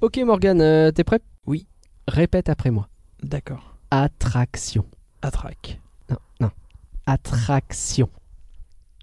Ok 0.00 0.18
Morgane, 0.18 0.60
euh, 0.60 0.90
t'es 0.92 1.04
prêt? 1.04 1.20
Oui. 1.46 1.66
Répète 2.08 2.48
après 2.48 2.70
moi. 2.70 2.88
D'accord. 3.22 3.76
Attraction. 3.90 4.86
Attraque. 5.22 5.80
Non, 6.08 6.16
non. 6.40 6.50
Attraction. 7.06 8.08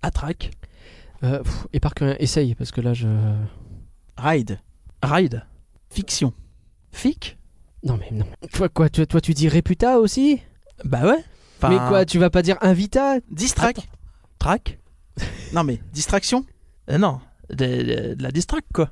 Attraque. 0.01 0.51
Euh, 1.23 1.41
pff, 1.43 1.67
et 1.73 1.79
par 1.79 1.93
que 1.95 2.15
essaye 2.21 2.55
parce 2.55 2.71
que 2.71 2.81
là 2.81 2.93
je. 2.93 3.07
Ride. 4.17 4.59
Ride. 5.03 5.43
Fiction. 5.89 6.33
Fic? 6.91 7.37
Non 7.83 7.97
mais 7.97 8.09
non. 8.11 8.25
Toi 8.53 8.69
quoi 8.69 8.89
toi, 8.89 9.05
toi 9.05 9.21
tu 9.21 9.33
dis 9.33 9.47
réputa 9.47 9.99
aussi? 9.99 10.41
Bah 10.83 11.05
ouais. 11.05 11.23
Enfin, 11.57 11.69
Mais 11.69 11.77
quoi 11.89 12.05
tu 12.05 12.19
vas 12.19 12.29
pas 12.29 12.41
dire 12.41 12.57
invita? 12.61 13.19
Distrac. 13.31 13.87
Track 14.39 14.79
Non 15.53 15.63
mais 15.63 15.79
distraction? 15.93 16.45
Euh, 16.89 16.97
Non. 16.97 17.19
De, 17.49 17.55
de- 17.55 18.13
de 18.15 18.23
la 18.23 18.31
distract 18.31 18.67
quoi. 18.73 18.91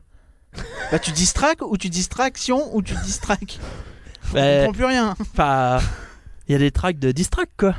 Bah 0.92 1.00
tu 1.00 1.12
distraques 1.12 1.62
ou 1.62 1.78
tu 1.78 1.90
distraction 1.90 2.76
ou 2.76 2.82
tu 2.82 2.94
distraques. 3.04 3.60
Je 4.29 4.34
Bah, 4.34 4.57
comprends 4.60 4.74
plus 4.74 4.86
rien. 4.86 5.16
Enfin. 5.20 5.79
Il 6.48 6.52
y 6.52 6.56
a 6.56 6.60
des 6.60 6.71
tracks 6.71 7.00
de 7.00 7.12
distract 7.12 7.52
quoi. 7.57 7.75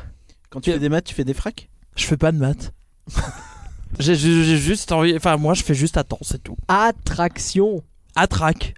Quand 0.51 0.61
tu 0.61 0.73
fais 0.73 0.79
des 0.79 0.89
maths, 0.89 1.05
tu 1.05 1.15
fais 1.15 1.25
des 1.25 1.35
fracs? 1.35 1.69
Je 1.97 2.05
fais 2.05 2.17
pas 2.17 2.33
de 2.33 2.39
maths. 2.39 2.73
J'ai 3.99 4.17
juste 4.17 4.93
envie. 4.93 5.15
Enfin, 5.17 5.37
moi 5.37 5.55
je 5.55 5.63
fais 5.63 5.75
juste 5.75 5.97
attends, 5.97 6.19
c'est 6.23 6.43
tout. 6.43 6.57
Attraction. 6.69 7.83
Attraque. 8.15 8.75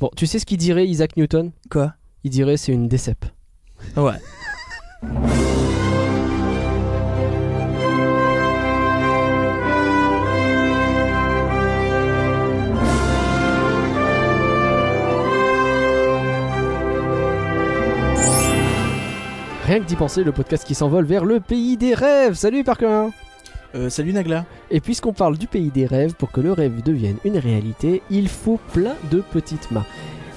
Bon, 0.00 0.10
tu 0.16 0.26
sais 0.26 0.38
ce 0.38 0.46
qu'il 0.46 0.56
dirait 0.58 0.86
Isaac 0.86 1.16
Newton? 1.16 1.52
Quoi? 1.70 1.94
Il 2.24 2.30
dirait 2.30 2.56
c'est 2.56 2.72
une 2.72 2.88
décep. 2.88 3.24
Ouais. 3.96 4.14
Rien 19.68 19.80
que 19.80 19.84
d'y 19.84 19.96
penser, 19.96 20.24
le 20.24 20.32
podcast 20.32 20.66
qui 20.66 20.74
s'envole 20.74 21.04
vers 21.04 21.26
le 21.26 21.40
pays 21.40 21.76
des 21.76 21.92
rêves. 21.92 22.32
Salut 22.32 22.64
Parker 22.64 23.08
Euh, 23.74 23.90
salut 23.90 24.14
Nagla. 24.14 24.46
Et 24.70 24.80
puisqu'on 24.80 25.12
parle 25.12 25.36
du 25.36 25.46
pays 25.46 25.68
des 25.68 25.84
rêves, 25.84 26.14
pour 26.14 26.32
que 26.32 26.40
le 26.40 26.52
rêve 26.52 26.82
devienne 26.82 27.18
une 27.22 27.36
réalité, 27.36 28.00
il 28.08 28.30
faut 28.30 28.58
plein 28.72 28.94
de 29.10 29.20
petites 29.20 29.70
mains. 29.70 29.84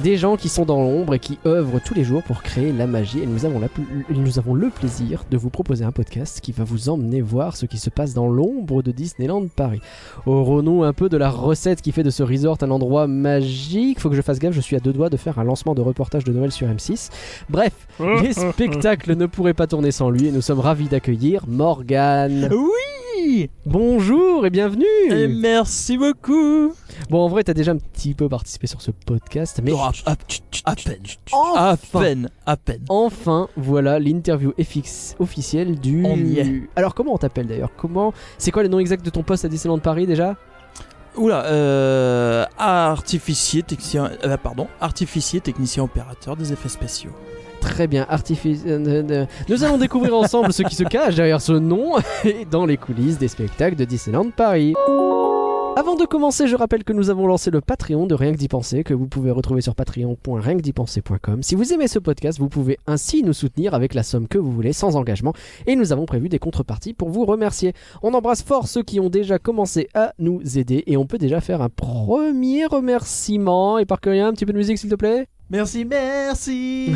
Des 0.04 0.18
gens 0.18 0.36
qui 0.36 0.50
sont 0.50 0.66
dans 0.66 0.82
l'ombre 0.82 1.14
et 1.14 1.20
qui 1.20 1.38
œuvrent 1.46 1.80
tous 1.84 1.94
les 1.94 2.04
jours 2.04 2.24
pour 2.24 2.42
créer 2.42 2.72
la 2.72 2.88
magie. 2.88 3.20
Et 3.20 3.28
nous 3.28 3.46
avons, 3.46 3.60
la 3.60 3.68
pl- 3.68 3.86
nous 4.10 4.40
avons 4.40 4.56
le 4.56 4.70
plaisir 4.70 5.24
de 5.30 5.38
vous 5.38 5.50
proposer 5.52 5.86
un 5.86 5.92
podcast 5.92 6.40
qui 6.42 6.52
va 6.52 6.64
vous 6.64 6.90
emmener 6.90 7.22
voir 7.22 7.56
ce 7.56 7.68
qui 7.68 7.78
se 7.78 7.90
passe 7.92 8.14
dans 8.16 8.28
l'ombre 8.28 8.82
de 8.82 8.92
Disneyland 8.92 9.46
Paris. 9.56 9.80
Aurons-nous 10.26 10.84
un 10.84 10.94
peu 10.94 11.08
de 11.08 11.18
la 11.18 11.30
recette 11.30 11.82
qui 11.84 11.92
fait 11.92 12.02
de 12.04 12.10
ce 12.10 12.24
resort 12.24 12.58
un 12.62 12.72
endroit 12.72 13.06
magique? 13.06 14.00
Faut 14.00 14.10
que 14.10 14.16
je 14.16 14.22
fasse 14.22 14.40
gaffe, 14.40 14.54
je 14.56 14.62
suis 14.62 14.76
à 14.76 14.80
deux 14.80 14.94
doigts 14.94 15.10
de 15.10 15.18
faire 15.18 15.38
un 15.38 15.44
lancement 15.44 15.76
de 15.76 15.82
reportage 15.82 16.24
de 16.24 16.32
Noël 16.34 16.52
sur 16.52 16.68
M6. 16.68 17.10
Bref, 17.50 17.74
les 18.00 18.34
spectacles 18.34 19.16
ne 19.16 19.28
pourraient 19.28 19.54
pas 19.54 19.68
tourner 19.68 19.92
sans 19.92 20.10
lui 20.10 20.28
et 20.28 20.32
nous 20.32 20.42
sommes 20.42 20.60
ravis 20.60 20.88
d'accueillir 20.88 21.44
Morgane. 21.48 22.50
Oui 22.52 23.01
Bonjour 23.66 24.46
et 24.46 24.50
bienvenue 24.50 24.86
Et 25.10 25.28
merci 25.28 25.98
beaucoup 25.98 26.74
Bon, 27.10 27.20
en 27.20 27.28
vrai, 27.30 27.44
t'as 27.44 27.54
déjà 27.54 27.72
un 27.72 27.78
petit 27.78 28.14
peu 28.14 28.28
participé 28.28 28.68
sur 28.68 28.82
ce 28.82 28.92
podcast, 28.92 29.62
mais 29.64 29.72
Oh, 29.74 29.80
à, 30.06 30.16
peine. 30.76 31.02
Enfin. 31.32 31.56
À 31.56 31.78
peine. 31.78 32.30
À 32.46 32.58
peine. 32.58 32.82
enfin, 32.90 33.48
voilà 33.58 34.00
l'interview 34.00 34.54
officielle 35.20 35.80
du... 35.80 36.04
On 36.06 36.18
y 36.18 36.40
est. 36.40 36.70
Alors, 36.76 36.94
comment 36.94 37.14
on 37.14 37.18
t'appelle 37.18 37.48
d'ailleurs? 37.48 37.72
Comment 37.78 38.14
C'est 38.38 38.52
quoi 38.52 38.64
le 38.64 38.70
nom 38.70 38.80
exact 38.80 39.06
de 39.06 39.10
ton 39.10 39.24
poste 39.24 39.46
à 39.46 39.50
Disneyland 39.50 39.80
Paris 39.80 40.08
déjà? 40.08 40.36
Oula, 41.16 41.46
euh, 41.46 42.46
artificier, 42.58 43.64
technicien, 43.64 44.12
euh, 44.24 44.38
pardon, 44.38 44.68
artificier, 44.80 45.42
technicien 45.42 45.84
opérateur 45.84 46.38
des 46.38 46.54
effets 46.54 46.70
spéciaux. 46.70 47.12
Très 47.62 47.88
bien, 47.88 48.06
artifice... 48.10 48.64
euh, 48.68 49.26
Nous 49.48 49.64
allons 49.64 49.78
découvrir 49.78 50.16
ensemble 50.16 50.52
ce 50.52 50.64
qui 50.64 50.76
se 50.76 50.84
cache 50.84 51.16
derrière 51.16 51.40
ce 51.42 51.54
nom 51.54 51.94
et 52.26 52.46
dans 52.50 52.66
les 52.66 52.76
coulisses 52.78 53.18
des 53.18 53.28
spectacles 53.30 53.76
de 53.78 53.86
Disneyland 53.86 54.30
Paris. 54.32 54.74
Avant 55.78 55.96
de 55.96 56.06
commencer, 56.06 56.48
je 56.48 56.56
rappelle 56.58 56.84
que 56.84 56.92
nous 56.92 57.10
avons 57.10 57.28
lancé 57.28 57.50
le 57.50 57.62
Patreon 57.62 58.06
de 58.06 58.14
Rien 58.14 58.34
que 58.34 58.38
d'y 58.38 58.50
penser, 58.50 58.84
que 58.84 58.94
vous 58.94 59.08
pouvez 59.08 59.32
retrouver 59.32 59.62
sur 59.62 59.74
patreon.rienquedipenser.com. 59.74 61.44
Si 61.44 61.56
vous 61.56 61.72
aimez 61.72 61.88
ce 61.88 61.98
podcast, 61.98 62.40
vous 62.40 62.50
pouvez 62.50 62.78
ainsi 62.88 63.24
nous 63.24 63.32
soutenir 63.32 63.74
avec 63.74 63.94
la 63.94 64.04
somme 64.04 64.28
que 64.28 64.38
vous 64.38 64.52
voulez, 64.52 64.74
sans 64.74 64.98
engagement, 64.98 65.34
et 65.68 65.78
nous 65.78 65.94
avons 65.94 66.06
prévu 66.06 66.28
des 66.28 66.40
contreparties 66.40 66.94
pour 66.94 67.10
vous 67.10 67.24
remercier. 67.24 67.74
On 68.04 68.14
embrasse 68.14 68.44
fort 68.44 68.68
ceux 68.68 68.84
qui 68.84 69.00
ont 69.00 69.10
déjà 69.10 69.40
commencé 69.40 69.88
à 69.94 70.12
nous 70.20 70.42
aider, 70.58 70.84
et 70.88 70.98
on 70.98 71.06
peut 71.06 71.18
déjà 71.18 71.40
faire 71.40 71.62
un 71.62 71.70
premier 71.70 72.66
remerciement. 72.66 73.78
Et 73.78 73.86
par 73.86 74.00
un 74.06 74.34
petit 74.34 74.46
peu 74.46 74.52
de 74.52 74.58
musique 74.58 74.78
s'il 74.78 74.90
te 74.90 74.96
plaît 74.96 75.28
Merci, 75.52 75.84
merci. 75.84 76.94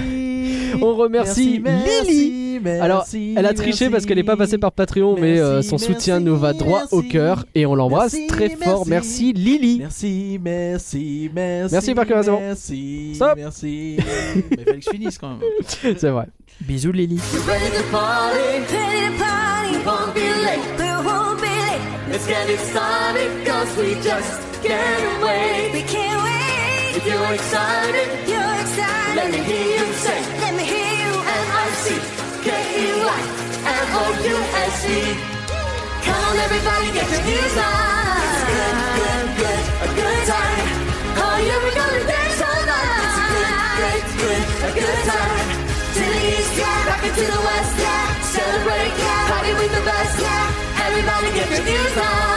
On 0.81 0.95
remercie 0.95 1.61
Lily 1.61 2.61
Alors, 2.79 3.05
Elle 3.11 3.45
a 3.45 3.53
triché 3.53 3.89
parce 3.89 4.05
qu'elle 4.05 4.17
n'est 4.17 4.23
pas 4.23 4.37
passée 4.37 4.57
par 4.57 4.71
Patreon, 4.71 5.17
mais 5.19 5.39
euh, 5.39 5.55
Merci, 5.55 5.69
son 5.69 5.77
soutien 5.77 6.21
nous 6.21 6.37
va 6.37 6.53
droit 6.53 6.83
au 6.91 7.01
cœur 7.01 7.45
et 7.53 7.65
on 7.65 7.75
l'embrasse 7.75 8.13
Merci, 8.13 8.27
très 8.27 8.49
fort. 8.49 8.87
Merci. 8.87 9.33
Lily. 9.33 9.79
Merci, 9.79 10.39
merci, 10.41 11.29
merci. 11.33 11.73
Merci, 11.73 11.93
bon. 11.93 12.39
Merci, 12.39 13.11
Stop. 13.15 13.33
merci. 13.35 13.97
Mais 13.97 14.03
il 14.51 14.57
fallait 14.57 14.79
que 14.79 14.85
je 14.85 14.89
finisse 14.89 15.17
quand 15.17 15.29
même. 15.31 15.39
C'est 15.97 16.09
vrai. 16.09 16.27
Bisous 16.61 16.93
Lily. 16.93 17.19
Let's 22.07 22.27
get 22.27 22.49
it 22.49 22.59
started, 22.59 23.29
cause 23.45 23.75
just 24.01 24.63
can't 24.63 25.21
wait. 25.21 25.73
We 25.73 25.81
can't 25.81 26.23
wait. 26.23 26.24
If 26.95 27.05
you're 27.05 27.33
excited, 27.33 28.07
you're 28.23 28.55
excited. 28.63 29.15
Let 29.19 29.27
me 29.29 29.43
hear 29.43 29.67
you 29.83 29.93
say, 29.99 30.15
let 30.39 30.55
me 30.55 30.63
hear 30.63 30.91
you. 31.03 31.11
M-I-C, 31.11 31.87
K-E-Y, 32.39 33.19
M-O-U-S-E. 33.67 34.99
Come 36.07 36.21
on 36.23 36.37
everybody, 36.39 36.87
get 36.95 37.07
your 37.11 37.23
news 37.27 37.55
on. 37.59 38.15
It's 38.23 38.43
good, 38.47 38.75
good, 38.95 39.27
good, 39.43 39.63
a 39.83 39.87
good 39.91 40.21
time. 40.23 40.67
Oh 41.19 41.35
yeah, 41.43 41.59
we're 41.67 41.75
gonna 41.75 42.03
dance 42.07 42.39
all 42.47 42.63
night. 42.63 43.11
It's 43.11 43.19
good, 43.27 43.51
good, 43.75 44.03
good, 44.15 44.43
a 44.63 44.69
good 44.79 44.99
time. 45.03 45.47
To 45.95 45.99
the 45.99 46.19
east, 46.31 46.53
yeah, 46.55 46.87
rock 46.87 47.03
to 47.03 47.23
the 47.27 47.41
west, 47.43 47.75
yeah. 47.75 48.03
Celebrate, 48.23 48.93
yeah, 49.03 49.29
party 49.35 49.51
with 49.59 49.71
the 49.75 49.83
best, 49.83 50.15
yeah. 50.23 50.87
Everybody 50.87 51.27
get 51.35 51.47
your 51.59 51.63
news 51.67 51.97
on. 51.99 52.34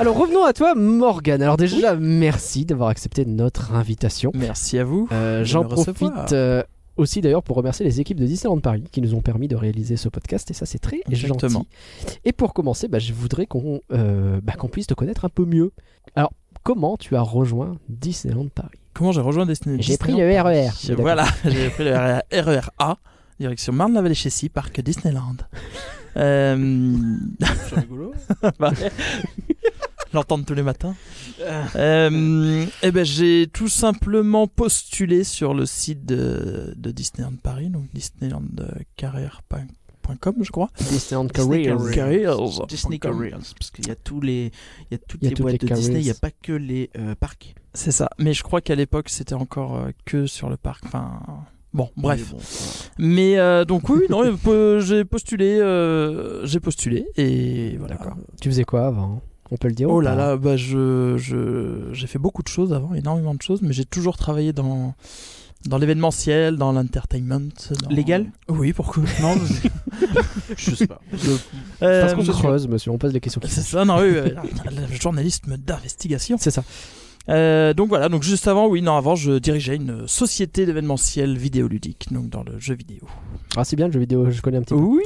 Alors 0.00 0.16
revenons 0.16 0.44
à 0.44 0.52
toi, 0.52 0.74
Morgan. 0.76 1.42
Alors 1.42 1.56
déjà, 1.56 1.96
merci 1.96 2.64
d'avoir 2.64 2.88
accepté 2.88 3.24
notre 3.24 3.74
invitation. 3.74 4.30
Merci 4.34 4.78
à 4.78 4.84
vous. 4.84 5.08
Euh, 5.10 5.44
J'en 5.44 5.64
profite 5.64 6.32
euh, 6.32 6.62
aussi 6.96 7.20
d'ailleurs 7.20 7.42
pour 7.42 7.56
remercier 7.56 7.84
les 7.84 8.00
équipes 8.00 8.20
de 8.20 8.26
Disneyland 8.26 8.60
Paris 8.60 8.84
qui 8.92 9.00
nous 9.00 9.14
ont 9.14 9.20
permis 9.22 9.48
de 9.48 9.56
réaliser 9.56 9.96
ce 9.96 10.08
podcast 10.08 10.50
et 10.52 10.54
ça 10.54 10.66
c'est 10.66 10.78
très 10.78 11.00
Exactement. 11.10 11.50
gentil. 11.50 12.18
Et 12.24 12.32
pour 12.32 12.54
commencer, 12.54 12.86
bah, 12.86 13.00
je 13.00 13.12
voudrais 13.12 13.46
qu'on 13.46 13.80
euh, 13.92 14.40
bah, 14.40 14.52
qu'on 14.52 14.68
puisse 14.68 14.86
te 14.86 14.94
connaître 14.94 15.24
un 15.24 15.30
peu 15.30 15.44
mieux. 15.44 15.72
Alors 16.14 16.32
comment 16.62 16.96
tu 16.96 17.16
as 17.16 17.22
rejoint 17.22 17.76
Disneyland 17.88 18.48
Paris? 18.54 18.78
Comment 18.94 19.10
j'ai 19.10 19.20
rejoint 19.20 19.46
Disney 19.46 19.78
J'ai 19.80 19.96
pris 19.96 20.12
Disneyland 20.12 20.48
le 20.48 20.60
RER. 20.60 20.94
Voilà, 20.96 21.26
j'ai 21.44 21.70
pris 21.70 21.84
le 21.84 21.94
RER, 21.94 22.20
RER 22.32 22.70
A, 22.78 22.98
direction 23.40 23.72
Marne-la-Vallée-Chessy, 23.72 24.48
parc 24.48 24.80
Disneyland. 24.80 25.36
Euh... 26.16 26.96
C'est 27.68 27.76
rigolo. 27.76 28.12
bah, 28.58 28.72
L'entendre 30.14 30.44
tous 30.46 30.54
les 30.54 30.62
matins. 30.62 30.94
Euh, 31.76 32.64
eh 32.82 32.90
ben, 32.90 33.04
j'ai 33.04 33.48
tout 33.52 33.68
simplement 33.68 34.46
postulé 34.46 35.24
sur 35.24 35.52
le 35.54 35.66
site 35.66 36.06
de, 36.06 36.72
de 36.76 36.90
Disneyland 36.90 37.34
Paris, 37.42 37.68
donc 37.68 37.84
disneylandcarrière.com, 37.92 40.34
je 40.40 40.50
crois. 40.50 40.70
Disneyland 40.78 41.24
Disney 41.26 41.64
Careers. 41.64 41.94
Careers. 41.94 42.22
Careers. 42.24 42.66
Disney 42.68 42.98
Careers. 42.98 43.36
Parce 43.58 43.70
qu'il 43.70 43.86
y 43.86 43.90
a 43.90 43.96
tous 43.96 44.20
les, 44.20 44.50
il 44.90 44.92
y 44.92 44.94
a 44.94 44.98
toutes 44.98 45.20
Il 45.22 45.24
y 45.24 45.26
a 45.26 45.30
les 45.30 45.36
toutes 45.36 45.42
boîtes 45.44 45.62
les 45.62 45.68
de 45.68 45.74
Disney. 45.74 46.00
Il 46.00 46.04
n'y 46.04 46.10
a 46.10 46.14
pas 46.14 46.30
que 46.30 46.52
les 46.52 46.90
euh, 46.98 47.14
parcs. 47.14 47.54
C'est 47.74 47.92
ça. 47.92 48.08
Mais 48.18 48.32
je 48.32 48.42
crois 48.42 48.60
qu'à 48.60 48.74
l'époque, 48.74 49.08
c'était 49.10 49.34
encore 49.34 49.76
euh, 49.76 49.90
que 50.06 50.26
sur 50.26 50.48
le 50.48 50.56
parc. 50.56 50.84
Enfin, 50.86 51.20
bon, 51.74 51.90
bref. 51.96 52.20
Mais 52.26 52.32
bon, 52.32 52.38
ça- 52.42 52.84
Mais 52.98 53.38
euh, 53.38 53.64
donc 53.66 53.88
oui, 53.90 54.00
non, 54.08 54.22
j'ai 54.80 55.04
postulé, 55.04 55.58
euh, 55.60 56.46
j'ai 56.46 56.60
postulé 56.60 57.06
et 57.16 57.76
voilà. 57.78 57.98
Tu 58.40 58.48
faisais 58.48 58.64
quoi 58.64 58.86
avant? 58.86 59.20
On 59.50 59.56
peut 59.56 59.68
le 59.68 59.74
dire 59.74 59.88
Oh 59.90 60.00
là 60.00 60.14
là, 60.14 60.36
bah 60.36 60.56
je, 60.56 61.16
je, 61.16 61.88
j'ai 61.92 62.06
fait 62.06 62.18
beaucoup 62.18 62.42
de 62.42 62.48
choses 62.48 62.72
avant, 62.72 62.94
énormément 62.94 63.34
de 63.34 63.42
choses, 63.42 63.62
mais 63.62 63.72
j'ai 63.72 63.84
toujours 63.86 64.16
travaillé 64.16 64.52
dans, 64.52 64.94
dans 65.66 65.78
l'événementiel, 65.78 66.56
dans 66.56 66.72
l'entertainment. 66.72 67.40
dans- 67.82 67.88
Légal? 67.88 68.26
Oui, 68.48 68.72
pourquoi 68.72 69.04
Non, 69.22 69.34
Je 70.56 70.74
sais 70.74 70.86
pas. 70.86 71.00
euh, 71.82 72.00
Parce 72.02 72.14
qu'on 72.14 72.20
se 72.24 72.26
je 72.32 72.32
creuse, 72.32 72.68
monsieur, 72.68 72.90
on 72.90 72.98
pose 72.98 73.12
des 73.12 73.20
questions. 73.20 73.40
C'est 73.46 73.62
ça, 73.62 73.84
non, 73.84 73.98
oui, 74.00 74.08
oui, 74.22 74.32
le 74.90 74.96
journalisme 75.00 75.56
d'investigation. 75.56 76.36
C'est 76.38 76.50
ça. 76.50 76.62
Euh, 77.30 77.74
donc 77.74 77.88
voilà, 77.90 78.08
donc 78.08 78.22
juste 78.22 78.48
avant, 78.48 78.68
oui, 78.68 78.80
non, 78.80 78.96
avant, 78.96 79.14
je 79.14 79.32
dirigeais 79.38 79.76
une 79.76 80.08
société 80.08 80.64
d'événementiel 80.64 81.36
vidéoludique, 81.36 82.08
donc 82.10 82.30
dans 82.30 82.42
le 82.42 82.58
jeu 82.58 82.74
vidéo. 82.74 83.02
Ah, 83.56 83.64
c'est 83.64 83.76
bien 83.76 83.86
le 83.88 83.92
jeu 83.92 84.00
vidéo, 84.00 84.30
je 84.30 84.40
connais 84.40 84.56
un 84.56 84.62
petit 84.62 84.72
peu. 84.74 84.80
Oui. 84.80 85.02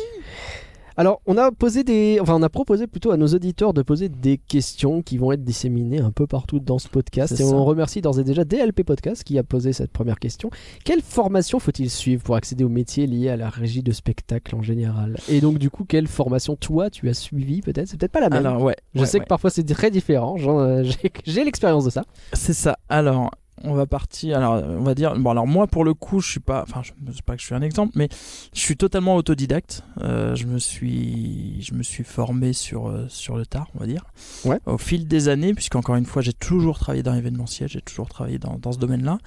Alors, 0.97 1.21
on 1.27 1.37
a 1.37 1.51
posé 1.53 1.85
des, 1.85 2.19
enfin, 2.21 2.35
on 2.37 2.43
a 2.43 2.49
proposé 2.49 2.87
plutôt 2.87 3.11
à 3.11 3.17
nos 3.17 3.29
auditeurs 3.29 3.73
de 3.73 3.83
poser 3.83 4.09
des 4.09 4.39
questions 4.39 5.03
qui 5.03 5.19
vont 5.19 5.33
être 5.33 5.45
disséminées 5.45 6.01
un 6.01 6.11
peu 6.11 6.27
partout 6.27 6.61
dans 6.61 6.79
ce 6.79 6.89
podcast. 6.89 7.33
Et 7.33 7.37
ça. 7.37 7.45
on 7.45 7.65
remercie 7.65 8.01
d'ores 8.01 8.19
et 8.19 8.25
déjà 8.25 8.45
DLP 8.45 8.83
Podcast 8.83 9.25
qui 9.25 9.39
a 9.39 9.43
posé 9.43 9.73
cette 9.73 9.93
première 9.93 10.19
question. 10.19 10.51
Quelle 10.85 11.03
formation 11.03 11.59
faut-il 11.59 11.91
suivre 11.91 12.23
pour 12.23 12.37
accéder 12.37 12.65
au 12.65 12.69
métier 12.69 13.07
lié 13.07 13.31
à 13.31 13.37
la 13.37 13.49
régie 13.49 13.83
de 13.83 13.93
spectacle 13.93 14.55
en 14.55 14.63
général? 14.63 15.17
Et 15.29 15.41
donc, 15.41 15.59
du 15.59 15.71
coup, 15.71 15.85
quelle 15.85 16.07
formation 16.07 16.57
toi 16.57 16.91
tu 16.91 17.09
as 17.09 17.15
suivi 17.15 17.63
peut-être? 17.63 17.89
C'est 17.89 17.99
peut-être 17.99 18.13
pas 18.13 18.21
la 18.21 18.29
même. 18.29 18.45
Alors 18.47 18.63
ouais. 18.63 18.77
Je 18.95 19.01
ouais, 19.01 19.07
sais 19.07 19.19
ouais. 19.19 19.25
que 19.25 19.29
parfois 19.29 19.51
c'est 19.51 19.65
très 19.65 19.91
différent. 19.91 20.37
Euh, 20.39 20.85
j'ai 21.25 21.45
l'expérience 21.45 21.85
de 21.85 21.91
ça. 21.91 22.05
C'est 22.33 22.53
ça. 22.53 22.79
Alors, 22.89 23.31
on 23.65 23.75
va 23.75 23.87
partir. 23.87 24.37
Alors, 24.39 24.63
on 24.63 24.83
va 24.83 24.95
dire. 24.95 25.15
Bon, 25.17 25.31
alors 25.31 25.47
moi, 25.47 25.67
pour 25.67 25.85
le 25.85 25.95
coup, 25.95 26.21
je 26.21 26.31
suis 26.31 26.41
pas. 26.41 26.63
Enfin, 26.69 26.83
je 26.83 26.93
ne 27.07 27.13
sais 27.13 27.23
pas 27.25 27.35
que 27.35 27.41
je 27.41 27.47
suis 27.47 27.55
un 27.55 27.63
exemple, 27.63 27.93
mais 27.97 28.09
je 28.55 28.61
suis 28.61 28.77
totalement 28.77 29.17
autodidacte. 29.17 29.83
Euh, 30.01 30.35
je 30.35 30.47
me 30.47 30.59
suis, 30.59 31.63
je 31.63 31.75
me 31.75 31.83
suis 31.83 32.05
formé 32.05 32.53
sur 32.53 32.89
euh, 32.89 33.07
sur 33.09 33.37
le 33.37 33.47
tard, 33.47 33.69
on 33.75 33.81
va 33.81 33.87
dire. 33.87 34.05
Ouais. 34.45 34.59
Au 34.67 34.79
fil 34.79 35.07
des 35.07 35.29
années, 35.29 35.55
puisqu'encore 35.55 35.97
une 35.97 36.07
fois, 36.07 36.23
j'ai 36.23 36.33
toujours 36.33 36.79
travaillé 36.79 37.03
dans 37.03 37.13
l'événementiel, 37.15 37.69
j'ai 37.69 37.81
toujours 37.83 38.09
travaillé 38.09 38.39
dans, 38.39 38.59
dans 38.61 38.73
ce 38.73 38.79
domaine-là. 38.79 39.19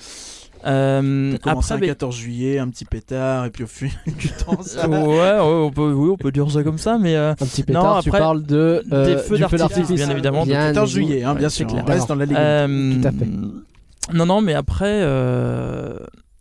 Euh, 0.65 1.37
commencé 1.37 1.73
après, 1.73 1.85
un 1.85 1.87
ben, 1.89 1.93
14 1.93 2.15
juillet, 2.15 2.57
un 2.57 2.69
petit 2.69 2.85
pétard, 2.85 3.45
et 3.45 3.51
puis 3.51 3.63
au 3.63 3.67
fil 3.67 3.91
du 4.17 4.29
temps, 4.29 4.61
ça 4.63 4.87
ouais, 4.89 4.97
ouais, 4.97 5.37
on 5.39 5.69
peut, 5.69 5.91
oui, 5.93 6.09
on 6.09 6.17
peut 6.17 6.31
dire 6.31 6.49
ça 6.49 6.63
comme 6.63 6.79
ça, 6.79 6.97
mais 6.97 7.15
euh, 7.15 7.31
Un 7.33 7.35
petit 7.35 7.61
pétard. 7.63 8.01
tu 8.01 8.09
après, 8.09 8.19
parles 8.19 8.43
de 8.43 8.83
euh, 8.91 9.05
des 9.05 9.21
feux 9.21 9.37
d'artifice, 9.37 9.59
d'artifice, 9.59 9.95
bien 9.95 10.09
évidemment. 10.09 10.39
Le 10.41 10.45
Bien 10.47 10.67
14 10.73 10.97
évidemment. 10.97 11.07
juillet, 11.07 11.23
hein, 11.23 11.35
bien 11.35 11.49
sûr. 11.49 11.67
c'est 11.69 11.75
On 11.75 11.83
clair. 11.83 11.95
reste 11.95 12.07
dans 12.09 12.15
la. 12.15 12.25
Euh, 12.25 13.01
Tout 13.01 13.07
à 13.07 13.11
fait. 13.11 13.27
Non, 14.13 14.25
non, 14.25 14.41
mais 14.41 14.53
après, 14.53 15.01
euh, 15.01 15.97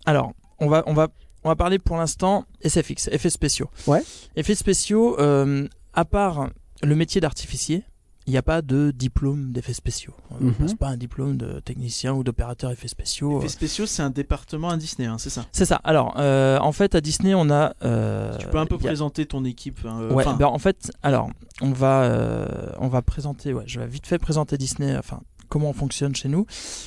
alors, 0.06 0.32
on 0.61 0.69
va, 0.69 0.82
on 0.87 0.94
va, 0.94 1.08
on 1.44 1.49
va 1.49 1.56
parler 1.56 1.78
pour 1.78 1.96
l'instant 1.96 2.44
SFX, 2.62 3.08
effets 3.12 3.31
spéciaux. 3.31 3.70
Ouais. 3.87 4.02
Effets 4.37 4.55
spéciaux, 4.55 5.19
euh, 5.20 5.66
à 5.94 6.05
part 6.05 6.49
le 6.82 6.94
métier 6.94 7.20
d'artificier, 7.20 7.82
il 8.26 8.31
n'y 8.31 8.38
a 8.38 8.43
pas 8.43 8.62
de 8.62 8.90
diplôme 8.90 9.52
d'effets 9.52 9.75
spéciaux. 9.75 10.14
On 10.31 10.37
ne 10.43 10.49
Mhm. 10.49 10.55
passe 10.55 10.75
pas 10.75 10.88
un 10.88 10.96
diplôme 10.96 11.37
de 11.37 11.61
technicien 11.61 12.14
ou 12.14 12.25
d'opérateur 12.25 12.70
effets 12.70 12.88
spéciaux. 12.88 13.38
Effets 13.40 13.49
spéciaux, 13.49 13.84
c'est 13.87 14.00
un 14.02 14.08
département 14.08 14.70
à 14.70 14.78
Disney, 14.78 15.06
hein, 15.06 15.16
c'est 15.19 15.28
ça? 15.28 15.44
C'est 15.52 15.66
ça. 15.66 15.76
Alors, 15.84 16.14
euh, 16.19 16.58
en 16.61 16.72
fait, 16.72 16.94
à 16.94 17.02
Disney, 17.02 17.34
on 17.34 17.50
a. 17.50 17.75
euh, 17.84 18.34
Tu 18.38 18.46
peux 18.49 18.56
un 18.58 18.64
peu 18.66 18.76
a- 18.76 18.78
présenter 18.78 19.26
ton 19.26 19.44
équipe. 19.44 19.81
hein, 19.84 20.00
euh, 20.00 20.12
Ouais, 20.14 20.26
enfin, 20.26 20.37
ben, 20.38 20.46
en 20.46 20.58
fait, 20.58 20.90
alors, 21.02 21.28
on 21.61 21.72
va, 21.72 22.05
euh, 22.05 22.46
on 22.78 22.88
va 22.88 23.02
présenter, 23.02 23.52
ouais, 23.52 23.64
je 23.66 23.78
vais 23.81 23.87
vite 23.87 24.06
fait 24.06 24.19
présenter 24.19 24.56
Disney, 24.56 24.96
enfin, 24.96 25.20
comment 25.55 25.71
on 25.71 25.73
fonctionne 25.73 26.17
chez 26.17 26.29
nous. 26.29 26.47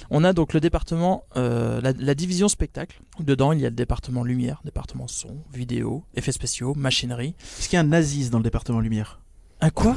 On 0.09 0.25
a 0.25 0.33
donc 0.33 0.53
le 0.53 0.59
département, 0.59 1.23
euh, 1.37 1.79
la, 1.79 1.93
la 1.97 2.15
division 2.15 2.49
spectacle. 2.49 2.99
Dedans, 3.21 3.53
il 3.53 3.61
y 3.61 3.65
a 3.65 3.69
le 3.69 3.75
département 3.75 4.25
lumière, 4.25 4.59
département 4.65 5.07
son, 5.07 5.37
vidéo, 5.53 6.03
effets 6.15 6.33
spéciaux, 6.33 6.73
machinerie. 6.75 7.33
Est-ce 7.57 7.69
qu'il 7.69 7.77
y 7.77 7.79
a 7.79 7.85
un 7.85 7.93
Aziz 7.93 8.29
dans 8.29 8.39
le 8.39 8.43
département 8.43 8.81
lumière? 8.81 9.21
Un 9.61 9.69
quoi? 9.69 9.95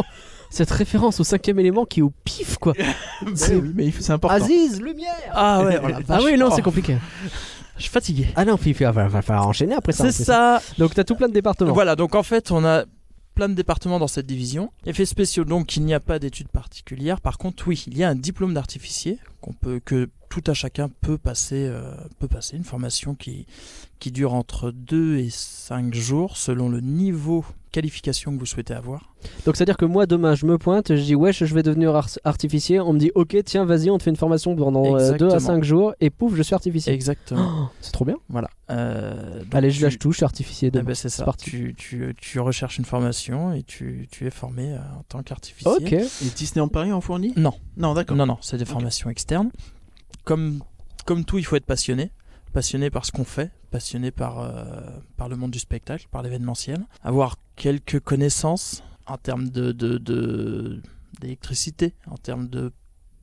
Cette 0.50 0.72
référence 0.72 1.20
au 1.20 1.24
cinquième 1.24 1.60
élément 1.60 1.84
qui 1.84 2.00
est 2.00 2.02
au 2.02 2.12
pif 2.24 2.56
quoi. 2.56 2.74
C'est 3.36 3.54
oui, 3.54 3.72
mais 3.72 3.92
c'est 3.92 4.12
important. 4.12 4.34
Aziz, 4.34 4.80
lumière. 4.80 5.14
Ah 5.32 5.62
ouais, 5.62 5.78
oh 5.80 5.86
Ah 6.08 6.18
oui, 6.24 6.36
non, 6.36 6.48
Oh, 6.50 6.52
c'est 6.56 6.62
compliqué. 6.62 6.96
Je 7.76 7.82
suis 7.82 7.92
fatigué. 7.92 8.28
Ah 8.34 8.44
non, 8.44 8.58
il 8.64 8.74
va, 8.74 9.22
falloir 9.22 9.46
enchaîner 9.46 9.74
après 9.74 9.92
ça. 9.92 10.10
C'est 10.10 10.24
ça. 10.24 10.60
Donc 10.78 10.94
t'as 10.94 11.04
tout 11.04 11.14
plein 11.14 11.28
de 11.28 11.34
départements. 11.34 11.72
Voilà, 11.72 11.94
donc 11.94 12.16
en 12.16 12.24
fait, 12.24 12.50
on 12.50 12.64
a 12.64 12.84
plein 13.38 13.48
de 13.48 13.54
départements 13.54 14.00
dans 14.00 14.08
cette 14.08 14.26
division. 14.26 14.72
Effets 14.84 15.06
spéciaux, 15.06 15.44
donc 15.44 15.76
il 15.76 15.84
n'y 15.84 15.94
a 15.94 16.00
pas 16.00 16.18
d'études 16.18 16.48
particulières. 16.48 17.20
Par 17.20 17.38
contre, 17.38 17.68
oui, 17.68 17.84
il 17.86 17.96
y 17.96 18.02
a 18.02 18.08
un 18.08 18.16
diplôme 18.16 18.52
d'artificier 18.52 19.20
qu'on 19.40 19.52
peut, 19.52 19.78
que 19.78 20.10
tout 20.28 20.42
à 20.48 20.54
chacun 20.54 20.88
peut 20.88 21.18
passer, 21.18 21.68
euh, 21.68 21.94
peut 22.18 22.26
passer 22.26 22.56
une 22.56 22.64
formation 22.64 23.14
qui, 23.14 23.46
qui 24.00 24.10
dure 24.10 24.34
entre 24.34 24.72
2 24.72 25.18
et 25.18 25.30
5 25.30 25.94
jours 25.94 26.36
selon 26.36 26.68
le 26.68 26.80
niveau 26.80 27.44
qualification 27.70 28.32
que 28.34 28.38
vous 28.38 28.46
souhaitez 28.46 28.74
avoir. 28.74 29.14
Donc 29.46 29.56
c'est 29.56 29.62
à 29.62 29.64
dire 29.66 29.76
que 29.76 29.84
moi 29.84 30.06
demain 30.06 30.34
je 30.34 30.46
me 30.46 30.58
pointe, 30.58 30.94
je 30.94 31.02
dis 31.02 31.14
wesh 31.14 31.44
je 31.44 31.54
vais 31.54 31.62
devenir 31.62 31.94
ar- 31.94 32.08
artificier, 32.24 32.78
on 32.80 32.92
me 32.92 32.98
dit 32.98 33.10
ok 33.14 33.36
tiens 33.44 33.64
vas-y 33.64 33.90
on 33.90 33.98
te 33.98 34.04
fait 34.04 34.10
une 34.10 34.16
formation 34.16 34.54
pendant 34.54 34.82
2 34.92 34.96
à 34.96 35.00
Exactement. 35.14 35.38
5 35.40 35.64
jours 35.64 35.94
et 36.00 36.10
pouf 36.10 36.34
je 36.34 36.42
suis 36.42 36.54
artificier. 36.54 36.92
Exactement. 36.92 37.48
Oh, 37.64 37.68
c'est 37.80 37.92
trop 37.92 38.04
bien. 38.04 38.16
voilà. 38.28 38.48
Euh, 38.70 39.42
Allez 39.52 39.70
je 39.70 39.82
lâche 39.82 39.98
tout, 39.98 40.12
je 40.12 40.18
suis 40.18 40.24
artificier 40.24 40.68
Eh 40.68 40.70
demain. 40.70 40.84
ben, 40.84 40.94
c'est 40.94 41.08
ça. 41.08 41.24
parti. 41.24 41.50
Tu, 41.50 41.74
tu, 41.76 42.14
tu 42.20 42.38
recherches 42.40 42.78
une 42.78 42.84
formation 42.84 43.52
et 43.52 43.62
tu, 43.62 44.06
tu 44.10 44.26
es 44.26 44.30
formé 44.30 44.72
euh, 44.74 44.78
en 44.98 45.02
tant 45.08 45.22
qu'artificier. 45.22 45.70
ok. 45.72 45.92
Et 45.92 46.30
Disney 46.36 46.60
en 46.60 46.68
Paris 46.68 46.92
en 46.92 47.00
fournit 47.00 47.32
Non. 47.36 47.52
Non, 47.76 47.94
d'accord. 47.94 48.16
Non, 48.16 48.26
non, 48.26 48.36
c'est 48.40 48.56
des 48.58 48.64
formations 48.66 49.08
externes. 49.10 49.50
Comme, 50.24 50.60
comme 51.06 51.24
tout, 51.24 51.38
il 51.38 51.44
faut 51.44 51.56
être 51.56 51.64
passionné. 51.66 52.10
Passionné 52.52 52.90
par 52.90 53.04
ce 53.04 53.12
qu'on 53.12 53.24
fait, 53.24 53.50
passionné 53.70 54.10
par, 54.10 54.40
euh, 54.40 54.64
par 55.16 55.28
le 55.28 55.36
monde 55.36 55.50
du 55.50 55.58
spectacle, 55.58 56.06
par 56.10 56.22
l'événementiel. 56.22 56.78
Avoir 57.02 57.36
quelques 57.56 58.00
connaissances 58.00 58.82
en 59.06 59.16
termes 59.18 59.48
de, 59.50 59.72
de, 59.72 59.98
de- 59.98 60.80
d'électricité, 61.20 61.94
en 62.10 62.16
termes 62.16 62.48
de 62.48 62.72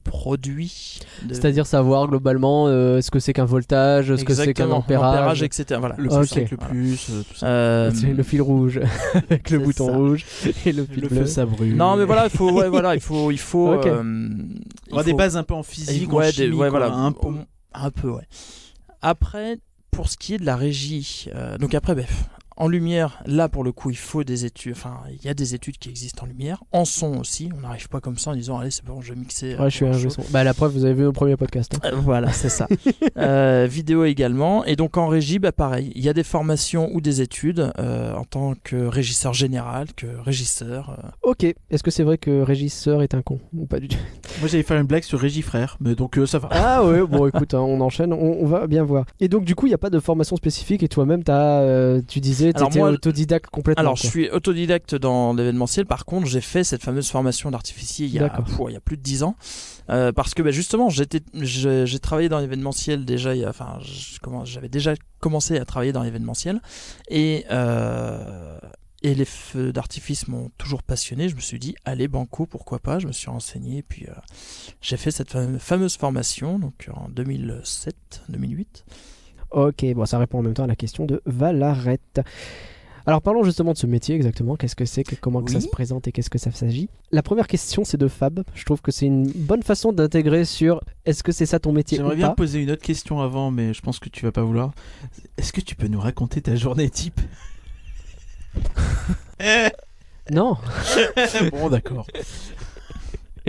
produits. 0.03 0.99
de- 1.23 1.33
C'est-à-dire 1.33 1.65
savoir 1.65 2.07
globalement 2.07 2.67
euh, 2.67 3.01
ce 3.01 3.09
que 3.09 3.19
c'est 3.19 3.33
qu'un 3.33 3.45
voltage, 3.45 4.15
ce 4.15 4.23
que 4.23 4.35
c'est 4.35 4.53
qu'un 4.53 4.69
ampérage. 4.69 5.41
etc. 5.41 5.77
Voilà. 5.79 5.95
Le 5.97 6.11
Ok. 6.13 6.19
plus 6.27 6.31
avec 6.37 6.51
le 6.51 6.57
Voilà. 6.57 6.71
plus, 6.71 7.07
euh, 7.09 7.23
tout 7.27 7.35
ça. 7.35 7.47
Euh, 7.47 7.91
C'est 7.93 8.13
le 8.13 8.23
fil 8.23 8.41
rouge 8.43 8.79
avec 9.15 9.49
le 9.49 9.59
bouton 9.59 9.87
ça. 9.87 9.95
rouge 9.97 10.25
et 10.65 10.71
le 10.71 10.85
fil 10.85 11.01
Le 11.01 11.07
bleu. 11.09 11.19
feu, 11.21 11.25
ça 11.25 11.45
brûle. 11.47 11.75
Non, 11.75 11.95
mais 11.97 12.05
voilà, 12.05 12.25
il 12.25 12.29
faut, 12.29 12.51
ouais, 12.51 12.69
voilà, 12.69 12.93
il 12.93 13.01
faut, 13.01 13.31
il 13.31 13.39
faut, 13.39 13.73
Ok. 13.79 13.87
euh, 13.87 14.03
il 14.87 14.93
On 14.93 14.97
a 14.99 15.03
des 15.03 15.13
bases 15.15 15.35
un 15.35 15.43
peu 15.43 15.55
en 15.55 15.63
physique, 15.63 16.13
ouais, 16.13 16.25
en 16.25 16.27
des- 16.27 16.33
chimie, 16.33 16.49
ouais, 16.51 16.69
quoi, 16.69 16.79
voilà, 16.79 16.93
un 16.93 17.11
peu. 17.11 17.27
un 17.73 17.89
peu, 17.91 18.09
ouais. 18.11 18.27
Après, 19.07 19.59
pour 19.91 20.09
ce 20.09 20.17
qui 20.17 20.33
est 20.33 20.39
de 20.39 20.47
la 20.47 20.55
régie, 20.55 21.27
euh, 21.35 21.59
donc 21.59 21.75
après, 21.75 21.93
bref, 21.93 22.27
en 22.57 22.67
lumière, 22.67 23.21
là 23.25 23.49
pour 23.49 23.63
le 23.63 23.71
coup, 23.71 23.89
il 23.89 23.97
faut 23.97 24.23
des 24.23 24.45
études. 24.45 24.73
Enfin, 24.73 24.97
il 25.11 25.23
y 25.25 25.29
a 25.29 25.33
des 25.33 25.55
études 25.55 25.77
qui 25.77 25.89
existent 25.89 26.23
en 26.23 26.27
lumière, 26.27 26.63
en 26.71 26.85
son 26.85 27.17
aussi. 27.19 27.49
On 27.57 27.61
n'arrive 27.61 27.89
pas 27.89 27.99
comme 27.99 28.17
ça 28.17 28.31
en 28.31 28.35
disant, 28.35 28.57
allez, 28.59 28.71
c'est 28.71 28.85
bon, 28.85 29.01
je 29.01 29.13
vais 29.13 29.19
mixer. 29.19 29.53
euh, 29.55 29.63
Ouais, 29.63 29.69
je 29.69 29.75
suis 29.75 29.85
pour 29.85 29.93
un 29.95 29.97
jeu 29.97 30.09
son. 30.09 30.21
Bah 30.31 30.43
la 30.43 30.53
preuve 30.53 30.73
vous 30.73 30.85
avez 30.85 30.93
vu 30.93 31.05
au 31.05 31.11
premier 31.11 31.35
podcast. 31.37 31.73
hein. 31.83 31.89
Euh, 31.91 31.95
Voilà, 31.95 32.31
c'est 32.31 32.49
ça. 32.49 32.67
Euh, 33.17 33.65
vidéo 33.69 34.03
également. 34.03 34.65
Et 34.65 34.75
donc 34.75 34.97
en 34.97 35.07
régie, 35.07 35.39
bah 35.39 35.51
pareil. 35.51 35.91
Il 35.95 36.03
y 36.03 36.09
a 36.09 36.13
des 36.13 36.23
formations 36.23 36.89
ou 36.93 36.99
des 37.01 37.21
études 37.21 37.71
euh, 37.79 38.13
en 38.13 38.23
tant 38.25 38.53
que 38.63 38.75
régisseur 38.87 39.33
général, 39.33 39.87
que 39.95 40.07
régisseur. 40.23 40.97
euh. 40.99 41.09
Ok. 41.23 41.43
Est-ce 41.43 41.81
que 41.83 41.91
c'est 41.91 42.03
vrai 42.03 42.17
que 42.17 42.41
régisseur 42.41 43.01
est 43.03 43.13
un 43.13 43.21
con 43.21 43.39
ou 43.53 43.65
pas 43.65 43.79
du 43.79 43.87
tout? 43.87 43.97
Moi 44.39 44.49
j'allais 44.49 44.63
faire 44.63 44.77
une 44.79 44.85
blague 44.87 45.03
sur 45.03 45.19
Régis 45.19 45.43
Frère, 45.45 45.77
mais 45.79 45.95
donc 45.95 46.17
euh, 46.17 46.25
ça 46.25 46.39
va. 46.39 46.49
Ah 46.51 46.83
ouais, 46.85 47.05
bon 47.05 47.27
écoute, 47.27 47.53
hein, 47.53 47.61
on 47.61 47.79
enchaîne, 47.81 48.11
on, 48.11 48.17
on 48.41 48.45
va 48.47 48.67
bien 48.67 48.83
voir. 48.83 49.05
Et 49.21 49.27
donc 49.29 49.45
du 49.45 49.55
coup, 49.55 49.65
il 49.65 49.69
n'y 49.69 49.75
a 49.75 49.79
pas 49.79 49.89
de 49.89 49.99
formation 49.99 50.35
spécifique 50.35 50.83
et 50.83 50.87
toi-même, 50.89 51.23
t'as, 51.23 51.61
euh, 51.61 52.01
tu 52.05 52.19
disais, 52.19 52.44
Alors, 52.55 52.71
moi- 52.75 52.89
autodidacte 52.91 53.49
complètement. 53.49 53.79
Alors, 53.81 53.93
quoi. 53.93 54.01
je 54.03 54.07
suis 54.07 54.29
autodidacte 54.29 54.95
dans 54.95 55.33
l'événementiel. 55.33 55.85
Par 55.85 56.05
contre, 56.05 56.27
j'ai 56.27 56.41
fait 56.41 56.63
cette 56.63 56.83
fameuse 56.83 57.09
formation 57.09 57.51
d'artificier 57.51 58.05
il, 58.07 58.13
y 58.13 58.19
a- 58.19 58.23
D'accord. 58.29 58.45
pff, 58.45 58.57
il 58.69 58.73
y 58.73 58.77
a 58.77 58.81
plus 58.81 58.97
de 58.97 59.01
10 59.01 59.23
ans. 59.23 59.35
Euh, 59.89 60.11
parce 60.11 60.33
que 60.33 60.41
bah, 60.41 60.51
justement, 60.51 60.89
j'ai 60.89 61.99
travaillé 61.99 62.29
dans 62.29 62.39
l'événementiel 62.39 63.05
déjà. 63.05 63.35
il 63.35 63.41
y 63.41 63.45
a- 63.45 63.49
Enfin, 63.49 63.79
j'avais 64.45 64.69
déjà 64.69 64.93
commencé 65.19 65.57
à 65.57 65.65
travailler 65.65 65.91
dans 65.91 66.03
l'événementiel. 66.03 66.61
Et, 67.09 67.45
euh, 67.51 68.57
et 69.03 69.13
les 69.13 69.25
feux 69.25 69.71
d'artifice 69.71 70.27
m'ont 70.27 70.49
toujours 70.57 70.81
passionné. 70.81 71.29
Je 71.29 71.35
me 71.35 71.41
suis 71.41 71.59
dit, 71.59 71.75
allez, 71.85 72.07
banco, 72.07 72.47
pourquoi 72.47 72.79
pas? 72.79 72.97
Je 72.97 73.05
me 73.07 73.11
suis 73.11 73.29
renseigné. 73.29 73.77
Et 73.79 73.83
puis, 73.83 74.05
euh, 74.07 74.13
j'ai 74.81 74.97
fait 74.97 75.11
cette 75.11 75.31
fame- 75.31 75.59
fameuse 75.59 75.95
formation 75.97 76.57
donc 76.57 76.89
en 76.93 77.07
2007-2008. 77.09 78.83
Ok, 79.51 79.85
bon, 79.93 80.05
ça 80.05 80.17
répond 80.19 80.39
en 80.39 80.41
même 80.41 80.53
temps 80.53 80.63
à 80.63 80.67
la 80.67 80.75
question 80.75 81.05
de 81.05 81.21
Valarette. 81.25 82.21
Alors 83.07 83.21
parlons 83.21 83.43
justement 83.43 83.73
de 83.73 83.77
ce 83.77 83.85
métier 83.85 84.15
exactement. 84.15 84.55
Qu'est-ce 84.55 84.75
que 84.75 84.85
c'est, 84.85 85.03
que- 85.03 85.13
comment 85.15 85.43
que 85.43 85.51
ça 85.51 85.61
se 85.61 85.67
présente 85.67 86.07
et 86.07 86.11
qu'est-ce 86.11 86.31
que 86.31 86.39
ça 86.39 86.49
s'agit? 86.51 86.89
La 87.11 87.21
première 87.21 87.45
question, 87.47 87.83
c'est 87.85 87.97
de 87.97 88.07
Fab. 88.07 88.43
Je 88.55 88.65
trouve 88.65 88.81
que 88.81 88.91
c'est 88.91 89.05
une 89.05 89.27
bonne 89.31 89.61
façon 89.61 89.91
d'intégrer 89.93 90.43
sur 90.43 90.81
est-ce 91.05 91.21
que 91.21 91.31
c'est 91.31 91.45
ça 91.45 91.59
ton 91.59 91.71
métier 91.71 91.97
J'aimerais 91.99 92.15
bien 92.15 92.29
pas? 92.29 92.33
poser 92.35 92.63
une 92.63 92.71
autre 92.71 92.81
question 92.81 93.21
avant, 93.21 93.51
mais 93.51 93.75
je 93.75 93.81
pense 93.81 93.99
que 93.99 94.09
tu 94.09 94.25
vas 94.25 94.31
pas 94.31 94.41
vouloir. 94.43 94.73
Est-ce 95.37 95.53
que 95.53 95.61
tu 95.61 95.75
peux 95.75 95.87
nous 95.87 95.99
raconter 95.99 96.41
ta 96.41 96.55
journée 96.55 96.89
type? 96.89 97.21
Non, 100.31 100.57
Bon, 101.51 101.69
d'accord. 101.69 102.07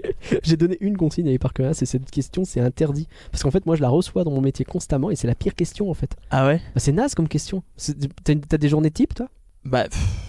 j'ai 0.42 0.56
donné 0.56 0.76
une 0.80 0.96
consigne 0.96 1.28
à 1.28 1.32
Hypercula, 1.32 1.74
c'est 1.74 1.86
cette 1.86 2.10
question, 2.10 2.44
c'est 2.44 2.60
interdit. 2.60 3.08
Parce 3.30 3.42
qu'en 3.42 3.50
fait, 3.50 3.66
moi, 3.66 3.76
je 3.76 3.82
la 3.82 3.88
reçois 3.88 4.24
dans 4.24 4.30
mon 4.30 4.40
métier 4.40 4.64
constamment 4.64 5.10
et 5.10 5.16
c'est 5.16 5.26
la 5.26 5.34
pire 5.34 5.54
question 5.54 5.90
en 5.90 5.94
fait. 5.94 6.16
Ah 6.30 6.46
ouais? 6.46 6.56
Bah, 6.74 6.80
c'est 6.80 6.92
naze 6.92 7.14
comme 7.14 7.28
question. 7.28 7.62
T'as 8.24 8.32
une- 8.32 8.40
des 8.40 8.68
journées 8.68 8.90
type, 8.90 9.14
toi? 9.14 9.28
Bah, 9.64 9.84
pff, 9.84 10.22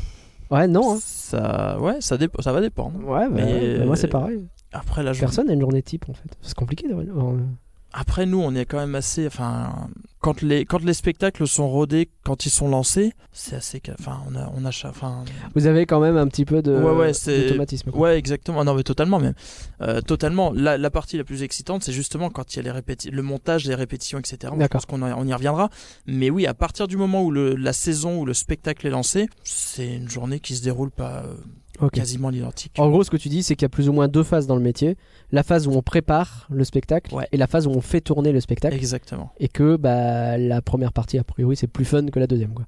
Ouais, 0.49 0.67
non. 0.67 0.93
Hein. 0.93 0.97
ça, 1.01 1.77
ouais, 1.81 1.99
ça, 1.99 2.15
dép- 2.17 2.41
ça 2.41 2.53
va 2.53 2.61
dépendre. 2.61 2.99
Ouais, 3.03 3.27
bah, 3.29 3.35
Mais, 3.35 3.77
bah, 3.79 3.85
moi, 3.85 3.95
c'est 3.97 4.07
pareil. 4.07 4.47
Après 4.71 5.03
la 5.03 5.11
journée. 5.13 5.27
Personne 5.27 5.47
n'a 5.47 5.53
une 5.53 5.59
journée 5.61 5.81
type 5.81 6.07
en 6.09 6.13
fait. 6.13 6.29
C'est 6.41 6.55
compliqué 6.55 6.87
d'avoir. 6.87 7.05
Après, 7.99 8.25
nous, 8.25 8.39
on 8.39 8.53
est 8.55 8.65
quand 8.65 8.77
même 8.77 8.95
assez. 8.95 9.25
Enfin, 9.27 9.89
quand 10.19 10.41
les, 10.41 10.65
quand 10.65 10.83
les 10.83 10.93
spectacles 10.93 11.47
sont 11.47 11.67
rodés, 11.67 12.09
quand 12.23 12.45
ils 12.45 12.49
sont 12.49 12.67
lancés, 12.69 13.13
c'est 13.31 13.55
assez. 13.55 13.81
Enfin, 13.99 14.19
on 14.29 14.35
a. 14.35 14.51
On 14.55 14.65
a 14.65 14.69
enfin, 14.69 15.23
Vous 15.55 15.65
avez 15.67 15.85
quand 15.85 15.99
même 15.99 16.15
un 16.17 16.27
petit 16.27 16.45
peu 16.45 16.61
de 16.61 16.75
Ouais, 16.77 16.91
ouais, 16.91 17.13
c'est- 17.13 17.45
d'automatisme. 17.47 17.91
quoi. 17.91 18.01
Ouais, 18.01 18.17
exactement. 18.17 18.63
Non, 18.63 18.73
mais 18.75 18.83
totalement 18.83 19.19
même. 19.19 19.33
Euh, 19.81 20.01
totalement. 20.01 20.51
La, 20.53 20.77
la 20.77 20.89
partie 20.91 21.17
la 21.17 21.23
plus 21.23 21.43
excitante, 21.43 21.83
c'est 21.83 21.91
justement 21.91 22.29
quand 22.29 22.53
il 22.53 22.57
y 22.57 22.59
a 22.59 22.71
les 22.73 22.79
répéti- 22.79 23.09
le 23.11 23.21
montage, 23.21 23.65
les 23.65 23.75
répétitions, 23.75 24.19
etc. 24.19 24.37
Moi, 24.43 24.53
Je 24.53 24.59
D'accord. 24.59 24.81
pense 24.81 24.85
qu'on 24.85 25.01
on 25.01 25.25
y 25.27 25.33
reviendra. 25.33 25.69
Mais 26.05 26.29
oui, 26.29 26.45
à 26.45 26.53
partir 26.53 26.87
du 26.87 26.97
moment 26.97 27.23
où 27.23 27.31
le, 27.31 27.55
la 27.55 27.73
saison 27.73 28.19
ou 28.19 28.25
le 28.25 28.33
spectacle 28.33 28.85
est 28.85 28.91
lancé, 28.91 29.27
c'est 29.43 29.87
une 29.95 30.09
journée 30.09 30.39
qui 30.39 30.55
se 30.55 30.63
déroule 30.63 30.91
pas 30.91 31.23
euh, 31.25 31.33
Quasiment 31.91 32.29
l'identique. 32.29 32.73
En 32.77 32.89
gros, 32.89 33.03
ce 33.03 33.09
que 33.11 33.17
tu 33.17 33.29
dis, 33.29 33.43
c'est 33.43 33.55
qu'il 33.55 33.63
y 33.63 33.65
a 33.65 33.69
plus 33.69 33.89
ou 33.89 33.93
moins 33.93 34.07
deux 34.07 34.23
phases 34.23 34.47
dans 34.47 34.55
le 34.55 34.61
métier. 34.61 34.97
La 35.31 35.43
phase 35.43 35.67
où 35.67 35.71
on 35.71 35.81
prépare 35.81 36.47
le 36.49 36.63
spectacle 36.63 37.13
Ouais. 37.13 37.27
et 37.31 37.37
la 37.37 37.47
phase 37.47 37.67
où 37.67 37.71
on 37.71 37.81
fait 37.81 38.01
tourner 38.01 38.31
le 38.31 38.39
spectacle. 38.39 38.75
Exactement. 38.75 39.31
Et 39.39 39.47
que 39.47 39.75
bah, 39.75 40.37
la 40.37 40.61
première 40.61 40.93
partie, 40.93 41.17
a 41.17 41.23
priori, 41.23 41.55
c'est 41.55 41.67
plus 41.67 41.85
fun 41.85 42.05
que 42.07 42.19
la 42.19 42.27
deuxième. 42.27 42.53
Quoi. 42.53 42.65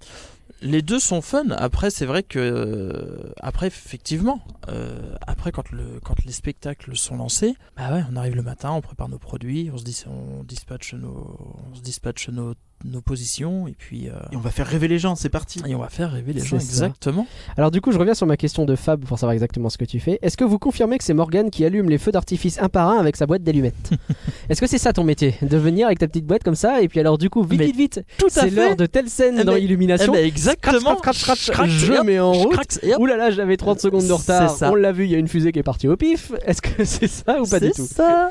Les 0.61 0.81
deux 0.81 0.99
sont 0.99 1.21
fun. 1.21 1.49
Après, 1.51 1.89
c'est 1.89 2.05
vrai 2.05 2.21
que 2.21 2.37
euh, 2.37 3.31
après, 3.39 3.67
effectivement, 3.67 4.41
euh, 4.67 5.15
après 5.25 5.53
quand 5.53 5.71
le 5.71 6.01
quand 6.03 6.15
les 6.25 6.33
spectacles 6.33 6.97
sont 6.97 7.15
lancés, 7.15 7.55
bah 7.77 7.93
ouais, 7.93 8.03
on 8.11 8.17
arrive 8.17 8.35
le 8.35 8.41
matin, 8.41 8.71
on 8.71 8.81
prépare 8.81 9.07
nos 9.07 9.19
produits, 9.19 9.69
on 9.73 9.77
se 9.77 9.85
dis, 9.85 10.03
on 10.05 10.43
dispatche 10.43 10.93
nos, 10.95 11.37
on 11.71 11.75
se 11.75 11.81
dispatche 11.81 12.27
nos, 12.27 12.55
nos 12.85 13.01
positions 13.01 13.67
et 13.67 13.75
puis 13.77 14.07
euh, 14.09 14.13
Et 14.31 14.35
on 14.37 14.39
va 14.39 14.51
faire 14.51 14.67
rêver 14.67 14.87
les 14.87 14.99
gens, 14.99 15.15
c'est 15.15 15.29
parti. 15.29 15.61
et 15.67 15.75
on 15.75 15.79
va 15.79 15.89
faire 15.89 16.11
rêver 16.11 16.33
les 16.33 16.39
C'est 16.39 16.47
gens. 16.47 16.59
ça. 16.59 16.65
Exactement. 16.65 17.27
Alors 17.57 17.71
du 17.71 17.81
coup, 17.81 17.91
je 17.91 17.99
reviens 17.99 18.13
sur 18.13 18.25
ma 18.27 18.37
question 18.37 18.65
de 18.65 18.75
Fab 18.75 19.03
pour 19.03 19.19
savoir 19.19 19.33
exactement 19.33 19.69
ce 19.69 19.77
que 19.77 19.85
tu 19.85 19.99
fais. 19.99 20.17
Est-ce 20.21 20.37
que 20.37 20.43
vous 20.45 20.59
confirmez 20.59 20.97
que 20.97 21.03
c'est 21.03 21.13
Morgane 21.13 21.49
qui 21.49 21.65
allume 21.65 21.89
les 21.89 21.97
feux 21.97 22.11
d'artifice 22.11 22.59
un 22.61 22.69
par 22.69 22.87
un 22.89 22.97
avec 22.97 23.15
sa 23.17 23.25
boîte 23.25 23.43
d'allumettes 23.43 23.89
Est-ce 24.49 24.61
que 24.61 24.67
c'est 24.67 24.77
ça 24.77 24.93
ton 24.93 25.03
métier 25.03 25.35
De 25.41 25.57
venir 25.57 25.87
avec 25.87 25.99
ta 25.99 26.07
petite 26.07 26.25
boîte 26.25 26.43
comme 26.43 26.55
ça 26.55 26.81
et 26.81 26.87
puis 26.87 26.99
alors 26.99 27.17
du 27.17 27.29
coup, 27.29 27.43
vite, 27.43 27.59
Mais 27.59 27.65
vite, 27.67 27.75
vite 27.77 28.01
Tout 28.17 28.27
à 28.27 28.29
C'est 28.29 28.49
fait. 28.49 28.55
l'heure 28.55 28.75
de 28.75 28.85
telle 28.85 29.09
scène 29.09 29.37
Eh 29.41 29.43
dans 29.43 29.55
Illumination. 29.55 30.13
Eh 30.15 30.23
exactement. 30.25 30.97
Scratch, 30.97 31.17
scratch, 31.19 31.39
scratch, 31.45 31.69
Scratch, 31.69 31.69
je 31.99 32.03
mets 32.03 32.19
en 32.19 32.31
route. 32.31 32.79
Ouh 32.99 33.05
là 33.05 33.17
là, 33.17 33.31
j'avais 33.31 33.57
30 33.57 33.79
secondes 33.79 34.01
de 34.03 34.07
C'est 34.07 34.13
retard. 34.13 34.49
ça. 34.49 34.71
On 34.71 34.75
l'a 34.75 34.91
vu, 34.91 35.05
il 35.05 35.11
y 35.11 35.15
a 35.15 35.17
une 35.17 35.27
fusée 35.27 35.51
qui 35.51 35.59
est 35.59 35.63
partie 35.63 35.87
au 35.87 35.97
pif. 35.97 36.31
Est-ce 36.45 36.61
que 36.61 36.83
c'est 36.85 37.07
ça 37.07 37.41
ou 37.41 37.45
pas 37.45 37.59
du 37.59 37.67
C'est 37.67 37.81
tout 37.81 37.87
ça. 37.87 38.29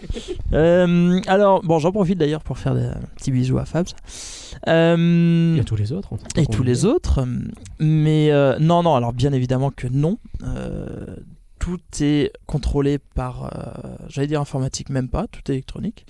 Euh, 0.52 1.20
alors, 1.26 1.62
bon, 1.62 1.78
j'en 1.78 1.92
profite 1.92 2.18
d'ailleurs 2.18 2.42
pour 2.42 2.58
faire 2.58 2.74
des 2.74 2.88
petits 3.16 3.30
bisous 3.30 3.58
à 3.58 3.64
Fabs. 3.64 3.88
Euh, 4.66 5.60
a 5.60 5.64
tous 5.64 5.76
les 5.76 5.92
autres. 5.92 6.10
et 6.36 6.46
tous 6.46 6.62
les 6.62 6.84
autres. 6.84 7.26
Mais 7.78 8.30
euh, 8.32 8.58
non, 8.58 8.82
non, 8.82 8.94
alors 8.94 9.12
bien 9.12 9.32
évidemment 9.32 9.70
que 9.70 9.86
non. 9.86 10.18
Euh, 10.42 11.16
tout 11.58 11.80
est 12.00 12.32
contrôlé 12.46 12.98
par, 12.98 13.44
euh, 13.44 13.96
j'allais 14.08 14.28
dire 14.28 14.40
informatique, 14.40 14.90
même 14.90 15.08
pas, 15.08 15.26
tout 15.26 15.40
est 15.48 15.54
électronique. 15.54 16.06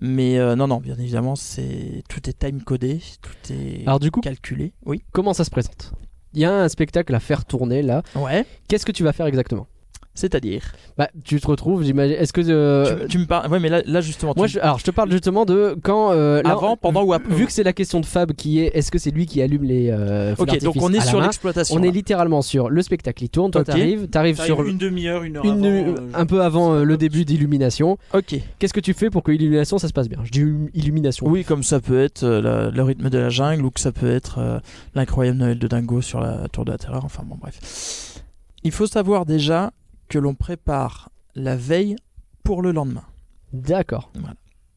Mais 0.00 0.38
non, 0.56 0.66
non, 0.66 0.78
bien 0.78 0.96
évidemment, 0.98 1.36
c'est 1.36 2.02
tout 2.08 2.28
est 2.28 2.38
time 2.38 2.62
codé, 2.62 3.00
tout 3.22 3.52
est 3.52 3.82
Alors 3.86 4.00
du 4.00 4.10
coup, 4.10 4.20
calculé. 4.20 4.72
Oui. 4.84 5.02
comment 5.12 5.32
ça 5.32 5.44
se 5.44 5.50
présente? 5.50 5.92
Il 6.34 6.40
y 6.40 6.44
a 6.44 6.52
un 6.52 6.68
spectacle 6.68 7.14
à 7.14 7.20
faire 7.20 7.44
tourner 7.44 7.82
là. 7.82 8.02
Ouais. 8.14 8.44
Qu'est-ce 8.68 8.84
que 8.84 8.92
tu 8.92 9.04
vas 9.04 9.12
faire 9.12 9.26
exactement? 9.26 9.66
C'est-à-dire. 10.16 10.62
Bah, 10.98 11.08
tu 11.24 11.40
te 11.40 11.46
retrouves, 11.46 11.84
j'imagine. 11.84 12.16
Est-ce 12.16 12.32
que 12.32 12.40
euh, 12.48 13.02
tu, 13.02 13.08
tu 13.08 13.18
me 13.18 13.26
parles. 13.26 13.48
Ouais, 13.50 13.60
mais 13.60 13.68
là, 13.68 13.82
là 13.86 14.00
justement. 14.00 14.32
moi, 14.36 14.46
je... 14.46 14.58
alors 14.58 14.78
je 14.78 14.84
te 14.84 14.90
parle 14.90 15.10
justement 15.12 15.44
de 15.44 15.76
quand 15.82 16.10
euh, 16.12 16.42
là, 16.42 16.50
Avant, 16.50 16.76
pendant 16.76 17.04
ou 17.04 17.12
après. 17.12 17.32
Vu 17.34 17.46
que 17.46 17.52
c'est 17.52 17.62
la 17.62 17.72
question 17.72 18.00
de 18.00 18.06
Fab 18.06 18.32
qui 18.32 18.60
est, 18.60 18.70
est-ce 18.74 18.90
que 18.90 18.98
c'est 18.98 19.10
lui 19.10 19.26
qui 19.26 19.40
allume 19.42 19.64
les 19.64 19.90
euh, 19.90 20.34
feux 20.34 20.42
Ok, 20.42 20.58
donc 20.62 20.76
on 20.80 20.92
est 20.92 21.00
sur 21.06 21.20
l'exploitation. 21.20 21.76
On 21.76 21.82
est 21.82 21.90
littéralement 21.90 22.42
sur 22.42 22.68
le 22.70 22.82
spectacle. 22.82 23.22
Il 23.24 23.28
tourne. 23.28 23.50
Toi, 23.50 23.60
Ok. 23.60 23.66
t'arrives, 23.68 24.08
t'arrives 24.08 24.40
sur 24.40 24.64
une 24.64 24.78
demi-heure, 24.78 25.22
une 25.22 25.36
heure 25.36 25.44
une, 25.44 25.64
avant. 25.64 25.66
euh, 25.66 25.94
un 26.14 26.26
peu 26.26 26.42
avant 26.42 26.72
euh, 26.74 26.84
le 26.84 26.96
début 26.96 27.24
d'illumination. 27.24 27.98
Ok. 28.14 28.36
Qu'est-ce 28.58 28.72
que 28.74 28.80
tu 28.80 28.94
fais 28.94 29.10
pour 29.10 29.22
que 29.22 29.30
l'illumination 29.30 29.78
ça 29.78 29.88
se 29.88 29.92
passe 29.92 30.08
bien? 30.08 30.18
Je 30.24 30.30
dis 30.30 30.40
illum- 30.40 30.70
illumination. 30.74 31.26
Oui, 31.28 31.44
comme 31.44 31.62
ça 31.62 31.80
peut 31.80 32.00
être 32.00 32.24
euh, 32.24 32.40
la- 32.40 32.70
le 32.70 32.82
rythme 32.82 33.10
de 33.10 33.18
la 33.18 33.28
jungle 33.28 33.64
ou 33.66 33.70
que 33.70 33.80
ça 33.80 33.92
peut 33.92 34.10
être 34.10 34.38
euh, 34.38 34.58
l'incroyable 34.94 35.36
Noël 35.38 35.58
de 35.58 35.66
Dingo 35.68 36.00
sur 36.00 36.20
la 36.20 36.48
Tour 36.48 36.64
de 36.64 36.72
la 36.72 36.78
Terreur. 36.78 37.04
Enfin 37.04 37.22
bon, 37.26 37.36
bref. 37.38 38.22
Il 38.64 38.72
faut 38.72 38.86
savoir 38.86 39.26
déjà 39.26 39.72
que 40.08 40.18
l'on 40.18 40.34
prépare 40.34 41.10
la 41.34 41.56
veille 41.56 41.96
pour 42.42 42.62
le 42.62 42.72
lendemain. 42.72 43.04
D'accord. 43.52 44.10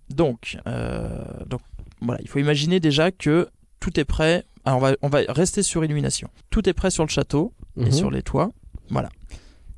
Donc, 0.09 0.57
euh, 0.67 1.23
donc 1.45 1.61
voilà, 2.01 2.19
il 2.21 2.27
faut 2.27 2.39
imaginer 2.39 2.79
déjà 2.79 3.11
que 3.11 3.47
tout 3.79 3.99
est 3.99 4.05
prêt. 4.05 4.43
Alors 4.65 4.79
on 4.79 4.81
va, 4.81 4.95
on 5.01 5.07
va 5.09 5.19
rester 5.29 5.63
sur 5.63 5.83
illumination. 5.85 6.29
Tout 6.49 6.67
est 6.67 6.73
prêt 6.73 6.91
sur 6.91 7.03
le 7.03 7.09
château 7.09 7.53
et 7.77 7.85
Mhm. 7.85 7.91
sur 7.91 8.11
les 8.11 8.23
toits. 8.23 8.51
Voilà. 8.89 9.09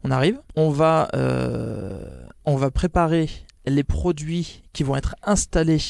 On 0.04 0.12
arrive. 0.12 0.40
On 0.56 0.70
va, 0.70 1.10
euh, 1.16 2.26
on 2.46 2.56
va 2.56 2.72
préparer 2.72 3.30
les 3.66 3.84
produits 3.84 4.64
qui 4.74 4.84
vont 4.84 4.96
être 4.96 5.16
installés. 5.24 5.82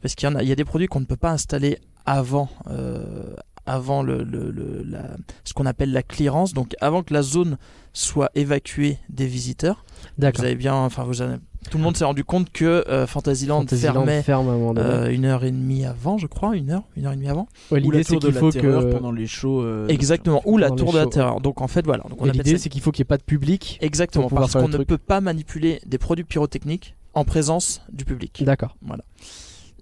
Parce 0.00 0.14
qu'il 0.14 0.28
y 0.28 0.32
en 0.32 0.36
a, 0.36 0.42
il 0.42 0.48
y 0.48 0.52
a 0.52 0.56
des 0.56 0.64
produits 0.64 0.86
qu'on 0.86 1.00
ne 1.00 1.04
peut 1.06 1.16
pas 1.16 1.32
installer 1.32 1.78
avant, 2.06 2.48
euh, 2.68 3.34
avant 3.66 4.02
le, 4.02 4.22
le- 4.22 4.50
le- 4.50 4.82
la- 4.86 5.16
ce 5.44 5.52
qu'on 5.54 5.66
appelle 5.66 5.92
la 5.92 6.02
clearance. 6.02 6.52
Donc 6.54 6.74
avant 6.80 7.02
que 7.02 7.12
la 7.14 7.22
zone 7.22 7.56
soit 7.92 8.30
évacuée 8.34 8.98
des 9.08 9.26
visiteurs. 9.26 9.84
D'accord. 10.18 10.40
Vous 10.40 10.46
avez 10.46 10.56
bien, 10.56 10.74
enfin 10.74 11.04
vous 11.04 11.22
avez- 11.22 11.36
tout 11.70 11.78
le 11.78 11.84
monde 11.84 11.96
s'est 11.96 12.04
rendu 12.04 12.24
compte 12.24 12.50
que 12.50 12.84
euh, 12.88 13.06
Fantasyland, 13.06 13.60
Fantasyland 13.60 13.92
fermait 13.94 14.22
ferme 14.22 14.48
un 14.50 14.76
euh, 14.76 15.08
une 15.10 15.24
heure 15.24 15.44
et 15.44 15.50
demie 15.50 15.86
avant, 15.86 16.18
je 16.18 16.26
crois, 16.26 16.54
une 16.56 16.70
heure, 16.70 16.82
une 16.94 17.06
heure 17.06 17.12
et 17.12 17.16
demie 17.16 17.28
avant. 17.30 17.48
Ouais, 17.70 17.80
L'idée 17.80 18.02
c'est 18.02 18.12
tour 18.12 18.20
de 18.20 18.26
qu'il 18.26 18.34
la 18.34 18.40
faut 18.40 18.50
terreur 18.52 18.82
que. 18.82 18.90
pendant 18.92 19.12
les 19.12 19.26
shows. 19.26 19.62
euh, 19.62 19.86
Exactement. 19.88 20.42
Ou 20.44 20.58
la 20.58 20.70
tour 20.70 20.92
de 20.92 20.98
la 20.98 21.06
terreur. 21.06 21.40
Donc 21.40 21.62
en 21.62 21.68
fait 21.68 21.86
voilà. 21.86 22.04
Donc 22.10 22.26
L'idée 22.34 22.52
ça- 22.58 22.64
c'est 22.64 22.68
qu'il 22.68 22.82
faut 22.82 22.90
qu'il 22.92 23.00
n'y 23.02 23.06
ait 23.06 23.08
pas 23.08 23.16
de 23.16 23.22
public. 23.22 23.78
Exactement 23.80 24.28
parce 24.28 24.52
qu'on 24.52 24.68
ne 24.68 24.78
peut 24.84 24.98
pas 24.98 25.22
manipuler 25.22 25.80
des 25.86 25.96
produits 25.96 26.24
pyrotechniques 26.24 26.96
en 27.14 27.24
présence 27.24 27.80
du 27.92 28.04
public. 28.04 28.42
D'accord. 28.44 28.76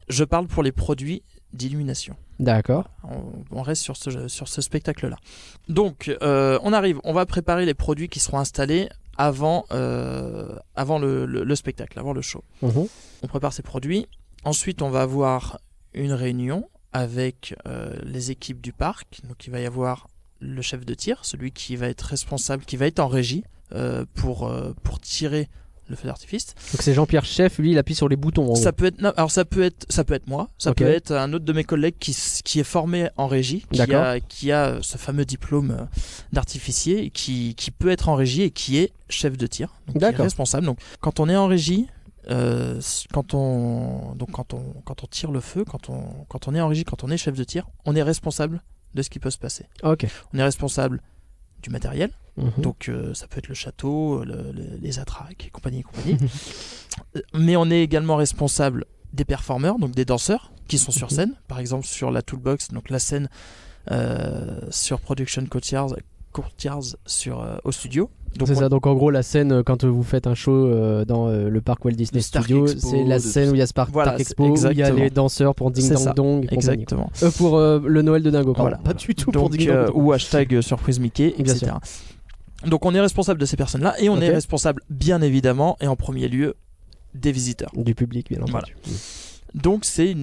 Je 0.08 0.24
parle 0.24 0.46
pour 0.46 0.62
les 0.62 0.72
produits 0.72 1.22
d'illumination. 1.52 2.14
D'accord. 2.42 2.88
On, 3.04 3.58
on 3.58 3.62
reste 3.62 3.82
sur 3.82 3.96
ce, 3.96 4.26
sur 4.28 4.48
ce 4.48 4.60
spectacle-là. 4.60 5.16
Donc, 5.68 6.14
euh, 6.22 6.58
on 6.62 6.72
arrive, 6.72 6.98
on 7.04 7.12
va 7.12 7.24
préparer 7.24 7.64
les 7.66 7.74
produits 7.74 8.08
qui 8.08 8.18
seront 8.20 8.38
installés 8.38 8.88
avant, 9.16 9.64
euh, 9.70 10.56
avant 10.74 10.98
le, 10.98 11.24
le- 11.26 11.44
le 11.44 11.54
spectacle, 11.56 11.98
avant 11.98 12.12
le 12.12 12.20
show. 12.22 12.42
Mhm. 12.62 12.86
On 13.22 13.26
prépare 13.28 13.52
ces 13.52 13.62
produits. 13.62 14.08
Ensuite, 14.44 14.82
on 14.82 14.90
va 14.90 15.02
avoir 15.02 15.60
une 15.94 16.12
réunion 16.12 16.68
avec 16.92 17.54
euh, 17.66 17.94
les 18.02 18.30
équipes 18.32 18.60
du 18.60 18.72
parc. 18.72 19.20
Donc, 19.28 19.46
il 19.46 19.50
va 19.50 19.60
y 19.60 19.66
avoir 19.66 20.08
le 20.40 20.60
chef 20.62 20.84
de 20.84 20.94
tir, 20.94 21.24
celui 21.24 21.52
qui 21.52 21.76
va 21.76 21.86
être 21.88 22.02
responsable, 22.02 22.64
qui 22.64 22.76
va 22.76 22.86
être 22.86 22.98
en 22.98 23.06
régie 23.06 23.44
euh, 23.72 24.04
pour, 24.14 24.52
pour 24.82 24.98
tirer 25.00 25.48
le 25.88 25.96
feu 25.96 26.06
d'artifice. 26.08 26.54
Donc 26.72 26.80
c'est 26.82 26.94
Jean-Pierre 26.94 27.24
Chef, 27.24 27.58
lui 27.58 27.72
il 27.72 27.78
appuie 27.78 27.94
sur 27.94 28.08
les 28.08 28.16
boutons. 28.16 28.50
en 28.52 28.54
Ça 28.54 28.70
gros. 28.70 28.72
peut 28.72 28.84
être, 28.86 29.00
non, 29.02 29.12
alors 29.16 29.30
ça 29.30 29.44
peut 29.44 29.62
être, 29.62 29.84
ça 29.90 30.04
peut 30.04 30.14
être 30.14 30.26
moi, 30.26 30.48
ça 30.58 30.72
peut 30.74 30.84
être 30.86 31.12
un 31.12 31.32
autre 31.32 31.44
de 31.44 31.52
mes 31.52 31.64
collègues 31.64 31.96
qui, 31.98 32.16
qui 32.44 32.60
est 32.60 32.64
formé 32.64 33.08
en 33.16 33.26
régie, 33.26 33.64
qui 33.70 33.80
a, 33.82 34.20
qui 34.20 34.52
a 34.52 34.78
ce 34.82 34.96
fameux 34.98 35.24
diplôme 35.24 35.72
euh, 35.72 35.84
d'artificier, 36.32 37.10
qui, 37.10 37.54
qui 37.54 37.70
peut 37.70 37.90
être 37.90 38.08
en 38.08 38.14
régie 38.14 38.42
et 38.42 38.50
qui 38.50 38.78
est 38.78 38.92
chef 39.08 39.36
de 39.36 39.46
tir, 39.46 39.68
donc 39.86 39.94
qui 39.94 39.98
est 39.98 40.00
D'accord. 40.00 40.24
responsable. 40.24 40.66
Donc 40.66 40.78
quand 41.00 41.20
on 41.20 41.28
est 41.28 41.36
en 41.36 41.46
régie, 41.46 41.86
euh, 42.30 42.80
quand 43.12 43.34
on, 43.34 44.14
donc 44.14 44.30
quand 44.30 44.54
on, 44.54 44.62
quand 44.84 45.02
on 45.04 45.06
tire 45.06 45.30
le 45.32 45.40
feu, 45.40 45.64
quand 45.64 45.90
on, 45.90 46.02
quand 46.28 46.48
on 46.48 46.54
est 46.54 46.60
en 46.60 46.68
régie, 46.68 46.84
quand 46.84 47.04
on 47.04 47.10
est 47.10 47.16
chef 47.16 47.34
de 47.36 47.44
tir, 47.44 47.66
on 47.84 47.94
est 47.96 48.02
responsable 48.02 48.62
de 48.94 49.02
ce 49.02 49.10
qui 49.10 49.18
peut 49.18 49.30
se 49.30 49.38
passer. 49.38 49.66
Ok. 49.82 50.06
On 50.32 50.38
est 50.38 50.42
responsable 50.44 51.02
du 51.62 51.70
matériel, 51.70 52.10
Mhm. 52.36 52.50
donc 52.58 52.88
euh, 52.88 53.14
ça 53.14 53.26
peut 53.26 53.38
être 53.38 53.48
le 53.48 53.54
château, 53.54 54.24
le- 54.24 54.52
le- 54.52 54.76
les 54.80 54.98
attraques 54.98 55.46
et 55.46 55.50
compagnie 55.50 55.80
et 55.80 55.82
compagnie. 55.82 56.16
Euh, 57.16 57.20
Mais 57.32 57.56
on 57.56 57.70
est 57.70 57.82
également 57.82 58.16
responsable 58.16 58.84
des 59.14 59.24
performeurs, 59.24 59.78
donc 59.78 59.92
des 59.92 60.04
danseurs 60.04 60.52
qui 60.68 60.76
sont 60.78 60.92
sur 60.92 61.08
Mhm. 61.10 61.16
scène. 61.16 61.34
Par 61.48 61.58
exemple 61.58 61.86
sur 61.86 62.10
la 62.10 62.20
Toolbox, 62.22 62.68
donc 62.68 62.90
la 62.90 62.98
scène 62.98 63.28
euh, 63.90 64.60
sur 64.70 65.00
Production 65.00 65.44
Courtyard, 65.46 65.96
Courtyards 66.32 66.96
sur, 67.06 67.40
euh, 67.40 67.56
au 67.64 67.72
studio. 67.72 68.10
C'est 68.44 68.52
on- 68.52 68.60
ça, 68.60 68.68
donc 68.68 68.86
en 68.86 68.94
gros 68.94 69.10
la 69.10 69.22
scène 69.22 69.52
euh, 69.52 69.62
quand 69.62 69.84
vous 69.84 70.02
faites 70.02 70.26
un 70.26 70.34
show 70.34 70.52
euh, 70.52 71.04
dans 71.04 71.28
euh, 71.28 71.48
le 71.48 71.60
parc 71.60 71.84
Walt 71.84 71.92
Disney 71.92 72.18
Le 72.18 72.22
Stark 72.22 72.46
Studio, 72.46 72.66
Expo, 72.66 72.88
c'est 72.90 73.04
la 73.04 73.18
scène 73.18 73.50
où 73.50 73.54
il 73.54 73.58
y 73.58 73.62
a 73.62 73.66
Spark 73.66 73.90
Voilà, 73.92 74.18
Expo, 74.18 74.48
où 74.48 74.54
il 74.70 74.78
y 74.78 74.82
a 74.82 74.90
les 74.90 75.10
danseurs 75.10 75.54
pour 75.54 75.70
Ding 75.70 75.88
Dong 75.92 76.14
Dong. 76.14 76.48
Exactement. 76.50 77.10
Euh, 77.22 77.30
pour 77.30 77.58
le 77.58 78.02
Noël 78.02 78.22
de 78.22 78.30
Dingo. 78.30 78.54
Voilà. 78.56 78.78
pas 78.78 78.94
du 78.94 79.14
tout 79.14 79.30
pour 79.30 79.50
Ding 79.50 79.66
Dong 79.68 79.90
ou 79.94 80.12
hashtag 80.12 80.60
surprise 80.60 80.98
Mickey, 80.98 81.34
Bien 81.38 81.54
etc. 81.54 81.72
Donc 82.66 82.84
on 82.86 82.94
est 82.94 83.00
responsable 83.00 83.40
de 83.40 83.46
ces 83.46 83.56
personnes-là 83.56 83.94
et 84.00 84.08
on 84.08 84.20
est 84.20 84.30
responsable 84.30 84.82
bien 84.88 85.20
évidemment 85.20 85.76
et 85.80 85.86
en 85.86 85.96
premier 85.96 86.28
lieu 86.28 86.54
des 87.14 87.32
visiteurs. 87.32 87.70
Du 87.76 87.94
public, 87.94 88.28
bien 88.30 88.38
Voilà. 88.48 88.58
entendu. 88.82 88.96
Donc 89.54 89.84
c'est 89.84 90.14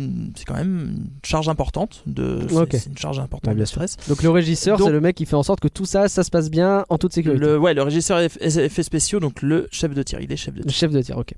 quand 0.48 0.56
même 0.56 0.96
une 0.98 1.10
charge 1.24 1.50
importante 1.50 2.04
de 2.08 2.40
c'est- 2.50 2.56
Ok. 2.56 2.70
c'est 2.72 2.86
une 2.88 2.98
charge 2.98 3.20
importante 3.20 3.50
Ouais, 3.50 3.56
bien 3.56 3.64
de 3.64 3.68
sûr. 3.68 3.76
stress. 3.84 3.98
Donc 4.08 4.24
le 4.24 4.30
régisseur, 4.32 4.80
c'est 4.80 4.90
le 4.90 5.00
mec 5.02 5.16
qui 5.16 5.26
fait 5.26 5.36
en 5.36 5.44
sorte 5.44 5.60
que 5.60 5.68
tout 5.68 5.86
ça, 5.86 6.08
ça 6.10 6.24
se 6.24 6.32
passe 6.32 6.50
bien 6.50 6.86
en 6.90 6.98
toute 6.98 7.14
sécurité. 7.14 7.40
Le 7.40 7.58
ouais 7.60 7.74
le 7.74 7.84
régisseur 7.84 8.20
eff- 8.20 8.42
effets 8.60 8.84
spéciaux 8.84 9.20
donc 9.20 9.42
le 9.42 9.68
chef 9.72 9.94
de 9.94 10.02
tir 10.04 10.20
il 10.20 10.32
est 10.32 10.36
chef 10.38 10.54
de 10.56 10.60
Le 10.60 10.66
tir. 10.66 10.74
chef 10.74 10.92
de 10.92 11.02
tir, 11.02 11.18
ok. 11.18 11.34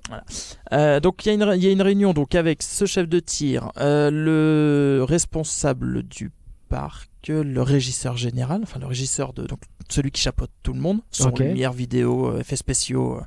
Euh, 0.73 0.99
donc 0.99 1.25
il 1.25 1.33
y 1.33 1.37
y 1.61 1.67
a 1.67 1.71
une 1.71 1.81
réunion 1.81 2.13
donc 2.13 2.33
avec 2.35 2.63
ce 2.63 2.85
chef 2.85 3.07
de 3.09 3.19
tir, 3.19 3.71
euh, 3.77 4.09
le 4.09 5.03
responsable 5.03 6.03
du 6.03 6.31
parc, 6.69 7.09
le 7.27 7.61
régisseur 7.61 8.15
général, 8.17 8.61
enfin 8.63 8.79
le 8.79 8.85
régisseur 8.87 9.33
de 9.33 9.43
donc 9.45 9.59
celui 9.89 10.11
qui 10.11 10.21
chapeaute 10.21 10.49
tout 10.63 10.71
le 10.73 10.79
monde, 10.79 10.99
son 11.11 11.27
Ok. 11.29 11.39
lumière 11.39 11.73
vidéo, 11.73 12.29
euh, 12.29 12.39
effets 12.39 12.55
spéciaux, 12.55 13.19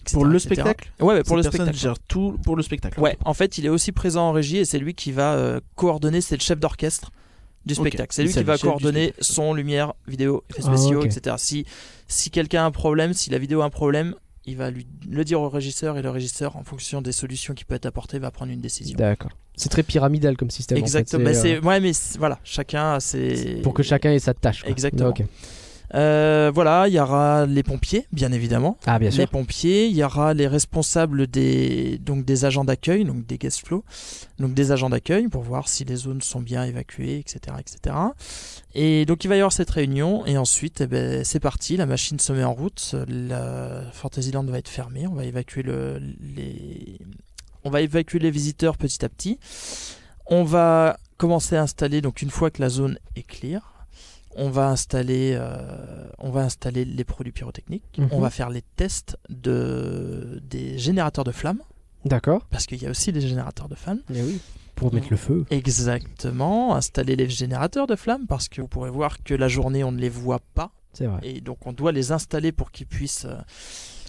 etc., 0.00 0.14
Pour 0.14 0.24
le 0.24 0.36
etc. 0.36 0.54
spectacle 0.54 0.92
Ouais, 1.00 1.14
ouais, 1.14 1.22
pour 1.22 1.36
le 1.36 1.42
spectacle. 1.42 1.76
gère 1.76 1.98
tout 1.98 2.38
pour 2.44 2.56
le 2.56 2.62
spectacle. 2.62 3.00
Ouais, 3.00 3.16
en 3.24 3.34
fait, 3.34 3.58
il 3.58 3.66
est 3.66 3.70
aussi 3.70 3.92
présent 3.92 4.28
en 4.28 4.32
régie 4.32 4.58
et 4.58 4.64
c'est 4.64 4.78
lui 4.78 4.94
qui 4.94 5.12
va 5.12 5.34
euh, 5.34 5.60
coordonner, 5.74 6.20
c'est 6.20 6.36
le 6.36 6.40
chef 6.42 6.58
d'orchestre 6.58 7.10
du 7.66 7.74
spectacle. 7.74 8.14
C'est 8.14 8.22
lui 8.24 8.32
qui 8.32 8.42
va 8.42 8.56
coordonner 8.58 9.14
son, 9.20 9.54
lumière, 9.54 9.94
vidéo, 10.06 10.44
effets 10.50 10.62
Ah, 10.64 10.76
spéciaux, 10.76 11.04
etc. 11.04 11.36
Si, 11.38 11.66
si 12.06 12.30
quelqu'un 12.30 12.62
a 12.62 12.66
un 12.66 12.70
problème, 12.70 13.12
si 13.12 13.30
la 13.30 13.38
vidéo 13.38 13.60
a 13.60 13.64
un 13.64 13.70
problème, 13.70 14.14
il 14.46 14.56
va 14.56 14.70
lui 14.70 14.86
le 15.08 15.24
dire 15.24 15.40
au 15.42 15.48
régisseur 15.50 15.98
et 15.98 16.02
le 16.02 16.08
régisseur, 16.10 16.56
en 16.56 16.64
fonction 16.64 17.02
des 17.02 17.12
solutions 17.12 17.52
qui 17.54 17.64
peuvent 17.64 17.76
être 17.76 17.86
apportées, 17.86 18.18
va 18.18 18.30
prendre 18.30 18.50
une 18.50 18.60
décision. 18.62 18.96
D'accord. 18.96 19.32
C'est 19.56 19.68
très 19.68 19.82
pyramidal 19.82 20.36
comme 20.36 20.50
système. 20.50 20.78
en 20.78 20.80
fait. 20.80 20.84
Exactement. 20.86 21.24
C'est, 21.26 21.30
Mais 21.30 21.34
c'est, 21.34 21.56
euh, 21.56 21.60
ouais, 21.60 21.80
mais 21.80 21.92
voilà, 22.18 22.38
chacun 22.44 22.94
a 22.94 23.00
ses. 23.00 23.60
pour 23.62 23.74
que 23.74 23.82
chacun 23.82 24.12
ait 24.12 24.18
sa 24.18 24.32
tâche. 24.32 24.62
quoi. 24.62 24.70
Exactement. 24.70 25.12
Euh, 25.94 26.50
voilà, 26.54 26.88
il 26.88 26.94
y 26.94 27.00
aura 27.00 27.46
les 27.46 27.62
pompiers, 27.62 28.06
bien 28.12 28.32
évidemment. 28.32 28.76
Ah 28.86 28.98
bien 28.98 29.10
les 29.10 29.16
sûr. 29.16 29.28
pompiers, 29.28 29.86
il 29.86 29.96
y 29.96 30.04
aura 30.04 30.34
les 30.34 30.46
responsables 30.46 31.26
des 31.26 31.98
donc 31.98 32.24
des 32.24 32.44
agents 32.44 32.64
d'accueil, 32.64 33.04
donc 33.04 33.26
des 33.26 33.38
guest 33.38 33.66
flow, 33.66 33.84
donc 34.38 34.54
des 34.54 34.72
agents 34.72 34.90
d'accueil 34.90 35.28
pour 35.28 35.42
voir 35.42 35.68
si 35.68 35.84
les 35.84 35.96
zones 35.96 36.20
sont 36.20 36.40
bien 36.40 36.64
évacuées, 36.64 37.18
etc., 37.18 37.56
etc. 37.58 37.96
Et 38.74 39.06
donc 39.06 39.24
il 39.24 39.28
va 39.28 39.36
y 39.36 39.38
avoir 39.38 39.52
cette 39.52 39.70
réunion 39.70 40.26
et 40.26 40.36
ensuite 40.36 40.82
eh 40.82 40.86
ben, 40.86 41.24
c'est 41.24 41.40
parti, 41.40 41.76
la 41.76 41.86
machine 41.86 42.18
se 42.18 42.32
met 42.32 42.44
en 42.44 42.52
route, 42.52 42.94
la 43.08 43.82
Fantasyland 43.92 44.44
va 44.44 44.58
être 44.58 44.68
fermée, 44.68 45.06
on 45.06 45.14
va 45.14 45.24
évacuer 45.24 45.62
le, 45.62 46.00
les 46.34 46.98
on 47.64 47.70
va 47.70 47.80
évacuer 47.80 48.18
les 48.18 48.30
visiteurs 48.30 48.76
petit 48.76 49.04
à 49.04 49.08
petit. 49.08 49.38
On 50.26 50.44
va 50.44 50.98
commencer 51.16 51.56
à 51.56 51.62
installer 51.62 52.00
donc 52.00 52.22
une 52.22 52.30
fois 52.30 52.50
que 52.50 52.62
la 52.62 52.68
zone 52.68 52.98
est 53.16 53.22
clear, 53.26 53.77
on 54.38 54.50
va 54.50 54.68
installer 54.68 55.32
euh, 55.34 56.08
on 56.18 56.30
va 56.30 56.42
installer 56.42 56.84
les 56.84 57.04
produits 57.04 57.32
pyrotechniques, 57.32 57.84
Mhm. 57.98 58.08
on 58.12 58.20
va 58.20 58.30
faire 58.30 58.50
les 58.50 58.62
tests 58.76 59.16
de 59.28 60.40
des 60.42 60.78
générateurs 60.78 61.24
de 61.24 61.32
flammes 61.32 61.60
D'accord. 62.04 62.46
parce 62.50 62.66
qu'il 62.66 62.80
y 62.82 62.86
a 62.86 62.90
aussi 62.90 63.12
des 63.12 63.20
générateurs 63.20 63.68
de 63.68 63.74
flammes. 63.74 64.00
Eh 64.14 64.22
oui. 64.22 64.40
Pour 64.76 64.94
mettre 64.94 65.08
le 65.10 65.16
feu. 65.16 65.44
Exactement, 65.50 66.74
installer 66.76 67.16
les 67.16 67.28
générateurs 67.28 67.86
de 67.88 67.96
flammes 67.96 68.26
parce 68.28 68.48
que 68.48 68.60
vous 68.60 68.68
pourrez 68.68 68.90
voir 68.90 69.22
que 69.24 69.34
la 69.34 69.48
journée 69.48 69.82
on 69.82 69.90
ne 69.92 69.98
les 70.00 70.08
voit 70.08 70.40
pas 70.54 70.70
C'est 70.92 71.06
vrai. 71.06 71.20
et 71.24 71.40
donc 71.40 71.66
on 71.66 71.72
doit 71.72 71.90
les 71.92 72.12
installer 72.12 72.52
pour 72.52 72.70
qu'ils 72.70 72.86
puissent 72.86 73.24
euh, 73.24 73.36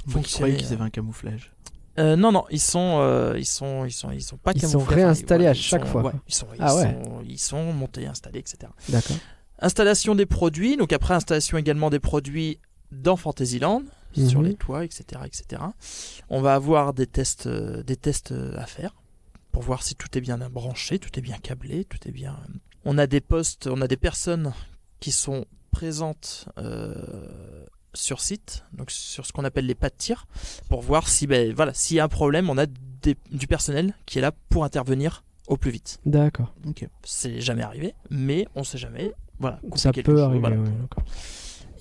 Vous 0.06 0.12
fonctionner. 0.14 0.52
croyez 0.52 0.58
qu'ils 0.58 0.74
avaient 0.74 0.84
un 0.84 0.90
camouflage 0.92 1.52
Euh, 1.98 2.16
non 2.16 2.32
non, 2.32 2.46
ils 2.52 2.60
sont 2.62 2.98
euh, 3.00 3.34
ils 3.38 3.46
sont 3.48 3.84
ils 3.86 3.92
sont 3.92 4.12
ils 4.12 4.22
sont 4.22 4.38
pas 4.38 4.52
Ils 4.56 4.62
sont 4.62 4.78
enfin, 4.78 4.96
réinstallés 4.96 5.48
à 5.48 5.52
ils 5.54 5.56
chaque 5.56 5.86
sont- 5.86 5.92
fois, 5.92 6.04
ouais, 6.04 6.12
ils 6.28 6.34
sont 6.36 6.48
ils 6.54 6.62
Ah 6.62 6.76
ouais. 6.76 6.84
sont 7.04 7.24
ils 7.28 7.40
sont 7.40 7.74
montés, 7.74 8.06
installés, 8.06 8.40
etc. 8.40 8.58
D'accord. 8.90 9.18
Installation 9.62 10.16
des 10.16 10.26
produits, 10.26 10.78
donc 10.78 10.94
après 10.94 11.14
installation 11.14 11.58
également 11.58 11.90
des 11.90 12.00
produits 12.00 12.60
dans 12.92 13.16
Fantasyland, 13.18 13.84
sur 14.16 14.40
Mhm. 14.42 14.48
les 14.48 14.56
toits, 14.56 14.84
etc., 14.86 15.04
etc. 15.26 15.62
On 16.30 16.42
va 16.42 16.56
avoir 16.56 16.94
des 16.94 17.06
tests, 17.06 17.46
euh, 17.48 17.84
des 17.84 17.96
tests 17.96 18.32
euh, 18.32 18.58
à 18.58 18.66
faire 18.66 18.96
pour 19.52 19.62
voir 19.64 19.84
si 19.84 19.96
tout 19.96 20.18
est 20.18 20.22
bien 20.22 20.38
branché, 20.50 20.98
tout 21.00 21.18
est 21.18 21.22
bien 21.22 21.38
câblé, 21.38 21.86
tout 21.86 22.00
est 22.08 22.12
bien. 22.12 22.40
On 22.86 22.98
a 22.98 23.06
des 23.08 23.22
postes, 23.22 23.68
on 23.68 23.82
a 23.82 23.88
des 23.88 23.98
personnes 23.98 24.54
qui 25.00 25.12
sont 25.12 25.46
présentes 25.72 26.48
euh, 26.58 27.66
sur 27.94 28.22
site, 28.22 28.64
donc 28.74 28.90
sur 28.92 29.26
ce 29.26 29.32
qu'on 29.34 29.44
appelle 29.44 29.66
les 29.66 29.76
pas 29.76 29.90
de 29.90 29.96
tir, 29.98 30.26
pour 30.70 30.82
voir 30.82 31.08
si, 31.08 31.28
ben 31.28 31.54
voilà, 31.54 31.74
s'il 31.74 31.98
y 31.98 32.00
a 32.00 32.04
un 32.04 32.08
problème, 32.10 32.50
on 32.50 32.58
a 32.58 32.66
des- 32.66 33.18
du 33.32 33.48
personnel 33.48 33.94
qui 34.06 34.18
est 34.20 34.22
là 34.22 34.32
pour 34.50 34.64
intervenir 34.64 35.24
au 35.48 35.58
plus 35.58 35.72
vite. 35.72 36.00
D'accord. 36.06 36.54
Ok. 36.68 36.88
C'est 37.04 37.42
jamais 37.42 37.64
arrivé, 37.64 37.94
mais 38.10 38.48
on 38.56 38.64
sait 38.64 38.78
jamais. 38.78 39.12
Voilà, 39.40 39.60
Ça 39.76 39.92
peut 39.92 40.02
chose, 40.06 40.20
arriver. 40.22 40.40
voilà. 40.40 40.56
ouais, 40.58 40.64
d'accord. 40.82 41.04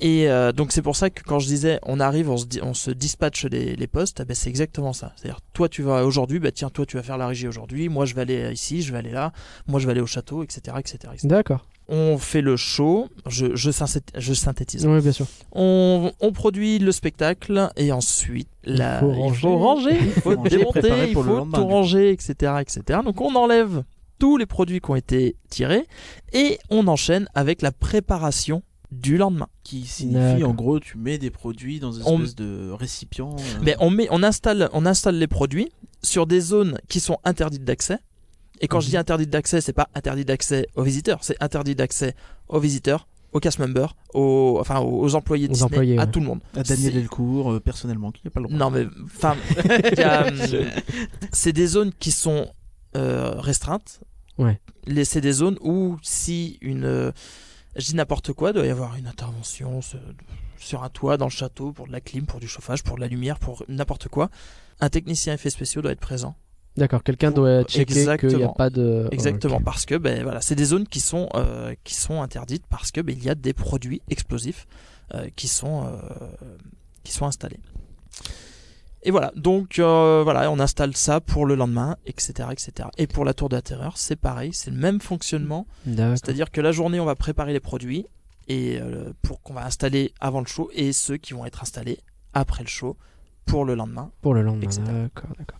Et 0.00 0.28
euh, 0.30 0.52
donc 0.52 0.70
c'est 0.70 0.80
pour 0.82 0.94
ça 0.94 1.10
que 1.10 1.22
quand 1.24 1.40
je 1.40 1.46
disais 1.48 1.80
on 1.84 1.98
arrive, 1.98 2.30
on 2.30 2.36
se, 2.36 2.46
on 2.62 2.72
se 2.72 2.92
dispatche 2.92 3.46
les, 3.46 3.74
les 3.74 3.86
postes, 3.88 4.20
eh 4.20 4.24
ben, 4.24 4.34
c'est 4.34 4.48
exactement 4.48 4.92
ça. 4.92 5.12
C'est-à-dire 5.16 5.40
toi 5.52 5.68
tu 5.68 5.82
vas 5.82 6.04
aujourd'hui, 6.04 6.38
bah 6.38 6.52
tiens 6.52 6.70
toi 6.70 6.86
tu 6.86 6.96
vas 6.96 7.02
faire 7.02 7.18
la 7.18 7.26
régie 7.26 7.48
aujourd'hui, 7.48 7.88
moi 7.88 8.04
je 8.04 8.14
vais 8.14 8.20
aller 8.20 8.52
ici, 8.52 8.82
je 8.82 8.92
vais 8.92 8.98
aller 8.98 9.10
là, 9.10 9.32
moi 9.66 9.80
je 9.80 9.86
vais 9.86 9.90
aller 9.90 10.00
au 10.00 10.06
château, 10.06 10.44
etc. 10.44 10.76
etc., 10.78 10.98
etc. 11.14 11.26
D'accord. 11.26 11.66
On 11.88 12.16
fait 12.18 12.42
le 12.42 12.56
show, 12.56 13.08
je, 13.26 13.56
je, 13.56 13.70
synthé- 13.70 14.02
je 14.16 14.34
synthétise. 14.34 14.86
Oui, 14.86 15.00
bien 15.00 15.10
sûr. 15.10 15.26
On, 15.50 16.12
on 16.20 16.32
produit 16.32 16.78
le 16.78 16.92
spectacle 16.92 17.68
et 17.76 17.90
ensuite 17.90 18.48
la, 18.62 19.00
faut 19.00 19.10
il 19.30 19.34
faut 19.34 19.56
ranger. 19.58 19.96
il 20.00 20.10
faut 20.22 20.36
Ranger, 20.36 20.64
préparer 20.64 20.80
démonter, 20.90 21.08
il 21.08 21.12
pour 21.14 21.22
le 21.24 21.34
faut 21.38 21.44
tout 21.46 21.66
ranger, 21.66 22.10
etc., 22.12 22.52
etc. 22.60 23.00
Donc 23.04 23.20
on 23.20 23.34
enlève 23.34 23.82
tous 24.18 24.36
les 24.36 24.46
produits 24.46 24.80
qui 24.80 24.90
ont 24.90 24.96
été 24.96 25.36
tirés 25.48 25.86
et 26.32 26.58
on 26.70 26.86
enchaîne 26.88 27.28
avec 27.34 27.62
la 27.62 27.72
préparation 27.72 28.62
du 28.90 29.16
lendemain. 29.18 29.48
Qui 29.64 29.84
signifie 29.84 30.44
en 30.44 30.54
gros 30.54 30.80
tu 30.80 30.96
mets 30.96 31.18
des 31.18 31.30
produits 31.30 31.78
dans 31.78 31.92
une 31.92 32.02
On- 32.06 32.14
espèce 32.16 32.34
de 32.36 32.70
récipient. 32.70 33.36
euh, 33.38 33.58
Mais 33.62 33.76
on, 33.80 33.90
met, 33.90 34.08
on, 34.10 34.22
installe, 34.22 34.70
on 34.72 34.86
installe 34.86 35.16
les 35.18 35.26
produits 35.26 35.70
sur 36.02 36.26
des 36.26 36.40
zones 36.40 36.78
qui 36.88 37.00
sont 37.00 37.18
interdites 37.24 37.64
d'accès. 37.64 37.98
Et 38.60 38.66
quand 38.66 38.80
je 38.80 38.86
Mhm. 38.86 38.90
dis 38.90 38.96
interdites 38.96 39.30
d'accès, 39.30 39.60
c'est 39.60 39.72
pas 39.72 39.88
interdit 39.94 40.24
d'accès 40.24 40.66
aux 40.74 40.82
visiteurs, 40.82 41.18
c'est 41.22 41.36
interdit 41.40 41.74
d'accès 41.76 42.14
aux 42.48 42.58
visiteurs, 42.58 43.06
aux 43.32 43.40
cast 43.40 43.58
members, 43.58 43.94
aux, 44.14 44.56
enfin 44.58 44.80
aux, 44.80 45.14
employés 45.14 45.46
de 45.48 45.52
Aux 45.52 45.54
Disney, 45.54 45.66
employés, 45.70 45.98
à 45.98 46.04
ouais. 46.06 46.10
tout 46.10 46.18
le 46.20 46.26
monde. 46.26 46.40
à 46.56 46.62
Daniel 46.62 46.94
Delcourt 46.94 47.52
euh, 47.52 47.60
personnellement 47.60 48.10
qui 48.10 48.22
n'a 48.24 48.30
pas 48.30 48.40
le 48.40 48.46
droit. 48.48 48.58
Non 48.58 48.70
mais 48.70 48.86
enfin, 49.04 49.36
hum, 49.58 50.64
c'est 51.32 51.52
des 51.52 51.66
zones 51.66 51.92
qui 51.98 52.10
sont 52.10 52.48
euh, 52.98 53.34
restreintes. 53.38 54.00
Ouais. 54.36 54.60
C'est 55.04 55.20
des 55.20 55.32
zones 55.32 55.58
où 55.60 55.96
si 56.02 56.58
une, 56.60 56.84
euh, 56.84 57.12
je 57.76 57.86
dis 57.86 57.94
n'importe 57.96 58.32
quoi, 58.32 58.52
doit 58.52 58.66
y 58.66 58.70
avoir 58.70 58.96
une 58.96 59.06
intervention 59.06 59.80
sur 60.58 60.82
un 60.82 60.88
toit, 60.88 61.16
dans 61.16 61.26
le 61.26 61.30
château, 61.30 61.72
pour 61.72 61.86
de 61.86 61.92
la 61.92 62.00
clim, 62.00 62.26
pour 62.26 62.40
du 62.40 62.48
chauffage, 62.48 62.82
pour 62.82 62.96
de 62.96 63.00
la 63.00 63.08
lumière, 63.08 63.38
pour 63.38 63.64
n'importe 63.68 64.08
quoi. 64.08 64.30
Un 64.80 64.90
technicien 64.90 65.34
effets 65.34 65.50
spéciaux 65.50 65.82
doit 65.82 65.92
être 65.92 66.00
présent. 66.00 66.36
D'accord. 66.78 67.02
Quelqu'un 67.02 67.32
doit 67.32 67.64
checker 67.64 68.16
qu'il 68.18 68.36
n'y 68.36 68.44
a 68.44 68.48
pas 68.48 68.70
de. 68.70 69.08
Exactement, 69.10 69.60
parce 69.60 69.84
que 69.84 69.96
ben 69.96 70.22
voilà, 70.22 70.40
c'est 70.40 70.54
des 70.54 70.64
zones 70.64 70.86
qui 70.86 71.00
sont 71.00 71.28
euh, 71.34 71.74
qui 71.82 71.94
sont 71.94 72.22
interdites 72.22 72.64
parce 72.68 72.92
que 72.92 73.00
ben, 73.00 73.16
il 73.16 73.24
y 73.24 73.28
a 73.28 73.34
des 73.34 73.52
produits 73.52 74.00
explosifs 74.08 74.66
euh, 75.14 75.28
qui 75.34 75.48
sont 75.48 75.86
euh, 75.86 76.28
qui 77.02 77.12
sont 77.12 77.26
installés. 77.26 77.58
Et 79.04 79.10
voilà, 79.10 79.32
donc 79.36 79.78
euh, 79.78 80.22
voilà, 80.24 80.50
on 80.50 80.58
installe 80.58 80.96
ça 80.96 81.20
pour 81.20 81.46
le 81.46 81.54
lendemain, 81.54 81.96
etc., 82.06 82.48
etc. 82.50 82.88
Et 82.98 83.06
pour 83.06 83.24
la 83.24 83.32
tour 83.32 83.48
de 83.48 83.56
la 83.56 83.62
terreur, 83.62 83.96
c'est 83.96 84.16
pareil, 84.16 84.52
c'est 84.52 84.70
le 84.70 84.76
même 84.76 85.00
fonctionnement, 85.00 85.66
c'est-à-dire 86.16 86.50
que 86.50 86.60
la 86.60 86.72
journée, 86.72 86.98
on 86.98 87.04
va 87.04 87.14
préparer 87.14 87.52
les 87.52 87.60
produits 87.60 88.06
et 88.48 88.78
euh, 88.80 89.12
pour 89.22 89.42
qu'on 89.42 89.54
va 89.54 89.64
installer 89.64 90.12
avant 90.20 90.40
le 90.40 90.46
show 90.46 90.70
et 90.74 90.92
ceux 90.92 91.16
qui 91.16 91.32
vont 91.34 91.44
être 91.46 91.62
installés 91.62 92.00
après 92.32 92.62
le 92.64 92.68
show 92.68 92.96
pour 93.44 93.64
le 93.64 93.74
lendemain. 93.74 94.10
Pour 94.20 94.34
le 94.34 94.42
lendemain. 94.42 94.68
D'accord, 94.68 95.30
d'accord. 95.38 95.58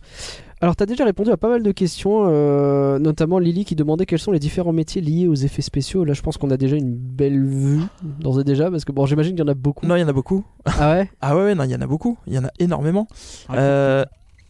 Alors, 0.61 0.75
tu 0.75 0.83
as 0.83 0.85
déjà 0.85 1.05
répondu 1.05 1.31
à 1.31 1.37
pas 1.37 1.47
mal 1.47 1.63
de 1.63 1.71
questions, 1.71 2.25
euh, 2.27 2.99
notamment 2.99 3.39
Lily 3.39 3.63
qui 3.63 3.75
demandait 3.75 4.05
quels 4.05 4.19
sont 4.19 4.33
les 4.33 4.39
différents 4.39 4.73
métiers 4.73 5.01
liés 5.01 5.25
aux 5.27 5.35
effets 5.35 5.61
spéciaux. 5.61 6.03
Là, 6.03 6.13
je 6.13 6.21
pense 6.21 6.37
qu'on 6.37 6.49
a 6.51 6.57
déjà 6.57 6.75
une 6.75 6.93
belle 6.95 7.45
vue, 7.45 7.79
d'ores 8.03 8.41
et 8.41 8.43
déjà, 8.43 8.69
parce 8.69 8.83
que 8.83 8.91
bon, 8.91 9.05
j'imagine 9.05 9.35
qu'il 9.35 9.45
y 9.45 9.47
en 9.47 9.51
a 9.51 9.53
beaucoup. 9.53 9.85
Non, 9.85 9.95
il 9.95 10.01
y 10.01 10.03
en 10.03 10.07
a 10.09 10.13
beaucoup. 10.13 10.43
Ah 10.65 10.91
ouais? 10.95 11.09
Ah 11.21 11.35
ouais, 11.37 11.43
ouais, 11.43 11.55
non, 11.55 11.63
il 11.63 11.71
y 11.71 11.75
en 11.75 11.81
a 11.81 11.87
beaucoup, 11.87 12.17
il 12.27 12.33
y 12.33 12.37
en 12.39 12.43
a 12.43 12.49
énormément. 12.59 13.07
Raconte. 13.47 13.63
Euh, 13.63 14.05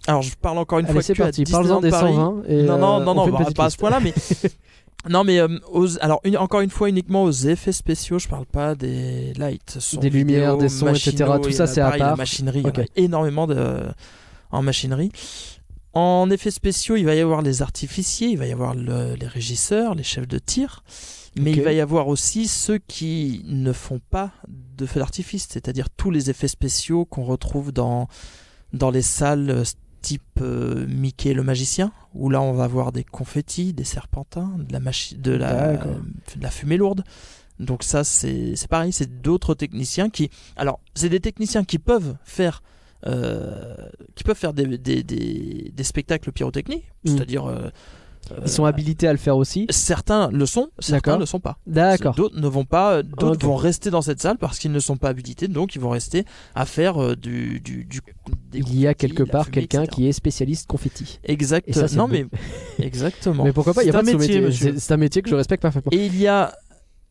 alors 0.08 0.22
je 0.24 0.36
parle 0.36 0.58
encore 0.58 0.80
une 0.80 0.86
Allez, 0.86 0.94
fois 0.94 1.02
c'est 1.04 1.14
que 1.14 1.22
parti, 1.22 1.44
parle-en 1.44 1.80
Disneyland 1.80 1.82
des 1.82 1.90
Paris. 1.92 2.14
120. 2.16 2.44
Et, 2.48 2.64
non, 2.64 2.78
non, 2.80 3.02
euh, 3.02 3.04
non, 3.06 3.12
on 3.12 3.28
non, 3.28 3.28
bah, 3.38 3.46
pas 3.56 3.66
à 3.66 3.70
ce 3.70 3.78
point-là, 3.78 4.00
mais 4.02 4.14
non, 5.10 5.24
mais 5.24 5.40
euh, 5.40 5.48
aux- 5.72 6.00
alors 6.02 6.22
une- 6.24 6.38
encore 6.38 6.62
une 6.62 6.70
fois 6.72 6.90
uniquement 6.90 7.24
aux 7.24 7.32
effets 7.32 7.72
spéciaux. 7.74 8.18
Je 8.18 8.28
parle 8.28 8.46
pas 8.48 8.74
des 8.74 9.34
lights, 9.36 9.78
son 9.80 10.00
Des 10.00 10.10
lumières, 10.10 10.58
des 10.58 10.70
sons, 10.70 10.88
etc., 10.88 11.34
tout 11.44 11.52
ça, 11.52 11.68
c'est 11.68 11.82
à 11.82 11.86
pareil, 11.86 12.00
la 12.00 12.08
part. 12.08 12.18
machinerie, 12.18 12.62
il 12.62 12.68
y 12.68 12.80
en 12.80 12.82
a 12.82 12.86
énormément 12.96 13.46
de 13.46 13.82
en 14.52 14.64
machinerie. 14.64 15.12
En 15.94 16.30
effets 16.30 16.52
spéciaux, 16.52 16.96
il 16.98 17.06
va 17.06 17.16
y 17.16 17.20
avoir 17.20 17.42
les 17.42 17.62
artificiers, 17.62 18.28
il 18.30 18.38
va 18.38 18.46
y 18.46 18.52
avoir 18.52 18.76
le- 18.76 19.16
les 19.16 19.28
régisseurs, 19.28 19.96
les 19.96 20.04
chefs 20.04 20.28
de 20.28 20.38
tir, 20.38 20.84
mais 21.36 21.52
il 21.52 21.62
va 21.64 21.74
y 21.74 21.80
avoir 21.82 22.08
aussi 22.08 22.48
ceux 22.48 22.78
qui 22.78 23.44
ne 23.48 23.74
font 23.74 24.00
pas 24.12 24.32
de 24.48 24.86
feux 24.86 25.00
d'artifice, 25.00 25.48
c'est-à-dire 25.50 25.90
tous 25.90 26.12
les 26.12 26.30
effets 26.30 26.48
spéciaux 26.48 27.06
qu'on 27.06 27.24
retrouve 27.24 27.72
dans, 27.72 28.08
dans 28.72 28.92
les 28.92 29.02
salles 29.02 29.50
euh, 29.50 29.64
type 30.02 30.22
euh, 30.42 30.86
Mickey 30.88 31.34
le 31.34 31.44
magicien, 31.44 31.92
où 32.14 32.30
là 32.30 32.40
on 32.42 32.54
va 32.54 32.66
avoir 32.66 32.92
des 32.92 33.04
confettis, 33.04 33.74
des 33.74 33.84
serpentins, 33.84 34.52
de 34.58 34.72
la, 34.72 34.80
de 34.80 35.32
la, 35.32 35.74
D'accord. 35.74 35.92
de 36.38 36.42
la 36.44 36.52
fumée 36.52 36.78
lourde. 36.78 37.04
Donc 37.60 37.84
ça 37.84 38.04
c'est 38.04 38.56
c'est 38.56 38.70
pareil, 38.70 38.94
c'est 38.94 39.22
d'autres 39.22 39.56
techniciens 39.56 40.10
qui... 40.10 40.30
Alors 40.56 40.80
c'est 40.94 41.10
des 41.10 41.20
techniciens 41.20 41.64
qui 41.64 41.80
peuvent 41.80 42.16
faire... 42.24 42.62
euh, 43.06 43.76
qui 44.16 44.24
peuvent 44.24 44.38
faire 44.38 44.54
des, 44.54 44.78
des, 44.78 45.04
des, 45.04 45.72
des 45.74 45.84
spectacles 45.84 46.32
pyrotechniques, 46.32 46.86
Mm. 47.06 47.10
c'est-à-dire 47.10 47.46
euh, 47.46 47.70
Ils 48.44 48.50
sont 48.50 48.66
euh, 48.66 48.68
habilités 48.68 49.08
à 49.08 49.14
le 49.14 49.18
faire 49.18 49.38
aussi. 49.38 49.66
Certains 49.70 50.30
le 50.32 50.46
sont, 50.46 50.70
certains 50.80 51.16
ne 51.16 51.20
le 51.22 51.26
sont 51.26 51.40
pas. 51.40 51.58
D'accord. 51.66 52.14
D'autres 52.14 52.38
ne 52.40 52.48
vont 52.48 52.66
pas, 52.66 53.02
d'autres 53.04 53.46
vont 53.46 53.56
rester 53.56 53.90
dans 53.90 54.02
cette 54.02 54.22
salle 54.22 54.38
parce 54.38 54.60
qu'ils 54.60 54.74
ne 54.74 54.80
sont 54.80 54.98
pas 54.98 55.10
habilités, 55.10 55.48
donc 55.48 55.76
ils 55.76 55.82
vont 55.82 55.92
rester 55.92 56.26
à 56.56 56.66
faire 56.66 57.16
du, 57.16 57.62
du, 57.62 57.86
du 57.86 58.02
des 58.52 58.60
Il 58.60 58.78
y 58.78 58.86
a 58.86 58.94
quelque 58.94 59.24
part 59.24 59.50
quelqu'un 59.50 59.86
qui 59.86 60.08
est 60.08 60.12
spécialiste 60.12 60.68
confetti. 60.68 61.20
Exact. 61.24 61.74
Ça, 61.74 61.88
non 61.96 62.08
mais 62.10 62.26
exactement. 62.80 63.46
Mais 63.46 63.54
pourquoi 63.54 63.74
pas 63.74 63.84
C'est 63.84 63.96
un 63.96 64.00
un 64.00 64.98
métier 64.98 65.22
que 65.22 65.30
je 65.30 65.36
respecte 65.36 65.62
parfaitement. 65.62 65.92
Et 65.94 66.06
il 66.06 66.20
y 66.20 66.28
a 66.28 66.54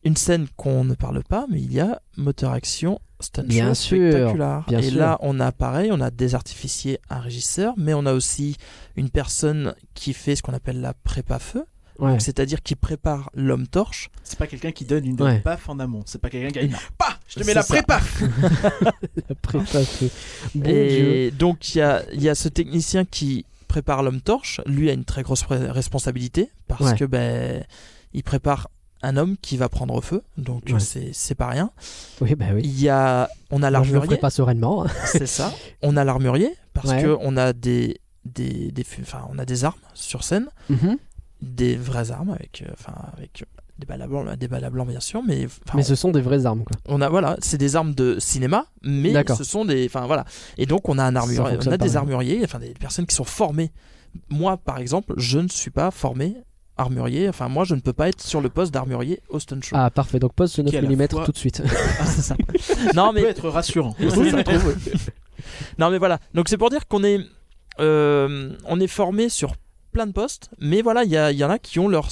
une 0.03 0.15
scène 0.15 0.47
qu'on 0.55 0.83
ne 0.83 0.93
parle 0.93 1.23
pas, 1.23 1.45
mais 1.49 1.59
il 1.59 1.73
y 1.73 1.79
a 1.79 2.01
moteur 2.15 2.51
action 2.51 2.99
Bien 3.45 3.69
show 3.69 3.75
sûr, 3.75 4.11
spectaculaire. 4.11 4.63
bien 4.67 4.79
et 4.79 4.89
sûr. 4.89 4.99
là, 4.99 5.17
on 5.21 5.39
a 5.39 5.51
pareil, 5.51 5.91
on 5.91 5.99
a 5.99 6.09
des 6.11 6.35
artificiers, 6.35 6.99
un 7.09 7.19
régisseur, 7.19 7.73
mais 7.77 7.93
on 7.93 8.05
a 8.05 8.13
aussi 8.13 8.55
une 8.95 9.09
personne 9.09 9.73
qui 9.93 10.13
fait 10.13 10.35
ce 10.35 10.41
qu'on 10.41 10.53
appelle 10.53 10.79
la 10.81 10.93
prépa 10.93 11.39
feu, 11.39 11.65
Ouais. 11.99 12.11
Donc, 12.11 12.21
c'est-à-dire 12.21 12.61
qui 12.63 12.75
prépare 12.77 13.29
l'homme 13.33 13.67
torche. 13.67 14.09
C'est 14.23 14.39
pas 14.39 14.47
quelqu'un 14.47 14.71
qui 14.71 14.85
donne 14.85 15.05
une 15.05 15.21
Ouais. 15.21 15.39
paf 15.41 15.67
en 15.67 15.79
amont. 15.79 16.01
C'est 16.05 16.21
pas 16.21 16.29
quelqu'un 16.29 16.57
qui 16.61 16.65
dit 16.65 16.71
Non. 16.73 16.79
Pah 16.97 17.19
Je 17.27 17.41
te 17.41 17.45
mets 17.45 17.53
la 17.53 17.61
prépa 17.61 17.99
La 19.27 19.35
prépa 19.35 19.83
feu. 19.83 20.09
Bon 20.55 20.63
Dieu. 20.63 20.71
et 20.73 21.31
donc, 21.31 21.75
il 21.75 21.79
y 21.79 21.81
a, 21.81 22.03
il 22.13 22.23
y 22.23 22.29
a 22.29 22.35
ce 22.35 22.47
technicien 22.47 23.03
qui 23.03 23.45
prépare 23.67 24.01
l'homme 24.01 24.21
torche. 24.21 24.61
Lui 24.65 24.89
a 24.89 24.93
une 24.93 25.03
très 25.03 25.23
grosse 25.23 25.43
responsabilité 25.49 26.49
parce 26.69 26.91
Ouais. 26.91 26.97
que 26.97 27.03
ben, 27.03 27.65
il 28.13 28.23
prépare 28.23 28.69
un 29.01 29.17
homme 29.17 29.37
qui 29.41 29.55
va 29.57 29.69
prendre 29.69 29.99
feu. 30.01 30.21
Donc, 30.37 30.63
Ouais. 30.71 30.79
c'est 31.13 31.35
pas 31.35 31.47
rien. 31.47 31.71
Oui, 32.21 32.35
bah 32.35 32.47
oui. 32.53 32.61
Il 32.63 32.79
y 32.81 32.89
a, 32.89 33.29
on 33.51 33.63
a 33.63 33.69
l'armurier. 33.69 34.17
pas 34.17 34.29
sereinement. 34.29 34.85
hein. 34.85 34.89
C'est 35.05 35.25
ça. 35.27 35.53
On 35.81 35.95
a 35.97 36.03
l'armurier 36.03 36.53
parce 36.73 36.89
Ouais. 36.89 37.01
que 37.03 37.17
on 37.21 37.37
a 37.37 37.53
des 37.53 37.99
des, 38.25 38.71
des 38.71 38.85
enfin, 39.01 39.25
on 39.31 39.39
a 39.39 39.45
des 39.45 39.63
armes 39.63 39.79
sur 39.93 40.23
scène, 40.23 40.47
Mhm. 40.69 40.97
des 41.41 41.75
vraies 41.77 42.11
armes 42.11 42.31
avec 42.31 42.63
euh, 42.67 42.71
enfin 42.73 42.93
avec 43.17 43.43
des 43.79 43.85
balles 43.85 44.01
à 44.01 44.07
blanc, 44.07 44.25
des 44.37 44.47
balles 44.49 44.65
à 44.65 44.69
blanc 44.69 44.85
bien 44.85 44.99
sûr, 44.99 45.23
mais 45.25 45.47
Mais 45.73 45.83
ce 45.83 45.95
sont 45.95 46.11
des 46.11 46.19
vraies 46.21 46.45
armes, 46.45 46.63
quoi. 46.65 46.75
on 46.89 46.99
a 47.01 47.07
voilà, 47.07 47.37
c'est 47.41 47.57
des 47.57 47.77
armes 47.77 47.95
de 47.95 48.19
cinéma, 48.19 48.65
mais 48.83 49.13
ce 49.37 49.45
sont 49.45 49.63
des 49.63 49.85
enfin 49.85 50.05
voilà. 50.05 50.25
Et 50.57 50.65
donc 50.65 50.89
on 50.89 50.97
a 50.99 51.03
un 51.05 51.15
armurier, 51.15 51.57
on 51.65 51.71
a 51.71 51.77
des 51.77 51.95
armuriers, 51.95 52.41
enfin 52.43 52.59
des 52.59 52.73
personnes 52.73 53.05
qui 53.05 53.15
sont 53.15 53.23
formées. 53.23 53.71
Moi 54.29 54.57
par 54.57 54.79
exemple, 54.79 55.13
je 55.17 55.39
ne 55.39 55.47
suis 55.47 55.71
pas 55.71 55.89
formé 55.91 56.35
armurier, 56.79 57.29
enfin 57.29 57.47
moi 57.49 57.63
je 57.65 57.75
ne 57.75 57.79
peux 57.81 57.93
pas 57.93 58.09
être 58.09 58.21
sur 58.21 58.41
le 58.41 58.49
poste 58.49 58.73
d'armurier 58.73 59.21
au 59.29 59.39
stun 59.39 59.59
show. 59.61 59.75
Ah, 59.77 59.89
parfait. 59.89 60.19
Donc 60.19 60.33
pose 60.33 60.51
ce 60.51 60.61
9 60.61 60.71
Qui 60.71 60.77
à 60.77 60.81
la 60.81 60.89
mm 60.89 61.07
fois- 61.09 61.25
tout 61.25 61.31
de 61.31 61.37
suite. 61.37 61.61
Ah, 61.99 62.05
c'est 62.05 62.21
ça. 62.21 62.35
non 62.95 63.13
peut 63.13 63.25
être 63.27 63.49
rassurant. 63.49 63.95
Oui, 63.99 64.07
je 64.09 64.41
trouve, 64.43 64.75
oui. 64.85 64.91
non 65.79 65.89
mais 65.89 65.97
voilà, 65.97 66.19
donc 66.33 66.49
c'est 66.49 66.57
pour 66.57 66.69
dire 66.69 66.87
qu'on 66.87 67.03
est, 67.03 67.19
euh, 67.79 68.53
on 68.65 68.79
est 68.79 68.87
formé 68.87 69.29
sur 69.29 69.53
plein 69.91 70.07
de 70.07 70.11
postes, 70.11 70.49
mais 70.59 70.81
voilà, 70.81 71.03
il 71.03 71.11
y, 71.11 71.43
en 71.43 71.49
a 71.49 71.57
qui 71.59 71.79
ont 71.79 71.87
leur, 71.87 72.07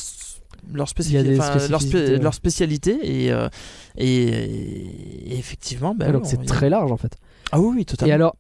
leur, 0.74 0.88
Il 1.00 1.12
y 1.12 1.18
a 1.18 1.22
spécifi- 1.22 1.24
des 1.24 1.40
enfin, 1.40 1.54
leur, 1.54 1.60
spé- 1.60 1.68
spécificités, 1.90 2.12
ouais. 2.14 2.20
leur 2.20 2.34
spécialité 2.34 3.00
et, 3.26 3.32
euh, 3.32 3.50
et, 3.98 5.32
et 5.34 5.38
effectivement, 5.38 5.94
bah, 5.96 6.06
Ah, 6.10 6.12
donc 6.12 6.26
c'est 6.26 6.44
très 6.46 6.70
large, 6.70 6.92
en 6.92 6.98
fait. 6.98 7.16
Ah 7.52 7.60
oui, 7.60 7.76
oui, 7.78 7.86
totalement. 7.86 8.10
Et 8.12 8.14
alors, 8.14 8.36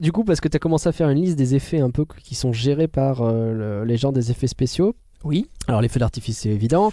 du 0.00 0.12
coup, 0.12 0.24
parce 0.24 0.40
que 0.40 0.48
tu 0.48 0.56
as 0.56 0.60
commencé 0.60 0.88
à 0.88 0.92
faire 0.92 1.08
une 1.10 1.20
liste 1.20 1.36
des 1.36 1.54
effets 1.54 1.80
un 1.80 1.90
peu 1.90 2.04
qui 2.22 2.34
sont 2.34 2.52
gérés 2.52 2.88
par 2.88 3.22
euh, 3.22 3.52
le- 3.52 3.84
les 3.84 3.96
gens 3.96 4.12
des 4.12 4.30
effets 4.30 4.46
spéciaux. 4.46 4.94
Oui, 5.24 5.48
Alors, 5.66 5.80
les 5.80 5.88
feux 5.88 5.98
d'artifice, 6.00 6.38
c'est 6.38 6.48
évident. 6.48 6.92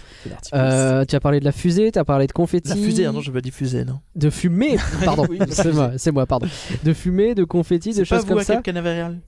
Euh, 0.52 1.04
tu 1.04 1.14
as 1.14 1.20
parlé 1.20 1.38
de 1.40 1.44
la 1.44 1.52
fusée, 1.52 1.92
tu 1.92 1.98
as 1.98 2.04
parlé 2.04 2.26
de 2.26 2.32
confetti. 2.32 2.68
la 2.70 2.74
fusée, 2.76 3.06
hein, 3.06 3.12
non, 3.12 3.20
je 3.20 3.30
vais 3.30 3.38
pas 3.38 3.40
diffuser, 3.40 3.84
non. 3.84 4.00
De 4.16 4.30
fumée, 4.30 4.76
pardon. 5.04 5.24
Oui, 5.30 5.38
c'est 5.48 5.62
fusée. 5.62 5.72
moi, 5.72 5.92
c'est 5.96 6.10
moi, 6.12 6.26
pardon. 6.26 6.46
De 6.84 6.92
fumée, 6.92 7.34
de 7.34 7.44
confetti, 7.44 7.94
de 7.94 8.04
choses 8.04 8.24
comme 8.24 8.42
ça. 8.42 8.60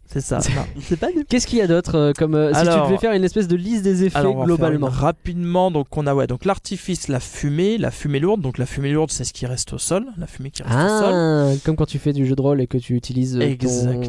C'est 0.07 0.21
ça. 0.21 0.41
c'est 0.41 0.97
pas 1.01 1.09
Qu'est-ce 1.29 1.47
qu'il 1.47 1.59
y 1.59 1.63
a 1.63 1.67
d'autre 1.69 1.95
euh, 1.97 2.13
comme 2.13 2.35
euh, 2.35 2.53
si 2.53 2.61
tu 2.61 2.67
devais 2.67 2.99
faire 2.99 3.13
une 3.13 3.25
espèce 3.25 3.47
de 3.49 3.57
liste 3.57 3.83
des 3.85 4.05
effets 4.05 4.19
Alors, 4.19 4.45
globalement? 4.45 4.89
rapidement, 4.89 5.71
donc 5.71 5.97
on 5.97 6.07
a 6.07 6.15
ouais, 6.15 6.27
donc 6.27 6.45
l'artifice, 6.45 7.09
la 7.09 7.21
fumée, 7.21 7.79
la 7.79 7.91
fumée 7.91 8.19
lourde. 8.19 8.41
Donc 8.41 8.59
la 8.59 8.67
fumée 8.67 8.91
lourde, 8.91 9.11
c'est 9.11 9.25
ce 9.25 9.33
qui 9.33 9.47
reste 9.47 9.73
au 9.73 9.79
sol, 9.79 10.07
la 10.19 10.27
fumée 10.27 10.51
qui 10.51 10.63
reste 10.63 10.75
au 10.75 10.79
sol. 10.89 11.15
Ah, 11.15 11.51
comme 11.65 11.77
quand 11.77 11.87
tu 11.87 11.99
fais 11.99 12.13
du 12.13 12.27
jeu 12.27 12.35
de 12.35 12.43
rôle 12.43 12.61
et 12.61 12.67
que 12.67 12.79
tu 12.79 12.95
utilises 12.95 13.37
euh, 13.37 13.55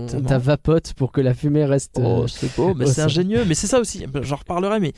ton- 0.07 0.21
ta 0.21 0.37
vapote 0.37 0.93
pour 0.93 1.11
que 1.11 1.21
la 1.21 1.33
fumée 1.33 1.65
reste. 1.65 1.99
Oh, 2.03 2.25
c'est 2.27 2.55
beau, 2.55 2.73
mais 2.73 2.85
c'est 2.87 3.01
ingénieux. 3.01 3.45
Mais 3.45 3.53
c'est 3.53 3.67
ça 3.67 3.79
aussi, 3.79 4.05
j'en 4.23 4.35
reparlerai, 4.37 4.78
mais 4.79 4.93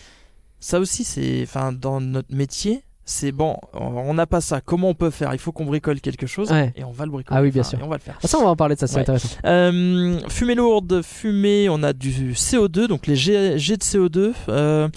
ça 0.60 0.80
aussi, 0.80 1.04
c'est. 1.04 1.42
Enfin, 1.44 1.72
dans 1.72 2.00
notre 2.02 2.34
métier, 2.34 2.84
c'est 3.04 3.32
bon, 3.32 3.58
on 3.74 4.14
n'a 4.14 4.28
pas 4.28 4.42
ça. 4.42 4.62
Comment 4.62 4.90
on 4.90 4.94
peut 4.94 5.10
faire? 5.10 5.34
Il 5.34 5.40
faut 5.40 5.52
qu'on 5.52 5.66
bricole 5.66 6.00
quelque 6.02 6.28
chose 6.28 6.52
Ouais. 6.52 6.72
et 6.76 6.84
on 6.84 6.92
va 6.92 7.06
le 7.06 7.12
bricoler. 7.12 7.38
Ah 7.38 7.42
oui, 7.42 7.50
bien 7.52 7.62
Enfin, 7.62 7.70
sûr. 7.72 7.80
Et 7.80 7.84
on 7.84 7.88
va 7.90 7.96
le 7.98 8.02
faire. 8.02 8.18
Ah, 8.24 8.28
ça, 8.28 8.38
on 8.38 8.44
va 8.44 8.50
en 8.50 8.56
parler 8.56 8.76
de 8.76 8.80
ça, 8.80 8.88
c'est 8.88 8.96
Ouais. 8.96 9.02
intéressant. 9.02 9.30
Euh, 9.44 10.20
fumée 10.30 10.56
lourde, 10.56 11.02
fumée, 11.02 11.68
on 11.70 11.82
a 11.84 11.94
du 11.94 12.34
CO2, 12.34 12.88
donc 12.88 13.08
les 13.08 13.16
jets, 13.16 13.58
jets 13.58 13.78
de 13.78 13.84
CO2. 13.84 14.34
euh, 14.50 14.88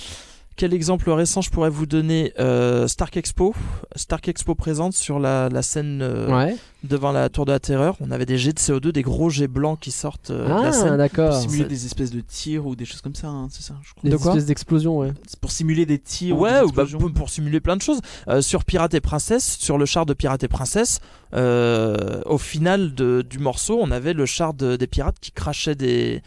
quel 0.56 0.72
exemple 0.74 1.10
récent 1.10 1.40
je 1.40 1.50
pourrais 1.50 1.70
vous 1.70 1.86
donner 1.86 2.32
Euh, 2.38 2.86
Stark 2.88 3.16
Expo. 3.16 3.54
Stark 3.96 4.28
Expo 4.28 4.54
présente 4.54 4.92
sur 4.94 5.18
la, 5.18 5.48
la 5.48 5.62
scène 5.62 6.00
euh, 6.02 6.28
Ouais. 6.28 6.56
devant 6.84 7.12
la 7.12 7.28
tour 7.28 7.44
de 7.44 7.52
la 7.52 7.58
terreur. 7.60 7.96
On 8.00 8.10
avait 8.10 8.26
des 8.26 8.38
jets 8.38 8.52
de 8.52 8.58
CO2, 8.58 8.92
des 8.92 9.02
gros 9.02 9.30
jets 9.30 9.48
blancs 9.48 9.78
qui 9.80 9.90
sortent 9.90 10.30
euh, 10.30 10.44
de 10.44 10.48
la 10.48 10.68
Ah, 10.68 10.72
scène. 10.72 10.96
d'accord. 10.96 11.30
Pour 11.30 11.40
simuler 11.40 11.64
des 11.64 11.86
espèces 11.86 12.10
de 12.10 12.20
tirs 12.20 12.66
ou 12.66 12.76
des 12.76 12.84
choses 12.84 13.00
comme 13.00 13.14
ça, 13.14 13.28
hein, 13.28 13.48
c'est 13.50 13.62
ça, 13.62 13.74
je 13.82 13.90
crois. 13.92 14.02
Des 14.04 14.10
De 14.10 14.16
quoi 14.16 14.32
espèces 14.32 14.46
d'explosions, 14.46 14.98
ouais. 14.98 15.12
C'est 15.26 15.40
pour 15.40 15.50
simuler 15.50 15.86
des 15.86 15.98
tirs 15.98 16.36
ou 16.38 16.42
Ouais, 16.42 16.50
des 16.52 16.56
ou 16.58 16.60
bah, 16.72 16.82
explosions. 16.82 16.98
pour, 16.98 17.12
pour 17.12 17.30
simuler 17.30 17.60
plein 17.60 17.76
de 17.76 17.82
choses. 17.82 18.00
Euh, 18.28 18.40
sur 18.42 18.64
Pirate 18.64 18.94
et 18.94 19.00
Princesse, 19.00 19.56
sur 19.58 19.78
le 19.78 19.86
char 19.86 20.06
de 20.06 20.14
Pirate 20.14 20.44
et 20.44 20.48
Princesse, 20.48 21.00
euh, 21.34 22.20
au 22.26 22.38
final 22.38 22.94
de- 22.94 23.24
du 23.28 23.38
morceau, 23.38 23.78
on 23.80 23.90
avait 23.90 24.12
le 24.12 24.26
char 24.26 24.54
de- 24.54 24.76
des 24.76 24.86
pirates 24.86 25.16
qui 25.20 25.32
crachait 25.32 25.74
des, 25.74 26.22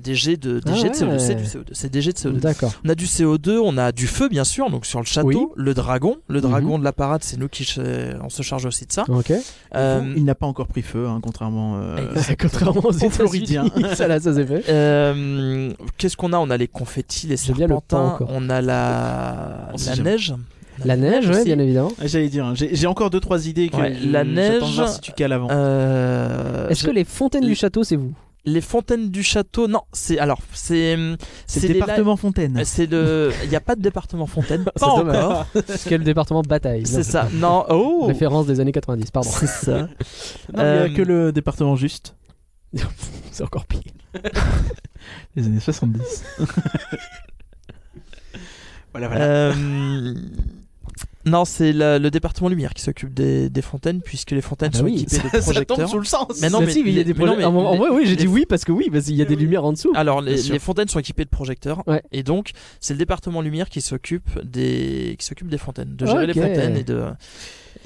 des 0.00 0.14
jets 0.14 0.36
de, 0.36 0.58
des 0.60 0.72
Ah 0.72 0.74
jets 0.74 0.90
de 0.90 0.94
CO2. 0.94 1.08
ouais. 1.10 1.18
C'est 1.18 1.34
du 1.36 1.44
CO2. 1.44 1.64
C'est 1.72 1.90
des 1.92 2.00
jets 2.02 2.12
de 2.12 2.18
CO2. 2.18 2.40
D'accord. 2.40 2.72
On 2.84 2.88
a 2.88 2.94
du 2.94 3.04
CO2, 3.06 3.58
on 3.62 3.78
a 3.78 3.92
du 3.92 4.06
feu 4.06 4.28
bien 4.28 4.44
sûr, 4.44 4.70
donc 4.70 4.86
sur 4.86 4.98
le 5.00 5.06
château, 5.06 5.28
Oui. 5.28 5.46
le 5.56 5.74
dragon, 5.74 6.16
le 6.28 6.40
Mhm. 6.40 6.48
dragon 6.50 6.78
de 6.78 6.84
la 6.84 6.92
parade, 6.92 7.22
c'est 7.22 7.38
nous 7.38 7.48
qui 7.48 7.66
on 8.24 8.28
se 8.28 8.42
charge 8.42 8.66
aussi 8.66 8.86
de 8.86 8.92
ça. 8.92 9.04
Ok. 9.08 9.32
Euh, 9.74 10.12
Il 10.16 10.24
n'a 10.24 10.34
pas 10.34 10.46
encore 10.46 10.66
pris 10.66 10.82
feu, 10.82 11.06
hein, 11.06 11.20
contrairement. 11.22 11.76
euh, 11.76 11.96
Contrairement 12.40 12.80
aux 12.84 13.04
aux 13.04 13.10
Floridiens. 13.10 13.66
États-Unis, 13.66 13.88
ça 13.96 14.08
là, 14.08 14.18
ça 14.20 14.34
s'est 14.34 14.46
fait. 14.46 14.64
euh, 14.68 15.72
Qu'est-ce 15.98 16.16
qu'on 16.16 16.32
a? 16.32 16.38
On 16.38 16.50
a 16.50 16.56
les 16.56 16.68
confettis, 16.68 17.26
les 17.26 17.32
le 17.32 17.36
serpentins, 17.36 17.98
encore. 18.14 18.28
on 18.32 18.48
a 18.50 18.60
la, 18.60 19.68
la 19.86 19.96
neige. 19.96 20.34
La 20.86 20.96
neige, 20.96 21.28
ouais, 21.28 21.44
bien 21.44 21.58
évidemment. 21.58 21.92
Ah, 22.00 22.06
J'allais 22.06 22.28
dire, 22.30 22.46
hein, 22.46 22.54
j'ai 22.56 22.86
encore 22.86 23.10
deux 23.10 23.20
trois 23.20 23.46
idées 23.46 23.68
que 23.68 23.76
Ouais, 23.76 23.94
je- 24.02 24.08
la 24.08 24.24
neige, 24.24 24.62
voir 24.74 24.88
si 24.88 25.00
tu 25.02 25.12
cales 25.12 25.32
avant. 25.34 25.48
Euh, 25.50 26.68
Est-ce 26.68 26.84
que 26.86 26.90
les 26.90 27.04
fontaines 27.04 27.44
du 27.44 27.54
château, 27.54 27.84
c'est 27.84 27.96
vous? 27.96 28.14
Les 28.44 28.60
fontaines 28.60 29.10
du 29.10 29.22
château 29.22 29.68
Non, 29.68 29.82
c'est 29.92 30.18
alors 30.18 30.40
c'est 30.52 30.96
c'est 31.46 31.60
le 31.68 31.74
la- 31.74 31.80
département 31.80 32.16
Fontaine. 32.16 32.60
C'est 32.64 32.86
le. 32.90 33.30
Il 33.44 33.50
n'y 33.50 33.56
a 33.56 33.60
pas 33.60 33.76
de 33.76 33.82
département 33.82 34.26
fontaine. 34.26 34.64
C'est 34.76 34.80
pas 34.86 34.96
dommage. 34.96 35.16
encore. 35.24 35.46
C'est 35.66 35.98
le 35.98 36.04
département 36.04 36.42
bataille. 36.42 36.86
C'est 36.86 37.02
ça. 37.02 37.28
Non. 37.34 37.64
Oh. 37.68 38.06
Référence 38.06 38.46
des 38.46 38.60
années 38.60 38.72
90, 38.72 39.10
pardon. 39.10 39.30
C'est 39.30 39.46
ça. 39.46 39.72
Non, 40.52 40.56
il 40.56 40.56
n'y 40.56 40.60
a 40.60 40.64
Euh, 40.64 40.94
que 40.94 41.02
le 41.02 41.32
département 41.32 41.76
juste. 41.76 42.14
C'est 43.32 43.42
encore 43.44 43.66
pire. 43.66 43.82
Les 45.36 45.46
années 45.46 45.60
70. 45.60 46.24
voilà, 48.92 49.08
voilà. 49.08 49.24
Euh, 49.24 50.14
Non, 51.30 51.44
c'est 51.44 51.72
la- 51.72 51.98
le 51.98 52.10
département 52.10 52.48
lumière 52.48 52.74
qui 52.74 52.82
s'occupe 52.82 53.14
des, 53.14 53.48
des 53.50 53.62
fontaines, 53.62 54.00
puisque 54.02 54.32
les 54.32 54.40
fontaines 54.40 54.70
Ah 54.72 54.76
bah 54.76 54.78
sont 54.80 54.84
oui, 54.84 55.02
équipées 55.02 55.16
de 55.16 55.22
ça 55.22 55.30
tombe 55.30 55.42
projecteurs. 55.42 55.88
sous 55.88 55.98
le 55.98 56.04
sens. 56.04 56.40
Mais 56.42 56.50
non, 56.50 56.58
Bah 56.60 56.66
mais 56.66 56.72
si, 56.72 56.80
il 56.80 56.90
y 56.90 57.00
a 57.00 57.04
des 57.04 57.14
mais 57.14 57.20
non, 57.20 57.26
projets- 57.32 57.38
mais 57.38 57.44
en, 57.44 57.54
en 57.56 57.72
les- 57.72 57.78
vrai, 57.78 57.88
oui, 57.92 58.02
j'ai 58.04 58.10
les- 58.10 58.16
dit 58.16 58.26
oui 58.26 58.46
parce 58.48 58.64
que 58.64 58.72
oui, 58.72 58.88
parce 58.90 59.04
qu'il 59.06 59.14
y 59.16 59.22
a 59.22 59.24
des 59.24 59.36
lumières 59.36 59.64
en 59.64 59.72
dessous. 59.72 59.92
Alors, 59.94 60.20
les, 60.20 60.34
Bien 60.34 60.42
sûr. 60.42 60.52
les 60.54 60.58
fontaines 60.58 60.88
sont 60.88 60.98
équipées 60.98 61.24
de 61.24 61.30
projecteurs, 61.30 61.82
Ouais. 61.86 62.02
et 62.12 62.22
donc 62.22 62.50
c'est 62.80 62.94
le 62.94 62.98
département 62.98 63.40
lumière 63.42 63.68
qui 63.68 63.80
s'occupe 63.80 64.28
des 64.44 65.16
qui 65.18 65.24
s'occupe 65.26 65.48
des 65.48 65.58
fontaines, 65.58 65.94
de 65.96 66.06
gérer 66.06 66.24
Ok. 66.26 66.34
les 66.34 66.40
fontaines 66.42 66.76
et 66.76 66.84
de 66.84 67.04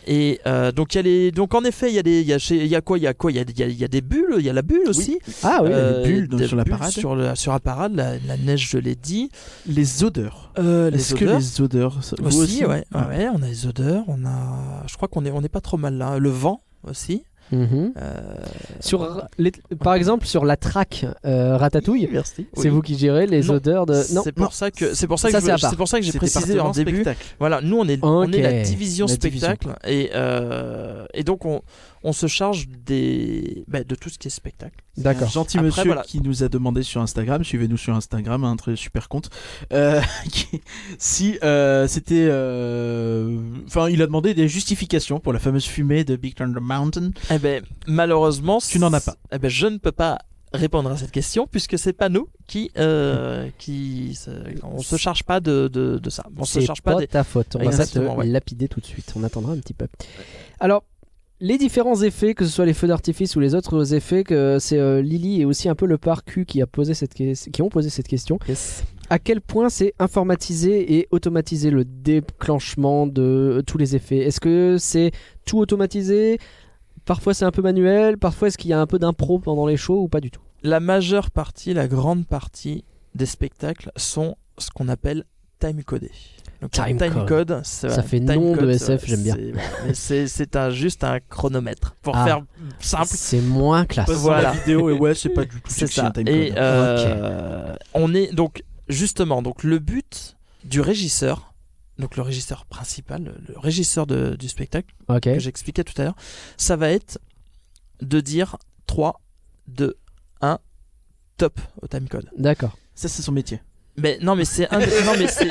et 0.07 0.40
euh, 0.47 0.70
donc 0.73 0.94
y 0.94 0.99
a 0.99 1.03
les 1.03 1.31
donc 1.33 1.55
en 1.55 1.64
effet 1.64 1.88
il 1.90 1.94
y 1.94 1.99
a 1.99 2.03
des 2.03 2.23
y 2.23 2.33
a 2.33 2.38
chez- 2.38 2.57
il 2.64 2.66
y 2.66 2.77
a 2.77 2.81
quoi 2.81 2.99
il 2.99 3.03
y 3.05 3.07
a 3.07 3.14
quoi 3.14 3.31
il 3.33 3.37
y 3.37 3.40
a, 3.40 3.44
y 3.57 3.62
a- 3.62 3.66
y 3.68 3.85
a 3.85 3.88
des 3.88 4.01
bulles 4.03 4.37
il 4.38 4.44
y 4.44 4.51
a 4.51 4.53
la 4.53 4.62
bulle 4.62 4.87
aussi 4.88 5.18
Ah 5.42 5.61
oui, 5.62 5.70
Euh, 5.73 6.03
des 6.03 6.09
bulles, 6.12 6.29
donc, 6.29 6.40
des 6.40 6.47
sur 6.49 6.57
la 6.57 6.64
bulles 6.64 6.77
parade. 6.77 6.90
sur, 6.92 7.16
le- 7.16 7.35
sur 7.35 7.53
la 7.53 7.61
parade 7.61 7.94
la, 7.94 8.14
la 8.27 8.37
neige 8.37 8.68
je 8.70 8.79
l'ai 8.79 8.94
dit 8.97 9.31
Les 9.66 10.05
odeurs. 10.05 10.53
Euh, 10.59 10.90
les 10.90 10.97
Est-ce 10.99 11.14
que 11.14 11.25
les 11.25 11.61
odeurs. 11.61 12.03
ça- 12.05 12.16
vous 12.20 12.42
aussi, 12.42 12.64
ouais, 12.64 12.85
Ah. 12.92 13.09
ouais, 13.09 13.29
on 13.35 13.42
a 13.42 13.47
les 13.49 13.66
odeurs 13.66 14.05
on 14.09 14.25
a 14.27 14.83
je 14.87 14.94
crois 14.97 15.09
qu'on 15.09 15.25
est 15.25 15.31
on 15.31 15.42
est 15.42 15.49
pas 15.49 15.61
trop 15.62 15.77
mal 15.79 15.94
là 15.97 16.18
le 16.18 16.31
vent 16.31 16.62
aussi 16.87 17.25
Mhm. 17.52 17.92
euh, 17.96 18.12
Sur 18.80 19.22
les- 19.38 19.52
par 19.78 19.94
exemple, 19.94 20.26
sur 20.26 20.44
la 20.44 20.57
track 20.57 21.07
euh, 21.24 21.57
Ratatouille, 21.57 22.09
c'est 22.54 22.68
vous 22.68 22.80
qui 22.83 22.96
gérez 22.98 23.26
les 23.26 23.42
Non, 23.42 23.54
odeurs 23.54 23.87
de. 23.87 23.94
Non, 24.14 24.22
c'est 24.24 24.33
pour 24.33 24.52
ça 24.54 24.70
que 24.70 24.94
c'est 24.94 25.07
pour 25.07 25.18
ça 25.18 25.30
que 25.30 25.40
c'est 25.40 25.76
pour 25.76 25.88
ça 25.88 25.98
que 26.00 26.04
j'ai 26.04 26.12
précisé 26.12 26.59
en 26.59 26.70
début 26.70 26.92
spectacle. 27.02 27.24
Voilà, 27.38 27.61
nous 27.61 27.76
on 27.78 27.87
est, 27.88 27.98
on 28.02 28.30
est 28.33 28.42
la 28.42 28.50
Ok. 28.61 28.62
division 28.62 29.07
La 29.07 29.16
division. 29.16 29.48
spectacle 29.48 29.76
et, 29.87 30.11
euh, 30.14 31.04
et 31.14 31.22
donc 31.22 31.44
on, 31.44 31.61
on 32.06 32.12
se 32.12 32.26
charge 32.26 32.68
des, 32.68 33.64
bah, 33.66 33.82
de 33.82 33.94
tout 33.94 34.08
ce 34.10 34.18
qui 34.18 34.28
est 34.28 34.30
spectacle. 34.30 34.76
d'accord. 34.98 35.26
Un 35.28 35.30
gentil 35.30 35.56
Après, 35.56 35.66
monsieur 35.68 35.84
voilà. 35.86 36.02
qui 36.02 36.20
nous 36.20 36.42
a 36.44 36.48
demandé 36.48 36.82
sur 36.82 37.00
Instagram, 37.00 37.42
suivez-nous 37.42 37.78
sur 37.78 37.94
Instagram, 37.94 38.44
un 38.44 38.56
très 38.56 38.76
super 38.76 39.08
compte, 39.08 39.30
euh, 39.72 40.00
qui- 40.30 40.60
si 40.98 41.38
euh, 41.42 41.86
c'était... 41.88 42.28
euh, 42.28 43.40
Enfin, 43.66 43.88
il 43.88 44.02
a 44.02 44.06
demandé 44.06 44.34
des 44.34 44.48
justifications 44.48 45.18
pour 45.18 45.32
la 45.32 45.38
fameuse 45.38 45.64
fumée 45.64 46.04
de 46.04 46.16
Big 46.16 46.34
Thunder 46.34 46.60
Mountain. 46.60 47.10
Eh 47.30 47.38
ben, 47.38 47.62
malheureusement, 47.86 48.58
Tu 48.58 48.78
n'en 48.78 48.92
as 48.92 49.00
pas. 49.00 49.16
Eh 49.32 49.38
ben, 49.38 49.48
je 49.50 49.66
ne 49.66 49.78
peux 49.78 49.92
pas 49.92 50.18
répondre 50.52 50.88
à 50.90 50.96
cette 50.96 51.10
question 51.10 51.48
puisque 51.50 51.76
c'est 51.78 51.92
pas 51.92 52.08
nous 52.08 52.28
qui, 52.46 52.70
euh, 52.78 53.48
qui 53.58 54.14
se, 54.14 54.30
on 54.62 54.80
se 54.82 54.96
charge 54.96 55.24
pas 55.24 55.40
de, 55.40 55.68
de, 55.68 55.98
de 55.98 56.10
ça. 56.10 56.24
On 56.36 56.44
se 56.44 56.60
charge 56.60 56.82
pas, 56.82 56.92
pas 56.94 57.00
des. 57.00 57.06
ta 57.08 57.24
faute. 57.24 57.56
On 57.58 57.64
va 57.64 57.76
pas 57.76 57.86
te 57.86 57.98
ouais. 57.98 58.26
lapider 58.26 58.68
tout 58.68 58.80
de 58.80 58.86
suite. 58.86 59.12
On 59.16 59.24
attendra 59.24 59.52
un 59.52 59.58
petit 59.58 59.74
peu. 59.74 59.86
Alors, 60.60 60.84
les 61.40 61.59
différents 61.59 62.01
effets, 62.03 62.35
que 62.35 62.44
ce 62.44 62.51
soit 62.53 62.64
les 62.66 62.75
feux 62.75 62.87
d'artifice 62.87 63.37
ou 63.37 63.40
les 63.40 63.55
autres 63.55 63.94
effets, 63.94 64.25
que 64.25 64.59
c'est 64.61 64.79
euh, 64.79 65.03
Lily 65.03 65.42
et 65.42 65.44
aussi 65.44 65.68
un 65.68 65.75
peu 65.75 65.87
le 65.87 65.99
parcu 65.99 66.44
qui 66.44 66.62
a 66.62 66.66
posé 66.66 66.94
cette 66.94 67.14
que- 67.14 67.51
qui 67.51 67.62
ont 67.62 67.68
posé 67.68 67.90
cette 67.90 68.09
question. 68.09 68.38
À 69.11 69.18
quel 69.18 69.40
point 69.40 69.68
c'est 69.68 69.92
informatisé 69.99 70.97
et 70.97 71.09
automatisé 71.11 71.70
le 71.70 71.85
déclenchement 71.85 73.07
de 73.07 73.62
tous 73.66 73.79
les 73.79 73.94
effets? 73.97 74.18
Est-ce 74.18 74.40
que 74.40 74.77
c'est 74.79 75.11
tout 75.44 75.59
automatisé? 75.59 76.38
Parfois 77.05 77.35
c'est 77.35 77.44
un 77.44 77.51
peu 77.51 77.61
manuel, 77.62 78.16
parfois 78.16 78.49
est-ce 78.49 78.57
qu'il 78.57 78.70
y 78.70 78.75
a 78.75 78.81
un 78.81 78.87
peu 78.87 78.99
d'impro 78.99 79.38
pendant 79.38 79.66
les 79.66 79.77
shows 79.77 80.01
ou 80.03 80.09
pas 80.09 80.20
du 80.20 80.31
tout? 80.31 80.40
La 80.62 80.81
majeure 80.81 81.31
partie, 81.31 81.75
la 81.75 81.87
grande 81.88 82.27
partie 82.27 82.85
des 83.14 83.27
spectacles 83.27 83.90
sont 83.97 84.37
ce 84.57 84.70
qu'on 84.70 84.88
appelle 84.88 85.25
time 85.72 85.83
codés. 85.85 86.11
Donc, 86.61 86.70
Time 86.70 86.98
un 87.03 87.27
code. 87.27 87.61
Ça 87.64 88.03
fait 88.03 88.20
time 88.20 88.35
nom 88.35 88.57
de 88.57 88.70
SF, 88.70 89.05
j'aime 89.07 89.22
bien. 89.22 89.37
c'est- 89.92 90.27
un, 90.57 90.70
juste 90.70 91.05
un 91.05 91.20
chronomètre 91.20 91.94
pour 92.00 92.16
Ah. 92.16 92.24
faire 92.24 92.42
simple. 92.81 93.09
C'est 93.11 93.40
moins 93.40 93.85
classe. 93.85 94.09
Voilà. 94.11 94.42
la 94.42 94.53
vidéo 94.53 94.88
et 94.88 94.92
ouais, 94.94 95.14
c'est 95.14 95.29
pas 95.31 95.44
du 95.44 95.50
tout 95.61 95.61
C'est 95.66 95.81
sexy, 95.87 95.96
ça. 95.96 96.07
un 96.07 96.11
time 96.12 96.29
Et 96.29 96.53
euh, 96.57 97.74
on 97.92 98.14
est 98.14 98.33
donc 98.33 98.62
justement 98.88 99.42
donc 99.42 99.62
le 99.62 99.79
but 99.79 100.37
du 100.64 100.81
régisseur, 100.81 101.53
donc 101.98 102.16
le 102.16 102.22
régisseur 102.22 102.64
principal, 102.66 103.24
le, 103.24 103.35
le 103.53 103.59
régisseur 103.59 104.07
de- 104.07 104.35
du 104.37 104.48
spectacle 104.48 104.94
que 105.20 105.38
j'expliquais 105.38 105.85
tout 105.85 106.00
à 106.00 106.05
l'heure, 106.05 106.16
ça 106.57 106.77
va 106.77 106.90
être 106.90 107.18
de 108.00 108.20
dire 108.20 108.57
3, 108.87 109.20
2, 109.68 109.96
1, 110.40 110.59
top 111.37 111.61
au 111.83 111.87
timecode. 111.88 112.31
D'accord. 112.38 112.77
Ça, 112.94 113.09
c'est 113.09 113.22
son 113.22 113.33
métier. 113.33 113.61
Mais 113.96 114.18
non, 114.20 114.35
mais 114.35 114.44
c'est 114.44 114.68
un, 114.74 114.78
des- 114.80 114.87
non, 115.04 115.12
mais 115.18 115.28
c'est 115.28 115.48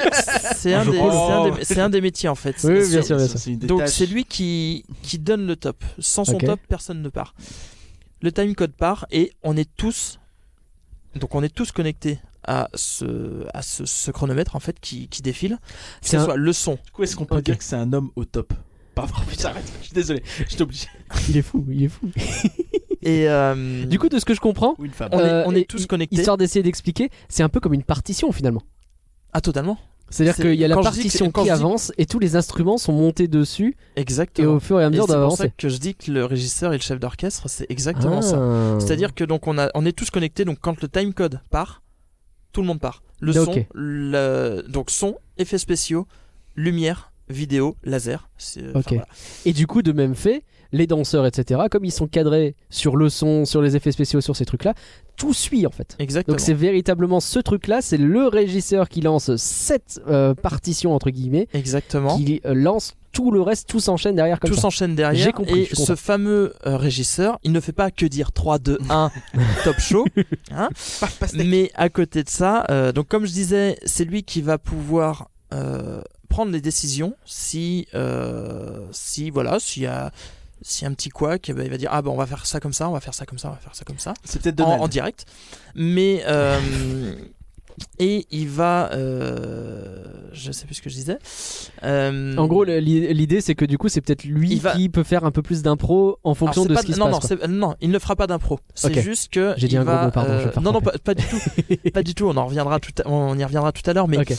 c'est 0.55 0.73
un, 0.73 0.83
des- 0.85 0.91
c'est 0.91 0.99
un 0.99 1.49
des- 1.51 1.63
c'est 1.65 1.79
un 1.79 1.89
des 1.89 2.01
métiers 2.01 2.27
en 2.29 2.35
fait. 2.35 2.55
Oui, 2.65 2.87
bien 2.89 3.01
sûr, 3.01 3.15
bien 3.15 3.25
Ça, 3.25 3.31
sûr. 3.31 3.39
c'est 3.39 3.51
une 3.51 3.59
Donc 3.59 3.87
c'est 3.87 4.05
lui 4.05 4.25
qui, 4.25 4.83
qui 5.01 5.17
donne 5.19 5.47
le 5.47 5.55
top. 5.55 5.83
Sans 5.99 6.25
son 6.25 6.37
top, 6.37 6.59
personne 6.67 7.01
ne 7.01 7.09
part. 7.09 7.35
Le 8.21 8.31
timecode 8.31 8.73
part 8.73 9.05
et 9.11 9.31
on 9.43 9.55
est 9.57 9.69
tous 9.77 10.19
donc 11.15 11.35
on 11.35 11.43
est 11.43 11.53
tous 11.53 11.71
connectés 11.71 12.19
à 12.45 12.69
ce, 12.73 13.45
à 13.53 13.61
ce, 13.61 13.85
ce 13.85 14.09
chronomètre 14.11 14.55
en 14.55 14.59
fait 14.59 14.77
qui, 14.81 15.07
qui 15.07 15.21
défile. 15.21 15.57
Que 16.01 16.07
C'est 16.07 16.17
ce 16.17 16.21
un- 16.21 16.25
soit 16.25 16.35
le 16.37 16.51
son. 16.53 16.73
Du 16.85 16.91
coup, 16.91 17.03
est-ce 17.03 17.15
qu'on 17.15 17.25
peut 17.25 17.41
dire 17.41 17.57
que 17.57 17.63
c'est 17.63 17.75
un 17.75 17.93
homme 17.93 18.09
au 18.15 18.25
top? 18.25 18.53
Pardon, 18.95 19.13
putain, 19.29 19.49
arrête, 19.49 19.71
je 19.81 19.85
suis 19.85 19.93
désolé, 19.93 20.21
je 20.49 20.55
t'oblige. 20.57 20.87
Il 21.29 21.37
est 21.37 21.41
fou, 21.41 21.65
il 21.69 21.83
est 21.83 21.87
fou. 21.89 22.09
Et 23.05 23.29
euh, 23.29 23.85
Du 23.85 23.99
coup, 23.99 24.09
de 24.09 24.19
ce 24.19 24.25
que 24.25 24.33
je 24.33 24.39
comprends, 24.41 24.75
on 24.79 24.85
est, 24.85 24.91
euh, 25.21 25.43
on 25.45 25.55
et- 25.55 25.61
est 25.61 25.69
tous 25.69 25.85
connectés. 25.85 26.15
histoire 26.17 26.37
d'essayer 26.37 26.63
d'expliquer, 26.63 27.09
c'est 27.29 27.43
un 27.43 27.49
peu 27.49 27.59
comme 27.59 27.73
une 27.73 27.83
partition 27.83 28.31
finalement. 28.31 28.63
Ah 29.33 29.41
totalement. 29.41 29.77
C'est-à-dire 30.09 30.35
C'est- 30.35 30.43
qu'il 30.43 30.53
y 30.55 30.63
a 30.63 30.67
la 30.67 30.75
partition 30.77 31.31
qui 31.31 31.43
dis- 31.43 31.49
avance 31.49 31.91
et 31.97 32.05
tous 32.05 32.19
les 32.19 32.35
instruments 32.35 32.77
sont 32.77 32.93
montés 32.93 33.27
dessus 33.27 33.75
et 33.95 34.01
Exactement. 34.01 34.53
au 34.55 34.59
fur 34.59 34.79
et 34.79 34.83
à 34.83 34.87
Et 34.87 34.89
mesure 34.91 35.05
c'est 35.07 35.13
pour 35.13 35.31
ça 35.31 35.43
d'avancer. 35.45 35.53
que 35.57 35.69
je 35.69 35.77
dis 35.77 35.95
que 35.95 36.11
le 36.11 36.25
régisseur 36.25 36.71
et 36.73 36.77
le 36.77 36.83
chef 36.83 36.99
d'orchestre, 36.99 37.49
c'est 37.49 37.65
exactement 37.69 38.21
ça. 38.21 38.37
Ah. 38.39 38.79
C'est-à-dire 38.79 39.15
que 39.15 39.23
donc 39.23 39.47
on, 39.47 39.57
a, 39.57 39.69
on 39.73 39.85
est 39.87 39.91
tous 39.97 40.11
connectés, 40.11 40.45
donc 40.45 40.59
quand 40.61 40.79
le 40.81 40.87
timecode 40.87 41.39
part, 41.49 41.81
tout 42.51 42.61
le 42.61 42.67
monde 42.67 42.79
part. 42.79 43.01
Le 43.21 43.33
son, 43.33 43.65
le, 43.73 44.63
donc 44.67 44.91
son, 44.91 45.17
effets 45.37 45.57
spéciaux, 45.57 46.05
lumière, 46.55 47.11
vidéo, 47.29 47.75
laser. 47.83 48.29
c'est- 48.37 48.61
enfin, 48.69 48.79
Ok. 48.81 48.87
voilà. 48.89 49.07
Et 49.45 49.53
du 49.53 49.65
coup, 49.65 49.81
de 49.81 49.93
même 49.93 50.13
fait, 50.13 50.43
les 50.73 50.87
danseurs, 50.87 51.25
etc., 51.25 51.61
comme 51.71 51.85
ils 51.85 51.91
sont 51.91 52.07
cadrés 52.07 52.55
sur 52.69 52.97
le 52.97 53.07
son, 53.07 53.45
sur 53.45 53.61
les 53.61 53.75
effets 53.77 53.91
spéciaux, 53.91 54.19
sur 54.19 54.35
ces 54.35 54.43
trucs-là, 54.43 54.73
tout 55.15 55.33
suit 55.33 55.65
en 55.67 55.69
fait. 55.69 55.95
Exactement. 55.99 56.33
Donc 56.33 56.41
c'est 56.41 56.55
véritablement 56.55 57.19
ce 57.19 57.39
truc-là, 57.39 57.81
c'est 57.81 57.97
le 57.97 58.27
régisseur 58.27 58.89
qui 58.89 58.99
lance 59.01 59.35
cette 59.37 60.01
euh, 60.07 60.33
partition 60.33 60.93
entre 60.95 61.11
guillemets, 61.11 61.47
Exactement. 61.53 62.17
qui 62.17 62.41
euh, 62.45 62.55
lance 62.55 62.95
tout 63.11 63.29
le 63.29 63.41
reste, 63.41 63.69
tout 63.69 63.79
s'enchaîne 63.79 64.15
derrière 64.15 64.39
comme 64.39 64.49
Tout 64.49 64.57
s'enchaîne 64.59 64.95
derrière. 64.95 65.23
J'ai 65.23 65.31
compris, 65.31 65.67
et 65.71 65.75
ce 65.75 65.95
fameux 65.95 66.55
euh, 66.65 66.75
régisseur, 66.75 67.37
il 67.43 67.51
ne 67.51 67.59
fait 67.59 67.71
pas 67.71 67.91
que 67.91 68.07
dire 68.07 68.31
3, 68.31 68.57
2, 68.57 68.79
1, 68.89 69.11
top 69.63 69.79
show. 69.79 70.05
hein. 70.51 70.69
Mais 71.35 71.69
à 71.75 71.89
côté 71.89 72.23
de 72.23 72.29
ça, 72.29 72.65
donc 72.93 73.07
comme 73.07 73.27
je 73.27 73.31
disais, 73.31 73.77
c'est 73.85 74.05
lui 74.05 74.23
qui 74.23 74.41
va 74.41 74.57
pouvoir 74.57 75.29
prendre 76.27 76.51
les 76.51 76.61
décisions 76.61 77.13
si, 77.23 77.87
si 78.91 79.29
voilà, 79.29 79.59
s'il 79.59 79.83
y 79.83 79.85
a, 79.85 80.11
a 80.83 80.87
un 80.87 80.93
petit 80.93 81.09
couac, 81.09 81.49
eh 81.49 81.53
ben, 81.53 81.63
il 81.65 81.69
va 81.69 81.77
dire 81.77 81.89
ah 81.91 82.01
ben 82.01 82.11
on 82.11 82.15
va 82.17 82.25
faire 82.25 82.45
ça 82.45 82.59
comme 82.59 82.73
ça, 82.73 82.89
on 82.89 82.93
va 82.93 82.99
faire 82.99 83.13
ça 83.13 83.25
comme 83.25 83.37
ça, 83.39 83.49
on 83.49 83.51
va 83.51 83.57
faire 83.57 83.75
ça 83.75 83.83
comme 83.85 83.99
ça, 83.99 84.13
C'est 84.23 84.41
peut-être 84.41 84.61
en, 84.61 84.81
en 84.81 84.87
direct. 84.87 85.25
Mais 85.75 86.23
euh, 86.27 86.59
et 87.97 88.27
il 88.29 88.47
va, 88.49 88.91
euh, 88.93 90.03
je 90.31 90.51
sais 90.51 90.65
plus 90.65 90.75
ce 90.75 90.81
que 90.83 90.89
je 90.91 90.95
disais. 90.95 91.17
Euh, 91.83 92.35
En 92.37 92.45
gros, 92.47 92.63
l'idée 92.63 93.41
c'est 93.41 93.55
que 93.55 93.65
du 93.65 93.77
coup, 93.79 93.89
c'est 93.89 93.99
peut-être 94.01 94.23
lui 94.25 94.55
va- 94.59 94.73
qui 94.75 94.89
peut 94.89 95.03
faire 95.03 95.25
un 95.25 95.31
peu 95.31 95.41
plus 95.41 95.63
d'impro 95.63 96.19
en 96.23 96.35
fonction 96.35 96.65
de 96.65 96.73
pas- 96.75 96.81
ce 96.81 96.85
qui 96.85 96.93
se 96.93 96.99
non, 96.99 97.09
passe. 97.11 97.31
non, 97.31 97.47
non, 97.69 97.75
il 97.81 97.89
ne 97.89 97.97
fera 97.99 98.15
pas 98.15 98.27
d'impro. 98.27 98.59
C'est 98.75 99.01
juste 99.01 99.33
que 99.33 99.53
J'ai 99.57 99.67
dit 99.67 99.75
il 99.75 99.79
un 99.79 99.83
gros 99.85 99.93
va, 99.93 100.05
mot, 100.05 100.11
pardon, 100.11 100.33
je 100.33 100.37
vais 100.43 100.47
euh, 100.49 100.51
faire 100.51 100.61
non, 100.61 100.71
non, 100.71 100.81
pas, 100.81 100.91
pas 101.03 101.15
du 101.15 101.23
tout, 101.25 101.37
pas 101.93 102.03
du 102.03 102.13
tout. 102.13 102.25
On 102.27 102.37
en 102.37 102.45
reviendra 102.45 102.79
tout, 102.79 102.91
à- 103.03 103.07
on 103.09 103.37
y 103.37 103.43
reviendra 103.43 103.71
tout 103.71 103.87
à 103.89 103.93
l'heure, 103.93 104.07
mais 104.07 104.19
Ok. 104.19 104.33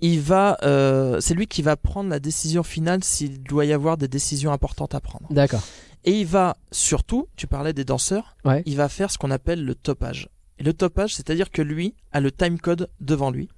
Il 0.00 0.20
va, 0.20 0.58
euh, 0.62 1.20
c'est 1.20 1.34
lui 1.34 1.46
qui 1.46 1.62
va 1.62 1.76
prendre 1.76 2.10
la 2.10 2.18
décision 2.20 2.62
finale 2.62 3.02
s'il 3.02 3.42
doit 3.42 3.64
y 3.64 3.72
avoir 3.72 3.96
des 3.96 4.08
décisions 4.08 4.52
importantes 4.52 4.94
à 4.94 5.00
prendre. 5.00 5.26
D'accord. 5.30 5.62
Et 6.04 6.12
il 6.20 6.26
va 6.26 6.56
surtout, 6.70 7.28
tu 7.36 7.46
parlais 7.46 7.72
des 7.72 7.84
danseurs, 7.84 8.36
Ouais. 8.44 8.62
il 8.66 8.76
va 8.76 8.88
faire 8.88 9.10
ce 9.10 9.18
qu'on 9.18 9.30
appelle 9.30 9.64
le 9.64 9.74
topage. 9.74 10.28
Et 10.58 10.62
le 10.64 10.72
topage, 10.72 11.14
c'est-à-dire 11.14 11.50
que 11.50 11.62
lui 11.62 11.94
a 12.12 12.20
le 12.20 12.30
timecode 12.30 12.88
devant 13.00 13.30
lui. 13.30 13.48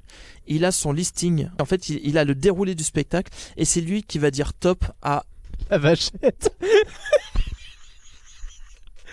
Il 0.46 0.64
a 0.64 0.72
son 0.72 0.92
listing. 0.92 1.48
En 1.60 1.64
fait, 1.64 1.88
il, 1.90 2.00
il 2.04 2.18
a 2.18 2.24
le 2.24 2.34
déroulé 2.34 2.74
du 2.74 2.82
spectacle 2.84 3.32
et 3.56 3.64
c'est 3.64 3.80
lui 3.80 4.02
qui 4.02 4.18
va 4.18 4.30
dire 4.30 4.52
top 4.54 4.84
à. 5.02 5.24
La 5.70 5.78
vachette. 5.78 6.56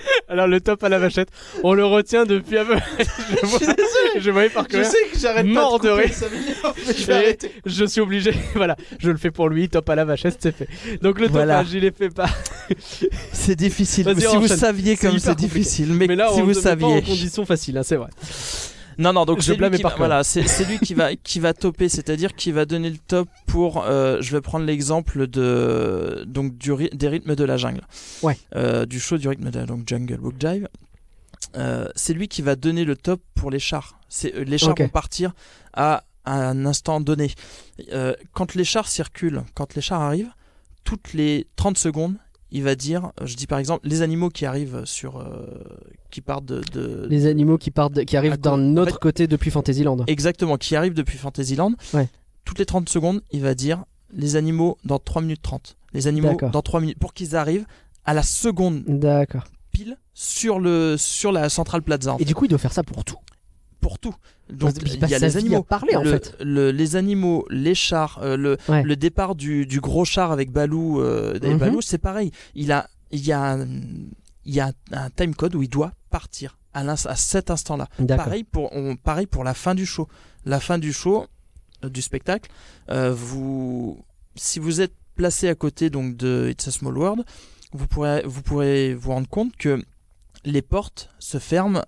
Alors 0.29 0.47
le 0.47 0.59
top 0.61 0.83
à 0.83 0.89
la 0.89 0.99
vachette, 0.99 1.29
on 1.63 1.73
le 1.73 1.85
retient 1.85 2.25
depuis 2.25 2.57
un 2.57 2.65
peu. 2.65 2.75
je, 2.99 3.45
vois, 3.45 3.59
je 4.19 4.31
voyais 4.31 4.49
par 4.49 4.65
Je 4.71 4.83
sais 4.83 4.97
que 5.11 5.17
j'arrête 5.19 5.45
Mort 5.45 5.79
pas 5.79 5.87
de 5.87 5.93
de 5.93 5.95
couper, 5.95 6.07
rire. 6.07 6.15
ça 6.15 6.25
je 7.65 7.85
suis 7.85 8.01
obligé, 8.01 8.33
voilà, 8.55 8.75
je 8.99 9.11
le 9.11 9.17
fais 9.17 9.31
pour 9.31 9.49
lui, 9.49 9.69
top 9.69 9.89
à 9.89 9.95
la 9.95 10.05
vachette, 10.05 10.37
c'est 10.39 10.55
fait. 10.55 10.67
Donc 11.01 11.19
le 11.19 11.27
Voilà. 11.27 11.59
topage, 11.59 11.73
il 11.73 11.85
est 11.85 11.95
fait 11.95 12.09
pas. 12.09 12.29
C'est 13.31 13.55
difficile. 13.55 14.05
Si 14.17 14.35
vous 14.37 14.47
saviez 14.47 14.97
comme 14.97 15.19
c'est 15.19 15.35
difficile, 15.35 15.93
mais, 15.93 16.07
Mais 16.07 16.15
là, 16.15 16.29
si 16.33 16.39
on 16.41 16.43
vous 16.43 16.47
met 16.47 16.53
pas 16.53 16.59
en 16.59 16.63
saviez. 16.63 17.01
condition 17.01 17.45
facile, 17.45 17.77
hein, 17.77 17.83
c'est 17.83 17.95
vrai. 17.97 18.09
Non, 18.97 19.13
non, 19.13 19.25
donc 19.25 19.39
Je 19.39 19.43
c'est 19.45 19.51
lui, 19.51 19.57
blâme 19.57 19.75
qui 19.75 19.81
par 19.81 19.91
va, 19.91 19.97
voilà, 19.97 20.23
c'est, 20.23 20.41
lui 20.65 20.79
qui 20.79 20.93
va, 20.93 21.15
qui 21.23 21.39
va 21.39 21.53
topper, 21.53 21.89
c'est-à-dire 21.89 22.33
qui 22.35 22.51
va 22.51 22.65
donner 22.65 22.89
le 22.89 22.97
top 22.97 23.27
pour, 23.45 23.83
euh, 23.83 24.17
je 24.21 24.31
vais 24.31 24.41
prendre 24.41 24.65
l'exemple 24.65 25.27
de, 25.27 26.23
donc, 26.27 26.57
du, 26.57 26.71
ry- 26.71 26.89
des 26.93 27.07
rythmes 27.07 27.35
de 27.35 27.43
la 27.43 27.57
jungle. 27.57 27.81
Ouais. 28.23 28.37
Euh, 28.55 28.85
du 28.85 28.99
show 28.99 29.17
du 29.17 29.27
rythme 29.27 29.49
de 29.51 29.59
la 29.59 29.65
donc 29.65 29.87
Jungle 29.87 30.17
Book 30.17 30.35
Jive. 30.39 30.67
Euh, 31.57 31.87
c'est 31.95 32.13
lui 32.13 32.27
qui 32.27 32.41
va 32.41 32.55
donner 32.55 32.83
le 32.85 32.95
top 32.95 33.21
pour 33.35 33.51
les 33.51 33.59
chars. 33.59 33.99
C'est, 34.09 34.33
les 34.45 34.57
chars 34.57 34.75
vont 34.77 34.89
partir 34.89 35.33
à, 35.73 36.03
un 36.25 36.65
instant 36.65 36.99
donné. 37.01 37.31
Quand 38.33 38.55
les 38.55 38.63
chars 38.63 38.87
circulent, 38.87 39.43
quand 39.53 39.75
les 39.75 39.81
chars 39.81 40.01
arrivent, 40.01 40.31
toutes 40.83 41.13
les 41.13 41.47
30 41.55 41.77
secondes, 41.77 42.15
il 42.51 42.63
va 42.63 42.75
dire, 42.75 43.11
je 43.23 43.35
dis 43.35 43.47
par 43.47 43.59
exemple, 43.59 43.87
les 43.87 44.01
animaux 44.01 44.29
qui 44.29 44.45
arrivent 44.45 44.83
sur, 44.85 45.17
euh, 45.19 45.45
qui 46.11 46.21
partent 46.21 46.45
de, 46.45 46.61
de- 46.71 47.07
Les 47.09 47.25
animaux 47.25 47.57
qui 47.57 47.71
partent, 47.71 47.93
de- 47.93 48.03
qui 48.03 48.15
arrivent 48.17 48.37
d'un 48.39 48.51
en 48.53 48.77
autre 48.77 48.93
fait- 48.93 48.99
côté 48.99 49.27
depuis 49.27 49.51
Fantasyland. 49.51 49.97
Exactement, 50.07 50.57
qui 50.57 50.75
arrive 50.75 50.93
depuis 50.93 51.17
Fantasyland. 51.17 51.73
Ouais. 51.93 52.07
Toutes 52.45 52.59
les 52.59 52.65
30 52.65 52.87
secondes, 52.89 53.21
il 53.31 53.41
va 53.41 53.55
dire 53.55 53.83
les 54.13 54.35
animaux 54.35 54.77
dans 54.85 54.99
3 54.99 55.21
minutes 55.21 55.41
30. 55.41 55.75
Les 55.93 56.07
animaux 56.07 56.37
dans 56.51 56.61
3 56.61 56.79
minutes. 56.81 56.99
Pour 56.99 57.13
qu'ils 57.13 57.35
arrivent 57.35 57.65
à 58.05 58.13
la 58.13 58.21
seconde 58.23 58.83
D'accord. 58.87 59.45
pile 59.71 59.97
sur, 60.13 60.59
le, 60.59 60.95
sur 60.97 61.31
la 61.31 61.49
Central 61.49 61.81
Plaza. 61.81 62.13
en 62.13 62.17
Et 62.19 62.25
du 62.25 62.35
coup, 62.35 62.45
il 62.45 62.49
doit 62.49 62.57
faire 62.59 62.73
ça 62.73 62.83
pour 62.83 63.03
tout. 63.03 63.17
Pour 63.81 63.97
tout. 63.99 64.13
Donc 64.49 64.73
il 64.85 64.99
y 65.09 65.15
a 65.15 65.19
les 65.19 65.37
animaux. 65.37 65.63
parler, 65.63 65.95
en 65.95 66.03
le- 66.03 66.11
fait. 66.11 66.35
le- 66.39 66.71
les 66.71 66.95
animaux, 66.95 67.45
les 67.49 67.73
chars, 67.75 68.19
euh, 68.21 68.37
le, 68.37 68.57
Ouais. 68.69 68.83
le 68.83 68.95
départ 68.95 69.35
du, 69.35 69.65
du 69.65 69.79
gros 69.79 70.05
char 70.05 70.31
avec 70.31 70.51
Balou. 70.51 71.01
euh, 71.01 71.39
Mhm. 71.41 71.57
Balou, 71.57 71.81
c'est 71.81 71.97
pareil. 71.97 72.31
Il, 72.53 72.71
a, 72.71 72.87
il 73.11 73.25
y 73.25 73.31
a, 73.31 73.41
un, 73.53 73.65
il 74.45 74.53
y 74.53 74.59
a 74.59 74.71
un 74.91 75.09
time 75.09 75.33
code 75.33 75.55
où 75.55 75.63
il 75.63 75.69
doit 75.69 75.93
partir 76.11 76.57
à, 76.73 76.95
cet 76.95 77.49
instant-là. 77.49 77.87
Pareil 78.07 78.43
pour, 78.43 78.71
on- 78.75 78.95
pareil 78.95 79.25
pour 79.27 79.43
la 79.43 79.53
fin 79.53 79.73
du 79.73 79.85
show. 79.85 80.07
La 80.45 80.59
fin 80.59 80.77
du 80.77 80.93
show, 80.93 81.25
euh, 81.83 81.89
du 81.89 82.01
spectacle, 82.03 82.51
vous, 83.11 83.99
si 84.35 84.59
vous 84.59 84.81
êtes 84.81 84.93
placé 85.15 85.47
à 85.47 85.55
côté 85.55 85.89
donc 85.89 86.17
de 86.17 86.49
It's 86.51 86.67
a 86.67 86.71
Small 86.71 86.97
World, 86.97 87.23
vous 87.73 87.87
pourrez, 87.87 88.21
vous 88.25 88.41
pourrez 88.41 88.93
vous 88.93 89.11
rendre 89.11 89.27
compte 89.29 89.55
que 89.57 89.81
les 90.43 90.61
portes 90.61 91.09
se 91.19 91.39
ferment 91.39 91.81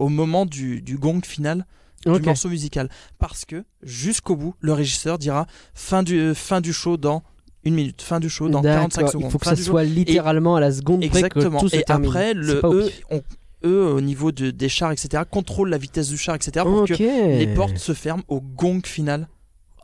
au 0.00 0.08
moment 0.08 0.46
du, 0.46 0.82
du 0.82 0.98
gong 0.98 1.20
final 1.24 1.64
du 2.04 2.10
morceau 2.22 2.48
musical. 2.48 2.88
Parce 3.18 3.44
que 3.44 3.64
jusqu'au 3.82 4.34
bout, 4.34 4.54
le 4.60 4.72
régisseur 4.72 5.18
dira 5.18 5.46
fin 5.74 6.02
du, 6.02 6.34
fin 6.34 6.60
du 6.60 6.72
show 6.72 6.96
dans 6.96 7.22
une 7.62 7.74
minute, 7.74 8.00
fin 8.00 8.18
du 8.20 8.30
show 8.30 8.48
dans 8.48 8.62
45 8.62 9.00
D'accord. 9.02 9.12
secondes. 9.12 9.26
Il 9.28 9.30
faut 9.32 9.38
que 9.38 9.44
fin 9.44 9.54
ça 9.54 9.62
show- 9.62 9.70
soit 9.70 9.84
littéralement 9.84 10.56
à 10.56 10.60
la 10.60 10.72
seconde 10.72 11.00
près 11.00 11.08
que 11.10 11.16
Exactement. 11.18 11.60
tout 11.60 11.68
se 11.68 11.76
Et 11.76 11.84
après, 11.88 12.28
C'est 12.28 12.34
le, 12.34 12.60
eux, 12.64 12.90
on- 13.10 13.22
eux, 13.64 13.84
au 13.92 14.00
niveau 14.00 14.32
de, 14.32 14.50
des 14.50 14.70
chars, 14.70 14.92
etc., 14.92 15.22
contrôlent 15.30 15.68
la 15.68 15.76
vitesse 15.76 16.08
du 16.08 16.16
char, 16.16 16.34
etc., 16.34 16.64
pour 16.64 16.86
que 16.86 16.94
les 17.38 17.46
portes 17.54 17.76
se 17.76 17.92
ferment 17.92 18.22
au 18.28 18.40
gong 18.40 18.80
final 18.86 19.28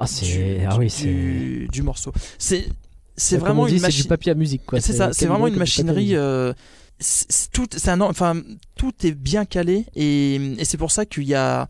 Ah, 0.00 0.07
du, 0.07 0.11
c'est. 0.14 0.64
Ah 0.66 0.72
du- 0.72 0.79
oui, 0.81 0.88
c'est. 0.90 1.05
du, 1.05 1.68
du 1.70 1.83
morceau. 1.83 2.12
C'est 2.38 2.66
c'est 3.18 3.37
vraiment 3.38 3.66
dit, 3.66 3.72
une 3.72 3.79
c'est 3.79 3.87
machine. 3.87 4.02
du 4.02 4.09
papier 4.09 4.33
à 4.33 4.35
musique, 4.35 4.64
quoi. 4.66 4.81
C'est 4.81 4.92
ça, 4.94 5.12
c'est 5.12 5.26
vraiment 5.26 5.46
une 5.46 5.57
machinerie. 5.57 6.16
euh, 6.16 6.52
tout, 7.53 7.67
c'est 7.71 7.91
un, 7.91 8.01
enfin, 8.01 8.35
tout 8.77 8.93
est 9.05 9.13
bien 9.13 9.45
calé 9.45 9.87
et, 9.95 10.37
et 10.37 10.65
c'est 10.65 10.79
pour 10.79 10.91
ça 10.91 11.05
qu'il 11.07 11.25
y 11.25 11.35
a, 11.35 11.69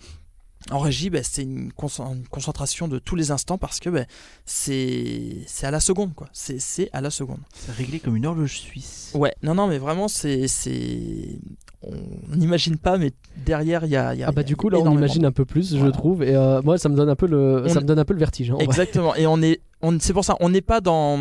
En 0.70 0.78
régie, 0.80 1.10
bah, 1.10 1.22
c'est 1.22 1.42
une, 1.42 1.70
concent- 1.72 2.12
une 2.12 2.26
concentration 2.28 2.88
de 2.88 2.98
tous 2.98 3.14
les 3.16 3.30
instants 3.30 3.58
parce 3.58 3.78
que 3.78 3.88
bah, 3.90 4.04
c'est 4.44 5.44
c'est 5.46 5.66
à 5.66 5.70
la 5.70 5.78
seconde, 5.80 6.12
quoi. 6.14 6.28
C'est 6.32 6.58
c'est 6.60 6.88
à 6.92 7.00
la 7.00 7.10
seconde. 7.10 7.38
C'est 7.54 7.72
réglé 7.72 8.00
comme 8.00 8.16
une 8.16 8.26
horloge 8.26 8.58
suisse. 8.58 9.12
Ouais, 9.14 9.32
non, 9.42 9.54
non, 9.54 9.66
mais 9.68 9.78
vraiment, 9.78 10.08
c'est. 10.08 10.48
c'est- 10.48 11.38
On 11.82 12.36
n'imagine 12.36 12.78
pas, 12.78 12.98
mais 12.98 13.12
derrière, 13.44 13.84
il 13.84 13.90
y 13.90 13.96
a. 13.96 14.12
il 14.14 14.18
y 14.18 14.24
a- 14.24 14.28
Ah 14.28 14.32
bah 14.32 14.40
il 14.40 14.44
y 14.44 14.46
a 14.46 14.48
du 14.48 14.56
coup 14.56 14.68
là 14.70 14.78
on 14.80 14.90
imagine 14.92 15.24
un 15.24 15.30
peu 15.30 15.44
plus 15.44 15.76
je 15.76 15.86
trouve 15.86 16.24
et 16.24 16.34
euh, 16.34 16.60
moi 16.62 16.78
ça 16.78 16.88
me 16.88 16.96
donne 16.96 17.08
un 17.10 17.14
peu 17.14 17.28
le 17.28 17.62
On- 17.66 17.68
ça 17.68 17.80
me 17.80 17.86
donne 17.86 17.98
un 18.00 18.04
peu 18.04 18.14
le 18.14 18.18
vertige. 18.18 18.50
hein. 18.50 18.56
Exactement. 18.58 19.14
Et 19.14 19.26
on 19.28 19.40
est, 19.42 19.60
on, 19.82 19.96
c'est 20.00 20.12
pour 20.14 20.24
ça, 20.24 20.36
on 20.40 20.48
n'est 20.48 20.62
pas 20.62 20.80
dans, 20.80 21.16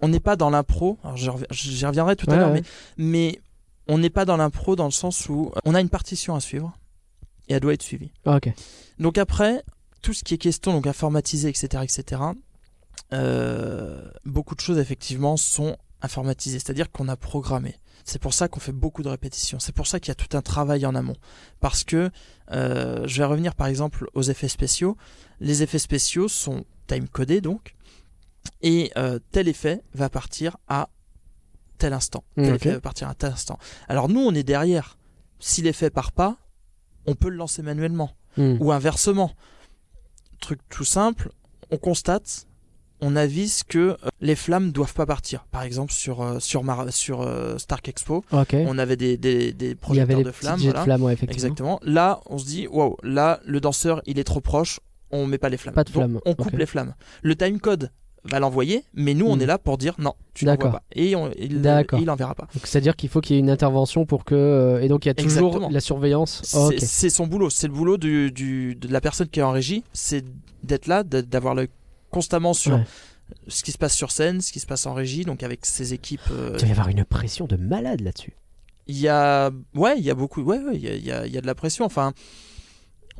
on 0.00 0.08
n'est 0.08 0.20
pas 0.20 0.36
dans 0.36 0.50
l'impro. 0.50 0.98
Alors 1.02 1.16
j'y 1.16 1.28
revi- 1.28 1.46
j'y 1.50 1.84
reviendrai 1.86 2.16
tout 2.16 2.30
à 2.30 2.36
l'heure, 2.36 2.52
ouais. 2.52 2.62
mais, 2.96 3.32
mais 3.32 3.40
on 3.86 3.98
n'est 3.98 4.10
pas 4.10 4.24
dans 4.24 4.36
l'impro 4.36 4.76
dans 4.76 4.84
le 4.84 4.90
sens 4.90 5.28
où 5.28 5.50
on 5.64 5.74
a 5.74 5.80
une 5.80 5.88
partition 5.88 6.34
à 6.34 6.40
suivre 6.40 6.76
et 7.48 7.54
elle 7.54 7.60
doit 7.60 7.74
être 7.74 7.82
suivie. 7.82 8.12
Ah, 8.26 8.36
ok. 8.36 8.52
Donc 8.98 9.16
après, 9.18 9.64
tout 10.02 10.12
ce 10.12 10.22
qui 10.22 10.34
est 10.34 10.38
question, 10.38 10.72
donc 10.72 10.86
informatisé, 10.86 11.48
etc., 11.48 11.82
etc. 11.82 12.22
euh, 13.12 14.10
beaucoup 14.24 14.54
de 14.54 14.60
choses 14.60 14.78
effectivement 14.78 15.36
sont 15.36 15.76
informatisées, 16.02 16.58
c'est-à-dire 16.58 16.90
qu'on 16.90 17.08
a 17.08 17.16
programmé. 17.16 17.76
C'est 18.04 18.20
pour 18.20 18.32
ça 18.32 18.48
qu'on 18.48 18.60
fait 18.60 18.72
beaucoup 18.72 19.02
de 19.02 19.08
répétitions. 19.08 19.58
C'est 19.58 19.74
pour 19.74 19.86
ça 19.86 20.00
qu'il 20.00 20.08
y 20.08 20.12
a 20.12 20.14
tout 20.14 20.34
un 20.36 20.40
travail 20.40 20.86
en 20.86 20.94
amont. 20.94 21.16
Parce 21.60 21.84
que 21.84 22.10
euh, 22.52 23.06
je 23.06 23.18
vais 23.18 23.24
revenir 23.24 23.54
par 23.54 23.66
exemple 23.66 24.08
aux 24.14 24.22
effets 24.22 24.48
spéciaux. 24.48 24.96
Les 25.40 25.62
effets 25.62 25.78
spéciaux 25.78 26.28
sont 26.28 26.64
time 26.86 27.08
codés 27.08 27.40
donc, 27.42 27.74
et 28.62 28.90
euh, 28.96 29.18
tel 29.32 29.48
effet 29.48 29.82
va 29.94 30.08
partir 30.08 30.56
à 30.68 30.88
tel 31.78 31.92
instant. 31.92 32.24
Tel 32.36 32.54
effet 32.54 32.72
va 32.72 32.80
partir 32.80 33.08
à 33.08 33.14
tel 33.14 33.32
instant. 33.32 33.58
Alors 33.88 34.08
nous, 34.08 34.20
on 34.20 34.34
est 34.34 34.42
derrière. 34.42 34.98
Si 35.38 35.62
l'effet 35.62 35.90
part 35.90 36.12
pas, 36.12 36.36
on 37.06 37.14
peut 37.14 37.28
le 37.28 37.36
lancer 37.36 37.62
manuellement 37.62 38.10
Hmm. 38.36 38.56
ou 38.60 38.70
inversement. 38.72 39.32
Truc 40.40 40.60
tout 40.68 40.84
simple, 40.84 41.30
on 41.72 41.76
constate, 41.78 42.46
on 43.00 43.16
avise 43.16 43.64
que 43.64 43.78
euh, 43.78 43.96
les 44.20 44.36
flammes 44.36 44.70
doivent 44.70 44.94
pas 44.94 45.06
partir. 45.06 45.44
Par 45.50 45.62
exemple 45.62 45.92
sur 45.92 46.20
euh, 46.22 46.38
sur 46.38 46.62
Mar- 46.62 46.92
sur 46.92 47.22
euh, 47.22 47.58
Stark 47.58 47.88
Expo, 47.88 48.24
on 48.52 48.78
avait 48.78 48.96
des, 48.96 49.16
des, 49.16 49.52
des 49.52 49.66
Il 49.66 49.70
y 49.72 49.74
projecteurs 49.74 50.16
avait 50.18 50.24
de 50.24 50.30
flammes, 50.30 50.60
voilà. 50.60 50.78
de 50.80 50.84
flammes 50.84 51.02
ouais, 51.02 51.12
effectivement. 51.14 51.34
Exactement. 51.34 51.80
Là, 51.82 52.20
on 52.26 52.38
se 52.38 52.44
dit 52.44 52.68
waouh, 52.68 52.96
là 53.02 53.40
le 53.44 53.60
danseur, 53.60 54.00
il 54.06 54.20
est 54.20 54.24
trop 54.24 54.40
proche, 54.40 54.78
on 55.10 55.26
met 55.26 55.38
pas 55.38 55.48
les 55.48 55.56
flammes. 55.56 55.74
Pas 55.74 55.82
de 55.84 55.88
Donc, 55.90 56.02
flammes, 56.02 56.20
on 56.24 56.34
coupe 56.34 56.52
les 56.56 56.66
flammes. 56.66 56.94
Le 57.22 57.34
time 57.34 57.58
code 57.58 57.90
va 58.28 58.38
l'envoyer, 58.40 58.84
mais 58.94 59.14
nous 59.14 59.26
on 59.26 59.36
Hmm. 59.36 59.40
est 59.42 59.46
là 59.46 59.58
pour 59.58 59.78
dire 59.78 59.94
non, 59.98 60.14
tu 60.34 60.44
D'accord. 60.44 60.72
pas 60.72 60.82
et 60.94 61.14
on, 61.16 61.30
il 61.38 61.60
D'accord. 61.60 61.98
il 62.00 62.08
enverra 62.10 62.34
pas. 62.34 62.46
C'est-à-dire 62.64 62.94
qu'il 62.96 63.08
faut 63.08 63.20
qu'il 63.20 63.36
y 63.36 63.38
ait 63.38 63.40
une 63.40 63.50
intervention 63.50 64.06
pour 64.06 64.24
que 64.24 64.34
euh, 64.34 64.80
et 64.82 64.88
donc 64.88 65.04
il 65.04 65.08
y 65.08 65.10
a 65.10 65.14
toujours 65.14 65.46
Exactement. 65.48 65.70
la 65.70 65.80
surveillance. 65.80 66.40
C'est 66.44 66.56
Oh, 66.58 66.68
ok. 66.68 66.74
c'est 66.78 67.10
son 67.10 67.26
boulot, 67.26 67.50
c'est 67.50 67.66
le 67.66 67.72
boulot 67.72 67.96
du, 67.96 68.30
du- 68.30 68.74
de 68.74 68.88
la 68.92 69.00
personne 69.00 69.28
qui 69.28 69.40
est 69.40 69.42
en 69.42 69.50
régie, 69.52 69.82
c'est 69.92 70.24
d'être 70.62 70.86
là, 70.86 71.02
d'avoir 71.02 71.54
l'œil 71.54 71.68
constamment 72.10 72.54
sur 72.54 72.74
Ouais. 72.74 72.84
ce 73.48 73.62
qui 73.62 73.72
se 73.72 73.78
passe 73.78 73.94
sur 73.94 74.10
scène, 74.10 74.40
ce 74.40 74.52
qui 74.52 74.60
se 74.60 74.66
passe 74.66 74.86
en 74.86 74.94
régie, 74.94 75.24
donc 75.24 75.42
avec 75.42 75.66
ses 75.66 75.92
équipes. 75.94 76.20
euh, 76.30 76.50
Il 76.54 76.58
doit 76.60 76.68
y 76.68 76.72
avoir 76.72 76.88
une 76.88 77.04
pression 77.04 77.46
de 77.46 77.56
malade 77.56 78.00
là-dessus. 78.00 78.32
Il 78.86 78.98
y 78.98 79.08
a, 79.08 79.50
ouais, 79.74 79.96
il 79.98 80.04
y 80.04 80.10
a 80.10 80.14
beaucoup, 80.14 80.40
ouais, 80.42 80.58
ouais, 80.58 80.74
il 80.76 80.82
y 80.82 80.88
a, 80.88 80.94
il 80.94 81.04
y 81.04 81.12
a- 81.12 81.26
il 81.26 81.32
y 81.32 81.36
a 81.36 81.40
de 81.42 81.46
la 81.46 81.54
pression. 81.54 81.84
Enfin, 81.84 82.14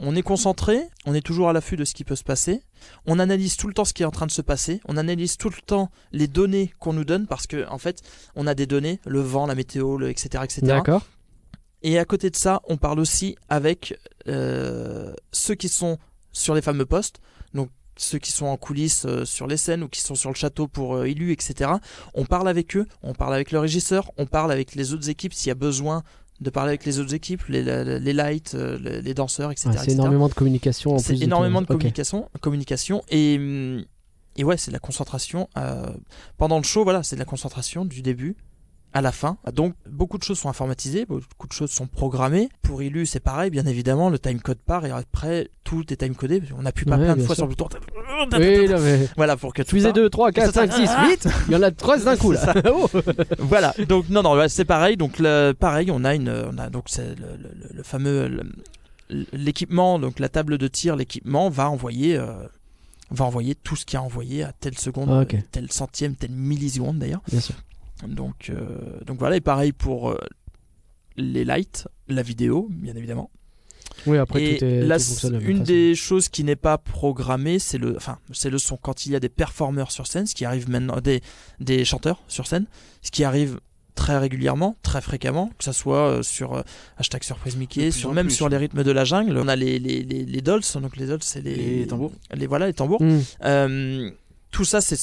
on 0.01 0.15
est 0.15 0.23
concentré, 0.23 0.81
on 1.07 1.15
est 1.15 1.21
toujours 1.21 1.49
à 1.49 1.53
l'affût 1.53 1.77
de 1.77 1.85
ce 1.85 1.95
qui 1.95 2.05
peut 2.05 2.17
se 2.17 2.25
passer. 2.25 2.63
On 3.07 3.19
analyse 3.19 3.57
tout 3.57 3.67
le 3.67 3.75
temps 3.75 3.85
ce 3.85 3.93
qui 3.93 4.03
est 4.03 4.07
en 4.07 4.11
train 4.11 4.27
de 4.27 4.33
se 4.33 4.43
passer. 4.43 4.81
On 4.87 4.97
analyse 4.97 5.37
tout 5.37 5.51
le 5.51 5.61
temps 5.65 5.91
les 6.13 6.29
données 6.29 6.73
qu'on 6.79 6.93
nous 6.93 7.05
donne 7.05 7.27
parce 7.27 7.47
que, 7.47 7.69
en 7.69 7.79
fait, 7.79 8.03
on 8.37 8.47
a 8.47 8.55
des 8.55 8.67
données, 8.67 9.01
le 9.07 9.21
vent, 9.21 9.47
la 9.47 9.55
météo, 9.55 9.99
le 9.99 10.11
etc., 10.11 10.45
etc. 10.45 10.61
D'accord. 10.63 11.03
Et 11.83 11.99
à 11.99 12.05
côté 12.05 12.31
de 12.31 12.37
ça, 12.37 12.61
on 12.69 12.77
parle 12.77 12.99
aussi 12.99 13.37
avec 13.49 13.99
euh, 14.27 15.13
ceux 15.33 15.55
qui 15.55 15.69
sont 15.69 15.99
sur 16.33 16.55
les 16.55 16.63
fameux 16.63 16.87
postes, 16.87 17.21
donc 17.55 17.71
ceux 17.97 18.19
qui 18.19 18.33
sont 18.33 18.47
en 18.47 18.57
coulisses 18.57 19.05
euh, 19.07 19.25
sur 19.25 19.47
les 19.47 19.57
scènes 19.57 19.83
ou 19.83 19.89
qui 19.89 20.01
sont 20.01 20.15
sur 20.15 20.31
le 20.31 20.35
château 20.35 20.67
pour 20.69 20.97
euh, 20.97 21.05
élus, 21.05 21.33
etc. 21.33 21.71
On 22.15 22.25
parle 22.25 22.49
avec 22.49 22.77
eux, 22.77 22.87
on 23.03 23.13
parle 23.13 23.35
avec 23.35 23.53
le 23.53 23.59
régisseur, 23.59 24.11
on 24.17 24.27
parle 24.27 24.53
avec 24.53 24.75
les 24.75 24.93
autres 24.93 25.09
équipes 25.09 25.35
s'il 25.35 25.49
y 25.49 25.53
a 25.53 25.57
besoin 25.57 26.03
de 26.41 26.51
parler 26.51 26.71
avec 26.71 26.85
les 26.85 27.01
autres 27.01 27.15
équipes, 27.15 27.43
les, 27.49 27.63
les, 27.63 27.99
les 27.99 28.13
lights, 28.13 28.55
euh, 28.55 28.79
les, 28.81 29.03
les 29.03 29.15
danseurs, 29.15 29.51
etc. 29.51 29.71
C'est 29.85 29.93
énormément 29.93 30.29
de 30.29 30.35
communication 30.35 30.95
en 30.95 30.99
C'est 30.99 31.19
énormément 31.21 31.61
de 31.63 31.67
communication, 31.67 32.29
communication 32.41 33.03
et, 33.09 33.37
hum, 33.39 33.85
et 34.37 34.45
ouais, 34.45 34.57
c'est 34.57 34.71
de 34.71 34.75
la 34.75 34.79
concentration. 34.79 35.49
euh, 35.57 35.87
pendant 36.37 36.59
le 36.59 36.63
show, 36.63 36.85
voilà, 36.85 37.03
c'est 37.03 37.17
de 37.17 37.21
la 37.21 37.25
concentration 37.25 37.85
du 37.85 38.03
début 38.03 38.37
à 38.95 39.01
la 39.03 39.13
fin. 39.13 39.37
Donc 39.53 39.75
beaucoup 39.89 40.17
de 40.19 40.23
choses 40.23 40.39
sont 40.39 40.49
informatisées, 40.49 41.05
beaucoup 41.07 41.47
de 41.47 41.53
choses 41.53 41.71
sont 41.71 41.87
programmées. 41.87 42.49
Pour 42.63 42.83
Ilu, 42.83 43.05
c'est 43.07 43.21
pareil, 43.21 43.51
bien 43.51 43.67
évidemment, 43.67 44.09
le 44.11 44.19
timecode 44.19 44.59
part 44.59 44.87
et 44.87 44.91
après 44.91 45.51
tout 45.65 45.93
est 45.93 45.97
timecodé. 45.97 46.43
On 46.59 46.65
appuie 46.65 46.87
pas 46.87 46.97
Ouais, 46.97 47.05
plein 47.05 47.17
de 47.17 47.21
fois 47.21 47.35
sûr. 47.35 47.37
sur 47.37 47.45
le 47.47 47.51
bouton. 47.51 47.69
Oui, 48.39 48.67
là, 48.69 48.79
mais... 48.81 49.09
Voilà 49.17 49.37
pour 49.37 49.53
que 49.53 49.63
Fusée 49.65 49.89
parte. 49.89 49.97
2, 49.97 50.11
3, 50.11 50.33
4, 50.33 50.55
5, 50.55 50.73
6, 50.73 50.89
Ah 50.89 51.07
8 51.09 51.29
Il 51.49 51.53
y 51.53 51.57
en 51.57 51.63
a 51.63 51.71
3 51.71 51.99
d'un 51.99 52.17
coup 52.17 52.33
là. 52.33 52.55
Oh. 52.73 52.89
voilà 53.39 53.75
donc 53.89 54.09
non 54.09 54.23
non 54.23 54.37
c'est 54.49 54.65
pareil 54.65 54.97
donc 54.97 55.19
le, 55.19 55.53
pareil 55.53 55.91
on 55.91 56.05
a 56.05 56.15
une 56.15 56.29
on 56.31 56.59
a 56.59 56.69
donc 56.71 56.85
c'est 56.87 57.09
le, 57.19 57.37
le- 57.37 57.55
le- 57.55 57.77
le 57.77 57.83
fameux 57.83 58.29
le- 58.29 59.27
l'équipement 59.33 59.99
donc 59.99 60.19
la 60.19 60.29
table 60.29 60.59
de 60.59 60.69
tir 60.69 60.97
l'équipement 60.97 61.49
va 61.51 61.71
envoyer 61.71 62.17
euh, 62.17 62.33
va 63.11 63.25
envoyer 63.25 63.55
tout 63.55 63.77
ce 63.77 63.85
qu'il 63.87 63.95
y 63.95 63.97
a 63.97 64.03
envoyé 64.03 64.43
à 64.45 64.53
telle 64.53 64.77
seconde 64.77 65.09
Ah, 65.11 65.35
euh, 65.35 65.41
telle 65.51 65.71
centième 65.73 66.15
telle 66.15 66.31
milliseconde 66.33 66.99
d'ailleurs 66.99 67.23
Bien 67.31 67.41
sûr. 67.41 67.55
Donc 68.07 68.51
euh, 68.51 69.01
donc 69.05 69.19
voilà 69.19 69.37
et 69.37 69.41
pareil 69.41 69.73
pour 69.73 70.11
euh, 70.11 70.19
les 71.17 71.45
lights 71.45 71.89
la 72.09 72.23
vidéo 72.23 72.69
bien 72.71 72.95
évidemment 72.95 73.31
Oui, 74.07 74.17
après 74.19 74.43
et 74.45 74.59
tout, 74.59 74.65
est, 74.65 74.83
là, 74.83 74.99
tout 74.99 75.05
fonctionne 75.05 75.33
de 75.33 75.37
la 75.37 75.41
même 75.43 75.51
une 75.51 75.57
façon. 75.59 75.73
des 75.73 75.95
choses 75.95 76.29
qui 76.29 76.45
n'est 76.45 76.57
pas 76.57 76.79
programmée, 76.79 77.59
c'est 77.59 77.79
le, 77.79 77.97
enfin, 77.97 78.19
c'est 78.33 78.51
le 78.51 78.59
son 78.59 78.77
quand 78.77 79.07
il 79.07 79.13
y 79.13 79.17
a 79.17 79.21
des 79.21 79.29
performeurs 79.29 79.91
sur 79.91 80.07
scène, 80.07 80.27
ce 80.27 80.35
qui 80.37 80.45
arrive 80.45 80.69
maintenant, 80.71 81.01
des, 81.01 81.21
des 81.59 81.85
chanteurs 81.85 82.23
sur 82.29 82.47
scène, 82.47 82.67
ce 83.03 83.11
qui 83.11 83.25
arrive 83.25 83.59
très 83.97 84.17
régulièrement, 84.17 84.77
très 84.83 85.01
fréquemment, 85.01 85.51
que 85.59 85.65
ça 85.65 85.73
soit 85.73 86.07
euh, 86.09 86.23
sur 86.23 86.55
euh, 86.55 86.63
hashtag 86.99 87.25
surprise 87.25 87.57
Mickey, 87.57 87.91
sur 87.91 88.13
même 88.13 88.27
plus. 88.29 88.35
sur 88.37 88.49
les 88.49 88.57
rythmes 88.57 88.85
de 88.85 88.93
la 88.93 89.05
jungle. 89.05 89.37
On 89.37 89.49
a 89.49 89.57
les 89.57 89.81
les 89.81 90.05
les, 90.05 90.25
les 90.25 90.41
dolls, 90.41 90.63
donc 90.81 90.97
les 90.97 91.07
dolls, 91.07 91.23
c'est 91.23 91.41
les, 91.43 91.57
Les 91.81 91.87
tambours. 91.89 92.13
les 92.33 92.47
voilà 92.47 92.69
les 92.69 92.75
tambours. 92.75 93.03
Euh, 93.45 94.11
tout 94.51 94.65
ça, 94.65 94.81
c'est 94.81 94.97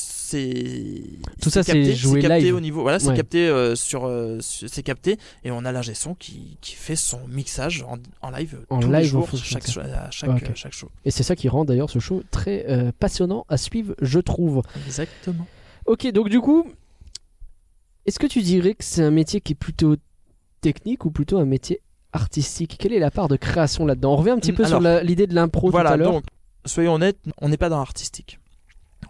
Tout 1.41 1.49
ça, 1.49 1.61
c'est 1.63 1.73
capté, 1.73 1.95
joué 1.95 2.19
capté 2.21 2.45
live. 2.45 2.55
au 2.55 2.59
niveau. 2.59 2.81
Voilà, 2.81 2.99
c'est 2.99 3.09
Ouais. 3.09 3.15
capté 3.15 3.47
euh, 3.47 3.75
sur, 3.75 4.05
euh, 4.05 4.39
c'est 4.41 4.81
capté 4.83 5.17
et 5.43 5.51
on 5.51 5.63
a 5.65 5.71
l'ingé 5.71 5.93
son 5.93 6.15
qui, 6.15 6.57
qui 6.61 6.73
fait 6.75 6.95
son 6.95 7.27
mixage 7.27 7.83
en, 7.87 7.97
en 8.21 8.31
live 8.31 8.59
En 8.69 8.79
tous 8.79 8.89
les 8.91 9.01
live, 9.01 9.15
en 9.15 9.21
jours, 9.25 9.29
chaque, 9.37 9.67
à 9.77 10.09
chaque, 10.11 10.55
chaque 10.55 10.73
show. 10.73 10.89
Et 11.05 11.11
c'est 11.11 11.23
ça 11.23 11.35
qui 11.35 11.47
rend 11.47 11.63
d'ailleurs 11.63 11.89
ce 11.91 11.99
show 11.99 12.23
très 12.31 12.65
euh, 12.69 12.91
passionnant 12.99 13.45
à 13.47 13.57
suivre, 13.57 13.93
je 14.01 14.19
trouve. 14.19 14.61
Exactement. 14.87 15.45
Ok, 15.85 16.09
donc 16.11 16.29
du 16.29 16.39
coup, 16.41 16.65
est-ce 18.07 18.17
que 18.19 18.27
tu 18.27 18.41
dirais 18.41 18.73
que 18.73 18.83
c'est 18.83 19.03
un 19.03 19.11
métier 19.11 19.41
qui 19.41 19.53
est 19.53 19.55
plutôt 19.55 19.95
technique 20.61 21.05
ou 21.05 21.11
plutôt 21.11 21.37
un 21.37 21.45
métier 21.45 21.81
artistique? 22.13 22.77
Quelle 22.79 22.93
est 22.93 22.99
la 22.99 23.11
part 23.11 23.27
de 23.27 23.35
création 23.35 23.85
là-dedans? 23.85 24.13
On 24.13 24.17
revient 24.17 24.31
un 24.31 24.39
petit 24.39 24.53
peu 24.53 24.65
sur 24.65 24.77
Alors, 24.77 25.03
l'idée 25.03 25.27
de 25.27 25.35
l'impro 25.35 25.69
tout 25.69 25.77
à 25.77 25.81
voilà, 25.83 25.97
l'heure. 25.97 26.11
donc 26.13 26.23
soyons 26.65 26.93
honnêtes, 26.95 27.19
on 27.41 27.49
n'est 27.49 27.57
pas 27.57 27.69
dans 27.69 27.77
l'artistique. 27.77 28.39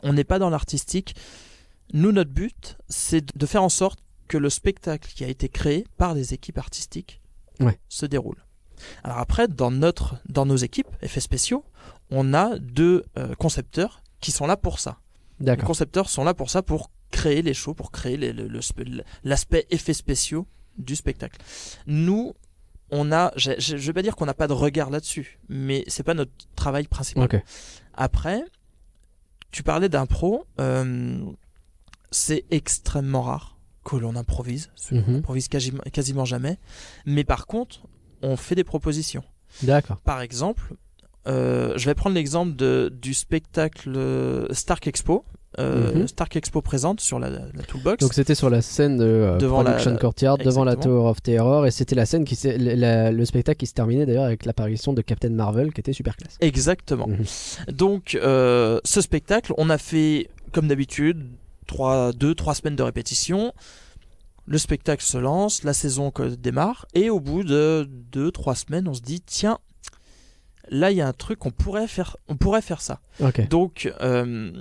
On 0.06 0.14
n'est 0.14 0.24
pas 0.24 0.40
dans 0.40 0.50
l'artistique. 0.50 1.16
Nous, 1.94 2.12
notre 2.12 2.32
but, 2.32 2.78
c'est 2.88 3.36
de 3.38 3.46
faire 3.46 3.64
en 3.64 3.70
sorte 3.70 4.00
que 4.28 4.38
le 4.38 4.50
spectacle 4.50 5.12
qui 5.14 5.24
a 5.24 5.28
été 5.28 5.50
créé 5.50 5.86
par 5.98 6.16
des 6.16 6.34
équipes 6.34 6.58
artistiques 6.58 7.22
Ouais. 7.60 7.80
se 7.90 8.06
déroule. 8.06 8.44
Alors 9.04 9.18
après, 9.20 9.48
dans, 9.48 9.72
notre, 9.72 10.16
dans 10.28 10.46
nos 10.46 10.58
équipes, 10.58 10.90
effets 11.02 11.22
spéciaux, 11.22 11.64
on 12.12 12.34
a 12.34 12.58
deux 12.60 13.04
euh, 13.18 13.34
concepteurs 13.36 14.02
qui 14.20 14.32
sont 14.32 14.46
là 14.48 14.58
pour 14.58 14.80
ça. 14.80 15.00
Les 15.40 15.56
concepteurs 15.58 16.10
sont 16.10 16.24
là 16.24 16.34
pour 16.34 16.50
ça, 16.50 16.62
pour 16.62 16.92
créer 17.12 17.42
les 17.42 17.54
shows, 17.54 17.74
pour 17.74 17.92
créer 17.92 18.18
l'aspect 19.24 19.66
effets 19.70 19.94
spéciaux 19.94 20.48
du 20.78 20.96
spectacle. 20.96 21.38
Nous, 21.88 22.34
on 22.92 23.12
a, 23.12 23.32
je, 23.38 23.52
je 23.58 23.76
vais 23.78 23.94
pas 23.94 24.02
dire 24.02 24.16
qu'on 24.16 24.26
n'a 24.26 24.34
pas 24.34 24.48
de 24.48 24.54
regard 24.54 24.90
là-dessus, 24.90 25.40
mais 25.50 25.84
c'est 25.88 26.04
pas 26.04 26.14
notre 26.14 26.32
travail 26.56 26.88
principal. 26.88 27.24
Après, 27.94 28.44
tu 29.52 29.64
parlais 29.64 29.90
d'impro, 29.90 30.46
euh, 30.60 31.20
c'est 32.12 32.46
extrêmement 32.52 33.22
rare 33.22 33.58
que 33.84 33.96
l'on 33.96 34.16
improvise, 34.16 34.72
on 34.92 34.96
Mhm. 34.96 35.16
improvise 35.18 35.48
quasiment, 35.48 35.82
quasiment 35.94 36.26
jamais, 36.26 36.58
mais 37.06 37.24
par 37.24 37.46
contre, 37.48 37.82
on 38.22 38.36
fait 38.38 38.56
des 38.56 38.64
propositions. 38.64 39.24
D'accord. 39.64 39.98
Par 40.02 40.22
exemple, 40.22 40.74
euh, 41.28 41.74
je 41.78 41.86
vais 41.86 41.94
prendre 41.96 42.16
l'exemple 42.16 42.56
de- 42.56 42.92
du 43.02 43.14
spectacle 43.14 43.94
euh, 43.96 44.48
Stark 44.54 44.88
Expo. 44.88 45.24
Euh, 45.60 45.94
Mhm. 45.94 46.08
Stark 46.08 46.36
Expo 46.36 46.62
présente 46.62 47.00
sur 47.00 47.18
la, 47.20 47.30
la 47.30 47.64
Toolbox. 47.68 48.00
Donc 48.02 48.14
c'était 48.14 48.36
sur 48.36 48.50
la 48.50 48.62
scène 48.62 48.98
de 48.98 49.04
euh, 49.06 49.38
Devant 49.38 49.64
la- 49.64 49.72
Production 49.72 49.98
Courtyard, 49.98 50.38
devant 50.38 50.64
la 50.64 50.74
Exactement. 50.74 50.98
Tower 51.02 51.10
of 51.10 51.22
Terror, 51.22 51.66
et 51.68 51.72
c'était 51.72 51.96
la 51.96 52.06
scène 52.06 52.26
qui 52.26 52.38
la- 52.58 53.12
le 53.12 53.26
spectacle 53.26 53.58
qui 53.60 53.68
se 53.68 53.74
terminait 53.74 54.06
d'ailleurs 54.06 54.26
avec 54.26 54.46
l'apparition 54.46 54.94
de 54.94 55.02
Captain 55.02 55.30
Marvel, 55.30 55.72
qui 55.74 55.80
était 55.80 55.94
super 55.94 56.18
classe. 56.18 56.38
Exactement. 56.42 57.08
Mhm. 57.08 57.26
Donc, 57.74 58.16
euh, 58.16 58.80
ce 58.84 59.02
spectacle, 59.02 59.54
on 59.58 59.70
a 59.70 59.78
fait, 59.78 60.30
comme 60.52 60.68
d'habitude, 60.68 61.26
trois, 61.68 62.12
deux, 62.14 62.36
trois 62.36 62.54
semaines 62.56 62.76
de 62.76 62.84
répétition. 62.84 63.54
Le 64.48 64.58
spectacle 64.60 65.04
se 65.04 65.18
lance, 65.18 65.64
la 65.64 65.74
saison 65.74 66.12
démarre, 66.38 66.86
et 66.94 67.10
au 67.10 67.20
bout 67.20 67.44
de 67.44 67.90
deux, 68.12 68.30
trois 68.32 68.54
semaines, 68.56 68.88
on 68.88 68.94
se 68.94 69.02
dit, 69.02 69.22
tiens, 69.22 69.58
là 70.70 70.90
il 70.92 70.98
y 70.98 71.02
a 71.02 71.08
un 71.08 71.14
truc 71.14 71.46
on 71.46 71.52
pourrait 71.52 71.88
faire 71.88 72.18
on 72.28 72.38
pourrait 72.38 72.64
faire 72.64 72.82
ça 72.82 73.00
donc 73.52 73.94
euh, 74.02 74.52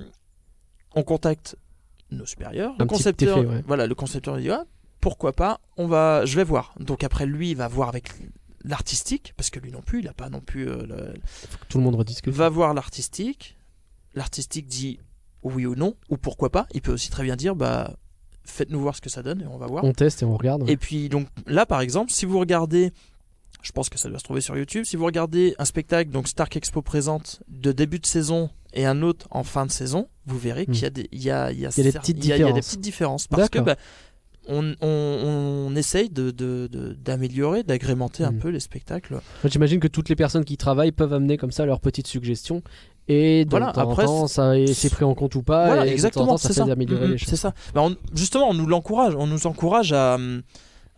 on 0.95 1.03
contacte 1.03 1.57
nos 2.11 2.27
supérieurs 2.27 2.75
le 2.79 2.85
concepteur 2.87 3.39
effet, 3.39 3.47
ouais. 3.49 3.65
voilà 3.67 3.87
le 3.87 3.95
concepteur 3.95 4.37
dit 4.39 4.51
ah, 4.51 4.65
pourquoi 5.01 5.33
pas 5.33 5.61
on 5.77 5.87
va 5.87 6.25
je 6.25 6.37
vais 6.37 6.45
voir 6.45 6.75
donc 6.81 7.03
après 7.05 7.27
lui 7.27 7.51
il 7.51 7.57
va 7.57 7.69
voir 7.69 7.89
avec 7.89 8.11
l'artistique 8.65 9.35
parce 9.37 9.51
que 9.51 9.59
lui 9.61 9.71
non 9.73 9.83
plus 9.83 10.01
il 10.01 10.09
a 10.09 10.13
pas 10.15 10.29
non 10.31 10.41
plus 10.41 10.69
euh, 10.69 10.87
le- 10.87 11.15
Faut 11.27 11.59
que 11.59 11.67
tout 11.69 11.79
le 11.79 11.85
monde 11.85 11.97
rediscute. 11.97 12.33
va 12.33 12.49
voir 12.49 12.75
l'artistique 12.75 13.57
l'artistique 14.15 14.67
dit 14.67 14.99
oui 15.43 15.67
ou 15.67 15.75
non 15.75 15.95
ou 16.09 16.17
pourquoi 16.17 16.51
pas 16.51 16.67
il 16.73 16.81
peut 16.81 16.93
aussi 16.93 17.11
très 17.11 17.23
bien 17.25 17.37
dire 17.37 17.55
bah 17.57 17.95
faites-nous 18.45 18.81
voir 18.81 18.95
ce 18.97 19.01
que 19.01 19.11
ça 19.11 19.23
donne 19.23 19.43
et 19.43 19.47
on 19.47 19.59
va 19.59 19.67
voir 19.67 19.85
On 19.85 19.93
teste 19.93 20.23
et 20.23 20.25
on 20.25 20.37
regarde. 20.37 20.69
et 20.69 20.77
puis 20.77 21.09
donc 21.09 21.27
là 21.47 21.67
par 21.67 21.81
exemple, 21.81 22.11
si 22.13 22.27
vous 22.27 22.39
regardez, 22.39 22.93
je 23.63 23.73
pense 23.73 23.89
que 23.89 23.99
ça 23.99 24.09
doit 24.11 24.19
se 24.19 24.25
trouver 24.25 24.43
sur 24.43 24.55
YouTube, 24.57 24.85
si 24.85 24.97
vous 24.97 25.07
regardez 25.07 25.55
un 25.59 25.65
spectacle, 25.65 26.11
donc 26.11 26.29
Stark 26.29 26.55
Expo 26.57 26.83
présente 26.83 27.43
de 27.49 27.73
début 27.73 27.99
de 27.99 28.05
saison 28.07 28.51
et 28.75 28.85
un 28.87 29.01
autre 29.03 29.27
en 29.31 29.43
fin 29.45 29.65
de 29.67 29.71
saison, 29.71 30.09
vous 30.27 30.39
verrez 30.39 30.67
qu'il 30.67 30.83
y 30.83 30.85
a 30.85 30.91
des, 30.91 31.09
il 31.13 31.23
y 31.23 31.31
a, 31.31 31.51
il 31.53 31.59
y 31.61 31.67
a. 31.67 31.71
Il 31.71 31.79
y 31.79 31.81
a 31.81 31.85
des 31.85 31.93
cer- 31.93 32.01
petites 32.01 32.19
il 32.25 32.29
y 32.29 32.33
a- 32.33 32.37
il 32.37 32.41
y 32.41 32.43
a 32.43 32.47
des 32.47 32.53
différences. 32.53 32.67
petites 32.67 32.81
différences 32.81 33.27
parce 33.29 33.49
que 33.49 33.59
bah, 33.61 33.77
on, 34.47 34.75
on, 34.83 34.87
on 35.71 35.75
essaye 35.77 36.11
de, 36.11 36.31
de- 36.31 36.69
de- 36.71 36.93
d'améliorer, 36.93 37.63
d'agrémenter 37.63 38.25
un 38.25 38.33
Hmm. 38.33 38.39
peu 38.39 38.49
les 38.51 38.61
spectacles. 38.61 39.21
J'imagine 39.45 39.81
que 39.81 39.89
toutes 39.89 40.09
les 40.11 40.17
personnes 40.17 40.45
qui 40.45 40.57
travaillent 40.59 40.93
peuvent 40.93 41.15
amener 41.15 41.37
comme 41.39 41.51
ça 41.53 41.65
leurs 41.65 41.81
petites 41.81 42.07
suggestions. 42.09 42.63
Et 43.09 43.47
Voilà, 43.51 43.73
temps 43.73 43.91
après, 43.91 44.05
temps, 44.07 44.27
ça 44.27 44.59
est- 44.59 44.73
c'est 44.75 44.91
pris 44.91 45.05
en 45.05 45.15
compte 45.15 45.35
ou 45.35 45.43
pas. 45.43 45.67
voilà, 45.67 45.87
et 45.87 45.91
exactement, 45.91 46.37
c'est 46.39 46.53
ça. 46.55 46.65
d'améliorer 46.65 47.07
les 47.09 47.19
choses. 47.19 47.29
c'est 47.29 47.37
ça. 47.37 47.53
Bah, 47.75 47.83
on- 47.83 47.97
justement, 48.15 48.49
on 48.51 48.55
nous 48.55 48.67
l'encourage, 48.67 49.15
on 49.15 49.27
nous 49.27 49.47
encourage 49.47 49.93
à, 49.93 50.19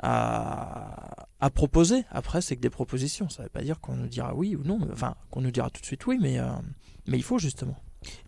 à, 0.03 1.27
à 1.41 1.51
proposer. 1.51 2.05
Après, 2.11 2.41
c'est 2.41 2.57
que 2.57 2.61
des 2.61 2.71
propositions. 2.71 3.29
Ça 3.29 3.43
veut 3.43 3.49
pas 3.49 3.63
dire 3.63 3.81
qu'on 3.81 3.95
nous 3.97 4.07
dira 4.09 4.35
oui 4.35 4.57
ou 4.57 4.63
non. 4.65 4.79
Enfin, 4.93 5.15
qu'on 5.31 5.41
nous 5.41 5.51
dira 5.51 5.71
tout 5.71 5.81
de 5.81 5.87
suite 5.87 6.07
oui, 6.07 6.19
mais, 6.21 6.39
euh, 6.39 6.47
mais 7.07 7.17
il 7.19 7.23
faut 7.23 7.39
justement. 7.39 7.77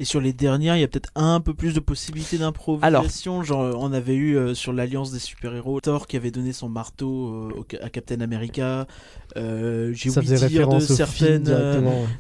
Et 0.01 0.05
sur 0.05 0.21
les 0.21 0.33
dernières, 0.33 0.77
il 0.77 0.81
y 0.81 0.83
a 0.83 0.89
peut-être 0.89 1.11
un 1.15 1.41
peu 1.41 1.55
plus 1.55 1.73
de 1.73 1.79
possibilités 1.79 2.37
d'improvisation. 2.37 3.45
Genre, 3.45 3.77
on 3.81 3.93
avait 3.93 4.15
eu 4.17 4.37
euh, 4.37 4.53
sur 4.53 4.73
l'Alliance 4.73 5.13
des 5.13 5.21
super-héros 5.21 5.81
Thor 5.81 6.09
qui 6.09 6.17
avait 6.17 6.33
donné 6.33 6.53
son 6.53 6.69
marteau 6.69 7.29
euh, 7.29 7.61
au- 7.61 7.67
à 7.85 7.89
Captain 7.89 8.21
America. 8.21 8.89
Euh, 9.37 9.93
J'ai 9.95 10.11
Ça 10.11 10.19
oublié 10.21 10.35
dire 10.49 10.69
de 10.69 10.81
certaines. 10.81 11.47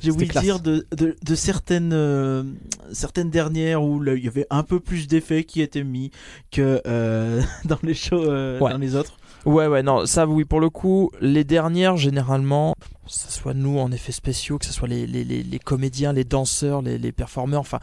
J'ai 0.00 0.10
oublié 0.12 0.30
dire 0.40 0.60
de, 0.60 0.86
de, 0.96 1.16
de 1.20 1.34
certaines, 1.34 1.92
euh, 1.92 2.44
certaines 2.92 3.30
dernières 3.30 3.82
où 3.82 4.00
là, 4.00 4.14
il 4.14 4.24
y 4.24 4.28
avait 4.28 4.46
un 4.50 4.62
peu 4.62 4.78
plus 4.78 5.08
d'effets 5.08 5.42
qui 5.42 5.60
étaient 5.60 5.82
mis 5.84 6.12
que 6.52 6.80
euh, 6.86 7.42
dans 7.64 7.78
les 7.82 7.94
shows, 7.94 8.22
euh, 8.24 8.60
Ouais. 8.60 8.70
dans 8.70 8.78
les 8.78 8.94
autres. 8.94 9.16
Ouais, 9.46 9.66
ouais, 9.66 9.82
non, 9.82 10.04
ça 10.04 10.26
oui, 10.26 10.44
pour 10.44 10.60
le 10.60 10.68
coup, 10.68 11.10
les 11.20 11.44
dernières, 11.44 11.96
généralement, 11.96 12.74
que 13.08 13.18
ce 13.18 13.30
soit 13.32 13.54
nous 13.54 13.78
en 13.78 13.90
effets 13.92 14.12
spéciaux, 14.12 14.58
que 14.58 14.64
ce 14.66 14.72
soit 14.72 14.88
les, 14.88 15.06
les, 15.06 15.24
les, 15.24 15.42
les 15.42 15.58
comédiens, 15.58 16.12
les 16.12 16.24
danseurs, 16.24 16.82
les, 16.82 16.98
les 16.98 17.12
performeurs, 17.12 17.60
enfin, 17.60 17.80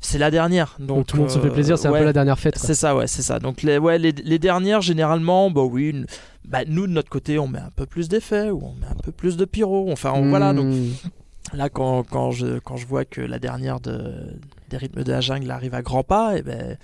c'est 0.00 0.18
la 0.18 0.30
dernière. 0.30 0.76
Donc, 0.78 1.06
tout 1.06 1.16
le 1.16 1.22
monde 1.22 1.30
se 1.30 1.38
fait 1.38 1.48
euh, 1.48 1.50
plaisir, 1.52 1.78
c'est 1.78 1.88
un 1.88 1.92
peu 1.92 2.04
la 2.04 2.12
dernière 2.12 2.38
fête. 2.38 2.56
C'est 2.58 2.74
ça, 2.74 2.94
ouais, 2.96 3.06
c'est 3.06 3.22
ça. 3.22 3.38
Donc 3.40 3.62
les, 3.62 3.78
ouais, 3.78 3.98
les, 3.98 4.12
les 4.12 4.38
dernières, 4.38 4.80
généralement, 4.80 5.50
bah 5.50 5.62
oui, 5.62 6.04
bah, 6.44 6.60
nous 6.66 6.86
de 6.86 6.92
notre 6.92 7.10
côté, 7.10 7.38
on 7.38 7.48
met 7.48 7.58
un 7.58 7.70
peu 7.74 7.84
plus 7.86 8.08
d'effets 8.08 8.50
ou 8.50 8.60
on 8.64 8.74
met 8.74 8.86
un 8.86 8.94
peu 9.02 9.10
plus 9.12 9.36
de 9.36 9.44
pyro. 9.44 9.90
Enfin, 9.90 10.12
on- 10.14 10.28
voilà. 10.28 10.52
Donc 10.52 10.66
Hmm. 10.66 11.56
là, 11.56 11.68
quand, 11.68 12.04
quand, 12.04 12.30
je, 12.30 12.58
quand 12.60 12.76
je 12.76 12.86
vois 12.86 13.04
que 13.04 13.20
la 13.20 13.38
dernière 13.38 13.80
de, 13.80 14.38
des 14.70 14.76
rythmes 14.76 15.02
de 15.02 15.10
la 15.12 15.20
jungle 15.20 15.50
arrive 15.50 15.74
à 15.74 15.82
grands 15.82 16.04
pas, 16.04 16.36
et 16.38 16.42
ben, 16.42 16.76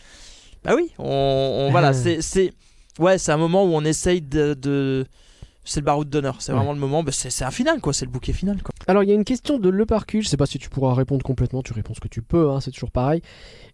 bah 0.65 0.73
oui, 0.75 0.91
on, 0.99 1.05
on- 1.69 1.71
voilà, 1.71 1.93
c'est, 1.93 2.21
c'est, 2.21 2.53
ouais, 2.99 3.17
c'est 3.19 3.31
un 3.33 3.37
moment 3.37 3.65
où 3.65 3.75
on 3.75 3.85
essaye 3.85 4.23
de, 4.23 4.55
de- 4.55 5.07
c'est 5.65 5.81
le 5.81 5.85
baroud 5.85 6.09
d'honneur. 6.09 6.41
C'est 6.43 6.53
Ouais. 6.53 6.59
vraiment 6.59 6.73
le 6.73 6.79
moment, 6.79 7.03
bah, 7.03 7.12
c'est, 7.12 7.43
un 7.45 7.51
final, 7.51 7.81
quoi. 7.81 7.93
C'est 7.93 8.05
le 8.05 8.11
bouquet 8.11 8.33
final, 8.33 8.62
quoi. 8.62 8.73
Alors, 8.87 9.03
il 9.03 9.09
y 9.09 9.12
a 9.12 9.15
une 9.15 9.25
question 9.25 9.59
de 9.59 9.69
Le 9.69 9.87
Parcu. 9.87 10.23
Je 10.23 10.29
sais 10.29 10.37
pas 10.37 10.47
si 10.47 10.59
tu 10.59 10.69
pourras 10.69 10.95
répondre 10.95 11.23
complètement. 11.25 11.62
Tu 11.62 11.73
réponds 11.73 11.95
ce 11.95 12.01
que 12.01 12.09
tu 12.09 12.23
peux, 12.23 12.51
hein, 12.51 12.61
c'est 12.61 12.71
toujours 12.71 12.91
pareil. 12.91 13.23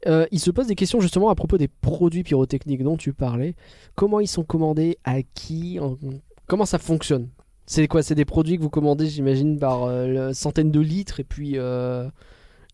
Euh, 0.07 0.27
il 0.31 0.39
se 0.41 0.51
pose 0.51 0.67
des 0.67 0.75
questions 0.77 1.01
justement 1.01 1.29
à 1.31 1.35
propos 1.35 1.59
des 1.59 1.69
produits 1.69 2.23
pyrotechniques 2.23 2.83
dont 2.83 2.97
tu 2.97 3.13
parlais. 3.13 3.55
Comment 3.97 4.21
ils 4.21 4.29
sont 4.29 4.45
commandés 4.45 4.99
À 5.05 5.23
qui 5.23 5.79
En- 5.81 5.99
Comment 6.47 6.65
ça 6.67 6.79
fonctionne? 6.79 7.29
C'est 7.67 7.87
quoi 7.87 8.03
C'est 8.03 8.15
des 8.17 8.25
produits 8.25 8.57
que 8.57 8.63
vous 8.63 8.71
commandez, 8.71 9.07
j'imagine, 9.09 9.59
par 9.59 9.85
euh, 9.85 10.33
centaines 10.33 10.71
de 10.73 10.81
litres 10.81 11.21
et 11.21 11.25
puis. 11.25 11.53
euh, 11.57 12.09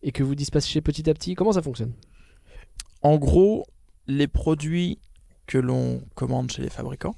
et 0.03 0.11
que 0.11 0.23
vous 0.23 0.35
dispatchez 0.35 0.79
petit 0.81 1.09
à 1.09 1.13
petit? 1.15 1.33
Comment 1.33 1.51
ça 1.53 1.61
fonctionne? 1.63 1.91
En 3.01 3.17
gros, 3.17 3.65
les 4.07 4.27
produits 4.27 4.99
que 5.47 5.57
l'on 5.57 6.01
commande 6.15 6.51
chez 6.51 6.61
les 6.61 6.69
fabricants, 6.69 7.15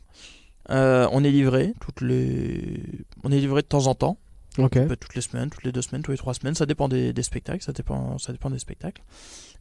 euh, 0.70 1.08
on 1.12 1.24
est 1.24 1.32
livré 1.32 1.74
toutes 1.80 2.02
les, 2.02 2.82
on 3.24 3.32
est 3.32 3.40
livré 3.40 3.62
de 3.62 3.68
temps 3.68 3.88
en 3.88 3.96
temps. 3.96 4.18
Ok. 4.58 4.78
Bah, 4.88 4.96
toutes 4.96 5.16
les 5.16 5.22
semaines, 5.22 5.50
toutes 5.50 5.64
les 5.64 5.72
deux 5.72 5.82
semaines, 5.82 6.02
toutes 6.02 6.12
les 6.14 6.18
trois 6.18 6.34
semaines, 6.34 6.56
ça 6.56 6.66
dépend 6.66 6.90
des, 6.90 7.14
des 7.14 7.24
spectacles, 7.24 7.64
ça 7.64 7.72
dépend, 7.72 8.18
ça 8.18 8.32
dépend 8.34 8.50
des 8.50 8.60
spectacles. 8.60 9.02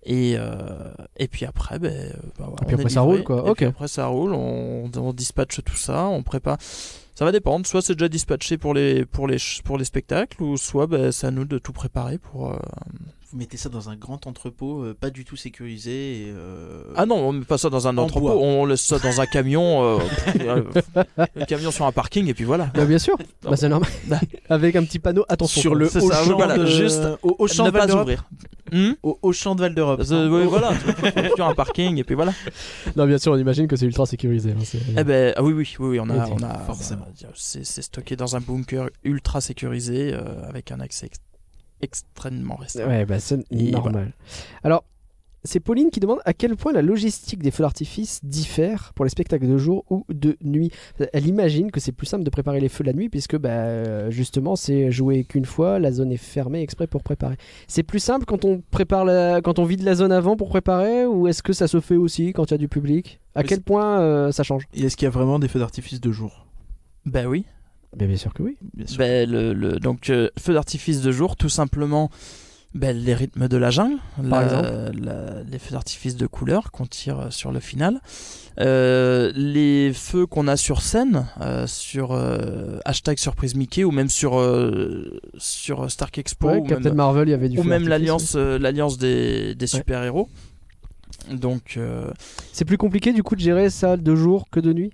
Et, 0.04 0.34
euh, 0.36 0.90
et 1.16 1.28
puis 1.28 1.44
après, 1.44 1.78
ben, 1.78 2.12
bah, 2.38 2.50
Et 2.62 2.64
puis 2.66 2.74
on 2.74 2.78
est 2.78 2.80
après, 2.80 2.90
ça 2.90 3.00
livré. 3.02 3.16
roule, 3.16 3.24
quoi. 3.24 3.36
Et 3.46 3.50
Ok. 3.50 3.56
puis 3.58 3.66
après 3.66 3.88
ça 3.88 4.06
roule, 4.06 4.32
on, 4.32 4.90
on 4.96 5.12
dispatche 5.12 5.60
tout 5.64 5.76
ça, 5.76 6.06
on 6.06 6.22
prépare. 6.22 6.56
Ça 7.14 7.24
va 7.24 7.32
dépendre, 7.32 7.66
soit 7.66 7.82
c'est 7.82 7.94
déjà 7.94 8.08
dispatché 8.08 8.58
pour 8.58 8.74
les, 8.74 9.04
pour 9.04 9.26
les, 9.28 9.36
pour 9.64 9.76
les 9.76 9.84
spectacles, 9.84 10.42
ou 10.42 10.56
soit 10.56 10.86
ben, 10.86 11.12
c'est 11.12 11.26
à 11.26 11.30
nous 11.30 11.44
de 11.44 11.58
tout 11.58 11.72
préparer 11.72 12.18
pour. 12.18 12.50
euh, 12.52 12.58
Vous 13.30 13.36
mettez 13.36 13.58
ça 13.58 13.68
dans 13.68 13.90
un 13.90 13.96
grand 13.96 14.26
entrepôt, 14.26 14.82
euh, 14.84 14.96
pas 14.98 15.10
du 15.10 15.24
tout 15.26 15.36
sécurisé. 15.36 15.90
Et, 16.28 16.32
euh, 16.34 16.82
Ah 16.96 17.04
non, 17.04 17.16
on 17.16 17.32
met 17.32 17.44
pas 17.44 17.58
ça 17.58 17.68
dans 17.68 17.86
un 17.86 17.98
En 17.98 18.04
entrepôt, 18.04 18.28
bois. 18.28 18.36
on 18.38 18.64
laisse 18.64 18.80
ça 18.80 18.98
dans 18.98 19.20
un 19.20 19.26
camion, 19.32 19.82
euh, 19.84 19.98
euh, 20.40 20.62
un 21.18 21.44
camion 21.44 21.70
sur 21.70 21.84
un 21.84 21.92
parking, 21.92 22.26
et 22.28 22.32
puis 22.32 22.44
voilà. 22.44 22.70
Bah, 22.74 22.86
bien 22.86 22.98
sûr, 22.98 23.18
bah, 23.42 23.54
c'est 23.56 23.68
normal. 23.68 23.90
Bah. 24.06 24.18
Avec 24.48 24.76
un 24.76 24.84
petit 24.84 24.98
panneau, 24.98 25.26
attention. 25.28 25.60
sur 25.60 25.74
le 25.74 25.88
haut 25.94 26.10
champ 26.10 26.36
voilà, 26.36 26.56
de, 26.56 26.64
juste 26.64 27.02
au, 27.22 27.36
au 27.38 27.46
champ 27.48 27.64
ne 27.64 27.68
de 27.70 27.72
Val 27.74 27.82
pas 27.82 27.86
d'Europe. 27.86 28.02
ouvrir. 28.04 28.24
Hmm 28.72 28.92
Au, 29.02 29.18
au 29.20 29.32
champ 29.32 29.54
de 29.54 29.60
Val 29.60 29.74
d'Europe. 29.74 30.00
Euh, 30.10 30.28
oui, 30.30 30.46
voilà, 30.48 30.72
sur 31.36 31.46
un 31.46 31.54
parking, 31.54 31.98
et 31.98 32.04
puis 32.04 32.14
voilà. 32.14 32.32
Non, 32.96 33.06
bien 33.06 33.18
sûr, 33.18 33.32
on 33.32 33.36
imagine 33.38 33.66
que 33.66 33.76
c'est 33.76 33.84
ultra 33.86 34.06
sécurisé. 34.06 34.52
hein, 34.52 34.62
c'est- 34.64 34.78
Eh 34.96 35.04
ben, 35.04 35.34
ah 35.36 35.42
oui, 35.42 35.52
oui, 35.52 35.70
oui, 35.80 35.88
oui, 35.88 36.00
on 36.00 36.08
a, 36.08 36.26
on 36.30 36.42
a 36.42 36.58
forcément. 36.60 37.06
c'est, 37.34 37.64
stocké 37.82 38.16
dans 38.16 38.36
un 38.36 38.40
bunker 38.40 38.88
ultra 39.04 39.42
sécurisé 39.42 40.14
euh, 40.14 40.20
avec 40.48 40.72
un 40.72 40.80
accès 40.80 41.10
extrêmement 41.80 42.56
restreint. 42.56 42.88
Ouais, 42.88 43.04
bah 43.04 43.20
c'est 43.20 43.50
normal. 43.50 44.12
Alors, 44.62 44.84
c'est 45.44 45.60
Pauline 45.60 45.90
qui 45.90 46.00
demande 46.00 46.18
à 46.24 46.32
quel 46.34 46.56
point 46.56 46.72
la 46.72 46.82
logistique 46.82 47.42
des 47.42 47.52
feux 47.52 47.62
d'artifice 47.62 48.20
diffère 48.24 48.92
pour 48.94 49.04
les 49.04 49.08
spectacles 49.08 49.46
de 49.46 49.56
jour 49.56 49.84
ou 49.88 50.04
de 50.08 50.36
nuit. 50.42 50.72
Elle 51.12 51.26
imagine 51.26 51.70
que 51.70 51.78
c'est 51.78 51.92
plus 51.92 52.06
simple 52.06 52.24
de 52.24 52.30
préparer 52.30 52.60
les 52.60 52.68
feux 52.68 52.82
la 52.82 52.92
nuit 52.92 53.08
puisque 53.08 53.36
bah, 53.38 54.10
justement 54.10 54.56
c'est 54.56 54.90
joué 54.90 55.24
qu'une 55.24 55.44
fois, 55.44 55.78
la 55.78 55.92
zone 55.92 56.10
est 56.10 56.16
fermée 56.16 56.60
exprès 56.60 56.88
pour 56.88 57.04
préparer. 57.04 57.36
C'est 57.68 57.84
plus 57.84 58.00
simple 58.00 58.24
quand 58.26 58.44
on 58.44 58.60
prépare 58.70 59.04
la... 59.04 59.40
quand 59.40 59.60
on 59.60 59.64
vide 59.64 59.82
la 59.84 59.94
zone 59.94 60.12
avant 60.12 60.36
pour 60.36 60.48
préparer 60.48 61.06
ou 61.06 61.28
est-ce 61.28 61.42
que 61.42 61.52
ça 61.52 61.68
se 61.68 61.80
fait 61.80 61.96
aussi 61.96 62.32
quand 62.32 62.46
il 62.46 62.50
y 62.50 62.54
a 62.54 62.58
du 62.58 62.68
public? 62.68 63.20
À 63.36 63.42
Mais 63.42 63.48
quel 63.48 63.62
point 63.62 64.00
euh, 64.00 64.32
ça 64.32 64.42
change? 64.42 64.66
Et 64.74 64.82
est-ce 64.82 64.96
qu'il 64.96 65.06
y 65.06 65.08
a 65.08 65.10
vraiment 65.10 65.38
des 65.38 65.46
feux 65.48 65.60
d'artifice 65.60 66.00
de 66.00 66.10
jour? 66.10 66.46
Ben 67.06 67.26
oui. 67.26 67.46
Ben, 67.96 68.06
Bien 68.08 68.16
sûr 68.16 68.32
que 68.34 68.42
oui. 68.42 68.56
Bien 68.74 68.86
sûr. 68.86 68.98
Ben, 68.98 69.28
le, 69.28 69.52
le- 69.54 69.78
donc, 69.80 70.10
euh, 70.10 70.28
feu 70.38 70.52
d'artifice 70.54 71.00
de 71.00 71.10
jour, 71.10 71.36
tout 71.36 71.48
simplement, 71.48 72.10
ben, 72.74 72.96
les 72.96 73.14
rythmes 73.14 73.48
de 73.48 73.56
la 73.56 73.70
jungle, 73.70 73.96
Par 74.28 74.40
la- 74.40 74.44
exemple 74.44 75.00
la- 75.02 75.42
les 75.42 75.58
feux 75.58 75.72
d'artifice 75.72 76.14
de 76.16 76.26
couleur 76.26 76.70
qu'on 76.70 76.86
tire 76.86 77.18
euh, 77.20 77.30
sur 77.30 77.50
le 77.52 77.60
final, 77.60 78.00
Euh, 78.60 79.30
les 79.36 79.92
feux 79.94 80.26
qu'on 80.26 80.48
a 80.48 80.56
sur 80.56 80.82
scène, 80.82 81.26
euh, 81.40 81.68
sur 81.68 82.10
euh, 82.10 82.80
hashtag 82.84 83.16
surprise 83.16 83.54
Mickey 83.54 83.84
ou 83.84 83.92
même 83.92 84.08
sur, 84.08 84.36
euh, 84.40 85.20
sur 85.38 85.88
Stark 85.88 86.18
Expo 86.18 86.48
Ouais, 86.48 86.56
ou 86.58 86.64
Captain 86.64 86.88
même, 86.88 86.96
Marvel, 86.96 87.28
il 87.28 87.30
y 87.30 87.34
avait 87.34 87.48
du 87.48 87.56
ou 87.58 87.62
feu 87.62 87.68
même 87.68 87.86
l'alliance 87.86 88.34
euh, 88.34 88.58
l'alliance 88.58 88.98
des, 88.98 89.54
des 89.54 89.62
Ouais. 89.64 89.78
super-héros. 89.78 90.28
Donc, 91.30 91.74
euh, 91.76 92.10
C'est 92.52 92.64
plus 92.64 92.78
compliqué 92.78 93.12
du 93.12 93.22
coup 93.22 93.36
de 93.36 93.40
gérer 93.40 93.70
ça 93.70 93.96
de 93.96 94.14
jour 94.16 94.48
que 94.50 94.58
de 94.58 94.72
nuit? 94.72 94.92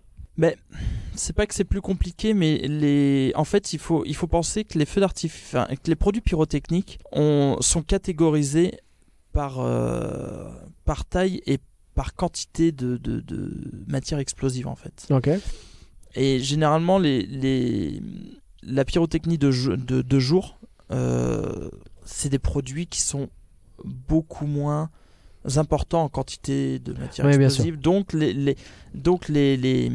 C'est 1.14 1.32
pas 1.32 1.46
que 1.46 1.54
c'est 1.54 1.64
plus 1.64 1.80
compliqué, 1.80 2.34
mais 2.34 2.58
les... 2.68 3.32
en 3.34 3.44
fait, 3.44 3.72
il 3.72 3.78
faut, 3.78 4.04
il 4.04 4.14
faut 4.14 4.26
penser 4.26 4.64
que 4.64 4.78
les 4.78 4.86
feux 4.86 5.00
d'artifice, 5.00 5.42
enfin, 5.54 5.66
que 5.66 5.88
les 5.88 5.96
produits 5.96 6.20
pyrotechniques 6.20 6.98
ont, 7.12 7.56
sont 7.60 7.82
catégorisés 7.82 8.78
par, 9.32 9.60
euh, 9.60 10.50
par 10.84 11.04
taille 11.04 11.42
et 11.46 11.58
par 11.94 12.14
quantité 12.14 12.72
de, 12.72 12.96
de, 12.96 13.20
de 13.20 13.84
matière 13.86 14.18
explosive, 14.18 14.66
en 14.66 14.76
fait. 14.76 15.06
Ok. 15.10 15.30
Et 16.16 16.40
généralement, 16.40 16.98
les, 16.98 17.22
les, 17.22 18.00
la 18.62 18.84
pyrotechnie 18.84 19.38
de, 19.38 19.50
de, 19.76 20.02
de 20.02 20.18
jour, 20.18 20.58
euh, 20.90 21.70
c'est 22.04 22.28
des 22.28 22.38
produits 22.38 22.86
qui 22.86 23.00
sont 23.00 23.28
beaucoup 23.84 24.46
moins 24.46 24.90
importants 25.56 26.04
en 26.04 26.08
quantité 26.08 26.78
de 26.78 26.92
matière 26.94 27.28
explosive. 27.28 27.78
Donc, 27.78 28.12
les, 28.12 28.32
les, 28.32 28.56
donc 28.94 29.28
les, 29.28 29.56
les, 29.56 29.90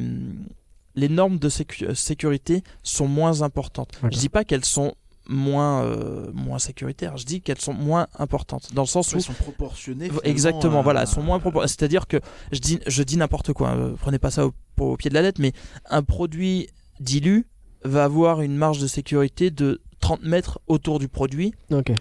les 0.99 1.09
normes 1.09 1.39
de 1.39 1.49
sécu- 1.49 1.93
sécurité 1.95 2.63
sont 2.83 3.07
moins 3.07 3.41
importantes. 3.41 3.91
Je 4.11 4.17
dis 4.17 4.29
pas 4.29 4.43
qu'elles 4.43 4.65
sont 4.65 4.93
moins, 5.27 5.83
euh, 5.83 6.31
moins 6.33 6.57
sécuritaires, 6.59 7.17
je 7.17 7.25
dis 7.25 7.41
qu'elles 7.41 7.61
sont 7.61 7.73
moins 7.73 8.07
importantes. 8.17 8.73
Dans 8.73 8.81
le 8.81 8.87
sens 8.87 9.13
où 9.13 9.17
Elles 9.17 9.21
sont 9.23 9.33
proportionnées. 9.33 10.09
Exactement, 10.23 10.79
à- 10.79 10.81
voilà, 10.81 11.01
elles 11.01 11.07
sont 11.07 11.21
moins 11.21 11.37
propor- 11.39 11.67
C'est-à-dire 11.67 12.07
que 12.07 12.17
je 12.51 12.59
dis, 12.59 12.79
je 12.87 13.03
dis 13.03 13.15
n'importe 13.17 13.53
quoi, 13.53 13.69
euh, 13.75 13.93
prenez 13.99 14.17
pas 14.19 14.31
ça 14.31 14.47
au, 14.47 14.53
au 14.79 14.97
pied 14.97 15.09
de 15.09 15.13
la 15.15 15.21
lettre, 15.21 15.39
mais 15.39 15.53
un 15.89 16.01
produit 16.01 16.67
dilu 16.99 17.45
va 17.83 18.05
avoir 18.05 18.41
une 18.41 18.55
marge 18.55 18.79
de 18.79 18.87
sécurité 18.87 19.51
de 19.51 19.81
30 20.09 20.23
mètres 20.23 20.59
autour 20.65 20.97
du 20.97 21.07
produit, 21.07 21.53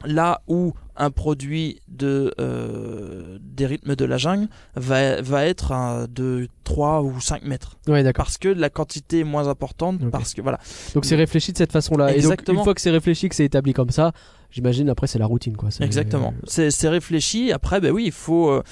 là 0.07 0.41
où 0.49 0.73
un 0.97 1.11
produit 1.11 1.83
de, 1.89 2.33
euh, 2.41 3.39
des 3.43 3.67
rythmes 3.67 3.97
de 3.97 4.05
la 4.07 4.17
jungle 4.17 4.49
va, 4.77 5.21
va 5.21 5.45
être 5.45 6.07
de 6.09 6.49
3 6.65 7.03
ou 7.03 7.21
5 7.21 7.43
mètres. 7.43 7.77
Ouais. 7.87 8.11
Parce 8.15 8.39
que 8.39 8.49
la 8.49 8.71
quantité 8.71 9.21
est 9.21 9.25
moins 9.25 9.49
importante, 9.49 10.01
parce 10.11 10.33
que 10.33 10.41
voilà. 10.41 10.59
Donc 10.95 11.05
c'est 11.05 11.17
réfléchi 11.17 11.53
de 11.53 11.59
cette 11.59 11.73
façon-là. 11.73 12.17
Et 12.17 12.23
donc 12.23 12.49
une 12.49 12.65
fois 12.65 12.73
que 12.73 12.81
c'est 12.81 12.91
réfléchi, 12.91 13.29
que 13.29 13.35
c'est 13.35 13.45
établi 13.45 13.75
comme 13.75 13.91
ça, 13.91 14.13
j'imagine 14.51 14.89
après 14.89 15.07
c'est 15.07 15.19
la 15.19 15.27
routine 15.27 15.55
quoi. 15.55 15.69
Exactement. 15.81 16.33
C'est 16.45 16.71
c'est 16.71 16.89
réfléchi. 16.89 17.53
Après, 17.53 17.79
ben 17.79 17.93
oui, 17.93 18.05
il 18.07 18.13
faut, 18.13 18.49
euh, 18.49 18.63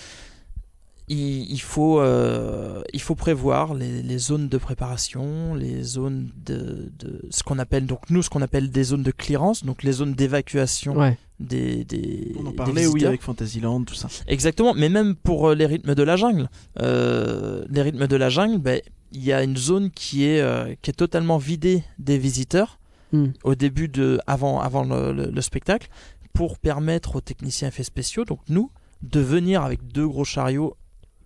il, 1.09 1.51
il 1.53 1.61
faut, 1.61 2.01
euh, 2.01 2.83
il 2.93 3.01
faut 3.01 3.15
prévoir 3.15 3.75
les, 3.75 4.03
les 4.03 4.19
zones 4.19 4.49
de 4.49 4.59
préparation, 4.59 5.55
les 5.55 5.83
zones 5.83 6.31
de, 6.45 6.91
de 6.99 7.23
ce 7.31 7.43
qu'on 7.43 7.59
appelle 7.59 7.87
donc 7.87 8.11
nous 8.11 8.23
ce 8.23 8.31
qu'on 8.31 8.43
appelle 8.43 8.71
des 8.71 8.83
zones 8.85 9.03
de 9.05 9.11
clearance, 9.13 9.65
donc 9.65 9.83
les 9.83 9.93
zones 9.93 10.15
d'évacuation 10.15 10.97
Ouais. 10.97 11.17
des, 11.39 11.85
des. 11.85 12.35
On 12.43 12.47
en 12.47 12.53
parlait, 12.53 12.87
oui, 12.87 13.05
avec 13.07 13.23
Fantasyland, 13.23 13.85
tout 13.85 13.95
ça. 13.95 14.09
Exactement. 14.27 14.75
Mais 14.75 14.89
même 14.89 15.15
pour 15.15 15.49
euh, 15.51 15.55
les 15.55 15.67
rythmes 15.67 15.95
de 15.95 16.03
la 16.03 16.17
jungle, 16.17 16.49
euh, 16.81 17.65
les 17.71 17.83
rythmes 17.83 18.07
de 18.07 18.17
la 18.17 18.29
jungle, 18.29 18.59
ben 18.59 18.81
il 19.13 19.25
y 19.25 19.33
a 19.33 19.43
une 19.45 19.57
zone 19.57 19.91
qui 19.91 20.25
est 20.25 20.41
euh, 20.41 20.75
qui 20.83 20.91
est 20.91 20.95
totalement 20.95 21.39
vidée 21.39 21.85
des 21.99 22.19
visiteurs 22.19 22.79
Hmm. 23.13 23.27
au 23.45 23.55
début 23.55 23.87
de 23.87 24.19
avant 24.27 24.59
avant 24.61 24.83
le, 24.83 25.13
le- 25.13 25.31
le 25.31 25.41
spectacle 25.41 25.89
pour 26.33 26.59
permettre 26.59 27.15
aux 27.15 27.21
techniciens 27.21 27.69
effets 27.69 27.85
spéciaux 27.85 28.25
donc 28.25 28.41
nous 28.49 28.69
de 29.03 29.21
venir 29.21 29.63
avec 29.63 29.87
deux 29.87 30.09
gros 30.09 30.25
chariots 30.25 30.77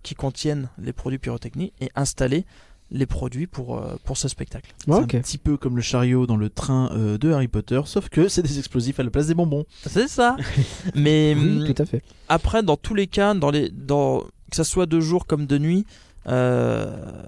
qui 0.03 0.15
contiennent 0.15 0.69
les 0.77 0.93
produits 0.93 1.19
pyrotechniques 1.19 1.73
et 1.81 1.89
installer 1.95 2.45
les 2.93 3.05
produits 3.05 3.47
pour 3.47 3.77
euh, 3.77 3.95
pour 4.03 4.17
ce 4.17 4.27
spectacle. 4.27 4.73
Ouais, 4.87 4.97
c'est 5.09 5.17
un 5.17 5.21
petit 5.21 5.37
peu 5.37 5.55
comme 5.55 5.77
le 5.77 5.81
chariot 5.81 6.27
dans 6.27 6.35
le 6.35 6.49
train 6.49 6.89
euh, 6.91 7.17
de 7.17 7.31
Harry 7.31 7.47
Potter, 7.47 7.79
sauf 7.85 8.09
que 8.09 8.27
c'est 8.27 8.41
des 8.41 8.59
explosifs 8.59 8.99
à 8.99 9.03
la 9.03 9.09
place 9.09 9.27
des 9.27 9.33
bonbons. 9.33 9.63
C'est 9.87 10.09
ça. 10.09 10.35
Mais 10.95 11.33
hum, 11.33 11.61
Oui, 11.63 11.73
tout 11.73 11.81
à 11.81 11.85
fait. 11.85 12.03
après 12.27 12.63
dans 12.63 12.75
tous 12.77 12.93
les 12.93 13.07
cas 13.07 13.33
dans 13.33 13.49
les 13.49 13.69
dans 13.69 14.21
que 14.49 14.57
ça 14.57 14.65
soit 14.65 14.87
de 14.87 14.99
jour 14.99 15.25
comme 15.25 15.45
de 15.45 15.57
nuit 15.57 15.85
euh, 16.27 17.23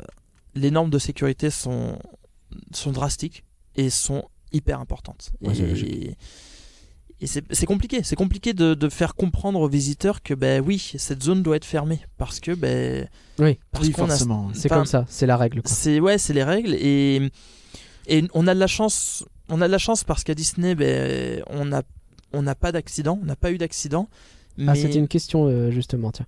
les 0.56 0.70
normes 0.70 0.90
de 0.90 1.00
sécurité 1.00 1.50
sont 1.50 1.98
sont 2.74 2.92
drastiques 2.92 3.44
et 3.76 3.90
sont 3.90 4.26
hyper 4.52 4.80
importantes 4.80 5.32
Ouais, 5.42 5.58
et. 5.58 6.18
Et 7.24 7.28
c'est 7.28 7.66
compliqué 7.66 8.02
c'est 8.04 8.16
compliqué 8.16 8.54
de, 8.54 8.74
de 8.74 8.90
faire 8.90 9.16
comprendre 9.16 9.60
aux 9.62 9.70
visiteurs 9.70 10.22
que 10.22 10.34
ben 10.34 10.62
oui 10.66 10.94
cette 10.98 11.24
zone 11.24 11.42
doit 11.42 11.56
être 11.56 11.66
fermée 11.66 12.02
parce 12.18 12.40
que 12.40 12.54
ben 12.54 13.08
Oui. 13.40 13.58
parce 13.72 13.90
forcément. 13.90 14.50
C'est 14.54 14.70
comme 14.70 14.86
ça, 14.86 15.06
c'est 15.08 15.26
la 15.26 15.38
règle 15.38 15.62
c'est 15.66 16.00
ouais, 16.00 16.18
c'est 16.18 16.34
les 16.34 16.44
règles 16.44 16.74
et 16.74 17.32
et 18.08 18.26
on 18.34 18.48
a 18.48 18.54
de 18.54 18.60
la 18.60 18.68
chance, 18.68 19.26
on 19.50 19.62
a 19.62 19.68
de 19.68 19.72
la 19.72 19.78
chance 19.78 20.04
parce 20.04 20.24
qu'à 20.24 20.36
Disney, 20.36 20.76
ben 20.76 21.42
on 21.50 21.72
a 21.72 21.82
on 22.34 22.42
n'a 22.42 22.56
pas 22.56 22.72
d'accident, 22.72 23.20
on 23.22 23.26
n'a 23.26 23.36
pas 23.36 23.52
eu 23.52 23.58
d'accident. 23.58 24.10
Ah, 24.68 24.76
c'était 24.76 25.00
une 25.00 25.08
question 25.08 25.48
euh, 25.48 25.72
justement, 25.72 26.12
tiens. 26.12 26.28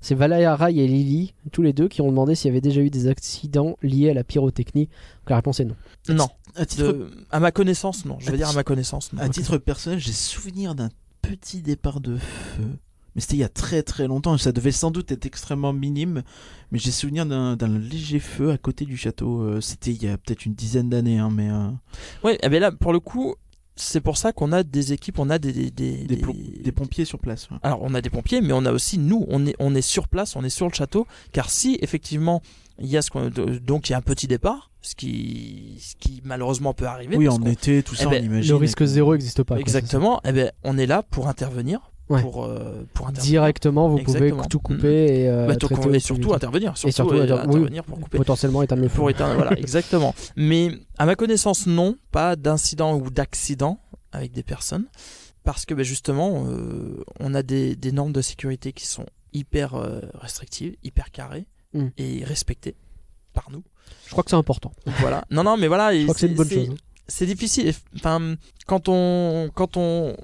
C'est 0.00 0.14
Valaya 0.14 0.54
Rai 0.56 0.76
et 0.76 0.86
Lily, 0.86 1.34
tous 1.52 1.62
les 1.62 1.72
deux, 1.72 1.88
qui 1.88 2.00
ont 2.02 2.08
demandé 2.08 2.34
s'il 2.34 2.48
y 2.48 2.52
avait 2.52 2.60
déjà 2.60 2.80
eu 2.80 2.90
des 2.90 3.08
accidents 3.08 3.76
liés 3.82 4.10
à 4.10 4.14
la 4.14 4.24
pyrotechnie. 4.24 4.86
Donc 4.86 5.30
la 5.30 5.36
réponse 5.36 5.60
est 5.60 5.64
non. 5.64 5.76
non, 6.08 6.28
À 6.54 6.66
titre, 6.66 6.92
de- 6.92 7.10
à 7.30 7.40
ma 7.40 7.50
connaissance, 7.52 8.04
non. 8.04 8.18
Je 8.20 8.28
À 8.28 8.30
veux 8.32 8.36
dire 8.36 8.48
à 8.48 8.52
ma 8.52 8.64
connaissance, 8.64 9.12
non. 9.12 9.20
à 9.20 9.28
titre 9.28 9.58
personnel, 9.58 9.98
j'ai 9.98 10.12
souvenir 10.12 10.74
d'un 10.74 10.90
petit 11.22 11.60
départ 11.62 12.00
de 12.00 12.16
feu. 12.16 12.64
Mais 13.14 13.22
c'était 13.22 13.36
il 13.36 13.40
y 13.40 13.44
a 13.44 13.48
très 13.48 13.82
très 13.82 14.06
longtemps. 14.06 14.36
Ça 14.36 14.52
devait 14.52 14.70
sans 14.72 14.90
doute 14.90 15.10
être 15.10 15.24
extrêmement 15.24 15.72
minime. 15.72 16.22
Mais 16.70 16.78
j'ai 16.78 16.90
souvenir 16.90 17.24
d'un 17.24 17.56
d'un 17.56 17.78
léger 17.78 18.18
feu 18.20 18.50
à 18.50 18.58
côté 18.58 18.84
du 18.84 18.98
château. 18.98 19.40
Euh, 19.40 19.62
C'était 19.62 19.90
il 19.92 20.02
y 20.04 20.08
a 20.08 20.18
peut-être 20.18 20.44
une 20.44 20.52
dizaine 20.54 20.90
d'années. 20.90 21.18
Hein, 21.18 21.30
mais 21.32 21.48
euh, 21.50 21.68
Ouais, 22.22 22.38
eh 22.42 22.48
ben 22.50 22.60
là 22.60 22.72
pour 22.72 22.92
le 22.92 23.00
coup, 23.00 23.34
c'est 23.76 24.00
pour 24.00 24.16
ça 24.16 24.32
qu'on 24.32 24.52
a 24.52 24.62
des 24.62 24.92
équipes, 24.92 25.18
on 25.18 25.28
a 25.30 25.38
des 25.38 25.52
des, 25.52 25.70
des, 25.70 26.06
des, 26.06 26.72
pompiers 26.72 27.04
sur 27.04 27.18
place. 27.18 27.48
ouais. 27.50 27.58
Alors 27.62 27.80
on 27.82 27.94
a 27.94 28.00
des 28.00 28.10
pompiers, 28.10 28.40
mais 28.40 28.52
on 28.52 28.64
a 28.64 28.72
aussi 28.72 28.98
nous, 28.98 29.26
on 29.28 29.46
est 29.46 29.54
on 29.58 29.74
est 29.74 29.82
sur 29.82 30.08
place, 30.08 30.34
on 30.34 30.42
est 30.44 30.48
sur 30.50 30.66
le 30.66 30.72
château, 30.74 31.06
car 31.32 31.50
si 31.50 31.78
effectivement 31.82 32.40
il 32.78 32.86
y 32.86 32.96
a 32.96 33.02
ce 33.02 33.10
qu'on- 33.10 33.30
donc 33.30 33.88
il 33.88 33.92
y 33.92 33.94
a 33.94 33.98
un 33.98 34.02
petit 34.02 34.26
départ, 34.26 34.70
ce 34.82 34.94
qui 34.94 35.76
ce 35.80 35.94
qui 35.96 36.22
malheureusement 36.24 36.72
peut 36.74 36.86
arriver. 36.86 37.16
Oui, 37.16 37.26
parce 37.26 37.38
en 37.38 37.44
été, 37.44 37.82
tout 37.82 37.94
ça, 37.94 38.04
Eh 38.06 38.10
ben, 38.10 38.22
on 38.22 38.26
imagine. 38.26 38.50
Le 38.50 38.56
risque 38.56 38.84
zéro 38.84 39.12
n'existe 39.12 39.42
pas. 39.42 39.54
quoi, 39.54 39.60
Exactement. 39.60 40.20
Eh 40.24 40.32
ben, 40.32 40.50
on 40.64 40.76
est 40.78 40.86
là 40.86 41.02
pour 41.02 41.28
intervenir. 41.28 41.92
Ouais. 42.08 42.20
Pour, 42.22 42.44
euh, 42.44 42.86
pour. 42.94 43.10
Directement, 43.10 43.88
vous 43.88 43.98
Exactement. 43.98 44.36
pouvez 44.36 44.48
tout 44.48 44.60
couper 44.60 45.22
et, 45.22 45.28
euh, 45.28 45.46
Bah, 45.48 45.56
traiter 45.56 45.96
et 45.96 45.98
surtout 45.98 46.32
intervenir. 46.34 46.76
Surtout, 46.76 46.94
surtout, 46.94 47.14
euh, 47.14 47.26
oui. 47.26 47.32
intervenir 47.32 47.84
pour 47.84 47.98
couper. 48.00 48.18
potentiellement 48.18 48.62
éteindre 48.62 48.82
le 48.82 48.88
feu. 48.88 48.96
Pour 48.96 49.10
éteindre, 49.10 49.34
voilà, 49.34 49.52
exactement. 49.58 50.14
Mais 50.36 50.70
à 50.98 51.06
ma 51.06 51.16
connaissance, 51.16 51.66
non, 51.66 51.96
pas 52.12 52.36
d'incident 52.36 52.96
ou 52.96 53.10
d'accident 53.10 53.80
avec 54.12 54.32
des 54.32 54.44
personnes. 54.44 54.86
Parce 55.42 55.66
que 55.66 55.74
bah, 55.74 55.82
justement, 55.82 56.44
on 57.20 57.34
a 57.34 57.42
des, 57.42 57.74
des 57.76 57.92
normes 57.92 58.12
de 58.12 58.22
sécurité 58.22 58.72
qui 58.72 58.86
sont 58.86 59.06
hyper 59.32 59.74
restrictives, 60.14 60.76
hyper 60.84 61.10
carrées 61.10 61.46
Mm. 61.72 61.88
et 61.98 62.24
respectées 62.24 62.74
par 63.34 63.50
nous. 63.50 63.62
Je 64.06 64.12
crois 64.12 64.22
que 64.24 64.30
c'est 64.30 64.36
important. 64.36 64.72
Voilà. 65.00 65.24
Non, 65.30 65.42
non, 65.44 65.56
mais 65.56 65.66
voilà. 65.66 65.92
Je 65.92 65.98
et 65.98 66.02
crois 66.04 66.14
que 66.14 66.20
c'est 66.20 66.28
une 66.28 66.34
bonne 66.34 66.48
chose. 66.48 66.70
c'est 67.08 67.26
difficile. 67.26 67.72
Enfin, 67.96 68.36
quand 68.66 68.88
on, 68.88 69.50
quand 69.54 69.76
on, 69.76 70.16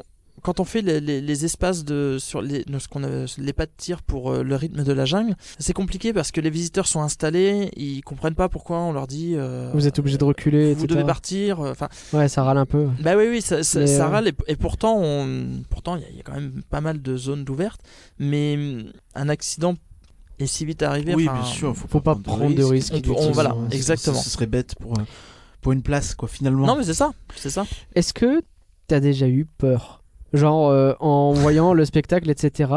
quand 0.42 0.60
on 0.60 0.64
fait 0.64 0.82
les, 0.82 1.00
les- 1.00 1.20
les 1.20 1.44
espaces 1.44 1.84
de 1.84 2.16
sur 2.20 2.42
les, 2.42 2.64
de 2.64 2.78
ce 2.78 2.88
qu'on 2.88 3.04
a- 3.04 3.26
les 3.38 3.52
pas 3.52 3.66
de 3.66 3.70
tir 3.76 4.02
pour 4.02 4.30
euh, 4.32 4.42
le 4.42 4.56
rythme 4.56 4.82
de 4.84 4.92
la 4.92 5.04
jungle, 5.04 5.34
c'est 5.58 5.72
compliqué 5.72 6.12
parce 6.12 6.32
que 6.32 6.40
les 6.40 6.50
visiteurs 6.50 6.86
sont 6.86 7.00
installés, 7.02 7.70
ils 7.76 8.02
comprennent 8.02 8.34
pas 8.34 8.48
pourquoi 8.48 8.78
on 8.80 8.92
leur 8.92 9.06
dit. 9.06 9.34
euh, 9.36 9.70
Vous 9.74 9.86
êtes 9.86 9.98
obligé 9.98 10.18
de 10.18 10.24
reculer, 10.24 10.74
Vous 10.74 10.84
etc. 10.84 10.86
devez 10.88 11.04
partir. 11.06 11.60
euh, 11.60 11.70
Enfin, 11.70 11.88
Ouais, 12.12 12.28
ça 12.28 12.42
râle 12.42 12.58
un 12.58 12.66
peu. 12.66 12.88
bah 13.00 13.14
oui, 13.16 13.26
oui, 13.30 13.40
ça, 13.40 13.62
ça, 13.62 14.08
râle 14.08 14.28
et, 14.28 14.32
et 14.48 14.56
pourtant, 14.56 14.98
on, 15.00 15.62
pourtant, 15.70 15.96
il 15.96 16.02
y, 16.02 16.04
a- 16.04 16.10
il 16.10 16.16
y 16.16 16.20
a 16.20 16.22
quand 16.22 16.34
même 16.34 16.62
pas 16.68 16.80
mal 16.80 17.00
de 17.00 17.16
zones 17.16 17.44
d'ouvertes, 17.44 17.80
mais 18.18 18.54
hum, 18.56 18.92
un 19.14 19.28
accident 19.28 19.74
est 20.38 20.46
si 20.46 20.64
vite 20.64 20.82
arrivé. 20.82 21.14
Oui, 21.14 21.24
bien 21.24 21.44
sûr. 21.44 21.76
Faut, 21.76 21.86
Faut 21.86 22.00
pas 22.00 22.16
prendre 22.16 22.52
de 22.54 22.64
risques. 22.64 22.92
On 22.94 23.00
peut- 23.00 23.10
on- 23.10 23.14
inutiles, 23.14 23.32
voilà, 23.34 23.50
hein. 23.50 23.68
Ce- 23.70 23.76
exactement. 23.76 24.20
Ce, 24.20 24.28
serait 24.30 24.46
bête 24.46 24.74
pour, 24.80 24.94
pour 25.60 25.70
une 25.72 25.82
place, 25.82 26.14
quoi, 26.16 26.28
finalement. 26.28 26.66
Non, 26.66 26.74
mais 26.76 26.82
c'est 26.84 26.94
ça, 26.94 27.12
c'est 27.36 27.50
ça. 27.50 27.64
Est-ce 27.94 28.12
que 28.12 28.42
t'as 28.88 28.98
déjà 28.98 29.28
eu 29.28 29.44
peur? 29.44 30.01
Genre 30.32 30.68
euh, 30.70 30.94
en 31.00 31.32
voyant 31.32 31.74
le 31.74 31.84
spectacle, 31.84 32.30
etc. 32.30 32.70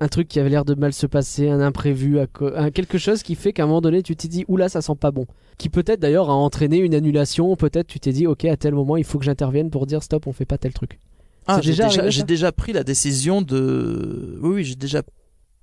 Un 0.00 0.06
truc 0.08 0.28
qui 0.28 0.38
avait 0.38 0.48
l'air 0.50 0.64
de 0.64 0.74
mal 0.74 0.92
se 0.92 1.06
passer, 1.06 1.48
un 1.48 1.60
imprévu, 1.60 2.18
un- 2.20 2.70
quelque 2.70 2.98
chose 2.98 3.24
qui 3.24 3.34
fait 3.34 3.52
qu'à 3.52 3.64
un 3.64 3.66
moment 3.66 3.80
donné 3.80 4.02
tu 4.04 4.14
t'es 4.14 4.28
dit 4.28 4.44
oula 4.46 4.68
ça 4.68 4.80
sent 4.80 4.94
pas 5.00 5.10
bon. 5.10 5.26
Qui 5.58 5.70
peut-être 5.70 5.98
d'ailleurs 5.98 6.30
a 6.30 6.34
entraîné 6.34 6.76
une 6.78 6.94
annulation, 6.94 7.56
peut-être 7.56 7.88
tu 7.88 7.98
t'es 7.98 8.12
dit 8.12 8.26
ok 8.28 8.44
à 8.44 8.56
tel 8.56 8.74
moment 8.74 8.96
il 8.96 9.02
faut 9.04 9.18
que 9.18 9.24
j'intervienne 9.24 9.70
pour 9.70 9.86
dire 9.86 10.02
stop 10.04 10.28
on 10.28 10.32
fait 10.32 10.44
pas 10.44 10.56
tel 10.58 10.72
truc. 10.72 11.00
Ah, 11.48 11.60
j'ai 11.62 11.70
déjà 11.72 11.88
déjà, 11.88 12.22
déjà 12.22 12.52
pris 12.52 12.72
la 12.72 12.84
décision 12.84 13.42
de. 13.42 14.38
Oui, 14.42 14.50
oui, 14.56 14.64
j'ai 14.64 14.76
déjà 14.76 15.02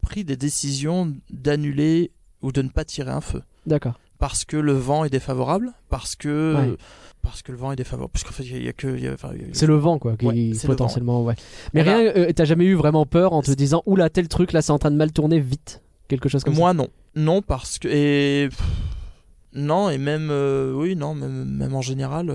pris 0.01 0.25
des 0.25 0.35
décisions 0.35 1.13
d'annuler 1.29 2.11
ou 2.41 2.51
de 2.51 2.61
ne 2.61 2.69
pas 2.69 2.83
tirer 2.83 3.11
un 3.11 3.21
feu. 3.21 3.41
D'accord. 3.67 3.93
Parce 4.17 4.45
que 4.45 4.57
le 4.57 4.73
vent 4.73 5.05
est 5.05 5.09
défavorable, 5.09 5.73
parce 5.89 6.15
que. 6.15 6.55
Ouais. 6.71 6.75
Parce 7.25 7.41
que 7.41 7.51
le 7.51 7.57
vent 7.57 7.71
est 7.71 7.75
défavorable. 7.75 8.11
Parce 8.13 8.23
qu'en 8.23 8.31
fait, 8.31 8.43
il 8.43 8.63
y 8.63 8.67
a 8.69 8.73
que. 8.73 9.13
enfin, 9.13 9.31
C'est 9.51 9.65
le 9.67 9.75
vent 9.75 9.97
quoi 9.99 10.15
qui 10.15 10.25
Ouais, 10.25 10.33
le 10.35 10.67
potentiellement 10.67 11.23
ouais. 11.23 11.35
Mais 11.73 11.81
Eh 11.81 11.83
ben- 11.83 11.97
rien, 11.97 12.13
euh, 12.15 12.31
t'as 12.33 12.45
jamais 12.45 12.65
eu 12.65 12.75
vraiment 12.75 13.05
peur 13.05 13.33
en 13.33 13.41
te 13.41 13.51
disant 13.51 13.83
oula 13.85 14.09
tel 14.09 14.27
truc 14.27 14.53
là 14.53 14.61
c'est 14.61 14.71
en 14.71 14.79
train 14.79 14.91
de 14.91 14.95
mal 14.97 15.11
tourner 15.11 15.39
vite. 15.39 15.81
Quelque 16.07 16.29
chose 16.29 16.43
comme 16.43 16.53
Moi, 16.53 16.73
non. 16.73 16.87
Non, 17.15 17.41
parce 17.41 17.79
que. 17.79 17.87
Et. 17.87 18.49
pff, 18.49 18.61
Non, 19.53 19.89
et 19.89 19.97
même. 19.97 20.29
euh, 20.31 20.73
Oui, 20.75 20.95
non, 20.95 21.15
même, 21.15 21.45
même 21.45 21.73
en 21.75 21.81
général. 21.81 22.29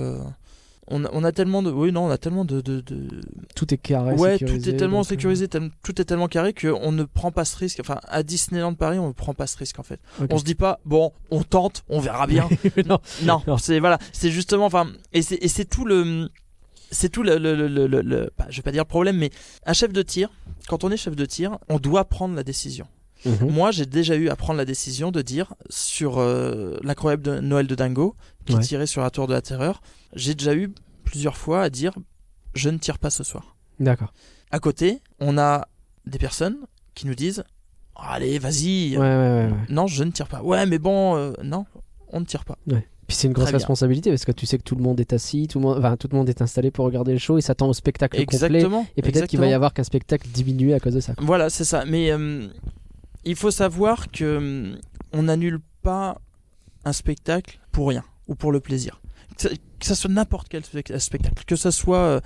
On 0.93 1.05
a, 1.05 1.09
on 1.13 1.23
a 1.25 1.31
tellement 1.33 1.63
de. 1.63 1.71
Oui, 1.71 1.93
non, 1.93 2.07
on 2.07 2.11
a 2.11 2.19
tellement 2.19 2.45
de. 2.45 2.61
de, 2.61 2.81
de-. 2.81 3.21
Tout 3.55 3.73
est 3.73 3.79
carré. 3.79 4.15
ouais, 4.15 4.33
sécurisé, 4.33 4.71
tout 4.71 4.75
est 4.75 4.77
tellement 4.79 4.99
donc, 4.99 5.07
euh, 5.07 5.09
sécurisé, 5.11 5.49
tout 5.49 6.01
est 6.01 6.05
tellement 6.05 6.27
carré 6.29 6.53
qu'on 6.53 6.91
ne 6.93 7.05
prend 7.05 7.31
pas 7.31 7.45
ce 7.45 7.57
risque. 7.57 7.79
Enfin, 7.81 8.01
à 8.09 8.23
Disneyland 8.23 8.75
Paris, 8.75 8.99
on 8.99 9.09
ne 9.09 9.13
prend 9.13 9.33
pas 9.35 9.47
ce 9.47 9.57
risque 9.57 9.79
en 9.79 9.83
fait. 9.85 10.01
ok. 10.21 10.29
On 10.33 10.39
se 10.39 10.45
dit 10.45 10.55
pas, 10.57 10.81
bon, 10.85 11.13
on 11.31 11.43
tente, 11.43 11.85
on 11.89 12.01
verra 12.01 12.27
bien. 12.27 12.49
non. 12.87 12.99
non, 13.23 13.43
Non. 13.47 13.57
c'est 13.57 13.79
voilà, 13.79 13.99
c'est 14.13 14.31
justement, 14.31 14.67
enfin, 14.67 14.89
et 15.13 15.23
c'est 15.23 15.37
et 15.37 15.49
c'est 15.49 15.65
tout 15.65 15.85
le, 15.85 16.29
c'est 16.91 17.09
tout 17.09 17.23
le, 17.23 17.39
le, 17.39 17.55
le, 17.55 17.69
le- 17.69 17.87
le- 17.87 18.03
le- 18.03 18.31
bah, 18.37 18.47
je 18.51 18.57
vais 18.57 18.63
pas 18.63 18.73
dire 18.73 18.83
le 18.83 18.89
problème, 18.89 19.17
mais 19.17 19.31
un 19.67 19.73
chef 19.73 19.93
de 19.93 20.03
tir, 20.03 20.29
quand 20.69 20.83
on 20.83 20.91
est 20.91 20.97
chef 20.97 21.15
de 21.15 21.25
tir, 21.25 21.59
on 21.69 21.79
doit 21.79 22.05
prendre 22.05 22.35
la 22.35 22.43
décision. 22.43 22.87
Mhm. 23.25 23.51
Moi, 23.51 23.71
j'ai 23.71 23.87
déjà 23.87 24.15
eu 24.17 24.29
à 24.29 24.37
prendre 24.37 24.57
la 24.59 24.65
décision 24.65 25.11
de 25.11 25.21
dire 25.23 25.55
sur 25.69 26.19
euh, 26.19 26.77
l'incroyable 26.83 27.23
de 27.23 27.41
Noël 27.41 27.67
de 27.67 27.75
Dingo, 27.75 28.15
qui 28.47 28.55
Ouais. 28.55 28.61
tirait 28.61 28.87
sur 28.87 29.03
la 29.03 29.11
tour 29.11 29.27
de 29.27 29.33
la 29.35 29.43
terreur, 29.43 29.83
j'ai 30.15 30.35
déjà 30.35 30.55
eu 30.55 30.73
plusieurs 31.05 31.37
fois 31.37 31.63
à 31.63 31.71
dire, 31.71 31.93
je 32.55 32.71
ne 32.71 32.79
tire 32.79 32.99
pas 32.99 33.11
ce 33.11 33.23
soir. 33.25 33.57
D'accord. 33.79 34.13
À 34.51 34.59
côté, 34.59 35.01
on 35.21 35.39
a 35.39 35.69
des 36.07 36.19
personnes 36.19 36.57
qui 36.95 37.07
nous 37.07 37.15
disent, 37.15 37.45
allez, 37.95 38.39
vas-y, 38.39 38.97
Ouais, 38.97 39.03
ouais, 39.03 39.51
non, 39.69 39.87
je 39.87 40.03
ne 40.05 40.11
tire 40.11 40.27
pas. 40.29 40.43
Ouais, 40.43 40.65
mais 40.67 40.79
bon, 40.79 41.17
euh, 41.17 41.33
non, 41.45 41.67
on 42.09 42.21
ne 42.21 42.25
tire 42.25 42.45
pas. 42.45 42.57
Puis 42.67 43.17
c'est 43.17 43.27
une 43.27 43.33
grosse 43.33 43.51
responsabilité 43.51 44.11
parce 44.11 44.25
que 44.25 44.31
tu 44.33 44.47
sais 44.47 44.57
que 44.57 44.63
tout 44.63 44.77
le 44.77 44.83
monde 44.83 45.01
est 45.01 45.13
assis, 45.13 45.49
tout 45.49 45.59
le 45.59 45.65
monde, 45.65 45.79
enfin, 45.79 45.97
tout 45.97 46.09
le 46.11 46.17
monde 46.17 46.29
est 46.29 46.43
installé 46.43 46.71
pour 46.71 46.85
regarder 46.85 47.13
le 47.13 47.19
show 47.19 47.39
et 47.39 47.41
s'attend 47.41 47.69
au 47.69 47.73
spectacle 47.73 48.17
complet. 48.17 48.37
Exactement. 48.37 48.87
Et 48.97 49.03
peut-être 49.03 49.27
qu'il 49.27 49.41
va 49.41 49.49
y 49.49 49.53
avoir 49.53 49.75
qu'un 49.75 49.83
spectacle 49.83 50.29
diminué 50.29 50.75
à 50.75 50.81
cause 50.81 50.95
de 50.95 51.01
ça. 51.01 51.15
Voilà, 51.19 51.51
c'est 51.51 51.65
ça. 51.65 51.85
Mais 51.85 52.13
euh, 52.13 52.47
il 53.25 53.37
faut 53.37 53.51
savoir 53.51 54.11
que 54.11 54.25
euh, 54.25 54.77
on 55.13 55.25
n'annule 55.25 55.61
pas 55.83 56.21
un 56.85 56.93
spectacle 56.93 57.59
pour 57.73 57.89
rien 57.89 58.05
ou 58.29 58.35
pour 58.35 58.53
le 58.53 58.61
plaisir. 58.61 59.01
Que- 59.39 59.49
que 59.49 59.87
ça 59.87 59.95
soit 59.95 60.11
n'importe 60.11 60.49
quel 60.49 60.63
spec- 60.63 60.99
spectacle, 60.99 61.45
que 61.47 61.57
ça 61.57 61.71
soit 61.73 61.97
euh, 61.99 62.21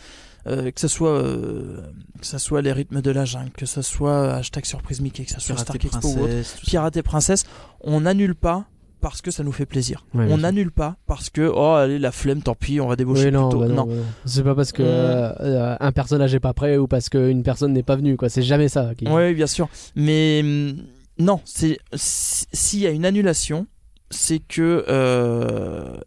euh, 0.46 0.70
que 0.72 0.80
ça 0.80 0.88
soit 0.88 1.10
euh, 1.10 1.80
que 2.20 2.26
ça 2.26 2.38
soit 2.38 2.62
les 2.62 2.72
rythmes 2.72 3.00
de 3.00 3.10
la 3.10 3.24
jungle, 3.24 3.50
que 3.52 3.66
ça 3.66 3.82
soit 3.82 4.34
hashtag 4.34 4.64
surprise 4.64 5.00
Mickey, 5.00 5.24
que 5.24 5.30
ça 5.30 5.38
soit 5.38 5.56
Stark 5.56 5.84
Expo 5.84 6.08
ou 6.08 6.24
autre, 6.24 6.42
ça. 6.44 6.58
Pirates 6.64 6.96
et 6.96 7.02
Princesse, 7.02 7.44
on 7.80 8.00
n'annule 8.00 8.34
pas 8.34 8.66
parce 9.04 9.20
que 9.20 9.30
ça 9.30 9.44
nous 9.44 9.52
fait 9.52 9.66
plaisir. 9.66 10.06
Ouais, 10.14 10.26
on 10.30 10.38
n'annule 10.38 10.70
pas 10.72 10.96
parce 11.06 11.28
que 11.28 11.42
oh 11.54 11.72
allez 11.74 11.98
la 11.98 12.10
flemme, 12.10 12.40
tant 12.40 12.54
pis, 12.54 12.80
on 12.80 12.88
va 12.88 12.96
débaucher 12.96 13.26
Oui, 13.26 13.32
non, 13.32 13.50
plutôt. 13.50 13.60
bah 13.60 13.68
non, 13.68 13.74
non. 13.74 13.84
bah 13.86 13.94
non. 13.96 14.02
c'est 14.24 14.42
pas 14.42 14.54
parce 14.54 14.72
que 14.72 14.82
euh, 14.82 15.30
euh, 15.40 15.76
un 15.78 15.92
personnage 15.92 16.34
est 16.34 16.40
pas 16.40 16.54
prêt 16.54 16.78
ou 16.78 16.86
parce 16.86 17.10
qu'une 17.10 17.42
personne 17.42 17.74
n'est 17.74 17.82
pas 17.82 17.96
venue, 17.96 18.16
quoi. 18.16 18.30
C'est 18.30 18.42
jamais 18.42 18.68
ça. 18.68 18.94
qui- 18.96 19.06
Oui, 19.06 19.34
bien 19.34 19.46
sûr. 19.46 19.68
Mais 19.94 20.40
hum, 20.42 20.76
non, 21.18 21.40
c'est 21.44 21.78
si- 21.92 22.46
s'il 22.54 22.80
y 22.80 22.86
a 22.86 22.90
une 22.92 23.04
annulation, 23.04 23.66
c'est 24.10 24.38
que 24.38 24.86
euh, 24.88 25.98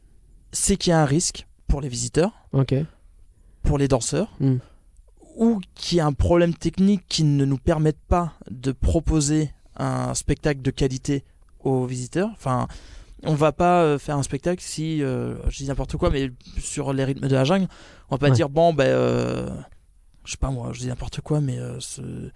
c'est 0.51 0.75
qu'il 0.75 0.89
y 0.89 0.93
a 0.93 0.99
un 0.99 1.05
risque 1.05 1.45
pour 1.67 1.81
les 1.81 1.89
visiteurs, 1.89 2.31
pour 3.61 3.77
les 3.77 3.87
danseurs, 3.87 4.29
Mm. 4.39 4.55
ou 5.35 5.59
qu'il 5.75 5.99
y 5.99 6.01
a 6.01 6.05
un 6.07 6.13
problème 6.13 6.55
technique 6.55 7.03
qui 7.07 7.23
ne 7.25 7.45
nous 7.45 7.57
permette 7.59 7.99
pas 8.07 8.33
de 8.49 8.71
proposer 8.71 9.51
un 9.75 10.15
spectacle 10.15 10.63
de 10.63 10.71
qualité 10.71 11.23
aux 11.67 11.85
visiteurs. 11.85 12.29
Enfin, 12.33 12.67
on 13.23 13.33
va 13.33 13.51
pas 13.51 13.81
euh, 13.83 13.97
faire 13.99 14.15
un 14.17 14.23
spectacle 14.23 14.61
si 14.63 15.03
euh, 15.03 15.35
je 15.49 15.57
dis 15.57 15.67
n'importe 15.67 15.97
quoi, 15.97 16.09
mais 16.09 16.31
sur 16.59 16.93
les 16.93 17.03
rythmes 17.03 17.27
de 17.27 17.33
la 17.35 17.43
jungle, 17.43 17.67
on 18.09 18.15
va 18.15 18.19
pas 18.19 18.27
Ouais. 18.29 18.31
dire 18.35 18.49
bon 18.49 18.73
ben 18.73 18.87
euh, 18.87 19.49
je 20.25 20.31
sais 20.31 20.37
pas 20.37 20.51
moi, 20.51 20.69
je 20.73 20.79
dis 20.79 20.87
n'importe 20.87 21.21
quoi, 21.21 21.41
mais 21.41 21.57
euh, 21.59 21.79
ce- 21.79 22.29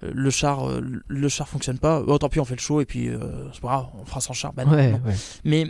le 0.00 0.30
char 0.30 0.68
le 0.80 1.28
char 1.28 1.48
fonctionne 1.48 1.78
pas. 1.78 2.02
Oh, 2.06 2.18
tant 2.18 2.28
pis, 2.28 2.38
on 2.38 2.44
fait 2.44 2.54
le 2.54 2.60
show 2.60 2.80
et 2.80 2.84
puis 2.84 3.10
c'est 3.52 3.60
pas 3.60 3.68
grave, 3.68 3.86
on 4.00 4.04
fera 4.04 4.20
sans 4.20 4.32
char. 4.32 4.52
Non, 4.56 4.70
ouais, 4.70 4.92
non. 4.92 5.00
ouais. 5.04 5.14
Mais, 5.44 5.66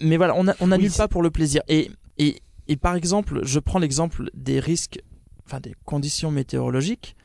mais 0.00 0.16
voilà, 0.16 0.34
on, 0.36 0.46
a- 0.46 0.54
on 0.60 0.70
annule 0.70 0.90
c'est- 0.92 0.98
pas 0.98 1.08
pour 1.08 1.22
le 1.22 1.30
plaisir. 1.32 1.60
Et, 1.66 1.90
et, 2.18 2.40
et 2.68 2.76
par 2.76 2.94
exemple, 2.94 3.40
je 3.44 3.58
prends 3.58 3.80
l'exemple 3.80 4.30
des 4.34 4.60
risques, 4.60 5.00
enfin 5.44 5.58
des 5.58 5.74
conditions 5.84 6.30
météorologiques, 6.30 7.16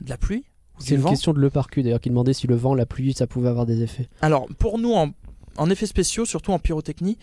de 0.00 0.08
la 0.10 0.16
pluie. 0.18 0.44
C'est 0.78 0.94
une 0.96 1.00
vent. 1.02 1.10
question 1.10 1.32
de 1.32 1.38
Le 1.40 1.50
Parcu 1.50 1.82
d'ailleurs 1.82 2.00
qui 2.00 2.08
demandait 2.08 2.32
si 2.32 2.46
le 2.46 2.54
vent, 2.56 2.74
la 2.74 2.86
pluie, 2.86 3.12
ça 3.12 3.26
pouvait 3.26 3.48
avoir 3.48 3.66
des 3.66 3.82
effets. 3.82 4.08
Alors, 4.20 4.46
pour 4.58 4.78
nous, 4.78 4.92
en, 4.92 5.10
en 5.56 5.70
effets 5.70 5.86
spéciaux, 5.86 6.24
surtout 6.24 6.52
en 6.52 6.58
pyrotechnie, 6.58 7.18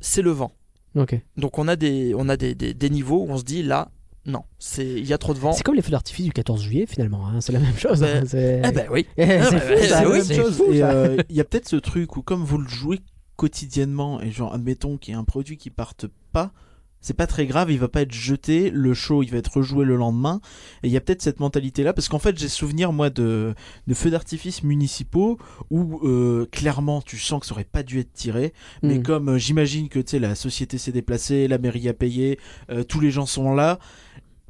c'est 0.00 0.22
le 0.22 0.30
vent. 0.30 0.52
Ok. 0.96 1.20
Donc, 1.36 1.58
on 1.58 1.68
a 1.68 1.76
des, 1.76 2.14
on 2.16 2.28
a 2.28 2.36
des, 2.36 2.54
des, 2.54 2.74
des 2.74 2.90
niveaux 2.90 3.24
où 3.24 3.30
on 3.30 3.38
se 3.38 3.44
dit 3.44 3.62
là, 3.62 3.90
non, 4.26 4.42
c'est 4.58 4.86
il 4.86 5.06
y 5.06 5.12
a 5.12 5.18
trop 5.18 5.34
de 5.34 5.38
vent. 5.38 5.52
C'est 5.52 5.62
comme 5.62 5.74
les 5.74 5.82
feux 5.82 5.90
d'artifice 5.90 6.24
du 6.24 6.32
14 6.32 6.62
juillet 6.62 6.86
finalement. 6.86 7.26
hein, 7.28 7.40
C'est 7.40 7.52
la 7.52 7.58
même 7.58 7.76
chose. 7.76 8.00
Ben, 8.00 8.22
hein, 8.22 8.26
c'est 8.26 8.62
Eh 8.64 8.72
ben 8.72 8.86
oui. 8.90 9.06
Eh, 9.18 9.22
ah 9.32 9.44
c'est 9.44 9.56
bah, 9.56 9.60
fou, 9.60 9.74
c'est 9.76 9.86
ça, 9.88 9.98
C'est 9.98 10.04
la 10.04 10.10
oui, 10.10 10.20
c'est 10.24 10.42
fou, 10.50 10.64
euh, 10.72 11.22
il 11.28 11.36
y 11.36 11.40
a 11.40 11.44
peut-être 11.44 11.68
ce 11.68 11.76
truc 11.76 12.16
où, 12.16 12.22
comme 12.22 12.42
vous 12.42 12.56
le 12.58 12.66
jouez 12.68 13.00
quotidiennement, 13.36 14.22
et 14.22 14.30
genre, 14.30 14.54
admettons 14.54 14.96
qu'il 14.96 15.12
y 15.12 15.16
a 15.16 15.20
un 15.20 15.24
produit 15.24 15.56
qui 15.58 15.68
parte 15.68 16.06
pas, 16.32 16.52
c'est 17.06 17.12
pas 17.14 17.26
très 17.26 17.44
grave, 17.46 17.70
il 17.70 17.78
va 17.78 17.88
pas 17.88 18.00
être 18.00 18.12
jeté, 18.14 18.70
le 18.70 18.94
show 18.94 19.22
il 19.22 19.30
va 19.30 19.36
être 19.36 19.58
rejoué 19.58 19.84
le 19.84 19.94
lendemain. 19.94 20.40
Et 20.82 20.86
il 20.88 20.90
y 20.92 20.96
a 20.96 21.00
peut-être 21.02 21.20
cette 21.20 21.38
mentalité 21.38 21.82
là, 21.82 21.92
parce 21.92 22.08
qu'en 22.08 22.18
fait 22.18 22.38
j'ai 22.38 22.48
souvenir 22.48 22.92
moi 22.92 23.10
de, 23.10 23.54
de 23.86 23.94
feux 23.94 24.10
d'artifice 24.10 24.62
municipaux 24.62 25.36
où 25.70 26.00
euh, 26.08 26.46
clairement 26.50 27.02
tu 27.02 27.18
sens 27.18 27.40
que 27.40 27.46
ça 27.46 27.52
aurait 27.52 27.64
pas 27.64 27.82
dû 27.82 28.00
être 28.00 28.12
tiré, 28.14 28.54
mais 28.82 28.98
Hmm. 28.98 29.02
comme 29.02 29.28
euh, 29.28 29.38
j'imagine 29.38 29.88
que 29.90 29.98
tu 29.98 30.12
sais 30.12 30.18
la 30.18 30.34
société 30.34 30.78
s'est 30.78 30.92
déplacée, 30.92 31.46
la 31.46 31.58
mairie 31.58 31.88
a 31.90 31.92
payé, 31.94 32.38
euh, 32.70 32.84
tous 32.84 33.00
les 33.00 33.10
gens 33.10 33.26
sont 33.26 33.54
là. 33.54 33.78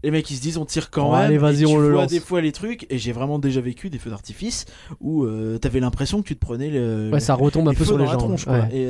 Les 0.04 0.10
mecs 0.10 0.30
ils 0.30 0.36
se 0.36 0.42
disent 0.42 0.58
on 0.58 0.66
tire 0.66 0.90
quand 0.90 1.12
même. 1.12 1.22
allez, 1.22 1.38
vas-y, 1.38 1.64
on 1.66 1.78
le 1.78 1.90
vois 1.92 2.02
lance. 2.02 2.10
des 2.10 2.20
fois 2.20 2.40
les 2.42 2.52
trucs 2.52 2.86
et 2.90 2.98
j'ai 2.98 3.12
vraiment 3.12 3.38
déjà 3.38 3.60
vécu 3.62 3.88
des 3.90 3.98
feux 3.98 4.10
d'artifice 4.10 4.66
où 5.00 5.26
t'avais 5.60 5.80
l'impression 5.80 6.20
que 6.22 6.28
tu 6.28 6.34
te 6.36 6.40
prenais 6.40 6.68
le, 6.70 7.10
Ouais, 7.10 7.20
ça 7.20 7.34
retombe 7.34 7.68
un 7.68 7.74
peu 7.74 7.84
sur 7.86 7.96
les 7.98 8.04
gens. 8.06 8.18
tronche, 8.18 8.44
quoi. 8.44 8.60
ouais. 8.60 8.68
Et 8.76 8.86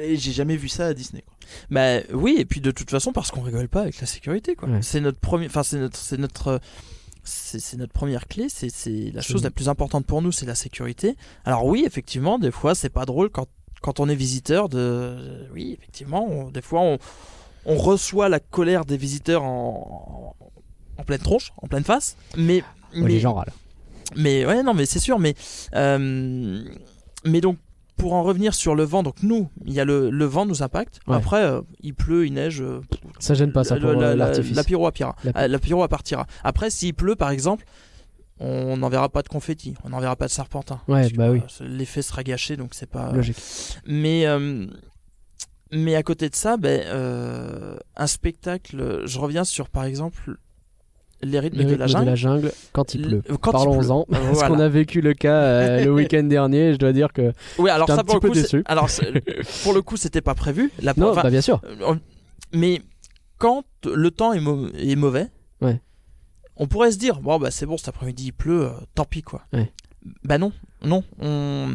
et 0.00 0.16
j'ai 0.16 0.32
jamais 0.32 0.56
vu 0.56 0.68
ça 0.68 0.86
à 0.86 0.94
Disney. 0.94 1.22
Quoi. 1.26 1.34
Bah 1.70 2.00
oui, 2.12 2.36
et 2.38 2.44
puis 2.44 2.60
de 2.60 2.70
toute 2.70 2.90
façon, 2.90 3.12
parce 3.12 3.30
qu'on 3.30 3.40
rigole 3.42 3.68
pas 3.68 3.82
avec 3.82 4.00
la 4.00 4.06
sécurité, 4.06 4.54
quoi. 4.54 4.68
Ouais. 4.68 4.82
C'est 4.82 5.00
notre 5.00 5.18
premier, 5.20 5.46
enfin 5.46 5.62
c'est 5.62 5.78
notre, 5.78 5.96
c'est 5.96 6.18
notre, 6.18 6.60
c'est 7.24 7.76
notre 7.76 7.92
première 7.92 8.26
clé. 8.26 8.46
C'est 8.48 9.12
la 9.12 9.20
chose 9.22 9.42
la 9.44 9.50
plus 9.50 9.68
importante 9.68 10.06
pour 10.06 10.22
nous, 10.22 10.32
c'est 10.32 10.46
la 10.46 10.54
sécurité. 10.54 11.16
Alors 11.44 11.64
oui, 11.66 11.84
effectivement, 11.86 12.38
des 12.38 12.50
fois 12.50 12.74
c'est 12.74 12.88
pas 12.90 13.04
drôle 13.06 13.30
quand 13.30 13.46
quand 13.80 14.00
on 14.00 14.08
est 14.08 14.14
visiteur 14.16 14.68
de, 14.68 15.46
oui, 15.54 15.76
effectivement, 15.78 16.26
on- 16.28 16.50
des 16.50 16.62
fois 16.62 16.80
on 16.80 16.98
on 17.64 17.76
reçoit 17.76 18.28
la 18.28 18.40
colère 18.40 18.84
des 18.84 18.96
visiteurs 18.96 19.42
en, 19.44 20.34
en, 20.40 21.00
en 21.00 21.04
pleine 21.04 21.20
tronche, 21.20 21.52
en 21.58 21.66
pleine 21.68 21.84
face, 21.84 22.16
mais 22.36 22.62
Ouais, 22.94 23.02
mais 23.02 23.08
les 23.10 23.20
gens 23.20 23.34
râlent. 23.34 23.52
mais 24.16 24.46
ouais, 24.46 24.62
non, 24.62 24.72
mais 24.74 24.86
c'est 24.86 24.98
sûr. 24.98 25.18
Mais, 25.18 25.34
euh, 25.74 26.64
mais 27.24 27.40
donc, 27.42 27.58
pour 27.98 28.14
en 28.14 28.22
revenir 28.22 28.54
sur 28.54 28.74
le 28.74 28.84
vent, 28.84 29.02
donc 29.02 29.22
nous, 29.22 29.50
il 29.66 29.72
y 29.74 29.80
a 29.80 29.84
le, 29.84 30.08
le 30.08 30.24
vent 30.24 30.46
nous 30.46 30.62
impacte. 30.62 31.00
Ouais. 31.06 31.16
Après, 31.16 31.42
euh, 31.44 31.60
il 31.80 31.94
pleut, 31.94 32.26
il 32.26 32.32
neige. 32.32 32.62
euh, 32.62 32.80
Ça 33.18 33.34
gêne 33.34 33.52
pas 33.52 33.64
ça 33.64 33.74
la- 33.74 33.80
pour 33.80 33.90
la, 34.00 34.08
euh, 34.08 34.10
la- 34.10 34.26
l'artifice. 34.26 34.56
la 34.56 34.64
pyro 34.64 34.84
partira. 34.84 35.14
La- 35.24 35.32
Euh, 35.42 35.48
La 35.48 35.58
pyro 35.58 35.86
partira. 35.88 36.26
Après, 36.44 36.70
s'il 36.70 36.94
pleut, 36.94 37.16
par 37.16 37.30
exemple, 37.30 37.64
on 38.40 38.76
n'enverra 38.76 39.08
pas 39.08 39.22
de 39.22 39.28
confetti, 39.28 39.74
on 39.84 39.88
n'enverra 39.90 40.14
pas 40.16 40.26
de 40.26 40.30
serpentin. 40.32 40.80
Ouais, 40.88 41.10
que, 41.10 41.16
bah 41.16 41.30
oui. 41.30 41.42
L'effet 41.60 42.02
sera 42.02 42.22
gâché, 42.22 42.56
donc 42.56 42.70
c'est 42.72 42.88
pas. 42.88 43.12
Logique. 43.12 43.36
Mais, 43.84 44.26
euh, 44.26 44.66
mais 45.72 45.96
à 45.96 46.02
côté 46.02 46.30
de 46.30 46.34
ça, 46.36 46.56
ben, 46.56 46.80
euh, 46.86 47.76
un 47.96 48.06
spectacle. 48.06 49.02
Je 49.06 49.18
reviens 49.18 49.44
sur, 49.44 49.68
par 49.68 49.84
exemple, 49.84 50.36
les 51.22 51.38
rythmes, 51.40 51.58
Les 51.58 51.64
de 51.64 51.74
la 51.74 51.86
jungle. 51.86 52.14
jungle 52.14 52.52
quand 52.72 52.94
il 52.94 53.02
pleut. 53.02 53.22
Parlons-en. 53.42 54.04
Parce 54.08 54.22
Voilà. 54.32 54.48
qu'on 54.48 54.60
a 54.60 54.68
vécu 54.68 55.00
le 55.00 55.14
cas 55.14 55.34
euh, 55.42 55.84
le 55.84 55.92
week-end 55.92 56.22
dernier. 56.24 56.72
Je 56.72 56.78
dois 56.78 56.92
dire 56.92 57.12
que 57.12 57.32
Oui, 57.58 57.70
alors 57.70 57.88
ça 57.88 57.94
un 57.94 57.96
pour 57.98 58.06
petit 58.06 58.14
le 58.14 58.20
peu 58.20 58.28
coup, 58.28 58.34
c'est- 58.34 58.42
déçu. 58.42 58.62
alors 58.66 58.88
pour 59.64 59.72
le 59.74 59.82
coup, 59.82 59.96
c'était 59.96 60.20
pas 60.20 60.34
prévu. 60.34 60.70
La 60.80 60.94
non, 60.96 61.10
enfin, 61.10 61.22
bah 61.22 61.30
bien 61.30 61.40
sûr. 61.40 61.60
euh, 61.80 61.94
mais 62.52 62.82
quand 63.38 63.64
le 63.84 64.10
temps 64.10 64.32
est, 64.32 64.40
mau- 64.40 64.68
est 64.74 64.96
mauvais, 64.96 65.26
Ouais. 65.60 65.80
on 66.56 66.66
pourrait 66.66 66.92
se 66.92 66.98
dire 66.98 67.20
bon 67.20 67.38
bah 67.38 67.50
c'est 67.50 67.66
bon 67.66 67.76
cet 67.76 67.88
après-midi 67.88 68.26
il 68.26 68.32
pleut, 68.32 68.66
euh, 68.66 68.70
tant 68.94 69.04
pis 69.04 69.22
quoi. 69.22 69.42
Ouais. 69.52 69.72
Bah 70.24 70.38
non, 70.38 70.52
non, 70.84 71.02
on 71.20 71.74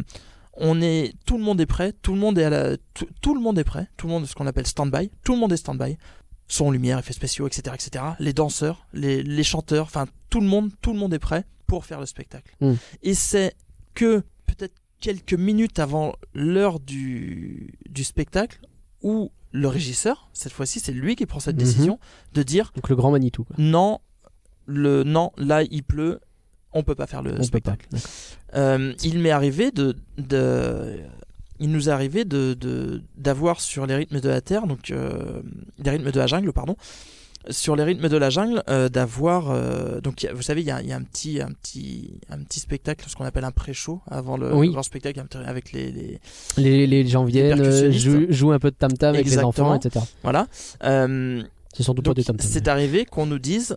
on 0.56 0.80
est 0.80 1.12
tout 1.26 1.36
le 1.36 1.42
monde 1.44 1.60
est 1.60 1.66
prêt, 1.66 1.92
tout 2.00 2.14
le 2.14 2.18
monde 2.20 2.38
est 2.38 2.44
à 2.44 2.50
la 2.50 2.76
tout, 2.94 3.06
tout 3.20 3.34
le 3.34 3.40
monde 3.40 3.58
est 3.58 3.64
prêt, 3.64 3.88
tout 3.96 4.06
le 4.06 4.12
monde 4.12 4.24
est 4.24 4.26
ce 4.26 4.34
qu'on 4.34 4.46
appelle 4.46 4.66
stand-by, 4.66 5.10
tout 5.24 5.32
le 5.34 5.38
monde 5.38 5.52
est 5.52 5.56
stand-by. 5.56 5.96
Son 6.48 6.70
lumière, 6.70 6.98
effets 6.98 7.12
spéciaux, 7.14 7.46
etc., 7.46 7.74
etc. 7.74 8.04
Les 8.18 8.32
danseurs, 8.32 8.86
les, 8.92 9.22
les 9.22 9.44
chanteurs, 9.44 9.84
enfin 9.86 10.06
tout 10.30 10.40
le 10.40 10.46
monde, 10.46 10.70
tout 10.82 10.92
le 10.92 10.98
monde 10.98 11.14
est 11.14 11.18
prêt 11.18 11.44
pour 11.66 11.84
faire 11.86 12.00
le 12.00 12.06
spectacle. 12.06 12.54
Mm. 12.60 12.72
Et 13.02 13.14
c'est 13.14 13.54
que 13.94 14.22
peut-être 14.46 14.74
quelques 15.00 15.34
minutes 15.34 15.78
avant 15.78 16.14
l'heure 16.34 16.80
du, 16.80 17.74
du 17.88 18.04
spectacle 18.04 18.60
où 19.02 19.30
le 19.52 19.68
régisseur, 19.68 20.28
cette 20.32 20.52
fois-ci, 20.52 20.80
c'est 20.80 20.92
lui 20.92 21.14
qui 21.16 21.26
prend 21.26 21.40
cette 21.40 21.56
Mhm. 21.56 21.62
décision 21.62 21.98
de 22.32 22.42
dire 22.42 22.72
Donc 22.74 22.88
le 22.88 22.96
grand 22.96 23.10
Manitou. 23.10 23.44
Quoi. 23.44 23.56
non, 23.58 24.00
le 24.66 25.02
non, 25.04 25.30
là 25.36 25.62
il 25.62 25.82
pleut, 25.84 26.20
on 26.72 26.82
peut 26.82 26.94
pas 26.96 27.06
faire 27.06 27.22
le 27.22 27.38
On 27.38 27.42
spectacle. 27.42 27.86
Euh, 28.54 28.92
il 29.04 29.18
m'est 29.20 29.30
arrivé 29.30 29.70
de, 29.70 29.96
de 30.18 30.98
il 31.64 31.70
nous 31.74 31.88
est 31.88 31.92
arrivé 31.92 32.24
de 32.24 32.42
de- 32.64 33.02
d'avoir 33.16 33.56
sur 33.60 33.86
les 33.86 33.96
rythmes 34.00 34.20
de 34.20 34.28
la 34.28 34.40
terre, 34.40 34.66
donc 34.66 34.90
euh, 34.90 35.40
les 35.82 35.90
rythmes 35.94 36.10
de 36.10 36.18
la 36.18 36.26
jungle, 36.26 36.52
pardon, 36.52 36.76
sur 37.50 37.74
les 37.76 37.84
rythmes 37.84 38.08
de 38.08 38.16
la 38.16 38.30
jungle, 38.30 38.62
euh, 38.70 38.88
d'avoir 38.88 39.50
euh, 39.50 40.00
donc 40.00 40.26
vous 40.34 40.42
savez 40.48 40.60
il 40.62 40.66
y 40.66 40.70
a, 40.70 40.80
il 40.82 40.88
y 40.88 40.92
a 40.92 40.96
un 40.96 41.02
petit 41.02 41.40
un 41.40 41.52
petit 41.52 42.20
un 42.30 42.38
petit 42.44 42.60
spectacle, 42.60 43.04
ce 43.08 43.14
qu'on 43.16 43.24
appelle 43.30 43.44
un 43.44 43.50
pré-show 43.62 44.00
avant 44.20 44.36
le 44.36 44.54
Oui. 44.54 44.70
grand 44.70 44.82
spectacle 44.82 45.18
avec 45.46 45.72
les, 45.72 45.92
les 45.92 46.20
Les, 46.56 46.86
les 46.86 47.06
gens 47.06 47.24
viennent, 47.24 47.58
percussionnistes. 47.58 48.04
jouent, 48.04 48.26
jouent 48.30 48.52
un 48.52 48.58
peu 48.58 48.70
de 48.70 48.76
tam-tam 48.76 49.14
avec 49.14 49.26
les 49.26 49.38
enfants, 49.38 49.74
etc. 49.74 50.04
voilà. 50.22 50.46
Euh, 50.84 51.42
C'est 51.76 51.82
surtout 51.82 52.02
pas 52.02 52.10
Donc, 52.10 52.16
des 52.16 52.24
tam-tam. 52.24 52.46
c'est 52.50 52.68
arrivé 52.68 53.04
qu'on 53.04 53.26
nous 53.26 53.38
dise 53.52 53.76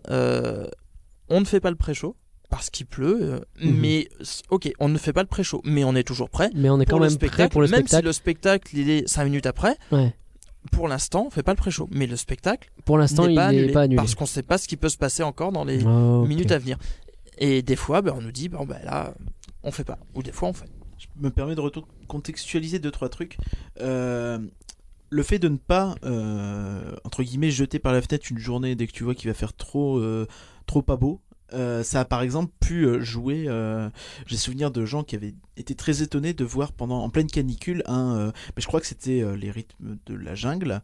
on 1.30 1.40
ne 1.40 1.44
fait 1.44 1.60
pas 1.60 1.70
le 1.70 1.76
pré-show 1.76 2.16
parce 2.50 2.70
qu'il 2.70 2.86
pleut, 2.86 3.18
euh, 3.20 3.40
Mhm. 3.60 3.78
mais 3.80 4.08
ok, 4.50 4.70
on 4.80 4.88
ne 4.88 4.96
fait 4.98 5.12
pas 5.12 5.22
le 5.22 5.28
pré-show, 5.28 5.60
mais 5.64 5.84
on 5.84 5.94
est 5.94 6.02
toujours 6.06 6.30
prêt. 6.30 6.50
Mais 6.54 6.70
on 6.70 6.80
est 6.80 6.84
Pour 6.86 6.98
quand 6.98 7.04
le 7.04 7.08
même 7.10 7.14
spectacle, 7.14 7.36
prêt 7.42 7.48
pour 7.50 7.60
le 7.60 7.68
même 7.68 7.80
spectacle. 7.80 8.02
si 8.02 8.06
le 8.06 8.12
spectacle 8.12 8.76
il 8.78 8.90
est 8.90 9.06
5 9.08 9.24
minutes 9.24 9.46
après, 9.46 9.76
Ouais. 9.92 10.14
pour 10.72 10.88
l'instant 10.88 11.24
on 11.26 11.30
fait 11.30 11.42
pas 11.42 11.52
le 11.52 11.56
pré-show, 11.58 11.88
mais 11.92 12.06
le 12.06 12.16
spectacle 12.16 12.70
Pour 12.84 12.96
l'instant, 12.98 13.24
il 13.24 13.30
n'est 13.30 13.72
pas 13.72 13.82
annulé. 13.82 13.96
parce 13.96 14.14
qu'on 14.14 14.26
sait 14.26 14.42
pas 14.42 14.56
ce 14.58 14.66
qui 14.68 14.76
peut 14.76 14.88
se 14.88 14.96
passer 14.98 15.22
encore 15.22 15.52
dans 15.52 15.64
les 15.64 15.84
Ah, 15.86 16.22
minutes 16.26 16.50
à 16.52 16.58
venir. 16.58 16.78
Et 17.38 17.62
des 17.62 17.76
fois, 17.76 18.02
ben, 18.02 18.14
on 18.16 18.20
nous 18.22 18.32
dit 18.32 18.48
bon 18.48 18.64
ben 18.66 18.78
là 18.84 19.14
on 19.62 19.70
fait 19.70 19.84
pas, 19.84 19.98
ou 20.14 20.22
des 20.22 20.32
fois 20.32 20.48
on 20.48 20.52
fait. 20.52 20.68
Je 20.98 21.06
me 21.22 21.30
permets 21.30 21.54
de 21.54 21.60
retour- 21.60 21.86
contextualiser 22.08 22.78
deux 22.80 22.90
trois 22.90 23.08
trucs. 23.08 23.36
Euh, 23.80 24.38
le 25.10 25.22
fait 25.22 25.38
de 25.38 25.48
ne 25.48 25.56
pas 25.56 25.94
euh, 26.04 26.94
entre 27.04 27.22
guillemets 27.22 27.50
jeter 27.50 27.78
par 27.78 27.92
la 27.92 28.02
fenêtre 28.02 28.26
une 28.30 28.38
journée 28.38 28.74
dès 28.74 28.86
que 28.86 28.92
tu 28.92 29.04
vois 29.04 29.14
qu'il 29.14 29.28
va 29.30 29.34
faire 29.34 29.52
trop 29.54 29.98
euh, 29.98 30.26
trop 30.66 30.82
pas 30.82 30.96
beau. 30.96 31.20
Euh, 31.54 31.82
ça 31.82 32.00
a 32.00 32.04
par 32.04 32.22
exemple 32.22 32.52
pu 32.60 32.84
euh, 32.84 33.00
jouer. 33.00 33.44
euh, 33.48 33.88
J'ai 34.26 34.36
souvenir 34.36 34.70
de 34.70 34.84
gens 34.84 35.02
qui 35.02 35.16
avaient 35.16 35.34
été 35.56 35.74
très 35.74 36.02
étonné 36.02 36.32
de 36.34 36.44
voir 36.44 36.72
pendant 36.72 37.02
en 37.02 37.10
pleine 37.10 37.26
canicule 37.28 37.82
un, 37.86 38.26
mais 38.56 38.62
je 38.62 38.66
crois 38.66 38.80
que 38.80 38.86
c'était 38.86 39.24
les 39.36 39.50
rythmes 39.50 39.98
de 40.06 40.14
la 40.14 40.34
jungle. 40.34 40.82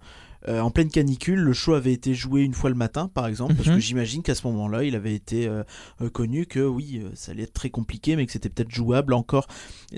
Euh, 0.48 0.60
en 0.60 0.70
pleine 0.70 0.88
canicule, 0.90 1.40
le 1.40 1.52
show 1.52 1.74
avait 1.74 1.92
été 1.92 2.14
joué 2.14 2.42
une 2.42 2.52
fois 2.54 2.68
le 2.70 2.76
matin, 2.76 3.08
par 3.12 3.26
exemple, 3.26 3.54
parce 3.54 3.68
Mhm. 3.68 3.74
que 3.76 3.80
j'imagine 3.80 4.22
qu'à 4.22 4.34
ce 4.34 4.46
moment-là, 4.46 4.84
il 4.84 4.94
avait 4.94 5.14
été 5.14 5.46
euh, 5.48 5.62
euh, 6.02 6.10
connu 6.10 6.46
que 6.46 6.60
oui, 6.60 7.02
ça 7.14 7.32
allait 7.32 7.44
être 7.44 7.52
très 7.54 7.70
compliqué, 7.70 8.14
mais 8.16 8.26
que 8.26 8.32
c'était 8.32 8.48
peut-être 8.50 8.70
jouable 8.70 9.14
encore. 9.14 9.46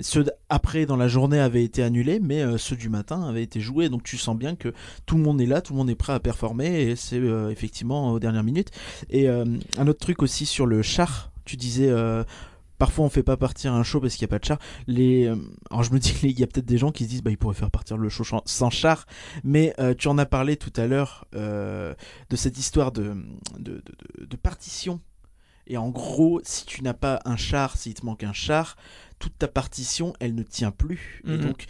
Ceux 0.01 0.25
après 0.49 0.85
dans 0.85 0.95
la 0.95 1.07
journée 1.07 1.39
avaient 1.39 1.63
été 1.63 1.83
annulés, 1.83 2.19
mais 2.21 2.43
ceux 2.57 2.75
du 2.75 2.89
matin 2.89 3.27
avaient 3.27 3.43
été 3.43 3.59
joués. 3.59 3.89
Donc 3.89 4.03
tu 4.03 4.17
sens 4.17 4.37
bien 4.37 4.55
que 4.55 4.73
tout 5.05 5.17
le 5.17 5.23
monde 5.23 5.41
est 5.41 5.45
là, 5.45 5.61
tout 5.61 5.73
le 5.73 5.77
monde 5.77 5.89
est 5.89 5.95
prêt 5.95 6.13
à 6.13 6.19
performer, 6.19 6.81
et 6.83 6.95
c'est 6.95 7.21
effectivement 7.51 8.11
aux 8.13 8.19
dernières 8.19 8.43
minutes. 8.43 8.71
Et 9.09 9.27
un 9.27 9.87
autre 9.87 9.99
truc 9.99 10.21
aussi 10.21 10.45
sur 10.45 10.65
le 10.65 10.81
char, 10.81 11.31
tu 11.45 11.57
disais. 11.57 11.91
Parfois, 12.77 13.05
on 13.05 13.09
fait 13.09 13.23
pas 13.23 13.37
partir 13.37 13.73
un 13.73 13.83
show 13.83 13.99
parce 13.99 14.15
qu'il 14.15 14.25
n'y 14.25 14.29
a 14.29 14.35
pas 14.35 14.39
de 14.39 14.45
char. 14.45 14.59
Les, 14.85 15.25
euh, 15.25 15.35
alors, 15.71 15.83
je 15.83 15.91
me 15.91 15.99
dis 15.99 16.13
qu'il 16.13 16.39
y 16.39 16.43
a 16.43 16.47
peut-être 16.47 16.65
des 16.65 16.77
gens 16.77 16.91
qui 16.91 17.05
se 17.05 17.09
disent, 17.09 17.23
bah, 17.23 17.31
ils 17.31 17.37
pourraient 17.37 17.55
faire 17.55 17.71
partir 17.71 17.97
le 17.97 18.07
show 18.09 18.23
sans 18.45 18.69
char. 18.69 19.05
Mais 19.43 19.73
euh, 19.79 19.93
tu 19.95 20.07
en 20.07 20.17
as 20.17 20.25
parlé 20.27 20.57
tout 20.57 20.73
à 20.75 20.85
l'heure 20.85 21.25
euh, 21.35 21.93
de 22.29 22.35
cette 22.35 22.57
histoire 22.57 22.91
de, 22.91 23.15
de, 23.57 23.73
de- 23.73 23.81
de- 24.19 24.25
de 24.25 24.35
partition. 24.35 25.01
Et 25.69 25.75
en 25.77 25.89
gros, 25.89 26.39
si 26.43 26.65
tu 26.65 26.81
n'as 26.83 26.93
pas 26.93 27.19
un 27.25 27.35
char, 27.35 27.75
s'il 27.77 27.93
te 27.93 28.05
manque 28.05 28.23
un 28.23 28.31
char, 28.31 28.77
toute 29.19 29.37
ta 29.37 29.47
partition, 29.47 30.13
elle 30.19 30.35
ne 30.35 30.43
tient 30.43 30.71
plus. 30.71 31.21
Et 31.27 31.31
Mhm. 31.31 31.41
donc, 31.41 31.65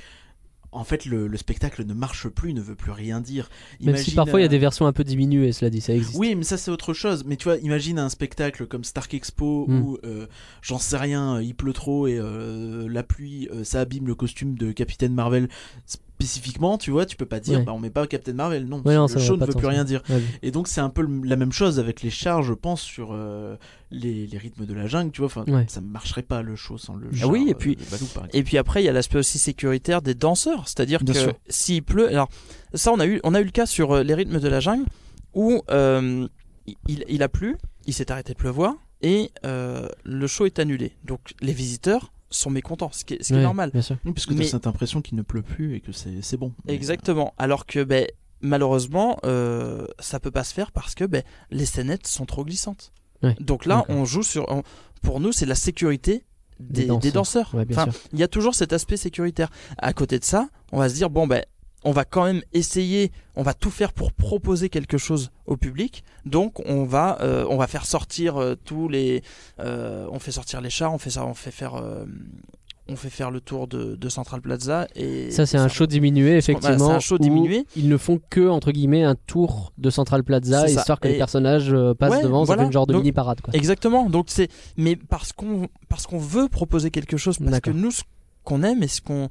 en 0.71 0.83
fait, 0.83 1.05
le, 1.05 1.27
le 1.27 1.37
spectacle 1.37 1.85
ne 1.85 1.93
marche 1.93 2.27
plus, 2.27 2.53
ne 2.53 2.61
veut 2.61 2.75
plus 2.75 2.91
rien 2.91 3.21
dire. 3.21 3.49
Même 3.81 3.95
si 3.97 4.11
parfois 4.11 4.39
il 4.39 4.43
y 4.43 4.45
a 4.45 4.47
euh, 4.47 4.49
des 4.49 4.57
versions 4.59 4.85
un 4.85 4.93
peu 4.93 5.03
diminuées, 5.03 5.51
cela 5.51 5.69
dit, 5.69 5.81
ça 5.81 5.93
existe. 5.93 6.17
oui, 6.19 6.35
mais 6.35 6.43
ça 6.43 6.57
c'est 6.57 6.69
autre 6.71 6.93
chose. 6.93 7.23
Mais 7.25 7.35
tu 7.37 7.45
vois, 7.45 7.57
imagine 7.57 7.99
un 7.99 8.09
spectacle 8.09 8.67
comme 8.67 8.83
Stark 8.83 9.13
Expo 9.13 9.65
Mm. 9.67 9.81
où 9.81 9.97
euh, 10.03 10.27
j'en 10.61 10.77
sais 10.77 10.97
rien, 10.97 11.41
il 11.41 11.55
pleut 11.55 11.73
trop 11.73 12.07
et 12.07 12.17
euh, 12.19 12.87
la 12.89 13.03
pluie, 13.03 13.47
euh, 13.51 13.63
ça 13.63 13.81
abîme 13.81 14.07
le 14.07 14.15
costume 14.15 14.57
de 14.57 14.71
Capitaine 14.71 15.13
Marvel 15.13 15.47
spécifiquement. 16.17 16.77
Tu 16.77 16.89
vois, 16.91 17.05
tu 17.05 17.15
peux 17.15 17.25
pas 17.27 17.39
dire, 17.39 17.59
Ouais. 17.59 17.65
bah 17.65 17.73
on 17.73 17.79
met 17.79 17.89
pas 17.91 18.07
Captain 18.07 18.33
Marvel. 18.33 18.65
Non, 18.65 18.81
Ouais, 18.83 18.95
non, 18.95 19.03
le 19.03 19.07
ça 19.07 19.19
show 19.19 19.37
ne 19.37 19.45
veut 19.45 19.53
plus 19.53 19.67
rien 19.67 19.79
ouais. 19.79 19.85
dire. 19.85 20.01
Ouais, 20.09 20.21
Et 20.41 20.51
donc 20.51 20.67
c'est 20.67 20.81
un 20.81 20.89
peu 20.89 21.05
la 21.23 21.35
même 21.35 21.51
chose 21.51 21.79
avec 21.79 22.01
les 22.01 22.09
chars, 22.09 22.41
je 22.43 22.53
pense, 22.53 22.81
sur 22.81 23.09
euh, 23.11 23.55
les, 23.91 24.25
les 24.27 24.37
rythmes 24.37 24.65
de 24.65 24.73
la 24.73 24.87
jungle. 24.87 25.11
Tu 25.11 25.21
vois, 25.21 25.27
enfin, 25.27 25.43
Ouais. 25.51 25.65
ça 25.67 25.79
ne 25.81 25.87
marcherait 25.87 26.23
pas 26.23 26.41
le 26.41 26.55
show 26.55 26.77
sans 26.77 26.95
le 26.95 27.09
Ah 27.13 27.15
char. 27.15 27.29
oui, 27.29 27.45
et 27.47 27.51
euh, 27.51 27.55
puis- 27.55 27.77
Balou. 27.91 28.05
Et 28.33 28.43
puis 28.43 28.57
après, 28.57 28.81
il 28.81 28.85
y 28.85 28.89
a 28.89 28.93
l'aspect 28.93 29.19
aussi 29.19 29.37
sécuritaire 29.37 30.01
des 30.01 30.15
danseurs, 30.15 30.67
c'est-à-dire 30.67 30.99
que 31.05 31.11
s'il 31.49 31.83
pleut, 31.83 32.07
alors 32.09 32.29
ça, 32.73 32.91
on 32.91 32.99
a 32.99 33.05
eu, 33.05 33.19
on 33.23 33.33
a 33.35 33.41
eu 33.41 33.45
le 33.45 33.51
cas 33.51 33.65
sur 33.67 33.91
euh, 33.91 34.03
les 34.03 34.13
rythmes 34.15 34.39
de 34.39 34.47
la 34.47 34.59
jungle 34.59 34.85
où 35.35 35.61
euh, 35.69 36.27
il, 36.87 37.05
il 37.07 37.21
a 37.23 37.29
plu, 37.29 37.57
il 37.85 37.93
s'est 37.93 38.11
arrêté 38.11 38.33
de 38.33 38.37
pleuvoir 38.37 38.73
et 39.01 39.29
euh, 39.45 39.87
le 40.03 40.25
show 40.27 40.45
est 40.47 40.57
annulé. 40.59 40.93
Donc 41.05 41.33
les 41.41 41.53
visiteurs 41.53 42.11
sont 42.29 42.49
mécontents, 42.49 42.91
ce 42.91 43.05
qui 43.05 43.13
est, 43.15 43.23
ce 43.23 43.27
qui 43.29 43.33
est 43.33 43.37
Ouais, 43.37 43.43
normal. 43.43 43.71
Bien 43.71 43.81
sûr. 43.81 43.97
Oui, 44.05 44.11
parce 44.13 44.25
que 44.25 44.33
mais- 44.33 44.45
t'as 44.45 44.51
cette 44.51 44.67
impression 44.67 45.01
qu'il 45.01 45.15
ne 45.17 45.21
pleut 45.21 45.41
plus 45.41 45.75
et 45.75 45.79
que 45.81 45.91
c'est 45.91 46.37
bon. 46.37 46.53
Mais, 46.65 46.73
Exactement. 46.73 47.33
Alors 47.37 47.65
que 47.65 47.83
ben, 47.83 48.05
malheureusement, 48.41 49.17
euh, 49.25 49.85
ça 49.99 50.19
peut 50.19 50.31
pas 50.31 50.43
se 50.43 50.53
faire 50.53 50.71
parce 50.71 50.95
que 50.95 51.03
ben, 51.05 51.23
les 51.51 51.65
scénettes 51.65 52.07
sont 52.07 52.25
trop 52.25 52.43
glissantes. 52.45 52.91
Ouais, 53.23 53.35
Donc 53.39 53.65
là, 53.65 53.83
on 53.89 54.05
joue 54.05 54.23
sur. 54.23 54.45
on- 54.51 54.63
pour 55.01 55.19
nous, 55.19 55.31
c'est 55.31 55.45
la 55.45 55.55
sécurité 55.55 56.23
des, 56.59 56.81
Des 56.81 56.81
des 56.81 56.87
danseurs. 56.87 57.13
danseurs. 57.13 57.55
Ouais, 57.55 57.65
bien 57.65 57.77
Enfin, 57.77 57.91
sûr. 57.91 58.01
il 58.13 58.19
y 58.19 58.23
a 58.23 58.27
toujours 58.27 58.55
cet 58.55 58.73
aspect 58.73 58.97
sécuritaire. 58.97 59.49
À 59.77 59.93
côté 59.93 60.17
de 60.19 60.23
ça, 60.23 60.49
on 60.71 60.79
va 60.79 60.89
se 60.89 60.95
dire 60.95 61.09
bon 61.09 61.27
ben, 61.27 61.43
on 61.87 61.91
va 61.91 62.03
quand 62.03 62.25
même 62.25 62.41
essayer, 62.53 63.11
on 63.37 63.43
va 63.43 63.53
tout 63.53 63.69
faire 63.71 63.93
pour 63.93 64.11
proposer 64.11 64.67
quelque 64.67 64.97
chose 64.97 65.31
au 65.45 65.55
public. 65.55 66.03
Donc 66.25 66.59
on 66.65 66.83
va, 66.83 67.17
euh, 67.21 67.45
on 67.49 67.55
va 67.55 67.67
faire 67.67 67.85
sortir 67.85 68.35
euh, 68.37 68.55
tous 68.55 68.89
les, 68.89 69.21
euh, 69.59 70.05
on 70.11 70.19
fait 70.19 70.31
sortir 70.33 70.59
les 70.59 70.69
chars, 70.69 70.93
on 70.93 70.97
fait 70.97 71.09
ça, 71.11 71.25
on 71.25 71.33
fait 71.33 71.51
faire. 71.51 71.81
on 72.89 72.95
fait 72.95 73.09
faire 73.09 73.31
le 73.31 73.41
tour 73.41 73.67
de, 73.67 73.95
de 73.95 74.09
Central 74.09 74.39
Plaza 74.41 74.87
et 74.95 75.29
Ça, 75.31 75.45
c'est 75.45 75.57
un 75.57 75.67
show 75.67 75.85
diminué, 75.87 76.37
effectivement. 76.37 76.87
c'est 76.87 76.93
un 76.95 76.99
show 77.01 77.17
diminué. 77.17 77.65
Ils 77.75 77.89
ne 77.89 77.97
font 77.97 78.19
que, 78.29 78.47
entre 78.47 78.71
guillemets, 78.71 79.03
un 79.03 79.15
tour 79.15 79.73
de 79.77 79.89
Central 79.89 80.23
Plaza, 80.23 80.67
C'est 80.67 80.73
histoire 80.75 80.99
que 80.99 81.07
les 81.09 81.17
personnages 81.17 81.73
passent 81.99 82.11
Ouais, 82.17 82.23
devant, 82.23 82.43
voilà. 82.43 82.61
fait 82.63 82.67
une 82.67 82.71
genre 82.73 82.87
de 82.87 82.93
Donc- 82.93 83.01
mini 83.03 83.11
parade. 83.11 83.41
Quoi. 83.41 83.53
Exactement. 83.53 84.09
Donc 84.09 84.27
c'est, 84.29 84.49
mais 84.77 84.95
parce 84.95 85.31
qu'on, 85.33 85.67
parce 85.89 86.05
qu'on 86.07 86.17
veut 86.17 86.47
proposer 86.47 86.89
quelque 86.91 87.17
chose, 87.17 87.37
parce 87.39 87.59
que 87.61 87.71
nous, 87.71 87.91
ce 87.91 88.03
qu'on 88.45 88.63
aime 88.63 88.81
et 88.83 88.87
ce 88.87 89.01
qu'on, 89.01 89.27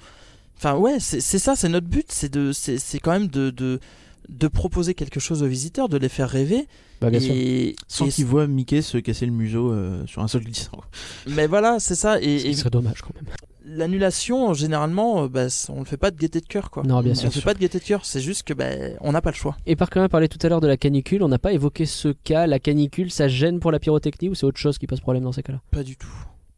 enfin 0.57 0.76
ouais, 0.76 0.98
c'est 1.00 1.20
ça, 1.20 1.57
c'est 1.57 1.68
notre 1.68 1.86
but, 1.86 2.07
c'est 2.11 2.32
de, 2.32 2.52
c'est 2.52 2.78
c'est 2.78 2.98
quand 2.98 3.12
même 3.12 3.28
de, 3.28 3.50
de 3.50 3.80
de 4.28 4.48
proposer 4.48 4.94
quelque 4.94 5.20
chose 5.20 5.42
aux 5.44 5.46
visiteurs, 5.46 5.88
de 5.88 5.96
les 5.98 6.09
faire 6.09 6.28
rêver. 6.28 6.66
Bah, 7.00 7.11
bien 7.11 7.20
sûr. 7.20 7.32
et, 7.34 7.76
Sans 7.86 8.09
qu'ils 8.09 8.24
voient 8.24 8.46
Mickey 8.48 8.82
se 8.82 8.98
casser 8.98 9.24
le 9.26 9.30
museau 9.32 9.70
euh, 9.70 10.04
sur 10.07 10.22
un 10.22 10.28
sol 10.28 10.42
glissant. 10.42 10.80
mais 11.28 11.46
voilà, 11.46 11.78
c'est 11.78 11.94
ça. 11.94 12.16
Ce 12.16 12.22
Et, 12.24 12.38
qui 12.38 12.48
et 12.48 12.54
serait 12.54 12.70
dommage 12.70 13.02
quand 13.02 13.14
même. 13.14 13.26
l'annulation, 13.64 14.52
généralement, 14.54 15.24
euh, 15.24 15.28
bah, 15.28 15.46
on 15.68 15.80
le 15.80 15.84
fait 15.84 15.96
pas 15.98 16.11
de 16.11 16.16
gaieté 16.18 16.40
de 16.40 16.46
cœur, 16.46 16.70
quoi. 16.70 16.82
Non, 16.84 17.02
bien 17.02 17.12
on 17.12 17.14
sûr. 17.14 17.32
fait 17.32 17.40
pas 17.42 17.54
de 17.54 17.59
gaieté 17.61 17.78
de 17.78 17.84
cœur. 17.84 18.04
C'est 18.04 18.20
juste 18.20 18.42
que 18.44 18.54
ben, 18.54 18.96
on 19.00 19.12
n'a 19.12 19.20
pas 19.20 19.30
le 19.30 19.36
choix. 19.36 19.57
Et 19.66 19.76
par 19.76 19.90
quand 19.90 20.00
même 20.00 20.09
parler 20.09 20.28
tout 20.28 20.38
à 20.44 20.48
l'heure 20.48 20.61
de 20.62 20.66
la 20.66 20.76
canicule, 20.76 21.22
on 21.22 21.28
n'a 21.28 21.38
pas 21.38 21.52
évoqué 21.52 21.86
ce 21.86 22.09
cas. 22.09 22.46
La 22.48 22.59
canicule, 22.59 23.11
ça 23.12 23.28
gêne 23.28 23.61
pour 23.61 23.70
la 23.70 23.78
pyrotechnie 23.78 24.28
ou 24.30 24.34
c'est 24.34 24.46
autre 24.46 24.59
chose 24.59 24.78
qui 24.78 24.86
pose 24.88 25.00
problème 25.00 25.22
dans 25.22 25.32
ces 25.32 25.42
cas-là? 25.44 25.61
Pas 25.70 25.84
du 25.84 25.96
tout. 25.96 26.09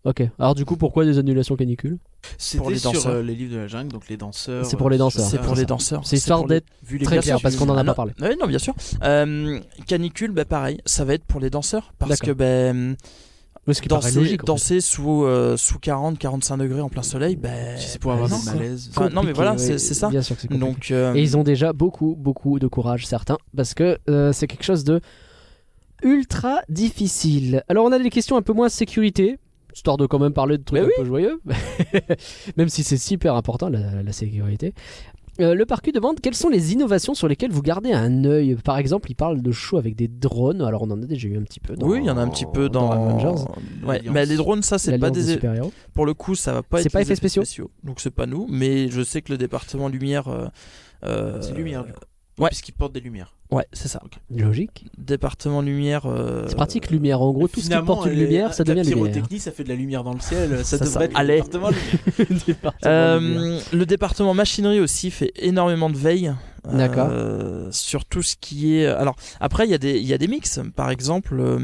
Ok. 0.09 0.23
Alors 0.39 0.55
du 0.55 0.65
coup, 0.65 0.77
pourquoi 0.77 1.05
des 1.05 1.19
annulations 1.19 1.55
canicules 1.55 1.99
C'était 2.39 2.71
les 2.71 2.79
sur 2.79 2.93
danseurs. 2.93 3.13
euh, 3.17 3.23
les 3.23 3.35
livres 3.35 3.53
de 3.55 3.59
la 3.59 3.67
jungle, 3.69 3.93
donc 3.93 4.09
les 4.09 4.17
danseurs. 4.17 4.65
C'est 4.65 4.77
pour 4.77 4.89
les 4.89 4.97
euh, 4.97 5.01
danseurs. 5.01 5.25
C'est 5.27 5.39
pour 5.39 5.55
les 5.55 5.67
danseurs. 5.67 6.07
C'est 6.07 6.17
histoire 6.17 6.45
d'être 6.45 6.67
Vu 6.83 6.97
les 6.97 7.05
très 7.05 7.19
clair 7.19 7.39
parce 7.43 7.57
qu'on 7.57 7.69
en 7.69 7.77
a 7.77 7.85
pas 7.85 7.95
parlé. 7.95 8.13
ouais, 8.21 8.35
non, 8.41 8.47
bien 8.47 8.59
sûr. 8.59 8.75
Euh, 9.03 9.61
canicule, 9.87 10.31
bah 10.33 10.45
pareil, 10.47 10.81
ça 10.87 11.05
va 11.05 11.13
être 11.15 11.25
pour 11.25 11.41
les 11.41 11.51
danseurs 11.51 11.93
parce 11.99 12.21
que 12.21 12.31
ben 12.31 12.97
Oui, 13.67 13.75
ce 13.75 13.83
qui 13.83 13.89
paraît 13.89 14.01
danser, 14.03 14.19
logique. 14.21 14.41
en 14.43 14.45
fait. 14.45 14.47
danser 14.47 14.81
sous 14.81 15.25
euh, 15.25 15.59
sous 15.59 15.79
40 15.79 16.19
45 16.19 16.57
degrés 16.57 16.81
en 16.81 16.89
plein 16.89 17.03
soleil, 17.03 17.37
ben 17.37 17.77
Si 17.77 17.89
c'est 17.91 17.99
pour 18.01 18.13
avoir 18.13 18.31
non, 18.31 18.39
des. 18.59 18.89
Enfin, 18.89 19.11
non, 19.11 19.23
mais 19.23 19.33
voilà, 19.35 19.59
c'est- 19.59 19.77
ça. 19.79 20.09
Bien 20.09 20.23
sûr 20.23 20.39
que. 20.39 20.47
Donc 20.55 20.91
euh, 20.91 21.13
Et 21.15 21.21
ils 21.23 21.37
ont 21.37 21.43
déjà 21.45 21.75
beaucoup, 21.75 22.15
beaucoup 22.19 22.59
de 22.59 22.67
courage, 22.67 23.07
certains, 23.07 23.37
parce 23.55 23.75
que 23.75 23.99
euh, 24.09 24.33
c'est 24.33 24.47
quelque 24.47 24.65
chose 24.65 24.85
de 24.85 25.03
ultra 26.03 26.61
difficile. 26.71 27.63
Alors, 27.69 27.85
on 27.85 27.93
a 27.93 27.99
des 27.99 28.09
questions 28.11 28.37
un 28.39 28.43
peu 28.43 28.53
moins 28.53 28.69
sécurité, 28.69 29.39
histoire 29.79 29.97
de 29.97 30.07
quand 30.07 30.19
même 30.19 30.33
parler 30.33 30.59
de 30.59 30.63
trucs 30.63 30.81
Mais 30.81 30.85
un 30.85 30.89
oui. 30.89 30.93
peu 30.97 31.05
joyeux, 31.05 31.41
même 32.57 32.69
si 32.69 32.83
c'est 32.83 32.99
super 32.99 33.35
important, 33.35 33.69
la, 33.69 34.03
la 34.03 34.13
sécurité. 34.13 34.75
Euh, 35.41 35.55
le 35.55 35.67
parcu 35.67 35.93
demande 35.93 36.21
quelles 36.21 36.35
sont 36.35 36.49
les 36.49 36.73
innovations 36.73 37.15
sur 37.15 37.29
lesquelles 37.29 37.53
vous 37.53 37.63
gardez 37.63 37.93
un 37.93 38.25
œil. 38.25 38.57
Par 38.57 38.77
exemple, 38.77 39.09
il 39.09 39.15
parle 39.15 39.41
de 39.41 39.53
show 39.53 39.77
avec 39.79 39.95
des 39.95 40.09
drones. 40.09 40.63
Alors, 40.63 40.83
on 40.83 40.91
en 40.91 41.01
a 41.01 41.07
déjà 41.07 41.29
eu 41.29 41.39
un 41.39 41.43
petit 41.43 41.61
peu. 41.61 41.77
Dans, 41.77 41.87
oui, 41.87 42.01
il 42.03 42.07
y 42.07 42.11
en 42.11 42.19
a 42.19 42.21
un 42.21 42.29
petit 42.29 42.47
peu 42.53 42.69
dans, 42.69 42.91
Avengers. 42.91 43.45
Ouais, 43.85 44.03
mais 44.11 44.27
les 44.27 44.37
drones, 44.37 44.63
ça 44.63 44.79
c'est 44.79 44.99
pas 44.99 45.11
des 45.11 45.37
des 45.37 45.61
pour 45.95 46.07
le 46.07 46.15
coup, 46.15 46.35
ça 46.35 46.55
va 46.55 46.63
pas 46.65 46.79
C'est 46.79 46.87
être 46.87 46.93
pas 46.93 47.03
effets 47.03 47.15
spéciaux 47.15 47.71
Donc 47.85 48.01
c'est 48.01 48.11
pas 48.11 48.27
nous, 48.27 48.47
mais 48.51 48.89
je 48.89 49.03
sais 49.03 49.23
que 49.23 49.31
le 49.31 49.39
département 49.39 49.87
lumière 49.89 50.27
euh, 50.27 50.49
euh, 51.05 51.41
C'est 51.41 51.55
lumière 51.55 51.85
du 51.85 51.93
coup. 51.93 52.01
ouais. 52.39 52.45
Ouais. 52.45 52.49
Puisqu'ils 52.49 52.73
portent 52.73 52.93
des 52.93 53.01
lumières. 53.01 53.38
Ouais, 53.51 53.67
c'est 53.73 53.89
ça. 53.89 54.03
Logique. 54.31 54.85
Département 54.99 55.63
lumière 55.63 56.05
euh, 56.05 56.45
C'est 56.49 56.55
pratique, 56.55 56.91
lumière. 56.91 57.23
En 57.23 57.33
gros, 57.33 57.49
tout 57.49 57.61
ce 57.61 57.71
qui 57.71 57.83
porte 57.83 58.07
une 58.07 58.13
les- 58.13 58.25
lumière, 58.27 58.53
ça 58.53 58.63
la 58.65 58.75
devient 58.75 58.91
lumière. 58.91 59.11
pyrotechnie, 59.13 59.39
ça 59.41 59.53
fait 59.53 59.65
de 59.65 59.71
la 59.71 59.75
lumière 59.75 60.05
dans 60.05 60.13
le 60.13 60.21
ciel. 60.21 60.59
Ça, 60.59 60.65
Ça, 60.65 60.79
ça- 60.79 60.85
devrait 60.85 61.05
être 61.07 61.13
le 61.13 61.19
allez. 61.19 61.35
département 61.37 61.71
lumière. 61.71 62.43
Département 62.47 63.19
lumière. 63.19 63.53
Euh, 63.53 63.61
le 63.73 63.87
département 63.87 64.35
machinerie 64.35 64.81
aussi 64.81 65.11
fait 65.11 65.33
énormément 65.37 65.89
de 65.89 65.97
veille. 65.97 66.33
euh, 66.67 66.77
D'accord. 66.77 67.09
sur 67.73 68.05
tout 68.05 68.21
ce 68.23 68.37
qui 68.39 68.77
est. 68.77 68.87
Alors, 68.87 69.17
après, 69.41 69.65
il 69.67 69.71
y, 69.71 69.75
a 69.75 69.79
des- 69.79 69.99
il 69.99 70.07
y 70.07 70.13
a 70.13 70.19
des 70.19 70.29
mix. 70.29 70.61
Par 70.77 70.91
exemple, 70.91 71.39
euh, 71.41 71.61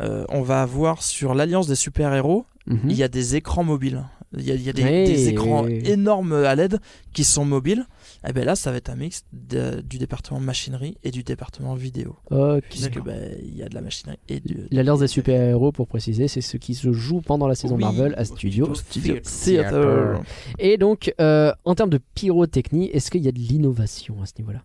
euh, 0.00 0.24
on 0.30 0.40
va 0.40 0.62
avoir 0.62 1.02
sur 1.02 1.34
l'Alliance 1.34 1.66
des 1.66 1.74
super-héros, 1.74 2.46
Mhm. 2.66 2.78
il 2.84 2.96
y 2.96 3.02
a 3.02 3.08
des 3.08 3.36
écrans 3.36 3.64
mobiles. 3.64 4.04
Il 4.36 4.44
y 4.46 4.50
a, 4.50 4.54
il 4.54 4.62
y 4.62 4.68
a 4.70 4.72
des, 4.74 5.28
écrans 5.28 5.66
énormes 5.66 6.32
à 6.34 6.54
LED 6.54 6.78
qui 7.14 7.24
sont 7.24 7.44
mobiles. 7.46 7.86
Et 8.26 8.32
ben 8.32 8.44
là, 8.44 8.56
ça 8.56 8.70
va 8.72 8.78
être 8.78 8.88
un 8.90 8.96
mix 8.96 9.22
de- 9.32 9.80
du 9.80 9.98
département 9.98 10.40
machinerie 10.40 10.96
et 11.04 11.10
du 11.12 11.22
département 11.22 11.74
vidéo. 11.74 12.16
Ok. 12.30 12.62
Puisque 12.68 12.88
D'accord. 12.94 13.04
ben, 13.04 13.36
il 13.42 13.56
y 13.56 13.62
a 13.62 13.68
de 13.68 13.74
la 13.74 13.80
machinerie 13.80 14.18
et 14.28 14.40
du. 14.40 14.66
L'Alliance 14.72 14.98
des 15.00 15.06
super-héros, 15.06 15.70
pour 15.70 15.86
préciser, 15.86 16.26
c'est 16.26 16.40
ce 16.40 16.56
qui 16.56 16.74
se 16.74 16.92
joue 16.92 17.20
pendant 17.20 17.46
la 17.46 17.54
saison 17.54 17.76
Oui, 17.76 17.82
Marvel 17.84 18.14
à 18.16 18.24
Studio. 18.24 18.74
Studio 18.74 19.16
Theater. 19.20 20.20
Et 20.58 20.78
donc, 20.78 21.14
euh, 21.20 21.52
en 21.64 21.74
termes 21.76 21.90
de 21.90 22.00
pyrotechnie, 22.14 22.86
est-ce 22.92 23.10
qu'il 23.10 23.22
y 23.24 23.28
a 23.28 23.32
de 23.32 23.38
l'innovation 23.38 24.16
à 24.22 24.26
ce 24.26 24.32
niveau-là? 24.38 24.62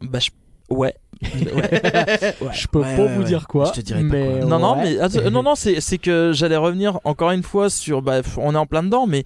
Bah, 0.00 0.18
je- 0.18 0.30
Ouais. 0.68 0.94
Je 1.20 2.66
peux 2.66 2.80
Ouais, 2.80 2.96
pas 2.96 3.02
ouais, 3.04 3.14
vous 3.16 3.22
dire 3.22 3.46
quoi. 3.46 3.66
Je 3.66 3.80
te 3.80 3.86
dirai 3.86 4.00
pas 4.02 4.08
mais 4.08 4.38
quoi. 4.40 4.46
Non, 4.48 4.58
non, 4.58 4.76
mais 4.76 4.98
attends, 4.98 5.30
non, 5.30 5.42
non, 5.42 5.54
c'est 5.54 5.98
que 5.98 6.32
j'allais 6.34 6.56
revenir 6.56 6.98
encore 7.04 7.30
une 7.30 7.42
fois 7.44 7.70
sur. 7.70 8.02
Bah, 8.02 8.20
on 8.36 8.54
est 8.54 8.58
en 8.58 8.66
plein 8.66 8.82
dedans, 8.82 9.06
mais 9.06 9.24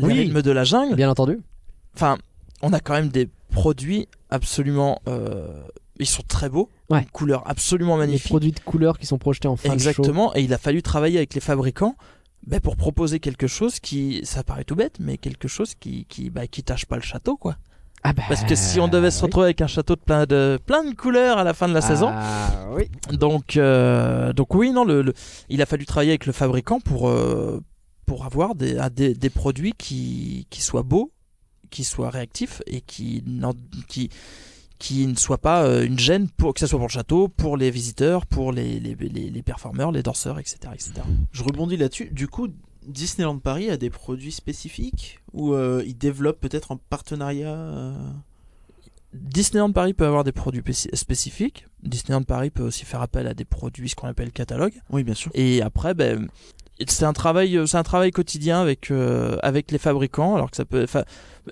Oui. 0.00 0.14
le 0.14 0.20
rythme 0.20 0.42
de 0.42 0.50
la 0.50 0.64
jungle. 0.64 0.94
Bien 0.94 1.10
entendu. 1.10 1.40
Enfin, 1.96 2.16
on 2.62 2.72
a 2.72 2.80
quand 2.80 2.94
même 2.94 3.08
des 3.08 3.28
produits 3.50 4.08
absolument. 4.30 5.00
euh, 5.08 5.62
ils 6.00 6.06
sont 6.06 6.22
très 6.26 6.48
beaux. 6.48 6.68
Ouais. 6.90 7.00
Une 7.00 7.10
couleur 7.10 7.42
absolument 7.46 7.96
magnifique. 7.96 8.28
produits 8.28 8.52
de 8.52 8.60
couleurs 8.60 8.98
qui 8.98 9.06
sont 9.06 9.18
projetés 9.18 9.48
en 9.48 9.56
fin 9.56 9.74
de 9.74 9.80
show. 9.80 9.88
Exactement. 9.88 10.34
Et 10.36 10.42
il 10.42 10.54
a 10.54 10.58
fallu 10.58 10.80
travailler 10.82 11.18
avec 11.18 11.34
les 11.34 11.40
fabricants. 11.40 11.96
bah, 12.46 12.60
pour 12.60 12.76
proposer 12.76 13.18
quelque 13.18 13.48
chose 13.48 13.80
qui, 13.80 14.20
ça 14.24 14.44
paraît 14.44 14.62
tout 14.64 14.76
bête, 14.76 14.96
mais 15.00 15.18
quelque 15.18 15.48
chose 15.48 15.74
qui, 15.74 16.04
qui, 16.08 16.30
bah, 16.30 16.46
qui 16.46 16.62
tâche 16.62 16.86
pas 16.86 16.94
le 16.96 17.02
château, 17.02 17.36
quoi. 17.36 17.56
Ah 18.04 18.12
bah, 18.12 18.22
Parce 18.28 18.44
que 18.44 18.54
si 18.54 18.78
on 18.78 18.86
devait 18.86 19.10
se 19.10 19.18
oui. 19.18 19.26
retrouver 19.26 19.46
avec 19.46 19.60
un 19.60 19.66
château 19.66 19.96
de 19.96 20.00
plein 20.00 20.24
de, 20.24 20.56
plein 20.64 20.84
de 20.84 20.94
couleurs 20.94 21.36
à 21.38 21.42
la 21.44 21.52
fin 21.52 21.66
de 21.68 21.74
la 21.74 21.80
saison, 21.80 22.06
Ah 22.12 22.68
oui. 22.70 22.84
donc, 23.10 23.56
euh, 23.56 24.32
donc 24.32 24.54
oui, 24.54 24.70
non, 24.70 24.84
le, 24.84 25.02
le- 25.02 25.14
il 25.48 25.60
a 25.62 25.66
fallu 25.66 25.84
travailler 25.84 26.12
avec 26.12 26.26
le 26.26 26.32
fabricant 26.32 26.78
pour, 26.78 27.08
euh, 27.08 27.60
pour 28.06 28.24
avoir 28.24 28.54
des, 28.54 28.78
des, 28.94 29.14
des 29.14 29.30
produits 29.30 29.72
qui, 29.76 30.46
qui 30.48 30.62
soient 30.62 30.84
beaux, 30.84 31.10
qui 31.70 31.84
soient 31.84 32.10
réactifs 32.10 32.62
et 32.66 32.80
qui, 32.80 33.22
qui, 33.88 34.10
qui 34.78 35.06
ne 35.06 35.16
soient 35.16 35.38
pas 35.38 35.64
euh, 35.64 35.84
une 35.84 35.98
gêne, 35.98 36.28
pour, 36.28 36.54
que 36.54 36.60
ce 36.60 36.66
soit 36.66 36.78
pour 36.78 36.88
le 36.88 36.92
château, 36.92 37.28
pour 37.28 37.56
les 37.56 37.70
visiteurs, 37.70 38.26
pour 38.26 38.52
les, 38.52 38.78
les, 38.80 38.94
les, 38.94 39.30
les 39.30 39.42
performeurs, 39.42 39.92
les 39.92 40.02
danseurs, 40.02 40.38
etc. 40.38 40.58
etc. 40.72 40.92
Je 41.32 41.42
rebondis 41.42 41.76
là-dessus. 41.76 42.10
Du 42.12 42.28
coup, 42.28 42.48
Disneyland 42.86 43.38
Paris 43.38 43.70
a 43.70 43.76
des 43.76 43.90
produits 43.90 44.32
spécifiques 44.32 45.20
ou 45.32 45.52
euh, 45.52 45.82
ils 45.86 45.96
développent 45.98 46.40
peut-être 46.40 46.70
en 46.72 46.76
partenariat 46.76 47.54
euh, 47.54 47.92
Disneyland 49.14 49.72
Paris 49.72 49.94
peut 49.94 50.06
avoir 50.06 50.22
des 50.22 50.32
produits 50.32 50.60
spéci- 50.60 50.94
spécifiques. 50.94 51.66
Disneyland 51.82 52.22
Paris 52.24 52.50
peut 52.50 52.62
aussi 52.62 52.84
faire 52.84 53.00
appel 53.00 53.26
à 53.26 53.32
des 53.34 53.46
produits, 53.46 53.88
ce 53.88 53.94
qu'on 53.94 54.06
appelle 54.08 54.32
catalogue. 54.32 54.74
Oui, 54.90 55.02
bien 55.02 55.14
sûr. 55.14 55.30
Et 55.34 55.62
après, 55.62 55.94
ben, 55.94 56.28
c'est 56.86 57.04
un 57.04 57.12
travail, 57.12 57.60
c'est 57.66 57.76
un 57.76 57.82
travail 57.82 58.10
quotidien 58.10 58.60
avec 58.60 58.90
euh, 58.90 59.36
avec 59.42 59.70
les 59.72 59.78
fabricants. 59.78 60.34
Alors 60.36 60.50
que 60.50 60.56
ça 60.56 60.64
peut, 60.64 60.82
enfin, 60.84 61.02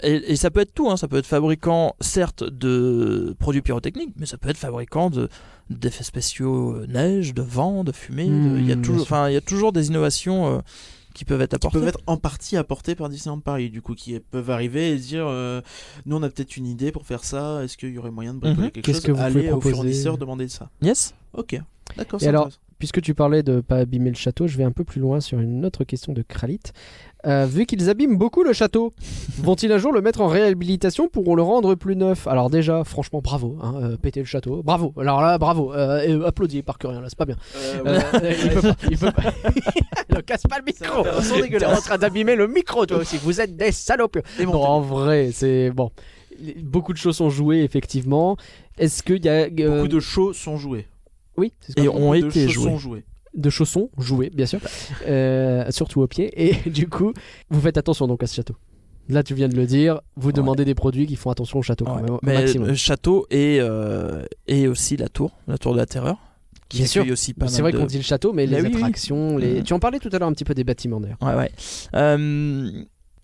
et, 0.02 0.32
et 0.32 0.36
ça 0.36 0.50
peut 0.50 0.60
être 0.60 0.74
tout. 0.74 0.90
Hein, 0.90 0.96
ça 0.96 1.08
peut 1.08 1.16
être 1.16 1.26
fabricant, 1.26 1.96
certes, 2.00 2.44
de 2.44 3.34
produits 3.38 3.62
pyrotechniques, 3.62 4.14
mais 4.16 4.26
ça 4.26 4.38
peut 4.38 4.48
être 4.50 4.56
fabricant 4.58 5.10
de 5.10 5.28
d'effets 5.70 6.04
spéciaux 6.04 6.74
euh, 6.76 6.86
neige, 6.86 7.34
de 7.34 7.42
vent, 7.42 7.82
de 7.82 7.92
fumée. 7.92 8.26
de- 8.26 8.30
Mmh, 8.30 8.58
Il 8.58 8.68
y 8.68 8.72
a 8.72 8.74
bien 8.76 8.82
toujours, 8.84 9.02
enfin, 9.02 9.28
il 9.28 9.34
y 9.34 9.36
a 9.36 9.40
toujours 9.40 9.72
des 9.72 9.88
innovations 9.88 10.46
euh, 10.46 10.60
qui 11.12 11.24
peuvent 11.24 11.40
être 11.40 11.50
Qui 11.50 11.56
apportées. 11.56 11.78
peuvent 11.80 11.88
être 11.88 12.00
en 12.06 12.18
partie 12.18 12.56
apportés 12.56 12.94
par 12.94 13.08
Disneyland 13.08 13.40
Paris, 13.40 13.70
du 13.70 13.82
coup, 13.82 13.94
qui 13.94 14.20
peuvent 14.20 14.50
arriver 14.50 14.92
et 14.92 14.96
dire 14.96 15.24
euh, 15.26 15.60
nous 16.04 16.16
on 16.16 16.22
a 16.22 16.28
peut-être 16.28 16.56
une 16.56 16.66
idée 16.66 16.92
pour 16.92 17.04
faire 17.06 17.24
ça, 17.24 17.64
est-ce 17.64 17.76
qu'il 17.76 17.88
y 17.90 17.98
aurait 17.98 18.10
moyen 18.12 18.34
de 18.34 18.38
bricoler 18.38 18.66
Mhm. 18.66 18.70
quelque 18.70 18.84
Qu'est-ce 18.84 18.98
chose? 18.98 19.06
que 19.06 19.12
vous 19.12 19.16
pouvez 19.18 19.40
Allez 19.40 19.48
au 19.48 19.52
proposer? 19.52 19.74
fournisseur 19.74 20.18
demander 20.18 20.46
ça. 20.48 20.70
Yes. 20.82 21.14
Ok, 21.32 21.60
d'accord. 21.96 22.22
Et 22.22 22.28
alors. 22.28 22.48
Puisque 22.78 23.00
tu 23.00 23.14
parlais 23.14 23.42
de 23.42 23.60
pas 23.60 23.76
abîmer 23.78 24.10
le 24.10 24.16
château, 24.16 24.46
je 24.46 24.56
vais 24.58 24.64
un 24.64 24.70
peu 24.70 24.84
plus 24.84 25.00
loin 25.00 25.20
sur 25.20 25.40
une 25.40 25.64
autre 25.64 25.84
question 25.84 26.12
de 26.12 26.22
Kralit. 26.22 26.60
Euh, 27.26 27.46
vu 27.46 27.64
qu'ils 27.66 27.88
abîment 27.90 28.18
beaucoup 28.18 28.44
le 28.44 28.52
château, 28.52 28.92
vont-ils 29.38 29.72
un 29.72 29.78
jour 29.78 29.92
le 29.92 30.00
mettre 30.02 30.20
en 30.20 30.28
réhabilitation 30.28 31.08
pour 31.08 31.34
le 31.34 31.42
rendre 31.42 31.74
plus 31.74 31.96
neuf? 31.96 32.26
Alors 32.26 32.50
déjà, 32.50 32.84
franchement, 32.84 33.20
bravo, 33.22 33.58
hein, 33.62 33.74
euh, 33.82 33.96
péter 33.96 34.20
le 34.20 34.26
château, 34.26 34.62
bravo. 34.62 34.92
Alors 35.00 35.22
là, 35.22 35.38
bravo, 35.38 35.72
euh, 35.74 36.02
et 36.02 36.26
applaudis 36.26 36.62
par 36.62 36.78
que 36.78 36.86
rien, 36.86 37.00
là, 37.00 37.08
c'est 37.08 37.18
pas 37.18 37.24
bien. 37.24 37.36
Euh, 37.56 37.82
Euh, 37.86 38.20
ouais. 38.20 38.36
il 38.42 38.50
peut 38.50 38.62
pas, 38.62 38.76
il 38.90 38.98
peut 38.98 39.12
pas. 39.12 39.32
ne 40.14 40.20
casse 40.20 40.42
pas 40.42 40.58
le 40.58 40.64
micro. 40.64 41.02
T'es 41.58 41.64
en 41.64 41.76
train 41.76 41.98
d'abîmer 41.98 42.36
le 42.36 42.46
micro, 42.46 42.86
toi 42.86 42.98
aussi. 42.98 43.16
Vous 43.16 43.40
êtes 43.40 43.56
des 43.56 43.72
salopes. 43.72 44.18
Non, 44.42 44.54
en 44.62 44.80
vrai, 44.80 45.30
c'est 45.32 45.70
bon. 45.70 45.90
Beaucoup 46.62 46.92
de 46.92 46.98
choses 46.98 47.16
sont 47.16 47.30
jouées, 47.30 47.62
effectivement. 47.62 48.36
Est-ce 48.78 49.02
qu'il 49.02 49.24
y 49.24 49.28
a 49.28 49.48
euh, 49.48 49.76
Beaucoup 49.76 49.88
de 49.88 50.00
shows 50.00 50.32
sont 50.34 50.58
joués. 50.58 50.86
Oui, 51.36 51.52
c'est 51.60 51.78
ce 51.78 51.84
Et 51.84 51.88
ont 51.88 52.12
de 52.12 52.16
été 52.26 52.48
joués. 52.48 53.04
de 53.34 53.50
chaussons 53.50 53.90
joués, 53.98 54.30
bien 54.30 54.46
sûr, 54.46 54.60
Euh, 55.06 55.64
surtout 55.70 56.00
au 56.00 56.06
pied. 56.06 56.32
Et 56.36 56.70
du 56.70 56.88
coup, 56.88 57.12
vous 57.50 57.60
faites 57.60 57.76
attention 57.78 58.06
donc 58.06 58.22
à 58.22 58.26
ce 58.26 58.34
château. 58.34 58.56
Là, 59.08 59.22
tu 59.22 59.34
viens 59.34 59.48
de 59.48 59.54
le 59.54 59.66
dire, 59.66 60.00
vous 60.16 60.28
Ouais. 60.28 60.32
demandez 60.32 60.64
des 60.64 60.74
produits 60.74 61.06
qui 61.06 61.14
font 61.16 61.30
attention 61.30 61.60
au 61.60 61.62
château 61.62 61.84
quand 61.84 61.96
même, 61.96 62.10
au 62.10 62.18
Mais 62.22 62.34
maximum. 62.34 62.66
le 62.68 62.74
château 62.74 63.26
et 63.30 63.58
euh, 63.60 64.24
et 64.48 64.66
aussi 64.66 64.96
la 64.96 65.08
tour, 65.08 65.30
la 65.46 65.58
tour 65.58 65.72
de 65.74 65.78
la 65.78 65.86
terreur, 65.86 66.16
qui 66.68 66.78
Bien 66.78 66.86
sûr. 66.86 67.06
aussi 67.12 67.32
pas 67.32 67.46
C'est 67.46 67.62
vrai 67.62 67.70
de- 67.70 67.78
qu'on 67.78 67.86
dit 67.86 67.98
le 67.98 68.02
château, 68.02 68.32
mais 68.32 68.46
les 68.46 68.60
oui, 68.60 68.68
oui. 68.68 68.74
attractions, 68.74 69.36
les... 69.38 69.58
Mhm. 69.58 69.62
tu 69.62 69.72
en 69.74 69.78
parlais 69.78 70.00
tout 70.00 70.08
à 70.12 70.18
l'heure 70.18 70.28
un 70.28 70.32
petit 70.32 70.42
peu 70.44 70.54
des 70.54 70.64
bâtiments 70.64 71.00
d'ailleurs. 71.00 71.18
Ouais, 71.22 71.34
ouais. 71.36 71.52
Euh, 71.94 72.68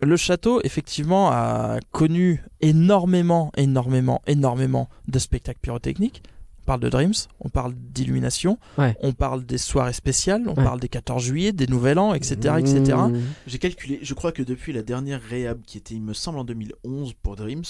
le 0.05 0.17
château, 0.17 0.61
effectivement, 0.63 1.31
a 1.33 1.79
connu 1.91 2.45
énormément, 2.61 3.51
énormément, 3.57 4.21
énormément 4.27 4.89
de 5.09 5.19
spectacles 5.19 5.61
pyrotechniques. 5.61 6.23
On 6.63 6.67
parle 6.67 6.81
de 6.81 6.89
Dreams, 6.89 7.13
on 7.41 7.49
parle 7.49 7.75
d'illumination, 7.75 8.57
Ouais. 8.79 8.97
on 9.01 9.13
parle 9.13 9.45
des 9.45 9.59
soirées 9.59 9.93
spéciales, 9.93 10.45
on 10.47 10.55
Ouais. 10.55 10.63
parle 10.63 10.79
des 10.79 10.89
14 10.89 11.23
juillet, 11.23 11.53
des 11.53 11.67
Nouvel 11.67 11.99
An, 11.99 12.15
etc. 12.15 12.55
etc. 12.59 12.81
Mmh. 13.09 13.19
J'ai 13.49 13.59
calculé, 13.59 13.99
je 14.03 14.15
crois 14.15 14.31
que 14.31 14.43
depuis 14.45 14.73
la 14.73 14.83
dernière 14.83 15.21
réhab 15.21 15.61
qui 15.67 15.77
était, 15.79 15.95
il 15.95 16.03
me 16.03 16.15
semble, 16.15 16.39
en 16.39 16.45
2011 16.45 17.15
pour 17.23 17.35
Dreams. 17.37 17.65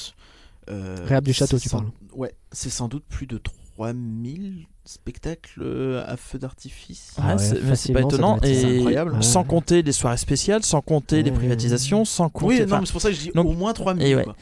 euh, 0.70 0.94
Réhab 1.06 1.24
du 1.24 1.32
château, 1.32 1.58
tu 1.58 1.68
sans- 1.68 1.78
parles. 1.78 1.90
Ouais, 2.14 2.34
c'est 2.52 2.70
sans 2.70 2.86
doute 2.86 3.02
plus 3.08 3.26
de 3.26 3.36
3000 3.38 4.66
spectacles 4.84 5.60
euh, 5.62 6.04
à 6.06 6.16
feu 6.16 6.38
d'artifice. 6.38 7.14
Ah 7.18 7.34
ouais, 7.34 7.38
c'est- 7.42 7.54
mais 7.54 7.60
c'est 7.60 7.66
facilement, 7.92 8.00
pas 8.00 8.06
étonnant. 8.06 8.38
Et 8.42 8.76
incroyable. 8.76 9.12
Ouais. 9.14 9.22
sans 9.22 9.42
compter 9.44 9.82
les 9.82 9.90
soirées 9.92 10.16
spéciales, 10.18 10.62
sans 10.62 10.80
compter 10.80 11.22
les 11.24 11.32
privatisations, 11.32 12.04
sans 12.04 12.28
compter. 12.28 12.62
Oui, 12.62 12.66
non, 12.68 12.84
c'est 12.84 12.92
pour 12.92 13.00
ça 13.00 13.08
que 13.10 13.16
je 13.16 13.20
dis 13.22 13.30
donc- 13.34 13.46
au 13.48 13.54
moins 13.54 13.72
3000. 13.72 14.06
et 14.06 14.14
ouais. 14.14 14.24
quoi. 14.24 14.36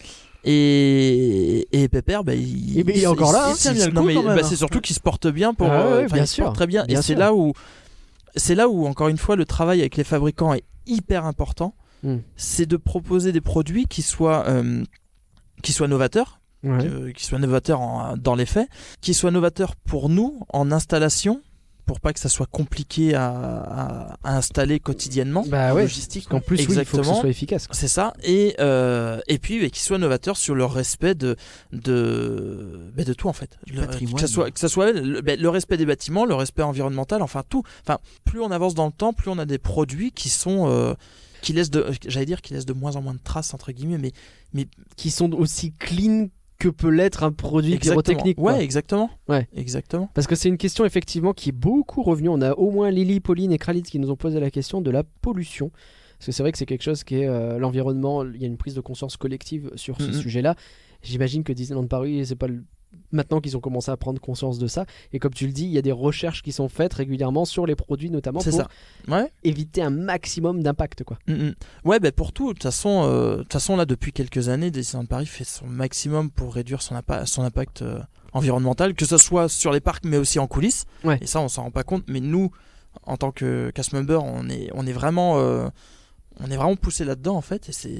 Et, 0.44 1.68
et 1.72 1.88
Pépère, 1.88 2.24
bah, 2.24 2.34
il, 2.34 2.78
Eh 2.78 2.84
ben, 2.84 2.94
il 2.96 3.02
est 3.02 3.06
encore 3.06 3.32
là, 3.32 3.50
hein. 3.50 3.54
Il 3.74 3.92
non, 3.92 4.00
coup, 4.02 4.06
mais, 4.08 4.14
bah, 4.14 4.36
hein. 4.38 4.42
c'est 4.42 4.56
surtout 4.56 4.80
qu'il 4.80 4.94
se 4.96 5.00
porte 5.00 5.26
bien 5.28 5.54
pour. 5.54 5.68
Ah 5.70 5.86
ouais, 5.86 5.92
euh, 5.92 6.06
bien 6.06 6.24
il 6.24 6.26
se 6.26 6.34
sûr, 6.34 6.44
porte 6.44 6.56
très 6.56 6.66
bien. 6.66 6.84
bien 6.84 6.98
et 6.98 7.02
c'est 7.02 7.12
sûr. 7.12 7.18
là 7.18 7.34
où, 7.34 7.52
c'est 8.36 8.54
là 8.54 8.68
où 8.68 8.86
encore 8.86 9.08
une 9.08 9.18
fois 9.18 9.36
le 9.36 9.44
travail 9.44 9.80
avec 9.80 9.96
les 9.96 10.04
fabricants 10.04 10.54
est 10.54 10.64
hyper 10.86 11.24
important. 11.26 11.74
Mm. 12.02 12.16
C'est 12.36 12.66
de 12.66 12.76
proposer 12.76 13.32
des 13.32 13.40
produits 13.42 13.86
qui 13.86 14.02
soient, 14.02 14.44
euh, 14.48 14.82
qui 15.62 15.72
soient 15.72 15.88
novateurs, 15.88 16.40
Ouais. 16.62 16.84
euh, 16.86 17.12
qui 17.12 17.24
soient 17.26 17.38
novateurs 17.38 17.80
en- 17.80 18.16
dans 18.16 18.34
les 18.34 18.46
faits, 18.46 18.68
qui 19.00 19.12
soient 19.14 19.30
novateurs 19.30 19.76
pour 19.76 20.08
nous 20.08 20.40
en 20.50 20.72
installation, 20.72 21.42
pour 21.90 21.98
pas 21.98 22.12
que 22.12 22.20
ça 22.20 22.28
soit 22.28 22.46
compliqué 22.46 23.14
à, 23.14 23.26
à- 23.30 24.16
à 24.22 24.36
installer 24.36 24.78
quotidiennement. 24.78 25.44
Bah 25.48 25.74
ouais, 25.74 25.82
Logistique, 25.82 26.28
qu'en 26.28 26.38
plus, 26.40 26.58
oui, 26.58 26.62
il 26.62 26.66
faut 26.66 26.68
que 26.68 26.74
ce 26.76 26.80
Exactement. 26.82 27.20
soit 27.20 27.28
efficace. 27.28 27.66
C'est 27.72 27.88
ça, 27.88 28.12
et, 28.22 28.54
euh, 28.60 29.18
et 29.26 29.38
puis 29.40 29.64
et 29.64 29.70
qu'ils 29.70 29.82
soient 29.82 29.98
novateurs 29.98 30.36
sur 30.36 30.54
leur 30.54 30.72
respect 30.72 31.16
de, 31.16 31.34
de, 31.72 32.90
ben, 32.94 33.04
de 33.04 33.12
tout 33.12 33.26
en 33.28 33.32
fait. 33.32 33.58
Le, 33.66 33.86
que, 33.86 34.20
ça 34.20 34.26
soit, 34.28 34.50
que 34.52 34.60
ça 34.60 34.68
soit 34.68 34.92
le, 34.92 35.20
ben, 35.20 35.40
le 35.40 35.48
respect 35.48 35.76
des 35.76 35.86
bâtiments, 35.86 36.24
le 36.26 36.34
respect 36.34 36.62
environnemental, 36.62 37.22
enfin 37.22 37.42
tout. 37.48 37.64
Enfin, 37.82 37.98
plus 38.24 38.40
on 38.40 38.52
avance 38.52 38.74
dans 38.74 38.86
le 38.86 38.92
temps, 38.92 39.12
plus 39.12 39.28
on 39.30 39.38
a 39.38 39.44
des 39.46 39.58
produits 39.58 40.12
qui 40.12 40.28
sont. 40.28 40.68
euh, 40.68 40.94
qui 41.42 41.52
laissent 41.54 41.70
de, 41.70 41.86
j'allais 42.06 42.26
dire, 42.26 42.40
qui 42.42 42.52
laissent 42.54 42.66
de 42.66 42.72
moins 42.74 42.94
en 42.96 43.02
moins 43.02 43.14
de 43.14 43.20
traces 43.24 43.52
entre 43.54 43.72
guillemets, 43.72 44.12
mais 44.52 44.68
Qui 44.96 45.10
sont 45.10 45.32
aussi 45.32 45.72
clean 45.72 46.28
que 46.60 46.68
peut 46.68 46.90
l'être 46.90 47.24
un 47.24 47.32
produit 47.32 47.72
exactement. 47.74 48.02
pyrotechnique. 48.02 48.36
quoi. 48.36 48.52
Ouais, 48.52 48.62
exactement. 48.62 49.10
Ouais. 49.28 49.48
Exactement. 49.56 50.08
Parce 50.14 50.28
que 50.28 50.36
c'est 50.36 50.48
une 50.48 50.58
question 50.58 50.84
effectivement 50.84 51.32
qui 51.32 51.48
est 51.48 51.52
beaucoup 51.52 52.02
revenue. 52.04 52.28
On 52.28 52.40
a 52.40 52.52
au 52.52 52.70
moins 52.70 52.90
Lily, 52.92 53.18
Pauline 53.18 53.50
et 53.50 53.58
Kralitz 53.58 53.90
qui 53.90 53.98
nous 53.98 54.10
ont 54.10 54.16
posé 54.16 54.38
la 54.38 54.50
question 54.52 54.80
de 54.80 54.90
la 54.92 55.02
pollution. 55.02 55.70
Parce 56.18 56.26
que 56.26 56.32
c'est 56.32 56.42
vrai 56.42 56.52
que 56.52 56.58
c'est 56.58 56.66
quelque 56.66 56.82
chose 56.82 57.02
qui 57.02 57.16
est 57.16 57.26
euh, 57.26 57.58
l'environnement. 57.58 58.24
Il 58.24 58.40
y 58.40 58.44
a 58.44 58.46
une 58.46 58.58
prise 58.58 58.74
de 58.74 58.80
conscience 58.82 59.16
collective 59.16 59.70
sur 59.74 59.96
ce 60.00 60.08
Mhm. 60.08 60.12
sujet-là. 60.12 60.54
J'imagine 61.02 61.42
que 61.44 61.52
Disneyland 61.54 61.86
Paris, 61.86 62.24
c'est 62.26 62.36
pas 62.36 62.46
le- 62.46 62.62
maintenant 63.12 63.40
qu'ils 63.40 63.56
ont 63.56 63.60
commencé 63.60 63.90
à 63.90 63.96
prendre 63.96 64.20
conscience 64.20 64.58
de 64.58 64.66
ça. 64.66 64.84
Et 65.12 65.18
comme 65.18 65.32
tu 65.34 65.46
le 65.46 65.52
dis, 65.52 65.64
il 65.64 65.70
y 65.70 65.78
a 65.78 65.82
des 65.82 65.92
recherches 65.92 66.42
qui 66.42 66.52
sont 66.52 66.68
faites 66.68 66.92
régulièrement 66.94 67.44
sur 67.44 67.66
les 67.66 67.74
produits, 67.76 68.10
notamment 68.10 68.40
pour 68.40 68.52
ça. 68.52 68.68
Ouais. 69.08 69.30
éviter 69.44 69.82
un 69.82 69.90
maximum 69.90 70.62
d'impact. 70.62 71.04
quoi. 71.04 71.18
Mm, 71.26 71.32
mm. 71.34 71.54
Ouais, 71.84 72.00
ben 72.00 72.12
pour 72.12 72.32
tout. 72.32 72.48
De 72.48 72.52
toute 72.54 72.62
façon, 72.62 73.02
euh, 73.04 73.42
façon, 73.50 73.76
là, 73.76 73.84
depuis 73.84 74.12
quelques 74.12 74.48
années, 74.48 74.70
Disneyland 74.70 75.06
Paris 75.06 75.26
fait 75.26 75.44
son 75.44 75.66
maximum 75.66 76.30
pour 76.30 76.54
réduire 76.54 76.82
son, 76.82 76.94
impa- 76.94 77.26
son 77.26 77.42
impact 77.42 77.82
euh, 77.82 78.00
environnemental, 78.32 78.94
que 78.94 79.04
ce 79.06 79.18
soit 79.18 79.48
sur 79.48 79.72
les 79.72 79.80
parcs, 79.80 80.04
mais 80.04 80.16
aussi 80.16 80.38
en 80.38 80.46
coulisses. 80.46 80.84
Ouais. 81.04 81.18
Et 81.20 81.26
ça, 81.26 81.40
on 81.40 81.48
s'en 81.48 81.64
rend 81.64 81.70
pas 81.70 81.82
compte. 81.84 82.04
Mais 82.08 82.20
nous, 82.20 82.50
en 83.04 83.16
tant 83.16 83.30
que 83.32 83.70
cast 83.74 83.92
member, 83.92 84.22
on 84.22 84.48
est, 84.48 84.70
on 84.74 84.86
est 84.86 84.92
vraiment. 84.92 85.38
euh, 85.38 85.68
on 86.42 86.50
est 86.50 86.56
vraiment 86.56 86.76
poussé 86.76 87.04
là-dedans 87.04 87.36
en 87.36 87.42
fait 87.42 87.68
et 87.68 87.72
c'est 87.72 87.98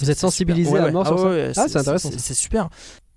Vous 0.00 0.10
êtes 0.10 0.18
sensibilisé 0.18 0.76
à 0.78 0.92
mort 0.92 1.04
Ah 1.06 1.14
ouais, 1.14 1.22
ouais, 1.24 1.52
Ah, 1.56 1.66
c'est 1.66 1.78
intéressant, 1.78 2.10
c'est 2.16 2.34
super 2.34 2.68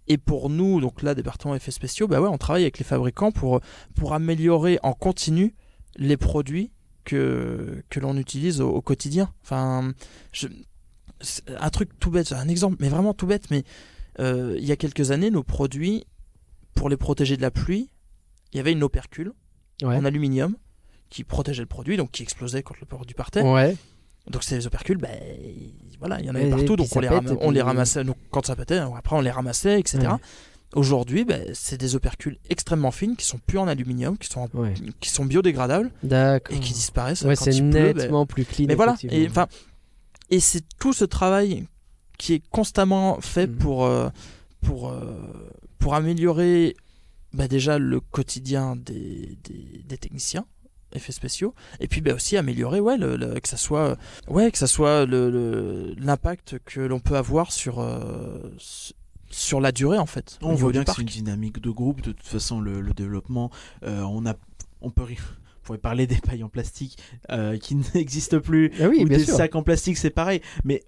et 0.08 0.18
pour 0.18 0.50
nous 0.50 0.82
donc 0.82 1.02
là 1.02 1.16
département 1.16 1.56
effets 1.56 1.72
spéciaux 1.72 2.08
bah 2.08 2.20
ouais 2.22 2.28
on 2.28 2.38
travaille 2.38 2.64
avec 2.64 2.78
les 2.78 2.84
fabricants 2.86 3.32
pour 3.32 3.62
pour 3.96 4.14
améliorer 4.14 4.78
en 4.84 4.94
continu 4.94 5.56
les 5.96 6.18
produits 6.18 6.72
que, 7.06 7.84
que 7.90 8.00
l'on 8.00 8.16
utilise 8.18 8.62
au, 8.62 8.70
au 8.70 8.82
quotidien. 8.82 9.32
Enfin, 9.44 9.94
je- 10.32 10.48
un 11.60 11.70
truc 11.70 11.90
tout 12.00 12.10
bête, 12.12 12.32
un 12.32 12.48
exemple, 12.48 12.78
mais 12.80 12.90
vraiment 12.90 13.14
tout 13.14 13.28
bête, 13.28 13.52
mais 13.52 13.64
euh, 14.20 14.56
il 14.58 14.66
y 14.66 14.72
a 14.72 14.76
quelques 14.78 15.12
années, 15.12 15.30
nos 15.30 15.44
produits, 15.44 16.06
pour 16.76 16.90
les 16.90 16.98
protéger 16.98 17.36
de 17.38 17.42
la 17.42 17.52
pluie, 17.52 17.90
il 18.54 18.58
y 18.58 18.60
avait 18.60 18.72
une 18.72 18.84
opercule 18.84 19.34
Ouais. 19.84 19.98
en 19.98 20.06
aluminium 20.06 20.56
qui 21.10 21.24
protégeait 21.26 21.62
le 21.62 21.68
produit, 21.68 21.98
donc 21.98 22.12
qui 22.12 22.24
explosait 22.24 22.64
quand 22.64 22.80
le 22.80 22.86
produit 22.86 23.16
partait. 23.16 23.42
Ouais. 23.42 23.76
Donc 24.30 24.44
ces 24.44 24.66
opercules, 24.68 24.98
ben, 24.98 25.10
voilà, 26.00 26.20
il 26.20 26.26
y 26.26 26.30
en 26.30 26.36
avait 26.36 26.50
partout, 26.50 26.76
donc 26.76 26.88
on 26.96 27.00
les, 27.02 27.10
pète, 27.10 27.38
on 27.42 27.52
ramassait, 27.66 28.04
donc 28.04 28.16
quand 28.32 28.46
ça 28.46 28.56
pétait, 28.56 28.78
après 28.78 29.16
on 29.16 29.22
les 29.22 29.32
ramassait, 29.32 29.80
etc. 29.80 30.00
Ouais. 30.00 30.08
Aujourd'hui, 30.76 31.24
ben, 31.26 31.46
c'est 31.54 31.78
des 31.78 31.96
opercules 31.96 32.38
extrêmement 32.50 32.92
fines 32.92 33.16
qui 33.16 33.26
sont 33.26 33.38
plus 33.46 33.58
en 33.60 33.68
aluminium, 33.68 34.18
qui 34.18 34.28
sont, 34.30 34.50
en- 34.54 34.58
Ouais. 34.58 34.74
qui 35.02 35.10
sont 35.10 35.26
biodégradables 35.26 35.92
et 36.04 36.60
qui 36.60 36.74
disparaissent 36.74 37.22
Ouais, 37.24 37.36
c'est 37.36 37.52
pleut. 37.52 37.70
ben, 37.70 37.96
nettement 37.98 38.26
plus 38.26 38.46
clean. 38.46 38.66
mais 38.68 38.76
voilà, 38.76 38.94
effectivement. 38.94 39.48
et, 40.30 40.40
c'est 40.40 40.64
tout 40.80 40.94
ce 40.94 41.06
travail 41.06 41.68
qui 42.18 42.34
est 42.36 42.42
constamment 42.50 43.20
fait 43.22 43.48
Mhm. 43.48 43.58
pour, 43.58 43.86
euh, 43.86 44.10
pour, 44.62 44.90
euh, 44.90 45.52
pour 45.80 45.94
améliorer 45.96 46.76
bah, 47.34 47.48
déjà 47.48 47.78
le 47.78 48.00
quotidien 48.00 48.76
des, 48.76 49.38
des, 49.44 49.84
des 49.86 49.98
techniciens 49.98 50.46
effets 50.96 51.12
spéciaux 51.12 51.54
et 51.80 51.88
puis 51.88 52.02
bah, 52.02 52.14
aussi 52.14 52.38
améliorer 52.38 52.80
ouais 52.80 52.98
le, 52.98 53.16
le- 53.18 53.40
que 53.40 53.48
ça 53.48 53.58
soit 53.58 53.98
ouais 54.28 54.52
que 54.52 54.58
ça 54.58 54.68
soit 54.68 55.06
le- 55.06 55.94
l'impact 56.00 56.58
que 56.66 56.80
l'on 56.82 57.00
peut 57.00 57.16
avoir 57.18 57.52
sur 57.52 57.80
euh, 57.80 58.52
sur 59.30 59.60
la 59.62 59.72
durée 59.72 59.98
en 59.98 60.06
fait 60.06 60.38
On 60.42 60.54
voit 60.54 60.72
bien 60.72 60.84
que 60.84 60.92
c'est 60.92 61.02
une 61.02 61.08
dynamique 61.08 61.60
de 61.60 61.70
groupe. 61.72 62.02
De 62.02 62.12
toute 62.12 62.26
façon, 62.28 62.62
le, 62.62 62.82
le 62.82 62.94
développement, 62.94 63.50
euh, 63.84 64.02
on 64.02 64.26
a, 64.28 64.36
on 64.82 64.92
peut 64.92 65.04
On 65.04 65.64
pourrait 65.64 65.78
parler 65.80 66.06
des 66.14 66.18
pailles 66.18 66.44
en 66.44 66.50
plastique 66.50 66.98
euh, 67.32 67.58
qui 67.58 67.76
n'existent 67.96 68.40
plus, 68.40 68.72
Ah 68.80 68.90
oui, 68.90 69.00
ou 69.04 69.10
des 69.10 69.26
sûr. 69.26 69.36
sacs 69.36 69.56
en 69.56 69.64
plastique, 69.64 69.98
c'est 69.98 70.12
pareil. 70.12 70.42
Mais 70.64 70.84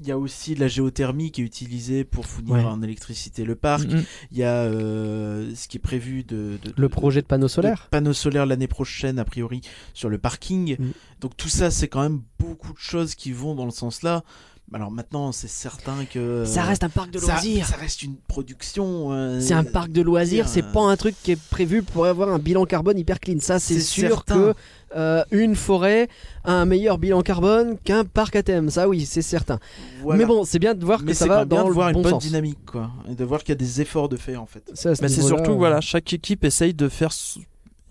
il 0.00 0.08
y 0.08 0.10
a 0.10 0.18
aussi 0.18 0.54
de 0.54 0.60
la 0.60 0.68
géothermie 0.68 1.30
qui 1.30 1.42
est 1.42 1.44
utilisée 1.44 2.02
pour 2.04 2.26
fournir 2.26 2.54
Ouais. 2.54 2.64
en 2.64 2.82
électricité 2.82 3.44
le 3.44 3.54
parc. 3.54 3.84
Mhm. 3.86 4.04
Il 4.32 4.38
y 4.38 4.42
a 4.42 4.54
euh, 4.64 5.52
ce 5.54 5.68
qui 5.68 5.76
est 5.76 5.80
prévu 5.80 6.24
de, 6.24 6.58
de- 6.62 6.72
Le 6.76 6.88
projet 6.88 7.22
de 7.22 7.26
panneaux 7.26 7.48
solaires. 7.48 7.88
panneaux 7.90 8.12
solaires 8.12 8.46
l'année 8.46 8.66
prochaine, 8.68 9.18
a 9.18 9.24
priori, 9.24 9.60
sur 9.92 10.08
le 10.08 10.18
parking. 10.18 10.76
Mm. 10.78 10.90
Donc 11.20 11.36
tout 11.36 11.48
ça, 11.48 11.70
c'est 11.70 11.88
quand 11.88 12.02
même 12.02 12.22
beaucoup 12.38 12.72
de 12.72 12.78
choses 12.78 13.14
qui 13.14 13.32
vont 13.32 13.54
dans 13.54 13.64
le 13.66 13.70
sens 13.70 14.02
là. 14.02 14.24
Alors 14.72 14.90
maintenant, 14.90 15.30
c'est 15.30 15.46
certain 15.46 16.06
que 16.06 16.44
Ça 16.46 16.62
reste 16.62 16.82
un 16.84 16.88
parc 16.88 17.10
de 17.10 17.20
loisirs. 17.20 17.66
Ça, 17.66 17.76
reste 17.76 18.02
une 18.02 18.16
production. 18.16 19.12
euh, 19.12 19.38
C'est 19.38 19.52
un 19.52 19.62
parc 19.62 19.92
de 19.92 20.00
loisirs, 20.00 20.48
c'est 20.48 20.64
euh, 20.64 20.72
pas 20.72 20.80
un 20.80 20.96
truc 20.96 21.14
qui 21.22 21.32
est 21.32 21.40
prévu 21.50 21.82
pour 21.82 22.06
avoir 22.06 22.30
un 22.30 22.38
bilan 22.38 22.64
carbone 22.64 22.98
hyper 22.98 23.20
clean. 23.20 23.38
Ça, 23.40 23.58
c'est 23.58 23.74
C'est 23.74 23.80
sûr 23.82 24.08
certain. 24.08 24.34
que 24.36 24.54
euh, 24.96 25.24
une 25.30 25.54
forêt 25.56 26.08
a 26.44 26.52
un 26.52 26.64
meilleur 26.66 26.98
bilan 26.98 27.22
carbone 27.22 27.76
qu'un 27.84 28.04
parc 28.04 28.36
à 28.36 28.42
thème. 28.42 28.70
Ça, 28.70 28.88
oui, 28.88 29.04
c'est 29.06 29.22
certain. 29.22 29.58
voilà. 30.02 30.18
Mais 30.18 30.26
bon, 30.26 30.44
c'est 30.44 30.58
bien 30.58 30.74
de 30.74 30.84
voir 30.84 31.00
Mais 31.02 31.12
que 31.12 31.18
ça 31.18 31.26
va 31.26 31.44
bien 31.44 31.58
dans 31.58 31.64
de 31.64 31.68
le 31.68 31.74
voir 31.74 31.90
bon 31.92 31.98
une 31.98 32.02
bonne 32.02 32.12
sens. 32.12 32.22
dynamique, 32.24 32.58
quoi, 32.66 32.90
et 33.10 33.14
de 33.14 33.24
voir 33.24 33.40
qu'il 33.40 33.50
y 33.50 33.52
a 33.52 33.56
des 33.56 33.80
efforts 33.80 34.08
de 34.08 34.16
fait 34.16 34.36
en 34.36 34.46
fait. 34.46 34.62
Ça, 34.74 34.90
à 34.90 34.94
ce 34.94 35.02
Bah, 35.02 35.08
c'est 35.08 35.22
surtout 35.22 35.52
euh, 35.52 35.56
voilà, 35.56 35.80
chaque 35.80 36.12
équipe 36.12 36.44
essaye 36.44 36.74
de 36.74 36.88
faire 36.88 37.10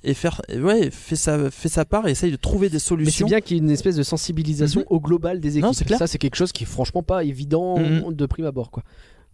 et 0.05 0.13
faire 0.13 0.41
ouais 0.53 0.91
fait 0.91 1.15
sa 1.15 1.49
fait 1.49 1.69
sa 1.69 1.85
part 1.85 2.07
et 2.07 2.11
essaye 2.11 2.31
de 2.31 2.35
trouver 2.35 2.67
des 2.69 2.73
Mais 2.75 2.79
c'est 2.79 2.85
solutions. 2.87 3.25
bien 3.27 3.39
qu'il 3.39 3.55
y 3.55 3.59
ait 3.59 3.63
une 3.63 3.71
espèce 3.71 3.95
de 3.95 4.03
sensibilisation 4.03 4.81
Mhm. 4.81 4.87
au 4.89 4.99
global 4.99 5.39
des 5.39 5.49
équipes. 5.51 5.63
Non, 5.63 5.71
c'est 5.73 5.85
clair. 5.85 5.97
Ça, 5.99 6.07
c'est 6.07 6.17
quelque 6.17 6.35
chose 6.35 6.51
qui 6.51 6.63
est 6.63 6.67
franchement 6.67 7.03
pas 7.03 7.23
évident 7.23 7.79
Mhm. 7.79 8.13
de 8.13 8.25
prime 8.25 8.45
abord, 8.45 8.69
quoi. 8.69 8.83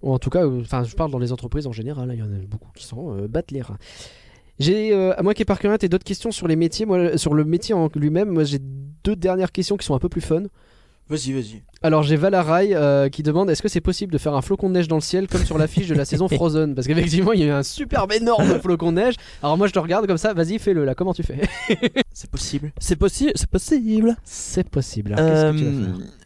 Ou 0.03 0.13
en 0.13 0.19
tout 0.19 0.29
cas, 0.29 0.45
euh, 0.45 0.61
enfin, 0.61 0.83
je 0.83 0.95
parle 0.95 1.11
dans 1.11 1.17
les 1.19 1.31
entreprises 1.33 1.65
en 1.67 1.71
général. 1.73 2.09
hein, 2.09 2.13
Il 2.13 2.19
y 2.19 2.23
en 2.23 2.27
a 2.27 2.37
beaucoup 2.47 2.69
qui 2.75 2.85
s'en 2.85 3.15
euh, 3.17 3.27
battent 3.27 3.51
les 3.51 3.61
reins. 3.61 3.77
J'ai, 4.59 4.93
euh, 4.93 5.17
à 5.17 5.23
moins 5.23 5.33
qu'il 5.33 5.41
y 5.41 5.43
ait 5.43 5.45
par 5.45 5.59
d'autres 5.59 6.03
questions 6.03 6.31
sur 6.31 6.47
les 6.47 6.57
métiers, 6.57 6.85
moi, 6.85 7.17
sur 7.17 7.33
le 7.33 7.45
métier 7.45 7.73
en 7.73 7.89
lui-même, 7.95 8.29
moi 8.29 8.43
j'ai 8.43 8.59
deux 8.59 9.15
dernières 9.15 9.51
questions 9.51 9.77
qui 9.77 9.85
sont 9.85 9.95
un 9.95 9.99
peu 9.99 10.09
plus 10.09 10.21
fun. 10.21 10.43
Vas-y, 11.09 11.33
vas-y. 11.33 11.61
Alors 11.81 12.03
j'ai 12.03 12.17
Valarai 12.17 12.75
euh, 12.75 13.07
qui 13.09 13.23
demande 13.23 13.49
est-ce 13.49 13.61
que 13.61 13.69
c'est 13.69 13.79
possible 13.81 14.11
de 14.11 14.17
faire 14.17 14.33
un 14.35 14.41
flocon 14.41 14.67
de 14.69 14.73
neige 14.75 14.87
dans 14.89 14.97
le 14.97 15.01
ciel 15.01 15.27
comme 15.27 15.45
sur 15.45 15.57
l'affiche 15.57 15.87
de 15.87 15.95
la 15.95 16.03
saison 16.05 16.27
Frozen? 16.29 16.75
Parce 16.75 16.85
qu'effectivement 16.87 17.31
il 17.33 17.39
y 17.39 17.43
a 17.43 17.47
eu 17.47 17.51
un 17.51 17.63
superbe 17.63 18.11
énorme 18.11 18.59
flocon 18.61 18.91
de 18.91 18.97
neige. 18.97 19.15
Alors 19.41 19.57
moi 19.57 19.65
je 19.67 19.71
te 19.73 19.79
regarde 19.79 20.05
comme 20.05 20.17
ça, 20.17 20.33
vas-y 20.33 20.59
fais-le 20.59 20.83
là, 20.85 20.93
comment 20.93 21.13
tu 21.13 21.23
fais? 21.23 21.39
C'est 22.13 22.29
possible. 22.29 22.71
C'est 22.79 22.97
possible, 22.97 23.31
c'est 23.35 23.49
possible. 23.49 24.17
C'est 24.25 24.67
possible. 24.69 25.15
Euh, 25.17 25.53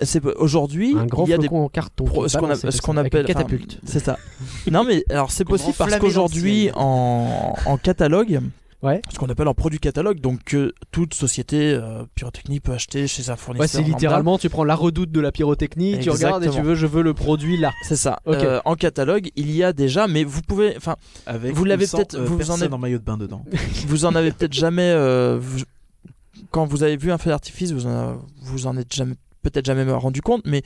c'est 0.01 0.25
aujourd'hui 0.37 0.95
Un 0.97 1.05
grand 1.05 1.25
il 1.25 1.29
y 1.29 1.33
a 1.33 1.37
des 1.37 1.43
flocon 1.47 1.65
en 1.65 1.69
carton. 1.69 2.05
pro- 2.05 2.27
ce 2.27 2.37
qu'on 2.81 2.97
a- 2.97 3.01
appelle 3.01 3.25
catapulte. 3.25 3.79
c'est 3.85 3.99
ça. 3.99 4.17
non 4.71 4.83
mais 4.83 5.05
alors 5.11 5.29
c'est 5.31 5.45
possible 5.45 5.75
parce 5.77 5.97
qu'aujourd'hui 5.97 6.71
en 6.73 7.77
catalogue 7.81 8.41
Ouais. 8.83 9.01
ce 9.11 9.17
qu'on 9.17 9.27
appelle 9.27 9.47
en 9.47 9.53
produit 9.53 9.79
catalogue 9.79 10.19
donc 10.19 10.43
que 10.43 10.73
toute 10.91 11.13
société 11.13 11.73
euh, 11.73 12.03
pyrotechnique 12.15 12.63
peut 12.63 12.73
acheter 12.73 13.07
chez 13.07 13.29
un 13.29 13.35
fournisseur 13.37 13.61
Ouais, 13.61 13.67
c'est 13.67 13.81
littéralement, 13.81 14.37
tu 14.37 14.49
prends 14.49 14.65
la 14.65 14.75
redoute 14.75 15.09
de 15.11 15.21
la 15.21 15.31
pyrotechnie, 15.31 15.99
tu 15.99 16.09
regardes 16.09 16.43
et 16.43 16.47
tu 16.47 16.49
Exactement. 16.49 16.69
veux, 16.69 16.75
je 16.75 16.85
veux 16.85 17.01
le 17.01 17.13
produit 17.13 17.57
là. 17.57 17.71
c'est 17.87 17.95
ça 17.95 18.19
Ok. 18.25 18.35
Euh, 18.35 18.59
en 18.65 18.75
catalogue 18.75 19.29
il 19.35 19.49
y 19.51 19.63
a 19.63 19.71
déjà 19.73 20.07
mais 20.07 20.23
vous 20.25 20.41
pouvez 20.41 20.75
enfin 20.77 20.97
Avec 21.25 21.53
Vous 21.55 21.63
l'avez 21.65 21.87
peut-être- 21.87 22.15
euh, 22.15 22.25
vous 22.25 22.51
en 22.51 22.59
avez- 22.61 22.73
en 22.73 22.77
maillot 22.77 22.99
de 22.99 23.03
bain 23.03 23.17
dedans. 23.17 23.45
vous 23.87 24.05
en 24.05 24.15
avez 24.15 24.31
peut-être 24.31 24.53
jamais 24.53 24.91
euh, 24.91 25.37
vous- 25.41 25.63
quand 26.51 26.65
vous 26.65 26.83
avez 26.83 26.97
vu 26.97 27.11
un 27.11 27.17
feu 27.17 27.29
d'artifice 27.29 27.71
vous 27.71 27.87
en, 27.87 28.17
vous 28.41 28.67
en 28.67 28.75
êtes 28.77 28.93
jamais 28.93 29.15
peut-être 29.43 29.65
jamais 29.65 29.83
rendu 29.91 30.21
compte 30.21 30.41
mais 30.45 30.63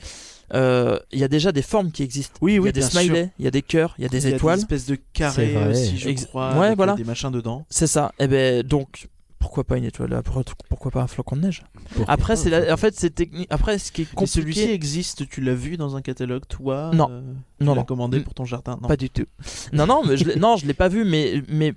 euh, 0.54 0.98
il 1.12 1.18
y 1.18 1.24
a 1.24 1.28
déjà 1.28 1.52
des 1.52 1.62
formes 1.62 1.90
qui 1.92 2.02
existent 2.02 2.38
Oui, 2.40 2.52
il 2.52 2.56
y 2.56 2.58
oui, 2.60 2.68
a 2.70 2.72
des 2.72 2.80
bien 2.80 2.88
smileys 2.88 3.24
sûr. 3.24 3.32
il 3.38 3.44
y 3.44 3.48
a 3.48 3.50
des 3.50 3.62
cœurs 3.62 3.94
il 3.98 4.02
y 4.02 4.06
a 4.06 4.08
des 4.08 4.24
Il 4.26 4.30
y 4.30 4.32
a 4.32 4.36
étoiles 4.36 4.56
des 4.56 4.62
espèces 4.62 4.86
de 4.86 4.96
carrés 5.12 5.54
aussi, 5.70 5.98
je 5.98 6.08
Ex- 6.08 6.24
crois. 6.26 6.54
ouais, 6.58 6.66
avec, 6.66 6.76
voilà. 6.76 6.94
Des 6.94 7.04
machins 7.04 7.30
dedans. 7.30 7.66
c'est 7.68 7.86
ça 7.86 8.12
et 8.18 8.26
ben 8.28 8.62
donc 8.62 9.08
pourquoi 9.40 9.62
pas 9.62 9.76
une 9.78 9.84
étoile? 9.84 10.12
Après, 10.14 10.40
pourquoi 10.68 10.90
pas 10.90 11.00
un 11.00 11.06
flocon 11.06 11.36
de 11.36 11.42
neige? 11.42 11.62
Après 12.08 12.34
c'est 12.34 12.50
la- 12.50 12.72
en 12.74 12.76
fait 12.76 12.94
c'est 12.96 13.10
technique 13.14 13.46
après 13.50 13.78
ce 13.78 13.92
qui 13.92 14.02
est 14.02 14.08
Mais 14.18 14.26
celui-ci 14.26 14.60
compliqué 14.62 14.74
existe, 14.74 15.28
tu 15.28 15.40
l'as 15.40 15.54
vu 15.54 15.76
dans 15.76 15.94
un 15.96 16.02
catalogue, 16.02 16.42
toi 16.48 16.90
Non. 16.92 17.06
euh, 17.10 17.22
tu 17.60 17.64
Non, 17.64 17.74
l'as 17.74 17.80
non. 17.82 17.84
commandé 17.84 18.18
Mm. 18.18 18.24
pour 18.24 18.34
ton 18.34 18.44
jardin? 18.44 18.78
Non. 18.82 18.88
pas 18.88 18.96
du 18.96 19.10
tout 19.10 19.26
non 19.72 19.86
non 19.86 20.02
mais 20.04 20.16
je 20.16 20.36
non 20.38 20.56
je 20.56 20.66
l'ai 20.66 20.74
pas 20.74 20.88
vu 20.88 21.04
mais 21.04 21.42
mais 21.48 21.72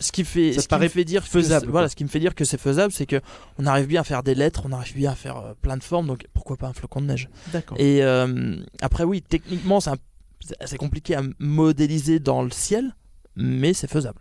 ce 0.00 0.12
qui 0.12 0.24
fait 0.24 0.52
Ça 0.52 0.60
ce 0.60 0.66
te 0.66 0.70
paraît 0.70 0.88
qui 0.88 0.96
me 0.96 1.00
fait 1.00 1.04
dire 1.04 1.22
que 1.22 1.28
faisable, 1.28 1.66
c'est- 1.66 1.70
voilà 1.72 1.88
ce 1.88 1.96
qui 1.96 2.04
me 2.04 2.08
fait 2.08 2.20
dire 2.20 2.34
que 2.34 2.44
c'est 2.44 2.60
faisable 2.60 2.92
c'est 2.92 3.06
que 3.06 3.20
on 3.58 3.66
arrive 3.66 3.86
bien 3.86 4.00
à 4.02 4.04
faire 4.04 4.22
des 4.22 4.34
lettres 4.34 4.62
on 4.64 4.72
arrive 4.72 4.94
bien 4.94 5.10
à 5.12 5.14
faire 5.14 5.36
euh, 5.38 5.52
plein 5.60 5.76
de 5.76 5.82
formes 5.82 6.06
donc 6.06 6.26
pourquoi 6.34 6.56
pas 6.56 6.68
un 6.68 6.72
flocon 6.72 7.00
de 7.00 7.06
neige 7.06 7.28
D'accord. 7.52 7.76
Et 7.80 8.02
euh, 8.02 8.56
après, 8.80 9.04
oui, 9.04 9.22
techniquement, 9.22 9.80
c'est 9.80 10.76
compliqué 10.78 11.14
à 11.16 11.22
modéliser 11.38 12.20
dans 12.20 12.42
le 12.42 12.50
ciel, 12.50 12.94
mais 13.36 13.74
c'est 13.74 13.90
faisable. 13.90 14.20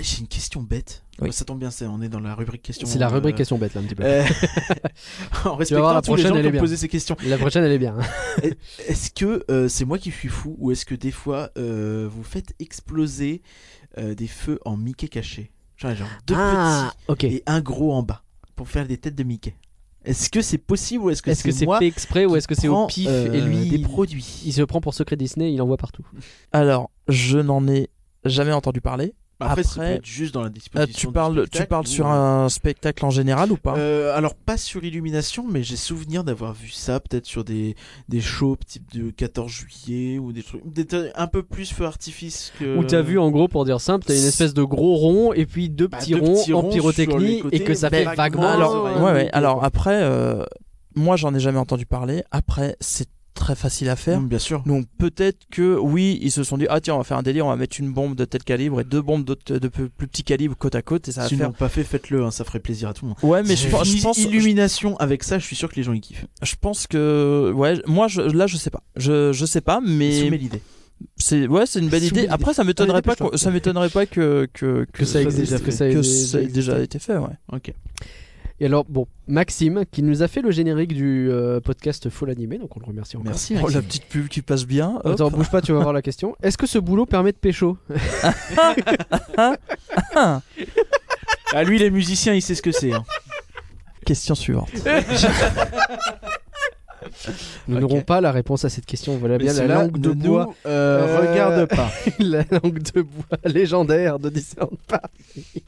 J'ai 0.00 0.20
une 0.20 0.28
question 0.28 0.62
bête. 0.62 1.02
Oui. 1.20 1.30
Ça 1.32 1.44
tombe 1.44 1.58
bien, 1.58 1.70
c'est- 1.70 1.84
on 1.84 2.00
est 2.00 2.08
dans 2.08 2.20
la 2.20 2.34
rubrique 2.34 2.62
question. 2.62 2.86
C'est 2.86 2.98
la 2.98 3.08
euh, 3.08 3.10
rubrique 3.14 3.36
question 3.36 3.58
bête 3.58 3.74
là 3.74 3.82
un 3.82 3.84
petit 3.84 3.94
peu. 3.94 4.02
euh, 4.04 4.24
en 5.44 5.56
voir, 5.56 5.58
respectant 5.58 5.92
la 5.92 6.00
tous 6.00 6.14
les 6.16 6.22
prochaine, 6.22 6.28
gens 6.28 6.34
elle 6.36 6.50
qui 6.50 6.56
est 6.56 6.58
ont 6.58 6.62
posé 6.62 6.76
ces 6.78 6.88
questions. 6.88 7.16
La 7.26 7.36
prochaine 7.36 7.64
elle 7.64 7.72
est 7.72 7.78
bien. 7.78 7.96
Est-ce 8.88 9.10
que 9.10 9.44
euh, 9.50 9.68
c'est 9.68 9.84
moi 9.84 9.98
qui 9.98 10.10
suis 10.10 10.28
fou 10.28 10.56
ou 10.58 10.70
est-ce 10.72 10.86
que 10.86 10.94
des 10.94 11.10
fois 11.10 11.50
euh, 11.58 12.08
vous 12.10 12.22
faites 12.22 12.54
exploser 12.60 13.42
euh, 13.98 14.14
des 14.14 14.26
feux 14.26 14.58
en 14.64 14.76
Mickey 14.76 15.08
caché 15.08 15.50
Genre, 15.76 15.94
genre 15.94 16.08
deux 16.26 16.34
ah, 16.36 16.92
petits 17.08 17.26
et 17.26 17.42
un 17.46 17.60
gros 17.60 17.92
en 17.94 18.02
bas 18.02 18.22
pour 18.54 18.68
faire 18.68 18.86
des 18.86 18.98
têtes 18.98 19.14
de 19.14 19.22
Mickey. 19.22 19.54
Est-ce 20.04 20.30
que 20.30 20.40
c'est 20.42 20.58
possible 20.58 21.04
ou 21.04 21.10
est-ce 21.10 21.22
que 21.22 21.30
Est-ce 21.30 21.42
que 21.44 21.50
c'est 21.50 21.60
c'est 21.60 21.64
moi 21.66 21.78
fait 21.78 21.86
exprès 21.86 22.24
ou 22.26 22.36
est-ce 22.36 22.48
que 22.48 22.54
c'est 22.54 22.68
au 22.68 22.86
pif 22.86 23.06
euh, 23.08 23.32
et 23.32 23.40
lui 23.40 23.68
des 23.68 23.76
il- 23.76 23.82
produits? 23.82 24.42
il 24.44 24.52
se 24.52 24.62
prend 24.62 24.80
pour 24.80 24.94
secret 24.94 25.16
Disney, 25.16 25.52
il 25.52 25.60
envoie 25.60 25.76
partout. 25.76 26.06
Alors, 26.52 26.90
je 27.08 27.38
n'en 27.38 27.66
ai 27.68 27.88
jamais 28.24 28.52
entendu 28.52 28.80
parler. 28.80 29.14
Après, 29.40 29.62
ça 29.62 29.74
peut 29.74 29.80
après, 29.80 29.94
être 29.96 30.04
juste 30.06 30.34
dans 30.34 30.42
la 30.42 30.46
Euh, 30.46 30.50
disposition. 30.50 30.92
tu 31.00 31.06
du 31.06 31.12
parles, 31.12 31.34
tu 31.34 31.40
spectacle 31.58 31.68
parles 31.68 31.84
ou, 31.84 31.88
sur 31.88 32.06
euh, 32.06 32.44
un 32.44 32.48
spectacle 32.48 33.04
en 33.04 33.10
général 33.10 33.52
ou 33.52 33.56
pas? 33.56 33.76
Euh, 33.76 34.16
alors 34.16 34.34
pas 34.34 34.56
sur 34.56 34.84
Illumination, 34.84 35.46
mais 35.48 35.62
j'ai 35.62 35.76
souvenir 35.76 36.24
d'avoir 36.24 36.52
vu 36.52 36.68
ça 36.70 37.00
peut-être 37.00 37.26
sur 37.26 37.44
des, 37.44 37.74
des 38.08 38.20
shows 38.20 38.56
type 38.66 38.92
de 38.92 39.10
14 39.10 39.50
juillet 39.50 40.18
ou 40.18 40.32
des 40.32 40.42
trucs 40.42 40.62
des 40.66 40.86
un 41.14 41.26
peu 41.26 41.42
plus 41.42 41.72
feu 41.72 41.84
artifice 41.84 42.52
que. 42.58 42.76
Où 42.76 42.84
t'as 42.84 43.02
vu 43.02 43.18
en 43.18 43.30
gros 43.30 43.48
pour 43.48 43.64
dire 43.64 43.80
simple, 43.80 44.04
t'as 44.06 44.16
une 44.16 44.24
espèce 44.24 44.54
de 44.54 44.62
gros 44.62 44.96
rond 44.96 45.32
et 45.32 45.46
puis 45.46 45.68
deux 45.68 45.88
Bah, 45.88 45.98
petits 45.98 46.12
deux 46.12 46.20
ronds 46.20 46.34
petits 46.34 46.52
en 46.52 46.60
ronds 46.62 46.70
pyrotechnie 46.70 47.40
côtés, 47.40 47.56
et 47.56 47.64
que 47.64 47.74
ça 47.74 47.90
fait 47.90 48.04
vaguement. 48.04 48.48
Alors, 48.48 49.02
ouais, 49.02 49.12
ouais, 49.12 49.30
après, 49.62 50.02
euh, 50.02 50.44
moi, 50.94 51.16
j'en 51.16 51.34
ai 51.34 51.40
jamais 51.40 51.58
entendu 51.58 51.86
parler. 51.86 52.24
Après, 52.30 52.76
c'est 52.80 53.08
très 53.40 53.56
facile 53.56 53.88
à 53.88 53.96
faire. 53.96 54.20
Mm, 54.20 54.28
bien 54.28 54.38
sûr. 54.38 54.62
Donc 54.66 54.86
peut-être 54.98 55.38
que 55.50 55.76
oui, 55.76 56.18
ils 56.22 56.30
se 56.30 56.44
sont 56.44 56.56
dit 56.58 56.66
ah 56.70 56.80
tiens 56.80 56.94
on 56.94 56.98
va 56.98 57.04
faire 57.04 57.16
un 57.18 57.22
délire, 57.24 57.46
on 57.46 57.48
va 57.48 57.56
mettre 57.56 57.80
une 57.80 57.92
bombe 57.92 58.14
de 58.14 58.24
tel 58.24 58.44
calibre 58.44 58.80
et 58.80 58.84
deux 58.84 59.02
bombes 59.02 59.24
de, 59.24 59.36
de 59.58 59.66
plus 59.68 59.88
plus 59.88 60.06
petit 60.06 60.22
calibre 60.22 60.54
côte 60.56 60.74
à 60.76 60.82
côte 60.82 61.08
et 61.08 61.12
ça 61.12 61.22
va 61.22 61.28
faire. 61.28 61.52
pas 61.52 61.68
fait, 61.68 61.82
faites-le, 61.82 62.22
hein, 62.22 62.30
ça 62.30 62.44
ferait 62.44 62.60
plaisir 62.60 62.88
à 62.90 62.94
tout 62.94 63.04
le 63.04 63.08
monde. 63.08 63.18
Ouais 63.22 63.42
mais 63.42 63.56
je, 63.56 63.68
je 63.68 64.02
pense 64.02 64.18
Illumination 64.18 64.96
avec 64.98 65.24
ça, 65.24 65.38
je 65.40 65.44
suis 65.46 65.56
sûr 65.56 65.68
que 65.68 65.76
les 65.76 65.82
gens 65.82 65.92
y 65.94 66.00
kiffent. 66.00 66.26
je 66.42 66.54
pense 66.60 66.86
que 66.86 67.52
ouais 67.56 67.80
moi 67.86 68.06
je, 68.06 68.20
là 68.20 68.46
je 68.46 68.56
sais 68.56 68.70
pas 68.70 68.82
je 68.96 69.32
je 69.32 69.44
sais 69.46 69.60
pas 69.62 69.80
mais 69.84 70.20
Soumets 70.20 70.36
l'idée. 70.36 70.62
c'est 71.16 71.46
ouais 71.46 71.64
c'est 71.66 71.80
une 71.80 71.88
belle 71.88 72.04
idée. 72.04 72.28
Après 72.28 72.52
ça 72.54 72.62
m'étonnerait 72.62 72.98
Allez, 73.04 73.16
pas 73.16 73.16
que- 73.30 73.36
ça 73.36 73.50
m'étonnerait 73.50 73.88
pas 73.88 74.06
que 74.06 74.46
que 74.52 74.86
que 74.92 75.04
ça 75.04 75.14
ça 75.14 75.22
existe, 75.22 75.40
déjà 75.52 75.58
que 75.58 75.64
fait. 75.64 75.70
ça 75.70 75.88
ait 75.88 75.94
que 75.94 75.96
déjà 76.00 76.26
ça 76.26 76.40
ait 76.42 76.46
déjà 76.46 76.72
existé. 76.74 76.82
été 76.84 76.98
fait 76.98 77.16
ouais. 77.16 77.36
Ok. 77.52 77.72
Et 78.62 78.66
alors, 78.66 78.84
bon, 78.86 79.06
Maxime, 79.26 79.84
qui 79.90 80.02
nous 80.02 80.22
a 80.22 80.28
fait 80.28 80.42
le 80.42 80.50
générique 80.50 80.92
du 80.94 81.30
euh, 81.30 81.60
podcast 81.60 82.10
Full 82.10 82.28
Animé, 82.30 82.58
donc 82.58 82.76
on 82.76 82.80
le 82.80 82.84
remercie 82.86 83.16
encore. 83.16 83.30
Merci. 83.30 83.56
Oh, 83.62 83.68
la 83.70 83.80
petite 83.80 84.04
pub 84.04 84.28
qui 84.28 84.42
passe 84.42 84.66
bien. 84.66 85.00
hop. 85.02 85.14
Attends, 85.14 85.30
bouge 85.30 85.50
pas, 85.50 85.62
tu 85.62 85.72
vas 85.72 85.78
voir 85.80 85.94
la 85.94 86.02
question. 86.02 86.36
Est-ce 86.42 86.58
que 86.58 86.66
ce 86.66 86.78
boulot 86.78 87.06
permet 87.06 87.32
de 87.32 87.38
pécho 87.38 87.78
Ah, 90.16 90.40
Ah 91.52 91.64
lui, 91.64 91.78
les 91.78 91.90
musiciens, 91.90 92.34
il 92.34 92.42
sait 92.42 92.54
ce 92.54 92.62
que 92.62 92.70
c'est. 92.72 92.92
hein. 92.92 93.04
question 94.04 94.34
suivante. 94.34 94.70
Nous 97.68 97.78
n'aurons 97.78 98.00
pas 98.02 98.20
la 98.20 98.32
réponse 98.32 98.64
à 98.64 98.68
cette 98.68 98.86
question. 98.86 99.16
Voilà 99.18 99.38
bien 99.38 99.52
la 99.52 99.66
langue 99.66 99.98
de 99.98 100.10
bois. 100.10 100.46
nous, 100.46 100.54
euh, 100.66 101.06
Euh, 101.06 101.30
regarde 101.30 101.66
pas. 101.66 101.90
la 102.18 102.44
langue 102.50 102.80
de 102.94 103.02
bois 103.02 103.38
légendaire 103.44 104.18
de 104.18 104.28
Disneyland 104.30 104.70
Paris. 104.86 105.62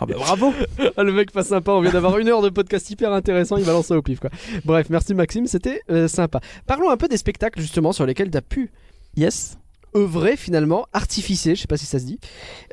Ah 0.00 0.06
bah 0.06 0.14
bravo. 0.16 0.52
Ah, 0.96 1.04
le 1.04 1.12
mec 1.12 1.30
pas 1.32 1.42
sympa, 1.44 1.72
on 1.72 1.80
vient 1.80 1.92
d'avoir 1.92 2.18
une 2.18 2.28
heure 2.28 2.42
de 2.42 2.50
podcast 2.50 2.90
hyper 2.90 3.12
intéressant, 3.12 3.56
il 3.56 3.64
balance 3.64 3.86
ça 3.86 3.96
au 3.96 4.02
pif 4.02 4.20
quoi. 4.20 4.30
Bref, 4.64 4.88
merci 4.90 5.14
Maxime, 5.14 5.46
c'était 5.46 5.80
euh, 5.90 6.06
sympa. 6.08 6.40
Parlons 6.66 6.90
un 6.90 6.96
peu 6.96 7.08
des 7.08 7.16
spectacles 7.16 7.60
justement 7.60 7.92
sur 7.92 8.04
lesquels 8.04 8.30
tu 8.30 8.36
as 8.36 8.42
pu 8.42 8.70
Yes. 9.16 9.58
Œuvrer 9.96 10.36
finalement, 10.36 10.86
artificer, 10.92 11.54
je 11.54 11.60
sais 11.60 11.66
pas 11.66 11.76
si 11.76 11.86
ça 11.86 11.98
se 11.98 12.04
dit. 12.04 12.18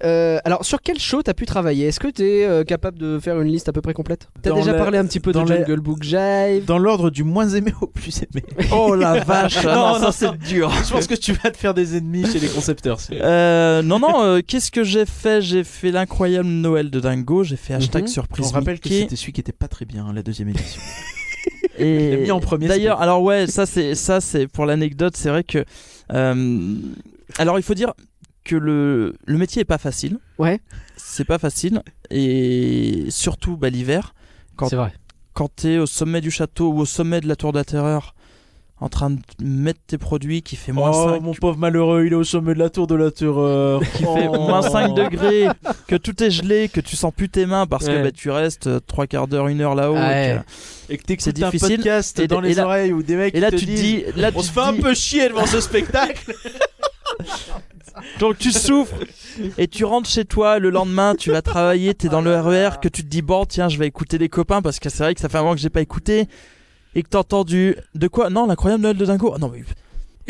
Euh, 0.03 0.39
alors 0.45 0.63
sur 0.65 0.81
quel 0.81 0.99
show 0.99 1.21
t'as 1.21 1.33
pu 1.33 1.45
travailler? 1.45 1.87
Est-ce 1.87 1.99
que 1.99 2.07
t'es 2.07 2.45
euh, 2.45 2.63
capable 2.63 2.97
de 2.99 3.19
faire 3.19 3.39
une 3.41 3.47
liste 3.49 3.67
à 3.69 3.73
peu 3.73 3.81
près 3.81 3.93
complète? 3.93 4.29
T'as 4.41 4.51
Dans 4.51 4.55
déjà 4.57 4.71
la- 4.73 4.77
parlé 4.77 4.97
un 4.97 5.05
petit 5.05 5.19
peu 5.19 5.31
de 5.31 5.37
dans 5.39 5.43
la- 5.45 5.57
Jungle 5.65 5.79
Book 5.81 6.03
Jive 6.03 6.65
Dans 6.65 6.77
l'ordre 6.77 7.09
du 7.09 7.23
moins 7.23 7.47
aimé 7.49 7.73
au 7.81 7.87
plus 7.87 8.21
aimé. 8.23 8.43
Oh 8.71 8.95
la 8.95 9.19
vache. 9.23 9.63
Non, 9.65 9.99
non, 9.99 10.11
c'est 10.11 10.37
dur. 10.37 10.71
Je 10.85 10.91
pense 10.91 11.07
que 11.07 11.15
tu 11.15 11.33
vas 11.33 11.51
te 11.51 11.57
faire 11.57 11.73
des 11.73 11.97
ennemis 11.97 12.25
chez 12.31 12.39
les 12.39 12.47
concepteurs. 12.47 12.99
c'est- 12.99 13.19
Euh, 13.21 13.81
non, 13.81 13.99
non, 13.99 14.21
euh, 14.23 14.41
qu'est-ce 14.45 14.71
que 14.71 14.83
j'ai 14.83 15.05
fait? 15.05 15.41
J'ai 15.41 15.63
fait 15.63 15.91
l'incroyable 15.91 16.47
Noël 16.47 16.89
de 16.89 16.99
Dingo, 16.99 17.43
j'ai 17.43 17.55
fait 17.57 17.73
hashtag 17.73 18.03
Mhm. 18.03 18.07
surprise. 18.07 18.47
On 18.49 18.51
rappelle 18.53 18.79
que 18.79 18.87
Mickey, 18.89 19.01
c'était 19.03 19.15
celui 19.15 19.33
qui 19.33 19.41
était 19.41 19.51
pas 19.51 19.67
très 19.67 19.85
bien, 19.85 20.11
la 20.13 20.23
deuxième 20.23 20.49
édition. 20.49 20.81
et 21.79 22.17
mis 22.17 22.31
en 22.31 22.39
premier, 22.39 22.67
D'ailleurs, 22.67 23.01
alors 23.01 23.21
ouais, 23.21 23.47
ça 23.47 23.65
c'est 23.65 23.95
ça 23.95 24.21
c'est 24.21 24.47
pour 24.47 24.65
l'anecdote, 24.65 25.15
c'est 25.15 25.29
vrai 25.29 25.43
que 25.43 25.63
euh, 26.13 26.75
alors 27.37 27.59
il 27.59 27.63
faut 27.63 27.73
dire 27.73 27.93
que 28.43 28.55
le, 28.55 29.15
le 29.25 29.37
métier 29.37 29.61
est 29.61 29.65
pas 29.65 29.77
facile. 29.77 30.17
Ouais. 30.37 30.59
C'est 30.97 31.25
pas 31.25 31.37
facile. 31.37 31.83
Et 32.09 33.05
surtout 33.09 33.57
bah, 33.57 33.69
l'hiver, 33.69 34.15
quand, 34.55 34.69
C'est 34.69 34.75
vrai. 34.75 34.93
quand 35.33 35.49
tu 35.55 35.67
es 35.73 35.77
au 35.77 35.85
sommet 35.85 36.21
du 36.21 36.31
château 36.31 36.69
ou 36.71 36.79
au 36.79 36.85
sommet 36.85 37.21
de 37.21 37.27
la 37.27 37.35
tour 37.35 37.51
de 37.51 37.57
la 37.57 37.65
terreur, 37.65 38.15
en 38.81 38.87
train 38.89 39.09
de 39.09 39.17
mettre 39.41 39.79
tes 39.87 39.97
produits 39.97 40.41
qui 40.41 40.55
fait 40.55 40.71
moins 40.71 40.91
Oh 40.93 41.09
5, 41.09 41.21
mon 41.21 41.33
pauvre 41.33 41.57
malheureux, 41.57 42.05
il 42.05 42.13
est 42.13 42.15
au 42.15 42.23
sommet 42.23 42.53
de 42.53 42.59
la 42.59 42.69
tour 42.69 42.87
de 42.87 42.95
la 42.95 43.11
terreur. 43.11 43.81
qui 43.81 44.03
fait 44.03 44.27
Oh. 44.29 44.39
moins 44.47 44.61
5 44.61 44.93
degrés, 44.95 45.47
que 45.87 45.95
tout 45.97 46.23
est 46.23 46.31
gelé, 46.31 46.69
que 46.69 46.79
tu 46.79 46.95
sens 46.95 47.11
plus 47.15 47.27
tes 47.29 47.45
mains 47.45 47.65
parce 47.67 47.85
Ouais. 47.87 47.95
que 47.95 48.03
bah, 48.03 48.11
tu 48.11 48.29
restes 48.29 48.67
euh, 48.67 48.79
trois 48.85 49.05
quarts 49.07 49.27
d'heure, 49.27 49.47
une 49.47 49.59
heure 49.61 49.75
là-haut. 49.75 49.95
Ouais. 49.95 50.31
et 50.31 50.37
que- 50.37 50.93
Et 50.93 50.97
que 50.97 51.03
t'écoutes 51.03 51.27
un 51.43 51.49
difficile. 51.49 51.75
podcast 51.77 52.19
Et- 52.19 52.27
dans 52.27 52.41
et 52.41 52.47
les 52.49 52.53
là- 52.55 52.65
oreilles 52.65 52.93
ou 52.93 53.03
des 53.03 53.15
mecs 53.15 53.35
Et 53.35 53.39
là 53.41 53.49
qui 53.51 53.57
tu 53.57 53.65
te 53.65 53.69
disent 53.71 53.81
dis, 53.81 54.03
là 54.15 54.31
on 54.33 54.39
tu 54.39 54.47
se 54.47 54.51
fait 54.53 54.59
un 54.61 54.73
peu 54.73 54.93
chier 54.93 55.27
devant 55.29 55.45
ce 55.45 55.59
spectacle. 55.61 56.33
Donc 58.19 58.37
tu 58.37 58.51
souffres 58.51 58.95
et 59.57 59.67
tu 59.67 59.83
rentres 59.83 60.09
chez 60.09 60.23
toi 60.25 60.59
le 60.59 60.69
lendemain, 60.69 61.15
tu 61.15 61.31
vas 61.31 61.41
travailler, 61.41 61.93
t'es 61.93 62.07
dans 62.07 62.21
le 62.21 62.33
RER, 62.39 62.79
que 62.81 62.87
tu 62.87 63.03
te 63.03 63.07
dis 63.09 63.21
bon 63.21 63.45
tiens 63.45 63.67
je 63.67 63.77
vais 63.77 63.87
écouter 63.87 64.17
les 64.17 64.29
copains 64.29 64.61
parce 64.61 64.79
que 64.79 64.89
c'est 64.89 65.03
vrai 65.03 65.13
que 65.15 65.19
ça 65.21 65.27
fait 65.27 65.37
un 65.37 65.41
moment 65.41 65.55
que 65.55 65.59
j'ai 65.61 65.69
pas 65.69 65.81
écouté 65.81 66.27
et 66.95 67.03
que 67.03 67.09
t'as 67.09 67.19
entendu 67.19 67.75
de 67.95 68.07
quoi? 68.07 68.29
Non 68.29 68.45
l'incroyable 68.47 68.83
Noël 68.83 68.97
de 68.97 69.05
Dingo. 69.05 69.31
Ah 69.35 69.37
non 69.39 69.49
mais 69.53 69.63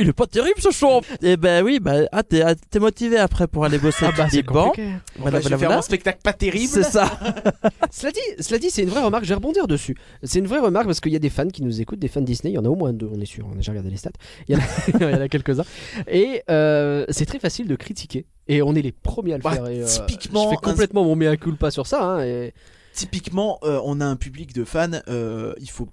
il 0.01 0.07
est 0.07 0.13
pas 0.13 0.27
terrible 0.27 0.61
ce 0.61 0.71
show. 0.71 1.01
Et 1.21 1.35
ben 1.35 1.61
oui 1.61 1.79
bah 1.81 2.03
ah 2.13 2.23
t'es 2.23 2.41
ah, 2.41 2.55
t'es 2.55 2.79
motivé 2.79 3.17
après 3.17 3.47
pour 3.47 3.65
aller 3.65 3.77
bosser. 3.77 4.05
Ah 4.07 4.13
bah, 4.15 4.27
c'est 4.31 4.43
bon 4.43 4.71
voilà 5.17 5.39
voilà 5.39 5.57
faire 5.57 5.71
un 5.71 5.81
spectacle 5.81 6.19
pas 6.23 6.31
terrible. 6.31 6.69
C'est 6.71 6.83
ça. 6.83 7.19
Cela 7.91 8.11
dit, 8.13 8.19
cela 8.43 8.59
dit, 8.59 8.69
c'est 8.69 8.83
une 8.83 8.89
vraie 8.89 9.03
remarque. 9.03 9.25
Je 9.25 9.29
vais 9.29 9.35
rebondir 9.35 9.67
dessus. 9.67 9.95
C'est 10.23 10.39
une 10.39 10.47
vraie 10.47 10.59
remarque 10.59 10.85
parce 10.85 11.01
qu'il 11.01 11.11
y 11.11 11.15
a 11.17 11.19
des 11.19 11.29
fans 11.29 11.47
qui 11.49 11.63
nous 11.63 11.81
écoutent, 11.81 11.99
des 11.99 12.07
fans 12.07 12.21
Disney. 12.21 12.53
Il 12.53 12.55
y 12.55 12.57
en 12.59 12.63
a 12.63 12.69
au 12.69 12.75
moins 12.75 12.93
deux, 12.93 13.09
on 13.13 13.19
est 13.19 13.25
sûr. 13.25 13.45
On 13.49 13.53
a 13.53 13.55
déjà 13.55 13.71
regardé 13.73 13.89
les 13.89 13.97
stats. 13.97 14.11
Il 14.47 14.55
y 14.55 14.57
en 14.57 14.61
a, 14.61 14.63
il 15.11 15.15
y 15.15 15.15
en 15.17 15.21
a 15.21 15.27
quelques-uns. 15.27 15.65
Et 16.07 16.43
euh, 16.49 17.05
c'est 17.09 17.25
très 17.25 17.39
facile 17.39 17.67
de 17.67 17.75
critiquer. 17.75 18.25
Et 18.47 18.61
on 18.61 18.75
est 18.75 18.81
les 18.81 18.91
premiers 18.93 19.33
à 19.33 19.37
le 19.37 19.43
Bah, 19.43 19.51
faire. 19.51 19.67
Et, 19.67 19.81
euh, 19.81 19.85
typiquement, 19.85 20.45
je 20.45 20.49
fais 20.51 20.55
complètement 20.57 21.03
mon 21.03 21.15
mea 21.17 21.35
culpa 21.35 21.71
sur 21.71 21.87
ça. 21.87 22.01
hein, 22.03 22.23
et... 22.23 22.53
Typiquement, 22.93 23.59
euh, 23.63 23.81
on 23.83 23.99
a 24.01 24.05
un 24.05 24.15
public 24.15 24.53
de 24.53 24.63
fans, 24.63 24.89
euh, 25.09 25.53
il 25.59 25.69
faut 25.69 25.87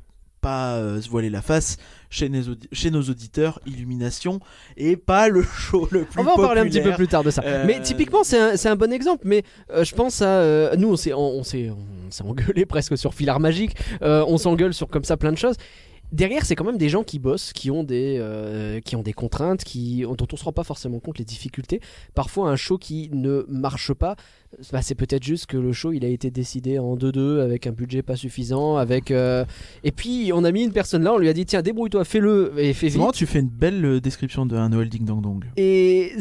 pas 0.47 0.77
euh, 0.77 1.01
se 1.01 1.09
voiler 1.09 1.29
la 1.29 1.43
face 1.43 1.77
chez, 2.09 2.29
nos 2.29 2.43
audi- 2.43 2.69
chez 2.71 2.93
nos 2.93 3.03
auditeurs, 3.03 3.59
Illumination 3.67 4.39
et 4.77 4.97
pas 4.97 5.27
le 5.27 5.43
show 5.59 5.89
le 5.91 6.05
plus 6.05 6.21
On 6.21 6.23
va 6.23 6.35
en 6.35 6.37
parler 6.37 6.61
un 6.61 6.67
petit 6.67 6.81
peu 6.81 6.93
plus 6.93 7.09
tard 7.09 7.25
de 7.25 7.33
ça. 7.33 7.43
Euh, 7.45 7.65
Mais 7.67 7.81
typiquement, 7.81 8.23
c'est 8.23 8.69
un, 8.69 8.77
bon 8.77 8.93
exemple. 8.93 9.25
Mais 9.27 9.43
euh, 9.73 9.83
je 9.83 9.93
pense 9.93 10.23
à. 10.23 10.77
nous, 10.77 10.89
on 10.89 10.97
s'est, 11.43 11.73
engueulé 12.23 12.65
presque 12.75 12.97
sur 12.97 13.13
Filard 13.13 13.41
Magique. 13.41 13.77
On 14.01 14.39
s'engueule 14.39 14.73
sur 14.73 14.87
comme 14.87 15.03
ça 15.03 15.17
plein 15.17 15.33
de 15.33 15.39
choses. 15.39 15.57
Derrière, 16.13 16.45
c'est 16.45 16.55
quand 16.55 16.65
même 16.65 16.79
des 16.79 16.89
gens 16.89 17.03
qui 17.03 17.19
bossent, 17.19 17.53
qui 17.53 17.71
ont 17.71 17.85
des, 17.85 18.17
euh, 18.21 18.81
qui 18.81 18.97
ont 18.97 19.03
des 19.03 19.13
contraintes, 19.13 19.65
qui, 19.65 20.03
dont 20.03 20.27
on 20.33 20.37
se 20.37 20.45
rend 20.45 20.53
pas 20.53 20.65
forcément 20.65 20.99
compte 21.01 21.19
les 21.19 21.25
difficultés. 21.25 21.81
Parfois, 22.15 22.49
un 22.49 22.57
show 22.57 22.79
qui 22.79 23.11
ne 23.13 23.45
marche 23.49 23.93
pas, 23.93 24.17
bah, 24.73 24.83
c'est 24.83 24.95
peut-être 24.95 25.25
juste 25.25 25.47
que 25.47 25.57
le 25.57 25.73
show 25.73 25.93
il 25.93 26.05
a 26.05 26.09
été 26.09 26.31
décidé 26.31 26.79
en 26.79 26.97
2-2 26.97 27.41
avec 27.41 27.67
un 27.67 27.73
budget 27.73 28.03
pas 28.03 28.17
suffisant, 28.17 28.77
avec. 28.77 29.11
euh, 29.11 29.45
Et 29.85 29.93
puis, 29.93 30.31
on 30.33 30.45
a 30.45 30.53
mis 30.53 30.63
une 30.63 30.73
personne 30.73 31.03
là, 31.03 31.13
on 31.13 31.19
lui 31.19 31.29
a 31.29 31.33
dit 31.33 31.45
tiens, 31.45 31.63
débrouille-toi, 31.63 32.05
fais-le 32.05 32.53
et 32.57 32.73
fais 32.73 32.89
vite. 32.89 33.03
tu 33.13 33.27
fais 33.27 33.41
une 33.41 33.49
belle 33.49 33.85
euh, 33.85 34.01
description 34.01 34.47
d'un 34.47 34.69
Noël 34.69 34.89
Ding 34.89 35.05
Dong 35.05 35.23
Dong. 35.23 35.45
Et, 35.57 36.13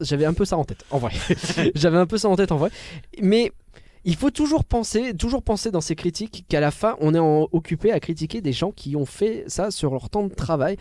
j'avais 0.00 0.24
un 0.24 0.34
peu 0.34 0.44
ça 0.44 0.56
en 0.56 0.64
tête, 0.64 0.84
en 0.90 0.98
vrai. 0.98 1.12
j'avais 1.74 1.98
un 1.98 2.06
peu 2.06 2.18
ça 2.18 2.28
en 2.28 2.36
tête, 2.36 2.52
en 2.52 2.56
vrai. 2.56 2.70
Mais 3.22 3.52
il 4.10 4.16
faut 4.16 4.30
toujours 4.30 4.64
penser, 4.64 5.12
toujours 5.14 5.42
penser 5.42 5.70
dans 5.70 5.80
ces 5.82 5.94
critiques 5.94 6.44
qu'à 6.48 6.60
la 6.60 6.70
fin, 6.70 6.96
on 7.00 7.14
est 7.14 7.18
en- 7.18 7.46
occupé 7.52 7.92
à 7.92 8.00
critiquer 8.00 8.40
des 8.40 8.52
gens 8.52 8.72
qui 8.72 8.96
ont 8.96 9.04
fait 9.06 9.44
ça 9.48 9.70
sur 9.70 9.90
leur 9.92 10.08
temps 10.08 10.24
de 10.26 10.34
travail. 10.34 10.76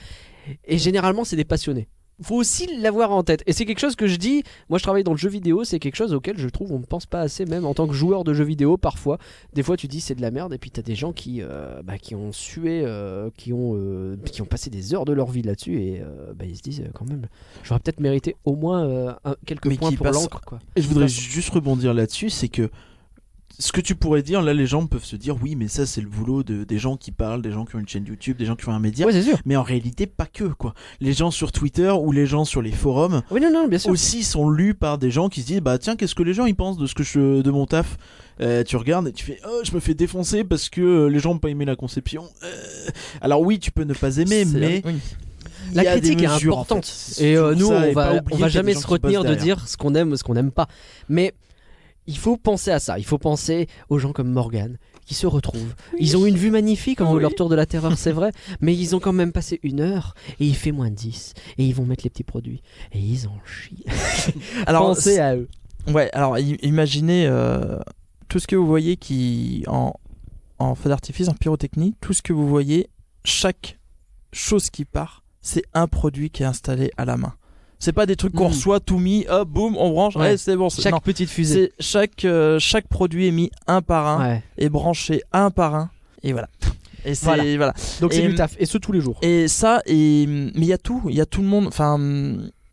Et 0.66 0.78
généralement, 0.78 1.26
c'est 1.26 1.36
des 1.36 1.44
passionnés. 1.46 1.88
faut 2.24 2.34
aussi 2.36 2.66
l'avoir 2.82 3.12
en 3.12 3.22
tête. 3.22 3.44
Et 3.46 3.54
c'est 3.54 3.66
quelque 3.66 3.78
chose 3.80 3.96
que 3.96 4.08
je 4.08 4.16
dis, 4.16 4.42
moi 4.70 4.80
je 4.80 4.84
travaille 4.84 5.04
dans 5.04 5.12
le 5.12 5.20
jeu 5.20 5.30
vidéo, 5.30 5.64
c'est 5.64 5.78
quelque 5.78 5.96
chose 5.98 6.16
auquel 6.16 6.36
je 6.40 6.48
trouve 6.50 6.72
on 6.72 6.80
ne 6.80 6.84
pense 6.86 7.06
pas 7.06 7.20
assez, 7.22 7.46
même 7.46 7.64
en 7.64 7.76
tant 7.76 7.86
que 7.86 7.94
joueur 7.94 8.24
de 8.24 8.34
jeux 8.34 8.44
vidéo, 8.44 8.76
parfois. 8.76 9.20
Des 9.54 9.62
fois 9.62 9.78
tu 9.78 9.88
dis 9.88 10.02
c'est 10.02 10.16
de 10.16 10.22
la 10.24 10.32
merde, 10.32 10.52
et 10.52 10.58
puis 10.58 10.72
tu 10.72 10.80
as 10.80 10.84
des 10.84 10.96
gens 10.96 11.14
qui, 11.14 11.44
euh, 11.44 11.84
bah, 11.84 12.00
qui 12.00 12.16
ont 12.16 12.32
sué, 12.32 12.82
euh, 12.84 13.30
qui, 13.38 13.54
ont, 13.54 13.74
euh, 13.76 14.18
qui 14.32 14.42
ont 14.42 14.46
passé 14.48 14.72
des 14.72 14.96
heures 14.96 15.06
de 15.06 15.14
leur 15.14 15.30
vie 15.30 15.44
là-dessus, 15.44 15.80
et 15.80 16.02
bah, 16.36 16.46
ils 16.46 16.58
se 16.58 16.64
disent 16.64 16.84
quand 16.96 17.06
même, 17.08 17.28
j'aurais 17.64 17.82
peut-être 17.82 18.00
mérité 18.00 18.36
au 18.46 18.56
moins 18.56 19.16
un- 19.24 19.36
quelques 19.46 19.68
Mais 19.68 19.76
points 19.76 19.92
pour 19.92 20.06
passent- 20.06 20.16
l'encre. 20.16 20.42
je 20.76 20.88
voudrais 20.88 21.08
juste 21.10 21.50
rebondir 21.52 21.94
là-dessus, 21.94 22.32
c'est 22.32 22.50
que 22.50 22.72
ce 23.60 23.72
que 23.72 23.82
tu 23.82 23.96
pourrais 23.96 24.22
dire, 24.22 24.42
là 24.44 24.54
les 24.54 24.68
gens 24.68 24.86
peuvent 24.86 25.04
se 25.04 25.16
dire 25.16 25.36
oui 25.42 25.56
mais 25.56 25.68
ça 25.68 25.86
c'est 25.88 26.02
le 26.02 26.08
boulot 26.08 26.44
de, 26.44 26.64
des 26.64 26.78
gens 26.78 26.96
qui 26.96 27.12
parlent, 27.12 27.42
des 27.42 27.52
gens 27.52 27.66
qui 27.66 27.76
ont 27.76 27.80
une 27.80 27.88
chaîne 27.88 28.06
YouTube, 28.06 28.38
des 28.38 28.46
gens 28.46 28.56
qui 28.56 28.64
font 28.64 28.72
un 28.72 28.80
média. 28.80 29.06
Ouais, 29.06 29.12
c'est 29.12 29.24
sûr. 29.24 29.38
Mais 29.46 29.56
en 29.56 29.64
réalité 29.64 30.06
pas 30.06 30.28
que 30.28 30.44
quoi. 30.44 30.74
Les 31.00 31.14
gens 31.14 31.32
sur 31.32 31.52
Twitter 31.52 31.90
ou 31.90 32.12
les 32.12 32.26
gens 32.28 32.46
sur 32.46 32.62
les 32.62 32.72
forums 32.72 33.24
Oui, 33.32 33.42
non, 33.42 33.52
non, 33.52 33.68
bien 33.68 33.80
sûr. 33.80 33.90
aussi 33.90 34.24
sont 34.24 34.50
lus 34.50 34.74
par 34.76 34.98
des 35.00 35.10
gens 35.10 35.28
qui 35.30 35.42
se 35.42 35.48
disent 35.48 35.62
bah 35.62 35.78
tiens 35.80 35.96
qu'est-ce 35.96 36.14
que 36.16 36.24
les 36.24 36.34
gens 36.34 36.46
ils 36.46 36.56
pensent 36.56 36.78
de 36.78 36.86
ce 36.86 36.94
que 36.94 37.04
je 37.04 37.42
de 37.42 37.52
mon 37.52 37.66
taf? 37.66 37.98
Euh, 38.42 38.64
tu 38.64 38.76
regardes 38.78 39.08
et 39.08 39.12
tu 39.14 39.26
fais 39.26 39.40
oh 39.50 39.62
je 39.64 39.72
me 39.74 39.80
fais 39.80 39.96
défoncer 39.96 40.44
parce 40.44 40.70
que 40.70 40.82
euh, 40.82 41.08
les 41.08 41.18
gens 41.18 41.34
n'ont 41.34 41.40
pas 41.40 41.50
aimé 41.50 41.66
la 41.66 41.76
conception 41.76 42.26
Euh, 42.44 42.90
alors 43.22 43.42
oui 43.42 43.58
tu 43.58 43.72
peux 43.72 43.84
ne 43.84 43.96
pas 43.96 44.18
aimer 44.18 44.46
mais 44.46 44.82
oui. 44.86 44.98
La 45.74 45.84
critique 45.84 46.22
est 46.22 46.28
mesures, 46.28 46.58
en 46.58 46.62
importante. 46.62 46.86
fait. 46.86 47.24
Et 47.32 47.36
euh, 47.36 47.54
nous, 47.54 47.68
on 47.68 47.92
va, 47.92 48.22
on 48.32 48.38
va 48.38 48.48
jamais 48.48 48.74
se 48.74 48.88
retenir 48.88 49.24
de 49.26 49.36
dire 49.36 49.68
ce 49.68 49.76
qu'on 49.76 49.96
aime, 49.96 50.16
ce 50.16 50.24
qu'on 50.24 50.36
n'aime 50.36 50.52
pas. 50.52 50.68
Mais 51.10 51.34
il 52.08 52.18
faut 52.18 52.38
penser 52.38 52.72
à 52.72 52.80
ça. 52.80 52.98
Il 53.00 53.06
faut 53.06 53.18
penser 53.18 53.68
aux 53.90 54.00
gens 54.00 54.14
comme 54.14 54.32
Morgan 54.32 54.78
qui 55.06 55.14
se 55.14 55.28
retrouvent. 55.28 55.74
Ils 56.00 56.18
ont 56.18 56.26
une 56.26 56.36
vue 56.36 56.52
magnifique 56.52 57.00
en 57.02 57.14
Oui. 57.16 57.22
leur 57.22 57.34
tour 57.36 57.48
de 57.50 57.56
la 57.56 57.66
terreur, 57.66 57.98
c'est 57.98 58.12
vrai. 58.12 58.32
Mais 58.60 58.76
ils 58.76 58.96
ont 58.96 59.00
quand 59.00 59.14
même 59.14 59.32
passé 59.32 59.60
une 59.64 59.80
heure 59.80 60.16
et 60.40 60.46
il 60.46 60.56
fait 60.56 60.72
moins 60.74 60.90
de 60.90 60.96
10. 60.96 61.34
Et 61.58 61.66
ils 61.66 61.74
vont 61.74 61.86
mettre 61.86 62.04
les 62.04 62.10
petits 62.10 62.24
produits. 62.24 62.62
Et 62.92 63.00
ils 63.00 63.28
en 63.28 63.38
chient. 63.46 63.86
Alors, 64.66 64.88
Pensez 64.88 65.20
à 65.20 65.36
eux. 65.36 65.48
Ouais, 65.88 66.10
alors 66.12 66.38
imaginez 66.38 67.28
euh, 67.28 67.80
tout 68.28 68.40
ce 68.40 68.48
que 68.48 68.58
vous 68.58 68.68
voyez 68.68 68.98
qui 68.98 69.64
en, 69.68 69.94
en 70.60 70.76
feu 70.76 70.90
d'artifice, 70.90 71.30
en 71.30 71.34
pyrotechnie, 71.34 71.96
tout 72.02 72.12
ce 72.12 72.22
que 72.22 72.34
vous 72.34 72.46
voyez, 72.46 72.90
chaque 73.24 73.80
chose 74.34 74.70
qui 74.70 74.84
part, 74.84 75.24
c'est 75.42 75.64
un 75.74 75.88
produit 75.88 76.30
qui 76.30 76.44
est 76.44 76.46
installé 76.46 76.92
à 76.98 77.06
la 77.06 77.16
main. 77.16 77.36
C'est 77.80 77.94
pas 77.94 78.06
des 78.06 78.16
trucs 78.16 78.34
qu'on 78.34 78.46
Mm. 78.50 78.54
reçoit 78.54 78.80
tout 78.80 78.98
mis, 79.00 79.26
hop, 79.30 79.48
boum, 79.50 79.78
on 79.78 79.92
branche, 79.92 80.16
Ouais. 80.16 80.36
c'est 80.38 80.56
bon. 80.56 80.70
Chaque 80.70 80.94
non. 80.94 81.00
petite 81.00 81.30
fusée. 81.30 81.74
Chaque 81.80 82.26
euh, 82.26 82.58
chaque 82.60 82.88
produit 82.88 83.28
est 83.28 83.32
mis 83.32 83.52
un 83.68 83.82
par 83.82 84.08
un 84.08 84.20
Ouais. 84.30 84.44
et 84.58 84.70
branché 84.70 85.22
un 85.32 85.52
par 85.52 85.76
un 85.76 85.90
et 86.24 86.32
voilà. 86.32 86.50
Et 87.06 87.14
c'est 87.16 87.26
Voilà. 87.26 87.44
voilà. 87.58 87.74
Donc 88.02 88.14
c'est 88.14 88.28
du 88.28 88.36
taf. 88.36 88.56
Et 88.60 88.66
ce 88.66 88.78
tous 88.78 88.92
les 88.92 89.00
jours. 89.02 89.18
Et 89.22 89.48
ça, 89.48 89.82
et, 89.86 90.26
mais 90.28 90.52
il 90.56 90.66
y 90.66 90.74
a 90.74 90.78
tout, 90.80 91.04
il 91.08 91.16
y 91.16 91.22
a 91.22 91.26
tout 91.26 91.42
le 91.42 91.48
monde. 91.48 91.68
Enfin, 91.68 91.98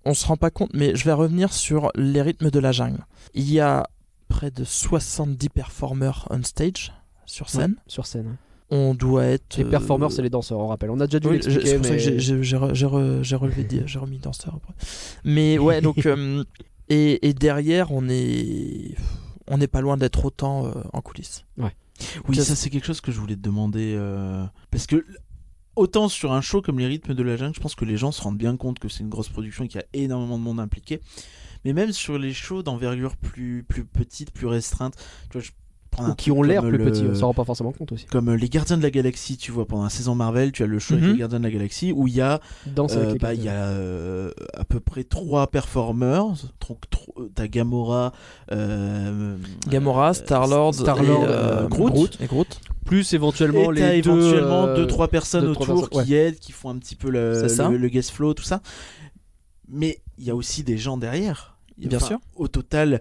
on 0.07 0.15
se 0.15 0.27
rend 0.27 0.37
pas 0.37 0.51
compte, 0.51 0.71
mais 0.75 0.97
je 0.97 1.05
vais 1.05 1.13
revenir 1.13 1.53
sur 1.53 1.91
les 1.95 2.21
rythmes 2.23 2.51
de 2.51 2.59
la 2.59 2.73
jungle. 2.73 3.05
Il 3.35 3.51
y 3.53 3.61
a 3.61 3.87
près 4.29 4.51
de 4.51 4.65
70 4.65 5.51
performeurs 5.51 6.27
on 6.31 6.43
stage 6.43 6.93
sur 7.27 7.49
scène. 7.51 7.73
Ouais, 7.73 7.77
sur 7.87 8.07
scène. 8.07 8.37
On 8.71 8.95
doit 8.95 9.25
être. 9.27 9.57
Les 9.59 9.65
euh, 9.65 9.71
performeurs, 9.71 10.11
c'est 10.11 10.23
les 10.23 10.31
danseurs, 10.31 10.59
on 10.59 10.67
rappelle. 10.69 10.91
On 10.91 10.99
a 11.01 11.07
déjà 11.07 11.21
dû 11.21 11.29
oui, 11.29 11.35
l'expliquer. 11.35 11.67
c'est 11.67 11.77
pour 11.77 11.85
ça 11.87 11.91
mais- 11.93 11.97
que 11.99 12.03
j'ai- 12.19 12.43
j'ai 12.43 12.57
re- 12.57 13.35
relevé, 13.37 13.85
remis 13.97 14.19
danseur 14.19 14.55
après. 14.57 14.73
Mais 15.25 15.59
ouais, 15.59 15.81
donc 15.81 16.07
euh, 16.07 16.43
et, 16.89 17.29
et 17.29 17.35
derrière, 17.35 17.93
on 17.93 18.09
est, 18.09 18.95
on 19.49 19.59
n'est 19.59 19.67
pas 19.69 19.81
loin 19.83 19.97
d'être 19.97 20.25
autant 20.25 20.67
euh, 20.67 20.71
en 20.93 21.01
coulisses. 21.03 21.45
Oui, 21.59 22.37
Ça, 22.37 22.45
ça 22.45 22.57
c'est 22.57 22.71
quelque 22.71 22.87
chose 22.87 23.01
que 23.01 23.13
je 23.13 23.21
voulais 23.21 23.37
te 23.37 23.41
demander. 23.43 23.95
euh, 23.97 24.45
Parce 24.71 24.87
que 24.87 25.05
autant 25.77 26.09
sur 26.09 26.33
un 26.33 26.41
show 26.41 26.63
comme 26.63 26.79
les 26.79 26.87
rythmes 26.87 27.15
de 27.15 27.23
la 27.23 27.37
jungle, 27.37 27.55
je 27.55 27.61
pense 27.61 27.75
que 27.75 27.85
les 27.85 27.97
gens 27.97 28.13
se 28.13 28.23
rendent 28.23 28.39
bien 28.39 28.57
compte 28.57 28.79
que 28.79 28.89
c'est 28.89 29.01
une 29.01 29.09
grosse 29.11 29.29
production 29.29 29.65
et 29.65 29.69
qu'il 29.69 29.81
y 29.81 29.85
a 29.85 29.87
énormément 30.05 30.39
de 30.39 30.43
monde 30.43 30.59
impliqué. 30.61 31.01
Mais 31.65 31.73
même 31.73 31.93
sur 31.93 32.19
les 32.19 32.33
shows 32.33 32.63
d'envergure 32.63 33.17
plus, 33.17 33.63
plus 33.67 33.85
petite, 33.85 34.31
plus 34.33 34.47
restreinte, 34.47 34.95
tu 35.31 35.39
vois, 35.39 35.41
je 35.43 35.51
Ou 35.99 36.15
qui 36.15 36.31
ont 36.31 36.43
l'air 36.43 36.63
plus 36.63 36.77
le- 36.79 36.85
petits. 36.85 37.05
On 37.11 37.15
s'en 37.15 37.27
rend 37.29 37.35
pas 37.35 37.45
forcément 37.45 37.73
compte 37.73 37.93
aussi. 37.93 38.07
Comme 38.07 38.31
euh, 38.31 38.37
les 38.37 38.49
Gardiens 38.49 38.77
de 38.77 38.83
la 38.83 38.91
Galaxie, 38.91 39.37
tu 39.37 39.53
vois, 39.53 39.67
pendant 39.67 39.85
la 39.85 39.91
saison 39.91 40.15
Marvel, 40.15 40.53
tu 40.53 40.63
as 40.63 40.67
le 40.67 40.79
show 40.79 40.95
avec 40.95 41.07
les 41.07 41.17
Gardiens 41.19 41.39
de 41.39 41.45
la 41.45 41.51
Galaxie 41.51 41.93
où 41.93 42.09
il 42.09 42.15
y 42.15 42.21
a, 42.21 42.41
euh, 42.79 43.15
bah, 43.21 43.35
il 43.35 43.43
y 43.43 43.49
a 43.49 43.53
euh, 43.69 44.31
à 44.55 44.65
peu 44.65 44.81
près 44.81 45.05
trois 45.05 45.47
performers. 45.47 46.25
Euh, 46.27 46.75
T'as 47.35 47.47
Gamora, 47.47 48.13
euh, 48.53 49.37
Gamora, 49.69 50.11
euh, 50.11 50.13
Star-Lord, 50.15 50.75
Star-Lord, 50.75 51.25
et, 51.25 51.29
euh, 51.29 51.63
euh, 51.65 51.69
Groot. 51.69 52.19
et 52.21 52.27
Groot. 52.27 52.61
Plus 52.85 53.13
éventuellement 53.15 53.73
Et 53.73 53.77
t'as 53.77 53.93
les 53.93 54.03
deux. 54.03 54.11
éventuellement 54.11 54.65
euh, 54.67 54.77
deux 54.77 54.87
trois 54.87 55.09
personnes 55.09 55.45
deux, 55.47 55.53
trois 55.53 55.69
autour 55.71 55.89
personnes, 55.91 56.05
qui 56.07 56.15
aident, 56.15 56.39
qui 56.39 56.53
font 56.53 56.71
un 56.71 56.77
petit 56.79 56.97
peu 56.97 57.09
le, 57.11 57.43
le, 57.43 57.77
le 57.77 57.89
guest 57.89 58.11
flow, 58.11 58.35
tout 58.35 58.43
ça. 58.43 58.61
Mais 59.69 60.01
il 60.19 60.25
y 60.25 60.31
a 60.31 60.35
aussi 60.35 60.63
des 60.65 60.77
gens 60.77 60.97
derrière. 60.97 61.57
Bien 61.79 61.97
enfin, 61.97 62.07
sûr. 62.07 62.19
Au 62.37 62.47
total, 62.49 63.01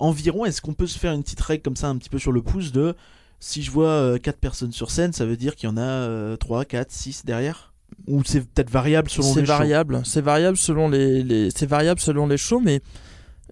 environ, 0.00 0.44
est-ce 0.44 0.60
qu'on 0.62 0.74
peut 0.74 0.86
se 0.86 0.98
faire 0.98 1.12
une 1.12 1.22
petite 1.22 1.40
règle 1.40 1.62
comme 1.62 1.76
ça, 1.76 1.88
un 1.88 1.96
petit 1.96 2.08
peu 2.10 2.18
sur 2.18 2.32
le 2.32 2.42
pouce 2.42 2.72
de 2.72 2.94
si 3.38 3.62
je 3.62 3.70
vois 3.70 3.88
euh, 3.88 4.18
quatre 4.18 4.38
personnes 4.38 4.72
sur 4.72 4.90
scène, 4.90 5.12
ça 5.12 5.24
veut 5.24 5.36
dire 5.36 5.56
qu'il 5.56 5.68
y 5.68 5.72
en 5.72 5.76
a 5.76 5.80
euh, 5.80 6.36
3, 6.36 6.64
4, 6.64 6.90
6 6.90 7.24
derrière? 7.24 7.72
Ou 8.06 8.22
c'est 8.24 8.40
peut-être 8.40 8.70
variable 8.70 9.08
selon 9.10 9.32
C'est 9.32 9.40
les 9.40 9.46
shows? 9.46 9.52
variable, 9.52 10.02
c'est 10.04 10.20
variable 10.20 10.56
selon 10.56 10.88
les, 10.88 11.22
les- 11.22 11.50
c'est 11.50 11.66
variable 11.66 12.00
selon 12.00 12.26
les 12.26 12.36
shows, 12.36 12.60
mais 12.60 12.80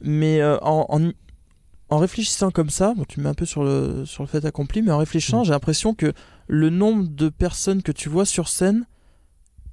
mais 0.03 0.41
euh, 0.41 0.59
en, 0.63 0.87
en 0.91 1.11
en 1.91 1.99
réfléchissant 1.99 2.51
comme 2.51 2.69
ça, 2.71 2.93
bon, 2.95 3.05
tu 3.09 3.19
me 3.19 3.25
mets 3.25 3.31
un 3.31 3.35
peu 3.35 3.47
sur 3.47 3.65
le 3.65 4.05
sur 4.05 4.23
le 4.23 4.29
fait 4.29 4.45
accompli, 4.45 4.83
mais 4.83 4.91
en 4.93 4.99
réfléchissant, 4.99 5.39
Mhm. 5.39 5.45
j'ai 5.47 5.51
l'impression 5.53 5.95
que 5.95 6.13
le 6.47 6.69
nombre 6.71 7.09
de 7.09 7.29
personnes 7.31 7.83
que 7.83 7.93
tu 7.93 8.09
vois 8.11 8.27
sur 8.27 8.49
scène 8.49 8.85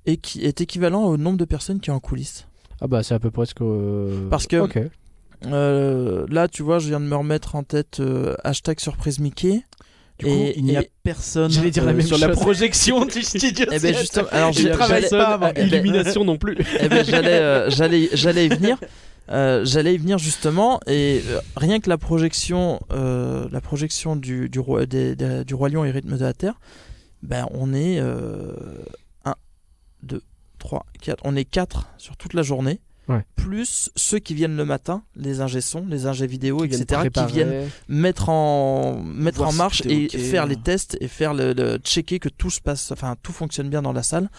est, 0.06 0.18
qui, 0.18 0.44
est 0.46 0.62
équivalent 0.62 1.04
au 1.04 1.18
nombre 1.18 1.38
de 1.38 1.46
personnes 1.46 1.80
qui 1.80 1.88
sont 1.88 1.94
en 1.94 2.00
coulisses. 2.00 2.48
Ah 2.82 2.88
bah 2.88 3.04
c'est 3.04 3.14
à 3.14 3.20
peu 3.20 3.32
près 3.32 3.46
ce 3.46 3.54
que. 3.54 3.64
euh, 3.64 4.30
Parce 4.30 4.48
que- 4.48 4.58
Ok. 4.62 4.80
Euh, 5.54 6.26
là, 6.30 6.48
tu 6.48 6.64
vois, 6.64 6.80
je 6.80 6.88
viens 6.90 7.00
de 7.00 7.06
me 7.06 7.16
remettre 7.16 7.56
en 7.56 7.64
tête 7.64 8.00
euh, 8.00 8.36
hashtag 8.44 8.80
surprise 8.80 9.20
Mickey. 9.20 9.62
Du 10.20 10.26
coup, 10.26 10.32
Et- 10.32 10.54
il 10.58 10.64
n'y 10.64 10.78
a 10.78 10.82
et- 10.82 10.92
personne 11.04 11.52
J'allais 11.52 11.72
dire 11.72 11.84
la 11.84 11.92
euh, 11.92 11.96
même 11.96 12.06
sur 12.06 12.18
la 12.18 12.28
chose. 12.28 12.38
projection 12.38 13.06
du 13.06 13.22
studio. 13.24 13.66
Eh 13.72 13.80
ben 13.80 13.94
justement, 13.98 14.28
alors 14.32 14.54
Je 14.54 14.62
j'ai- 14.62 14.72
travaille 14.72 15.02
j'allais- 15.04 15.10
pas 15.24 15.34
avant. 15.34 15.52
ben- 15.54 15.68
illumination 15.68 16.24
non 16.26 16.38
plus. 16.38 16.58
Eh 16.80 16.88
ben, 16.88 17.04
j'allais, 17.06 17.34
euh, 17.34 17.70
j'allais, 17.70 18.10
j'allais 18.14 18.46
y 18.46 18.50
venir. 18.50 18.78
Euh, 19.32 19.66
j'allais 19.66 19.96
y 19.96 19.98
venir 19.98 20.20
justement 20.20 20.80
et 20.86 21.20
euh, 21.30 21.40
rien 21.58 21.80
que 21.80 21.90
la 21.90 21.98
projection, 21.98 22.80
euh, 22.94 23.48
la 23.52 23.60
projection 23.60 24.16
du, 24.16 24.50
du 24.50 24.60
roi, 24.60 24.86
des- 24.86 25.16
des- 25.16 25.44
du 25.44 25.56
roi 25.56 25.68
lion 25.70 25.84
et 25.84 25.90
rythme 25.90 26.16
de 26.16 26.24
la 26.24 26.34
terre, 26.34 26.60
ben 27.24 27.48
on 27.52 27.74
est 27.74 27.98
1, 27.98 29.34
2, 30.04 30.22
3, 30.60 30.86
4, 31.02 31.22
on 31.26 31.36
est 31.36 31.44
4 31.46 31.88
sur 31.98 32.18
toute 32.18 32.36
la 32.36 32.44
journée. 32.44 32.80
Ouais. 33.08 33.24
Plus 33.36 33.92
ceux 33.96 34.18
qui 34.20 34.34
viennent 34.34 34.58
le 34.58 34.66
matin, 34.66 35.04
les 35.16 35.40
ingé 35.42 35.62
sons, 35.62 35.86
les 35.88 36.08
ingé 36.08 36.26
vidéo, 36.26 36.58
Qui 36.62 36.68
viennent 36.70 36.82
etc., 36.82 37.02
qui 37.14 37.34
viennent 37.34 37.70
mettre 37.88 38.30
en 38.30 39.00
mettre 39.04 39.38
Voir 39.38 39.50
en 39.50 39.54
marche 39.54 39.84
et 39.86 40.08
faire 40.10 40.46
les 40.48 40.56
tests 40.56 40.98
et 41.02 41.08
faire 41.08 41.34
le, 41.34 41.54
le- 41.54 41.78
checker 41.84 42.18
que 42.20 42.30
tout 42.30 42.50
se 42.50 42.60
passe 42.62 42.92
enfin 42.92 43.16
tout 43.22 43.32
fonctionne 43.32 43.70
bien 43.70 43.82
dans 43.84 43.94
la 43.94 44.02
salle 44.04 44.30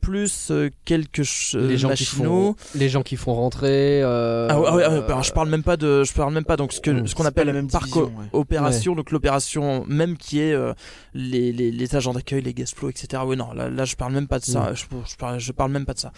plus 0.00 0.50
euh, 0.50 0.70
quelques 0.84 1.24
ch- 1.24 1.54
les 1.56 1.76
gens 1.78 1.88
qui 1.88 2.04
machinaux. 2.04 2.54
font 2.54 2.56
les 2.78 2.88
gens 2.88 3.02
qui 3.02 3.16
font 3.16 3.34
rentrer 3.34 4.02
euh, 4.02 4.46
Ah 4.50 4.60
ouais, 4.60 4.68
ouais, 4.70 4.76
ouais, 4.76 4.82
euh, 4.84 5.04
alors 5.06 5.22
je 5.22 5.32
parle 5.32 5.48
même 5.48 5.62
pas 5.62 5.76
de 5.76 6.04
je 6.04 6.12
parle 6.12 6.32
même 6.32 6.44
pas 6.44 6.56
donc 6.56 6.72
ce 6.72 6.80
que 6.80 6.90
Mm. 6.90 7.06
ce 7.06 7.14
qu'on 7.14 7.24
appelle 7.24 7.46
la 7.48 7.52
même 7.52 7.68
par 7.68 7.80
division, 7.82 8.02
co- 8.06 8.12
ouais. 8.20 8.26
opération 8.32 8.94
donc 8.94 9.10
l'opération 9.10 9.84
même 9.86 10.16
qui 10.16 10.40
est 10.40 10.52
euh, 10.52 10.72
les, 11.14 11.52
les, 11.52 11.70
les 11.70 11.96
agents 11.96 12.12
d'accueil 12.12 12.42
les 12.42 12.54
guest 12.54 12.76
flow 12.76 12.88
etc 12.90 13.22
oui 13.26 13.36
non 13.36 13.52
là, 13.52 13.68
là 13.68 13.84
je 13.84 13.96
parle 13.96 14.12
même 14.12 14.28
pas 14.28 14.38
de 14.38 14.44
ça 14.44 14.70
Mm. 14.70 14.76
je, 14.76 14.84
je 15.10 15.16
parle 15.16 15.40
je 15.40 15.52
parle 15.52 15.72
même 15.72 15.86
pas 15.86 15.94
de 15.94 15.98
ça 15.98 16.12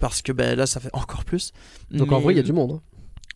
parce 0.00 0.22
que 0.22 0.32
ben 0.32 0.56
là 0.56 0.66
ça 0.66 0.80
fait 0.80 0.90
encore 0.92 1.24
plus 1.24 1.52
donc 1.90 2.12
en 2.12 2.20
vrai 2.20 2.32
il 2.34 2.36
y 2.36 2.40
a 2.40 2.42
du 2.42 2.52
monde 2.52 2.72
hein. 2.72 2.80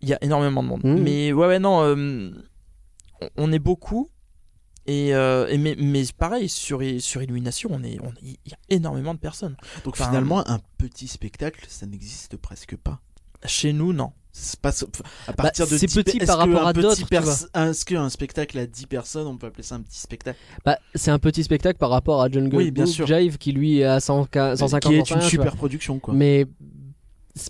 il 0.03 0.09
y 0.09 0.15
a 0.15 0.19
énormément 0.23 0.63
de 0.63 0.69
monde. 0.69 0.81
Mhm. 0.85 1.03
Mais 1.03 1.33
ouais, 1.33 1.47
ouais, 1.47 1.59
non, 1.59 1.83
euh, 1.83 2.31
on- 3.21 3.29
on 3.37 3.53
est 3.53 3.59
beaucoup. 3.59 4.09
Et, 4.87 5.15
euh, 5.15 5.47
et 5.49 5.59
mais, 5.59 5.77
mais 5.79 6.03
pareil, 6.17 6.49
sur, 6.49 6.81
sur 7.01 7.23
Illumination, 7.23 7.71
on 7.73 7.83
est, 7.85 7.99
on- 8.01 8.13
il 8.23 8.31
y 8.47 8.53
a 8.55 8.59
énormément 8.71 9.15
de 9.15 9.19
personnes. 9.21 9.57
Donc 9.85 9.95
Enfin, 9.95 10.07
finalement, 10.09 10.47
un 10.49 10.59
petit 10.79 11.07
spectacle, 11.09 11.65
ça 11.69 11.87
n'existe 11.87 12.37
presque 12.37 12.77
pas. 12.77 13.01
Chez 13.47 13.73
nous, 13.73 13.93
non. 13.93 14.13
C'est 14.33 14.61
pas 14.61 14.71
à 15.27 15.33
partir 15.33 15.67
de 15.67 15.77
c'est 15.77 15.87
10 15.87 15.95
petit 15.97 16.19
pe- 16.19 16.27
par 16.27 16.39
rapport 16.39 16.65
à 16.67 16.73
d'autres. 16.73 16.97
Est-ce 17.55 17.85
qu'un 17.85 18.09
spectacle 18.11 18.57
à 18.59 18.67
10 18.67 18.87
personnes, 18.87 19.27
on 19.27 19.37
peut 19.37 19.49
appeler 19.49 19.65
ça 19.65 19.75
un 19.75 19.81
petit 19.81 19.99
spectacle? 19.99 20.39
Bah, 20.65 20.79
c'est 20.95 21.11
un 21.11 21.19
petit 21.19 21.43
spectacle 21.43 21.79
par 21.79 21.91
rapport 21.91 22.23
à 22.23 22.29
Jungle 22.31 22.55
Oui, 22.57 22.71
bien 22.71 22.85
Book 22.85 22.93
sûr. 22.95 23.07
Jive 23.09 23.39
qui 23.39 23.51
lui 23.53 23.79
est 23.81 23.85
à 23.85 23.99
100, 23.99 24.29
150 24.33 24.81
Qui 24.93 24.95
est 24.99 25.11
une 25.11 25.21
super 25.23 25.57
production, 25.57 25.99
quoi. 25.99 26.15
mais 26.15 26.47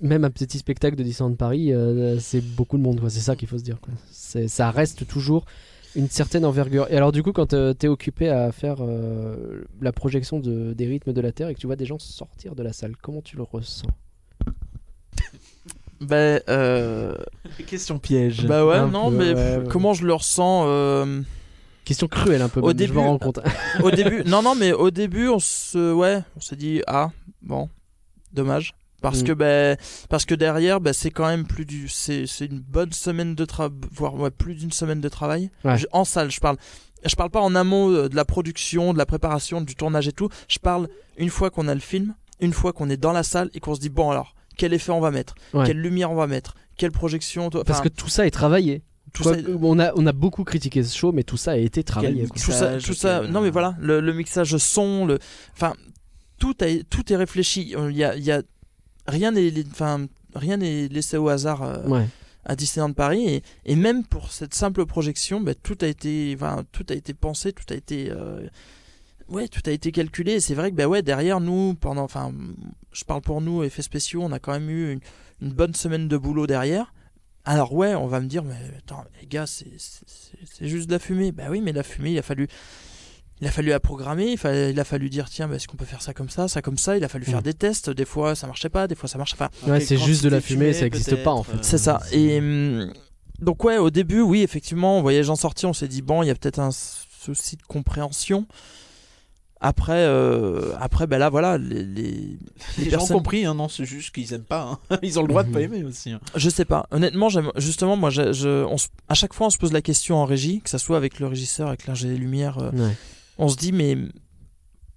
même 0.02 0.24
un 0.24 0.30
petit 0.30 0.58
spectacle 0.58 0.96
de 0.96 1.02
Disneyland 1.02 1.34
Paris 1.36 1.72
euh, 1.72 2.18
c'est 2.20 2.40
beaucoup 2.42 2.76
de 2.76 2.82
monde 2.82 3.00
quoi. 3.00 3.08
c'est 3.10 3.20
ça 3.20 3.34
qu'il 3.34 3.48
faut 3.48 3.58
se 3.58 3.62
dire 3.64 3.80
quoi. 3.80 3.92
Ça 4.46 4.70
reste 4.70 5.06
toujours 5.06 5.44
une 5.96 6.08
certaine 6.08 6.44
envergure 6.44 6.86
et 6.90 6.96
alors 6.96 7.10
du 7.12 7.22
coup 7.22 7.32
quand 7.32 7.46
tu 7.48 7.56
t'es 7.78 7.88
occupé 7.88 8.28
à 8.28 8.52
faire 8.52 8.76
euh, 8.80 9.64
la 9.80 9.92
projection 9.92 10.38
de, 10.38 10.72
des 10.72 10.86
rythmes 10.86 11.12
de 11.12 11.20
la 11.20 11.32
Terre 11.32 11.48
et 11.48 11.54
que 11.54 11.60
tu 11.60 11.66
vois 11.66 11.76
des 11.76 11.86
gens 11.86 11.98
sortir 11.98 12.54
de 12.54 12.62
la 12.62 12.72
salle 12.72 12.96
comment 13.00 13.22
tu 13.22 13.36
le 13.36 13.42
ressens? 13.42 13.88
Ben, 16.00 16.40
euh, 16.48 17.14
Question 17.66 17.98
piège. 17.98 18.46
bah 18.46 18.64
ouais, 18.64 18.76
Un 18.76 18.88
non, 18.88 19.10
peu, 19.10 19.16
mais 19.18 19.28
ouais, 19.28 19.34
pff, 19.34 19.58
ouais. 19.64 19.68
comment 19.68 19.92
je 19.92 20.06
le 20.06 20.14
rends 20.14 20.64
euh, 20.66 21.20
question 21.84 22.08
cruelle 22.08 22.40
un 22.40 22.48
peu 22.48 22.60
Au 22.60 22.68
même, 22.68 22.72
je 22.72 22.76
début- 22.84 22.94
me 22.94 23.00
rends 23.00 23.18
compte 23.18 23.40
Au 23.82 23.90
début, 23.90 24.22
non, 24.26 24.42
non, 24.42 24.54
mais 24.54 24.72
au 24.72 24.90
début, 24.90 25.28
on 25.28 25.38
se, 25.38 25.92
ouais, 25.92 26.22
on 26.36 26.40
s'est 26.40 26.56
dit, 26.56 26.80
ah, 26.86 27.10
bon, 27.42 27.68
dommage. 28.32 28.74
Parce 29.00 29.22
Mm. 29.22 29.24
que 29.24 29.32
ben, 29.32 29.76
parce 30.08 30.24
que 30.24 30.34
derrière, 30.34 30.80
ben, 30.80 30.92
c'est 30.92 31.10
quand 31.10 31.26
même 31.26 31.46
plus 31.46 31.64
du, 31.64 31.88
c'est, 31.88 32.26
c'est 32.26 32.46
une 32.46 32.60
bonne 32.60 32.92
semaine 32.92 33.34
de 33.34 33.44
travail, 33.44 33.76
voire 33.92 34.14
ouais, 34.14 34.30
plus 34.30 34.54
d'une 34.54 34.72
semaine 34.72 35.00
de 35.00 35.08
travail 35.08 35.50
Ouais. 35.64 35.78
Je- 35.78 35.86
en 35.92 36.04
salle. 36.04 36.30
Je 36.30 36.40
parle, 36.40 36.56
je 37.04 37.14
parle 37.16 37.30
pas 37.30 37.40
en 37.40 37.54
amont 37.54 37.90
euh, 37.90 38.08
de 38.08 38.16
la 38.16 38.24
production, 38.24 38.92
de 38.92 38.98
la 38.98 39.06
préparation, 39.06 39.60
du 39.62 39.74
tournage 39.74 40.06
et 40.08 40.12
tout. 40.12 40.28
Je 40.48 40.58
parle 40.58 40.88
une 41.16 41.30
fois 41.30 41.50
qu'on 41.50 41.66
a 41.68 41.74
le 41.74 41.80
film, 41.80 42.14
une 42.40 42.52
fois 42.52 42.72
qu'on 42.72 42.90
est 42.90 42.96
dans 42.98 43.12
la 43.12 43.22
salle 43.22 43.50
et 43.54 43.60
qu'on 43.60 43.74
se 43.74 43.80
dit 43.80 43.88
bon 43.88 44.10
alors, 44.10 44.34
quel 44.56 44.72
effet 44.74 44.92
on 44.92 45.00
va 45.00 45.10
mettre, 45.10 45.34
Ouais. 45.54 45.66
quelle 45.66 45.78
lumière 45.80 46.10
on 46.10 46.14
va 46.16 46.26
mettre, 46.26 46.54
quelle 46.76 46.92
projection, 46.92 47.48
toi- 47.50 47.64
parce 47.64 47.80
que 47.80 47.88
tout 47.88 48.08
ça 48.08 48.26
est 48.26 48.30
travaillé 48.30 48.82
tout 49.12 49.24
Quoi 49.24 49.34
ça, 49.34 49.42
que- 49.42 49.50
on, 49.60 49.78
a, 49.80 49.92
on 49.96 50.06
a 50.06 50.12
beaucoup 50.12 50.44
critiqué 50.44 50.84
ce 50.84 50.96
show 50.96 51.10
mais 51.10 51.24
tout 51.24 51.36
ça 51.36 51.52
a 51.52 51.56
été 51.56 51.82
travaillé 51.82 52.28
tout 52.28 52.52
ça, 52.52 52.78
tout 52.78 52.94
ça. 52.94 53.20
quel- 53.22 53.32
Non 53.32 53.40
mais 53.40 53.50
voilà, 53.50 53.74
le, 53.80 53.98
le 54.00 54.12
mixage 54.12 54.56
son, 54.58 55.04
le, 55.04 55.18
enfin, 55.54 55.72
tout 56.38 56.54
a, 56.60 56.66
tout 56.88 57.12
est 57.12 57.16
réfléchi. 57.16 57.74
Il 57.90 57.96
y 57.96 58.04
a, 58.04 58.14
il 58.14 58.22
y 58.22 58.30
a 58.30 58.42
rien 59.06 59.32
n'est, 59.32 59.52
enfin, 59.70 60.06
rien 60.34 60.56
n'est 60.56 60.88
laissé 60.88 61.16
au 61.16 61.28
hasard 61.28 61.62
euh, 61.62 61.86
ouais 61.86 62.06
à 62.44 62.56
Disneyland 62.56 62.92
Paris 62.92 63.26
et, 63.28 63.42
et 63.64 63.76
même 63.76 64.04
pour 64.04 64.32
cette 64.32 64.54
simple 64.54 64.86
projection, 64.86 65.40
ben, 65.40 65.54
tout 65.62 65.78
a 65.82 65.86
été, 65.86 66.36
tout 66.72 66.86
a 66.88 66.94
été 66.94 67.14
pensé, 67.14 67.52
tout 67.52 67.70
a 67.72 67.76
été, 67.76 68.10
euh, 68.10 68.46
ouais, 69.28 69.48
tout 69.48 69.62
a 69.66 69.70
été 69.70 69.92
calculé. 69.92 70.32
Et 70.32 70.40
c'est 70.40 70.54
vrai 70.54 70.70
que 70.70 70.76
ben 70.76 70.86
ouais, 70.86 71.02
derrière 71.02 71.40
nous, 71.40 71.74
pendant, 71.74 72.02
enfin, 72.02 72.32
je 72.92 73.04
parle 73.04 73.20
pour 73.20 73.40
nous 73.40 73.62
effets 73.62 73.82
spéciaux, 73.82 74.22
on 74.22 74.32
a 74.32 74.38
quand 74.38 74.52
même 74.52 74.70
eu 74.70 74.92
une, 74.92 75.00
une 75.42 75.52
bonne 75.52 75.74
semaine 75.74 76.08
de 76.08 76.16
boulot 76.16 76.46
derrière. 76.46 76.94
Alors 77.44 77.72
ouais, 77.72 77.94
on 77.94 78.06
va 78.06 78.20
me 78.20 78.26
dire, 78.26 78.44
mais 78.44 78.56
attends, 78.78 79.04
les 79.20 79.26
gars, 79.26 79.46
c'est 79.46 79.70
juste 80.60 80.88
de 80.88 80.92
la 80.92 80.98
fumée. 80.98 81.32
Bah 81.32 81.44
oui, 81.50 81.60
mais 81.60 81.72
la 81.72 81.82
fumée, 81.82 82.12
il 82.12 82.18
a 82.18 82.22
fallu, 82.22 82.48
il 83.40 83.46
a 83.46 83.50
fallu 83.50 83.68
la 83.70 83.80
programmer, 83.80 84.32
il, 84.44 84.80
a 84.80 84.84
fallu 84.84 85.08
dire, 85.10 85.28
tiens, 85.30 85.48
bah, 85.48 85.56
est-ce 85.56 85.66
qu'on 85.68 85.76
peut 85.76 85.84
faire 85.86 86.02
ça 86.02 86.12
comme 86.12 86.28
ça, 86.28 86.46
ça 86.48 86.60
comme 86.62 86.76
ça. 86.78 86.96
Il 86.96 87.04
a 87.04 87.08
fallu 87.08 87.24
faire 87.24 87.38
Mm. 87.40 87.42
des 87.42 87.54
tests. 87.54 87.90
Des 87.90 88.04
fois, 88.04 88.34
ça 88.34 88.46
marchait 88.46 88.68
pas, 88.68 88.86
des 88.86 88.94
fois, 88.94 89.08
ça 89.08 89.18
marchait. 89.18 89.34
Enfin, 89.34 89.48
Ouais, 89.62 89.72
Après, 89.76 89.80
c'est 89.80 89.96
juste 89.96 90.22
de 90.24 90.28
la 90.28 90.40
fumée, 90.40 90.72
ça 90.72 90.86
existe 90.86 91.22
pas, 91.22 91.32
en 91.32 91.42
fait. 91.42 91.56
c'est 91.62 91.78
ça. 91.78 92.00
euh, 92.12 92.16
Et 92.16 92.38
hum, 92.38 92.92
donc 93.40 93.64
ouais, 93.64 93.78
au 93.78 93.90
début, 93.90 94.20
oui, 94.20 94.42
effectivement, 94.42 94.98
on 94.98 95.02
voyait 95.02 95.18
les 95.20 95.24
gens 95.24 95.36
sortir, 95.36 95.68
on 95.68 95.72
s'est 95.72 95.88
dit 95.88 96.02
bon, 96.02 96.22
il 96.22 96.26
y 96.26 96.30
a 96.30 96.34
peut-être 96.34 96.58
un 96.58 96.70
souci 96.72 97.56
de 97.56 97.62
compréhension. 97.62 98.46
Après, 99.62 99.92
euh, 100.06 100.72
après, 100.80 101.06
ben 101.06 101.18
là, 101.18 101.28
voilà, 101.28 101.58
les, 101.58 101.84
les- 101.84 102.02
Les 102.02 102.38
les 102.78 102.84
gens 102.84 102.90
personnes- 102.98 103.16
compris, 103.18 103.44
hein, 103.44 103.54
non, 103.54 103.68
c'est 103.68 103.84
juste 103.84 104.10
qu'ils 104.14 104.32
aiment 104.32 104.40
pas. 104.42 104.78
hein. 104.90 104.98
Ils 105.02 105.18
ont 105.18 105.22
le 105.22 105.28
droit 105.28 105.42
de 105.42 105.52
pas 105.52 105.60
aimer 105.60 105.84
aussi. 105.84 106.12
hein. 106.12 106.20
Je 106.34 106.48
sais 106.48 106.64
pas. 106.64 106.86
Honnêtement, 106.90 107.28
justement, 107.56 107.94
moi, 107.94 108.08
je, 108.08 108.32
je- 108.32 108.64
on 108.64 108.78
se- 108.78 108.88
à 109.10 109.14
chaque 109.14 109.34
fois, 109.34 109.48
on 109.48 109.50
se 109.50 109.58
pose 109.58 109.72
la 109.74 109.82
question 109.82 110.16
en 110.16 110.24
régie, 110.24 110.62
que 110.62 110.70
ça 110.70 110.78
soit 110.78 110.96
avec 110.96 111.20
le 111.20 111.26
régisseur, 111.26 111.68
avec 111.68 111.86
l'ingé 111.86 112.08
lumière, 112.16 112.56
euh, 112.58 112.70
Ouais. 112.70 112.96
On 113.40 113.48
se 113.48 113.56
dit 113.56 113.72
mais 113.72 113.96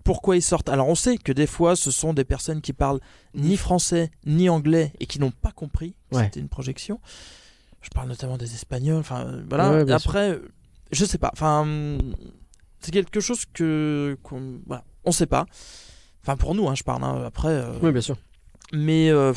pourquoi 0.03 0.35
ils 0.35 0.41
sortent? 0.41 0.69
Alors 0.69 0.87
on 0.89 0.95
sait 0.95 1.17
que 1.17 1.31
des 1.31 1.47
fois, 1.47 1.75
ce 1.75 1.89
sont 1.89 2.13
des 2.13 2.25
personnes 2.25 2.61
qui 2.61 2.73
parlent 2.73 2.99
ni 3.33 3.55
français 3.57 4.11
ni 4.25 4.49
anglais 4.49 4.91
et 4.99 5.05
qui 5.05 5.19
n'ont 5.19 5.31
pas 5.31 5.51
compris 5.51 5.95
que 6.11 6.17
Ouais. 6.17 6.25
c'était 6.25 6.39
une 6.41 6.49
projection. 6.49 6.99
Je 7.81 7.89
parle 7.89 8.07
notamment 8.09 8.37
des 8.37 8.53
Espagnols. 8.53 8.99
Enfin, 8.99 9.25
euh, 9.27 9.43
voilà. 9.49 9.83
Ouais, 9.83 9.91
Après, 9.91 10.31
euh, 10.31 10.51
je 10.91 11.03
sais 11.05 11.17
pas. 11.17 11.29
Enfin, 11.33 11.61
hum, 11.61 12.15
c'est 12.79 12.91
quelque 12.91 13.19
chose 13.21 13.45
que, 13.53 14.17
qu'on- 14.23 14.59
voilà, 14.67 14.83
on 15.05 15.11
sait 15.11 15.25
pas. 15.25 15.45
Enfin, 16.21 16.37
pour 16.37 16.53
nous, 16.55 16.67
hein, 16.69 16.75
je 16.75 16.83
parle. 16.83 17.03
hein, 17.03 17.23
après, 17.25 17.49
euh, 17.49 17.73
Oui, 17.81 17.91
bien 17.91 18.01
sûr. 18.01 18.17
mais 18.73 19.09
euh, 19.09 19.33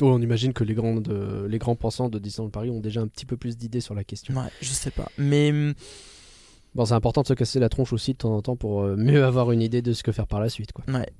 Oh, 0.00 0.06
on 0.14 0.20
imagine 0.22 0.52
que 0.52 0.64
les, 0.64 0.74
grandes, 0.74 1.08
les 1.48 1.58
grands 1.58 1.76
pensants 1.76 2.08
de 2.08 2.18
Disneyland 2.18 2.50
Paris 2.50 2.70
ont 2.70 2.80
déjà 2.80 3.00
un 3.02 3.06
petit 3.06 3.26
peu 3.26 3.36
plus 3.36 3.56
d'idées 3.56 3.80
sur 3.82 3.94
la 3.94 4.02
question. 4.04 4.34
ouais, 4.34 4.48
je 4.60 4.70
sais 4.72 4.90
pas. 4.90 5.08
Mais 5.18 5.50
hum, 5.50 5.74
Bon, 6.74 6.84
c'est 6.84 6.94
important 6.94 7.22
de 7.22 7.26
se 7.26 7.34
casser 7.34 7.58
la 7.60 7.68
tronche 7.68 7.92
aussi 7.92 8.12
de 8.12 8.18
temps 8.18 8.34
en 8.34 8.42
temps 8.42 8.56
pour 8.56 8.82
euh, 8.82 8.96
mieux 8.96 9.24
avoir 9.26 9.52
une 9.52 9.62
idée 9.62 9.82
de 9.82 9.92
ce 9.92 10.02
que 10.02 10.12
faire 10.12 10.26
par 10.26 10.40
la 10.40 10.48
suite. 10.48 10.72
Quoi. 10.72 10.84
ouais. 10.94 11.10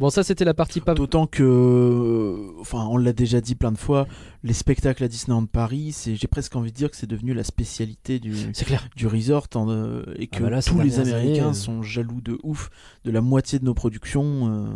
Bon, 0.00 0.08
ça 0.08 0.22
c'était 0.22 0.46
la 0.46 0.54
partie 0.54 0.80
pas. 0.80 0.94
D'autant 0.94 1.26
que, 1.26 1.42
euh, 1.42 2.58
enfin, 2.60 2.86
on 2.90 2.96
l'a 2.96 3.12
déjà 3.12 3.40
dit 3.42 3.54
plein 3.54 3.70
de 3.70 3.76
fois, 3.76 4.06
les 4.42 4.54
spectacles 4.54 5.04
à 5.04 5.08
Disneyland 5.08 5.44
Paris, 5.44 5.92
c'est, 5.92 6.16
j'ai 6.16 6.26
presque 6.26 6.56
envie 6.56 6.72
de 6.72 6.76
dire 6.76 6.90
que 6.90 6.96
c'est 6.96 7.06
devenu 7.06 7.34
la 7.34 7.44
spécialité 7.44 8.18
du, 8.18 8.34
C'est 8.54 8.64
clair. 8.64 8.88
du 8.96 9.06
resort 9.06 9.46
en, 9.54 9.68
euh, 9.68 10.04
et 10.16 10.26
que 10.26 10.38
Ah 10.38 10.44
bah 10.44 10.50
là, 10.50 10.62
ces 10.62 10.70
tous 10.70 10.80
les 10.80 11.00
Américains 11.00 11.42
années, 11.42 11.50
euh. 11.50 11.52
sont 11.52 11.82
jaloux 11.82 12.22
de 12.22 12.38
ouf 12.44 12.70
de 13.04 13.10
la 13.10 13.20
moitié 13.20 13.58
de 13.58 13.64
nos 13.66 13.74
productions. 13.74 14.48
euh. 14.50 14.74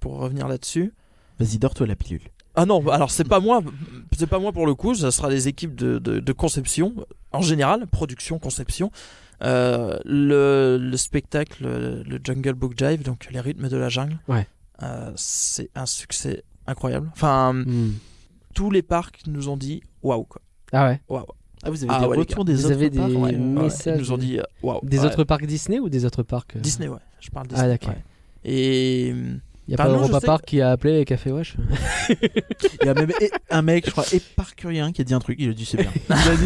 pour 0.00 0.18
revenir 0.18 0.48
là-dessus. 0.48 0.94
Vas-y, 1.38 1.58
dors-toi 1.58 1.86
la 1.86 1.96
pilule. 1.96 2.22
Ah 2.54 2.64
non, 2.66 2.86
alors 2.88 3.10
c'est 3.10 3.28
pas 3.28 3.40
moi, 3.40 3.60
c'est 4.16 4.26
pas 4.26 4.38
moi 4.38 4.52
pour 4.52 4.66
le 4.66 4.74
coup, 4.74 4.94
ça 4.94 5.10
sera 5.10 5.28
les 5.28 5.46
équipes 5.48 5.74
de, 5.76 5.98
de, 5.98 6.18
de 6.18 6.32
conception, 6.32 6.94
en 7.32 7.42
général, 7.42 7.86
production, 7.86 8.38
conception. 8.38 8.90
Euh, 9.42 9.98
le, 10.04 10.78
le 10.80 10.96
spectacle, 10.96 11.62
le, 11.64 12.02
le 12.02 12.18
Jungle 12.22 12.54
Book 12.54 12.74
Jive, 12.76 13.02
donc 13.02 13.28
les 13.30 13.38
rythmes 13.40 13.68
de 13.68 13.76
la 13.76 13.88
jungle, 13.88 14.18
Ouais. 14.26 14.46
euh, 14.82 15.12
c'est 15.14 15.70
un 15.76 15.86
succès 15.86 16.42
incroyable. 16.66 17.08
Enfin, 17.12 17.52
Hmm. 17.54 17.92
tous 18.54 18.70
les 18.72 18.82
parcs 18.82 19.20
nous 19.28 19.48
ont 19.48 19.56
dit 19.56 19.82
waouh 20.02 20.24
quoi. 20.24 20.40
Ah 20.72 20.88
ouais. 20.88 21.00
Waouh. 21.08 21.24
Ah, 21.62 21.70
vous 21.70 21.82
avez 21.84 21.92
Ah 21.92 22.00
des 22.00 22.06
ouais, 22.06 22.16
retours 22.18 22.44
des 22.44 22.54
Vous 22.54 22.64
autres 22.66 22.74
avez 22.74 22.90
parcs 22.90 23.08
des- 23.10 23.14
Ouais, 23.16 23.30
ouais, 23.34 23.36
messages 23.38 23.96
ils 23.96 24.00
nous 24.00 24.12
ont 24.12 24.18
dit 24.18 24.38
euh, 24.38 24.42
waouh. 24.62 24.80
Des 24.82 24.98
Ouais. 25.00 25.06
autres 25.06 25.24
parcs 25.24 25.46
Disney 25.46 25.78
ou 25.78 25.88
des 25.88 26.04
autres 26.04 26.22
parcs 26.24 26.56
euh, 26.56 26.60
Disney, 26.60 26.88
ouais. 26.88 26.98
Je 27.20 27.30
parle 27.30 27.46
Disney. 27.46 27.64
Ah, 27.64 27.68
d'accord. 27.68 27.90
ouais. 27.90 28.02
Et 28.44 29.14
Il 29.68 29.72
y 29.72 29.74
a 29.74 29.76
pas 29.76 29.88
Europa 29.88 30.20
Park 30.22 30.44
qui 30.46 30.62
a 30.62 30.70
appelé 30.70 31.04
Café 31.04 31.30
Wesh 31.30 31.56
Il 32.10 32.86
y 32.86 32.88
a 32.88 32.94
même 32.94 33.10
et- 33.20 33.30
un 33.50 33.60
mec, 33.60 33.84
je 33.84 33.90
crois, 33.90 34.06
éparcurien, 34.14 34.92
qui 34.92 35.02
a 35.02 35.04
dit 35.04 35.12
un 35.12 35.18
truc. 35.18 35.36
Il 35.38 35.50
a 35.50 35.52
dit 35.52 35.66
c'est 35.66 35.76
bien. 35.76 35.90
Il 36.08 36.14
a 36.30 36.36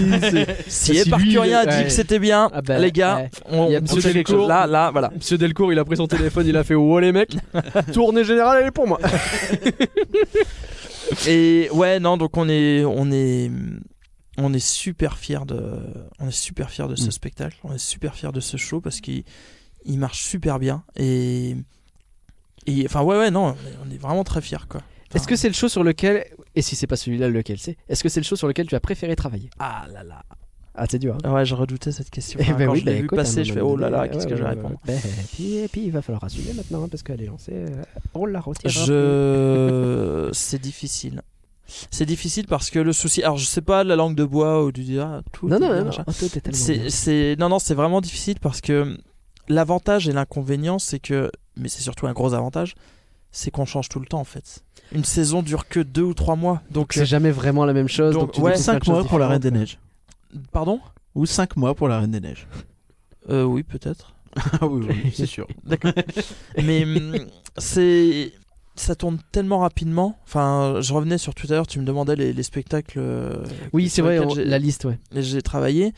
dit 0.43 0.45
si 0.67 0.97
Eparcurien 0.99 1.61
a 1.61 1.67
dit 1.67 1.77
ouais. 1.77 1.85
que 1.85 1.91
c'était 1.91 2.19
bien, 2.19 2.51
Ah 2.53 2.63
bah, 2.63 2.79
les 2.81 2.91
gars, 2.91 3.19
ouais. 3.19 3.31
on, 3.49 3.67
Il 3.69 3.73
y 3.75 3.77
a 3.77 3.81
Monsieur 3.81 4.01
fait 4.01 4.13
Delcourt. 4.13 4.41
chose. 4.41 4.49
Là, 4.49 4.67
là, 4.67 4.91
voilà. 4.91 5.11
Monsieur 5.15 5.39
Delcourt, 5.39 5.73
il 5.73 5.79
a 5.79 5.85
pris 5.85 5.97
son 5.99 6.09
téléphone, 6.09 6.47
il 6.49 6.57
a 6.57 6.65
fait 6.65 6.75
Oh 6.75 6.99
les 6.99 7.13
mecs, 7.13 7.37
tournée 7.93 8.25
générale, 8.25 8.59
elle 8.63 8.67
est 8.69 8.71
pour 8.73 8.89
moi. 8.89 8.99
Et 11.29 11.69
ouais, 11.73 12.01
non, 12.01 12.17
donc 12.17 12.37
on 12.37 12.49
est, 12.49 12.85
on 12.85 13.11
est, 13.13 13.51
on 14.39 14.53
est 14.55 14.59
super 14.67 15.19
fiers 15.19 15.45
de, 15.47 15.61
on 16.19 16.29
est 16.29 16.33
super 16.33 16.71
fiers 16.71 16.89
de 16.89 16.97
ce 16.97 17.07
Mm. 17.07 17.11
spectacle. 17.13 17.57
On 17.65 17.73
est 17.73 17.79
super 17.79 18.15
fiers 18.15 18.33
de 18.33 18.41
ce 18.41 18.57
show 18.57 18.81
parce 18.81 19.01
qu'il, 19.01 19.25
il 19.85 19.99
marche 19.99 20.23
super 20.23 20.59
bien 20.59 20.85
et, 20.97 21.57
et 22.67 22.85
enfin 22.87 23.03
ouais, 23.03 23.17
ouais, 23.19 23.31
non, 23.31 23.47
on 23.47 23.51
est- 23.53 23.89
on 23.89 23.95
est 23.95 23.99
vraiment 23.99 24.25
très 24.25 24.41
fiers 24.41 24.67
quoi. 24.69 24.81
Est-ce 25.15 25.29
que 25.29 25.37
c'est 25.37 25.49
le 25.49 25.55
show 25.55 25.69
sur 25.69 25.85
lequel, 25.85 26.25
et 26.55 26.63
si 26.63 26.75
c'est 26.75 26.87
pas 26.87 26.97
celui-là, 26.97 27.29
lequel 27.29 27.59
c'est 27.59 27.77
Est-ce 27.89 28.03
que 28.03 28.09
c'est 28.09 28.21
le 28.21 28.25
show 28.25 28.35
sur 28.37 28.49
lequel 28.49 28.67
tu 28.67 28.75
as 28.75 28.81
préféré 28.81 29.15
travailler? 29.15 29.51
Ah 29.59 29.85
là 29.93 30.03
là. 30.03 30.23
Ah, 30.75 30.87
c'est 30.91 30.99
dur. 30.99 31.19
hein. 31.23 31.31
Ouais, 31.35 31.45
je 31.45 31.55
redoutais 31.55 31.93
cette 31.93 32.09
question. 32.09 32.39
Eh 32.41 32.45
Enfin, 32.45 32.55
ben 32.55 32.67
quand 32.67 32.73
oui, 32.73 32.81
je 32.81 32.85
l'ai 32.87 32.93
bah 32.93 32.99
vu 32.99 33.05
écoute, 33.05 33.19
passer, 33.19 33.45
je 33.45 33.53
fais 33.53 33.61
oh 33.61 33.77
là 33.77 33.91
là, 33.91 34.09
qu'est-ce 34.09 34.25
ouais, 34.25 34.31
que 34.31 34.37
je 34.37 34.43
vais 34.43 34.49
ouais, 34.49 34.55
répondre 34.55 34.77
ouais. 34.89 34.95
Ben, 34.95 35.01
puis, 35.35 35.57
et 35.57 35.69
puis 35.69 35.85
il 35.85 35.93
va 35.93 36.01
falloir 36.01 36.25
assumer 36.25 36.55
maintenant 36.55 36.85
hein, 36.85 36.89
parce 36.91 37.03
qu'elle 37.03 37.21
est 37.21 37.27
lancée. 37.27 37.53
euh, 37.53 37.83
on 38.15 38.25
la 38.25 38.41
retire. 38.41 38.71
Je, 38.71 40.31
c'est 40.33 40.61
difficile. 40.63 41.21
C'est 41.91 42.07
difficile 42.07 42.47
parce 42.47 42.71
que 42.71 42.79
le 42.79 42.95
souci, 42.95 43.23
alors 43.23 43.37
je 43.37 43.45
sais 43.45 43.61
pas 43.61 43.85
la 43.85 43.97
langue 43.97 44.15
de 44.15 44.25
bois 44.25 44.65
ou 44.65 44.73
du 44.73 44.99
ah, 44.99 45.21
tout. 45.33 45.47
Non, 45.47 45.59
non, 45.59 45.69
non, 45.69 45.85
non. 45.85 45.91
Oh, 46.07 46.13
bien. 46.51 46.89
c'est, 46.89 47.37
non, 47.39 47.51
non, 47.51 47.59
c'est 47.59 47.75
vraiment 47.75 48.01
difficile 48.01 48.37
parce 48.41 48.63
que 48.63 48.97
l'avantage 49.49 50.09
et 50.09 50.13
l'inconvénient, 50.13 50.79
c'est 50.79 50.99
que, 50.99 51.31
mais 51.57 51.69
c'est 51.69 51.83
surtout 51.83 52.07
un 52.07 52.13
gros 52.13 52.35
avantage, 52.35 52.75
c'est 53.31 53.51
qu'on 53.51 53.65
change 53.65 53.89
tout 53.89 54.01
le 54.01 54.07
temps 54.07 54.21
en 54.21 54.25
fait. 54.25 54.63
Une 54.93 55.05
saison 55.05 55.43
dure 55.43 55.69
que 55.69 55.81
deux 55.81 56.03
ou 56.03 56.15
trois 56.15 56.37
mois, 56.37 56.63
donc. 56.71 56.93
C'est 56.93 57.07
jamais 57.07 57.31
vraiment 57.31 57.65
la 57.65 57.73
même 57.73 57.89
chose. 57.89 58.13
Donc, 58.15 58.23
Donc, 58.25 58.33
tu 58.33 58.41
ouais, 58.43 58.53
découvres 58.53 58.65
plein 58.67 58.73
5 58.75 58.79
de 58.81 58.85
choses 58.85 58.95
mois 58.95 59.05
pour 59.09 59.19
la 59.19 59.29
Reine 59.29 59.41
des. 59.41 59.51
Neiges. 59.51 59.79
Pardon? 60.53 60.81
Ou 61.15 61.27
5 61.27 61.57
mois 61.57 61.75
pour 61.75 61.89
la 61.89 62.01
Reine 62.01 62.11
des 62.11 62.21
Neiges. 62.21 62.47
euh, 63.31 63.45
Oui, 63.45 63.63
peut-être. 63.63 64.15
Ah 64.61 64.67
oui, 64.67 64.87
oui, 64.89 65.13
c'est 65.15 65.27
sûr. 65.27 65.47
D'accord. 65.65 65.93
mais 66.63 66.85
hum, 66.85 67.17
c'est 67.59 68.33
ça 68.75 68.95
tourne 68.95 69.19
tellement 69.33 69.59
rapidement. 69.59 70.19
Enfin, 70.25 70.77
je 70.81 70.95
revenais 70.95 71.19
sur 71.19 71.35
Twitter, 71.35 71.61
tu 71.69 71.79
me 71.79 71.85
demandais 71.85 72.17
les, 72.17 72.33
les 72.33 72.43
spectacles. 72.43 72.99
euh, 72.99 73.45
Oui, 73.75 73.91
c'est 73.91 74.01
vrai, 74.01 74.19
on- 74.21 74.35
la 74.35 74.59
liste, 74.59 74.87
ouais. 74.87 74.99
j'ai 75.15 75.43
travaillé. 75.43 75.93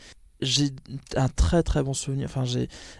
J'ai 0.45 0.69
un 1.15 1.27
très 1.29 1.63
très 1.63 1.83
bon 1.83 1.93
souvenir. 1.93 2.25
Enfin, 2.29 2.43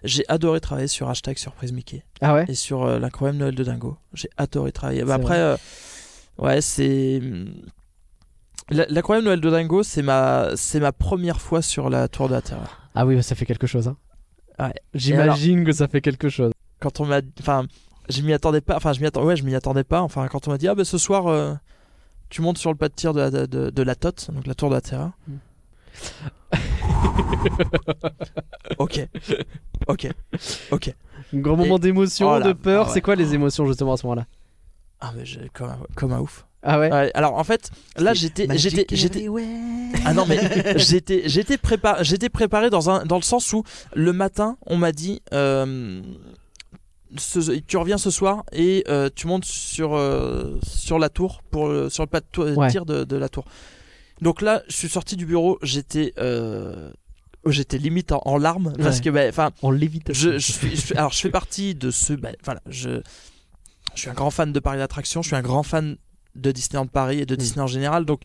j'ai 0.03 0.26
adoré 0.27 0.59
travailler 0.59 0.88
sur 0.88 1.09
hashtag 1.09 1.38
surprise 1.38 1.72
Mickey 1.72 2.03
Ah 2.22 2.34
ouais? 2.34 2.45
Et 2.47 2.55
sur 2.55 2.84
euh, 2.84 2.99
l'incroyable 2.99 3.38
Noël 3.39 3.55
de 3.55 3.63
Dingo. 3.63 3.97
J'ai 4.13 4.30
adoré 4.38 4.72
travailler. 4.72 5.03
Bah, 5.03 5.15
après, 5.15 5.39
euh, 5.39 5.55
ouais, 6.39 6.59
c'est 6.61 7.22
la- 8.69 8.85
l'incroyable 8.89 9.26
Noël 9.27 9.41
de 9.41 9.49
Dingo, 9.49 9.84
c'est 9.84 10.01
ma 10.01 10.49
ma 10.81 10.91
première 10.91 11.39
fois 11.41 11.61
sur 11.61 11.89
la 11.89 12.07
Tour 12.07 12.27
de 12.30 12.34
la 12.34 12.41
Terreur. 12.41 12.81
Ah 12.95 13.05
oui, 13.05 13.15
bah, 13.15 13.22
ça 13.22 13.35
fait 13.35 13.45
quelque 13.45 13.67
chose. 13.67 13.88
Hein. 13.88 13.97
Ouais. 14.59 14.73
J'imagine 14.93 15.63
que 15.65 15.72
ça 15.72 15.88
fait 15.88 16.01
quelque 16.01 16.30
chose. 16.30 16.51
quand 16.80 16.99
on 16.99 17.05
m'a 17.05 17.19
enfin 17.39 17.65
je 18.07 18.22
m'y 18.22 18.31
attendais 18.34 18.61
pas 18.61 18.76
enfin 18.77 18.93
je 18.93 18.99
m'y 19.01 19.05
attendais 19.07 19.26
ouais 19.27 19.35
je 19.35 19.43
m'y 19.43 19.55
attendais 19.55 19.84
pas 19.84 20.01
enfin 20.01 20.27
quand 20.27 20.47
on 20.47 20.51
m'a 20.51 20.57
dit 20.57 20.67
ah 20.67 20.76
ben 20.76 20.85
ce 20.85 20.97
soir 20.97 21.26
euh, 21.27 21.53
tu 22.30 22.41
montes 22.41 22.57
sur 22.59 22.69
le 22.72 22.77
pas 22.77 22.88
de 22.88 22.93
tir 22.93 23.13
de 23.13 23.19
la, 23.19 23.31
de, 23.31 23.45
de- 23.47 23.69
de 23.72 23.81
la 23.84 23.95
TOT 23.95 24.30
donc 24.31 24.45
la 24.47 24.53
tour 24.55 24.69
de 24.69 24.76
la 24.76 24.81
terreur 24.81 25.11
ok. 28.77 29.07
Ok. 29.87 30.07
Ok. 30.71 30.93
Un 31.33 31.37
grand 31.39 31.55
moment 31.55 31.77
Et- 31.77 31.79
d'émotion, 31.79 32.29
Oh 32.31 32.39
de 32.41 32.53
peur. 32.53 32.83
ah 32.83 32.87
ouais. 32.87 32.93
C'est 32.93 33.01
quoi 33.01 33.15
les 33.15 33.33
émotions 33.33 33.65
justement 33.65 33.93
à 33.93 33.97
ce 33.97 34.05
moment-là? 34.05 34.25
Ah 35.01 35.11
mais 35.15 35.23
comme 35.53 35.69
un, 35.69 35.77
comme 35.95 36.13
un 36.13 36.19
ouf. 36.19 36.45
Ah 36.67 36.79
ouais, 36.79 36.91
Ouais, 36.91 37.11
alors 37.13 37.35
en 37.35 37.43
fait 37.43 37.69
là 37.95 38.15
j'étais 38.15 38.47
j'étais 38.57 38.87
j'étais 38.95 39.27
ah 40.03 40.13
non 40.15 40.25
mais 40.27 40.39
j'étais 40.79 41.21
j'étais 41.29 41.57
préparé 41.59 42.03
j'étais 42.03 42.29
préparé 42.29 42.71
dans 42.71 42.89
un 42.89 43.05
dans 43.05 43.17
le 43.17 43.21
sens 43.21 43.53
où 43.53 43.61
le 43.93 44.13
matin 44.13 44.57
on 44.65 44.75
m'a 44.77 44.91
dit 44.91 45.21
euh, 45.31 46.01
ce- 47.17 47.59
tu 47.59 47.77
reviens 47.77 47.99
ce 47.99 48.09
soir 48.09 48.43
et 48.51 48.83
euh, 48.89 49.09
tu 49.13 49.27
montes 49.27 49.45
sur 49.45 49.93
euh, 49.95 50.57
sur 50.65 50.97
la 50.97 51.09
tour 51.09 51.43
pour 51.51 51.67
sur 51.91 52.03
le 52.03 52.07
pas 52.09 52.21
de 52.21 52.55
Ouais. 52.55 52.71
tir 52.71 52.85
de, 52.87 53.03
de 53.03 53.15
la 53.15 53.29
tour 53.29 53.45
donc 54.21 54.41
là 54.41 54.63
je 54.67 54.75
suis 54.75 54.89
sorti 54.89 55.15
du 55.15 55.25
bureau 55.25 55.57
j'étais 55.61 56.13
euh, 56.17 56.91
j'étais 57.47 57.77
limite 57.77 58.11
en, 58.11 58.21
en 58.25 58.37
larmes 58.37 58.73
parce 58.81 59.01
que 59.01 59.09
bah, 59.09 59.21
enfin 59.29 59.51
on 59.61 59.71
l'évite. 59.71 60.13
je, 60.13 60.37
je 60.37 60.51
suis, 60.51 60.71
je 60.75 60.81
suis- 60.81 60.95
alors 60.95 61.11
je 61.11 61.19
fais 61.19 61.29
partie 61.29 61.75
de 61.75 61.91
ceux 61.91 62.15
bah, 62.15 62.29
voilà 62.43 62.61
je 62.67 63.01
je 63.93 63.99
suis 64.01 64.09
un 64.09 64.13
grand 64.13 64.31
fan 64.31 64.51
de 64.51 64.59
Paris 64.59 64.77
d'attraction 64.79 65.21
je 65.21 65.27
suis 65.27 65.35
un 65.35 65.41
grand 65.41 65.63
fan 65.63 65.97
de 66.35 66.51
Disneyland 66.51 66.87
Paris 66.87 67.19
et 67.19 67.25
de 67.25 67.33
Mm. 67.35 67.37
Disney 67.37 67.61
en 67.61 67.67
général 67.67 68.05
donc 68.05 68.21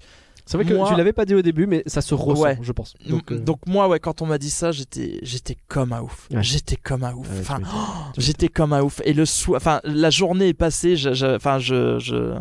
C'est 0.47 0.57
vrai 0.57 0.65
que 0.67 0.75
moi- 0.75 0.89
tu 0.91 0.97
l'avais 0.97 1.13
pas 1.13 1.25
dit 1.27 1.35
au 1.37 1.43
début, 1.43 1.69
mais 1.69 1.85
ça 1.87 2.01
se 2.01 2.13
ressent, 2.13 2.43
Ouais. 2.43 2.59
je 2.61 2.73
pense. 2.73 2.95
donc, 3.09 3.33
Donc, 3.33 3.59
euh, 3.69 3.71
moi 3.71 3.87
ouais 3.87 4.01
quand 4.01 4.21
on 4.21 4.27
m'a 4.27 4.39
dit 4.39 4.51
ça 4.51 4.73
j'étais 4.73 5.21
j'étais 5.23 5.57
comme 5.69 5.93
un 5.93 6.01
ouf 6.01 6.27
Ouais. 6.33 6.43
j'étais 6.43 6.75
comme 6.77 7.05
un 7.05 7.13
ouf 7.15 7.29
ouais, 7.29 7.35
tu 7.37 7.41
enfin 7.43 7.59
m'étonnes. 7.59 7.73
j'étais 8.17 8.49
comme 8.49 8.73
un 8.73 8.83
ouf 8.83 9.01
et 9.05 9.13
le 9.13 9.27
soir 9.27 9.59
enfin 9.59 9.81
la 9.85 10.11
journée 10.11 10.49
est 10.49 10.55
passée 10.55 10.97
je- 10.97 11.13
je- 11.13 11.37
enfin 11.37 11.59
je 11.61 11.99
je 12.01 12.35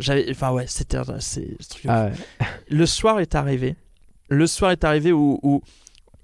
j'avais 0.00 0.26
enfin 0.30 0.50
ouais 0.52 0.64
c'était 0.66 0.96
un- 0.96 1.20
c'est 1.20 1.56
ce 1.60 1.68
truc 1.68 1.84
de 1.84 1.90
Ah 1.90 2.06
ouais. 2.06 2.12
le 2.68 2.86
soir 2.86 3.20
est 3.20 3.34
arrivé 3.34 3.76
le 4.28 4.46
soir 4.46 4.70
est 4.72 4.84
arrivé 4.84 5.12
où, 5.12 5.38
où 5.42 5.62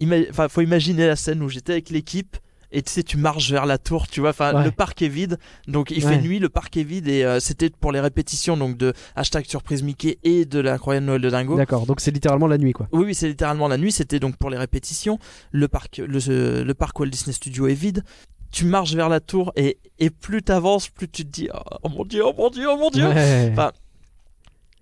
ima- 0.00 0.26
enfin 0.30 0.48
faut 0.48 0.60
imaginer 0.62 1.06
la 1.06 1.16
scène 1.16 1.42
où 1.42 1.48
j'étais 1.48 1.72
avec 1.72 1.90
l'équipe 1.90 2.36
et 2.72 2.82
tu 2.82 2.90
sais 2.92 3.04
tu 3.04 3.16
marches 3.16 3.50
vers 3.52 3.64
la 3.64 3.78
tour 3.78 4.08
tu 4.08 4.20
vois 4.20 4.30
enfin 4.30 4.52
Ouais. 4.54 4.64
le 4.64 4.70
parc 4.72 5.00
est 5.00 5.08
vide 5.08 5.38
donc 5.68 5.92
il 5.92 6.04
Ouais. 6.04 6.14
fait 6.16 6.20
nuit 6.20 6.40
le 6.40 6.48
parc 6.48 6.76
est 6.76 6.82
vide 6.82 7.06
et 7.08 7.22
euh, 7.24 7.38
c'était 7.40 7.70
pour 7.70 7.92
les 7.92 8.00
répétitions 8.00 8.56
donc 8.56 8.76
de 8.76 8.92
hashtag 9.14 9.44
surprise 9.46 9.82
Mickey 9.84 10.18
et 10.24 10.44
de 10.44 10.58
l'incroyable 10.58 11.06
Noël 11.06 11.20
de 11.22 11.30
Dingo 11.30 11.56
D'accord, 11.56 11.86
donc 11.86 12.00
c'est 12.00 12.10
littéralement 12.10 12.48
la 12.48 12.58
nuit 12.58 12.72
quoi. 12.72 12.88
oui, 12.92 13.04
oui, 13.06 13.14
c'est 13.14 13.28
littéralement 13.28 13.68
la 13.68 13.78
nuit. 13.78 13.92
C'était 13.92 14.18
donc 14.18 14.36
pour 14.36 14.50
les 14.50 14.58
répétitions. 14.58 15.18
Le 15.52 15.68
parc, 15.68 15.98
le, 15.98 16.62
le 16.64 16.74
parc 16.74 16.98
Walt 16.98 17.06
Disney 17.08 17.32
Studio 17.32 17.68
est 17.68 17.74
vide. 17.74 18.02
Tu 18.52 18.64
marches 18.64 18.94
vers 18.94 19.08
la 19.08 19.20
tour 19.20 19.52
et, 19.56 19.78
et 19.98 20.10
plus 20.10 20.42
t'avances, 20.42 20.88
plus 20.88 21.08
tu 21.08 21.24
te 21.24 21.30
dis 21.30 21.48
oh, 21.52 21.78
oh 21.82 21.88
mon 21.88 22.04
dieu, 22.04 22.22
oh 22.24 22.32
mon 22.36 22.48
dieu, 22.50 22.66
oh 22.70 22.76
mon 22.76 22.90
dieu. 22.90 23.06
Ouais. 23.08 23.48
Enfin, 23.52 23.72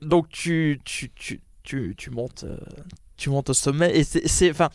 Donc 0.02 0.28
tu 0.28 0.80
tu 0.84 1.10
tu 1.14 1.40
tu, 1.62 1.94
tu 1.96 2.10
montes 2.10 2.44
euh, 2.44 2.56
tu 3.16 3.30
montes 3.30 3.50
au 3.50 3.54
sommet 3.54 3.96
et 3.96 4.04
c'est 4.04 4.28
c'est 4.28 4.50
enfin 4.50 4.68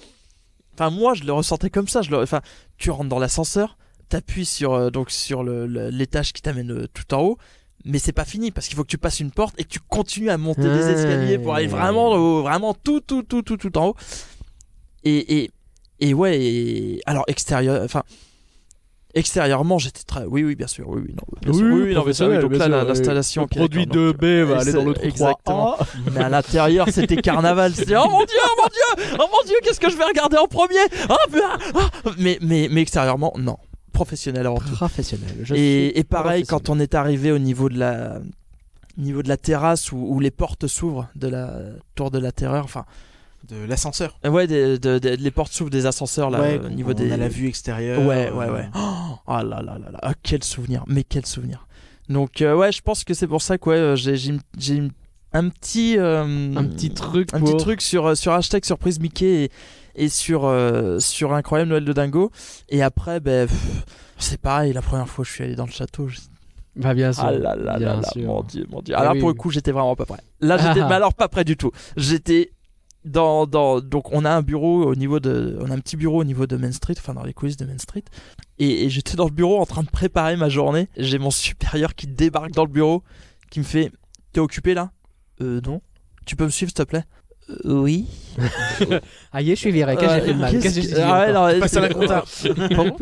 enfin 0.73 0.89
moi 0.89 1.13
je 1.13 1.23
le 1.23 1.33
ressentais 1.33 1.69
comme 1.69 1.87
ça. 1.87 2.01
Je 2.01 2.09
le 2.09 2.17
enfin 2.21 2.41
tu 2.77 2.89
rentres 2.89 3.09
dans 3.09 3.19
l'ascenseur, 3.19 3.77
t'appuies 4.09 4.45
sur 4.45 4.73
euh, 4.73 4.89
donc 4.89 5.11
sur 5.11 5.43
l'étage 5.43 6.33
qui 6.33 6.41
t'amène 6.41 6.71
euh, 6.71 6.87
tout 6.93 7.13
en 7.13 7.21
haut. 7.21 7.37
Mais 7.85 7.99
c'est 7.99 8.11
pas 8.11 8.25
fini 8.25 8.51
parce 8.51 8.67
qu'il 8.67 8.75
faut 8.75 8.83
que 8.83 8.89
tu 8.89 8.97
passes 8.97 9.21
une 9.21 9.31
porte 9.31 9.55
et 9.57 9.63
que 9.63 9.69
tu 9.69 9.79
continues 9.79 10.29
à 10.29 10.37
monter 10.37 10.63
des 10.63 10.67
Ouais. 10.67 10.91
escaliers 10.93 11.37
pour 11.37 11.53
aller 11.55 11.67
vraiment 11.67 12.09
au- 12.11 12.41
vraiment 12.41 12.73
tout 12.73 12.99
tout 12.99 13.23
tout 13.23 13.41
tout 13.43 13.55
tout 13.55 13.77
en 13.77 13.89
haut. 13.89 13.95
Et 15.03 15.43
et 15.43 15.51
et 16.01 16.13
ouais 16.13 16.41
et- 16.41 17.01
alors 17.05 17.23
extérieur 17.27 17.81
enfin 17.83 18.03
extérieurement 19.15 19.79
j'étais 19.79 20.03
très 20.03 20.25
oui 20.25 20.43
oui 20.43 20.55
bien 20.55 20.67
sûr 20.67 20.87
oui 20.87 21.01
oui 21.05 21.13
non 21.15 21.23
bien 21.41 21.53
sûr, 21.53 21.65
oui, 21.65 21.81
oui, 21.83 21.93
non, 21.95 22.03
mais 22.05 22.13
ça, 22.13 22.27
oui, 22.29 22.37
donc 22.37 22.55
là 22.55 22.67
la- 22.67 22.83
l'installation 22.83 23.47
d'accord, 23.49 23.67
donc, 23.69 24.17
b 24.17 24.23
va 24.47 24.59
aller 24.59 24.73
dans 24.73 24.85
le 24.85 24.93
trou 24.93 25.05
exactement. 25.05 25.77
mais 26.13 26.21
à 26.21 26.29
l'intérieur 26.29 26.87
c'était 26.91 27.17
carnaval. 27.17 27.73
C'était 27.73 27.95
oh 27.95 28.07
mon 28.09 28.23
dieu 28.23 28.37
oh 28.45 28.61
mon 28.61 28.67
dieu 28.67 29.15
oh 29.19 29.25
mon 29.31 29.47
dieu 29.47 29.55
qu'est-ce 29.63 29.79
que 29.79 29.89
je 29.89 29.97
vais 29.97 30.05
regarder 30.05 30.37
en 30.37 30.47
premier? 30.47 30.75
Bah, 31.07 31.17
ah. 31.75 31.89
mais 32.19 32.37
mais 32.41 32.67
mais 32.71 32.81
extérieurement 32.81 33.33
non. 33.37 33.57
Professionnel 33.93 34.45
avant 34.45 34.59
tout. 34.59 34.71
Professionnel. 34.73 35.35
je 35.41 35.55
et, 35.55 35.97
et 35.99 36.03
pareil, 36.03 36.45
quand 36.45 36.69
on 36.69 36.79
est 36.79 36.93
arrivé 36.95 37.31
au 37.31 37.39
niveau 37.39 37.67
de 37.69 37.77
la, 37.79 38.19
niveau 38.97 39.23
de 39.23 39.27
la 39.27 39.35
terrasse 39.37 39.91
où, 39.91 39.97
où 39.97 40.19
les 40.19 40.31
portes 40.31 40.67
s'ouvrent 40.67 41.07
de 41.15 41.27
la 41.27 41.53
tour 41.95 42.11
de 42.11 42.19
la 42.19 42.31
terreur, 42.31 42.63
enfin, 42.63 42.85
De 43.47 43.65
l'ascenseur. 43.65 44.17
euh, 44.25 44.29
ouais, 44.29 44.47
des- 44.47 44.77
de- 44.77 44.99
de- 44.99 45.09
les 45.09 45.31
portes 45.31 45.51
s'ouvrent 45.53 45.69
des 45.71 45.85
ascenseurs 45.85 46.29
là, 46.29 46.39
ouais, 46.41 46.59
au 46.63 46.69
niveau 46.69 46.91
on 46.91 46.93
des. 46.93 47.11
a 47.11 47.17
la 47.17 47.27
vue 47.29 47.47
extérieure. 47.47 47.99
Ouais, 48.01 48.29
ouais, 48.31 48.45
euh, 48.47 48.53
ouais. 48.53 48.69
Oh, 48.75 49.15
ah 49.27 49.43
là 49.43 49.61
là 49.61 49.77
là 49.79 49.91
là, 49.91 49.99
ah, 50.03 50.13
quel 50.21 50.43
souvenir, 50.43 50.83
mais 50.87 51.03
quel 51.03 51.25
souvenir. 51.25 51.65
Donc 52.09 52.41
euh, 52.41 52.55
ouais, 52.55 52.71
je 52.71 52.81
pense 52.81 53.03
que 53.03 53.13
c'est 53.13 53.27
pour 53.27 53.41
ça 53.41 53.57
que 53.57 53.69
ouais, 53.69 53.75
euh, 53.77 53.95
j'ai 53.95 54.17
j'ai 54.17 54.33
j'ai 54.57 54.83
un 55.33 55.49
petit 55.49 55.95
euh, 55.97 56.55
Un 56.55 56.63
petit 56.65 56.91
truc 56.91 57.33
un 57.33 57.39
pour- 57.39 57.49
petit 57.55 57.63
truc 57.63 57.81
sur 57.81 58.07
euh, 58.07 58.15
sur 58.15 58.33
hashtag 58.33 58.65
surprise 58.65 58.99
Mickey 58.99 59.45
et, 59.45 59.51
et 60.05 60.09
sur 60.09 60.45
euh, 60.45 60.99
sur 60.99 61.33
incroyable 61.33 61.69
Noël 61.69 61.85
de 61.85 61.93
Dingo. 61.93 62.31
Et 62.69 62.81
après, 62.83 63.19
ben 63.19 63.47
pff, 63.47 63.85
c'est 64.17 64.39
pareil. 64.41 64.73
La 64.73 64.81
première 64.81 65.07
fois 65.07 65.23
que 65.23 65.29
je 65.29 65.35
suis 65.35 65.43
allé 65.43 65.55
dans 65.55 65.65
le 65.65 65.71
château, 65.71 66.07
je- 66.07 66.19
Bah 66.75 66.93
bien 66.95 67.13
sûr. 67.13 67.23
ah 67.25 67.31
là 67.31 67.55
là 67.55 67.77
bien 67.77 67.87
là 67.95 67.95
là, 68.01 68.09
sûr. 68.11 68.25
mon 68.27 68.41
dieu, 68.43 68.65
mon 68.69 68.81
dieu. 68.81 68.95
Ah 68.97 69.01
Alors 69.01 69.13
oui, 69.13 69.19
pour 69.19 69.29
le 69.29 69.35
coup, 69.35 69.49
j'étais 69.51 69.71
vraiment 69.71 69.95
pas 69.95 70.05
prêt. 70.05 70.19
Là, 70.41 70.57
j'étais, 70.57 70.81
Ah. 70.81 70.87
mais 70.89 70.95
alors 70.95 71.13
pas 71.13 71.27
prêt 71.27 71.43
du 71.43 71.57
tout. 71.57 71.71
J'étais 71.95 72.51
dans, 73.05 73.47
dans, 73.47 73.79
donc 73.81 74.11
on 74.13 74.25
a 74.25 74.29
un 74.31 74.41
bureau 74.41 74.85
au 74.85 74.95
niveau 74.95 75.19
de, 75.19 75.57
on 75.61 75.69
a 75.71 75.73
un 75.73 75.79
petit 75.79 75.95
bureau 75.97 76.19
au 76.21 76.23
niveau 76.23 76.45
de 76.47 76.57
Main 76.57 76.71
Street, 76.71 76.95
enfin 76.97 77.13
dans 77.13 77.23
les 77.23 77.33
coulisses 77.33 77.57
de 77.57 77.65
Main 77.65 77.77
Street. 77.77 78.03
Et, 78.57 78.85
et 78.85 78.89
j'étais 78.89 79.15
dans 79.15 79.25
le 79.25 79.31
bureau 79.31 79.59
en 79.59 79.65
train 79.65 79.83
de 79.83 79.89
préparer 79.89 80.35
ma 80.35 80.49
journée. 80.49 80.89
J'ai 80.97 81.17
mon 81.19 81.31
supérieur 81.31 81.95
qui 81.95 82.07
débarque 82.07 82.51
dans 82.51 82.65
le 82.65 82.71
bureau, 82.71 83.03
qui 83.49 83.59
me 83.59 83.63
fait, 83.65 83.91
t'es 84.33 84.39
occupé 84.39 84.73
là? 84.73 84.91
Euh 85.41 85.61
non. 85.65 85.81
Tu 86.25 86.35
peux 86.35 86.43
me 86.45 86.49
suivre 86.49 86.69
s'il 86.71 86.77
te 86.77 86.83
plaît? 86.83 87.05
Euh, 87.65 87.79
Oui. 87.79 88.05
Ah 89.31 89.41
y 89.41 89.51
est, 89.51 89.55
je 89.55 89.59
suis 89.61 89.71
viré. 89.71 89.95
Qu'est-ce 89.95 90.15
que 90.17 90.19
j'ai 90.19 90.27
fait 90.27 90.33
de 90.33 90.39
mal? 90.39 90.51
Qu'est-ce 90.51 90.63
Qu'est-ce 90.63 90.75
que 90.75 90.81
j'ai 90.85 90.95
dit? 90.95 91.01
Ah 91.01 91.51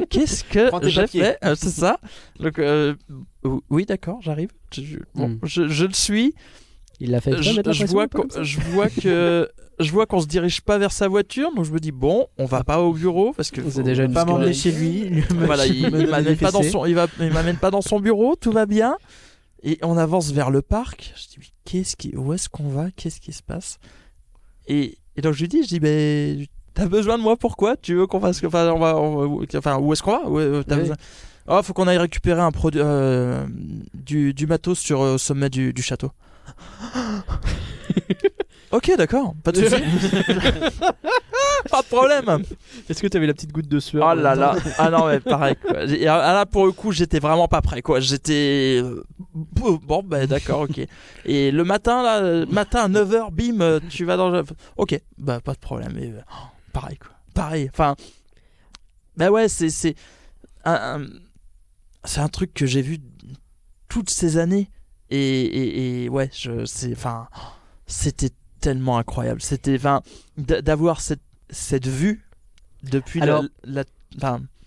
Qu'est-ce 0.10 0.44
que 0.80 0.90
j'ai 0.90 1.08
fait? 1.08 1.38
Euh, 1.44 1.56
C'est 1.58 1.70
ça. 1.70 2.00
Donc, 2.40 2.60
euh, 2.60 2.96
oui, 3.70 3.86
d'accord, 3.86 4.20
j'arrive. 4.22 4.50
Je, 4.74 4.98
bon, 5.16 5.30
Hmm. 5.30 5.40
je, 5.44 5.68
je 5.68 5.86
le 5.86 5.94
suis. 5.94 6.34
Il 7.00 7.12
l'a 7.12 7.22
fait 7.22 7.32
exprès, 7.34 7.62
je, 7.74 7.74
je 7.74 7.86
vois 7.86 8.08
ça 8.30 8.44
je 8.44 8.60
vois 8.60 8.90
que 8.90 9.48
je 9.80 9.92
vois 9.92 10.06
qu'on 10.08 10.20
se 10.20 10.26
dirige 10.26 10.62
pas 10.62 10.78
vers 10.80 10.92
sa 10.92 11.08
voiture, 11.08 11.54
donc 11.56 11.66
je 11.66 11.72
me 11.72 11.80
dis 11.80 11.92
bon, 11.92 12.28
on 12.40 12.46
va 12.46 12.64
pas 12.64 12.82
au 12.82 12.94
bureau 12.94 13.34
parce 13.38 13.52
que 13.52 13.62
faut- 13.62 13.82
déjà 13.84 14.08
Pas 14.08 14.26
m'emmener 14.26 14.54
chez 14.54 14.72
lui. 14.72 15.22
voilà, 15.30 15.68
il, 15.68 15.78
il 15.84 16.08
m'amène 16.08 16.38
pas 16.38 16.52
dans 16.52 16.64
son, 16.64 16.86
il 16.86 16.98
il 17.20 17.32
m'amène 17.32 17.58
pas 17.58 17.70
dans 17.72 17.82
son 17.82 18.00
bureau, 18.00 18.36
tout 18.36 18.52
va 18.52 18.66
bien. 18.66 18.96
Et 19.64 19.78
on 19.84 19.98
avance 19.98 20.32
vers 20.32 20.50
le 20.52 20.62
parc. 20.62 21.14
Je 21.16 21.28
dis, 21.28 21.36
mais 21.40 21.46
qu'est-ce 21.66 21.96
qui, 21.96 22.16
où 22.16 22.34
est-ce 22.34 22.48
qu'on 22.50 22.70
va? 22.70 22.90
Qu'est-ce 22.96 23.20
qui 23.20 23.34
se 23.34 23.42
passe? 23.44 23.78
Et, 24.68 24.98
et 25.16 25.22
donc 25.22 25.34
je 25.34 25.42
lui 25.42 25.48
dis, 25.48 25.64
je 25.64 25.68
dis, 25.68 25.80
ben, 25.80 26.46
t'as 26.74 26.88
besoin 26.88 27.18
de 27.18 27.24
moi 27.24 27.38
pourquoi? 27.38 27.76
Tu 27.78 27.96
veux 27.96 28.08
qu'on 28.08 28.20
fasse, 28.20 28.44
enfin, 28.44 28.72
on 28.72 28.80
va, 28.80 28.96
on 28.98 29.44
enfin, 29.56 29.78
où 29.80 29.94
est-ce 29.94 30.02
qu'on 30.04 30.12
va? 30.12 30.30
Ouais, 30.30 30.44
euh, 30.44 30.64
t'as 30.64 30.76
Oui. 30.76 30.82
besoin- 30.82 30.96
Oh, 31.50 31.62
faut 31.64 31.72
qu'on 31.74 31.88
aille 31.88 31.98
récupérer 31.98 32.42
un 32.42 32.52
produit, 32.52 32.82
euh, 32.84 33.46
du, 33.94 34.34
du 34.34 34.48
matos 34.48 34.78
sur 34.80 35.02
euh, 35.02 35.16
au 35.16 35.18
sommet 35.18 35.50
du, 35.50 35.72
du 35.72 35.82
château. 35.82 36.12
ok, 38.72 38.92
d'accord, 38.98 39.34
pas 39.44 39.52
de 39.52 39.68
souci. 39.68 39.82
pas 41.70 41.82
de 41.82 41.88
problème. 41.88 42.44
Est-ce 42.90 43.02
que 43.02 43.08
tu 43.08 43.18
avais 43.18 43.28
la 43.28 43.34
petite 43.34 43.52
goutte 43.52 43.68
de 43.68 43.80
sueur 43.80 44.10
Oh 44.12 44.16
là 44.16 44.36
là, 44.36 44.56
ah 44.78 44.90
non 44.90 45.08
mais 45.08 45.20
pareil 45.20 45.56
quoi. 45.56 45.80
Ah, 46.08 46.34
Là 46.34 46.46
pour 46.46 46.66
le 46.66 46.72
coup 46.72 46.92
j'étais 46.92 47.20
vraiment 47.20 47.48
pas 47.48 47.62
prêt 47.62 47.82
quoi. 47.82 48.00
J'étais 48.00 48.80
euh, 48.82 49.04
bon 49.34 50.04
bah 50.04 50.28
d'accord 50.28 50.62
ok. 50.62 50.82
Et 51.26 51.52
le 51.52 51.64
matin 51.64 52.04
là, 52.04 52.46
matin 52.50 52.84
à 52.84 52.90
9h 52.90 53.32
bim 53.32 53.62
euh, 53.62 53.80
tu 53.90 54.06
vas 54.06 54.18
dans 54.18 54.30
le... 54.30 54.44
Ok 54.78 55.00
bah 55.18 55.40
pas 55.42 55.54
de 55.54 55.60
problème. 55.60 55.94
Euh, 55.98 56.22
oh, 56.32 56.48
pareil 56.74 56.98
quoi. 56.98 57.12
Pareil. 57.34 57.70
Enfin 57.72 57.96
bah 59.16 59.32
ouais 59.32 59.48
c'est 59.48 59.70
c'est 59.70 59.96
un, 60.64 61.06
un 62.18 62.30
truc 62.30 62.54
que 62.54 62.66
j'ai 62.66 62.82
vu 62.82 63.00
toutes 63.90 64.10
ces 64.10 64.38
années 64.38 64.70
et, 65.10 65.18
et, 65.20 66.04
et 66.06 66.10
ouais 66.10 66.30
je 66.34 66.66
c'est 66.66 66.92
enfin 66.94 67.28
c'était 67.86 68.32
tellement 68.60 68.98
incroyable. 68.98 69.42
C'était 69.42 69.76
enfin 69.76 70.02
d'avoir 70.38 71.00
cette 71.02 71.22
cette 71.50 71.88
vue 71.88 72.24
depuis 72.84 73.22
Alors- 73.22 73.44
la, 73.64 73.84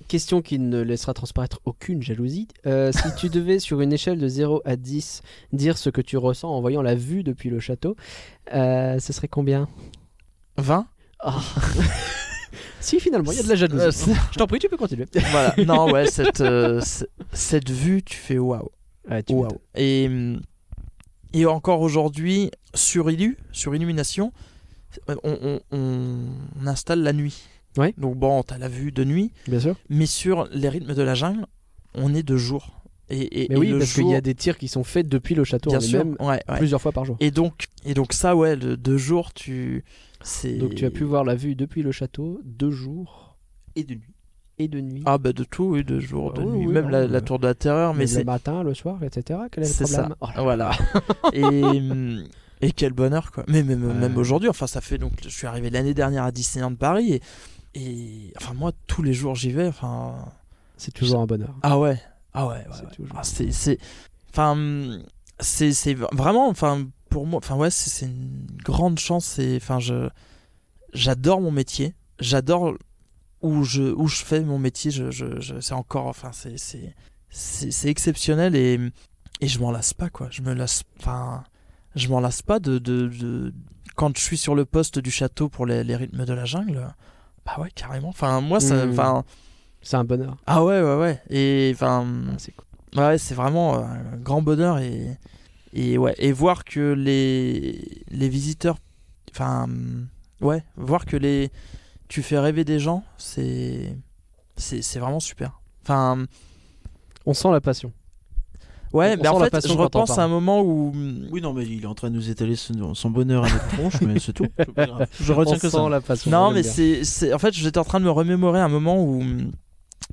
Question 0.08 0.42
qui 0.42 0.58
ne 0.58 0.80
laissera 0.80 1.14
transparaître 1.14 1.60
aucune 1.66 2.02
jalousie. 2.02 2.48
Euh, 2.66 2.90
si 2.90 3.14
tu 3.16 3.28
devais, 3.36 3.60
sur 3.60 3.80
une 3.80 3.92
échelle 3.92 4.18
de 4.18 4.26
0 4.26 4.60
à 4.64 4.74
10, 4.74 5.22
dire 5.52 5.78
ce 5.78 5.88
que 5.88 6.00
tu 6.00 6.16
ressens 6.16 6.48
en 6.50 6.60
voyant 6.60 6.82
la 6.82 6.96
vue 6.96 7.22
depuis 7.22 7.48
le 7.48 7.60
château, 7.60 7.94
euh, 8.52 8.98
ce 8.98 9.12
serait 9.12 9.28
combien? 9.28 9.68
20 10.56 10.86
Ah. 11.20 11.38
Si, 12.80 12.98
finalement, 12.98 13.30
il 13.30 13.36
y 13.36 13.40
a 13.40 13.42
de 13.42 13.48
la 13.48 13.54
Euh, 13.54 13.56
jalousie. 13.56 13.92
c'est- 13.98 14.14
Je 14.32 14.38
t'en 14.38 14.46
prie, 14.46 14.58
tu 14.58 14.68
peux 14.68 14.76
continuer. 14.78 15.06
voilà. 15.30 15.54
Non, 15.66 15.92
ouais, 15.92 16.06
cette, 16.06 16.40
euh, 16.40 16.80
cette 17.32 17.70
vue, 17.70 18.02
tu 18.02 18.16
fais 18.16 18.38
waouh. 18.38 18.70
Ouais, 19.10 19.22
tu 19.22 19.32
Waouh. 19.32 19.44
m'étonnes. 19.44 19.58
Et, 19.74 20.06
hum, 20.08 20.40
et 21.32 21.46
encore 21.46 21.80
aujourd'hui, 21.80 22.50
sur 22.74 23.10
Illu, 23.10 23.36
sur 23.52 23.74
Illumination, 23.74 24.32
on, 25.22 25.60
on- 25.70 26.66
installe 26.66 27.02
la 27.02 27.12
nuit. 27.12 27.42
Ouais. 27.76 27.94
Donc 27.98 28.16
bon, 28.16 28.42
t'as 28.42 28.58
la 28.58 28.68
vue 28.68 28.90
de 28.90 29.04
nuit, 29.04 29.30
Bien 29.46 29.60
sûr. 29.60 29.76
mais 29.88 30.06
sur 30.06 30.48
les 30.52 30.68
rythmes 30.68 30.94
de 30.94 31.02
la 31.02 31.14
jungle, 31.14 31.46
on 31.94 32.14
est 32.14 32.22
de 32.24 32.36
jour. 32.36 32.82
Et, 33.12 33.42
et, 33.44 33.46
Mais 33.48 33.54
et 33.56 33.58
oui, 33.58 33.68
le 33.70 33.78
parce 33.78 33.92
qu'il 33.94 34.08
y 34.08 34.14
a 34.14 34.20
des 34.20 34.34
tirs 34.34 34.56
qui 34.58 34.68
sont 34.68 34.84
faits 34.84 35.08
depuis 35.08 35.34
le 35.34 35.42
château, 35.44 35.70
bien 35.70 35.78
en 35.78 35.82
sûr, 35.82 36.04
ouais, 36.20 36.40
ouais. 36.48 36.56
plusieurs 36.58 36.80
fois 36.80 36.92
par 36.92 37.04
jour. 37.04 37.16
Et 37.20 37.30
donc, 37.32 37.66
et 37.84 37.94
donc 37.94 38.12
ça, 38.12 38.34
ouais, 38.36 38.54
le 38.56 38.76
deux 38.76 38.98
jours, 38.98 39.32
tu. 39.32 39.84
Donc 40.58 40.74
tu 40.74 40.84
as 40.84 40.90
pu 40.90 41.04
voir 41.04 41.24
la 41.24 41.34
vue 41.34 41.54
depuis 41.54 41.82
le 41.82 41.92
château 41.92 42.40
deux 42.44 42.70
jours 42.70 43.38
Et 43.74 43.84
de 43.84 43.94
nuit. 43.94 44.14
Et 44.60 44.68
de 44.68 44.80
nuit. 44.80 45.02
Ah 45.06 45.18
bah 45.18 45.32
de 45.32 45.42
tout, 45.44 45.64
oui, 45.64 45.84
de 45.84 45.98
jour, 45.98 46.32
de 46.32 46.42
Ah 46.42 46.44
oui, 46.44 46.58
nuit, 46.58 46.66
oui, 46.66 46.72
même 46.72 46.90
non, 46.90 47.08
la, 47.08 47.20
tour 47.20 47.38
de 47.38 47.46
la 47.46 47.54
terreur, 47.54 47.94
mais 47.94 48.06
c'est 48.06 48.18
le 48.20 48.24
matin, 48.24 48.62
le 48.62 48.74
soir, 48.74 49.02
etc. 49.02 49.40
Quel 49.50 49.64
est 49.64 49.66
le 49.66 49.72
C'est 49.72 49.86
ça. 49.86 50.08
Oh 50.20 50.26
là 50.26 50.32
là. 50.34 50.42
Voilà. 50.42 50.70
et, 51.32 51.44
hum, 51.44 52.24
et 52.60 52.72
quel 52.72 52.92
bonheur, 52.92 53.32
quoi. 53.32 53.44
Mais 53.48 53.62
même, 53.62 54.16
aujourd'hui, 54.16 54.48
enfin, 54.48 54.66
ça 54.66 54.80
fait 54.80 54.98
donc. 54.98 55.12
Je 55.22 55.28
suis 55.30 55.46
arrivé 55.46 55.70
l'année 55.70 55.94
dernière 55.94 56.24
à 56.24 56.32
Disneyland 56.32 56.74
Paris 56.74 57.14
et. 57.14 57.22
Et. 57.74 58.32
Enfin, 58.36 58.52
moi, 58.54 58.72
tous 58.86 59.02
les 59.02 59.12
jours, 59.14 59.34
j'y 59.34 59.50
vais. 59.52 59.66
Enfin. 59.68 60.14
C'est 60.76 60.92
toujours 60.92 61.20
un 61.20 61.26
bonheur. 61.26 61.54
Ah 61.62 61.78
ouais. 61.78 62.00
Ah 62.34 62.46
ouais, 62.46 62.54
ouais. 62.54 62.64
C'est 62.72 62.84
ouais. 62.84 62.90
toujours- 62.94 63.16
Ah, 63.16 63.22
c'est. 63.22 63.78
Enfin. 64.30 64.52
hum, 64.52 65.02
C'est 65.38 65.72
c'est 65.72 65.94
vraiment. 65.94 66.48
Enfin, 66.48 66.86
pour 67.08 67.26
moi. 67.26 67.38
Enfin, 67.38 67.56
ouais, 67.56 67.70
c'est 67.70 67.88
c'est 67.90 68.06
une 68.06 68.46
grande 68.62 68.98
chance. 68.98 69.38
Et. 69.38 69.56
Enfin, 69.56 69.78
je. 69.78 70.08
J'adore 70.92 71.40
mon 71.40 71.52
métier. 71.52 71.94
J'adore 72.18 72.74
où 73.42 73.64
je, 73.64 73.82
où 73.82 74.06
je 74.08 74.22
fais 74.24 74.40
mon 74.42 74.58
métier. 74.58 74.90
Je, 74.90 75.10
je, 75.10 75.40
je- 75.40 75.60
c'est 75.60 75.74
encore. 75.74 76.06
Enfin, 76.06 76.30
c'est. 76.32 76.94
exceptionnel 77.88 78.54
et. 78.56 78.78
Et 79.42 79.48
je 79.48 79.58
m'en 79.58 79.70
lasse 79.70 79.94
pas, 79.94 80.10
quoi. 80.10 80.28
Je 80.30 80.42
me 80.42 80.52
lasse. 80.54 80.82
Enfin. 80.98 81.44
Je 81.96 82.08
m'en 82.08 82.20
lasse 82.20 82.42
pas 82.42 82.60
de, 82.60 82.78
de, 82.78 83.08
de- 83.08 83.52
Quand 83.96 84.16
je 84.16 84.22
suis 84.22 84.36
sur 84.36 84.54
le 84.54 84.64
poste 84.64 84.98
du 84.98 85.10
château 85.10 85.48
pour 85.48 85.66
les, 85.66 85.82
les 85.82 85.96
rythmes 85.96 86.24
de 86.24 86.32
la 86.32 86.44
jungle. 86.44 86.86
Bah 87.46 87.56
ouais, 87.58 87.70
carrément. 87.74 88.10
Enfin, 88.10 88.40
moi, 88.40 88.60
ça. 88.60 88.86
Mm. 88.86 88.90
Enfin. 88.90 89.24
C'est 89.82 89.96
un 89.96 90.04
bonheur. 90.04 90.36
Ah 90.46 90.62
ouais, 90.64 90.80
ouais, 90.82 90.96
ouais. 90.96 91.22
Et. 91.30 91.72
Enfin. 91.74 92.06
Ah, 92.28 92.34
c'est 92.38 92.52
cool. 92.52 92.66
Ouais, 93.02 93.18
c'est 93.18 93.34
vraiment 93.34 93.76
euh, 93.76 93.82
un 93.84 94.16
grand 94.16 94.42
bonheur 94.42 94.78
et, 94.78 95.16
et, 95.72 95.96
ouais, 95.96 96.14
et 96.18 96.32
voir 96.32 96.64
que 96.64 96.92
les, 96.92 98.02
les 98.10 98.28
visiteurs. 98.28 98.76
Enfin. 99.32 99.66
Ouais, 100.40 100.62
voir 100.76 101.06
que 101.06 101.16
les. 101.16 101.50
Tu 102.10 102.22
fais 102.22 102.38
rêver 102.38 102.64
des 102.64 102.78
gens, 102.78 103.04
c'est. 103.16 103.96
C'est 104.56 104.82
c'est 104.82 104.98
vraiment 104.98 105.20
super. 105.20 105.60
Enfin. 105.82 106.26
On 107.24 107.32
sent 107.34 107.50
la 107.52 107.60
passion. 107.60 107.92
Ouais, 108.92 109.16
mais 109.16 109.28
en 109.28 109.38
fait, 109.38 109.68
je 109.68 109.72
repense 109.72 110.18
à 110.18 110.24
un 110.24 110.28
moment 110.28 110.60
où. 110.62 110.92
Oui, 111.30 111.40
non, 111.40 111.52
mais 111.52 111.64
il 111.64 111.84
est 111.84 111.86
en 111.86 111.94
train 111.94 112.10
de 112.10 112.16
nous 112.16 112.28
étaler 112.28 112.56
son, 112.56 112.94
son 112.94 113.10
bonheur 113.10 113.44
à 113.44 113.48
notre 113.48 113.68
tronche, 113.68 114.00
mais 114.00 114.18
c'est 114.18 114.32
tout. 114.32 114.48
Je 115.20 115.32
retiens 115.32 115.54
On 115.54 115.58
que 115.60 115.68
sent 115.68 115.76
ça. 115.76 115.88
la 115.88 116.00
passion. 116.00 116.30
Non, 116.32 116.50
mais 116.50 116.64
c'est, 116.64 117.04
c'est. 117.04 117.32
En 117.32 117.38
fait, 117.38 117.54
j'étais 117.54 117.78
en 117.78 117.84
train 117.84 118.00
de 118.00 118.04
me 118.04 118.10
remémorer 118.10 118.58
un 118.58 118.68
moment 118.68 119.00
où 119.00 119.20
hum, 119.20 119.52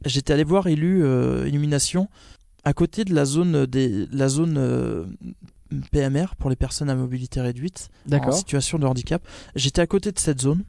j'étais 0.06 0.34
allé 0.34 0.44
voir 0.44 0.68
Élu 0.68 1.04
euh, 1.04 1.48
Illumination 1.48 2.08
à 2.64 2.74
côté 2.74 3.06
de 3.06 3.16
la 3.16 3.26
zone, 3.26 3.66
des, 3.66 4.06
la 4.12 4.30
zone 4.30 4.58
euh, 4.60 5.06
PMR 5.92 6.36
pour 6.38 6.52
les 6.52 6.56
personnes 6.56 6.90
à 6.90 6.96
mobilité 6.96 7.42
réduite 7.42 7.90
en 8.06 8.10
D'accord. 8.12 8.34
situation 8.34 8.78
de 8.78 8.86
handicap. 8.86 9.26
J'étais 9.56 9.82
à 9.82 9.88
côté 9.88 10.12
de 10.12 10.20
cette 10.20 10.42
zone 10.42 10.64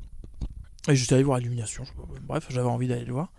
et 0.88 0.96
j'étais 0.96 1.14
allé 1.14 1.22
voir 1.24 1.38
Illumination. 1.40 1.84
je- 1.84 1.92
Bref, 2.26 2.46
j'avais 2.50 2.68
envie 2.68 2.88
d'aller 2.88 3.04
le 3.04 3.12
voir. 3.12 3.32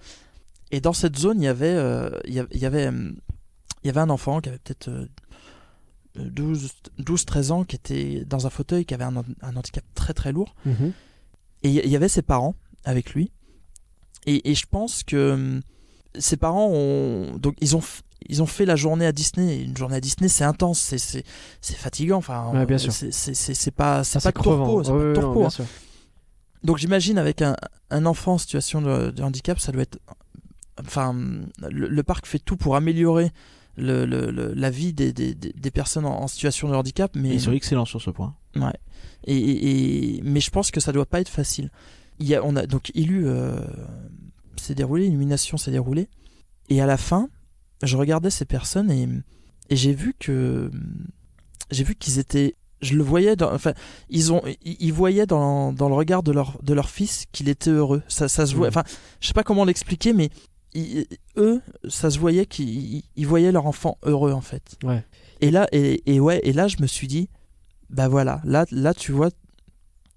Et 0.72 0.82
dans 0.82 0.94
cette 0.94 1.18
zone, 1.18 1.42
il 1.42 1.46
y 1.46 1.48
avait, 1.48 1.74
euh, 1.74 2.10
il 2.26 2.34
y 2.34 2.40
avait, 2.40 2.50
il 2.54 2.60
y 2.62 2.66
avait, 2.66 2.86
il 2.86 3.88
y 3.88 3.90
avait 3.90 4.00
un 4.02 4.10
enfant 4.10 4.40
qui 4.42 4.50
avait 4.50 4.60
peut-être 4.60 4.90
euh, 4.90 5.08
12-13 6.18 7.52
ans 7.52 7.64
qui 7.64 7.76
était 7.76 8.24
dans 8.26 8.46
un 8.48 8.50
fauteuil 8.50 8.86
qui 8.86 8.94
avait 8.94 9.04
un, 9.04 9.16
un 9.42 9.56
handicap 9.56 9.84
très 9.96 10.14
très 10.14 10.32
lourd. 10.32 10.56
Mhm. 10.66 10.94
Et 11.64 11.70
il 11.70 11.90
y 11.90 11.96
avait 11.96 12.10
ses 12.10 12.22
parents 12.22 12.56
avec 12.86 13.14
lui. 13.14 13.32
Et, 14.26 14.50
et 14.52 14.56
je 14.56 14.66
pense 14.66 15.04
que 15.04 15.60
ses 16.18 16.38
parents 16.38 16.68
ont. 16.72 17.38
Donc, 17.38 17.56
ils 17.62 17.76
ont, 17.76 17.82
ils 18.28 18.42
ont 18.42 18.46
fait 18.46 18.66
la 18.66 18.76
journée 18.76 19.06
à 19.06 19.12
Disney. 19.12 19.62
Une 19.64 19.76
journée 19.78 19.96
à 19.98 20.02
Disney, 20.02 20.28
c'est 20.30 20.44
intense, 20.44 20.80
c'est- 20.80 21.24
fatigant. 21.62 22.18
Enfin, 22.18 22.52
Ouais, 22.54 22.66
bien 22.66 22.76
euh, 22.78 22.80
sûr. 22.80 22.94
c'est- 22.94 23.72
pas, 23.72 24.04
c'est 24.04 24.18
Ah, 24.20 24.22
pas 24.22 24.32
crevant. 24.32 24.82
pas 24.84 24.92
Ouais, 24.92 25.14
non, 25.20 25.34
bien 25.34 25.48
hein. 25.48 25.66
Donc, 26.64 26.78
j'imagine 26.78 27.18
avec 27.18 27.42
un, 27.42 27.56
un 27.90 28.06
enfant 28.06 28.34
en 28.34 28.38
situation 28.38 28.82
de, 28.82 29.12
de 29.12 29.24
handicap, 29.24 29.60
ça 29.60 29.72
doit 29.72 29.84
être. 29.84 30.00
Enfin, 30.82 31.14
le, 31.70 31.88
le 31.88 32.04
parc 32.04 32.26
fait 32.26 32.40
tout 32.40 32.56
pour 32.58 32.76
améliorer 32.76 33.32
le, 33.78 34.06
le- 34.06 34.30
la 34.54 34.70
vie 34.70 34.94
des, 34.94 35.12
des, 35.14 35.34
des- 35.36 35.54
des 35.54 35.72
personnes 35.72 36.06
en, 36.06 36.22
en 36.22 36.28
situation 36.28 36.70
de 36.70 36.76
handicap. 36.76 37.12
Mais 37.16 37.30
Ils 37.30 37.42
sont 37.42 37.52
excellents 37.54 37.86
sur 37.86 38.02
ce 38.02 38.10
point. 38.10 38.36
Ouais. 38.56 38.74
Et, 39.26 39.36
et- 39.38 40.18
et- 40.18 40.22
mais 40.24 40.40
je 40.40 40.50
pense 40.50 40.72
que 40.72 40.80
ça 40.80 40.92
doit 40.92 41.06
pas 41.06 41.22
être 41.22 41.30
facile. 41.30 41.70
Il 42.20 42.28
y 42.28 42.36
a, 42.36 42.44
on 42.44 42.56
a 42.58 42.66
donc 42.66 42.92
Illu 42.96 43.28
euh, 43.28 43.60
s'est 44.58 44.76
déroulé, 44.76 45.08
Illumination 45.08 45.58
s'est 45.58 45.72
déroulé, 45.72 46.10
et 46.70 46.82
à 46.82 46.86
la 46.86 46.98
fin, 46.98 47.30
je 47.84 47.96
regardais 47.96 48.30
ces 48.30 48.44
personnes 48.46 48.92
et, 48.92 49.08
et 49.70 49.76
j'ai 49.78 49.94
vu 49.94 50.14
que 50.20 50.70
j'ai 51.72 51.84
vu 51.86 51.96
qu'ils 51.96 52.20
étaient, 52.20 52.56
je 52.82 52.94
le 52.96 53.04
voyais, 53.04 53.36
dans, 53.36 53.54
enfin, 53.54 53.74
ils 54.10 54.32
ont, 54.32 54.42
ils, 54.64 54.92
voyaient 54.94 55.26
dans, 55.26 55.74
dans 55.74 55.90
le 55.90 55.96
regard 55.96 56.24
de 56.24 56.32
leur 56.32 56.58
de 56.64 56.74
leur 56.74 56.90
fils 56.90 57.26
qu'il 57.32 57.50
était 57.50 57.72
heureux. 57.72 58.02
Ça, 58.08 58.28
ça 58.30 58.46
se 58.46 58.56
voit. 58.56 58.68
Mhm. 58.68 58.78
Enfin, 58.78 58.84
je 59.20 59.28
sais 59.28 59.34
pas 59.34 59.44
comment 59.44 59.66
l'expliquer, 59.66 60.14
mais 60.14 60.30
ils- 60.74 61.06
eux, 61.38 61.62
ça 61.90 62.10
se 62.10 62.20
voyait 62.20 62.46
qu'ils 62.46 63.04
ils 63.16 63.28
voyaient 63.28 63.52
leur 63.52 63.66
enfant 63.66 63.98
heureux 64.04 64.32
en 64.32 64.42
fait. 64.42 64.78
Ouais. 64.84 65.04
Et 65.42 65.52
là, 65.52 65.68
et, 65.72 66.02
et 66.14 66.20
ouais, 66.20 66.40
et 66.44 66.54
là, 66.54 66.68
je 66.68 66.78
me 66.82 66.88
suis 66.88 67.08
dit, 67.08 67.30
bah 67.90 68.08
voilà, 68.08 68.42
là, 68.44 68.66
là, 68.72 68.94
tu 68.94 69.12
vois, 69.12 69.30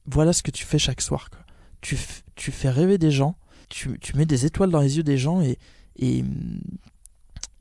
voilà 0.06 0.32
ce 0.32 0.42
que 0.42 0.50
tu 0.50 0.64
fais 0.64 0.78
chaque 0.78 1.00
soir. 1.00 1.30
Quoi. 1.30 1.40
Tu, 1.80 1.96
tu 2.36 2.50
fais 2.52 2.70
rêver 2.70 2.98
des 2.98 3.10
gens, 3.10 3.36
tu, 3.68 3.98
tu 4.00 4.16
mets 4.16 4.26
des 4.26 4.46
étoiles 4.46 4.70
dans 4.70 4.80
les 4.80 4.96
yeux 4.96 5.02
des 5.04 5.18
gens, 5.18 5.40
et, 5.40 5.58
et, 5.96 6.24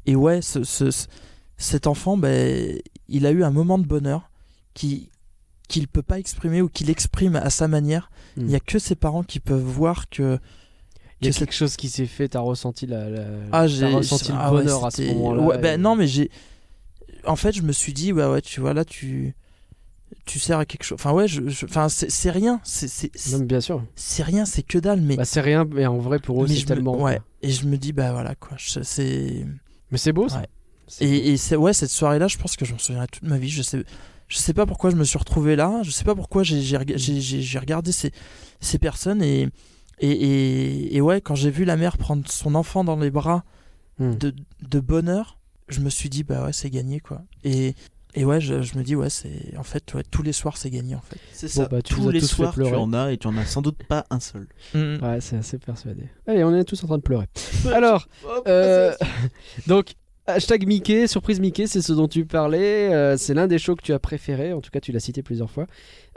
et 0.06 0.16
ouais, 0.16 0.42
ce, 0.42 0.64
ce- 0.64 0.90
ce- 0.92 1.08
cet 1.58 1.86
enfant, 1.86 2.18
ben, 2.18 2.80
il 3.08 3.26
a 3.28 3.32
eu 3.32 3.44
un 3.44 3.52
moment 3.52 3.78
de 3.78 3.86
bonheur 3.86 4.31
qui 4.74 5.10
qu'il 5.68 5.88
peut 5.88 6.02
pas 6.02 6.20
exprimer 6.20 6.62
ou 6.62 6.68
qu'il 6.68 6.90
exprime 6.90 7.38
à 7.38 7.50
sa 7.50 7.68
manière. 7.70 8.12
Il 8.36 8.46
Mm. 8.46 8.50
y 8.50 8.56
a 8.56 8.60
que 8.60 8.78
ses 8.78 8.96
parents 8.96 9.24
qui 9.24 9.40
peuvent 9.40 9.62
voir 9.62 10.10
que 10.10 10.38
Il 11.22 11.28
y 11.28 11.30
a 11.30 11.34
que 11.34 11.38
quelque 11.40 11.54
chose 11.54 11.78
qui 11.78 11.88
s'est 11.88 12.08
fait, 12.08 12.28
t'as 12.30 12.40
ressenti, 12.42 12.88
la, 12.88 13.10
la- 13.10 13.26
ah, 13.54 13.68
j'ai 13.68 13.86
ressenti 13.86 14.32
ah 14.36 14.50
le 14.52 14.58
ouais, 14.58 14.64
bonheur 14.64 14.86
à 14.86 14.92
ce 14.92 15.02
moment-là. 15.04 15.42
ouais, 15.44 15.56
et- 15.56 15.62
ben, 15.62 15.80
non, 15.82 15.96
mais 15.96 16.08
j'ai. 16.08 16.30
En 17.26 17.36
fait, 17.36 17.52
je 17.54 17.62
me 17.62 17.72
suis 17.72 17.94
dit, 17.94 18.12
ouais, 18.12 18.26
ouais, 18.26 18.42
tu 18.42 18.60
vois, 18.60 18.74
là, 18.74 18.84
tu. 18.84 19.36
Tu 20.26 20.40
sers 20.40 20.58
à 20.60 20.66
quelque 20.66 20.84
chose. 20.84 20.96
Enfin, 21.00 21.14
ouais, 21.14 21.28
je, 21.28 21.48
je- 21.48 21.66
enfin, 21.66 21.88
c'est 21.88 22.32
rien. 22.32 22.60
C'est 22.66 23.12
bien 23.46 23.62
sûr. 23.62 23.82
c'est 23.96 24.24
rien, 24.24 24.44
c'est 24.46 24.62
que 24.64 24.78
dalle. 24.78 25.00
Mais, 25.02 25.16
Bah, 25.16 25.24
c'est 25.26 25.40
rien, 25.42 25.64
mais 25.66 25.86
en 25.86 26.00
vrai, 26.00 26.20
pour 26.20 26.44
eux, 26.44 26.48
c'est 26.48 26.60
me- 26.62 26.66
tellement. 26.66 27.00
ouais. 27.02 27.22
Et 27.42 27.50
je 27.52 27.66
me 27.66 27.78
dis, 27.78 27.94
bah 27.94 28.12
voilà, 28.12 28.36
quoi. 28.36 28.58
je- 28.58 28.82
C'est. 28.84 29.46
Mais 29.92 29.98
c'est 29.98 30.12
beau, 30.12 30.28
ça. 30.28 30.40
Ouais. 30.42 30.48
Et, 31.00 31.34
et 31.34 31.56
ouais, 31.56 31.72
cette 31.74 31.90
soirée-là, 31.92 32.28
je 32.28 32.38
pense 32.38 32.58
que 32.58 32.66
je 32.66 32.74
m'en 32.74 32.80
souviendrai 32.80 33.08
toute 33.08 33.24
ma 33.24 33.38
vie. 33.38 33.50
Je 33.50 33.62
sais, 33.62 33.84
je 34.32 34.38
sais 34.38 34.54
pas 34.54 34.66
pourquoi 34.66 34.90
je 34.92 34.96
me 34.96 35.04
suis 35.04 35.18
retrouvé 35.20 35.56
là. 35.58 35.82
Je 35.84 35.92
sais 35.92 36.06
pas 36.06 36.16
pourquoi 36.16 36.42
j'ai 36.44 36.62
j'ai 36.62 37.60
regardé 37.60 37.92
ces, 37.92 38.12
ces 38.62 38.80
personnes 38.80 39.22
et, 39.22 39.50
et, 40.00 40.10
et, 40.12 40.96
et 40.96 41.02
ouais, 41.02 41.20
quand 41.20 41.36
j'ai 41.36 41.52
vu 41.52 41.66
la 41.66 41.76
mère 41.76 41.98
prendre 41.98 42.24
son 42.32 42.56
enfant 42.56 42.84
dans 42.84 42.98
les 42.98 43.12
bras 43.12 43.44
Hmm. 44.00 44.16
de, 44.16 44.34
de 44.68 44.80
bonheur, 44.80 45.38
je 45.68 45.82
me 45.82 45.90
suis 45.90 46.10
dit 46.10 46.24
bah 46.24 46.46
ouais, 46.46 46.54
c'est 46.54 46.70
gagné 46.72 47.02
quoi. 47.02 47.22
Et, 47.44 47.76
et 48.16 48.24
ouais, 48.26 48.40
je, 48.42 48.62
je 48.64 48.78
me 48.78 48.84
dis 48.84 48.96
ouais, 48.96 49.10
c'est 49.12 49.54
en 49.58 49.64
fait 49.64 49.94
ouais, 49.94 50.04
tous 50.10 50.24
les 50.24 50.32
soirs 50.32 50.56
c'est 50.58 50.70
gagné 50.72 50.96
en 50.96 51.02
fait. 51.02 51.18
C'est 51.34 51.54
Bon, 51.56 51.64
ça. 51.64 51.68
bah, 51.68 51.82
tu 51.84 51.94
Tous 51.94 52.10
les 52.10 52.20
tous 52.22 52.28
soirs, 52.28 52.54
tu 52.56 52.64
en 52.64 52.94
as 52.94 53.12
et 53.12 53.18
tu 53.18 53.28
en 53.28 53.38
as 53.38 53.46
sans 53.46 53.62
doute 53.62 53.84
pas 53.84 54.06
un 54.10 54.20
seul. 54.22 54.48
Mm. 54.74 55.04
Ouais, 55.04 55.20
c'est 55.22 55.36
assez 55.36 55.60
persuadé. 55.60 56.04
Allez, 56.26 56.44
on 56.46 56.56
est 56.56 56.64
tous 56.64 56.82
en 56.84 56.88
train 56.88 56.98
de 56.98 57.04
pleurer. 57.04 57.28
Alors, 57.74 58.08
euh, 58.48 58.96
donc, 59.68 59.94
hashtag 60.28 60.68
Mickey, 60.68 61.08
surprise 61.08 61.40
Mickey, 61.40 61.68
c'est 61.68 61.82
ce 61.82 61.94
dont 61.94 62.08
tu 62.08 62.26
parlais. 62.26 62.94
euh, 62.94 63.18
c'est 63.18 63.34
l'un 63.34 63.48
des 63.48 63.58
shows 63.60 63.76
que 63.76 63.82
tu 63.82 63.94
as 63.94 64.00
préféré. 64.00 64.54
En 64.54 64.62
tout 64.62 64.72
cas, 64.72 64.80
tu 64.80 64.92
l'as 64.92 65.00
cité 65.00 65.24
plusieurs 65.24 65.50
fois. 65.50 65.68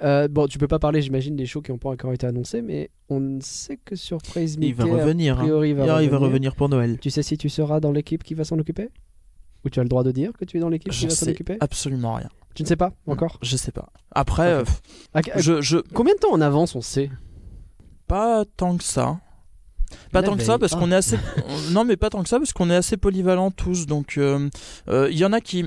Euh, 0.02 0.28
bon, 0.28 0.46
tu 0.46 0.58
peux 0.58 0.68
pas 0.68 0.78
parler, 0.78 1.02
j'imagine, 1.02 1.36
des 1.36 1.46
shows 1.46 1.62
qui 1.62 1.70
n'ont 1.72 1.78
pas 1.78 1.90
encore 1.90 2.12
été 2.12 2.26
annoncés, 2.26 2.62
mais 2.62 2.90
on 3.08 3.38
sait 3.40 3.78
que 3.84 3.96
surprise 3.96 4.58
Mickey. 4.58 4.70
il 4.70 4.74
va 4.74 4.84
revenir. 4.84 5.36
A 5.36 5.40
hein. 5.40 5.44
priori, 5.44 5.70
il 5.70 5.74
va 5.76 5.96
Ah, 5.96 6.02
il 6.02 6.10
va 6.10 6.18
revenir. 6.18 6.54
pour 6.54 6.68
Noël. 6.68 6.98
Tu 7.00 7.10
sais 7.10 7.22
si 7.22 7.36
tu 7.36 7.48
seras 7.48 7.80
dans 7.80 7.92
l'équipe 7.92 8.22
qui 8.22 8.34
va 8.34 8.44
s'en 8.44 8.58
occuper? 8.58 8.88
Ou 9.64 9.70
tu 9.70 9.80
as 9.80 9.82
le 9.82 9.88
droit 9.88 10.04
de 10.04 10.12
dire 10.12 10.32
que 10.38 10.44
tu 10.44 10.58
es 10.58 10.60
dans 10.60 10.68
l'équipe 10.68 10.92
qui 10.92 11.06
va 11.06 11.10
s'en 11.10 11.28
occuper? 11.28 11.56
absolument 11.60 12.14
rien. 12.14 12.28
Tu 12.54 12.62
ne 12.62 12.68
sais 12.68 12.76
pas 12.76 12.92
encore? 13.06 13.38
Je 13.42 13.56
sais 13.56 13.72
pas. 13.72 13.88
Après, 14.12 14.52
euh, 14.52 14.64
je 15.36 15.76
Combien 15.92 16.14
de 16.14 16.20
temps 16.20 16.32
en 16.32 16.40
avance 16.40 16.76
on 16.76 16.80
sait? 16.80 17.10
Pas 18.06 18.44
tant 18.56 18.76
que 18.76 18.84
ça. 18.84 19.18
Pas 20.12 20.22
tant 20.22 20.32
que 20.32 20.38
veille. 20.38 20.46
ça 20.46 20.58
parce 20.58 20.74
qu'on 20.74 20.90
est 20.92 20.96
assez 20.96 21.18
non 21.72 21.84
mais 21.84 21.96
pas 21.96 22.10
tant 22.10 22.22
que 22.22 22.28
ça 22.28 22.38
parce 22.38 22.52
qu'on 22.52 22.70
est 22.70 22.76
assez 22.76 22.96
polyvalents 22.96 23.50
tous 23.50 23.86
donc 23.86 24.16
euh, 24.18 24.48
euh, 24.88 25.08
il 25.10 25.18
y 25.18 25.24
en 25.24 25.32
a 25.32 25.40
qui 25.40 25.64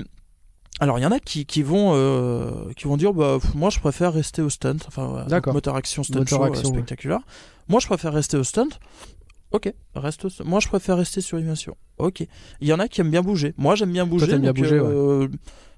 alors 0.80 0.98
il 0.98 1.02
y 1.02 1.06
en 1.06 1.10
a 1.12 1.18
qui, 1.18 1.44
qui 1.44 1.62
vont 1.62 1.92
euh, 1.94 2.50
qui 2.76 2.84
vont 2.84 2.96
dire 2.96 3.12
bah 3.12 3.38
pff, 3.40 3.54
moi 3.54 3.70
je 3.70 3.78
préfère 3.80 4.12
rester 4.12 4.42
au 4.42 4.48
stunt 4.50 4.76
enfin 4.86 5.24
D'accord. 5.28 5.52
moteur 5.54 5.76
action 5.76 6.02
stunt 6.02 6.20
Moteur 6.20 6.38
show, 6.38 6.44
euh, 6.44 6.48
action, 6.48 6.68
ouais. 6.70 6.74
spectaculaire 6.76 7.20
moi 7.68 7.80
je 7.80 7.86
préfère 7.86 8.12
rester 8.12 8.36
au 8.36 8.44
stunt 8.44 8.68
ok 9.50 9.72
reste 9.94 10.24
au 10.24 10.28
stunt. 10.28 10.44
moi 10.46 10.60
je 10.60 10.68
préfère 10.68 10.96
rester 10.96 11.20
sur 11.20 11.36
l'animation 11.36 11.76
ok 11.98 12.26
il 12.60 12.68
y 12.68 12.72
en 12.72 12.78
a 12.78 12.86
qui 12.88 13.00
aiment 13.00 13.10
bien 13.10 13.22
bouger 13.22 13.54
moi 13.56 13.74
j'aime 13.74 13.92
bien 13.92 14.06
bouger 14.06 14.28
t'aimes 14.28 14.40
bien 14.42 14.52
donc, 14.52 14.62
bouger, 14.62 14.78
euh, 14.80 15.26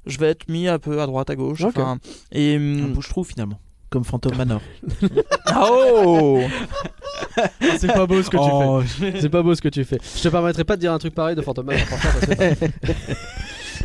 je 0.06 0.18
vais 0.18 0.28
être 0.28 0.48
mis 0.48 0.66
un 0.68 0.78
peu 0.78 1.01
à 1.01 1.06
droite 1.06 1.31
à 1.31 1.36
gauche 1.36 1.62
Ok. 1.62 1.77
enfin, 1.77 1.98
et 2.32 2.56
Un 2.56 2.59
hum, 2.85 2.93
bouche-trou 2.94 3.22
finalement. 3.22 3.59
Comme 3.90 4.04
Phantom 4.04 4.36
Manor. 4.36 4.60
ah, 5.46 5.66
oh 5.68 6.40
C'est 7.76 7.92
pas 7.92 8.06
beau 8.06 8.22
ce 8.22 8.30
que 8.30 8.36
Oh, 8.38 8.82
C'est 9.20 9.28
pas 9.28 9.42
beau 9.42 9.54
ce 9.54 9.60
que 9.60 9.68
tu 9.68 9.84
fais. 9.84 9.98
Je 10.16 10.22
te 10.22 10.28
permettrai 10.28 10.62
pas 10.62 10.76
de 10.76 10.80
dire 10.80 10.92
un 10.92 10.98
truc 10.98 11.12
pareil 11.14 11.34
de 11.34 11.42
Phantom 11.42 11.66
Manor, 11.66 11.82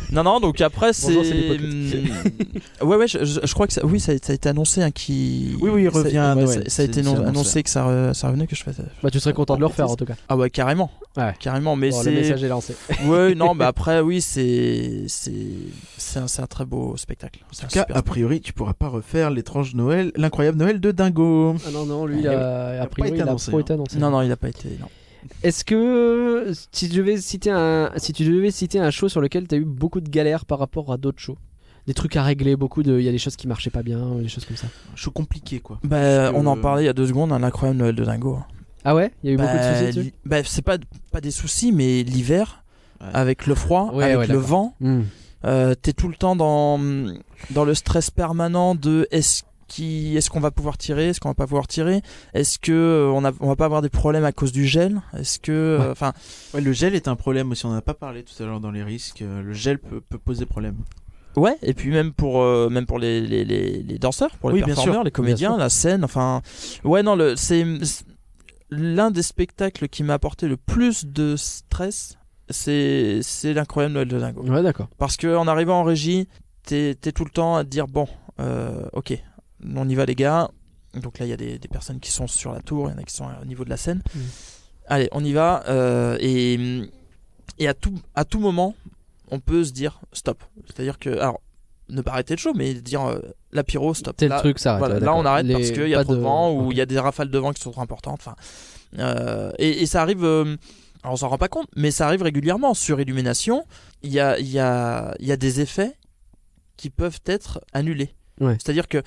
pas. 0.08 0.14
Non, 0.14 0.22
non, 0.22 0.40
donc 0.40 0.60
après, 0.60 0.92
c'est. 0.92 1.16
Hum, 1.16 2.88
ouais, 2.88 2.96
ouais, 2.96 3.08
je, 3.08 3.24
je- 3.24 3.40
je 3.44 3.54
crois 3.54 3.66
que 3.66 3.72
ça, 3.72 3.84
oui, 3.84 4.00
ça, 4.00 4.12
a- 4.12 4.18
ça 4.22 4.32
a 4.32 4.34
été 4.34 4.48
annoncé 4.48 4.82
hein, 4.82 4.90
qui. 4.90 5.56
Oui, 5.60 5.70
oui, 5.72 5.84
il 5.84 5.92
ça- 5.92 5.98
revient 5.98 6.34
ouais, 6.36 6.44
Noël. 6.44 6.62
Ça, 6.64 6.70
ça 6.70 6.82
a 6.82 6.84
été 6.84 7.02
non- 7.02 7.12
annoncé. 7.14 7.28
annoncé 7.28 7.62
que 7.62 7.70
ça, 7.70 7.86
re- 7.86 8.14
ça 8.14 8.28
revenait, 8.28 8.46
que 8.46 8.56
je 8.56 8.62
fasse. 8.62 8.76
Bah, 9.02 9.10
tu 9.10 9.20
serais 9.20 9.32
content 9.34 9.54
de 9.56 9.60
le 9.60 9.66
refaire 9.66 9.90
en 9.90 9.96
tout 9.96 10.04
cas. 10.06 10.14
Ah 10.28 10.36
ouais, 10.36 10.50
carrément. 10.50 10.90
Ouais. 11.16 11.32
Carrément, 11.40 11.76
mais 11.76 11.90
Bon, 11.90 11.98
le 11.98 12.04
c'est. 12.04 12.10
message 12.12 12.42
est 12.44 12.48
lancé. 12.48 12.76
Ouais, 13.06 13.34
non, 13.34 13.54
mais 13.54 13.64
après, 13.66 14.00
oui, 14.00 14.20
c'est. 14.20 15.04
C'est 15.08 15.32
c'est 15.98 16.18
un, 16.20 16.28
c'est 16.28 16.42
un 16.42 16.46
très 16.46 16.64
beau 16.64 16.96
spectacle. 16.96 17.40
En 17.52 17.66
tout 17.66 17.72
cas, 17.72 17.86
a 17.92 18.02
priori, 18.02 18.40
tu 18.40 18.52
pourras 18.52 18.74
pas 18.74 18.88
refaire 18.88 19.30
l'étrange 19.30 19.74
Noël, 19.74 20.12
l'incroyable 20.16 20.58
Noël 20.58 20.80
de 20.80 20.90
Dingo. 20.92 21.56
Ah 21.66 21.70
non, 21.72 21.84
non, 21.86 22.06
lui, 22.06 22.20
il 22.20 22.28
a, 22.28 22.80
a 22.82 22.84
pas 22.84 22.86
priori, 22.86 23.10
été 23.10 23.18
il 23.18 23.22
a 23.22 23.24
annoncé, 23.26 23.50
trop 23.50 23.58
hein. 23.58 23.60
été 23.62 23.72
annoncé. 23.72 23.98
Non, 23.98 24.10
non, 24.10 24.22
il 24.22 24.30
a 24.30 24.36
pas 24.36 24.48
été. 24.48 24.68
Non. 24.80 24.86
Est-ce 25.42 25.64
que 25.64 26.52
si 26.72 26.88
tu 26.88 26.96
devais 26.96 27.16
citer 27.18 27.50
un, 27.50 27.90
si 27.96 28.12
tu 28.12 28.24
devais 28.24 28.50
citer 28.50 28.78
un 28.78 28.90
show 28.90 29.08
sur 29.08 29.20
lequel 29.20 29.46
tu 29.48 29.54
as 29.54 29.58
eu 29.58 29.64
beaucoup 29.64 30.00
de 30.00 30.08
galères 30.08 30.44
par 30.44 30.58
rapport 30.58 30.92
à 30.92 30.96
d'autres 30.96 31.20
shows, 31.20 31.36
des 31.86 31.94
trucs 31.94 32.16
à 32.16 32.22
régler, 32.22 32.56
beaucoup 32.56 32.82
de, 32.82 32.98
il 32.98 33.04
y 33.04 33.08
a 33.08 33.12
des 33.12 33.18
choses 33.18 33.36
qui 33.36 33.46
marchaient 33.46 33.70
pas 33.70 33.82
bien, 33.82 34.16
des 34.16 34.28
choses 34.28 34.44
comme 34.44 34.56
ça. 34.56 34.66
Show 34.94 35.10
compliqué, 35.12 35.60
quoi. 35.60 35.78
Bah, 35.84 36.32
on 36.34 36.46
en 36.46 36.56
parlait 36.56 36.82
il 36.82 36.86
y 36.86 36.88
a 36.88 36.92
deux 36.92 37.06
secondes, 37.06 37.32
un 37.32 37.42
incroyable 37.42 37.78
Noël 37.78 37.94
de 37.94 38.04
Dingo. 38.04 38.38
Ah 38.84 38.94
ouais, 38.94 39.12
il 39.22 39.28
y 39.28 39.30
a 39.30 39.34
eu 39.34 39.36
beaucoup 39.36 39.48
de 39.52 39.56
Bah, 39.58 39.92
soucis 39.92 40.12
bah, 40.24 40.36
c'est 40.44 40.62
pas, 40.62 40.78
pas 41.12 41.20
des 41.20 41.30
soucis, 41.30 41.72
mais 41.72 42.02
l'hiver, 42.02 42.62
Ouais. 43.00 43.08
avec 43.12 43.46
le 43.46 43.54
froid, 43.54 43.90
Ouais, 43.92 44.04
avec 44.04 44.18
ouais, 44.20 44.26
le 44.26 44.38
vent. 44.38 44.74
Euh, 45.44 45.74
t'es 45.74 45.92
tout 45.92 46.08
le 46.08 46.14
temps 46.14 46.34
dans, 46.34 46.78
dans 47.50 47.64
le 47.64 47.74
stress 47.74 48.10
permanent 48.10 48.74
de 48.74 49.06
est-ce 49.10 49.42
qui 49.68 50.16
est-ce 50.16 50.30
qu'on 50.30 50.40
va 50.40 50.50
pouvoir 50.50 50.78
tirer, 50.78 51.08
est-ce 51.08 51.20
qu'on 51.20 51.28
va 51.30 51.34
pas 51.34 51.46
pouvoir 51.46 51.66
tirer, 51.66 52.02
est-ce 52.34 52.58
que 52.58 52.72
euh, 52.72 53.10
on, 53.12 53.24
a, 53.24 53.32
on 53.40 53.48
va 53.48 53.56
pas 53.56 53.64
avoir 53.64 53.82
des 53.82 53.88
problèmes 53.88 54.24
à 54.24 54.32
cause 54.32 54.52
du 54.52 54.64
gel, 54.66 55.00
est-ce 55.18 55.38
que 55.38 55.50
euh, 55.52 55.78
Ouais. 55.78 55.90
enfin 55.90 56.12
Ouais, 56.54 56.60
le 56.60 56.72
gel 56.72 56.94
est 56.94 57.08
un 57.08 57.16
problème 57.16 57.50
aussi, 57.50 57.66
on 57.66 57.70
en 57.70 57.74
a 57.76 57.82
pas 57.82 57.94
parlé 57.94 58.22
tout 58.22 58.40
à 58.42 58.46
l'heure 58.46 58.60
dans 58.60 58.70
les 58.70 58.82
risques. 58.84 59.22
euh, 59.22 59.42
Le 59.42 59.52
gel 59.52 59.78
peut, 59.78 60.00
peut 60.00 60.18
poser 60.18 60.46
problème. 60.46 60.76
ouais 61.36 61.56
et 61.62 61.74
puis 61.74 61.90
même 61.90 62.12
pour 62.12 62.40
euh, 62.42 62.68
même 62.70 62.86
pour 62.86 62.98
les, 62.98 63.20
les, 63.20 63.44
les, 63.44 63.82
les 63.82 63.98
danseurs, 63.98 64.30
pour 64.38 64.50
les 64.50 64.54
Oui, 64.54 64.60
bien 64.60 64.66
performeurs, 64.74 64.94
sûr, 64.94 65.04
les 65.04 65.10
comédiens, 65.10 65.56
la 65.58 65.68
scène, 65.68 66.04
enfin 66.04 66.42
ouais 66.84 67.02
non 67.02 67.16
le 67.16 67.36
c'est 67.36 67.64
c'est 67.84 68.04
l'un 68.70 69.10
des 69.10 69.22
spectacles 69.22 69.88
qui 69.88 70.02
m'a 70.02 70.14
apporté 70.14 70.48
le 70.48 70.56
plus 70.56 71.04
de 71.06 71.36
stress, 71.36 72.18
c'est 72.50 73.20
c'est 73.22 73.52
l'incroyable 73.52 73.94
Noël 73.94 74.08
de 74.08 74.18
Dingo. 74.18 74.42
Ouais, 74.42 74.62
d'accord. 74.62 74.88
Parce 74.98 75.16
que 75.16 75.36
en 75.36 75.46
arrivant 75.46 75.80
en 75.80 75.84
régie, 75.84 76.26
t'es 76.64 76.90
es 77.04 77.12
tout 77.12 77.24
le 77.24 77.30
temps 77.30 77.54
à 77.56 77.62
te 77.64 77.68
dire 77.68 77.86
bon, 77.86 78.08
euh, 78.40 78.82
ok, 78.92 79.22
on 79.64 79.88
y 79.88 79.94
va 79.94 80.04
les 80.04 80.14
gars. 80.14 80.50
Donc 80.94 81.18
là, 81.18 81.26
il 81.26 81.28
y 81.28 81.32
a 81.32 81.36
des, 81.36 81.58
des 81.58 81.68
personnes 81.68 82.00
qui 82.00 82.10
sont 82.10 82.26
sur 82.26 82.52
la 82.52 82.60
tour, 82.60 82.88
il 82.88 82.92
y 82.92 82.94
en 82.94 82.98
a 82.98 83.02
qui 83.02 83.14
sont 83.14 83.28
au 83.42 83.44
niveau 83.44 83.64
de 83.64 83.70
la 83.70 83.76
scène. 83.76 84.02
Mhm. 84.14 84.22
Allez, 84.88 85.08
on 85.12 85.24
y 85.24 85.32
va. 85.32 85.64
euh, 85.68 86.16
et 86.20 86.58
et 87.58 87.68
à, 87.68 87.74
tout, 87.74 87.94
à 88.14 88.24
tout 88.24 88.38
moment, 88.40 88.74
on 89.30 89.40
peut 89.40 89.64
se 89.64 89.72
dire 89.72 90.00
stop. 90.12 90.42
C'est-à-dire 90.66 90.98
que, 90.98 91.10
alors, 91.18 91.40
ne 91.88 92.00
pas 92.02 92.12
arrêter 92.12 92.34
le 92.34 92.38
show, 92.38 92.52
mais 92.54 92.74
dire 92.74 93.02
euh, 93.04 93.20
la 93.52 93.62
pyro, 93.64 93.94
stop. 93.94 94.16
Tel 94.16 94.28
Là, 94.30 94.40
truc, 94.40 94.58
ça 94.58 94.72
arrête. 94.72 94.78
voilà, 94.80 94.94
ouais, 94.96 95.00
là, 95.00 95.14
on 95.14 95.24
arrête 95.24 95.46
Les- 95.46 95.52
parce 95.54 95.70
qu'il 95.70 95.88
y 95.88 95.94
a 95.94 95.98
pas 95.98 96.04
trop 96.04 96.14
de, 96.16 96.20
vent 96.20 96.52
ou 96.52 96.72
il 96.72 96.78
y 96.78 96.80
a 96.80 96.86
des 96.86 96.98
rafales 96.98 97.30
de 97.30 97.38
vent 97.38 97.52
qui 97.52 97.62
sont 97.62 97.70
trop 97.70 97.80
importantes. 97.82 98.20
Enfin, 98.20 98.36
euh, 98.98 99.52
et, 99.58 99.82
et 99.82 99.86
ça 99.86 100.02
arrive. 100.02 100.24
euh, 100.24 100.56
alors 101.02 101.12
on 101.14 101.16
s'en 101.16 101.28
rend 101.28 101.38
pas 101.38 101.48
compte, 101.48 101.68
mais 101.76 101.90
ça 101.90 102.06
arrive 102.06 102.22
régulièrement. 102.22 102.74
Sur 102.74 103.00
Illumination, 103.00 103.64
il 104.02 104.12
y 104.12 104.18
a, 104.20 104.38
il 104.38 104.48
y, 104.48 104.58
a, 104.58 105.14
il 105.20 105.26
y 105.26 105.32
a 105.32 105.36
des 105.36 105.60
effets 105.60 105.92
qui 106.76 106.90
peuvent 106.90 107.20
être 107.26 107.60
annulés. 107.72 108.14
Ouais. 108.40 108.54
C'est-à-dire 108.62 108.88
que 108.88 109.02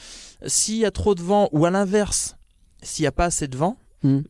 s'il 0.47 0.77
y 0.77 0.85
a 0.85 0.91
trop 0.91 1.15
de 1.15 1.21
vent 1.21 1.49
ou 1.51 1.65
à 1.65 1.69
l'inverse, 1.71 2.35
s'il 2.81 3.03
n'y 3.03 3.07
a 3.07 3.11
pas 3.11 3.25
assez 3.25 3.47
de 3.47 3.57
vent, 3.57 3.77
Hmm. 4.01 4.21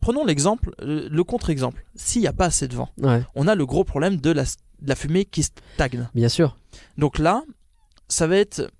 prenons 0.00 0.24
l'exemple, 0.24 0.72
euh, 0.82 1.08
le 1.10 1.24
contre-exemple. 1.24 1.84
S'il 1.96 2.20
n'y 2.22 2.28
a 2.28 2.32
pas 2.32 2.44
assez 2.44 2.68
de 2.68 2.76
vent, 2.76 2.90
Ouais, 3.02 3.24
on 3.34 3.48
a 3.48 3.56
le 3.56 3.66
gros 3.66 3.82
problème 3.82 4.18
de 4.18 4.30
la, 4.30 4.44
de 4.44 4.88
la 4.88 4.94
fumée 4.94 5.24
qui 5.24 5.42
stagne. 5.42 6.08
bien 6.14 6.28
sûr. 6.28 6.56
Donc 6.96 7.18
là, 7.18 7.42
ça 8.06 8.28
va 8.28 8.36
être 8.36 8.70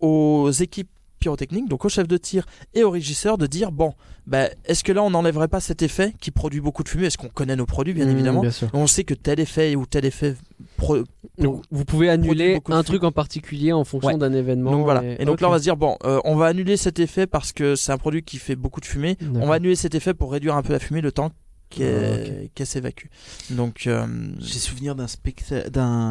aux 0.00 0.50
équipes 0.50 0.90
pyrotechniques, 1.22 1.68
donc 1.68 1.84
au 1.84 1.88
chef 1.88 2.06
de 2.08 2.16
tir 2.16 2.44
et 2.74 2.82
au 2.84 2.90
régisseur 2.90 3.38
de 3.38 3.46
dire 3.46 3.72
bon, 3.72 3.94
bah, 4.26 4.48
est-ce 4.64 4.84
que 4.84 4.92
là 4.92 5.02
on 5.02 5.10
n'enlèverait 5.10 5.48
pas 5.48 5.60
cet 5.60 5.80
effet 5.82 6.14
qui 6.20 6.30
produit 6.30 6.60
beaucoup 6.60 6.82
de 6.82 6.88
fumée? 6.88 7.06
Est-ce 7.06 7.16
qu'on 7.18 7.28
connaît 7.28 7.56
nos 7.56 7.66
produits 7.66 7.94
bien 7.94 8.06
Hmm, 8.06 8.10
évidemment? 8.10 8.40
Bien 8.42 8.50
sûr. 8.50 8.68
On 8.74 8.86
sait 8.86 9.04
que 9.04 9.14
tel 9.14 9.40
effet 9.40 9.74
ou 9.76 9.86
tel 9.86 10.04
effet. 10.04 10.36
pro- 10.76 11.04
Donc, 11.38 11.62
vous 11.70 11.84
pouvez 11.84 12.08
annuler 12.10 12.60
un 12.68 12.82
truc 12.82 13.04
en 13.04 13.12
particulier 13.12 13.72
en 13.72 13.84
fonction 13.84 14.10
Ouais. 14.12 14.18
d'un 14.18 14.32
événement. 14.32 14.70
Donc 14.72 14.82
voilà. 14.84 15.02
Et, 15.18 15.24
donc 15.24 15.40
là 15.40 15.48
on 15.48 15.50
va 15.52 15.58
se 15.58 15.62
dire 15.62 15.76
bon, 15.76 15.96
euh, 16.04 16.20
on 16.24 16.36
va 16.36 16.46
annuler 16.46 16.76
cet 16.76 16.98
effet 16.98 17.26
parce 17.26 17.52
que 17.52 17.74
c'est 17.76 17.92
un 17.92 17.98
produit 17.98 18.22
qui 18.22 18.38
fait 18.38 18.56
beaucoup 18.56 18.80
de 18.80 18.86
fumée. 18.86 19.16
On 19.34 19.46
va 19.46 19.54
annuler 19.54 19.76
cet 19.76 19.94
effet 19.94 20.12
pour 20.14 20.32
réduire 20.32 20.56
un 20.56 20.62
peu 20.62 20.72
la 20.72 20.78
fumée 20.78 21.00
le 21.00 21.12
temps 21.12 21.30
qu'elle 21.70 22.48
Ah, 22.60 22.64
s'évacue. 22.66 23.06
Donc 23.50 23.86
euh, 23.86 24.06
J'ai 24.40 24.58
souvenir 24.58 24.94
d'un 24.94 25.06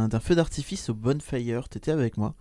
d'un 0.08 0.20
feu 0.20 0.34
d'artifice 0.36 0.90
au 0.90 0.94
Bonfire, 0.96 1.70
t'étais 1.70 1.92
avec 1.92 2.18
moi, 2.18 2.34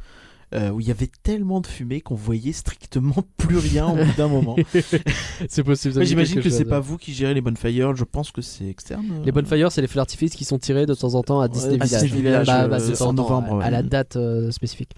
euh, 0.52 0.70
où 0.70 0.80
il 0.80 0.88
y 0.88 0.90
avait 0.90 1.10
tellement 1.22 1.60
de 1.60 1.66
fumée 1.66 2.00
qu'on 2.00 2.14
voyait 2.16 2.52
strictement 2.52 3.14
plus 3.36 3.58
rien 3.58 3.86
au 3.88 3.94
bout 3.96 4.12
d'un 4.16 4.28
moment. 4.28 4.56
C'est 5.48 5.62
possible. 5.62 6.04
J'imagine 6.04 6.40
que 6.42 6.50
c'est 6.50 6.64
pas 6.64 6.80
vous 6.80 6.96
qui 6.98 7.12
gérez 7.14 7.34
les 7.34 7.40
Bonfire, 7.40 7.94
je 7.94 8.04
pense 8.04 8.30
que 8.32 8.42
c'est 8.42 8.66
externe. 8.66 9.04
Les 9.24 9.32
bonfires, 9.32 9.70
c'est 9.72 9.80
les 9.80 9.86
feux 9.86 9.96
d'artifice 9.96 10.34
qui 10.34 10.44
sont 10.44 10.58
tirés 10.58 10.86
de 10.86 10.94
temps 10.94 11.14
en 11.14 11.22
temps 11.22 11.40
à 11.40 11.48
Disney 11.48 11.78
à 11.80 11.84
Village. 11.84 12.02
Disney 12.02 12.22
Village, 12.22 12.46
Bah, 12.46 12.62
euh, 12.64 12.68
bah, 12.68 12.78
temps 12.80 13.08
en 13.08 13.12
novembre, 13.12 13.52
à, 13.52 13.54
à 13.54 13.58
ouais. 13.66 13.70
la 13.70 13.82
date 13.82 14.16
euh, 14.16 14.50
spécifique. 14.50 14.90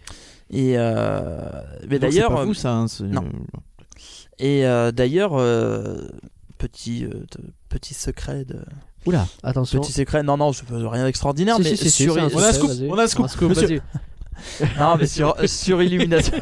et 0.50 0.74
euh, 0.78 1.40
mais 1.88 1.98
d'ailleurs 1.98 2.34
pas 2.34 2.44
vous 2.44 2.54
ça. 2.54 2.72
hein, 2.74 2.86
non. 3.02 3.24
et 4.38 4.66
euh, 4.66 4.90
d'ailleurs 4.92 5.32
euh, 5.38 6.08
petit 6.58 7.04
euh, 7.04 7.10
petit 7.68 7.94
secret 7.94 8.44
de 8.44 8.56
Oula, 9.06 9.26
attention. 9.42 9.80
petit 9.80 9.92
secret 9.92 10.22
non 10.22 10.36
non 10.36 10.52
je 10.52 10.62
fais 10.64 10.74
rien 10.76 11.04
d'extraordinaire 11.04 11.56
Si, 11.56 11.62
mais 11.62 11.76
si, 11.76 11.90
si, 11.90 12.02
sur 12.04 12.14
On 12.16 12.38
a 12.38 12.46
un 12.48 12.52
scoop, 12.52 12.70
on 12.88 12.98
a 12.98 13.02
un 13.02 13.06
scoop, 13.06 13.48
monsieur. 13.50 13.80
non 14.78 14.96
mais 14.98 15.06
sur 15.06 15.34
sur 15.48 15.82
Illumination 15.82 16.36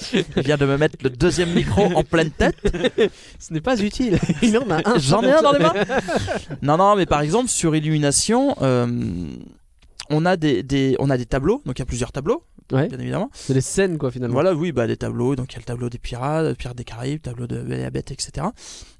je 0.00 0.40
viens 0.40 0.56
de 0.56 0.66
me 0.66 0.76
mettre 0.76 0.96
le 1.02 1.10
deuxième 1.10 1.52
micro 1.52 1.82
en 1.94 2.02
pleine 2.04 2.30
tête 2.30 2.56
Ce 3.38 3.52
n'est 3.52 3.60
pas 3.60 3.78
utile. 3.80 4.18
Il 4.42 4.56
en 4.58 4.68
a 4.70 4.80
un. 4.88 4.98
J'en 4.98 5.22
ai 5.22 5.30
un 5.32 5.42
dans 5.42 5.52
les 5.52 5.58
mains. 5.60 5.72
non, 6.62 6.76
non, 6.76 6.96
mais 6.96 7.06
par 7.06 7.20
exemple 7.20 7.48
sur 7.48 7.74
Illumination, 7.76 8.56
euh, 8.62 8.86
on 10.10 10.24
a 10.26 10.36
des, 10.36 10.62
des- 10.62 10.96
on 10.98 11.10
a 11.10 11.16
des 11.16 11.26
tableaux, 11.26 11.62
donc 11.64 11.78
il 11.78 11.80
y 11.80 11.82
a 11.82 11.86
plusieurs 11.86 12.12
tableaux, 12.12 12.44
Ouais. 12.72 12.88
bien 12.88 12.98
évidemment. 12.98 13.30
C'est 13.32 13.54
les 13.54 13.60
scènes, 13.60 13.96
quoi, 13.98 14.10
finalement. 14.10 14.34
Voilà, 14.34 14.54
oui, 14.54 14.72
bah 14.72 14.86
des 14.86 14.96
tableaux, 14.96 15.36
donc 15.36 15.52
il 15.52 15.54
y 15.54 15.56
a 15.56 15.60
le 15.60 15.64
tableau 15.64 15.88
des 15.88 15.98
pirates, 15.98 16.56
pirates 16.56 16.76
des 16.76 16.84
Caraïbes, 16.84 17.22
tableau 17.22 17.46
de 17.46 17.56
la 17.56 17.90
Bête, 17.90 18.10
etc. 18.10 18.48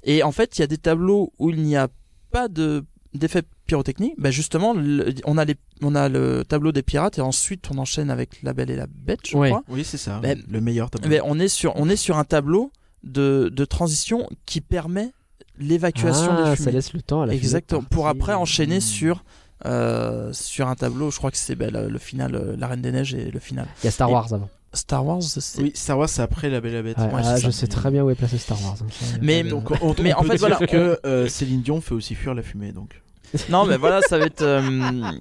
Et 0.04 0.22
en 0.22 0.32
fait, 0.32 0.56
il 0.58 0.60
y 0.60 0.64
a 0.64 0.66
des 0.68 0.78
tableaux 0.78 1.32
où 1.38 1.50
il 1.50 1.62
n'y 1.62 1.76
a 1.76 1.88
pas 2.30 2.48
de 2.48 2.84
d'effets 3.18 3.42
pyrotechniques, 3.66 4.14
bah 4.18 4.30
justement, 4.30 4.74
le- 4.74 5.14
on, 5.24 5.38
a 5.38 5.44
les, 5.44 5.56
on 5.82 5.94
a 5.94 6.08
le 6.08 6.44
tableau 6.46 6.72
des 6.72 6.82
pirates 6.82 7.18
et 7.18 7.20
ensuite 7.20 7.68
on 7.70 7.78
enchaîne 7.78 8.10
avec 8.10 8.42
La 8.42 8.52
Belle 8.52 8.70
et 8.70 8.76
la 8.76 8.86
Bête, 8.88 9.20
je 9.28 9.36
Ouais. 9.36 9.48
crois. 9.50 9.62
Oui, 9.68 9.84
c'est 9.84 9.96
ça. 9.98 10.18
Ben, 10.20 10.40
le 10.48 10.60
meilleur 10.60 10.90
tableau. 10.90 11.08
Mais 11.08 11.20
on 11.24 11.38
est 11.38 11.48
sur, 11.48 11.72
on 11.76 11.88
est 11.88 11.96
sur 11.96 12.16
un 12.18 12.24
tableau 12.24 12.70
de, 13.04 13.50
de 13.54 13.64
transition 13.64 14.28
qui 14.46 14.60
permet 14.60 15.12
l'évacuation 15.58 16.28
Ah, 16.30 16.42
des 16.50 16.50
ça 16.50 16.56
fumées. 16.56 16.72
laisse 16.72 16.92
le 16.92 17.02
temps 17.02 17.22
à 17.22 17.26
la 17.26 17.34
Exactement. 17.34 17.82
Pour 17.82 18.08
après 18.08 18.34
enchaîner 18.34 18.78
Hmm. 18.78 18.80
sur 18.80 19.24
euh, 19.64 20.32
sur 20.34 20.68
un 20.68 20.74
tableau. 20.74 21.10
Je 21.10 21.16
crois 21.16 21.30
que 21.30 21.38
c'est 21.38 21.54
ben, 21.54 21.70
le, 21.72 21.88
le 21.88 21.98
final, 21.98 22.34
euh, 22.34 22.56
La 22.58 22.66
Reine 22.66 22.82
des 22.82 22.92
Neiges 22.92 23.14
et 23.14 23.30
le 23.30 23.40
final. 23.40 23.66
Il 23.82 23.86
y 23.86 23.88
a 23.88 23.90
Star 23.90 24.10
Et- 24.10 24.12
Wars 24.12 24.32
avant. 24.34 24.50
Star 24.74 25.06
Wars, 25.06 25.22
c'est. 25.22 25.62
Oui, 25.62 25.72
Star 25.74 25.96
Wars, 25.98 26.10
c'est 26.10 26.20
après 26.20 26.50
La 26.50 26.60
Belle 26.60 26.72
et 26.72 26.76
la 26.76 26.82
Bête. 26.82 26.98
Ouais, 26.98 27.04
ouais, 27.04 27.22
ah, 27.24 27.36
je 27.38 27.46
ça. 27.50 27.52
sais 27.60 27.66
très 27.66 27.90
bien 27.90 28.04
où 28.04 28.10
est 28.10 28.14
placé 28.14 28.36
Star 28.36 28.62
Wars. 28.62 28.76
hein, 28.82 28.86
ça, 28.90 29.06
Mais- 29.22 29.42
Donc, 29.44 29.70
on, 29.80 29.94
Mais 30.02 30.12
on 30.14 30.18
en 30.18 30.22
fait, 30.24 30.36
dire 30.36 30.38
voilà, 30.40 30.58
que 30.66 31.00
euh, 31.06 31.26
Céline 31.28 31.62
Dion 31.62 31.80
fait 31.80 31.94
aussi 31.94 32.14
fuir 32.14 32.34
la 32.34 32.42
fumée. 32.42 32.72
Donc. 32.72 33.00
Non, 33.48 33.64
mais 33.66 33.76
voilà, 33.76 34.00
ça 34.02 34.18
va 34.18 34.26
être. 34.26 34.42
euh, 34.42 35.12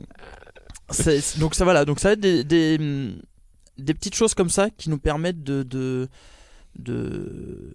c'est- 0.90 1.40
donc 1.40 1.56
ça 1.56 1.64
voilà, 1.64 1.86
donc 1.86 1.99
ça 1.99 2.10
va 2.10 2.14
être 2.14 2.19
des, 2.19 2.44
des, 2.44 2.77
des 3.77 3.94
petites 3.94 4.15
choses 4.15 4.34
comme 4.34 4.49
ça 4.49 4.69
qui 4.69 4.90
nous 4.90 4.98
permettent 4.99 5.44
de 5.44 5.64
de 5.64 6.07
de, 6.77 7.72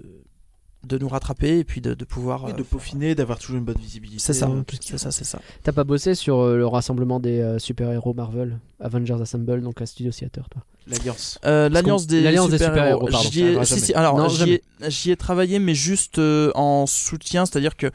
de 0.87 0.99
nous 0.99 1.09
rattraper 1.09 1.59
et 1.59 1.65
puis 1.65 1.81
de, 1.81 1.95
de 1.95 2.05
pouvoir. 2.05 2.45
Oui, 2.45 2.51
euh, 2.53 2.55
de 2.55 2.63
peaufiner, 2.63 3.15
d'avoir 3.15 3.39
toujours 3.39 3.57
une 3.57 3.65
bonne 3.65 3.79
visibilité. 3.79 4.19
C'est 4.19 4.33
ça, 4.35 4.47
euh, 4.49 4.63
c'est 4.81 4.99
ça, 4.99 5.11
c'est 5.11 5.25
ça. 5.25 5.41
T'as 5.63 5.73
pas 5.73 5.85
bossé 5.85 6.15
sur 6.15 6.39
euh, 6.41 6.57
le 6.57 6.67
rassemblement 6.67 7.19
des 7.21 7.41
euh, 7.41 7.59
super-héros 7.59 8.13
Marvel, 8.15 8.59
Avengers 8.79 9.17
Assemble, 9.21 9.63
donc 9.63 9.81
à 9.81 9.87
Studio 9.87 10.13
Theater, 10.13 10.49
toi 10.51 10.63
L'Alliance. 10.87 11.39
Euh, 11.45 11.69
L'alliance 11.69 12.07
des, 12.07 12.21
l'Alliance 12.23 12.51
des 12.51 12.59
super-héros. 12.59 13.09
J'y 13.31 13.43
ai- 13.45 13.65
si, 13.65 13.69
jamais. 13.71 13.81
si, 13.81 13.95
alors 13.95 14.17
Non, 14.19 14.29
j'y 14.29 14.53
ai, 14.53 14.63
j'y 14.89 15.11
ai 15.11 15.17
travaillé, 15.17 15.59
mais 15.59 15.75
juste 15.75 16.19
euh, 16.19 16.51
en 16.55 16.87
soutien, 16.87 17.47
c'est-à-dire 17.47 17.77
que 17.77 17.91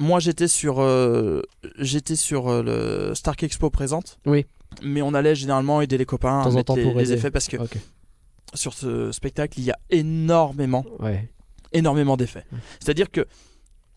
moi 0.00 0.18
j'étais 0.18 0.48
sur 0.48 0.80
euh, 0.80 1.42
j'étais 1.78 2.16
sur 2.16 2.48
euh, 2.48 2.62
le 2.62 3.14
Stark 3.14 3.42
Expo 3.42 3.70
présente. 3.70 4.18
Oui. 4.26 4.46
Mais 4.82 5.02
on 5.02 5.14
allait 5.14 5.34
généralement 5.34 5.80
aider 5.80 5.98
les 5.98 6.06
copains 6.06 6.40
à 6.42 6.50
mettre 6.50 6.74
les, 6.74 6.82
pour 6.82 6.94
les 6.94 7.04
aider. 7.04 7.14
effets 7.18 7.30
parce 7.30 7.46
que 7.48 7.56
sur 8.54 8.72
ce 8.74 9.12
spectacle 9.12 9.58
il 9.60 9.64
y 9.64 9.70
a 9.70 9.78
énormément 9.90 10.84
Ouais. 10.98 11.28
énormément 11.72 12.16
d'effets. 12.16 12.44
Ouais. 12.52 12.58
C'est-à-dire 12.80 13.10
que 13.10 13.26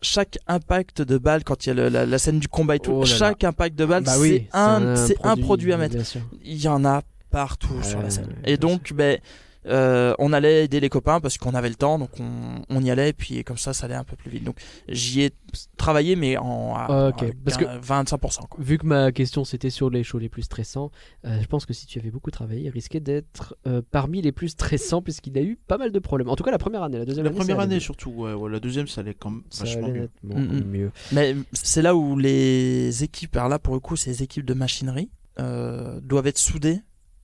chaque 0.02 0.36
impact 0.46 1.00
de 1.02 1.16
balle 1.16 1.44
quand 1.44 1.64
il 1.64 1.68
y 1.68 1.72
a 1.72 1.74
le- 1.74 1.88
la, 1.88 2.04
la 2.06 2.18
scène 2.18 2.38
du 2.38 2.48
combat 2.48 2.76
et 2.76 2.80
tout, 2.80 2.92
Oh 2.92 3.04
là 3.04 3.10
là. 3.10 3.16
chaque 3.16 3.42
impact 3.44 3.74
de 3.78 3.86
balle 3.86 4.04
Bah 4.04 4.16
oui, 4.18 4.46
c'est 4.52 5.16
un, 5.24 5.36
produit 5.36 5.72
à 5.72 5.76
mettre 5.78 5.96
il 6.44 6.60
y 6.62 6.68
en 6.68 6.84
a 6.84 7.02
partout 7.30 7.82
sur 7.82 8.02
la 8.02 8.10
scène. 8.10 8.34
et 8.44 8.56
donc, 8.58 8.92
ben, 8.92 9.18
euh, 9.66 10.14
on 10.18 10.32
allait 10.32 10.64
aider 10.64 10.80
les 10.80 10.88
copains 10.88 11.20
parce 11.20 11.38
qu'on 11.38 11.54
avait 11.54 11.68
le 11.68 11.74
temps, 11.74 11.98
donc 11.98 12.10
on, 12.20 12.62
on 12.68 12.82
y 12.82 12.90
allait, 12.90 13.10
et 13.10 13.12
puis 13.12 13.42
comme 13.44 13.56
ça, 13.58 13.72
ça 13.72 13.86
allait 13.86 13.94
un 13.94 14.04
peu 14.04 14.16
plus 14.16 14.30
vite. 14.30 14.44
Donc, 14.44 14.56
j'y 14.88 15.22
ai 15.22 15.30
travaillé, 15.76 16.16
mais 16.16 16.36
en 16.36 16.74
à- 16.74 16.86
Ah, 16.88 17.08
ok. 17.08 17.22
à 17.22 17.26
Parce 17.44 17.56
que- 17.56 17.64
25%. 17.80 18.46
Quoi. 18.48 18.62
Vu 18.64 18.78
que 18.78 18.86
ma 18.86 19.12
question 19.12 19.44
c'était 19.44 19.70
sur 19.70 19.90
les 19.90 20.02
shows 20.04 20.18
les 20.18 20.28
plus 20.28 20.42
stressants, 20.42 20.90
euh, 21.26 21.38
je 21.40 21.46
pense 21.46 21.66
que 21.66 21.72
si 21.72 21.86
tu 21.86 21.98
avais 21.98 22.10
beaucoup 22.10 22.30
travaillé, 22.30 22.62
il 22.62 22.70
risquait 22.70 23.00
d'être 23.00 23.56
euh, 23.66 23.82
parmi 23.90 24.20
les 24.22 24.32
plus 24.32 24.48
stressants 24.48 25.02
puisqu'il 25.02 25.36
a 25.38 25.42
eu 25.42 25.56
pas 25.66 25.78
mal 25.78 25.92
de 25.92 25.98
problèmes. 25.98 26.28
En 26.28 26.36
tout 26.36 26.44
cas 26.44 26.50
la 26.50 26.58
première 26.58 26.82
année, 26.82 26.98
la 26.98 27.04
deuxième 27.04 27.24
La 27.24 27.30
année. 27.30 27.38
première 27.38 27.56
ça 27.56 27.62
allait 27.62 27.72
année 27.74 27.80
surtout, 27.80 28.10
ouais, 28.10 28.34
ouais, 28.34 28.50
la 28.50 28.60
deuxième 28.60 28.86
ça 28.86 29.00
allait 29.00 29.14
quand 29.14 29.30
même 29.30 29.42
Ça 29.50 29.64
vachement 29.64 29.86
allait 29.86 30.00
mieux. 30.00 30.34
Mm, 30.34 30.64
mieux. 30.64 30.92
Mais 31.12 31.34
c'est 31.52 31.82
là 31.82 31.94
où 31.94 32.18
les 32.18 33.02
équipes, 33.04 33.36
alors 33.36 33.48
là 33.48 33.58
pour 33.58 33.74
le 33.74 33.80
coup, 33.80 33.96
c'est 33.96 34.10
les 34.10 34.22
équipes 34.22 34.44
de 34.44 34.54
machinerie, 34.54 35.10
euh, 35.40 36.00
doivent 36.00 36.26
être 36.26 36.38
soudées 36.38 36.80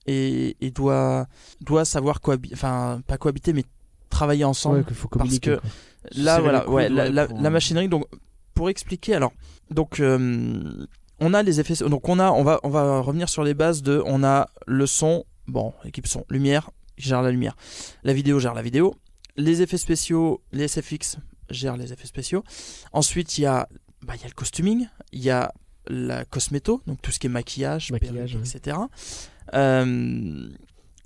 et, 0.07 0.55
et 0.61 0.71
doivent, 0.71 1.25
doivent 1.61 1.85
savoir 1.85 2.21
cohabiter, 2.21 2.55
enfin, 2.55 3.01
pas 3.07 3.17
cohabiter, 3.17 3.53
mais 3.53 3.65
travailler 4.09 4.43
ensemble. 4.43 4.79
Ouais, 4.79 4.83
qu'il 4.85 4.95
faut 4.95 5.07
parce 5.07 5.39
que- 5.39 5.55
quoi. 5.57 5.69
Là, 6.15 6.39
voilà, 6.39 6.67
ouais, 6.69 6.89
la, 6.89 7.03
ouais, 7.05 7.11
la- 7.11 7.27
pour, 7.27 7.39
la 7.39 7.47
euh, 7.47 7.51
machinerie. 7.51 7.87
Donc, 7.87 8.05
pour 8.55 8.69
expliquer, 8.69 9.13
alors, 9.13 9.33
donc, 9.69 9.99
euh, 9.99 10.85
on 11.19 11.33
a 11.35 11.43
les 11.43 11.59
effets. 11.59 11.75
Donc, 11.87 12.09
on 12.09 12.17
a, 12.19 12.31
on 12.31 12.43
va, 12.43 12.59
on 12.63 12.69
va 12.69 12.99
revenir 13.01 13.29
sur 13.29 13.43
les 13.43 13.53
bases 13.53 13.83
de, 13.83 14.01
on 14.05 14.23
a 14.23 14.49
le 14.65 14.87
son, 14.87 15.25
bon, 15.47 15.73
équipe 15.85 16.07
son, 16.07 16.25
lumière, 16.29 16.71
gère 16.97 17.21
la 17.21 17.29
lumière, 17.31 17.55
la 18.03 18.13
vidéo 18.13 18.39
gère 18.39 18.55
la 18.55 18.63
vidéo, 18.63 18.95
les 19.37 19.61
effets 19.61 19.77
spéciaux, 19.77 20.41
les 20.51 20.67
SFX 20.67 21.17
gèrent 21.51 21.77
les 21.77 21.93
effets 21.93 22.07
spéciaux. 22.07 22.43
Ensuite, 22.93 23.37
il 23.37 23.41
y 23.41 23.45
a, 23.45 23.67
bah, 24.03 24.13
il 24.15 24.21
y 24.21 24.25
a 24.25 24.27
le 24.27 24.33
costuming, 24.33 24.87
il 25.11 25.21
y 25.21 25.29
a 25.29 25.53
la 25.87 26.25
cosméto, 26.25 26.81
donc 26.87 26.99
tout 27.01 27.11
ce 27.11 27.19
qui 27.19 27.27
est 27.27 27.29
maquillage, 27.29 27.91
Maquillage, 27.91 28.31
perruque, 28.33 28.55
etc. 28.55 28.77
Euh, 29.53 30.47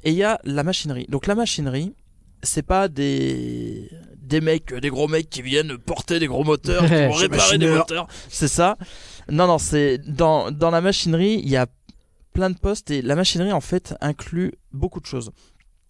et 0.03 0.11
il 0.11 0.17
y 0.17 0.23
a 0.23 0.39
la 0.43 0.63
machinerie. 0.63 1.07
Donc, 1.09 1.27
la 1.27 1.35
machinerie 1.35 1.93
c'est 2.45 2.63
pas 2.63 2.87
des 2.87 3.89
des 4.17 4.41
mecs, 4.41 4.73
des 4.73 4.89
gros 4.89 5.07
mecs 5.07 5.29
qui 5.29 5.41
viennent 5.41 5.77
porter 5.77 6.19
des 6.19 6.27
gros 6.27 6.43
moteurs, 6.43 6.85
qui 6.85 6.93
vont 7.07 7.11
réparer 7.11 7.57
des 7.57 7.67
moteurs. 7.67 8.07
C'est 8.29 8.47
ça. 8.47 8.77
Non, 9.29 9.47
non, 9.47 9.57
c'est 9.57 9.97
dans 9.97 10.51
dans 10.51 10.71
la 10.71 10.81
machinerie, 10.81 11.41
il 11.43 11.49
y 11.49 11.57
a 11.57 11.67
plein 12.33 12.49
de 12.49 12.57
postes 12.57 12.91
et 12.91 13.01
la 13.01 13.15
machinerie 13.15 13.51
en 13.51 13.61
fait 13.61 13.95
inclut 14.01 14.53
beaucoup 14.71 14.99
de 14.99 15.05
choses. 15.05 15.31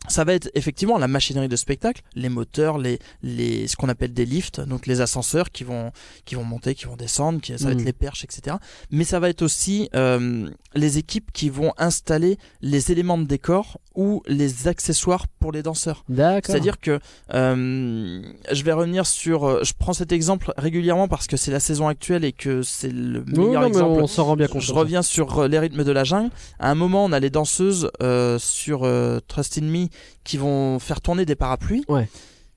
Ça 0.08 0.24
va 0.24 0.34
être 0.34 0.50
effectivement 0.56 0.98
la 0.98 1.08
machinerie 1.08 1.48
de 1.48 1.56
spectacle, 1.56 2.02
les 2.16 2.30
moteurs, 2.30 2.78
les, 2.78 3.00
les, 3.24 3.68
ce 3.68 3.76
qu'on 3.76 3.90
appelle 3.90 4.14
des 4.14 4.26
lifts, 4.26 4.60
donc 4.62 4.86
les 4.88 5.02
ascenseurs 5.02 5.52
qui 5.52 5.64
vont, 5.64 5.92
qui 6.26 6.36
vont 6.36 6.44
monter, 6.44 6.76
qui 6.76 6.86
vont 6.86 6.96
descendre, 6.96 7.42
qui, 7.42 7.58
ça 7.58 7.66
va 7.66 7.72
être 7.72 7.84
les 7.86 7.94
perches, 7.94 8.24
etc. 8.24 8.58
Mais 8.92 9.04
ça 9.04 9.20
va 9.20 9.30
être 9.30 9.42
aussi 9.42 9.90
euh, 9.96 10.50
les 10.74 10.98
équipes 10.98 11.32
qui 11.34 11.50
vont 11.50 11.74
installer 11.78 12.38
les 12.62 12.92
éléments 12.92 13.18
de 13.18 13.26
décor 13.26 13.80
ou 13.96 14.22
les 14.28 14.68
accessoires 14.68 15.28
pour 15.40 15.52
les 15.52 15.64
danseurs. 15.64 16.04
C'est-à-dire 16.46 16.80
que 16.80 17.00
euh, 17.34 18.22
je 18.52 18.64
vais 18.64 18.72
revenir 18.74 19.06
sur. 19.06 19.46
euh, 19.46 19.64
Je 19.64 19.74
prends 19.78 19.94
cet 19.94 20.12
exemple 20.12 20.54
régulièrement 20.58 21.08
parce 21.08 21.28
que 21.28 21.38
c'est 21.38 21.52
la 21.52 21.60
saison 21.60 21.88
actuelle 21.88 22.26
et 22.26 22.32
que 22.34 22.62
c'est 22.62 22.92
le 22.92 23.24
meilleur 23.24 23.62
exemple. 23.68 24.02
on 24.04 24.08
s'en 24.08 24.26
rend 24.26 24.36
bien 24.36 24.48
compte. 24.48 24.62
Je 24.62 24.74
reviens 24.74 25.02
sur 25.02 25.40
euh, 25.40 25.48
les 25.48 25.60
rythmes 25.60 25.84
de 25.84 25.92
la 25.92 26.04
jungle. 26.04 26.30
À 26.60 26.70
un 26.72 26.76
moment, 26.76 27.06
on 27.06 27.12
a 27.12 27.20
les 27.20 27.30
danseuses 27.30 27.90
euh, 28.02 28.38
sur 28.40 28.84
euh, 28.84 29.20
Trust 29.28 29.58
in 29.58 29.62
Me 29.66 29.88
qui 30.24 30.38
vont 30.38 30.80
faire 30.80 31.02
tourner 31.02 31.26
des 31.26 31.36
parapluies. 31.36 31.84
Ouais. 31.88 32.10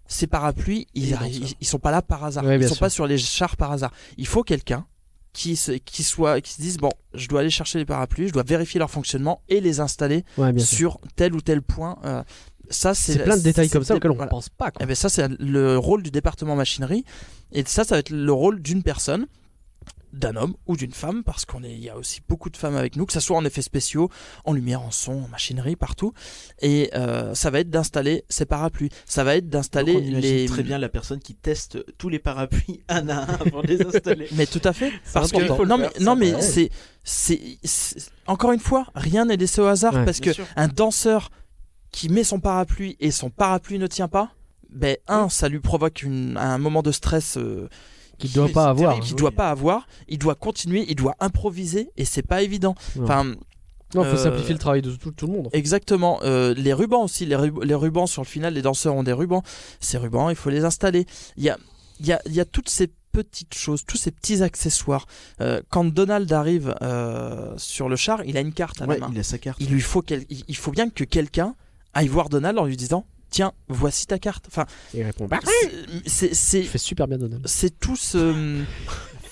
Ces 0.06 0.26
parapluies, 0.26 0.86
ils, 0.94 1.16
ils, 1.30 1.54
ils 1.60 1.66
sont 1.66 1.78
pas 1.78 1.90
là 1.90 2.00
par 2.02 2.24
hasard. 2.24 2.44
Ouais, 2.44 2.56
ils 2.56 2.62
sont 2.66 2.74
sûr. 2.74 2.80
pas 2.80 2.90
sur 2.90 3.06
les 3.06 3.18
chars 3.18 3.56
par 3.56 3.72
hasard. 3.72 3.92
Il 4.16 4.26
faut 4.26 4.42
quelqu'un 4.42 4.86
qui 5.34 5.54
se, 5.54 5.72
qui 5.72 6.02
soit, 6.02 6.40
qui 6.40 6.52
se 6.54 6.60
dise 6.62 6.78
bon, 6.78 6.90
je 7.14 7.28
dois 7.28 7.40
aller 7.40 7.50
chercher 7.50 7.78
les 7.78 7.84
parapluies, 7.84 8.28
je 8.28 8.32
dois 8.32 8.42
vérifier 8.42 8.78
leur 8.78 8.90
fonctionnement 8.90 9.42
et 9.48 9.60
les 9.60 9.80
installer 9.80 10.24
Ouais, 10.38 10.52
bien 10.52 10.64
sûr. 10.64 10.76
sur 10.76 11.00
tel 11.14 11.34
ou 11.34 11.40
tel 11.42 11.60
point. 11.62 11.98
Euh, 12.04 12.22
ça, 12.70 12.94
c'est 12.94 13.22
plein 13.22 13.36
de 13.36 13.42
détails 13.42 13.68
comme 13.70 13.84
ça 13.84 13.94
auxquels 13.96 14.10
on 14.10 14.14
voilà. 14.16 14.30
pense 14.30 14.48
pas. 14.48 14.70
quoi. 14.70 14.80
Eh 14.82 14.86
ben 14.86 14.94
ça, 14.94 15.08
c'est 15.08 15.28
le 15.38 15.78
rôle 15.78 16.02
du 16.02 16.10
département 16.10 16.56
machinerie. 16.56 17.04
Et 17.52 17.62
ça, 17.66 17.84
ça 17.84 17.94
va 17.94 17.98
être 18.00 18.10
le 18.10 18.32
rôle 18.32 18.60
d'une 18.60 18.82
personne, 18.82 19.26
d'un 20.12 20.36
homme 20.36 20.54
ou 20.66 20.76
d'une 20.76 20.92
femme, 20.92 21.22
parce 21.24 21.44
qu'on 21.44 21.62
est, 21.62 21.72
il 21.72 21.80
y 21.84 21.88
a 21.90 21.96
aussi 21.96 22.20
beaucoup 22.28 22.50
de 22.50 22.56
femmes 22.56 22.76
avec 22.76 22.96
nous, 22.96 23.06
que 23.06 23.12
ça 23.12 23.20
soit 23.20 23.36
en 23.36 23.44
effets 23.44 23.62
spéciaux, 23.62 24.10
en 24.44 24.52
lumière, 24.52 24.82
en 24.82 24.90
son, 24.90 25.12
en 25.24 25.28
machinerie, 25.28 25.76
partout. 25.76 26.12
Et 26.60 26.90
euh, 26.94 27.34
ça 27.34 27.50
va 27.50 27.60
être 27.60 27.70
d'installer 27.70 28.24
ces 28.28 28.46
parapluies. 28.46 28.90
Ça 29.06 29.24
va 29.24 29.36
être 29.36 29.48
d'installer 29.48 30.00
les. 30.00 30.46
très 30.46 30.62
bien 30.62 30.78
la 30.78 30.88
personne 30.88 31.20
qui 31.20 31.34
teste 31.34 31.78
tous 31.98 32.08
les 32.08 32.18
parapluies 32.18 32.82
un 32.88 33.08
à 33.08 33.14
un 33.22 33.34
avant 33.46 33.62
de 33.62 33.66
les 33.66 33.82
installer. 33.82 34.28
Mais 34.36 34.46
tout 34.46 34.62
à 34.64 34.72
fait. 34.72 34.92
Parce 35.12 35.30
que 35.32 35.38
non, 35.64 35.78
faire, 35.78 35.78
mais 35.78 36.04
non, 36.04 36.16
mais 36.16 36.40
c'est, 36.40 36.70
c'est, 37.04 37.58
encore 38.26 38.52
une 38.52 38.60
fois, 38.60 38.86
rien 38.94 39.24
n'est 39.26 39.36
laissé 39.36 39.60
au 39.60 39.66
hasard 39.66 39.94
Ouais. 39.94 40.04
parce 40.04 40.20
que 40.20 40.32
sûr. 40.32 40.46
un 40.56 40.68
danseur 40.68 41.30
qui 41.90 42.08
met 42.08 42.24
son 42.24 42.40
parapluie 42.40 42.96
et 43.00 43.10
son 43.10 43.30
parapluie 43.30 43.78
ne 43.78 43.86
tient 43.86 44.08
pas, 44.08 44.30
ben 44.70 44.96
un, 45.08 45.28
ça 45.30 45.48
lui 45.48 45.60
provoque 45.60 46.02
une- 46.02 46.36
un 46.36 46.58
moment 46.58 46.82
de 46.82 46.92
stress 46.92 47.38
euh, 47.38 47.68
Qu'il 48.18 48.32
doit 48.32 48.48
pas 48.48 48.66
avoir. 48.66 48.90
terrible. 48.90 49.04
qu'il 49.06 49.14
oui. 49.14 49.20
doit 49.20 49.30
pas 49.32 49.50
avoir. 49.50 49.86
Il 50.08 50.18
doit 50.18 50.34
continuer, 50.34 50.84
il 50.88 50.96
doit 50.96 51.14
improviser 51.20 51.90
et 51.96 52.04
c'est 52.04 52.22
pas 52.22 52.42
évident. 52.42 52.74
Non. 52.96 53.04
Enfin, 53.04 53.24
Non, 53.94 54.04
faut 54.04 54.16
euh, 54.16 54.16
simplifier 54.16 54.52
le 54.52 54.58
travail 54.58 54.82
de 54.82 54.90
tout, 54.92 55.12
tout 55.12 55.26
le 55.26 55.32
monde. 55.32 55.48
exactement. 55.52 56.20
Euh, 56.22 56.52
les 56.54 56.72
rubans 56.72 57.04
aussi, 57.04 57.24
les, 57.26 57.36
rub- 57.36 57.62
les 57.64 57.74
rubans 57.74 58.06
sur 58.06 58.22
le 58.22 58.26
final, 58.26 58.54
les 58.54 58.62
danseurs 58.62 58.94
ont 58.94 59.02
des 59.04 59.12
rubans. 59.12 59.42
Ces 59.80 59.96
rubans, 59.98 60.28
il 60.30 60.36
faut 60.36 60.50
les 60.50 60.64
installer. 60.64 61.06
Il 61.36 61.44
y 61.44 61.48
a, 61.50 61.56
il 62.00 62.06
y 62.06 62.12
a, 62.12 62.20
il 62.26 62.32
y 62.34 62.40
a 62.40 62.44
toutes 62.44 62.68
ces 62.68 62.90
petites 63.12 63.54
choses, 63.54 63.84
tous 63.86 63.96
ces 63.96 64.10
petits 64.10 64.42
accessoires. 64.42 65.06
Euh, 65.40 65.62
quand 65.70 65.84
Donald 65.86 66.30
arrive 66.32 66.74
euh, 66.82 67.54
sur 67.56 67.88
le 67.88 67.96
char, 67.96 68.22
il 68.24 68.36
a 68.36 68.40
une 68.40 68.52
carte 68.52 68.82
à 68.82 68.86
Ouais, 68.86 68.98
la 68.98 69.06
main. 69.08 69.12
il 69.14 69.18
a 69.18 69.22
sa 69.22 69.38
carte. 69.38 69.58
il 69.60 69.68
lui 69.70 69.80
faut 69.80 70.04
il 70.48 70.56
faut 70.56 70.70
bien 70.70 70.90
que 70.90 71.04
quelqu'un 71.04 71.54
aille 71.94 72.08
voir 72.08 72.28
Donald 72.28 72.58
en 72.58 72.64
lui 72.66 72.76
disant 72.76 73.06
tiens 73.30 73.52
voici 73.68 74.06
ta 74.06 74.18
carte 74.18 74.46
enfin 74.48 74.66
Et 74.94 74.98
il 75.00 75.02
répond 75.04 75.26
bah, 75.26 75.40
c'est 76.06 76.34
c'est 76.34 76.62
Je 76.62 76.68
fais 76.68 76.78
super 76.78 77.06
bien 77.08 77.18
Donald. 77.18 77.46
c'est 77.46 77.78
tout 77.78 77.96
ce 77.96 78.62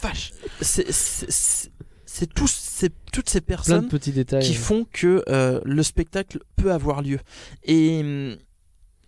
Vache. 0.03 0.33
c'est 0.61 0.91
c'est- 0.93 1.31
c'est- 1.31 1.71
c'est 2.05 2.33
tous 2.33 2.47
ces 2.49 2.89
toutes 3.13 3.29
ces 3.29 3.41
Plein 3.43 3.57
de 3.57 3.63
personnes 3.63 3.89
petits 3.89 4.13
détails. 4.13 4.43
qui 4.43 4.55
font 4.55 4.87
que 4.91 5.23
euh, 5.29 5.61
le 5.65 5.83
spectacle 5.83 6.39
peut 6.57 6.73
avoir 6.73 7.03
lieu 7.03 7.19
et 7.65 8.37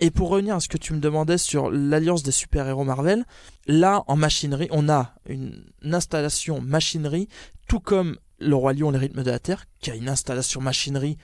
et 0.00 0.10
pour 0.10 0.28
revenir 0.28 0.54
à 0.56 0.60
ce 0.60 0.68
que 0.68 0.76
tu 0.78 0.92
me 0.92 1.00
demandais 1.00 1.38
sur 1.38 1.70
l'alliance 1.70 2.22
des 2.22 2.30
super-héros 2.30 2.84
Marvel, 2.84 3.24
là 3.66 4.04
en 4.06 4.14
machinerie, 4.14 4.68
on 4.70 4.88
a 4.88 5.14
une, 5.28 5.64
une 5.82 5.94
installation 5.94 6.60
machinerie, 6.60 7.28
tout 7.66 7.80
comme 7.80 8.16
le 8.38 8.54
Roi 8.54 8.74
Lion, 8.74 8.90
les 8.92 8.98
rythmes 8.98 9.24
de 9.24 9.30
la 9.30 9.40
Terre, 9.40 9.64
qui 9.80 9.90
a 9.90 9.96
une 9.96 10.08
installation 10.08 10.60
machinerie 10.60 11.16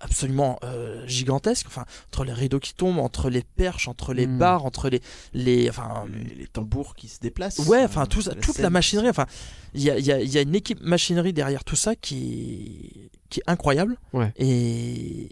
absolument 0.00 0.58
euh, 0.64 1.06
gigantesque. 1.06 1.66
Enfin, 1.68 1.84
entre 2.08 2.24
les 2.24 2.32
rideaux 2.32 2.60
qui 2.60 2.74
tombent, 2.74 2.98
entre 2.98 3.30
les 3.30 3.42
perches, 3.42 3.88
entre 3.88 4.12
les 4.14 4.26
Mm. 4.26 4.38
barres, 4.38 4.64
entre 4.66 4.88
les, 4.88 5.00
les, 5.32 5.68
enfin, 5.70 6.04
les, 6.12 6.34
les 6.34 6.46
tambours 6.46 6.94
qui 6.94 7.08
se 7.08 7.20
déplacent. 7.20 7.58
Ouais, 7.60 7.82
euh, 7.82 7.86
enfin 7.86 8.06
tout 8.06 8.22
ça, 8.22 8.34
la 8.34 8.40
toute 8.40 8.54
scène. 8.56 8.62
la 8.64 8.70
machinerie. 8.70 9.08
Enfin, 9.08 9.26
il 9.74 9.82
y 9.82 9.90
a, 9.90 9.98
il 9.98 10.04
y 10.06 10.12
a- 10.12 10.20
y 10.22 10.38
a 10.38 10.42
une 10.42 10.54
équipe 10.54 10.80
machinerie 10.82 11.32
derrière 11.32 11.64
tout 11.64 11.76
ça 11.76 11.96
qui, 11.96 13.10
qui 13.30 13.40
est 13.40 13.50
incroyable. 13.50 13.96
Ouais. 14.12 14.32
Et, 14.36 15.30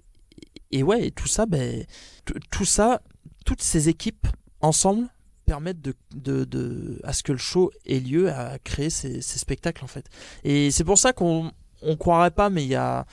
et 0.70 0.82
ouais, 0.82 1.06
et 1.06 1.10
tout 1.10 1.28
ça, 1.28 1.46
ben, 1.46 1.84
tout- 2.24 2.34
tout 2.50 2.64
ça, 2.64 3.02
toutes 3.44 3.62
ces 3.62 3.88
équipes 3.88 4.26
ensemble 4.60 5.06
permettent 5.46 5.82
de, 5.82 5.94
de, 6.14 6.44
de- 6.44 7.00
à 7.04 7.12
ce 7.12 7.22
que 7.22 7.32
le 7.32 7.38
show 7.38 7.70
ait 7.84 8.00
lieu, 8.00 8.30
à 8.32 8.58
créer 8.58 8.88
ces, 8.88 9.20
ces 9.20 9.38
spectacles 9.38 9.84
en 9.84 9.88
fait. 9.88 10.06
Et 10.42 10.70
c'est 10.70 10.84
pour 10.84 10.96
ça 10.98 11.12
qu'on 11.12 11.52
on 11.82 11.96
croirait 11.96 12.30
pas, 12.30 12.48
mais 12.48 12.64
il 12.64 12.70
y 12.70 12.74
a, 12.76 13.04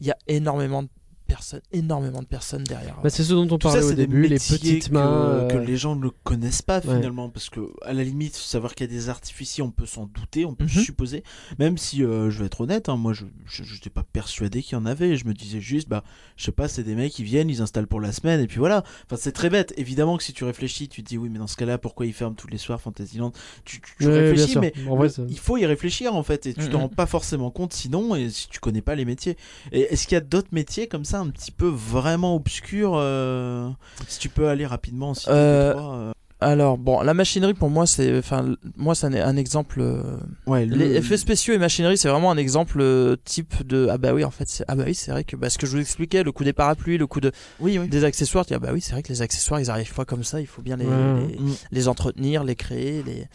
il 0.00 0.06
y 0.06 0.10
a 0.10 0.16
énormément 0.26 0.84
personnes, 1.30 1.60
énormément 1.72 2.20
de 2.20 2.26
personnes 2.26 2.64
derrière. 2.64 2.98
Bah, 3.02 3.10
c'est 3.10 3.22
ce 3.24 3.32
dont 3.32 3.42
on 3.50 3.58
Tout 3.58 3.68
ça, 3.68 3.74
parlait 3.74 3.84
au 3.84 3.88
c'est 3.90 3.94
des 3.94 4.06
début, 4.06 4.22
les 4.26 4.36
petites 4.36 4.90
mains. 4.90 5.46
que 5.48 5.56
euh, 5.56 5.64
les 5.64 5.76
gens 5.76 5.94
ne 5.96 6.08
connaissent 6.24 6.62
pas 6.62 6.80
Ouais. 6.80 6.96
finalement, 6.96 7.28
parce 7.30 7.48
que 7.50 7.60
à 7.82 7.92
la 7.92 8.02
limite, 8.02 8.34
savoir 8.34 8.74
qu'il 8.74 8.86
y 8.86 8.90
a 8.90 8.92
des 8.92 9.08
artificiers, 9.08 9.62
on 9.62 9.70
peut 9.70 9.86
s'en 9.86 10.06
douter, 10.06 10.44
on 10.44 10.54
peut 10.54 10.64
Mhm. 10.64 10.70
supposer. 10.70 11.22
Même 11.58 11.78
si, 11.78 12.02
euh, 12.02 12.30
je 12.30 12.38
vais 12.40 12.46
être 12.46 12.60
honnête, 12.60 12.88
hein, 12.88 12.96
moi, 12.96 13.12
je 13.12 13.24
n'étais 13.72 13.90
pas 13.90 14.02
persuadé 14.02 14.62
qu'il 14.62 14.72
y 14.72 14.76
en 14.80 14.86
avait. 14.86 15.16
Je 15.16 15.24
me 15.26 15.32
disais 15.34 15.60
juste, 15.60 15.88
bah, 15.88 16.02
je 16.36 16.44
sais 16.44 16.52
pas, 16.52 16.68
c'est 16.68 16.82
des 16.82 16.94
mecs 16.94 17.12
qui 17.12 17.22
viennent, 17.24 17.48
ils 17.48 17.62
installent 17.62 17.86
pour 17.86 18.00
la 18.00 18.12
semaine, 18.12 18.40
et 18.40 18.46
puis 18.46 18.58
voilà. 18.58 18.82
Enfin, 19.06 19.16
c'est 19.18 19.32
très 19.32 19.50
bête. 19.50 19.72
Évidemment 19.76 20.16
que 20.16 20.22
si 20.24 20.32
tu 20.32 20.44
réfléchis, 20.44 20.88
tu 20.88 21.02
te 21.02 21.08
dis, 21.08 21.18
oui, 21.18 21.28
mais 21.30 21.38
dans 21.38 21.46
ce 21.46 21.56
cas-là, 21.56 21.78
pourquoi 21.78 22.06
ils 22.06 22.12
ferment 22.12 22.34
tous 22.34 22.48
les 22.48 22.58
soirs 22.58 22.80
Fantasyland? 22.80 23.32
Tu, 23.64 23.80
tu, 23.80 23.94
tu 23.98 24.04
Ouais, 24.06 24.10
bien 24.12 24.20
réfléchis, 24.22 24.58
mais 24.58 24.72
En 24.88 24.96
vrai, 24.96 25.06
le- 25.08 25.12
ça- 25.12 25.22
il 25.28 25.38
faut 25.38 25.56
y 25.56 25.66
réfléchir 25.66 26.14
en 26.14 26.22
fait, 26.22 26.46
et 26.46 26.54
tu 26.54 26.62
Mhm. 26.62 26.68
t'en 26.70 26.78
rends 26.80 26.88
pas 26.88 27.06
forcément 27.06 27.50
compte 27.50 27.72
sinon, 27.72 28.14
et 28.16 28.30
si 28.30 28.48
tu 28.48 28.58
connais 28.60 28.82
pas 28.82 28.94
les 28.94 29.04
métiers. 29.04 29.36
Et 29.72 29.80
est-ce 29.92 30.06
qu'il 30.06 30.14
y 30.14 30.18
a 30.18 30.20
d'autres 30.20 30.48
métiers 30.52 30.88
comme 30.88 31.04
ça, 31.04 31.19
un 31.20 31.30
petit 31.30 31.50
peu 31.52 31.68
vraiment 31.68 32.34
obscurs 32.34 32.92
euh, 32.96 33.68
Si 34.08 34.18
tu 34.18 34.28
peux 34.28 34.48
aller 34.48 34.66
rapidement, 34.66 35.14
si 35.14 35.26
Euh, 35.28 35.72
trois, 35.72 36.12
Alors 36.42 36.78
bon, 36.78 37.02
la 37.02 37.12
machinerie 37.12 37.52
pour 37.52 37.68
moi, 37.68 37.86
c'est, 37.86 38.16
enfin, 38.18 38.54
moi, 38.76 38.94
c'est 38.94 39.06
un, 39.08 39.12
un 39.14 39.36
exemple. 39.36 39.80
euh, 39.82 40.16
Ouais, 40.46 40.64
le- 40.64 40.74
Les 40.74 40.96
effets 40.96 41.18
spéciaux 41.18 41.52
et 41.52 41.58
machinerie, 41.58 41.98
c'est 41.98 42.08
vraiment 42.08 42.30
un 42.30 42.38
exemple 42.38 42.78
euh, 42.80 43.14
type 43.24 43.66
de 43.66 43.88
ah 43.90 43.98
bah 43.98 44.14
oui 44.14 44.24
en 44.24 44.30
fait 44.30 44.48
c'est 44.48 44.64
ah 44.66 44.74
bah 44.74 44.84
oui 44.86 44.94
c'est 44.94 45.10
vrai 45.10 45.22
que 45.24 45.36
bah, 45.36 45.50
ce 45.50 45.58
que 45.58 45.66
je 45.66 45.72
vous 45.72 45.80
expliquais 45.82 46.22
le 46.22 46.32
coup 46.32 46.42
des 46.44 46.54
parapluies 46.54 46.96
le 46.96 47.06
coup 47.06 47.20
de 47.20 47.30
Oui, 47.60 47.78
oui. 47.78 47.88
des 47.88 48.04
accessoires 48.04 48.46
ah 48.50 48.58
bah 48.58 48.70
oui 48.72 48.80
c'est 48.80 48.92
vrai 48.92 49.02
que 49.02 49.10
les 49.12 49.20
accessoires 49.20 49.60
ils 49.60 49.70
arrivent 49.70 49.92
pas 49.94 50.06
comme 50.06 50.24
ça 50.24 50.40
il 50.40 50.46
faut 50.46 50.62
bien 50.62 50.76
les, 50.78 50.86
Ouais. 50.86 51.26
les, 51.28 51.38
les 51.70 51.88
entretenir 51.88 52.42
les 52.42 52.56
créer 52.56 53.02
les 53.02 53.26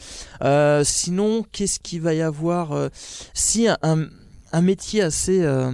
Euh, 0.42 0.84
sinon 0.84 1.46
qu'est-ce 1.52 1.80
qu'il 1.80 2.02
va 2.02 2.14
y 2.16 2.22
avoir 2.24 2.72
euh, 2.72 2.90
si 3.36 3.68
un, 3.68 3.78
un, 3.84 4.08
un 4.52 4.62
métier 4.62 5.02
assez 5.04 5.42
euh, 5.44 5.72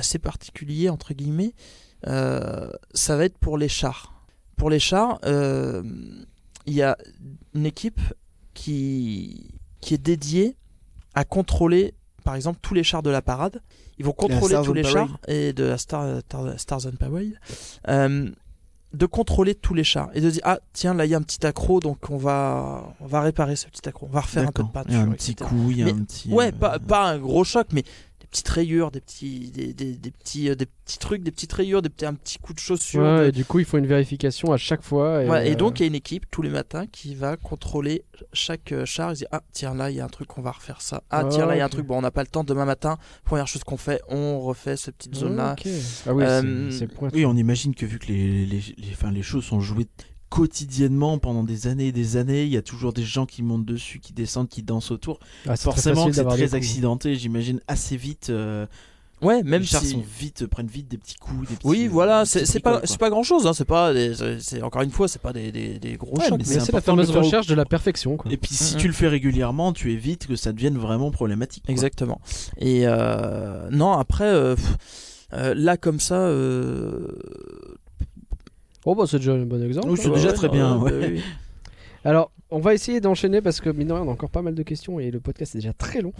assez 0.00 0.18
particulier 0.18 0.88
entre 0.88 1.14
guillemets 1.14 1.54
euh, 2.06 2.70
ça 2.92 3.16
va 3.16 3.24
être 3.26 3.38
pour 3.38 3.56
les 3.56 3.68
chars 3.68 4.12
pour 4.56 4.68
les 4.70 4.80
chars 4.80 5.18
euh, 5.24 5.82
il 6.66 6.74
y 6.74 6.82
a 6.82 6.96
une 7.54 7.66
équipe 7.66 8.00
qui, 8.54 9.50
qui 9.80 9.94
est 9.94 9.98
dédiée 10.02 10.56
à 11.14 11.24
contrôler, 11.24 11.94
par 12.24 12.34
exemple, 12.34 12.58
tous 12.62 12.74
les 12.74 12.84
chars 12.84 13.02
de 13.02 13.10
la 13.10 13.22
parade. 13.22 13.60
Ils 13.98 14.04
vont 14.04 14.12
contrôler 14.12 14.54
tous 14.62 14.72
les 14.74 14.82
chars 14.84 15.18
et 15.28 15.52
de 15.52 15.64
la 15.64 15.78
Star, 15.78 16.20
Star- 16.20 16.58
Stars 16.60 16.86
on 16.86 16.96
Parade. 16.96 17.32
Euh, 17.88 18.30
de 18.92 19.06
contrôler 19.06 19.54
tous 19.54 19.72
les 19.74 19.84
chars 19.84 20.10
et 20.14 20.20
de 20.20 20.28
dire 20.30 20.42
ah 20.44 20.58
tiens 20.72 20.94
là 20.94 21.04
il 21.06 21.10
y 21.12 21.14
a 21.14 21.16
un 21.16 21.22
petit 21.22 21.46
accro 21.46 21.78
donc 21.78 22.10
on 22.10 22.16
va 22.16 22.92
on 22.98 23.06
va 23.06 23.20
réparer 23.20 23.54
ce 23.54 23.66
petit 23.68 23.88
accro 23.88 24.06
on 24.06 24.12
va 24.12 24.20
refaire 24.22 24.48
un 24.48 24.50
peu 24.50 24.64
de 24.64 24.68
peinture 24.68 24.98
un 24.98 25.10
petit 25.12 25.36
coup, 25.36 25.70
il 25.70 25.78
y 25.78 25.82
a 25.84 25.86
un 25.86 26.02
petit. 26.02 26.28
ouais 26.32 26.48
euh, 26.48 26.52
pas, 26.58 26.80
pas 26.80 27.08
un 27.08 27.18
gros 27.18 27.44
choc 27.44 27.68
mais 27.72 27.84
petites 28.30 28.48
rayures 28.48 28.90
des 28.90 29.00
petits 29.00 29.50
des, 29.50 29.72
des, 29.74 29.94
des 29.96 30.10
petits 30.10 30.48
euh, 30.50 30.54
des 30.54 30.66
petits 30.66 30.98
trucs 30.98 31.22
des 31.22 31.30
petites 31.30 31.52
rayures 31.52 31.82
des 31.82 31.88
petits 31.88 32.06
un 32.06 32.14
petit 32.14 32.38
coup 32.38 32.52
de 32.54 32.58
chaussure 32.58 33.00
Ouais, 33.02 33.20
de- 33.22 33.28
et 33.28 33.32
du 33.32 33.44
coup, 33.44 33.58
il 33.58 33.64
faut 33.64 33.78
une 33.78 33.86
vérification 33.86 34.52
à 34.52 34.56
chaque 34.56 34.82
fois. 34.82 35.22
Et, 35.24 35.28
Ouais, 35.28 35.48
et 35.48 35.52
euh, 35.52 35.54
donc 35.56 35.80
il 35.80 35.82
y 35.82 35.84
a 35.84 35.88
une 35.88 35.94
équipe 35.94 36.26
tous 36.30 36.42
les 36.42 36.48
matins 36.50 36.86
qui 36.86 37.14
va 37.14 37.36
contrôler 37.36 38.04
chaque 38.32 38.72
euh, 38.72 38.84
char. 38.84 39.10
Ils 39.10 39.14
disent 39.16 39.26
ah 39.32 39.42
tiens 39.52 39.74
là 39.74 39.90
il 39.90 39.96
y 39.96 40.00
a 40.00 40.04
un 40.04 40.08
truc 40.08 40.38
on 40.38 40.42
va 40.42 40.52
refaire 40.52 40.80
ça. 40.80 41.02
Ah 41.10 41.22
Ah, 41.24 41.28
tiens 41.30 41.46
là 41.46 41.56
il 41.56 41.58
y 41.58 41.60
a 41.60 41.64
un 41.64 41.68
truc 41.68 41.86
bon 41.86 41.98
on 41.98 42.02
n'a 42.02 42.10
pas 42.10 42.22
le 42.22 42.28
temps 42.28 42.44
demain 42.44 42.64
matin. 42.64 42.98
Première 43.24 43.46
chose 43.48 43.64
qu'on 43.64 43.76
fait 43.76 44.00
on 44.08 44.40
refait 44.40 44.76
cette 44.76 44.96
petite 44.96 45.16
zone 45.16 45.36
là. 45.36 45.52
Ok. 45.58 45.66
Ah 46.06 46.14
oui, 46.14 46.24
Euh, 46.24 46.70
c'est-. 46.70 46.88
Oui, 47.12 47.24
on 47.26 47.36
imagine 47.36 47.74
que 47.74 47.84
vu 47.86 47.98
que 47.98 48.06
les, 48.06 48.46
les, 48.46 48.60
les, 48.78 49.10
les 49.12 49.22
choses 49.22 49.44
sont 49.44 49.60
jouées 49.60 49.86
quotidiennement 50.30 51.18
pendant 51.18 51.42
des 51.44 51.66
années 51.66 51.88
et 51.88 51.92
des 51.92 52.16
années, 52.16 52.44
il 52.44 52.50
y 52.50 52.56
a 52.56 52.62
toujours 52.62 52.92
des 52.92 53.02
gens 53.04 53.26
qui 53.26 53.42
montent 53.42 53.66
dessus, 53.66 53.98
qui 53.98 54.12
descendent, 54.12 54.48
qui 54.48 54.62
dansent 54.62 54.90
autour. 54.92 55.18
Ah, 55.46 55.56
Forcément 55.56 56.06
que 56.06 56.12
c'est 56.12 56.24
très 56.24 56.54
accidenté, 56.54 57.16
j'imagine 57.16 57.60
assez 57.68 57.96
vite. 57.96 58.30
euh, 58.30 58.66
Ouais 59.22 59.42
même 59.42 59.60
les 59.60 59.66
chars 59.66 59.82
si 59.82 59.90
sont 59.90 60.02
vite, 60.18 60.46
prennent 60.46 60.66
vite 60.66 60.88
des 60.88 60.96
petits 60.96 61.16
coups. 61.16 61.46
Des 61.46 61.54
petits, 61.56 61.66
oui 61.66 61.88
voilà 61.88 62.22
des 62.24 62.46
c'est 62.46 62.60
pas 62.60 62.80
c'est 62.84 62.96
pas 62.98 63.10
grand 63.10 63.22
chose 63.22 63.46
hein, 63.46 63.52
c'est 63.52 63.66
pas 63.66 63.92
c'est 64.38 64.62
encore 64.62 64.80
une 64.80 64.90
fois 64.90 65.08
c'est 65.08 65.20
pas 65.20 65.34
des, 65.34 65.52
des, 65.52 65.78
des 65.78 65.96
gros 65.98 66.16
Ouais, 66.16 66.24
chocs 66.26 66.38
mais 66.38 66.44
mais 66.48 66.58
c'est 66.60 66.72
la 66.72 66.80
fameuse 66.80 67.10
recherche 67.10 67.46
de 67.46 67.54
la 67.54 67.66
perfection. 67.66 68.16
Quoi. 68.16 68.32
Et 68.32 68.38
puis 68.38 68.54
si 68.54 68.76
Mhm. 68.76 68.80
tu 68.80 68.86
le 68.86 68.94
fais 68.94 69.08
régulièrement, 69.08 69.74
tu 69.74 69.92
évites 69.92 70.26
que 70.26 70.36
ça 70.36 70.52
devienne 70.54 70.78
vraiment 70.78 71.10
problématique. 71.10 71.64
quoi. 71.66 71.72
exactement. 71.72 72.18
Et 72.56 72.84
euh, 72.86 73.68
non 73.70 73.92
après 73.92 74.24
euh, 74.24 74.54
pff, 74.56 75.26
euh, 75.34 75.52
là 75.54 75.76
comme 75.76 76.00
ça. 76.00 76.14
euh, 76.14 77.08
Oh, 78.86 78.94
bah, 78.94 79.04
c'est 79.06 79.18
déjà 79.18 79.32
un 79.32 79.44
bon 79.44 79.62
exemple. 79.62 79.88
Oui, 79.90 79.98
c'est 80.00 80.08
hein. 80.08 80.12
déjà 80.14 80.32
très 80.32 80.48
bien, 80.48 80.76
ouais. 80.78 80.92
oui. 81.12 81.22
Alors, 82.04 82.30
on 82.50 82.60
va 82.60 82.72
essayer 82.72 83.00
d'enchaîner 83.00 83.42
parce 83.42 83.60
que, 83.60 83.68
mine 83.68 83.88
de 83.88 83.92
rien, 83.92 84.02
on 84.02 84.08
a 84.08 84.12
encore 84.12 84.30
pas 84.30 84.40
mal 84.42 84.54
de 84.54 84.62
questions 84.62 84.98
et 84.98 85.10
le 85.10 85.20
podcast 85.20 85.54
est 85.54 85.58
déjà 85.58 85.74
très 85.74 86.00
long. 86.00 86.12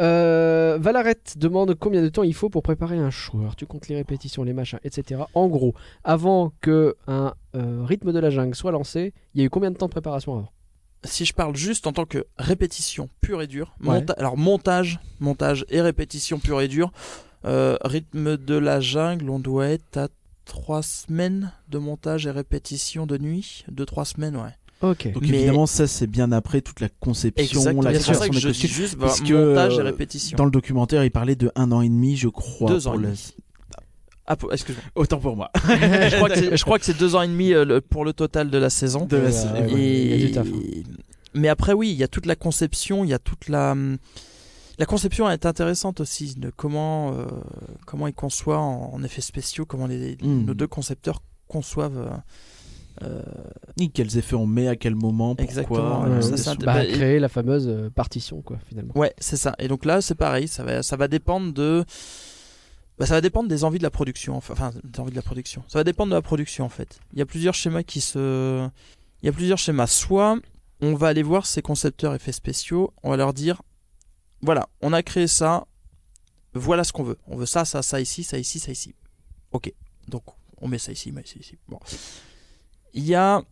Euh, 0.00 0.78
Valarette 0.80 1.34
demande 1.36 1.74
combien 1.74 2.02
de 2.02 2.08
temps 2.08 2.22
il 2.22 2.32
faut 2.34 2.48
pour 2.48 2.62
préparer 2.62 2.96
un 2.96 3.10
show. 3.10 3.38
Alors, 3.40 3.54
tu 3.54 3.66
comptes 3.66 3.88
les 3.88 3.96
répétitions, 3.96 4.44
les 4.44 4.54
machins, 4.54 4.78
etc. 4.82 5.22
En 5.34 5.48
gros, 5.48 5.74
avant 6.04 6.52
que 6.62 6.96
un 7.06 7.34
euh, 7.54 7.84
rythme 7.84 8.12
de 8.12 8.18
la 8.18 8.30
jungle 8.30 8.54
soit 8.54 8.72
lancé, 8.72 9.12
il 9.34 9.40
y 9.40 9.44
a 9.44 9.46
eu 9.46 9.50
combien 9.50 9.70
de 9.70 9.76
temps 9.76 9.86
de 9.86 9.90
préparation 9.92 10.32
avant? 10.32 10.48
Si 11.04 11.24
je 11.24 11.32
parle 11.34 11.54
juste 11.56 11.86
en 11.86 11.92
tant 11.92 12.04
que 12.06 12.26
répétition 12.38 13.08
pure 13.20 13.42
et 13.42 13.46
dure, 13.46 13.74
Ouais. 13.82 14.00
monta- 14.00 14.12
alors 14.14 14.36
montage, 14.36 15.00
montage 15.18 15.64
et 15.70 15.80
répétition 15.80 16.38
pure 16.38 16.60
et 16.62 16.68
dure, 16.68 16.92
euh, 17.46 17.76
rythme 17.84 18.36
de 18.36 18.54
la 18.56 18.80
jungle, 18.80 19.28
on 19.30 19.38
doit 19.38 19.68
être 19.68 19.96
à 19.98 20.08
trois 20.50 20.82
semaines 20.82 21.52
de 21.68 21.78
montage 21.78 22.26
et 22.26 22.30
répétition 22.30 23.06
de 23.06 23.16
nuit, 23.16 23.64
deux 23.70 23.86
trois 23.86 24.04
semaines, 24.04 24.36
ouais. 24.36 24.50
Ok. 24.82 25.12
Donc 25.12 25.22
Mais- 25.22 25.28
évidemment, 25.28 25.66
ça 25.66 25.86
c'est 25.86 26.06
bien 26.06 26.32
après 26.32 26.60
toute 26.60 26.80
la 26.80 26.88
conception, 26.88 27.60
Exactement. 27.60 27.82
la 27.82 27.92
création 27.92 28.12
des 28.24 28.40
costumes. 28.40 28.70
juste 28.70 28.96
bah, 28.96 29.06
parce 29.06 29.20
que, 29.20 29.32
montage 29.48 29.76
et 29.76 29.80
euh, 29.80 29.84
répétition. 29.84 30.36
Dans 30.36 30.44
le 30.44 30.50
documentaire, 30.50 31.04
il 31.04 31.10
parlait 31.10 31.36
de 31.36 31.52
un 31.54 31.70
an 31.70 31.82
et 31.82 31.88
demi, 31.88 32.16
je 32.16 32.28
crois. 32.28 32.68
Deux 32.70 32.88
ans 32.88 32.92
pour 32.92 33.00
et 33.00 33.04
demi. 33.04 33.34
Ah. 34.26 34.36
Autant 34.94 35.18
pour 35.18 35.36
moi. 35.36 35.50
je 35.64 36.62
crois 36.64 36.78
que 36.78 36.84
c'est- 36.84 36.98
deux 36.98 37.14
ans 37.14 37.22
et 37.22 37.28
demi 37.28 37.52
euh, 37.52 37.80
pour 37.88 38.04
le 38.04 38.12
total 38.12 38.50
de 38.50 38.58
la 38.58 38.70
saison. 38.70 39.04
De 39.06 39.16
la 39.16 39.24
Ouais, 39.24 39.30
ouais, 39.30 39.72
ouais. 39.72 40.12
a 40.12 40.28
Et... 40.28 40.30
taf, 40.32 40.46
hein. 40.46 40.82
Mais 41.34 41.48
après, 41.48 41.72
oui, 41.72 41.90
il 41.90 41.96
y 41.96 42.02
a 42.02 42.08
toute 42.08 42.26
la 42.26 42.36
conception, 42.36 43.04
il 43.04 43.10
y 43.10 43.14
a 43.14 43.18
toute 43.18 43.48
la. 43.48 43.76
La 44.80 44.86
conception 44.86 45.28
est 45.30 45.44
intéressante 45.44 46.00
aussi, 46.00 46.34
de 46.36 46.50
comment, 46.50 47.12
euh, 47.12 47.26
comment 47.86 48.06
ils 48.06 48.14
conçoivent 48.14 48.58
en, 48.58 48.94
en 48.94 49.02
effets 49.04 49.20
spéciaux, 49.20 49.66
comment 49.66 49.86
les, 49.86 50.16
Mm. 50.22 50.46
nos 50.46 50.54
deux 50.54 50.66
concepteurs 50.66 51.22
conçoivent. 51.48 51.98
euh, 51.98 53.04
euh, 53.06 53.22
Ni 53.78 53.90
quels 53.90 54.16
effets 54.18 54.34
on 54.36 54.46
met, 54.46 54.68
à 54.68 54.76
quel 54.76 54.94
moment, 54.94 55.34
pourquoi. 55.36 55.44
Exactement, 55.44 56.04
euh, 56.06 56.20
ça, 56.22 56.36
ça. 56.38 56.54
Bah, 56.56 56.82
et- 56.84 56.92
créer 56.92 57.18
la 57.20 57.28
fameuse 57.28 57.68
euh, 57.68 57.90
partition, 57.90 58.40
quoi, 58.42 58.58
finalement. 58.68 58.92
Ouais, 58.96 59.12
c'est 59.18 59.36
ça. 59.36 59.54
Et 59.58 59.68
donc 59.68 59.84
là, 59.84 60.00
c'est 60.00 60.14
pareil, 60.14 60.48
ça 60.48 60.64
va, 60.64 60.82
ça 60.82 60.96
va 60.96 61.08
dépendre 61.08 61.52
de. 61.52 61.84
Bah, 62.98 63.04
ça 63.06 63.14
va 63.14 63.20
dépendre 63.20 63.48
des 63.48 63.64
envies 63.64 63.78
de 63.78 63.82
la 63.82 63.90
production. 63.90 64.34
Enfin, 64.36 64.52
enfin, 64.54 64.72
des 64.82 64.98
envies 65.00 65.10
de 65.12 65.16
la 65.16 65.22
production. 65.22 65.62
Ça 65.68 65.78
va 65.78 65.84
dépendre 65.84 66.10
de 66.10 66.16
la 66.16 66.22
production, 66.22 66.64
en 66.64 66.68
fait. 66.70 67.00
Il 67.12 67.18
y 67.18 67.22
a 67.22 67.26
plusieurs 67.26 67.54
schémas 67.54 67.82
qui 67.82 68.00
se. 68.00 68.66
Il 69.22 69.26
y 69.26 69.28
a 69.28 69.32
plusieurs 69.32 69.58
schémas. 69.58 69.86
Soit 69.86 70.38
on 70.82 70.94
va 70.94 71.08
aller 71.08 71.22
voir 71.22 71.44
ces 71.46 71.60
concepteurs 71.62 72.14
effets 72.14 72.32
spéciaux, 72.32 72.92
on 73.02 73.10
va 73.10 73.16
leur 73.18 73.32
dire 73.34 73.60
voilà, 74.42 74.68
on 74.80 74.92
a 74.92 75.02
créé 75.02 75.26
ça, 75.26 75.66
voilà 76.54 76.84
ce 76.84 76.92
qu'on 76.92 77.04
veut. 77.04 77.18
On 77.26 77.36
veut 77.36 77.46
ça, 77.46 77.64
ça, 77.64 77.82
ça 77.82 78.00
ici, 78.00 78.24
ça 78.24 78.38
ici, 78.38 78.58
ça 78.58 78.72
ici. 78.72 78.94
Ok. 79.52 79.72
Donc, 80.08 80.22
on 80.58 80.68
met 80.68 80.78
ça 80.78 80.92
ici, 80.92 81.12
mais 81.12 81.22
ici, 81.22 81.38
ici. 81.38 81.58
Bon. 81.68 81.78
Il 82.92 83.04
y 83.04 83.14
a. 83.14 83.42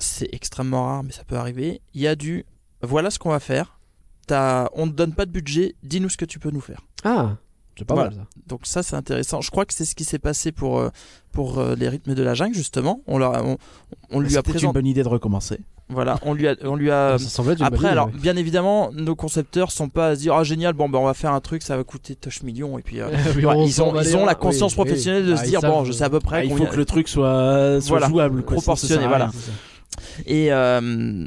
C'est 0.00 0.28
extrêmement 0.32 0.84
rare, 0.84 1.02
mais 1.02 1.12
ça 1.12 1.24
peut 1.24 1.36
arriver. 1.36 1.80
Il 1.92 2.00
y 2.00 2.06
a 2.06 2.14
du 2.14 2.46
voilà 2.82 3.10
ce 3.10 3.18
qu'on 3.18 3.30
va 3.30 3.40
faire. 3.40 3.80
On 4.30 4.86
ne 4.86 4.92
donne 4.92 5.14
pas 5.14 5.26
de 5.26 5.30
budget, 5.30 5.74
dis-nous 5.82 6.10
ce 6.10 6.16
que 6.16 6.24
tu 6.24 6.38
peux 6.38 6.50
nous 6.50 6.60
faire. 6.60 6.86
Ah, 7.02 7.36
c'est 7.78 7.84
pas 7.84 7.94
Voilà. 7.94 8.10
mal 8.10 8.18
ça. 8.18 8.26
Donc 8.46 8.60
ça 8.64 8.82
c'est 8.82 8.96
intéressant. 8.96 9.40
Je 9.40 9.50
crois 9.50 9.64
que 9.64 9.72
c'est 9.74 9.84
ce 9.84 9.94
qui 9.94 10.04
s'est 10.04 10.18
passé 10.18 10.52
pour, 10.52 10.78
euh, 10.78 10.90
pour 11.32 11.58
euh, 11.58 11.74
les 11.76 11.88
rythmes 11.88 12.14
de 12.14 12.22
la 12.22 12.34
jungle 12.34 12.54
justement. 12.54 13.02
On, 13.06 13.18
leur 13.18 13.34
a- 13.36 13.44
on, 13.44 13.56
on 14.10 14.20
lui 14.20 14.26
a 14.28 14.30
C'était 14.30 14.48
une 14.48 14.52
présenté. 14.54 14.72
bonne 14.74 14.86
idée 14.86 15.02
de 15.02 15.08
recommencer. 15.08 15.58
Voilà, 15.90 16.18
on 16.22 16.34
lui 16.34 16.46
a, 16.46 16.54
on 16.64 16.76
lui 16.76 16.90
a. 16.90 17.16
ça 17.18 17.42
Après, 17.60 17.88
alors, 17.88 18.08
ouais. 18.08 18.12
bien 18.20 18.36
évidemment, 18.36 18.90
nos 18.92 19.14
concepteurs 19.16 19.70
sont 19.72 19.88
pas 19.88 20.08
à 20.08 20.14
se 20.16 20.20
dire 20.20 20.34
ah 20.34 20.44
génial, 20.44 20.74
bon 20.74 20.88
ben 20.90 20.98
on 20.98 21.04
va 21.06 21.14
faire 21.14 21.32
un 21.32 21.40
truc, 21.40 21.62
ça 21.62 21.78
va 21.78 21.84
coûter 21.84 22.14
toche 22.14 22.42
million 22.42 22.78
et 22.78 22.82
puis. 22.82 23.00
euh, 23.00 23.08
Oui, 23.36 23.46
ouais, 23.46 23.54
on 23.56 23.64
ils 23.64 23.80
ont, 23.80 23.98
ils 24.00 24.14
ont 24.16 24.26
la 24.26 24.34
conscience 24.34 24.72
Oui, 24.74 24.80
oui. 24.82 24.86
professionnelle 24.88 25.24
de 25.26 25.32
Ah, 25.32 25.36
se 25.38 25.44
dire 25.44 25.60
savent, 25.62 25.70
bon, 25.70 25.84
je 25.84 25.92
sais 25.92 26.04
à 26.04 26.10
peu 26.10 26.20
près 26.20 26.38
Ah, 26.40 26.44
il 26.44 26.54
faut 26.54 26.66
que 26.66 26.76
le 26.76 26.84
truc 26.84 27.08
soit, 27.08 27.80
soit 27.80 27.98
Voilà. 28.00 28.08
jouable. 28.08 28.42
Quoi, 28.42 28.56
ça 28.56 28.62
Proportionné, 28.62 29.06
voilà. 29.06 29.30
ça. 29.32 29.50
Et 30.26 30.52
euh, 30.52 31.26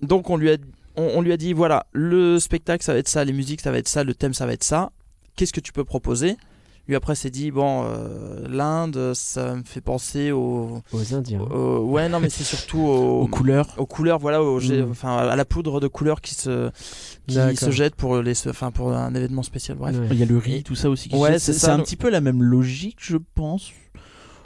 donc 0.00 0.30
on 0.30 0.36
lui 0.36 0.50
a 0.50 0.56
on, 0.96 1.02
on 1.16 1.20
lui 1.20 1.32
a 1.32 1.36
dit 1.36 1.52
voilà, 1.52 1.86
le 1.92 2.38
spectacle 2.38 2.82
ça 2.84 2.92
va 2.92 2.98
être 3.00 3.08
ça, 3.08 3.24
les 3.24 3.32
musiques 3.32 3.60
ça 3.60 3.70
va 3.70 3.78
être 3.78 3.88
ça, 3.88 4.02
le 4.04 4.14
thème 4.14 4.32
ça 4.32 4.46
va 4.46 4.52
être 4.54 4.64
ça. 4.64 4.90
Qu'est-ce 5.36 5.52
que 5.52 5.60
tu 5.60 5.72
peux 5.72 5.84
proposer? 5.84 6.36
Lui 6.86 6.96
après 6.96 7.14
s'est 7.14 7.30
dit 7.30 7.50
bon, 7.50 7.84
euh, 7.86 8.46
l'Inde, 8.46 9.12
ça 9.14 9.54
me 9.54 9.62
fait 9.64 9.80
penser 9.80 10.32
au, 10.32 10.82
Aux 10.92 11.14
Indiens. 11.14 11.40
ouais 11.40 12.10
non 12.10 12.20
mais 12.20 12.28
c'est 12.28 12.44
surtout 12.44 12.78
au, 12.86 13.22
Aux 13.22 13.26
couleurs. 13.26 13.68
aux 13.78 13.86
couleurs, 13.86 14.18
voilà, 14.18 14.42
au 14.42 14.60
jet- 14.60 14.82
Mm. 14.82 14.90
enfin 14.90 15.16
à 15.16 15.34
la 15.34 15.44
poudre 15.46 15.80
de 15.80 15.88
couleurs 15.88 16.20
qui 16.20 16.34
se 16.34 16.70
qui 17.26 17.56
se 17.56 17.70
jette 17.70 17.94
pour 17.94 18.18
les, 18.20 18.34
enfin 18.48 18.70
pour 18.70 18.92
un 18.92 19.14
événement 19.14 19.42
spécial. 19.42 19.78
Bref, 19.78 19.96
Ouais. 19.98 20.08
Il 20.10 20.18
y 20.18 20.22
a 20.22 20.26
le 20.26 20.36
riz, 20.36 20.62
tout 20.62 20.74
ça 20.74 20.90
aussi. 20.90 21.08
qui 21.08 21.16
Ouais, 21.16 21.38
c'est 21.38 21.68
un 21.70 21.78
petit 21.80 21.96
peu 21.96 22.10
la 22.10 22.20
même 22.20 22.42
logique, 22.42 22.98
je 23.00 23.16
pense. 23.34 23.70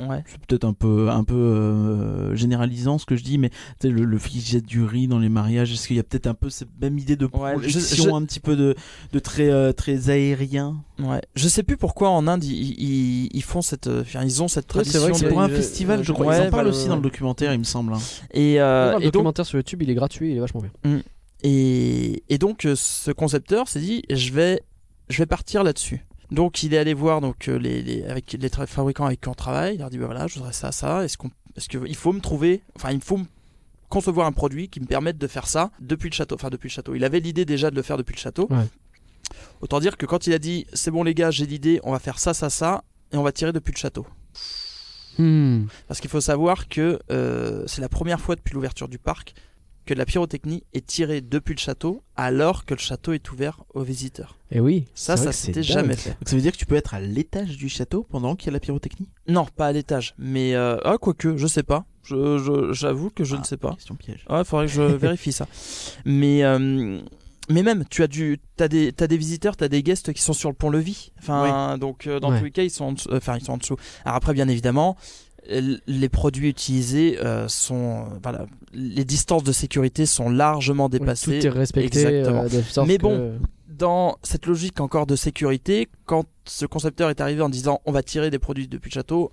Ouais. 0.01 0.23
C'est 0.27 0.39
peut-être 0.47 0.65
un 0.65 0.73
peu, 0.73 1.11
un 1.11 1.25
peu 1.25 1.35
euh, 1.35 2.35
généralisant 2.37 2.99
ce 2.99 3.07
que 3.07 3.17
je 3.17 3.23
dis, 3.25 3.39
mais 3.39 3.51
le, 3.83 4.05
le 4.05 4.19
fait 4.19 4.29
qu'ils 4.31 4.41
jettent 4.43 4.67
du 4.67 4.83
riz 4.85 5.09
dans 5.09 5.19
les 5.19 5.29
mariages, 5.29 5.73
est-ce 5.73 5.87
qu'il 5.89 5.97
y 5.97 6.01
a 6.01 6.03
peut-être 6.03 6.27
un 6.27 6.35
peu 6.35 6.51
cette 6.51 6.69
même 6.81 6.99
idée 6.99 7.17
de 7.17 7.27
Ouais, 7.27 7.53
je- 7.55 7.59
projection, 7.61 8.05
je- 8.05 8.11
un 8.11 8.25
petit 8.25 8.41
peu 8.41 8.57
de, 8.57 8.75
de 9.13 9.19
très, 9.19 9.51
euh, 9.51 9.73
très 9.73 10.11
aérien? 10.11 10.77
Ouais. 10.99 11.21
Je 11.37 11.49
sais 11.49 11.63
plus 11.63 11.77
pourquoi 11.77 12.11
en 12.11 12.27
Inde 12.27 12.45
ils, 12.45 12.75
ils, 12.81 13.29
ils 13.33 13.43
font 13.43 13.63
cette, 13.63 13.87
euh, 13.87 14.03
enfin, 14.03 14.23
ils 14.25 14.43
ont 14.43 14.49
cette 14.49 14.67
tradition. 14.67 15.13
C'est 15.15 15.25
de- 15.25 15.29
pour 15.31 15.41
un 15.41 15.49
festival, 15.49 16.03
je 16.05 16.13
crois. 16.13 16.37
Ils 16.37 16.43
en 16.47 16.51
parlent 16.51 16.65
bah, 16.65 16.71
aussi 16.71 16.83
ouais. 16.85 16.89
dans 16.89 16.97
le 16.97 17.03
documentaire, 17.03 17.53
il 17.53 17.59
me 17.59 17.65
semble. 17.65 17.93
hein. 17.95 17.99
Et, 18.33 18.61
euh, 18.61 18.93
le 18.93 18.99
et 18.99 19.05
donc 19.07 19.13
documentaire 19.15 19.47
sur 19.47 19.59
YouTube, 19.59 19.83
il 19.83 19.91
est 19.91 19.95
gratuit, 19.95 20.31
il 20.33 20.37
est 20.37 20.41
vachement 20.41 20.63
bien. 20.63 21.01
Et, 21.45 22.23
et 22.29 22.39
donc 22.39 22.67
ce 22.75 23.11
concepteur 23.13 23.69
s'est 23.69 23.81
dit 23.81 24.03
je 24.11 24.33
vais 24.33 24.61
je 25.09 25.19
vais 25.19 25.27
partir 25.27 25.63
là-dessus. 25.63 26.05
Donc 26.31 26.63
il 26.63 26.75
est 26.75 26.79
allé 26.79 26.95
voir 26.95 27.21
donc 27.21 27.49
euh, 27.49 27.59
les, 27.59 27.83
les 27.83 28.05
avec 28.05 28.33
les 28.33 28.49
fabricants 28.49 29.07
avec 29.07 29.21
qui 29.21 29.29
on 29.29 29.35
travaille, 29.35 29.77
il 29.77 29.79
leur 29.79 29.91
dit 29.91 29.99
bah 29.99 30.07
voilà, 30.07 30.27
je 30.27 30.35
voudrais 30.35 30.53
ça 30.53 30.73
ça, 30.73 31.05
est-ce 31.05 31.17
qu'on 31.17 31.31
est-ce 31.57 31.69
que 31.69 31.79
il 31.87 31.97
faut 31.97 32.13
me 32.13 32.21
trouver 32.21 32.63
enfin 32.77 32.93
il 32.93 33.01
faut 33.01 33.17
me 33.17 33.25
concevoir 33.89 34.27
un 34.27 34.33
produit 34.33 34.69
qui 34.69 34.81
me 34.81 34.87
permette 34.87 35.17
de 35.17 35.27
faire 35.27 35.47
ça 35.47 35.71
depuis 35.81 36.11
le 36.11 36.15
château, 36.15 36.35
enfin 36.35 36.51
depuis 36.51 36.69
le 36.69 36.73
château. 36.73 36.95
Il 36.95 37.05
avait 37.05 37.21
l'idée 37.21 37.47
déjà 37.47 37.71
de 37.71 37.77
le 37.77 37.83
faire 37.83 37.97
depuis 37.97 38.15
le 38.15 38.21
château. 38.21 38.47
Ouais. 38.51 38.67
Autant 39.63 39.81
dire 39.81 39.97
que 39.97 40.05
quand 40.05 40.27
il 40.27 40.35
a 40.35 40.39
dit 40.39 40.67
c'est 40.75 40.91
bon 40.91 41.03
les 41.03 41.15
gars, 41.15 41.31
j'ai 41.31 41.47
l'idée, 41.47 41.81
on 41.83 41.93
va 41.93 41.99
faire 41.99 42.19
ça 42.19 42.35
ça 42.35 42.51
ça 42.51 42.85
et 43.13 43.17
on 43.17 43.23
va 43.23 43.33
tirer 43.33 43.53
depuis 43.53 43.73
le 43.73 43.79
château. 43.79 44.07
Hmm. 45.17 45.65
Parce 45.89 46.01
qu'il 46.01 46.11
faut 46.11 46.21
savoir 46.21 46.69
que 46.69 47.01
euh, 47.11 47.65
c'est 47.67 47.81
la 47.81 47.89
première 47.89 48.21
fois 48.21 48.37
depuis 48.37 48.55
l'ouverture 48.55 48.89
du 48.89 48.99
parc 48.99 49.35
que 49.89 49.95
la 49.95 50.05
pyrotechnie 50.05 50.65
est 50.75 50.85
tirée 50.87 51.23
depuis 51.23 51.55
le 51.55 51.59
château 51.61 52.03
alors 52.15 52.67
que 52.67 52.75
le 52.75 52.79
château 52.79 53.15
est 53.15 53.33
ouvert 53.33 53.65
aux 53.73 53.83
visiteurs. 53.83 54.37
Et 54.51 54.61
oui. 54.61 54.85
Ça, 54.95 55.17
ça 55.17 55.33
s'était 55.33 55.63
jamais 55.63 55.97
fait. 55.97 56.11
Donc 56.11 56.29
ça 56.29 56.37
veut 56.37 56.43
dire 56.43 56.53
que 56.53 56.59
tu 56.59 56.67
peux 56.67 56.75
être 56.75 56.93
à 56.93 57.01
l'étage 57.01 57.57
du 57.57 57.71
château 57.71 58.07
pendant 58.11 58.37
qu'il 58.37 58.49
y 58.49 58.51
a 58.51 58.53
la 58.53 58.61
pyrotechnie? 58.61 59.09
Non, 59.29 59.47
pas 59.47 59.69
à 59.69 59.73
l'étage. 59.73 60.15
Mais, 60.19 60.55
euh, 60.55 60.77
ah, 60.85 60.99
quoique, 61.01 61.39
je 61.39 61.47
sais 61.47 61.63
pas. 61.63 61.87
Je- 62.03 62.37
je- 62.37 62.73
J'avoue 62.75 63.09
que 63.09 63.25
je 63.25 63.37
Ah, 63.37 63.39
ne 63.39 63.45
sais 63.45 63.57
pas. 63.57 63.73
Question 63.77 63.95
piège. 63.95 64.27
Ouais, 64.29 64.45
faudrait 64.45 64.67
que 64.67 64.73
je 64.73 64.83
vérifie 65.07 65.33
ça. 65.33 65.47
Mais, 66.05 66.45
euh, 66.45 67.01
mais 67.49 67.63
même, 67.63 67.85
tu 67.89 68.03
as, 68.03 68.09
du, 68.09 68.39
as, 68.61 68.69
des, 68.69 68.93
t'as 68.93 69.07
des 69.07 69.17
visiteurs, 69.17 69.57
tu 69.57 69.65
as 69.65 69.69
des 69.69 69.83
guests 69.83 70.13
qui 70.13 70.21
sont 70.21 70.35
sur 70.35 70.51
le 70.51 70.55
pont-levis. 70.55 71.13
Enfin, 71.19 71.79
donc, 71.79 72.07
euh, 72.07 72.21
dans 72.21 72.31
Ouais. 72.31 72.39
tous 72.41 72.45
les 72.45 72.51
cas, 72.51 72.63
ils 72.63 72.71
sont, 72.71 72.85
en 72.85 72.93
dessous, 72.93 73.09
euh, 73.11 73.17
enfin, 73.17 73.37
ils 73.39 73.45
sont 73.45 73.53
en 73.53 73.57
dessous. 73.59 73.77
Alors 74.05 74.17
après, 74.17 74.35
bien 74.35 74.49
évidemment, 74.49 74.97
les 75.47 76.09
produits 76.09 76.49
utilisés 76.49 77.19
euh, 77.25 77.49
sont. 77.49 78.05
euh, 78.13 78.19
voilà, 78.23 78.47
les 78.73 79.05
distances 79.05 79.45
de 79.45 79.53
sécurité 79.53 80.05
sont 80.07 80.29
largement 80.31 80.85
Oui, 80.87 80.99
dépassées. 80.99 81.39
Tout 81.39 81.47
est 81.47 81.51
respecté. 81.51 81.87
Exactement. 82.01 82.43
euh, 82.45 82.49
de 82.49 82.63
sorte 82.63 82.87
Mais 82.89 82.97
que- 82.99 83.03
bon, 83.03 83.39
dans 83.69 84.19
cette 84.23 84.47
logique 84.47 84.81
encore 84.81 85.07
de 85.07 85.17
sécurité, 85.17 85.89
quand 86.07 86.25
ce 86.45 86.67
concepteur 86.67 87.11
est 87.11 87.21
arrivé 87.21 87.41
en 87.43 87.49
disant 87.49 87.81
on 87.87 87.93
va 87.93 88.03
tirer 88.03 88.31
des 88.31 88.39
produits 88.39 88.67
depuis 88.69 88.91
le 88.91 88.95
château, 88.95 89.31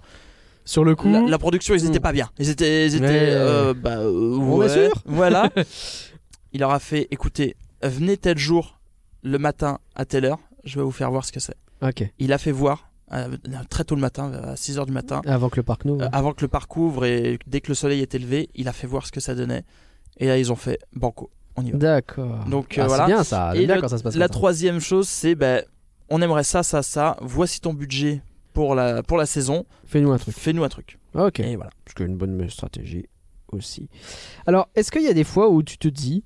Sur 0.64 0.84
le 0.84 0.95
coup. 0.95 1.10
la, 1.11 1.22
la 1.22 1.38
production 1.38 1.73
ils 1.76 1.86
étaient 1.86 1.99
Mm. 1.99 2.02
pas 2.02 2.14
bien. 2.14 2.30
Ils 2.40 2.49
étaient, 2.49 2.86
ils 2.88 2.95
étaient, 2.95 3.07
euh, 3.32 3.73
bah, 3.73 3.99
On 4.02 4.57
ouais. 4.57 4.69
sûr 4.69 4.91
Voilà. 5.06 5.49
Il 6.53 6.60
leur 6.61 6.72
a 6.72 6.80
fait 6.80 7.07
écoutez, 7.11 7.56
venez 7.84 8.15
tel 8.18 8.38
jour, 8.38 8.80
le 9.23 9.38
matin 9.40 9.80
à 9.95 10.06
telle 10.06 10.26
heure, 10.26 10.40
je 10.64 10.77
vais 10.80 10.84
vous 10.86 10.91
faire 10.91 11.11
voir 11.11 11.26
ce 11.26 11.32
que 11.32 11.40
c'est. 11.40 11.56
Ok. 11.82 12.03
Il 12.19 12.32
a 12.32 12.38
fait 12.38 12.52
voir 12.52 12.90
euh, 13.14 13.38
très 13.69 13.84
tôt 13.84 13.95
le 13.95 14.02
matin, 14.02 14.32
à 14.34 14.56
6h 14.56 14.86
du 14.86 14.91
matin, 14.91 15.22
Avant 15.26 15.49
que 15.49 15.57
le 15.57 15.64
parc 15.64 15.86
n'ouvre. 15.86 16.03
euh, 16.03 16.10
avant 16.11 16.34
que 16.34 16.41
le 16.41 16.48
parc 16.48 16.76
ouvre 16.77 17.06
et 17.06 17.38
dès 17.48 17.61
que 17.61 17.69
le 17.69 17.76
soleil 17.76 18.02
était 18.02 18.19
levé, 18.19 18.49
il 18.56 18.68
a 18.68 18.73
fait 18.73 18.88
voir 18.88 19.06
ce 19.06 19.11
que 19.11 19.19
ça 19.19 19.36
donnait. 19.36 19.64
Et 20.18 20.27
là 20.27 20.38
ils 20.38 20.52
ont 20.52 20.56
fait 20.56 20.80
banco, 20.94 21.30
on 21.56 21.64
y 21.65 21.72
va. 21.72 21.77
D'accord. 21.77 22.45
Donc, 22.45 22.76
Ah, 22.77 22.84
euh, 22.84 22.88
voilà. 22.88 23.06
C'est 23.06 23.11
bien 23.14 23.23
ça. 23.23 23.56
Et 23.56 23.65
bien 23.65 23.76
le- 23.76 23.82
quand 23.82 23.88
ça 23.90 23.98
se 23.98 24.03
passe 24.03 24.15
La 24.15 24.26
ça. 24.27 24.30
troisième 24.34 24.80
chose, 24.80 25.07
c'est 25.07 25.36
ben, 25.36 25.64
on 26.10 26.22
aimerait 26.22 26.44
ça, 26.44 26.64
ça, 26.64 26.82
ça. 26.84 27.18
Voici 27.22 27.60
ton 27.61 27.73
budget 27.73 28.22
pour 28.53 28.76
la, 28.76 29.03
pour 29.03 29.18
la 29.18 29.26
saison. 29.26 29.65
Fais-nous 29.86 30.11
un 30.11 30.18
truc. 30.18 30.36
Fais-nous 30.36 30.64
un 30.64 30.69
truc. 30.69 30.98
Ok. 31.14 31.40
Et 31.41 31.56
voilà. 31.56 31.72
Parce 31.84 31.94
qu'une 31.95 32.15
bonne 32.15 32.49
stratégie 32.49 33.06
aussi. 33.52 33.90
Alors, 34.48 34.69
est-ce 34.76 34.91
qu'il 34.91 35.03
y 35.03 35.07
a 35.07 35.14
des 35.14 35.23
fois 35.23 35.49
où 35.49 35.61
tu 35.64 35.77
te 35.77 35.88
dis, 35.88 36.23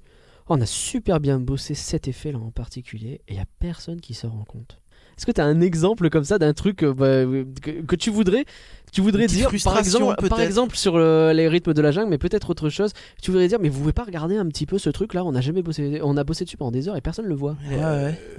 Oh, 0.47 0.55
on 0.55 0.61
a 0.61 0.65
super 0.65 1.19
bien 1.19 1.39
bossé 1.39 1.75
cet 1.75 2.07
effet-là 2.07 2.39
en 2.39 2.49
particulier, 2.51 3.21
et 3.27 3.33
il 3.33 3.35
y 3.35 3.39
a 3.39 3.45
personne 3.59 4.01
qui 4.01 4.13
se 4.15 4.25
rend 4.27 4.43
compte? 4.45 4.79
Est-ce 5.19 5.25
que 5.25 5.33
tu 5.33 5.41
as 5.41 5.45
un 5.45 5.59
exemple 5.59 6.09
comme 6.09 6.23
ça 6.23 6.39
d'un 6.39 6.53
truc 6.53 6.81
euh, 6.81 6.93
bah, 6.93 7.25
que, 7.61 7.81
que 7.81 7.95
tu 7.97 8.09
voudrais, 8.09 8.45
tu 8.93 9.01
voudrais 9.01 9.27
dire, 9.27 9.51
par 9.65 9.77
exemple, 9.77 10.15
par 10.29 10.39
exemple 10.39 10.77
sur 10.77 10.97
le- 10.97 11.33
les 11.33 11.49
rythmes 11.49 11.73
de 11.73 11.81
la 11.81 11.91
jungle, 11.91 12.09
mais 12.09 12.17
peut-être 12.17 12.49
autre 12.49 12.69
chose, 12.69 12.93
tu 13.21 13.29
voudrais 13.29 13.49
dire, 13.49 13.59
mais 13.59 13.67
vous 13.67 13.81
pouvez 13.81 13.91
pas 13.91 14.05
regarder 14.05 14.37
un 14.37 14.45
petit 14.47 14.65
peu 14.65 14.77
ce 14.79 14.89
truc-là 14.89 15.25
On 15.25 15.35
a 15.35 15.41
jamais 15.41 15.61
bossé, 15.61 15.99
on 16.03 16.15
a 16.15 16.23
bossé 16.23 16.45
dessus 16.45 16.55
pendant 16.55 16.71
des 16.71 16.87
heures 16.87 16.95
et 16.95 17.01
personne 17.01 17.25
le 17.25 17.35
voit. 17.35 17.57
Ouais, 17.69 17.75
ouais. 17.75 17.81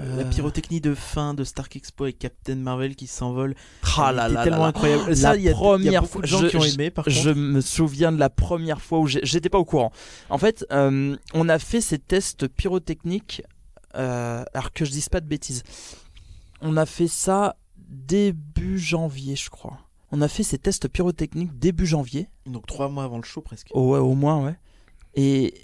Euh, 0.00 0.16
La 0.16 0.22
Euh. 0.22 0.30
pyrotechnie 0.30 0.80
de 0.80 0.94
fin 0.94 1.34
de 1.34 1.44
Stark 1.44 1.76
Expo 1.76 2.04
avec 2.04 2.18
Captain 2.18 2.56
Marvel 2.56 2.96
qui 2.96 3.06
s'envole. 3.06 3.54
Ah 3.98 4.10
là 4.10 4.22
Elle 4.24 4.30
était 4.30 4.34
là 4.38 4.42
tellement 4.44 4.56
là 4.58 4.62
là. 4.62 4.68
incroyable. 4.68 5.02
La 5.10 5.14
Ça, 5.16 5.36
il 5.36 5.42
y 5.42 5.48
a, 5.48 5.50
il 5.50 5.52
y 5.52 5.52
a 5.52 5.54
première 5.54 6.00
beaucoup 6.02 6.22
de 6.22 6.26
fois- 6.28 6.38
gens 6.38 6.44
je- 6.46 6.48
qui 6.50 6.56
ont 6.56 6.64
aimé 6.64 6.88
par 6.88 7.04
contre. 7.04 7.14
Je 7.14 7.28
me 7.30 7.60
souviens 7.60 8.10
de 8.10 8.18
la 8.18 8.30
première 8.30 8.80
fois 8.80 9.00
où 9.00 9.06
j'étais 9.06 9.50
pas 9.50 9.58
au 9.58 9.66
courant. 9.66 9.92
En 10.30 10.38
fait, 10.38 10.64
euh, 10.72 11.14
on 11.34 11.48
a 11.50 11.58
fait 11.58 11.82
ces 11.82 11.98
tests 11.98 12.48
pyrotechniques, 12.48 13.42
euh, 13.96 14.44
alors 14.54 14.72
que 14.72 14.84
je 14.84 14.90
dise 14.90 15.08
pas 15.10 15.20
de 15.20 15.26
bêtises. 15.26 15.62
On 16.62 16.76
a 16.76 16.86
fait 16.86 17.08
ça 17.08 17.56
début 17.78 18.78
janvier, 18.78 19.36
je 19.36 19.50
crois. 19.50 19.78
On 20.12 20.20
a 20.22 20.28
fait 20.28 20.42
ces 20.42 20.58
tests 20.58 20.88
pyrotechniques 20.88 21.58
début 21.58 21.86
janvier. 21.86 22.28
Donc 22.46 22.66
trois 22.66 22.88
mois 22.88 23.04
avant 23.04 23.16
le 23.18 23.22
show 23.24 23.40
presque. 23.40 23.68
Oh, 23.72 23.92
ouais, 23.92 23.98
au 23.98 24.14
moins, 24.14 24.44
ouais. 24.44 24.56
Et 25.14 25.54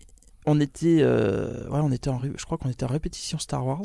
on 0.47 0.61
était, 0.61 0.99
euh, 1.01 1.69
ouais, 1.69 1.81
on 1.83 1.91
était 1.93 2.09
en, 2.11 2.21
je 2.21 2.45
crois 2.45 2.57
qu'on 2.59 2.69
était 2.71 2.85
en 2.85 2.89
répétition 2.89 3.39
Star 3.39 3.67
Wars. 3.67 3.83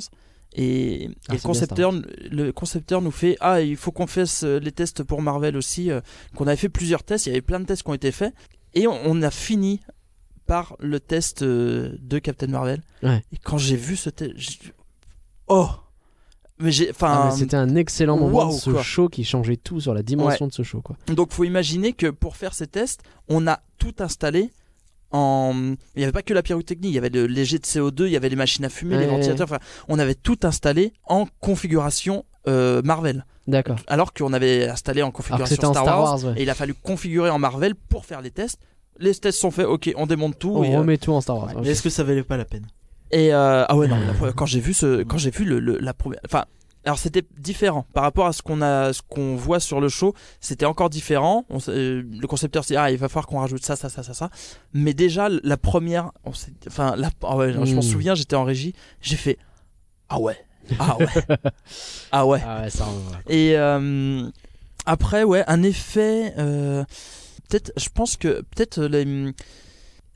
Et, 0.53 1.05
et 1.05 1.09
Ah, 1.29 1.33
le, 1.33 1.39
concepteur, 1.39 1.91
le 2.29 2.51
concepteur 2.51 3.01
nous 3.01 3.11
fait 3.11 3.37
Ah, 3.39 3.61
il 3.61 3.77
faut 3.77 3.91
qu'on 3.91 4.05
fasse 4.07 4.43
euh, 4.43 4.59
les 4.59 4.71
tests 4.71 5.01
pour 5.03 5.21
Marvel 5.21 5.55
aussi. 5.57 5.89
euh, 5.89 6.01
qu'on 6.35 6.45
avait 6.47 6.57
fait 6.57 6.69
plusieurs 6.69 7.03
tests, 7.03 7.25
il 7.25 7.29
y 7.29 7.31
avait 7.31 7.41
plein 7.41 7.59
de 7.59 7.65
tests 7.65 7.83
qui 7.83 7.89
ont 7.89 7.93
été 7.95 8.11
faits. 8.11 8.33
Et 8.73 8.85
on, 8.87 8.99
on 9.05 9.21
a 9.21 9.31
fini 9.31 9.81
par 10.45 10.75
le 10.79 10.99
test 10.99 11.43
de 11.43 12.19
Captain 12.19 12.47
Marvel. 12.47 12.81
Ouais. 13.03 13.23
Et 13.31 13.37
quand 13.37 13.57
j'ai 13.57 13.75
vu 13.77 13.95
ce 13.95 14.09
test, 14.09 14.33
Oh 15.47 15.69
Mais 16.61 16.71
j'ai. 16.71 16.89
Ah, 16.89 16.91
Enfin. 16.95 17.31
C'était 17.35 17.57
un 17.57 17.75
excellent 17.75 18.17
moment 18.17 18.47
de 18.47 18.53
ce 18.53 18.69
quoi. 18.69 18.81
show 18.83 19.09
qui 19.09 19.23
changeait 19.23 19.57
tout 19.57 19.79
sur 19.79 19.93
la 19.93 20.03
dimension 20.03 20.47
de 20.47 20.53
ce 20.53 20.63
show. 20.63 20.81
Quoi. 20.81 20.95
Donc 21.07 21.31
faut 21.33 21.43
imaginer 21.43 21.93
que 21.93 22.07
pour 22.07 22.35
faire 22.37 22.53
ces 22.53 22.67
tests, 22.67 23.01
on 23.27 23.47
a 23.47 23.59
tout 23.77 23.95
installé 23.99 24.51
en... 25.11 25.53
Il 25.95 25.97
n'y 25.99 26.03
avait 26.03 26.11
pas 26.11 26.21
que 26.21 26.33
la 26.33 26.41
pyrotechnie, 26.43 26.89
il 26.89 26.93
y 26.93 26.97
avait 26.97 27.09
le 27.09 27.25
léger 27.27 27.59
de 27.59 27.65
CO2, 27.65 28.05
il 28.05 28.11
y 28.11 28.15
avait 28.15 28.29
les 28.29 28.35
machines 28.35 28.63
à 28.65 28.69
fumer, 28.69 28.97
les 28.97 29.07
ventilateurs, 29.07 29.45
enfin, 29.45 29.59
on 29.89 29.99
avait 29.99 30.15
tout 30.15 30.39
installé 30.43 30.93
en 31.05 31.27
configuration 31.41 32.25
euh, 32.47 32.81
Marvel. 32.83 33.25
D'accord. 33.47 33.77
Alors 33.87 34.13
qu'on 34.13 34.33
avait 34.33 34.69
installé 34.69 35.01
en 35.01 35.05
Alors 35.05 35.11
que 35.13 35.17
configuration 35.17 35.55
c'était 35.55 35.65
en 35.65 35.73
Star, 35.73 35.83
Star 35.83 35.99
Wars, 35.99 36.23
Wars, 36.23 36.25
ouais. 36.31 36.39
et 36.39 36.43
il 36.43 36.49
a 36.49 36.55
fallu 36.55 36.73
configurer 36.73 37.29
en 37.29 37.39
Marvel 37.39 37.75
pour 37.75 38.05
faire 38.05 38.21
les 38.21 38.31
tests. 38.31 38.59
Les 38.99 39.13
tests 39.15 39.39
sont 39.39 39.51
faits, 39.51 39.65
ok, 39.65 39.91
on 39.97 40.05
démonte 40.05 40.37
tout. 40.37 40.53
On 40.55 40.63
et, 40.63 40.73
euh, 40.75 40.79
remet 40.79 40.97
tout 40.97 41.11
en 41.11 41.21
Star 41.21 41.37
Wars. 41.37 41.55
ouais. 41.55 41.67
est-ce 41.67 41.81
que 41.81 41.89
ça 41.89 42.03
valait 42.03 42.23
pas 42.23 42.37
la 42.37 42.45
peine? 42.45 42.67
Et, 43.11 43.33
euh, 43.33 43.65
ah 43.67 43.75
ouais 43.75 43.87
non, 43.87 43.99
la 43.99 44.13
première- 44.13 44.35
quand 44.35 44.45
j'ai 44.45 44.59
vu 44.59 44.73
ce, 44.73 45.03
quand 45.03 45.17
j'ai 45.17 45.31
vu 45.31 45.45
le, 45.45 45.59
le- 45.59 45.77
la 45.79 45.93
première, 45.93 46.19
enfin, 46.25 46.45
alors 46.85 46.97
c'était 46.97 47.23
différent 47.37 47.85
par 47.93 48.03
rapport 48.03 48.25
à 48.25 48.33
ce 48.33 48.41
qu'on 48.41 48.61
a, 48.61 48.91
ce 48.93 49.01
qu'on 49.07 49.35
voit 49.35 49.59
sur 49.59 49.79
le 49.81 49.87
show, 49.89 50.13
c'était 50.39 50.65
encore 50.65 50.89
différent. 50.89 51.45
On 51.49 51.59
euh, 51.67 52.01
le 52.03 52.27
concepteur 52.27 52.63
s'est 52.63 52.73
dit 52.73 52.77
ah 52.77 52.89
il 52.91 52.97
va 52.97 53.07
falloir 53.09 53.27
qu'on 53.27 53.39
rajoute 53.39 53.63
ça, 53.63 53.75
ça, 53.75 53.87
ça, 53.89 54.01
ça, 54.01 54.13
ça. 54.13 54.29
Mais 54.73 54.93
déjà 54.95 55.29
la 55.43 55.57
première, 55.57 56.11
on 56.23 56.33
s'est- 56.33 56.53
enfin 56.67 56.95
la, 56.97 57.09
ah 57.23 57.37
ouais, 57.37 57.53
je 57.53 57.57
m'en 57.59 57.65
Mm. 57.65 57.81
souviens, 57.83 58.15
j'étais 58.15 58.35
en 58.35 58.43
régie, 58.45 58.73
j'ai 59.01 59.15
fait 59.17 59.37
ah 60.09 60.19
ouais, 60.19 60.37
ah 60.79 60.97
ouais, 60.97 61.05
ah 62.11 62.25
ouais. 62.25 62.41
Ah 62.45 62.61
ouais, 62.63 62.69
ça. 62.69 62.85
Et 63.29 63.55
euh, 63.57 64.27
après, 64.85 65.23
ouais, 65.23 65.43
un 65.47 65.61
effet. 65.63 66.33
euh, 66.39 66.83
peut-être, 67.49 67.71
je 67.77 67.89
pense 67.93 68.17
que 68.17 68.41
peut-être 68.41 68.79
euh, 68.79 68.87
les 68.87 69.33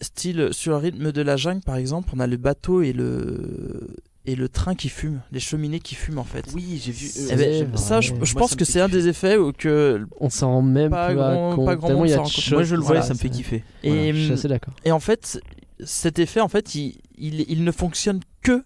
style 0.02 0.50
sur 0.52 0.72
le 0.72 0.78
rythme 0.78 1.12
de 1.12 1.22
la 1.22 1.38
jungle, 1.38 1.62
par 1.62 1.76
exemple, 1.78 2.10
on 2.16 2.20
a 2.20 2.28
le 2.28 2.38
bateau 2.38 2.82
et 2.82 2.94
le 2.94 3.88
et 4.28 4.36
le 4.36 4.50
train 4.50 4.74
qui 4.74 4.90
fume, 4.90 5.22
les 5.32 5.40
cheminées 5.40 5.80
qui 5.80 5.94
fument 5.94 6.18
en 6.18 6.24
fait. 6.24 6.46
Oui, 6.56 6.82
j'ai 6.84 6.92
vu. 6.92 7.06
C'est 7.06 7.32
Eh 7.34 7.36
ben, 7.66 7.78
ça, 7.78 8.02
je, 8.02 8.08
je 8.24 8.34
Moi, 8.34 8.40
pense 8.42 8.50
ça 8.52 8.56
que 8.56 8.66
c'est 8.66 8.82
un 8.82 8.90
des 8.90 9.08
effets 9.08 9.38
où 9.38 9.52
que 9.52 10.04
On 10.20 10.32
s'en 10.32 10.50
rend 10.52 10.62
même 10.64 10.90
Pas 10.90 11.08
plus 11.10 11.16
grand- 11.16 11.56
compte. 11.56 11.66
pas 11.68 11.76
grand 11.76 11.88
tellement 11.88 12.00
monde 12.02 12.08
il 12.08 12.12
y 12.12 12.14
a 12.14 12.18
s'en 12.18 12.24
de 12.24 12.28
rend 12.28 12.32
compte. 12.34 12.44
choses 12.44 12.54
Moi, 12.54 12.64
je 12.64 12.76
le 12.76 12.82
vois, 12.82 13.02
ça 13.04 13.14
me 13.14 13.20
fait 13.20 13.30
kiffer. 13.30 13.64
et, 13.84 13.90
Voilà, 13.90 14.14
je 14.14 14.24
suis 14.24 14.34
assez 14.34 14.48
d'accord. 14.48 14.74
et 14.84 14.92
en 14.92 15.00
fait, 15.00 15.40
cet 15.84 16.18
effet, 16.18 16.40
en 16.42 16.48
fait, 16.48 16.74
il, 16.74 16.98
il, 17.20 17.42
il 17.48 17.64
ne 17.64 17.72
fonctionne 17.72 18.20
que 18.42 18.64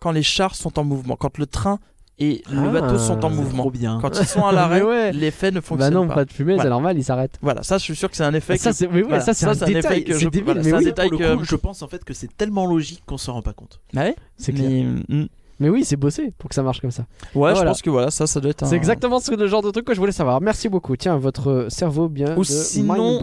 quand 0.00 0.10
les 0.10 0.24
chars 0.24 0.56
sont 0.56 0.76
en 0.78 0.84
mouvement, 0.84 1.14
quand 1.14 1.38
le 1.38 1.46
train 1.46 1.78
et 2.20 2.42
le 2.52 2.68
Ah. 2.68 2.80
bateau 2.80 2.98
sont 2.98 3.24
en 3.24 3.30
C'est 3.30 3.34
mouvement. 3.36 3.62
Trop 3.62 3.70
bien. 3.70 3.98
Quand 4.00 4.20
ils 4.20 4.26
sont 4.26 4.44
à 4.44 4.52
l'arrêt, 4.52 4.82
ouais. 4.82 5.12
l'effet 5.12 5.50
ne 5.50 5.56
Bah 5.56 5.62
fonctionne 5.62 5.94
non, 5.94 6.06
pas. 6.08 6.14
pas 6.16 6.24
de 6.26 6.32
fumée, 6.32 6.54
Voilà. 6.54 6.62
c'est 6.64 6.70
normal, 6.70 6.98
il 6.98 7.04
s'arrête. 7.04 7.38
Voilà, 7.42 7.62
ça, 7.62 7.78
je 7.78 7.82
suis 7.84 7.96
sûr 7.96 8.10
que 8.10 8.16
c'est 8.16 8.24
un 8.24 8.34
effet. 8.34 8.56
Ça, 8.58 8.70
que- 8.70 8.76
c'est 8.76 8.86
voilà, 8.86 9.20
ça, 9.20 9.34
c'est 9.34 9.46
un 9.46 9.52
détail. 9.66 10.04
que 10.04 10.12
je- 10.14 10.24
débile, 10.28 10.44
voilà, 10.44 10.62
mais 10.62 10.70
c'est 10.70 10.76
un 10.76 10.80
détail 10.80 11.08
Pour 11.10 11.18
le 11.20 11.26
que- 11.26 11.36
coup, 11.38 11.44
je 11.44 11.56
pense 11.56 11.82
en 11.82 11.88
fait 11.88 12.04
que 12.04 12.14
c'est 12.14 12.36
tellement 12.36 12.66
logique 12.66 13.02
qu'on 13.06 13.18
s'en 13.18 13.32
rend 13.32 13.42
pas 13.42 13.52
compte. 13.54 13.80
Ouais, 13.94 14.14
C'est 14.36 14.52
clair. 14.52 14.68
mais, 14.70 14.84
mm, 15.16 15.26
Mais 15.60 15.68
oui, 15.68 15.84
c'est 15.84 15.96
bossé 15.96 16.32
pour 16.38 16.48
que 16.48 16.54
ça 16.54 16.62
marche 16.62 16.80
comme 16.80 16.90
ça. 16.90 17.02
Ouais, 17.34 17.50
je 17.50 17.54
Voilà. 17.56 17.70
pense 17.70 17.82
que 17.82 17.90
voilà, 17.90 18.10
ça, 18.10 18.26
ça 18.26 18.40
doit 18.40 18.50
être 18.50 18.62
un. 18.62 18.66
C'est 18.66 18.76
exactement 18.76 19.20
ce- 19.20 19.32
le 19.36 19.46
genre 19.46 19.62
de 19.62 19.70
truc 19.70 19.84
que 19.84 19.94
je 19.94 20.00
voulais 20.00 20.10
savoir. 20.10 20.40
Merci 20.40 20.68
beaucoup. 20.70 20.96
Tiens, 20.96 21.16
votre 21.18 21.66
cerveau 21.68 22.08
bien 22.08 22.34
Ou 22.36 22.40
de 22.40 22.44
sinon. 22.46 23.20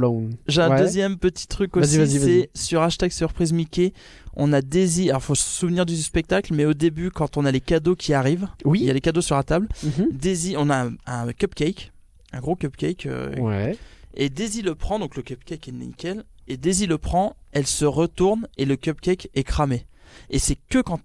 J'ai 0.48 0.62
un 0.62 0.70
Ouais. 0.70 0.78
deuxième 0.80 1.18
petit 1.18 1.48
truc 1.48 1.76
aussi, 1.76 1.98
vas-y, 1.98 2.18
vas-y. 2.20 2.50
c'est 2.54 2.62
sur 2.64 2.82
hashtag 2.84 3.12
surprise 3.12 3.52
Mickey. 3.54 3.92
On 4.36 4.54
a 4.54 4.62
Daisy, 4.62 5.10
alors 5.10 5.24
faut 5.24 5.34
se 5.36 5.44
souvenir 5.50 5.86
du 5.86 5.96
spectacle, 5.98 6.54
mais 6.54 6.66
au 6.66 6.76
début, 6.76 7.10
quand 7.10 7.38
on 7.38 7.46
a 7.46 7.52
les 7.52 7.60
cadeaux 7.60 7.96
qui 7.96 8.14
arrivent, 8.14 8.48
il 8.64 8.68
y 8.68 8.70
Oui. 8.70 8.90
a 8.90 8.94
les 8.94 9.02
cadeaux 9.02 9.22
sur 9.22 9.36
la 9.36 9.44
table. 9.44 9.68
Mhm. 9.84 10.10
Daisy, 10.12 10.56
on 10.60 10.70
a 10.70 10.86
un, 10.86 10.92
un 11.08 11.34
cupcake, 11.34 11.92
un 12.34 12.40
gros 12.40 12.56
cupcake, 12.56 13.08
euh, 13.08 13.36
Ouais. 13.40 13.76
et 14.14 14.30
Daisy 14.30 14.62
le 14.62 14.76
prend, 14.76 15.00
donc 15.00 15.16
le 15.16 15.24
cupcake 15.24 15.68
est 15.68 15.72
nickel, 15.72 16.24
et 16.48 16.56
Daisy 16.58 16.86
le 16.86 17.00
prend, 17.00 17.36
elle 17.52 17.66
se 17.66 17.86
retourne 17.86 18.48
et 18.60 18.66
le 18.66 18.76
cupcake 18.76 19.30
est 19.34 19.44
cramé. 19.44 19.88
Et 20.30 20.38
c'est 20.38 20.58
que 20.70 20.82
quand, 20.82 21.00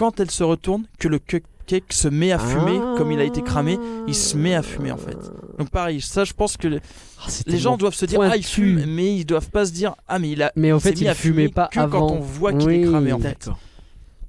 quand 0.00 0.18
elle 0.18 0.30
se 0.30 0.42
retourne 0.42 0.84
que 0.98 1.08
le 1.08 1.18
cupcake 1.18 1.92
se 1.92 2.08
met 2.08 2.32
à 2.32 2.38
fumer, 2.38 2.80
Ah. 2.82 2.94
comme 2.96 3.12
il 3.12 3.20
a 3.20 3.24
été 3.24 3.42
cramé, 3.42 3.78
il 4.08 4.14
se 4.14 4.34
met 4.34 4.54
à 4.54 4.62
fumer 4.62 4.90
en 4.92 4.96
fait. 4.96 5.18
Donc 5.58 5.68
pareil, 5.68 6.00
ça 6.00 6.24
je 6.24 6.32
pense 6.32 6.56
que 6.56 6.68
le- 6.68 6.80
Ah, 7.22 7.28
les 7.46 7.58
gens 7.58 7.76
doivent 7.76 7.94
se 7.94 8.06
dire 8.06 8.18
ah 8.22 8.34
il 8.36 8.42
fume, 8.44 8.82
mais 8.86 9.14
ils 9.14 9.26
doivent 9.26 9.50
pas 9.50 9.66
se 9.66 9.72
dire 9.72 9.94
ah 10.08 10.18
mais 10.18 10.30
il 10.30 10.42
a. 10.42 10.52
Mais 10.56 10.72
au 10.72 10.78
il 10.78 10.80
s'est 10.80 10.88
fait, 10.88 10.94
mis 10.94 11.00
il 11.02 11.08
à 11.08 11.14
fumait 11.14 11.34
fumer 11.42 11.48
pas 11.52 11.68
que 11.68 11.78
avant. 11.80 12.08
quand 12.08 12.14
on 12.14 12.20
voit 12.20 12.52
qu'il 12.54 12.66
Oui. 12.68 12.82
est 12.82 12.86
cramé 12.88 13.12
en 13.12 13.18
fait. 13.18 13.28
D'accord. 13.28 13.58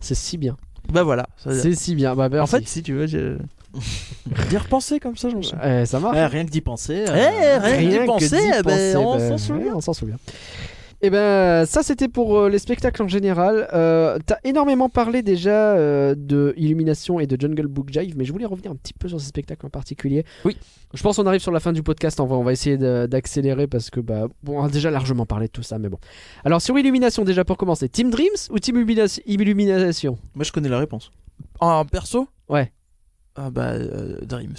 C'est 0.02 0.14
si 0.16 0.38
bien. 0.38 0.58
Bah 0.92 1.04
voilà. 1.04 1.28
C'est 1.38 1.74
si 1.76 1.96
bien. 1.96 2.16
Bah, 2.16 2.28
En 2.42 2.48
fait, 2.48 2.68
si 2.68 2.84
tu 2.84 2.92
veux, 2.94 3.08
je... 3.08 3.38
d'y 4.50 4.58
repenser 4.58 5.00
comme 5.00 5.16
ça, 5.16 5.30
j'en 5.30 5.42
sais. 5.42 5.56
Eh, 5.64 5.86
ça 5.86 6.00
marche. 6.02 6.16
Ouais, 6.18 6.26
rien 6.26 6.44
que 6.46 6.50
d'y 6.52 6.60
penser. 6.60 7.06
euh, 7.08 7.16
Eh, 7.16 7.58
rien 7.66 7.78
Rien 7.78 7.90
d'y 7.90 7.98
que 8.00 8.06
penser, 8.08 8.38
eh 8.60 8.64
ben, 8.64 8.64
penser, 8.64 8.96
on 8.98 9.18
s'en 9.20 9.32
ouais, 9.32 9.38
souvient. 9.38 9.74
on 9.76 9.80
s'en 9.82 9.94
souvient. 9.94 10.18
Et 11.04 11.10
ben 11.10 11.66
ça 11.66 11.82
c'était 11.82 12.08
pour 12.08 12.38
euh, 12.38 12.50
les 12.50 12.60
spectacles 12.60 13.02
en 13.02 13.08
général. 13.08 13.68
Euh, 13.74 14.20
T'as 14.26 14.38
énormément 14.44 14.88
parlé 14.88 15.24
déjà 15.24 15.76
euh, 15.76 16.14
de 16.16 16.54
Illumination 16.58 17.20
et 17.20 17.26
de 17.26 17.40
Jungle 17.42 17.66
Book 17.68 17.90
Jive, 17.92 18.16
mais 18.18 18.24
je 18.26 18.32
voulais 18.32 18.46
revenir 18.46 18.70
un 18.72 18.76
petit 18.76 18.94
peu 18.94 19.08
sur 19.08 19.20
ces 19.20 19.28
spectacles 19.28 19.66
en 19.66 19.70
particulier. 19.70 20.26
Oui. 20.46 20.56
Je 20.94 21.02
pense 21.02 21.16
qu'on 21.16 21.26
arrive 21.26 21.42
sur 21.42 21.52
la 21.52 21.60
fin 21.60 21.74
du 21.74 21.82
podcast. 21.84 22.20
En 22.20 22.28
vrai, 22.28 22.38
on 22.38 22.44
va 22.44 22.52
essayer 22.52 22.78
d'accélérer 22.78 23.66
parce 23.66 23.90
que 23.90 24.00
bah 24.00 24.28
bon, 24.44 24.60
on 24.62 24.66
a 24.66 24.70
déjà 24.70 24.92
largement 24.92 25.26
parlé 25.26 25.48
de 25.48 25.52
tout 25.52 25.64
ça, 25.64 25.80
mais 25.80 25.90
bon. 25.90 25.98
Alors 26.46 26.62
sur 26.62 26.78
Illumination 26.78 27.24
déjà 27.24 27.44
pour 27.46 27.58
commencer, 27.58 27.90
Team 27.90 28.12
Dreams 28.12 28.28
ou 28.52 28.60
Team 28.60 28.78
Illumina- 28.78 29.22
Illumination? 29.26 30.18
Moi, 30.36 30.44
je 30.44 30.52
connais 30.52 30.70
la 30.70 30.78
réponse. 30.80 31.10
En 31.60 31.84
perso? 31.86 32.28
Ouais. 32.48 32.72
Ah 33.36 33.50
bah, 33.50 33.70
euh, 33.72 34.18
Dreams. 34.22 34.54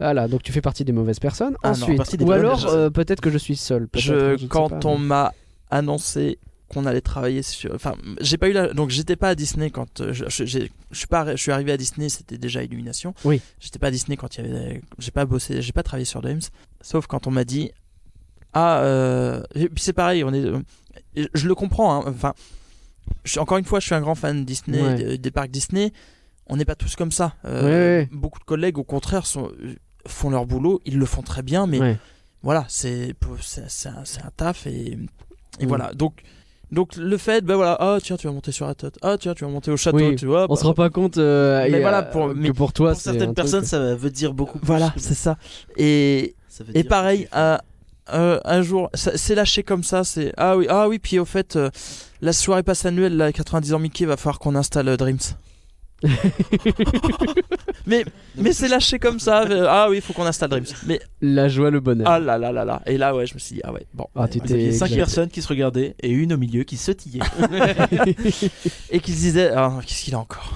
Voilà, 0.00 0.26
donc 0.28 0.42
tu 0.42 0.52
fais 0.52 0.60
partie 0.62 0.84
des 0.84 0.92
mauvaises 0.92 1.18
personnes. 1.18 1.56
Ah 1.62 1.72
non, 1.72 1.82
Ensuite, 1.82 1.96
partie 1.98 2.16
des 2.16 2.24
ou 2.24 2.32
alors 2.32 2.66
euh, 2.68 2.88
peut-être 2.88 3.20
que 3.20 3.30
je 3.30 3.36
suis 3.36 3.56
seul. 3.56 3.88
Je, 3.94 4.46
quand 4.46 4.68
pas, 4.70 4.78
on 4.88 4.98
mais- 4.98 5.04
m'a 5.06 5.32
annoncé 5.70 6.38
qu'on 6.68 6.84
allait 6.86 7.00
travailler 7.00 7.42
sur. 7.42 7.72
Enfin, 7.74 7.94
j'ai 8.20 8.38
pas 8.38 8.48
eu 8.48 8.52
la. 8.52 8.72
Donc, 8.72 8.90
j'étais 8.90 9.16
pas 9.16 9.28
à 9.30 9.34
Disney 9.34 9.70
quand. 9.70 10.00
euh, 10.00 10.12
Je, 10.12 10.24
je- 10.28 10.44
j'ai- 10.44 10.70
je 10.90 10.98
suis 10.98 11.06
pas. 11.06 11.24
arri- 11.24 11.36
Je 11.36 11.42
suis 11.42 11.52
arrivé 11.52 11.72
à 11.72 11.76
Disney, 11.76 12.08
c'était 12.08 12.38
déjà 12.38 12.62
Illumination. 12.64 13.14
Oui. 13.24 13.40
J'étais 13.60 13.78
pas 13.78 13.86
à 13.88 13.90
Disney 13.90 14.16
quand 14.16 14.36
il 14.36 14.46
y 14.46 14.48
avait. 14.48 14.80
J'ai 14.98 15.10
pas 15.12 15.24
bossé. 15.26 15.62
J'ai 15.62 15.72
pas 15.72 15.82
travaillé 15.84 16.04
sur 16.04 16.20
Dreams. 16.22 16.40
Sauf 16.80 17.06
quand 17.06 17.26
on 17.26 17.30
m'a 17.30 17.44
dit. 17.44 17.70
Ah. 18.52 18.80
Euh... 18.80 19.42
et 19.54 19.68
puis 19.68 19.82
c'est 19.82 19.92
pareil. 19.92 20.24
On 20.24 20.32
est. 20.32 20.44
Je 21.34 21.46
le 21.48 21.54
comprends. 21.54 21.94
hein, 22.00 22.04
Enfin. 22.08 22.34
Encore 23.38 23.58
une 23.58 23.64
fois, 23.64 23.78
je 23.78 23.86
suis 23.86 23.94
un 23.94 24.00
grand 24.00 24.16
fan 24.16 24.40
de 24.40 24.44
Disney, 24.44 24.82
Ouais. 24.82 24.94
des, 24.96 25.18
des 25.18 25.30
parcs 25.30 25.50
Disney. 25.50 25.92
On 26.48 26.56
n'est 26.56 26.64
pas 26.64 26.74
tous 26.74 26.96
comme 26.96 27.12
ça. 27.12 27.34
Euh, 27.44 27.62
Ouais, 27.62 27.68
ouais. 28.02 28.08
Beaucoup 28.12 28.38
de 28.40 28.44
collègues, 28.44 28.78
au 28.78 28.84
contraire, 28.84 29.26
sont, 29.26 29.52
font 30.06 30.30
leur 30.30 30.46
boulot. 30.46 30.80
Ils 30.84 30.98
le 30.98 31.06
font 31.06 31.22
très 31.22 31.42
bien, 31.42 31.66
mais 31.68 31.96
voilà, 32.42 32.64
c'est 32.68 33.14
un, 33.86 34.04
c'est 34.04 34.22
un 34.22 34.30
taf 34.36 34.66
et, 34.66 34.98
et 35.60 35.66
voilà. 35.66 35.92
Donc 35.94 36.22
donc 36.72 36.96
le 36.96 37.16
fait, 37.16 37.44
ben 37.44 37.54
voilà, 37.54 37.76
ah 37.78 37.98
tiens 38.02 38.16
tu 38.16 38.26
vas 38.26 38.32
monter 38.32 38.50
sur 38.50 38.66
la 38.66 38.74
tête, 38.74 38.98
ah 39.02 39.16
tiens 39.18 39.34
tu 39.34 39.44
vas 39.44 39.50
monter 39.50 39.70
au 39.70 39.76
château, 39.76 39.98
Oui, 39.98 40.16
tu 40.16 40.26
vois. 40.26 40.46
On 40.48 40.54
bah, 40.54 40.56
se 40.60 40.64
rend 40.64 40.74
pas 40.74 40.90
compte 40.90 41.16
euh, 41.16 41.66
Mais 41.70 41.80
voilà, 41.80 41.98
euh, 42.08 42.10
pour- 42.10 42.28
que 42.30 42.34
mais 42.34 42.52
pour 42.52 42.72
toi, 42.72 42.90
Pour 42.92 43.00
c'est 43.00 43.10
un 43.10 43.12
certaines 43.12 43.28
truc- 43.28 43.36
personnes, 43.36 43.64
ça 43.64 43.94
veut 43.94 44.10
dire 44.10 44.34
beaucoup. 44.34 44.58
plus 44.58 44.66
Voilà, 44.66 44.90
que- 44.90 45.00
c'est 45.00 45.14
ça. 45.14 45.36
Et 45.76 46.34
ça 46.48 46.64
veut 46.64 46.76
et 46.76 46.82
dire 46.82 46.88
pareil, 46.88 47.24
que 47.26 47.36
un, 47.38 47.58
un, 48.08 48.40
un 48.44 48.62
jour, 48.62 48.90
c'est 48.94 49.34
lâché 49.36 49.62
comme 49.62 49.84
ça, 49.84 50.02
c'est 50.02 50.32
ah 50.36 50.56
oui 50.56 50.66
ah 50.68 50.88
oui 50.88 50.98
puis 50.98 51.18
au 51.20 51.24
fait 51.24 51.54
euh, 51.56 51.70
la 52.20 52.32
soirée 52.32 52.62
passe 52.64 52.84
annuelle, 52.84 53.16
là, 53.16 53.32
90 53.32 53.72
ans 53.74 53.78
Mickey, 53.78 54.04
va 54.04 54.16
falloir 54.16 54.38
qu'on 54.40 54.56
installe 54.56 54.88
euh, 54.88 54.96
Dreams. 54.96 55.18
mais 57.86 58.04
mais 58.36 58.52
c'est 58.52 58.68
lâché 58.68 58.98
comme 58.98 59.18
ça. 59.18 59.42
euh, 59.44 59.66
Ah 59.68 59.88
oui, 59.90 59.96
il 59.96 60.02
faut 60.02 60.12
qu'on 60.12 60.26
installe 60.26 60.50
Dreams. 60.50 60.64
Mais 60.86 61.00
La 61.20 61.48
joie, 61.48 61.70
le 61.70 61.80
bonheur. 61.80 62.06
ah 62.08 62.18
là 62.18 62.36
là 62.38 62.52
là 62.52 62.64
là. 62.64 62.82
Et 62.86 62.98
là 62.98 63.14
ouais, 63.14 63.26
je 63.26 63.34
me 63.34 63.38
suis 63.38 63.56
dit 63.56 63.60
ah 63.64 63.72
ouais 63.72 63.86
bon. 63.94 64.06
Ah, 64.14 64.28
t'es 64.28 64.72
cinq 64.72 64.90
personnes 64.94 65.28
qui 65.28 65.42
se 65.42 65.48
regardaient 65.48 65.94
et 66.02 66.10
une 66.10 66.32
au 66.32 66.36
milieu 66.36 66.64
qui 66.64 66.76
sautillait. 66.76 67.20
Et 68.90 69.00
qu'ils 69.00 69.14
se 69.14 69.20
disaient 69.20 69.50
ah 69.54 69.78
qu'est-ce 69.86 70.04
qu'il 70.04 70.14
a 70.14 70.18
encore? 70.18 70.52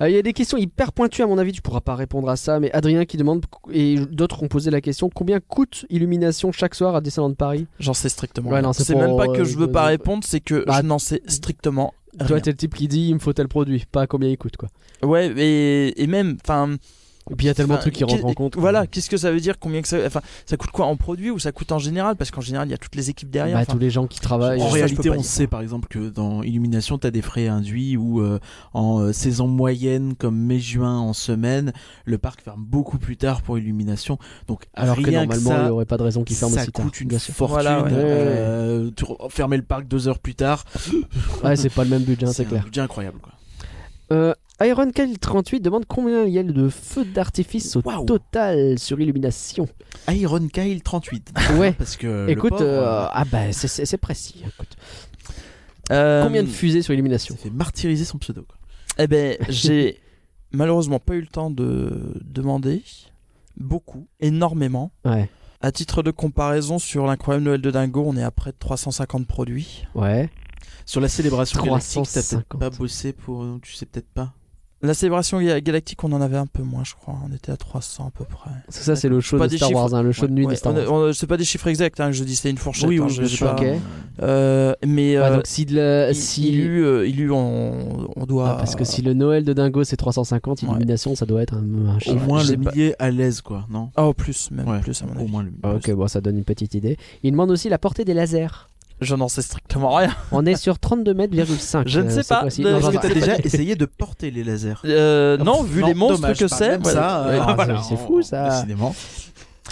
Euh, 0.00 0.08
Il 0.08 0.14
y 0.14 0.18
a 0.18 0.22
des 0.22 0.32
questions 0.32 0.58
hyper 0.58 0.92
pointues, 0.92 1.22
à 1.22 1.26
mon 1.26 1.38
avis, 1.38 1.52
tu 1.52 1.62
pourras 1.62 1.80
pas 1.80 1.94
répondre 1.94 2.28
à 2.28 2.36
ça, 2.36 2.60
mais 2.60 2.70
Adrien 2.72 3.04
qui 3.04 3.16
demande, 3.16 3.44
et 3.72 3.96
d'autres 3.96 4.42
ont 4.42 4.48
posé 4.48 4.70
la 4.70 4.80
question, 4.80 5.10
combien 5.12 5.40
coûte 5.40 5.84
Illumination 5.90 6.52
chaque 6.52 6.74
soir 6.74 6.94
à 6.94 7.00
Disneyland 7.00 7.34
Paris? 7.34 7.66
J'en 7.80 7.94
sais 7.94 8.08
strictement 8.08 8.50
Ouais, 8.50 8.62
c'est 8.72 8.94
même 8.94 9.16
pas 9.16 9.26
que 9.28 9.40
euh, 9.40 9.44
je 9.44 9.56
veux 9.56 9.66
de- 9.66 9.72
pas 9.72 9.84
de- 9.84 9.88
répondre, 9.88 10.22
c'est 10.26 10.40
que 10.40 10.64
Bah, 10.64 10.78
je 10.80 10.86
n'en 10.86 10.98
sais 10.98 11.22
strictement 11.26 11.94
Toi, 12.26 12.40
t'es 12.40 12.50
le 12.50 12.56
type 12.56 12.74
qui 12.74 12.88
dit, 12.88 13.08
il 13.08 13.14
me 13.14 13.18
faut 13.18 13.32
tel 13.32 13.48
produit, 13.48 13.84
pas 13.90 14.06
combien 14.06 14.28
il 14.28 14.36
coûte, 14.38 14.56
quoi. 14.56 14.68
Ouais, 15.02 15.32
et, 15.36 16.02
et 16.02 16.06
même, 16.06 16.36
enfin. 16.42 16.76
Et 17.30 17.34
puis 17.36 17.44
il 17.44 17.48
y 17.48 17.50
a 17.50 17.54
tellement 17.54 17.74
de 17.76 17.80
trucs 17.80 17.94
qui 17.94 18.04
rentrent 18.04 18.24
en 18.24 18.32
compte. 18.32 18.56
Voilà, 18.56 18.86
qu'est-ce 18.86 19.10
que 19.10 19.16
ça 19.16 19.30
veut 19.30 19.40
dire 19.40 19.58
Combien 19.58 19.82
que 19.82 19.88
ça, 19.88 19.98
enfin, 20.06 20.20
ça 20.46 20.56
coûte 20.56 20.70
quoi 20.70 20.86
en 20.86 20.96
produit 20.96 21.30
ou 21.30 21.38
ça 21.38 21.52
coûte 21.52 21.72
en 21.72 21.78
général? 21.78 22.16
Parce 22.16 22.30
qu'en 22.30 22.40
général, 22.40 22.68
il 22.68 22.70
y 22.70 22.74
a 22.74 22.78
toutes 22.78 22.94
les 22.94 23.10
équipes 23.10 23.30
derrière. 23.30 23.56
Bah, 23.56 23.62
enfin, 23.62 23.72
tous 23.74 23.78
les 23.78 23.90
gens 23.90 24.06
qui 24.06 24.20
travaillent. 24.20 24.60
Ça, 24.60 24.66
En 24.66 24.70
réalité, 24.70 25.10
on 25.10 25.22
sait 25.22 25.46
par 25.46 25.60
exemple 25.60 25.88
que 25.88 26.08
dans 26.08 26.42
Illumination, 26.42 26.98
tu 26.98 27.06
as 27.06 27.10
des 27.10 27.22
frais 27.22 27.48
induits 27.48 27.96
ou 27.96 28.20
euh, 28.20 28.38
en 28.72 29.00
euh, 29.00 29.12
saison 29.12 29.46
moyenne 29.48 30.14
comme 30.16 30.36
mai-juin 30.38 30.98
en 30.98 31.12
semaine, 31.12 31.72
le 32.04 32.18
parc 32.18 32.40
ferme 32.42 32.64
beaucoup 32.64 32.98
plus 32.98 33.16
tard 33.16 33.42
pour 33.42 33.58
Illumination. 33.58 34.18
Donc 34.46 34.64
Alors 34.74 34.96
que 34.96 35.02
normalement, 35.10 35.32
il 35.34 35.40
ça, 35.40 35.64
n'y 35.64 35.70
aurait 35.70 35.84
pas 35.84 35.96
de 35.98 36.02
raison 36.04 36.24
qu'ils 36.24 36.36
ferment 36.36 36.54
ça 36.54 36.62
aussi 36.62 36.72
tard. 36.72 36.84
coûte 36.84 37.00
une 37.00 37.08
bien 37.08 37.18
fortune. 37.18 37.46
Voilà, 37.54 37.82
ouais. 37.82 37.90
euh, 37.92 38.90
tu 38.96 39.04
re- 39.04 39.30
fermer 39.30 39.56
le 39.56 39.62
parc 39.62 39.86
deux 39.86 40.08
heures 40.08 40.18
plus 40.18 40.34
tard, 40.34 40.64
Ouais, 41.44 41.56
c'est 41.56 41.68
pas 41.70 41.84
le 41.84 41.90
même 41.90 42.02
budget, 42.02 42.26
hein, 42.26 42.32
c'est 42.32 42.44
un 42.44 42.48
clair. 42.48 42.64
budget 42.64 42.80
incroyable. 42.80 43.18
Quoi. 43.20 43.32
Euh, 44.12 44.34
Iron 44.60 44.90
Kyle 44.90 45.18
38 45.18 45.60
demande 45.60 45.84
combien 45.86 46.24
il 46.24 46.32
y 46.32 46.38
a 46.38 46.42
de 46.42 46.68
feux 46.68 47.04
d'artifice 47.04 47.76
au 47.76 47.82
total 48.04 48.78
sur 48.78 49.00
Illumination. 49.00 49.68
Iron 50.08 50.48
Kyle 50.48 50.82
38. 50.82 51.32
Ouais. 51.56 51.72
Parce 51.78 51.96
que 51.96 52.26
le 52.26 52.30
Écoute, 52.30 52.50
pauvre, 52.50 52.62
euh, 52.62 53.04
euh, 53.04 53.06
ah 53.10 53.24
bah 53.30 53.52
c'est- 53.52 53.96
précis. 53.98 54.42
écoute. 54.44 54.76
euh, 55.92 56.24
Combien 56.24 56.42
de 56.42 56.48
fusées 56.48 56.82
sur 56.82 56.92
Illumination 56.92 57.36
s'est 57.36 57.42
fait 57.44 57.50
martyriser 57.50 58.04
son 58.04 58.18
pseudo. 58.18 58.42
quoi. 58.42 58.56
Eh 58.98 59.06
ben, 59.06 59.36
j'ai 59.48 60.00
malheureusement 60.52 60.98
pas 60.98 61.14
eu 61.14 61.20
le 61.20 61.26
temps 61.28 61.50
de 61.50 62.14
demander. 62.24 62.82
Beaucoup, 63.56 64.06
énormément. 64.20 64.90
Ouais. 65.04 65.28
À 65.60 65.72
titre 65.72 66.02
de 66.04 66.10
comparaison, 66.12 66.78
sur 66.78 67.06
l'incroyable 67.06 67.44
Noël 67.44 67.60
de 67.60 67.70
Dingo, 67.70 68.04
on 68.06 68.16
est 68.16 68.22
à 68.22 68.30
près 68.30 68.50
de 68.52 68.56
350 68.58 69.26
produits. 69.26 69.84
Ouais. 69.94 70.30
Sur 70.86 71.00
la 71.00 71.08
célébration 71.08 71.60
galactique, 71.62 72.02
t'as 72.04 72.22
350. 72.22 72.44
peut-être 72.44 72.58
pas 72.58 72.70
bossé 72.76 73.12
pour. 73.12 73.42
euh, 73.42 73.58
Tu 73.62 73.74
sais 73.74 73.86
peut-être 73.86 74.08
pas. 74.14 74.32
La 74.80 74.94
célébration 74.94 75.40
ga- 75.42 75.60
galactique, 75.60 76.04
on 76.04 76.12
en 76.12 76.20
avait 76.20 76.36
un 76.36 76.46
peu 76.46 76.62
moins, 76.62 76.84
je 76.84 76.94
crois. 76.94 77.16
On 77.28 77.34
était 77.34 77.50
à 77.50 77.56
300 77.56 78.06
à 78.06 78.10
peu 78.16 78.24
près. 78.24 78.50
Ça, 78.68 78.82
ça, 78.82 78.96
c'est 78.96 79.08
le 79.08 79.20
show 79.20 79.36
Pas 79.36 79.48
de 79.48 79.56
Star 79.56 79.68
chiffres. 79.70 79.80
Wars, 79.80 79.92
hein, 79.92 80.02
le 80.04 80.12
show 80.12 80.28
de 80.28 80.32
nuit 80.32 80.46
Ouais, 80.46 80.52
de 80.52 80.56
Star 80.56 80.72
on 80.88 81.06
Wars. 81.06 81.14
c'est 81.16 81.26
pas 81.26 81.36
des 81.36 81.44
chiffres 81.44 81.66
exacts, 81.66 81.98
hein, 81.98 82.12
je 82.12 82.22
dis 82.22 82.36
c'est 82.36 82.48
une 82.48 82.58
fourchette. 82.58 82.88
Oui, 82.88 82.98
hein, 83.00 83.06
oui, 83.08 83.12
je 83.12 83.20
bien 83.22 83.28
sais 83.28 83.36
sûr. 83.36 83.56
pas. 83.56 83.60
Ok. 83.60 83.66
Euh, 84.22 84.74
mais 84.86 85.18
Ouais, 85.18 85.24
euh, 85.24 85.36
donc 85.36 85.46
si 85.48 85.64
le, 85.64 86.06
il- 86.10 86.14
si 86.14 86.48
il 86.50 86.60
eut, 86.60 86.84
euh, 86.84 87.06
il 87.08 87.20
eut, 87.20 87.30
on, 87.32 88.08
on 88.14 88.24
doit. 88.26 88.50
Ah, 88.50 88.54
parce 88.54 88.76
que 88.76 88.84
si 88.84 89.02
le 89.02 89.14
Noël 89.14 89.44
de 89.44 89.52
Dingo 89.52 89.82
c'est 89.82 89.96
350, 89.96 90.62
Ouais. 90.62 90.68
Illumination 90.68 91.16
ça 91.16 91.26
doit 91.26 91.42
être 91.42 91.54
un, 91.54 91.88
un 91.88 91.96
Au 91.96 91.98
chiffre. 91.98 92.24
moins 92.26 92.40
je 92.44 92.52
le 92.52 92.58
millier 92.58 92.94
à 93.00 93.10
l'aise, 93.10 93.40
quoi, 93.40 93.66
non? 93.70 93.90
Ah, 93.96 94.06
au 94.06 94.14
plus, 94.14 94.50
même 94.52 94.68
Ouais, 94.68 94.78
plus 94.80 95.02
à 95.02 95.06
mon 95.06 95.14
Au 95.16 95.22
avis. 95.22 95.30
moins 95.32 95.42
le 95.42 95.50
Ah, 95.64 95.74
ok, 95.74 95.90
bon, 95.92 96.06
ça 96.06 96.20
donne 96.20 96.36
une 96.38 96.44
petite 96.44 96.74
idée. 96.74 96.96
Il 97.24 97.32
demande 97.32 97.50
aussi 97.50 97.68
la 97.68 97.78
portée 97.78 98.04
des 98.04 98.14
lasers. 98.14 98.46
Je 99.00 99.14
n'en 99.14 99.28
sais 99.28 99.42
strictement 99.42 99.94
rien. 99.94 100.14
On 100.32 100.44
est 100.46 100.56
sur 100.56 100.78
32 100.78 101.14
mètres,5. 101.14 101.84
Je 101.86 102.00
ne 102.00 102.10
sais 102.10 102.22
pas. 102.24 102.44
Est-ce 102.46 102.62
j'en 102.80 102.90
que 102.92 102.98
t'as 102.98 103.14
déjà 103.14 103.36
essayé 103.38 103.76
de 103.76 103.84
porter 103.86 104.30
les 104.30 104.42
lasers 104.44 104.74
Euh, 104.84 105.36
Ah, 105.40 105.44
non, 105.44 105.62
vu 105.62 105.80
non, 105.82 105.86
les 105.86 105.94
monstres 105.94 106.20
dommage, 106.20 106.38
que 106.38 106.48
c'est, 106.48 106.78
voilà. 106.78 107.26
euh, 107.28 107.40
Ah, 107.46 107.54
voilà, 107.54 107.82
c'est 107.82 107.96
fou, 107.96 108.22
ça. 108.22 108.48
Décidément. 108.50 108.94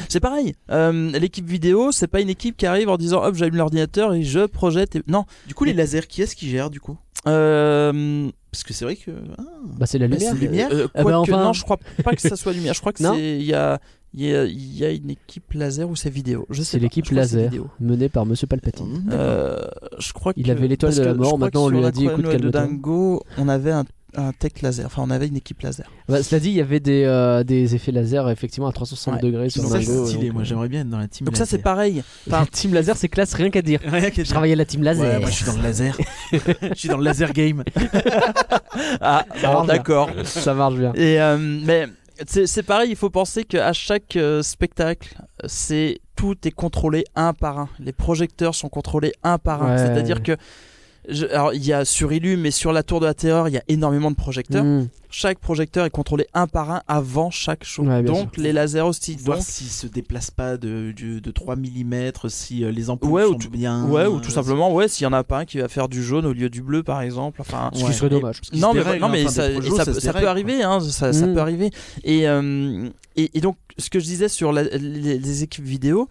C'est 0.09 0.21
pareil. 0.21 0.55
Euh, 0.71 1.11
L'équipe 1.19 1.49
vidéo, 1.49 1.91
c'est 1.91 2.07
pas 2.07 2.21
une 2.21 2.29
équipe 2.29 2.57
qui 2.57 2.67
arrive 2.67 2.89
en 2.91 2.97
disant 2.99 3.23
hop, 3.25 3.35
j'allume 3.35 3.57
l'ordinateur 3.57 4.13
et 4.15 4.23
je 4.23 4.47
projette. 4.47 4.97
Et... 4.97 5.03
Non. 5.09 5.25
Du 5.49 5.55
coup, 5.55 5.65
les 5.65 5.73
lasers, 5.73 6.03
qui 6.07 6.21
est-ce 6.23 6.37
qui 6.37 6.49
gère 6.51 6.69
du 6.71 6.81
coup? 6.81 6.99
Euh, 7.27 8.29
Parce 8.53 8.63
que 8.63 8.73
c'est 8.73 8.85
vrai 8.85 8.97
que. 8.97 9.11
ah, 9.39 9.43
Bah, 9.79 9.87
c'est 9.87 9.99
la 9.99 10.07
Bah, 10.09 10.17
lumière. 10.17 10.33
c'est 10.35 10.39
lumière. 10.41 10.69
euh, 10.71 10.87
Eh 10.95 10.99
ben, 10.99 11.03
quoique, 11.03 11.33
enfin- 11.33 11.45
non, 11.45 11.53
je 11.53 11.63
crois 11.65 11.79
pas 12.05 12.13
que 12.15 12.21
ça 12.21 12.37
soit 12.37 12.53
lumière. 12.53 12.75
Je 12.75 12.81
crois 12.81 12.93
que 12.93 12.99
c'est 13.03 13.39
il 13.39 13.45
y 13.47 13.55
a 13.55 13.81
il 14.17 14.27
y, 14.27 14.35
a, 14.35 14.45
il 14.45 14.77
y 14.79 14.85
a 14.85 14.91
une 14.91 15.11
équipe 15.11 15.53
laser 15.53 15.89
ou 15.89 15.95
c'est 15.95 16.11
vidéo? 16.11 16.47
Je 16.51 16.63
sais 16.63 16.73
C'est 16.73 16.79
l'équipe 16.79 17.09
laser 17.11 17.51
menée 17.81 18.09
par 18.09 18.25
Monsieur 18.27 18.47
Palpatine. 18.47 18.87
Mmh, 19.05 19.11
Euh, 19.13 19.59
je 19.99 20.13
crois 20.13 20.33
Il 20.37 20.45
que- 20.47 20.51
avait 20.51 20.67
l'étoile 20.69 20.95
de 20.95 21.03
la 21.03 21.15
mort, 21.15 21.39
maintenant, 21.39 21.65
on 21.67 21.69
lui 21.69 21.85
a 21.85 21.91
dit, 21.91 22.07
écoute, 22.07 22.25
Noël 22.25 22.41
de. 22.41 22.49
Dingo, 22.51 23.23
on 23.39 23.49
avait 23.49 23.73
un 23.73 23.85
un 24.19 24.33
tech 24.33 24.63
laser. 24.63 24.87
Enfin, 24.87 25.03
on 25.05 25.11
avait 25.11 25.27
une 25.29 25.37
équipe 25.37 25.61
laser. 25.61 25.91
Bah, 26.09 26.23
cela 26.23 26.41
dit, 26.41 26.49
il 26.49 26.55
y 26.55 26.63
avait 26.63 26.81
des, 26.81 27.05
euh, 27.05 27.45
des 27.45 27.75
effets 27.75 27.93
laser 27.93 28.31
effectivement 28.31 28.67
à 28.67 28.73
360 28.73 29.17
Ouais. 29.17 29.21
degrés 29.21 29.51
sur 29.51 29.63
Ça, 29.65 29.79
c'est 29.79 29.83
stylé. 30.07 30.29
donc, 30.29 30.33
Moi, 30.33 30.41
euh, 30.41 30.45
j'aimerais 30.47 30.69
bien 30.71 30.81
être 30.81 30.89
dans 30.89 30.97
la 30.97 31.07
team. 31.07 31.27
Donc 31.27 31.37
ça, 31.37 31.45
c'est 31.45 31.59
pareil. 31.59 32.03
la 32.27 32.39
Enfin, 32.41 32.47
team 32.51 32.73
laser, 32.73 32.97
c'est 32.97 33.11
classe, 33.11 33.35
rien 33.35 33.51
qu'à 33.51 33.61
dire. 33.61 33.79
Rien 33.85 34.09
qu'à 34.09 34.25
Je 34.25 34.31
travaillais 34.31 34.55
à 34.55 34.57
la 34.57 34.65
team 34.65 34.83
laser. 34.83 35.05
Ouais, 35.05 35.19
moi, 35.21 35.29
je 35.29 35.35
suis 35.35 35.45
dans 35.45 35.57
le 35.59 35.63
laser. 35.63 35.95
je 36.33 36.75
suis 36.77 36.89
dans 36.89 36.97
le 36.97 37.05
laser 37.05 37.31
game. 37.35 37.63
ah, 39.03 39.25
d'accord. 39.67 40.09
Ça 40.25 40.55
marche 40.55 40.77
bien. 40.77 40.93
Et 40.95 41.19
mais 41.65 41.87
c'est 42.27 42.63
pareil, 42.63 42.91
il 42.91 42.97
faut 42.97 43.11
penser 43.11 43.45
qu'à 43.45 43.73
chaque 43.73 44.17
euh, 44.17 44.43
spectacle, 44.43 45.17
c'est 45.47 46.01
tout 46.17 46.37
est 46.47 46.51
contrôlé 46.51 47.05
un 47.15 47.33
par 47.33 47.59
un. 47.59 47.69
Les 47.79 47.93
projecteurs 47.93 48.55
sont 48.55 48.69
contrôlés 48.69 49.13
un 49.23 49.39
par 49.39 49.63
un. 49.63 49.73
Ouais. 49.73 49.79
C'est-à-dire 49.79 50.23
que 50.23 50.37
je- 51.09 51.27
alors 51.27 51.53
il 51.55 51.65
y 51.65 51.73
a 51.73 51.85
sur 51.85 52.13
Illu, 52.13 52.37
mais 52.37 52.51
sur 52.51 52.73
la 52.73 52.83
Tour 52.83 53.01
de 53.01 53.07
la 53.07 53.15
Terreur, 53.15 53.49
il 53.49 53.55
y 53.55 53.59
a 53.59 53.63
énormément 53.69 54.11
de 54.11 54.17
projecteurs. 54.17 54.65
Mm. 54.65 54.89
Chaque 55.09 55.39
projecteur 55.39 55.87
est 55.87 55.91
contrôlé 55.91 56.27
un 56.35 56.47
par 56.47 56.71
un 56.71 56.83
avant 56.89 57.31
chaque 57.31 57.65
show. 57.65 57.85
Ouais, 57.85 58.03
Donc 58.03 58.37
les 58.37 58.53
lasers 58.53 58.81
aussi. 58.83 59.17
Voir 59.17 59.39
Donc, 59.39 59.47
s'ils 59.47 59.69
se 59.69 59.87
déplacent 59.87 60.31
pas 60.31 60.57
de, 60.59 60.93
de, 60.95 61.21
de 61.21 61.31
3 61.31 61.57
mm, 61.57 62.11
si 62.29 62.65
euh, 62.65 62.71
les 62.71 62.91
ampoules 62.91 63.11
Ouais, 63.11 63.25
ou 63.25 63.33
sont 63.33 63.39
tout- 63.39 63.49
bien. 63.51 63.87
ouais, 63.87 64.07
ou 64.07 64.21
tout 64.21 64.29
euh, 64.29 64.33
simplement, 64.33 64.73
ouais, 64.75 64.89
s'il 64.89 65.05
y 65.05 65.07
en 65.07 65.13
a 65.15 65.25
pas 65.25 65.39
un 65.39 65.45
qui 65.47 65.59
va 65.59 65.69
faire 65.69 65.89
du 65.89 66.03
jaune 66.03 66.27
au 66.27 66.33
lieu 66.35 66.51
du 66.51 66.61
bleu, 66.61 66.83
par 66.83 67.01
exemple. 67.01 67.41
Enfin, 67.41 67.71
Ce 67.73 67.85
qui 67.85 67.93
serait 67.95 68.11
dommage. 68.11 68.41
qui 68.43 68.59
non 68.59 68.73
se 68.73 68.79
mais, 68.79 68.99
non, 68.99 69.09
mais 69.09 69.23
enfin, 69.25 69.31
ça, 69.31 70.13
peut 70.13 70.21
quoi. 70.21 70.29
arriver, 70.31 70.63
hein, 70.63 70.81
ça, 70.81 71.13
ça 71.13 71.27
peut 71.29 71.39
arriver. 71.41 71.71
Et, 72.05 72.29
euh, 72.29 72.89
et, 73.17 73.39
et 73.39 73.41
donc, 73.41 73.57
ce 73.79 73.89
que 73.89 73.99
je 74.01 74.05
disais 74.05 74.29
sur 74.29 74.53
la- 74.53 74.65
les, 74.65 75.19
les 75.19 75.43
équipes 75.43 75.65
vidéo, 75.65 76.09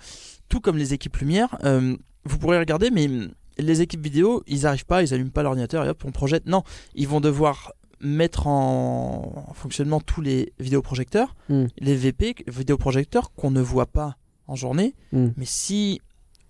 tout 0.49 0.61
comme 0.61 0.77
les 0.77 0.93
équipes 0.93 1.17
lumière, 1.17 1.57
euh, 1.63 1.95
vous 2.23 2.37
pourrez 2.39 2.57
regarder, 2.57 2.89
mais 2.91 3.07
les 3.57 3.81
équipes 3.81 4.01
vidéo, 4.03 4.43
ils 4.47 4.65
arrivent 4.67 4.85
pas, 4.85 5.01
ils 5.03 5.13
allument 5.13 5.29
pas 5.31 5.43
l'ordinateur 5.43 5.85
et 5.85 5.89
hop, 5.89 6.03
on 6.05 6.11
projette. 6.11 6.45
Non, 6.45 6.63
ils 6.95 7.07
vont 7.07 7.21
devoir 7.21 7.71
mettre 8.01 8.47
en, 8.47 9.45
en 9.49 9.53
fonctionnement 9.53 9.99
tous 10.01 10.21
les 10.21 10.53
vidéoprojecteurs, 10.59 11.35
Mm. 11.49 11.65
les 11.79 11.95
VP, 11.95 12.35
vidéoprojecteurs 12.47 13.31
qu'on 13.33 13.51
ne 13.51 13.61
voit 13.61 13.85
pas 13.85 14.17
en 14.47 14.55
journée, 14.55 14.93
Mm. 15.13 15.27
mais 15.37 15.45
si 15.45 16.01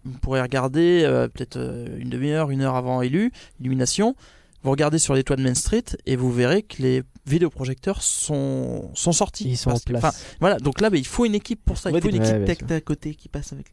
vous 0.03 0.17
pourrez 0.19 0.41
regarder 0.41 1.03
euh, 1.03 1.27
peut-être 1.27 1.57
euh, 1.57 1.97
une 1.99 2.09
demi-heure, 2.09 2.49
une 2.51 2.61
heure 2.61 2.75
avant 2.75 3.01
élu, 3.01 3.31
illumination, 3.59 4.15
vous 4.63 4.71
regardez 4.71 4.97
sur 4.97 5.13
les 5.13 5.23
toits 5.23 5.35
de 5.35 5.43
Main 5.43 5.53
Street 5.53 5.83
et 6.07 6.15
vous 6.15 6.31
verrez 6.31 6.63
que 6.63 6.81
les 6.81 7.03
vidéoprojecteurs 7.27 8.01
sont, 8.01 8.89
sont 8.95 9.11
sortis. 9.11 9.47
Ils 9.47 9.57
sont 9.57 9.69
en 9.71 9.77
que- 9.77 9.83
place. 9.83 10.25
voilà, 10.39 10.57
donc 10.57 10.81
là, 10.81 10.89
bah, 10.89 10.97
il 10.97 11.05
faut 11.05 11.25
une 11.25 11.35
équipe 11.35 11.61
pour 11.63 11.77
ça. 11.77 11.91
Ouais, 11.91 11.99
il 11.99 12.01
faut 12.01 12.09
une 12.09 12.21
Ouais, 12.21 12.37
bien 12.39 12.45
têtes 12.45 12.67
sûr. 12.67 12.75
à 12.75 12.81
côté 12.81 13.13
qui 13.15 13.29
passent 13.29 13.53
avec 13.53 13.67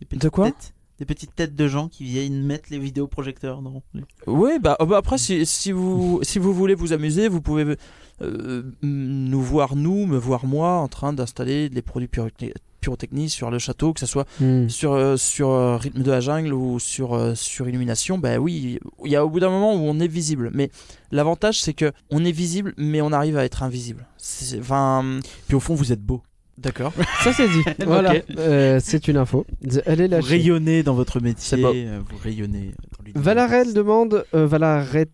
petites 0.00 0.20
De 0.22 0.28
quoi 0.28 0.46
têtes. 0.50 0.74
Des 1.00 1.04
petites 1.04 1.34
têtes 1.34 1.56
de 1.56 1.66
gens 1.66 1.88
qui 1.88 2.04
viennent 2.04 2.42
mettre 2.44 2.66
les 2.70 2.78
vidéoprojecteurs 2.78 3.62
dans 3.62 3.82
les- 3.94 4.02
Oui, 4.28 4.58
bah, 4.60 4.76
oh, 4.78 4.86
bah 4.86 4.98
après, 4.98 5.18
si, 5.18 5.44
si, 5.44 5.72
vous, 5.72 6.20
si 6.22 6.38
vous 6.38 6.54
voulez 6.54 6.74
vous 6.76 6.92
amuser, 6.92 7.26
vous 7.28 7.40
pouvez 7.40 7.76
euh, 8.22 8.62
nous 8.82 9.42
voir, 9.42 9.74
nous, 9.74 10.06
me 10.06 10.16
voir 10.16 10.46
moi, 10.46 10.74
en 10.74 10.86
train 10.88 11.12
d'installer 11.12 11.68
des 11.68 11.82
produits 11.82 12.06
pyrotechni- 12.08 12.52
pyrotechniques 12.80 13.30
sur 13.30 13.50
le 13.50 13.58
château, 13.58 13.92
que 13.92 13.98
ce 13.98 14.06
soit 14.06 14.24
Mm. 14.40 14.68
sur, 14.68 14.92
euh, 14.92 15.16
sur 15.16 15.48
euh, 15.50 15.76
Rythme 15.78 16.02
de 16.02 16.10
la 16.12 16.20
Jungle 16.20 16.52
ou 16.52 16.78
sur, 16.78 17.14
euh, 17.14 17.34
sur 17.34 17.68
Illumination. 17.68 18.18
Bah 18.18 18.36
oui, 18.38 18.78
il 19.04 19.10
y 19.10 19.16
a 19.16 19.24
au 19.24 19.30
bout 19.30 19.40
d'un 19.40 19.50
moment 19.50 19.74
où 19.74 19.78
on 19.80 19.98
est 19.98 20.06
visible. 20.06 20.50
Mais 20.54 20.70
l'avantage, 21.10 21.60
c'est 21.60 21.74
que 21.74 21.90
on 22.10 22.24
est 22.24 22.30
visible, 22.32 22.72
mais 22.76 23.00
on 23.00 23.10
arrive 23.10 23.36
à 23.36 23.44
être 23.44 23.64
invisible. 23.64 24.06
C'est- 24.16 24.60
Enfin, 24.60 25.18
Puis 25.48 25.56
au 25.56 25.60
fond, 25.60 25.74
vous 25.74 25.90
êtes 25.92 26.02
beau. 26.02 26.22
D'accord. 26.58 26.92
Ça 27.22 27.32
c'est 27.32 27.48
dit. 27.48 27.62
voilà. 27.86 28.14
Euh, 28.38 28.78
c'est 28.82 29.08
une 29.08 29.16
info. 29.16 29.46
Elle 29.86 30.00
est 30.00 30.04
Vous 30.06 30.10
lâchée. 30.12 30.28
rayonnez 30.28 30.82
dans 30.82 30.94
votre 30.94 31.20
métier. 31.20 31.62
Euh, 31.64 32.00
Vous 32.10 32.16
rayonnez 32.22 32.72
dans 32.96 33.04
l'univers. 33.04 33.22
Valarel 33.22 33.74
demande, 33.74 34.24
euh, 34.34 34.46
Valaretto 34.46 35.10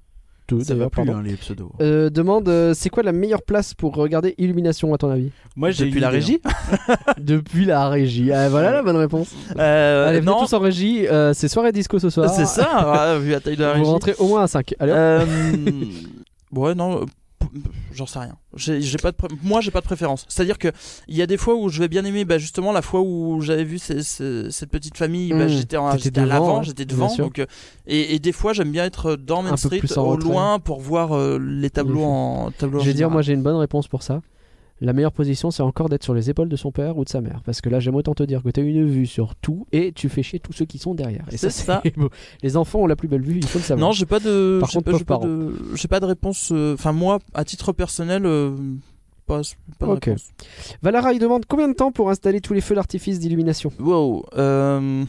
Ça 0.64 0.74
va 0.74 0.90
plus, 0.90 0.96
pardon. 1.04 1.16
hein, 1.18 1.22
les 1.24 1.34
pseudos. 1.36 1.70
Euh, 1.80 2.10
demande 2.10 2.48
euh, 2.48 2.74
c'est 2.74 2.88
quoi 2.90 3.02
la 3.02 3.12
meilleure 3.12 3.42
place 3.42 3.72
pour 3.74 3.94
regarder 3.94 4.34
Illumination 4.38 4.92
à 4.94 4.98
ton 4.98 5.10
avis? 5.10 5.30
Moi, 5.56 5.70
j'ai 5.70 5.86
Depuis 5.86 6.00
la 6.00 6.08
idée, 6.08 6.16
régie 6.18 6.40
Depuis 7.18 7.64
la 7.64 7.88
régie. 7.88 8.32
Ah, 8.32 8.48
voilà 8.48 8.72
la 8.72 8.82
bonne 8.82 8.96
réponse. 8.96 9.32
Euh, 9.58 10.08
Allez, 10.08 10.20
venez 10.20 10.30
Non, 10.32 10.40
tous 10.40 10.52
en 10.54 10.58
régie. 10.60 11.06
euh, 11.08 11.32
c'est 11.34 11.48
soirée 11.48 11.72
disco 11.72 11.98
ce 11.98 12.10
soir. 12.10 12.28
c'est 12.30 12.46
ça, 12.46 13.14
ouais, 13.14 13.18
vu 13.24 13.30
la 13.30 13.40
taille 13.40 13.56
de 13.56 13.62
la 13.62 13.72
Vous 13.74 13.78
régie. 13.80 13.90
rentrez 13.90 14.14
au 14.18 14.28
moins 14.28 14.42
à 14.42 14.46
5. 14.48 14.74
Allez. 14.80 14.92
Euh, 14.94 15.24
ouais, 16.52 16.74
non, 16.74 17.04
j'en 17.92 18.06
sais 18.06 18.18
rien. 18.18 18.36
J'ai 18.56 18.98
pas 18.98 19.12
de 19.12 19.16
Moi, 19.42 19.60
j'ai 19.60 19.70
pas 19.70 19.80
de 19.80 19.84
préférence. 19.84 20.24
C'est-à-dire 20.28 20.58
que 20.58 20.68
il 21.08 21.16
y 21.16 21.22
a 21.22 21.26
des 21.26 21.36
fois 21.36 21.54
où 21.54 21.68
je 21.68 21.80
vais 21.80 21.88
bien 21.88 22.04
aimer, 22.04 22.24
bah, 22.24 22.38
justement, 22.38 22.72
la 22.72 22.82
fois 22.82 23.00
où 23.00 23.40
j'avais 23.40 23.64
vu 23.64 23.78
ces- 23.78 24.02
ces- 24.02 24.50
cette 24.50 24.70
petite 24.70 24.96
famille, 24.96 25.30
bah, 25.30 25.46
Mmh. 25.46 25.48
j'étais 25.48 25.76
à 25.76 26.26
l'avant, 26.26 26.58
ouais, 26.58 26.64
j'étais 26.64 26.84
devant. 26.84 27.14
Donc, 27.16 27.38
euh, 27.38 27.46
et, 27.86 28.14
et 28.14 28.18
des 28.18 28.32
fois, 28.32 28.52
j'aime 28.52 28.70
bien 28.72 28.84
être 28.84 29.16
dans 29.16 29.42
Main 29.42 29.56
Street, 29.56 29.80
au 29.96 30.04
retrait. 30.04 30.28
loin, 30.28 30.58
pour 30.58 30.80
voir 30.80 31.12
euh, 31.16 31.38
les 31.40 31.70
tableaux 31.70 31.98
effet. 32.00 32.06
en 32.06 32.50
tableaux 32.56 32.80
en 32.80 32.82
je 32.82 32.86
vais 32.88 32.94
dire, 32.94 33.10
moi 33.10 33.22
j'ai 33.22 33.32
une 33.32 33.42
bonne 33.42 33.56
réponse 33.56 33.88
pour 33.88 34.02
ça. 34.02 34.20
La 34.82 34.92
meilleure 34.94 35.12
position, 35.12 35.50
c'est 35.50 35.62
encore 35.62 35.88
d'être 35.90 36.02
sur 36.04 36.14
les 36.14 36.30
épaules 36.30 36.48
de 36.48 36.56
son 36.56 36.72
père 36.72 36.96
ou 36.96 37.04
de 37.04 37.08
sa 37.10 37.20
mère. 37.20 37.42
Parce 37.44 37.60
que 37.60 37.68
là, 37.68 37.80
j'aime 37.80 37.96
autant 37.96 38.14
te 38.14 38.22
dire 38.22 38.42
que 38.42 38.48
tu 38.48 38.60
as 38.60 38.62
une 38.62 38.86
vue 38.88 39.06
sur 39.06 39.34
tout 39.34 39.66
et 39.72 39.92
tu 39.92 40.08
fais 40.08 40.22
chier 40.22 40.40
tous 40.40 40.52
ceux 40.54 40.64
qui 40.64 40.78
sont 40.78 40.94
derrière. 40.94 41.24
Et 41.30 41.36
C'est 41.36 41.50
ça. 41.50 41.82
Les 42.42 42.56
enfants 42.56 42.80
ont 42.80 42.86
la 42.86 42.96
plus 42.96 43.08
belle 43.08 43.20
vue, 43.22 43.36
il 43.38 43.46
faut 43.46 43.58
le 43.58 43.64
savoir. 43.64 43.88
Non, 43.88 43.92
j'ai 43.92 44.06
pas 44.06 44.20
de. 44.20 44.58
Par 44.60 44.70
contre, 44.70 44.90
pas- 44.90 44.98
j'ai 44.98 45.04
pas 45.04 45.18
de, 45.18 45.54
j'ai 45.74 45.88
pas 45.88 46.00
de 46.00 46.06
réponse. 46.06 46.50
euh, 46.52 46.74
Enfin, 46.74 46.92
moi, 46.92 47.18
à 47.34 47.44
titre 47.44 47.72
personnel, 47.72 48.24
euh, 48.24 48.52
pas, 49.26 49.42
pas 49.78 49.86
de 49.86 49.92
réponse. 49.92 50.30
Valara, 50.82 51.12
il 51.12 51.18
demande 51.18 51.44
combien 51.46 51.68
de 51.68 51.74
temps 51.74 51.92
pour 51.92 52.08
installer 52.10 52.40
tous 52.40 52.54
les 52.54 52.60
feux 52.62 52.74
d'artifice 52.74 53.18
d'illumination? 53.18 53.70
Wow. 53.80 54.24
Euh, 54.38 55.04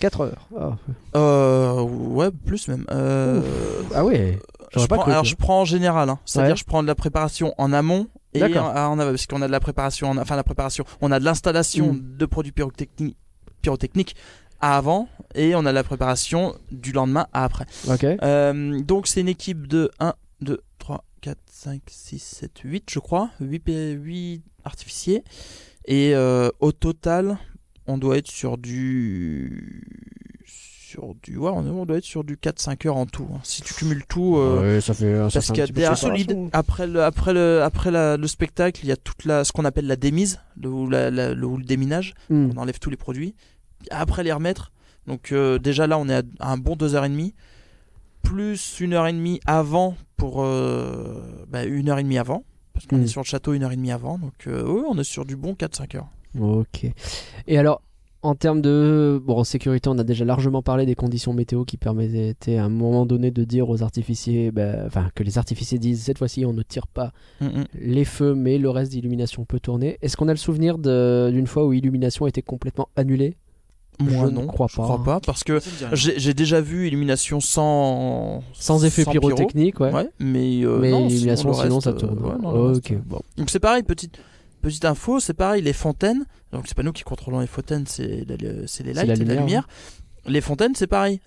4 0.00 0.20
heures. 0.20 0.48
Ah, 0.58 0.76
euh, 1.16 1.80
ouais, 1.82 2.30
plus 2.44 2.68
même. 2.68 2.84
Euh, 2.90 3.40
Ah 3.94 4.04
ouais. 4.04 4.38
Je 4.76 4.86
prends- 4.86 5.02
alors 5.04 5.24
je 5.24 5.34
prends 5.36 5.60
en 5.62 5.64
général, 5.64 6.08
hein. 6.08 6.18
c'est-à-dire 6.24 6.52
Ouais. 6.52 6.56
je 6.58 6.64
prends 6.64 6.82
de 6.82 6.88
la 6.88 6.94
préparation 6.94 7.54
en 7.58 7.72
amont 7.72 8.06
et 8.34 8.40
aval, 8.44 9.08
parce 9.10 9.26
qu'on 9.26 9.42
a 9.42 9.46
de 9.46 9.52
la 9.52 9.60
préparation, 9.60 10.08
en- 10.10 10.16
enfin 10.18 10.36
la 10.36 10.44
préparation, 10.44 10.84
on 11.00 11.10
a 11.12 11.18
de 11.20 11.24
l'installation 11.24 11.92
Mm. 11.94 12.16
de 12.16 12.26
produits 12.26 12.52
pyrotechniques, 12.52 13.16
pyrotechniques 13.60 14.16
à 14.60 14.76
avant 14.76 15.08
et 15.34 15.54
on 15.54 15.60
a 15.66 15.70
de 15.70 15.74
la 15.74 15.84
préparation 15.84 16.54
du 16.70 16.92
lendemain 16.92 17.26
à 17.32 17.44
après. 17.44 17.66
Euh, 18.22 18.80
donc 18.80 19.06
c'est 19.06 19.20
une 19.20 19.28
équipe 19.28 19.66
de 19.66 19.90
1, 20.00 20.14
2, 20.40 20.60
3, 20.78 21.04
4, 21.20 21.38
5, 21.50 21.82
6, 21.88 22.18
7, 22.20 22.58
8 22.64 22.84
je 22.90 22.98
crois, 23.00 23.30
8, 23.40 23.62
8 23.68 24.42
artificiers 24.64 25.24
et 25.86 26.14
euh, 26.14 26.48
au 26.60 26.70
total 26.72 27.38
on 27.88 27.98
doit 27.98 28.16
être 28.18 28.30
sur 28.30 28.56
du 28.58 29.84
sur 30.92 31.14
du 31.22 31.36
ouais, 31.36 31.50
on 31.50 31.84
doit 31.86 31.96
être 31.98 32.04
sur 32.04 32.22
du 32.24 32.36
4-5 32.36 32.86
heures 32.88 32.96
en 32.96 33.06
tout. 33.06 33.26
hein. 33.34 33.40
Si 33.42 33.62
tu 33.62 33.72
cumules 33.74 34.04
tout, 34.06 34.36
euh, 34.36 34.74
Ouais, 34.76 34.80
ça 34.80 34.94
fait 34.94 35.14
un 35.14 35.28
parce 35.28 35.46
qu'il 35.46 35.56
y 35.56 35.60
a 35.60 35.64
petit 35.66 35.72
peu 35.72 35.80
des 35.82 35.88
de 35.88 35.94
solides. 35.94 36.26
préparation. 36.26 36.50
Après 36.52 36.86
le, 36.86 37.02
après 37.02 37.32
le, 37.32 37.62
après 37.62 37.90
la- 37.90 38.16
le 38.16 38.26
spectacle, 38.26 38.80
il 38.84 38.88
y 38.88 38.92
a 38.92 38.96
toute 38.96 39.24
la, 39.24 39.44
ce 39.44 39.52
qu'on 39.52 39.64
appelle 39.64 39.86
la 39.86 39.96
démise, 39.96 40.40
le, 40.60 40.68
ou, 40.68 40.88
la- 40.88 41.10
la- 41.10 41.34
le, 41.34 41.46
ou 41.46 41.56
le 41.56 41.64
déminage. 41.64 42.14
Hmm. 42.30 42.50
On 42.54 42.60
enlève 42.60 42.78
tous 42.78 42.90
les 42.90 42.96
produits. 42.96 43.34
Après 43.90 44.22
les 44.22 44.32
remettre. 44.32 44.70
Donc 45.06 45.32
euh, 45.32 45.58
déjà 45.58 45.86
là, 45.86 45.98
on 45.98 46.08
est 46.08 46.14
à, 46.14 46.22
un 46.40 46.56
bon 46.58 46.76
2h30. 46.76 47.32
Plus 48.22 48.78
une 48.80 48.92
heure 48.92 49.06
et 49.08 49.12
demie 49.12 49.40
avant 49.46 49.96
pour 50.16 50.42
euh, 50.44 51.22
bah, 51.48 51.64
une 51.64 51.88
heure 51.88 51.98
et 51.98 52.02
demie 52.04 52.18
avant. 52.18 52.44
Parce 52.72 52.86
qu'on 52.86 52.98
Hmm. 52.98 53.02
est 53.02 53.06
sur 53.08 53.20
le 53.20 53.26
château 53.26 53.52
une 53.52 53.64
heure 53.64 53.72
et 53.72 53.76
demie 53.76 53.92
avant. 53.92 54.18
Donc 54.18 54.46
euh, 54.46 54.62
ouais, 54.64 54.82
on 54.88 54.96
est 54.98 55.04
sur 55.04 55.24
du 55.24 55.36
bon 55.36 55.54
4-5 55.54 55.96
heures. 55.96 56.08
Ok. 56.40 56.86
Et 57.46 57.58
alors, 57.58 57.82
en 58.22 58.34
termes 58.36 58.60
de 58.62 59.20
bon, 59.24 59.36
en 59.38 59.44
sécurité, 59.44 59.88
on 59.88 59.98
a 59.98 60.04
déjà 60.04 60.24
largement 60.24 60.62
parlé 60.62 60.86
des 60.86 60.94
conditions 60.94 61.32
météo 61.32 61.64
qui 61.64 61.76
permettaient 61.76 62.56
à 62.56 62.64
un 62.64 62.68
moment 62.68 63.04
donné 63.04 63.30
de 63.30 63.42
dire 63.44 63.68
aux 63.68 63.82
artificiers, 63.82 64.50
bah, 64.52 64.84
enfin 64.86 65.08
que 65.14 65.22
les 65.24 65.38
artificiers 65.38 65.78
disent 65.78 66.02
cette 66.02 66.18
fois-ci 66.18 66.44
on 66.46 66.52
ne 66.52 66.62
tire 66.62 66.86
pas 66.86 67.12
Mm, 67.40 67.46
mm. 67.46 67.64
les 67.80 68.04
feux, 68.04 68.34
mais 68.34 68.58
le 68.58 68.70
reste 68.70 68.92
d'illumination 68.92 69.44
peut 69.44 69.58
tourner. 69.60 69.98
Est-ce 70.02 70.16
qu'on 70.16 70.28
a 70.28 70.32
le 70.32 70.36
souvenir 70.38 70.78
d'une 70.78 71.46
fois 71.46 71.66
où 71.66 71.72
illumination 71.72 72.26
était 72.26 72.42
complètement 72.42 72.88
annulée? 72.96 73.36
Moi 74.00 74.26
Je 74.26 74.30
ne 74.30 74.30
non, 74.40 74.46
crois 74.46 74.68
je 74.70 74.76
pas. 74.76 74.82
crois 74.84 75.04
pas 75.04 75.20
parce 75.20 75.44
que 75.44 75.60
j'ai 75.92 76.32
déjà 76.34 76.60
vu 76.62 76.86
illumination 76.86 77.40
sans 77.40 78.42
Sans 78.54 78.84
effet 78.84 79.04
pyro. 79.04 79.28
pyrotechnique, 79.28 79.80
ouais. 79.80 79.92
Ouais, 79.92 80.08
mais, 80.18 80.64
euh, 80.64 80.78
mais 80.80 80.90
non, 80.90 81.08
illumination, 81.08 81.50
le 81.50 81.54
sinon 81.54 81.74
reste, 81.78 81.84
ça 81.84 81.90
euh, 81.90 81.92
tourne. 81.92 82.18
ouais, 82.18 82.38
non, 82.40 82.52
le 82.52 82.60
reste, 82.70 82.86
ok, 82.90 82.92
euh. 82.92 83.00
bon. 83.04 83.20
Donc 83.36 83.50
c'est 83.50 83.60
pareil, 83.60 83.82
petite, 83.82 84.18
petite 84.62 84.84
info, 84.86 85.20
c'est 85.20 85.34
pareil, 85.34 85.60
les 85.62 85.72
fontaines, 85.74 86.24
donc 86.52 86.64
c'est 86.66 86.74
pas 86.76 86.82
nous 86.82 86.92
qui 86.92 87.02
contrôlons 87.02 87.40
les 87.40 87.46
fontaines, 87.46 87.86
c'est 87.86 88.24
les 88.24 88.36
lights, 88.38 89.06
la 89.06 89.16
c'est 89.16 89.24
la 89.24 89.34
lumière. 89.34 89.68
Les 90.26 90.40
fontaines, 90.40 90.74
c'est 90.76 90.86
pareil. 90.86 91.20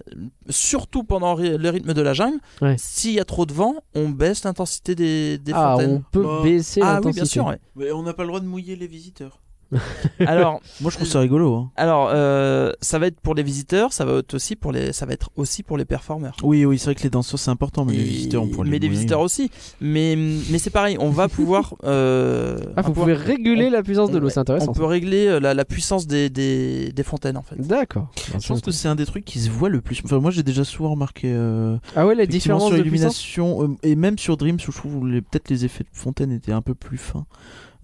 Surtout 0.49 1.03
pendant 1.03 1.35
le 1.35 1.69
rythme 1.69 1.93
de 1.93 2.01
la 2.01 2.13
jungle, 2.13 2.39
Ouais. 2.61 2.75
s'il 2.77 3.11
y 3.11 3.19
a 3.19 3.25
trop 3.25 3.45
de 3.45 3.51
vent, 3.53 3.75
on 3.93 4.07
baisse 4.09 4.43
l'intensité 4.45 4.95
des, 4.95 5.37
des 5.37 5.51
Ah, 5.53 5.73
fontaines. 5.73 5.91
on 5.97 6.03
peut 6.11 6.23
Bon. 6.23 6.43
baisser 6.43 6.79
Ah 6.81 6.85
oui, 6.85 6.93
l'intensité. 6.95 7.19
bien 7.21 7.25
sûr. 7.25 7.45
ouais. 7.47 7.59
Mais 7.75 7.91
on 7.91 8.03
n'a 8.03 8.13
pas 8.13 8.23
le 8.23 8.27
droit 8.29 8.39
de 8.39 8.45
mouiller 8.45 8.75
les 8.77 8.87
visiteurs. 8.87 9.41
Alors, 10.19 10.61
Moi, 10.81 10.91
je 10.91 10.95
trouve 10.97 11.07
ça 11.07 11.19
rigolo. 11.19 11.55
hein. 11.55 11.71
alors 11.75 12.09
euh, 12.13 12.71
ça 12.81 12.99
va 12.99 13.07
être 13.07 13.19
pour 13.19 13.35
les 13.35 13.43
visiteurs, 13.43 13.91
ça 13.93 14.05
va 14.05 14.13
être 14.19 14.33
aussi 14.35 14.55
pour 14.55 14.71
les, 14.71 14.93
ça 14.93 15.05
va 15.05 15.13
être 15.13 15.29
aussi 15.35 15.63
pour 15.63 15.77
les 15.77 15.85
performeurs. 15.85 16.35
Oui, 16.43 16.65
oui, 16.65 16.77
c'est 16.77 16.85
vrai 16.85 16.95
que 16.95 17.03
les 17.03 17.09
danseurs, 17.09 17.39
c'est 17.39 17.51
important, 17.51 17.83
mais 17.85 17.93
les 17.93 18.03
visiteurs, 18.03 18.43
on 18.43 18.47
pourrait 18.47 18.65
les 18.65 18.71
mais 18.71 18.79
les 18.79 18.87
moyenner. 18.87 18.95
visiteurs 18.95 19.21
aussi. 19.21 19.49
Mais, 19.81 20.15
mais 20.49 20.57
c'est 20.59 20.69
pareil, 20.69 20.97
on 20.99 21.09
va 21.09 21.27
pouvoir. 21.27 21.73
euh, 21.83 22.57
Ah, 22.75 22.81
on 22.85 22.87
vous 22.89 22.93
va 22.93 23.01
pouvez 23.01 23.13
pouvoir- 23.15 23.27
réguler 23.27 23.69
la 23.69 23.83
puissance 23.83 24.11
de 24.11 24.17
l'eau, 24.17 24.27
on- 24.27 24.29
c'est 24.29 24.39
intéressant. 24.39 24.71
On 24.71 24.73
peut 24.73 24.85
régler 24.85 25.27
euh, 25.27 25.39
la, 25.39 25.53
la 25.53 25.65
puissance 25.65 26.07
des, 26.07 26.29
des, 26.29 26.91
des 26.91 27.03
fontaines 27.03 27.37
en 27.37 27.41
fait. 27.43 27.55
D'accord. 27.59 28.07
Je 28.39 28.47
pense 28.47 28.61
que 28.61 28.71
c'est 28.71 28.87
un 28.87 28.95
des 28.95 29.05
trucs 29.05 29.25
qui 29.25 29.39
se 29.39 29.49
voit 29.49 29.69
le 29.69 29.81
plus. 29.81 30.01
Enfin, 30.05 30.19
moi, 30.19 30.31
j'ai 30.31 30.43
déjà 30.43 30.63
souvent 30.63 30.91
remarqué. 30.91 31.31
euh, 31.33 31.77
Ah 31.95 32.05
ouais, 32.05 32.15
la 32.15 32.25
différence 32.25 32.63
sur 32.67 32.71
de 32.77 32.81
puissance? 32.81 33.25
L'illumination 33.25 33.63
euh, 33.63 33.75
et 33.83 33.95
même 33.95 34.17
sur 34.17 34.37
Dreams, 34.37 34.57
où 34.67 34.71
je 34.71 34.77
trouve 34.77 34.99
peut-être 35.31 35.49
les 35.49 35.65
effets 35.65 35.83
de 35.83 35.89
fontaine 35.97 36.31
étaient 36.31 36.51
un 36.51 36.61
peu 36.61 36.75
plus 36.75 36.97
fins. 36.97 37.25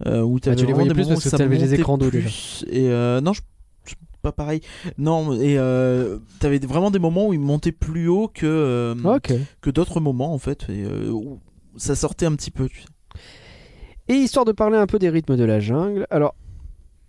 Euh, 0.06 0.22
où 0.22 0.36
Ah, 0.38 0.40
tu 0.40 0.48
les 0.50 0.54
vraiment 0.56 0.74
voyais 0.74 0.88
des 0.88 0.94
plus 0.94 1.02
moments 1.04 1.08
parce 1.14 1.20
où 1.20 1.24
que 1.24 1.30
ça 1.30 1.38
t'avais 1.38 1.56
les 1.56 1.64
montait 1.64 1.74
écrans 1.80 1.98
d'eau 1.98 2.08
plus, 2.10 2.64
Et 2.70 2.88
euh, 2.88 3.20
non, 3.20 3.32
je 3.32 3.40
pas 4.22 4.32
pareil. 4.32 4.60
Non, 4.98 5.32
et 5.34 5.58
euh, 5.58 6.18
t'avais 6.38 6.58
vraiment 6.60 6.90
des 6.92 7.00
moments 7.00 7.26
où 7.28 7.32
ils 7.34 7.40
montaient 7.40 7.72
plus 7.72 8.06
haut 8.08 8.28
que 8.28 8.46
euh, 8.46 8.94
Ok. 9.16 9.32
que 9.60 9.70
d'autres 9.70 9.98
moments 10.00 10.32
en 10.32 10.38
fait, 10.38 10.66
et, 10.68 10.84
euh, 10.84 11.10
où 11.10 11.40
ça 11.76 11.96
sortait 11.96 12.26
un 12.26 12.34
petit 12.36 12.52
peu. 12.52 12.68
Tu 12.68 12.82
sais. 12.82 12.86
Et 14.08 14.14
histoire 14.14 14.44
de 14.44 14.52
parler 14.52 14.76
un 14.76 14.86
peu 14.86 14.98
des 15.00 15.08
rythmes 15.10 15.36
de 15.36 15.44
la 15.44 15.58
jungle, 15.60 16.06
alors, 16.10 16.34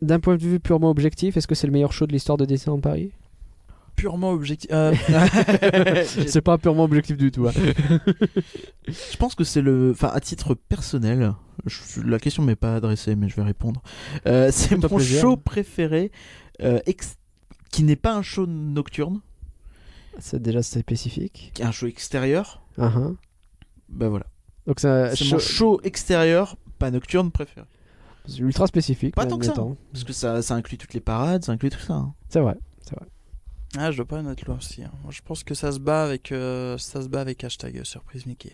d'un 0.02 0.20
point 0.20 0.36
de 0.36 0.42
vue 0.42 0.60
purement 0.60 0.90
objectif, 0.90 1.38
est-ce 1.38 1.48
que 1.48 1.56
c'est 1.56 1.68
le 1.68 1.74
meilleur 1.74 1.92
show 1.94 2.08
de 2.08 2.12
l'histoire 2.14 2.38
de 2.38 2.46
Disneyland 2.46 2.80
Paris? 2.80 3.12
Purement 3.96 4.32
objectif. 4.32 4.70
euh, 4.74 4.94
C'est 6.28 6.42
pas 6.42 6.58
purement 6.58 6.84
objectif 6.84 7.16
du 7.18 7.32
tout. 7.32 7.48
hein. 7.48 7.52
Je 8.88 9.18
pense 9.18 9.36
que 9.36 9.44
c'est 9.44 9.62
le, 9.62 9.92
enfin 9.92 10.10
à 10.14 10.20
titre 10.20 10.56
personnel, 10.56 11.34
je- 11.66 12.02
la 12.02 12.20
question 12.20 12.44
m'est 12.44 12.56
pas 12.56 12.76
adressée, 12.76 13.16
mais 13.16 13.30
je 13.30 13.36
vais 13.36 13.44
répondre. 13.44 13.82
Euh, 14.28 14.50
c'est 14.52 14.76
mon 14.76 14.88
plaisir. 14.98 15.22
show 15.22 15.38
préféré, 15.38 16.12
euh, 16.62 16.80
ex- 16.86 17.16
qui 17.72 17.84
n'est 17.84 17.96
pas 17.96 18.14
un 18.16 18.22
show 18.22 18.46
nocturne, 18.46 19.22
C'est 20.20 20.42
déjà 20.42 20.62
spécifique. 20.64 21.52
qui 21.54 21.62
est 21.62 21.66
un 21.66 21.72
show 21.72 21.88
extérieur. 21.88 22.62
Ah. 22.78 22.92
Ben 23.90 24.10
voilà. 24.10 24.26
Donc 24.68 24.80
c'est 24.80 25.16
C'est 25.16 25.30
mon 25.32 25.40
show 25.40 25.80
extérieur, 25.84 26.58
pas 26.80 26.92
nocturne 26.92 27.32
préféré. 27.32 27.68
c'est 28.28 28.40
ultra 28.40 28.68
spécifique. 28.68 29.16
Pas 29.16 29.26
tant 29.26 29.38
que 29.38 29.46
ça. 29.46 29.52
admettons. 29.52 29.78
Parce 29.94 30.04
que 30.04 30.14
ça, 30.14 30.42
ça 30.42 30.56
inclut 30.56 30.78
toutes 30.78 30.94
les 30.94 31.00
parades, 31.00 31.44
ça 31.46 31.52
inclut 31.54 31.70
tout 31.70 31.80
ça. 31.80 31.94
hein. 31.94 32.14
C'est 32.30 32.40
vrai. 32.42 32.56
Ah, 33.78 33.92
je 33.92 33.98
dois 33.98 34.06
pas 34.06 34.20
être 34.32 34.48
là 34.48 34.54
aussi. 34.56 34.84
hein. 34.84 34.92
Je 35.10 35.22
pense 35.22 35.44
que 35.44 35.56
ça 35.56 35.72
se 35.72 35.80
bat 35.80 36.04
avec, 36.04 36.32
euh, 36.32 36.78
ça 36.78 37.02
se 37.02 37.08
bat 37.08 37.22
avec 37.22 37.44
hashtag 37.44 37.80
euh, 37.80 37.84
surprise 37.84 38.26
Mickey. 38.26 38.54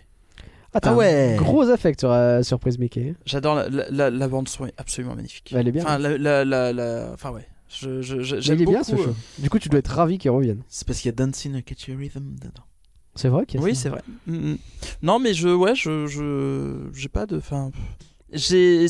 Ah, 0.73 0.79
Ah 0.83 0.91
un 0.91 0.95
ouais. 0.95 1.35
Gros 1.37 1.63
affect 1.69 1.99
sur 2.01 2.11
euh, 2.11 2.41
Surprise 2.43 2.77
Mickey. 2.77 3.15
J'adore 3.25 3.55
la, 3.55 3.69
la, 3.69 3.89
la- 3.89 4.09
la 4.11 4.27
bande 4.27 4.47
son 4.47 4.65
est 4.67 4.73
absolument 4.77 5.15
magnifique. 5.15 5.51
Elle 5.55 5.67
est 5.67 5.71
bien. 5.71 5.83
Enfin, 5.83 5.97
la, 5.97 6.17
la, 6.17 6.45
la, 6.45 6.71
la- 6.73 7.09
enfin 7.13 7.31
ouais. 7.31 7.47
Je, 7.69 8.01
je, 8.01 8.21
je- 8.21 8.39
j'aime 8.39 8.57
il 8.57 8.61
est 8.63 8.65
bien 8.65 8.83
ce 8.83 8.95
show. 8.95 9.15
Du 9.39 9.49
coup, 9.49 9.59
tu 9.59 9.69
dois 9.69 9.79
être 9.79 9.87
ravi 9.93 10.17
qu'il 10.17 10.31
revienne. 10.31 10.61
C'est 10.69 10.85
parce 10.87 10.99
qu'il 10.99 11.09
y 11.09 11.13
a 11.13 11.15
Dancing 11.25 11.55
a 11.55 11.61
Catchy 11.61 11.93
Rhythm 11.95 12.35
dedans. 12.39 12.63
C'est 13.15 13.27
vrai 13.29 13.45
qu'il 13.45 13.59
y 13.59 13.63
a 13.63 13.65
Oui, 13.65 13.75
ça. 13.75 13.81
c'est 13.83 13.89
vrai. 13.89 14.01
Mm, 14.27 14.51
mm. 14.53 14.57
Non, 15.01 15.19
mais 15.19 15.33
je, 15.33 15.49
ouais, 15.49 15.75
je, 15.75 16.07
je, 16.07 16.89
j'ai 16.93 17.09
pas 17.09 17.25
de, 17.25 17.37
enfin, 17.37 17.71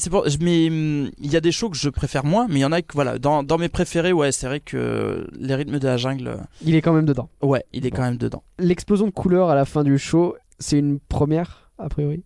pour, 0.10 0.26
mais 0.42 0.70
mm, 0.70 1.12
il 1.20 1.32
y 1.32 1.36
a 1.36 1.42
des 1.42 1.52
shows 1.52 1.70
que 1.70 1.78
je 1.78 1.90
préfère 1.90 2.26
moins, 2.26 2.48
mais 2.50 2.56
il 2.56 2.62
y 2.62 2.66
en 2.66 2.72
a 2.72 2.82
que, 2.82 2.94
voilà, 2.94 3.18
dans, 3.20 3.44
dans 3.44 3.58
mes 3.58 3.70
préférés, 3.70 4.12
ouais, 4.14 4.32
c'est 4.32 4.48
vrai 4.48 4.60
que 4.60 5.28
les 5.40 5.56
rythmes 5.56 5.80
de 5.80 5.88
la 5.88 5.98
jungle, 5.98 6.28
euh, 6.28 6.38
Il 6.66 6.76
est 6.76 6.82
quand 6.82 6.94
même 6.94 7.06
dedans. 7.06 7.30
ouais, 7.42 7.64
il 7.74 7.86
est 7.86 7.90
Bon. 7.92 7.98
quand 7.98 8.04
même 8.04 8.18
dedans. 8.18 8.44
L'explosion 8.58 9.06
de 9.08 9.12
couleurs 9.12 9.50
à 9.50 9.56
la 9.56 9.66
fin 9.66 9.84
du 9.84 9.98
show, 9.98 10.36
c'est 10.60 10.78
une 10.80 11.00
première, 11.00 11.72
a 11.78 11.90
priori? 11.90 12.24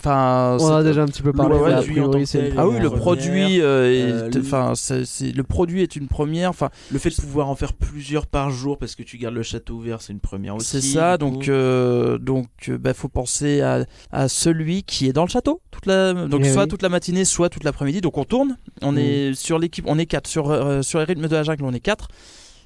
Enfin, 0.00 0.56
On 0.60 0.72
a 0.72 0.82
déjà 0.82 1.02
un 1.02 1.06
petit 1.06 1.22
peu 1.22 1.28
le 1.28 1.34
parlé, 1.34 1.54
priori, 1.84 2.26
tel, 2.26 2.52
Ah 2.56 2.66
oui, 2.66 2.74
le 2.80 2.88
première, 2.88 3.00
produit, 3.00 3.60
euh, 3.60 3.92
est- 3.92 4.36
euh, 4.36 4.68
le- 4.68 5.04
c'est- 5.04 5.30
le 5.32 5.42
produit 5.44 5.82
est 5.82 5.94
une 5.94 6.08
première. 6.08 6.50
Enfin, 6.50 6.70
Le 6.90 6.98
fait 6.98 7.10
de 7.10 7.14
pouvoir 7.14 7.48
en 7.48 7.54
faire 7.54 7.72
plusieurs 7.72 8.26
par 8.26 8.50
jour 8.50 8.76
parce 8.76 8.96
que 8.96 9.04
tu 9.04 9.18
gardes 9.18 9.34
le 9.36 9.44
château 9.44 9.74
ouvert, 9.74 10.02
c'est 10.02 10.12
une 10.12 10.18
première 10.20 10.56
aussi. 10.56 10.66
c'est 10.66 10.80
ça. 10.80 11.16
Donc, 11.16 11.48
euh, 11.48 12.18
donc, 12.18 12.48
euh, 12.68 12.76
bah, 12.76 12.92
faut 12.92 13.08
penser 13.08 13.60
à, 13.60 13.86
à 14.10 14.28
celui 14.28 14.82
qui 14.82 15.06
est 15.08 15.12
dans 15.12 15.22
le 15.24 15.30
château 15.30 15.60
toute 15.70 15.86
la, 15.86 16.12
donc 16.12 16.42
Eh 16.44 16.52
soit 16.52 16.62
oui. 16.64 16.68
toute 16.68 16.82
la 16.82 16.88
matinée, 16.88 17.24
soit 17.24 17.48
toute 17.48 17.62
l'après-midi. 17.62 18.00
Donc, 18.00 18.18
on 18.18 18.24
tourne. 18.24 18.56
On 18.82 18.92
Mm. 18.92 18.98
est 18.98 19.34
sur 19.34 19.60
l'équipe, 19.60 19.84
on 19.86 19.96
est 19.98 20.06
quatre 20.06 20.26
sur 20.26 20.50
euh, 20.50 20.82
sur 20.82 20.98
les 20.98 21.04
rythmes 21.04 21.28
de 21.28 21.36
la 21.36 21.44
jungle, 21.44 21.64
on 21.64 21.72
est 21.72 21.78
quatre. 21.80 22.08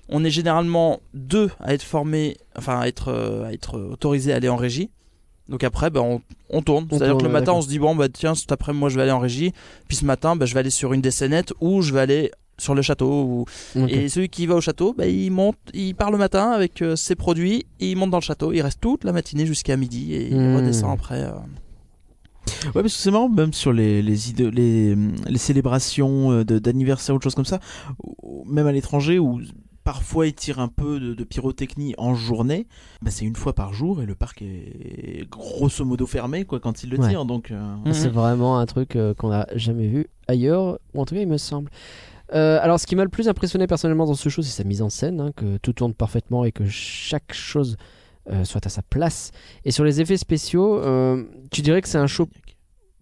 On 0.09 0.25
est 0.25 0.31
généralement 0.31 1.01
deux 1.13 1.51
à 1.61 1.75
être 1.75 1.83
formés, 1.83 2.39
enfin 2.57 2.81
à 2.81 2.89
être 2.89 3.09
euh, 3.09 3.45
à 3.45 3.53
être 3.53 3.79
autorisés 3.79 4.33
à 4.33 4.37
aller 4.37 4.49
en 4.49 4.57
régie. 4.57 4.89
Donc 5.49 5.65
après, 5.65 5.89
bah, 5.91 6.01
on, 6.03 6.21
on 6.51 6.61
tourne. 6.63 6.87
C'est-à-dire 6.91 7.17
que 7.17 7.23
le 7.25 7.29
matin, 7.31 7.53
on 7.55 7.63
se 7.63 7.69
dit 7.69 7.79
bon 7.79 7.95
bah 7.97 8.09
tiens, 8.09 8.35
cet 8.35 8.53
après 8.53 8.73
moi 8.73 8.89
je 8.89 8.97
vais 8.97 9.03
aller 9.03 9.13
en 9.13 9.19
régie. 9.19 9.53
Puis 9.89 9.97
ce 9.97 10.05
matin, 10.05 10.37
bah, 10.37 10.45
je 10.47 10.55
vais 10.55 10.61
aller 10.61 10.71
sur 10.71 10.93
une 10.93 11.01
des 11.01 11.11
scénettes 11.11 11.53
ou 11.61 11.81
je 11.83 11.93
vais 11.95 12.01
aller 12.01 12.31
sur 12.59 12.75
le 12.75 12.83
château. 12.83 13.23
Ou... 13.77 13.87
Et 13.89 14.09
celui 14.09 14.29
qui 14.29 14.47
va 14.47 14.57
au 14.57 14.61
château, 14.61 14.93
bah, 14.93 15.07
il 15.07 15.31
monte, 15.31 15.57
il 15.75 15.95
part 15.95 16.11
le 16.11 16.19
matin 16.19 16.51
avec 16.51 16.83
euh, 16.83 16.97
ses 16.97 17.15
produits, 17.15 17.65
et 17.81 17.91
il 17.91 17.97
monte 17.97 18.11
dans 18.11 18.19
le 18.19 18.23
château, 18.23 18.53
il 18.53 18.61
reste 18.61 18.81
toute 18.81 19.05
la 19.05 19.13
matinée 19.13 19.47
jusqu'à 19.47 19.77
midi 19.77 20.13
et 20.15 20.29
il 20.29 20.37
Hmm. 20.37 20.57
redescend 20.57 20.93
après. 20.93 21.23
euh. 21.23 21.31
Ouais, 22.75 22.83
parce 22.83 22.85
que 22.95 23.01
c'est 23.01 23.11
marrant, 23.11 23.29
même 23.29 23.53
sur 23.53 23.73
les, 23.73 24.01
les, 24.03 24.31
idées- 24.31 24.51
les, 24.51 24.97
les 24.97 25.39
célébrations 25.39 26.33
euh, 26.33 26.45
d'anniversaire 26.45 27.15
ou 27.15 27.19
de 27.19 27.23
choses 27.23 27.35
comme 27.35 27.45
ça, 27.45 27.61
même 28.47 28.67
à 28.67 28.73
l'étranger 28.73 29.19
où 29.19 29.41
parfois 29.93 30.27
ils 30.27 30.35
tirent 30.35 30.59
un 30.59 30.69
peu 30.69 31.01
de, 31.01 31.15
de 31.15 31.25
pyrotechnie 31.25 31.95
en 31.97 32.15
journée, 32.15 32.67
bah, 33.01 33.11
c'est 33.11 33.25
une 33.25 33.37
fois 33.37 33.55
par 33.55 33.73
jour 33.73 34.03
et 34.03 34.07
le 34.07 34.15
parc 34.15 34.43
est 34.43 35.27
grosso 35.31 35.83
modo 35.83 36.07
fermé 36.07 36.45
quoi, 36.45 36.61
quand 36.61 36.83
ils 36.83 36.91
le 36.91 36.99
Ouais. 36.99 37.09
tirent. 37.09 37.25
Donc, 37.25 37.51
euh, 37.51 37.77
Mhm. 37.87 37.95
C'est 37.95 38.11
vraiment 38.11 38.59
un 38.59 38.67
truc 38.67 38.97
euh, 38.97 39.15
qu'on 39.15 39.31
n'a 39.31 39.47
jamais 39.55 39.87
vu 39.89 40.09
ailleurs, 40.27 40.79
ou 40.93 41.01
en 41.01 41.07
tout 41.07 41.15
cas, 41.15 41.23
il 41.23 41.27
me 41.29 41.39
semble. 41.39 41.71
Euh, 42.35 42.59
alors, 42.61 42.79
ce 42.79 42.87
qui 42.87 42.97
m'a 42.97 43.03
le 43.05 43.09
plus 43.09 43.29
impressionné 43.29 43.67
personnellement 43.67 44.05
dans 44.05 44.13
ce 44.15 44.29
show, 44.29 44.43
c'est 44.43 44.51
sa 44.51 44.65
mise 44.65 44.83
en 44.83 44.91
scène, 44.91 45.21
hein, 45.23 45.31
que 45.35 45.57
tout 45.57 45.73
tourne 45.73 45.95
parfaitement 45.95 46.45
et 46.45 46.53
que 46.53 46.67
chaque 46.67 47.33
chose 47.33 47.79
euh, 48.31 48.45
soit 48.45 48.67
à 48.67 48.69
sa 48.69 48.83
place. 48.83 49.31
Et 49.65 49.71
sur 49.71 49.85
les 49.85 50.03
effets 50.03 50.19
spéciaux, 50.19 50.79
euh, 50.81 51.25
tu 51.51 51.63
dirais 51.63 51.81
que 51.81 51.89
c'est 51.89 51.97
un 51.97 52.07
show 52.07 52.29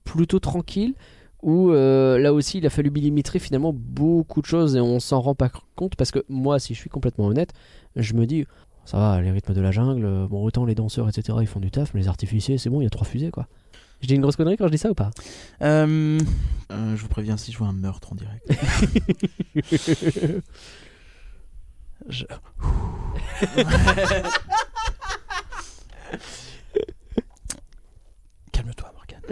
plutôt 0.04 0.38
tranquille 0.38 0.94
où 1.42 1.70
euh, 1.70 2.18
là 2.18 2.32
aussi 2.32 2.58
il 2.58 2.66
a 2.66 2.70
fallu 2.70 2.90
millimétrer 2.90 3.38
finalement 3.38 3.72
beaucoup 3.74 4.40
de 4.40 4.46
choses 4.46 4.76
et 4.76 4.80
on 4.80 5.00
s'en 5.00 5.20
rend 5.20 5.34
pas 5.34 5.50
compte 5.76 5.94
parce 5.96 6.10
que 6.10 6.24
moi 6.28 6.58
si 6.58 6.74
je 6.74 6.80
suis 6.80 6.90
complètement 6.90 7.26
honnête 7.26 7.52
je 7.94 8.14
me 8.14 8.26
dis 8.26 8.46
ça 8.84 8.98
va 8.98 9.20
les 9.20 9.30
rythmes 9.30 9.54
de 9.54 9.60
la 9.60 9.70
jungle 9.70 10.04
euh, 10.04 10.26
bon 10.28 10.42
autant 10.44 10.64
les 10.64 10.74
danseurs 10.74 11.08
etc 11.08 11.38
ils 11.40 11.46
font 11.46 11.60
du 11.60 11.70
taf 11.70 11.94
mais 11.94 12.00
les 12.00 12.08
artificiers 12.08 12.58
c'est 12.58 12.70
bon 12.70 12.80
il 12.80 12.84
y 12.84 12.86
a 12.86 12.90
trois 12.90 13.06
fusées 13.06 13.30
quoi 13.30 13.46
je 14.02 14.08
dis 14.08 14.14
une 14.14 14.20
grosse 14.20 14.36
connerie 14.36 14.56
quand 14.58 14.66
je 14.66 14.72
dis 14.72 14.78
ça 14.78 14.90
ou 14.90 14.94
pas? 14.94 15.10
Euh, 15.62 16.18
euh, 16.70 16.96
je 16.96 17.00
vous 17.02 17.08
préviens 17.08 17.38
si 17.38 17.50
je 17.50 17.56
vois 17.56 17.68
un 17.68 17.72
meurtre 17.72 18.12
en 18.12 18.14
direct. 18.14 18.46
je- 22.08 22.24
Calme-toi, 28.52 28.92
Morgane. 28.94 29.22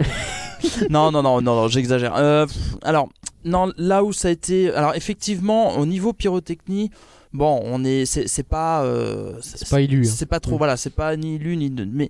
non, 0.89 1.11
non, 1.11 1.21
non, 1.23 1.41
non, 1.41 1.55
non, 1.55 1.67
j'exagère. 1.67 2.15
Euh, 2.15 2.45
alors, 2.83 3.09
non, 3.43 3.71
là 3.77 4.03
où 4.03 4.13
ça 4.13 4.27
a 4.29 4.31
été. 4.31 4.71
Alors, 4.73 4.95
effectivement, 4.95 5.77
au 5.77 5.85
niveau 5.85 6.13
pyrotechnie, 6.13 6.89
bon, 7.33 7.59
on 7.63 7.83
est. 7.83 8.05
C'est 8.05 8.27
c'est 8.27 8.43
pas. 8.43 8.83
euh, 8.83 9.39
c'est 9.41 9.67
pas 9.69 9.81
élu 9.81 10.01
hein. 10.05 10.11
C'est 10.13 10.25
pas 10.25 10.39
trop, 10.39 10.55
Mm. 10.55 10.57
voilà, 10.57 10.77
c'est 10.77 10.89
pas 10.89 11.15
ni 11.15 11.37
l'une 11.37 11.59
ni 11.59 11.69
deux. 11.69 11.85
Mais, 11.85 12.09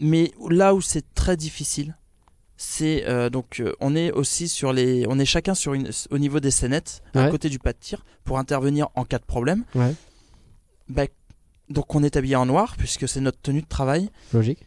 mais 0.00 0.32
là 0.50 0.74
où 0.74 0.80
c'est 0.80 1.04
très 1.14 1.36
difficile, 1.36 1.96
c'est 2.56 3.04
euh, 3.06 3.28
donc 3.28 3.60
euh, 3.60 3.72
on 3.80 3.94
est 3.94 4.12
aussi 4.12 4.48
sur 4.48 4.72
les, 4.72 5.04
on 5.08 5.18
est 5.18 5.24
chacun 5.26 5.54
sur 5.54 5.74
une, 5.74 5.90
au 6.10 6.18
niveau 6.18 6.40
des 6.40 6.50
scénettes, 6.50 7.02
à 7.14 7.24
Ouais. 7.24 7.30
côté 7.30 7.48
du 7.50 7.58
pas 7.58 7.72
de 7.72 7.78
tir, 7.78 8.04
pour 8.24 8.38
intervenir 8.38 8.88
en 8.94 9.04
cas 9.04 9.18
de 9.18 9.24
problème. 9.24 9.64
Ouais. 9.74 9.94
Bah, 10.88 11.04
donc 11.68 11.94
on 11.94 12.02
est 12.02 12.16
habillé 12.16 12.36
en 12.36 12.46
noir 12.46 12.76
puisque 12.78 13.08
c'est 13.08 13.20
notre 13.20 13.40
tenue 13.42 13.60
de 13.62 13.66
travail. 13.66 14.08
logique 14.32 14.66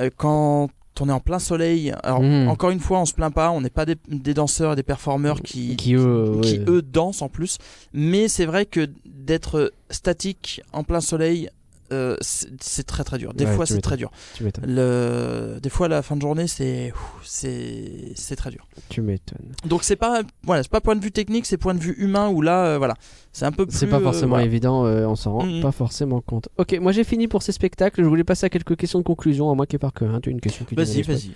Euh, 0.00 0.10
quand 0.16 0.70
on 1.00 1.08
est 1.08 1.12
en 1.12 1.20
plein 1.20 1.38
soleil, 1.38 1.92
alors 2.02 2.20
Mm. 2.22 2.48
encore 2.48 2.70
une 2.70 2.80
fois, 2.80 3.00
on 3.00 3.04
se 3.04 3.14
plaint 3.14 3.32
pas, 3.34 3.50
on 3.50 3.60
n'est 3.60 3.70
pas 3.70 3.84
des, 3.86 3.96
des 4.08 4.34
danseurs 4.34 4.72
et 4.72 4.76
des 4.76 4.82
performeurs 4.82 5.40
qui, 5.42 5.76
qui 5.76 5.94
eux, 5.94 6.38
qui, 6.42 6.58
ouais. 6.58 6.64
eux 6.68 6.82
dansent 6.82 7.22
en 7.22 7.28
plus. 7.28 7.58
Mais 7.92 8.28
c'est 8.28 8.46
vrai 8.46 8.64
que 8.66 8.88
d'être 9.04 9.72
statique 9.90 10.60
en 10.72 10.84
plein 10.84 11.00
soleil, 11.00 11.48
euh, 11.92 12.16
c'est 12.20 12.84
très 12.86 13.04
très 13.04 13.18
dur. 13.18 13.34
Des 13.34 13.44
Ouais, 13.44 13.54
fois, 13.54 13.66
c'est 13.66 13.80
très 13.80 13.96
dur. 13.96 14.10
tu 14.34 14.44
m'étonnes 14.44 14.64
Le... 14.66 15.58
Des 15.62 15.68
fois, 15.68 15.88
la 15.88 16.02
fin 16.02 16.16
de 16.16 16.22
journée, 16.22 16.46
c'est 16.46 16.92
c'est 17.22 18.36
très 18.36 18.50
dur. 18.50 18.66
tu 18.88 19.02
m'étonnes 19.02 19.52
Donc 19.66 19.82
c'est 19.84 19.96
pas 19.96 20.22
voilà, 20.42 20.62
c'est 20.62 20.70
pas 20.72 20.80
point 20.80 20.96
de 20.96 21.04
vue 21.04 21.12
technique, 21.12 21.46
c'est 21.46 21.56
point 21.58 21.74
de 21.74 21.80
vue 21.80 21.94
humain 21.98 22.28
où 22.28 22.40
là, 22.42 22.66
euh, 22.66 22.78
voilà, 22.78 22.94
c'est 23.32 23.44
un 23.44 23.52
peu 23.52 23.66
plus. 23.66 23.76
C'est 23.76 23.86
pas 23.86 23.96
euh, 23.98 24.00
forcément 24.00 24.30
voilà. 24.30 24.44
évident, 24.44 24.86
euh, 24.86 25.06
on 25.06 25.16
s'en 25.16 25.32
rend 25.34 25.60
pas 25.60 25.72
forcément 25.72 26.20
compte. 26.20 26.48
Ok, 26.58 26.76
moi 26.80 26.92
j'ai 26.92 27.04
fini 27.04 27.28
pour 27.28 27.42
ces 27.42 27.52
spectacles. 27.52 28.02
Je 28.02 28.08
voulais 28.08 28.24
passer 28.24 28.46
à 28.46 28.48
quelques 28.50 28.76
questions 28.76 28.98
de 28.98 29.04
conclusion, 29.04 29.50
à 29.50 29.54
moins 29.54 29.66
qu'il 29.66 29.74
y 29.74 29.76
ait 29.76 29.78
par 29.78 29.92
que 29.92 30.04
hein, 30.04 30.20
tu 30.22 30.30
as 30.30 30.32
une 30.32 30.40
question 30.40 30.66
Vas-y, 30.76 31.02
vas-y. 31.02 31.32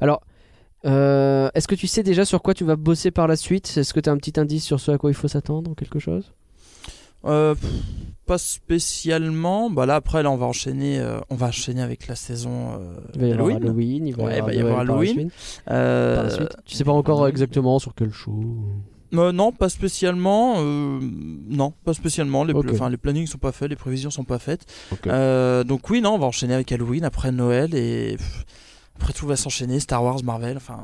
Alors, 0.00 0.22
est-ce 0.84 1.66
que 1.68 1.74
tu 1.74 1.86
sais 1.86 2.02
déjà 2.02 2.24
sur 2.24 2.42
quoi 2.42 2.54
tu 2.54 2.64
vas 2.64 2.76
bosser 2.76 3.10
par 3.10 3.26
la 3.26 3.36
suite? 3.36 3.74
Est-ce 3.76 3.92
que 3.92 4.00
tu 4.00 4.08
as 4.08 4.12
un 4.12 4.16
petit 4.18 4.38
indice 4.38 4.64
sur 4.64 4.80
ce 4.80 4.90
à 4.92 4.98
quoi 4.98 5.10
il 5.10 5.14
faut 5.14 5.28
s'attendre 5.28 5.70
ou 5.70 5.74
quelque 5.74 5.98
chose? 5.98 6.32
Euh, 7.24 7.54
pff, 7.54 7.70
pas 8.26 8.38
spécialement. 8.38 9.70
Bah 9.70 9.86
là 9.86 9.96
après 9.96 10.22
là 10.22 10.30
on 10.30 10.36
va 10.36 10.46
enchaîner, 10.46 10.98
euh, 11.00 11.18
on 11.30 11.34
va 11.34 11.46
enchaîner 11.48 11.82
avec 11.82 12.06
la 12.06 12.14
saison 12.14 12.74
euh, 12.78 12.94
Il 13.14 13.20
va 13.22 13.26
y 13.26 13.32
avoir 13.32 13.46
d'Halloween. 13.48 13.62
Halloween, 13.64 14.06
il 14.06 14.14
va 14.16 14.24
Ouais, 14.24 14.30
y 14.34 14.38
avoir, 14.38 14.46
bah, 14.46 14.54
il 14.54 14.62
va 14.62 14.68
y 14.68 14.72
avoir 14.72 14.84
Noël 14.84 14.86
par 14.86 14.96
la 14.96 15.02
Halloween. 15.10 15.30
suite- 15.30 15.62
Euh, 15.70 16.14
par 16.16 16.24
la 16.24 16.30
suite. 16.30 16.56
Tu 16.64 16.74
sais 16.76 16.84
pas 16.84 16.92
encore 16.92 17.26
exactement 17.28 17.78
sur 17.78 17.94
quel 17.94 18.12
show 18.12 18.40
Euh, 19.14 19.32
non, 19.32 19.52
pas 19.52 19.68
spécialement. 19.70 20.56
euh, 20.58 21.00
non, 21.00 21.72
pas 21.84 21.94
spécialement. 21.94 22.44
Les, 22.44 22.52
Ok. 22.52 22.64
pla- 22.66 22.72
enfin, 22.74 22.90
les 22.90 22.98
plannings 22.98 23.26
sont 23.26 23.38
pas 23.38 23.52
faits, 23.52 23.70
les 23.70 23.76
prévisions 23.76 24.10
sont 24.10 24.24
pas 24.24 24.38
faites. 24.38 24.66
Ok. 24.92 25.06
Euh, 25.06 25.64
donc 25.64 25.88
oui, 25.90 26.00
non, 26.02 26.10
on 26.14 26.18
va 26.18 26.26
enchaîner 26.26 26.52
avec 26.54 26.70
Halloween 26.70 27.04
après 27.04 27.32
Noël 27.32 27.74
et 27.74 28.16
pff, 28.18 28.44
après 28.96 29.14
tout 29.14 29.26
va 29.26 29.36
s'enchaîner. 29.36 29.80
Star 29.80 30.04
Wars, 30.04 30.22
Marvel, 30.22 30.58
enfin. 30.58 30.78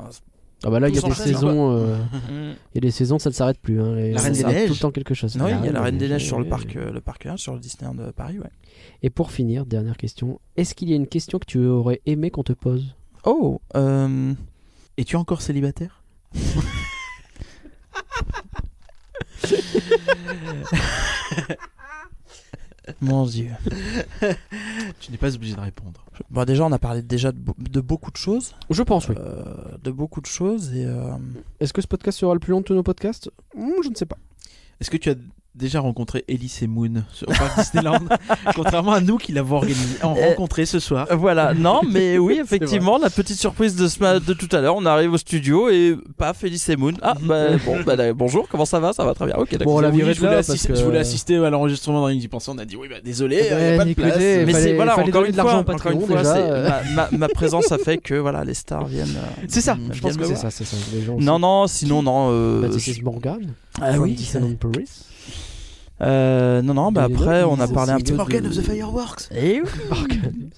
Ah 0.65 0.71
bah 0.71 0.79
là, 0.79 0.89
il 0.89 0.95
y 0.95 0.97
a 0.97 1.01
des 1.01 1.13
saisons. 1.13 1.77
euh, 1.77 1.95
mm. 1.95 2.55
Il 2.73 2.75
y 2.75 2.77
a 2.79 2.81
des 2.81 2.91
saisons, 2.91 3.19
ça 3.19 3.29
ne 3.29 3.35
s'arrête 3.35 3.59
plus. 3.59 3.79
Hein. 3.79 3.95
La 3.95 4.19
Reine 4.19 4.33
des 4.33 4.43
Neiges. 4.43 4.67
Tout 4.67 4.73
le 4.73 4.79
temps 4.79 4.91
quelque 4.91 5.13
chose. 5.13 5.35
Non, 5.35 5.45
oui, 5.45 5.51
il 5.59 5.65
y 5.65 5.69
a 5.69 5.71
la 5.71 5.83
Reine 5.83 5.99
des 5.99 6.09
Neiges 6.09 6.25
sur 6.25 6.39
le 6.39 6.45
parc, 6.45 6.75
euh, 6.75 6.91
le 6.91 7.01
parc 7.01 7.27
1, 7.27 7.37
sur 7.37 7.53
le 7.53 7.59
Disneyland 7.59 7.93
de 7.93 8.09
Paris, 8.09 8.39
ouais. 8.39 8.49
Et 9.03 9.11
pour 9.11 9.31
finir, 9.31 9.67
dernière 9.67 9.95
question. 9.95 10.39
Est-ce 10.57 10.73
qu'il 10.73 10.89
y 10.89 10.93
a 10.93 10.95
une 10.95 11.07
question 11.07 11.37
que 11.37 11.45
tu 11.45 11.59
aurais 11.59 12.01
aimé 12.07 12.31
qu'on 12.31 12.43
te 12.43 12.53
pose? 12.53 12.95
Oh, 13.25 13.61
euh, 13.75 14.33
Es-tu 14.97 15.17
encore 15.17 15.43
célibataire? 15.43 16.01
mon 23.01 23.25
dieu. 23.25 23.49
Tu 24.99 25.11
n'es 25.11 25.17
pas 25.17 25.35
obligé 25.35 25.55
de 25.55 25.59
répondre. 25.61 26.03
Bon, 26.29 26.45
déjà, 26.45 26.65
on 26.65 26.71
a 26.71 26.79
parlé 26.79 27.01
déjà 27.01 27.31
de, 27.31 27.37
be- 27.39 27.69
de 27.69 27.81
beaucoup 27.81 28.11
de 28.11 28.17
choses. 28.17 28.53
Je 28.69 28.83
pense, 28.83 29.09
oui. 29.09 29.15
euh, 29.19 29.43
de 29.83 29.91
beaucoup 29.91 30.21
de 30.21 30.25
choses 30.27 30.73
et. 30.73 30.85
euh, 30.85 31.15
Est-ce 31.59 31.73
que 31.73 31.81
ce 31.81 31.87
podcast 31.87 32.17
sera 32.19 32.33
le 32.33 32.39
plus 32.39 32.51
long 32.51 32.59
de 32.59 32.65
tous 32.65 32.73
nos 32.73 32.83
podcasts? 32.83 33.29
Hmm, 33.55 33.69
Je 33.83 33.89
ne 33.89 33.95
sais 33.95 34.05
pas. 34.05 34.17
Est-ce 34.79 34.89
que 34.89 34.97
tu 34.97 35.09
as 35.09 35.15
déjà 35.55 35.79
rencontré 35.79 36.23
Elise 36.27 36.61
et 36.63 36.67
Moon 36.67 37.03
sur- 37.13 37.27
au 37.29 37.31
parc 37.31 37.57
Disneyland 37.59 37.99
Contrairement 38.55 38.91
à 38.93 39.01
nous 39.01 39.17
qui 39.17 39.31
l'avons 39.31 39.57
organisé- 39.57 40.03
en- 40.03 40.15
Euh, 40.15 40.29
rencontré 40.29 40.65
ce 40.65 40.79
soir. 40.79 41.07
Voilà, 41.11 41.53
non, 41.53 41.81
mais 41.89 42.17
oui, 42.19 42.39
effectivement, 42.43 42.97
la 42.97 43.09
petite 43.09 43.37
surprise 43.39 43.75
de, 43.75 43.87
ce 43.87 43.99
ma- 43.99 44.19
de 44.19 44.33
tout 44.33 44.49
à 44.55 44.61
l'heure, 44.61 44.75
on 44.77 44.85
arrive 44.85 45.13
au 45.13 45.17
studio 45.17 45.69
et 45.69 45.95
paf, 46.17 46.43
Elise 46.43 46.69
et 46.69 46.75
Moon. 46.75 46.93
Ah, 47.01 47.15
bah, 47.21 47.47
bon, 47.65 47.77
bah, 47.85 47.95
là, 47.95 48.13
bonjour, 48.13 48.47
comment 48.49 48.65
ça 48.65 48.79
va? 48.79 48.93
Ça 48.93 49.03
va 49.05 49.13
très 49.13 49.25
bien, 49.27 49.35
ok, 49.37 49.51
d'accord. 49.57 49.81
Bon, 49.81 49.87
on 49.87 49.91
Oui, 49.91 50.13
je 50.13 50.19
voulais, 50.19 50.35
parce 50.35 50.65
que- 50.67 50.75
je 50.75 50.83
voulais 50.83 50.99
assister 50.99 51.37
à 51.37 51.49
l'enregistrement 51.49 52.01
dans 52.01 52.07
Indie 52.07 52.27
Pensant. 52.27 52.53
On 52.55 52.59
a 52.59 52.65
dit 52.65 52.75
oui, 52.75 52.87
bah 52.89 52.97
désolé, 53.03 53.37
il 53.37 53.45
Eh 53.45 53.49
n'y 53.49 53.53
a 53.53 53.57
ben, 53.71 53.77
pas 53.77 53.85
de 53.85 53.93
place. 53.93 54.15
il 54.19 54.45
mais 54.45 54.53
c'est 54.53 54.73
voilà, 54.73 54.99
encore 54.99 55.23
une, 55.25 55.31
de 55.31 55.37
l'argent 55.37 55.63
fois, 55.63 55.73
encore 55.75 55.91
une 55.91 56.01
fois, 56.01 56.17
déjà, 56.17 56.35
euh. 56.37 56.69
ma, 56.93 57.09
ma- 57.09 57.17
ma 57.17 57.27
présence 57.29 57.71
a 57.71 57.77
fait 57.77 57.97
que 57.97 58.13
voilà, 58.15 58.43
les 58.43 58.53
stars 58.53 58.85
viennent. 58.85 59.15
euh, 59.17 59.45
C'est 59.47 59.61
ça, 59.61 59.77
Je 59.91 59.99
pense 60.01 60.17
que 60.17 60.25
c'est 60.25 60.35
ça, 60.35 60.51
c'est 60.51 60.65
ça. 60.65 60.77
Les 60.93 61.01
gens 61.01 61.17
Non, 61.19 61.39
non, 61.39 61.67
sinon, 61.67 62.03
non. 62.03 62.29
euh, 62.31 62.69
je- 62.73 62.79
c'est 62.79 63.01
Morgan. 63.01 63.39
Ah 63.81 63.99
oui. 63.99 64.13
Disneyland 64.13 64.55
Paris. 64.55 64.89
Euh, 66.01 66.61
non, 66.61 66.73
non, 66.73 66.91
bah 66.91 67.03
après, 67.05 67.43
on 67.43 67.59
a 67.59 67.67
parlé 67.67 67.93
un 67.93 67.99
peu. 67.99 68.13
Morgan 68.15 68.43
de- 68.43 68.49
of 68.49 68.55
the 68.57 68.61
Fireworks. 68.61 69.29
Eh 69.31 69.61
oui. 69.61 69.69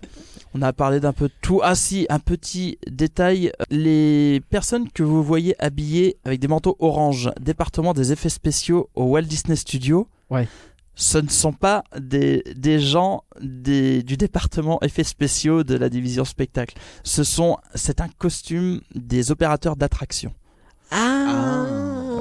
On 0.53 0.61
a 0.63 0.73
parlé 0.73 0.99
d'un 0.99 1.13
peu 1.13 1.27
de 1.27 1.33
tout. 1.41 1.59
Ah 1.61 1.75
si, 1.75 2.07
un 2.09 2.17
petit 2.17 2.79
détail. 2.89 3.51
Les 3.69 4.41
personnes 4.49 4.89
que 4.89 5.03
vous 5.03 5.21
voyez 5.21 5.53
habillées 5.61 6.17
avec 6.25 6.39
des 6.39 6.47
manteaux 6.47 6.75
orange, 6.79 7.29
département 7.39 7.93
des 7.93 8.11
effets 8.11 8.29
spéciaux 8.29 8.89
au 8.95 9.03
Walt 9.03 9.23
Disney 9.23 9.55
Studio, 9.55 10.07
Ouais. 10.31 10.47
ce 10.95 11.19
ne 11.19 11.29
sont 11.29 11.53
pas 11.53 11.83
des, 11.99 12.43
des 12.55 12.79
gens 12.79 13.23
des, 13.39 14.01
du 14.01 14.17
département 14.17 14.79
effets 14.81 15.03
spéciaux 15.03 15.63
de 15.63 15.75
la 15.75 15.89
division 15.89 16.25
spectacle. 16.25 16.75
Ce 17.03 17.23
sont, 17.23 17.57
c'est 17.75 18.01
un 18.01 18.07
costume 18.17 18.81
des 18.95 19.29
opérateurs 19.31 19.75
d'attraction. 19.75 20.33
Ah 20.89 21.67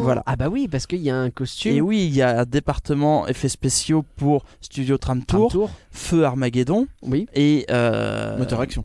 Voilà. 0.01 0.23
Ah 0.27 0.37
bah 0.37 0.49
oui, 0.49 0.69
parce 0.69 0.87
qu'il 0.87 1.01
y 1.01 1.11
a 1.11 1.17
un 1.17 1.31
costume. 1.31 1.73
Et 1.73 1.81
oui, 1.81 2.07
il 2.07 2.15
y 2.15 2.23
a 2.23 2.41
un 2.41 2.45
département 2.45 3.27
effets 3.29 3.49
spéciaux 3.49 4.05
pour 4.17 4.45
Studio 4.61 4.99
Tram 4.99 5.25
Tour, 5.25 5.51
Tour. 5.51 5.71
Feu 5.91 6.25
Armageddon 6.25 6.87
Oui. 7.03 7.27
et 7.35 7.67
euh, 7.71 8.37
Moteur 8.39 8.61
action. 8.61 8.85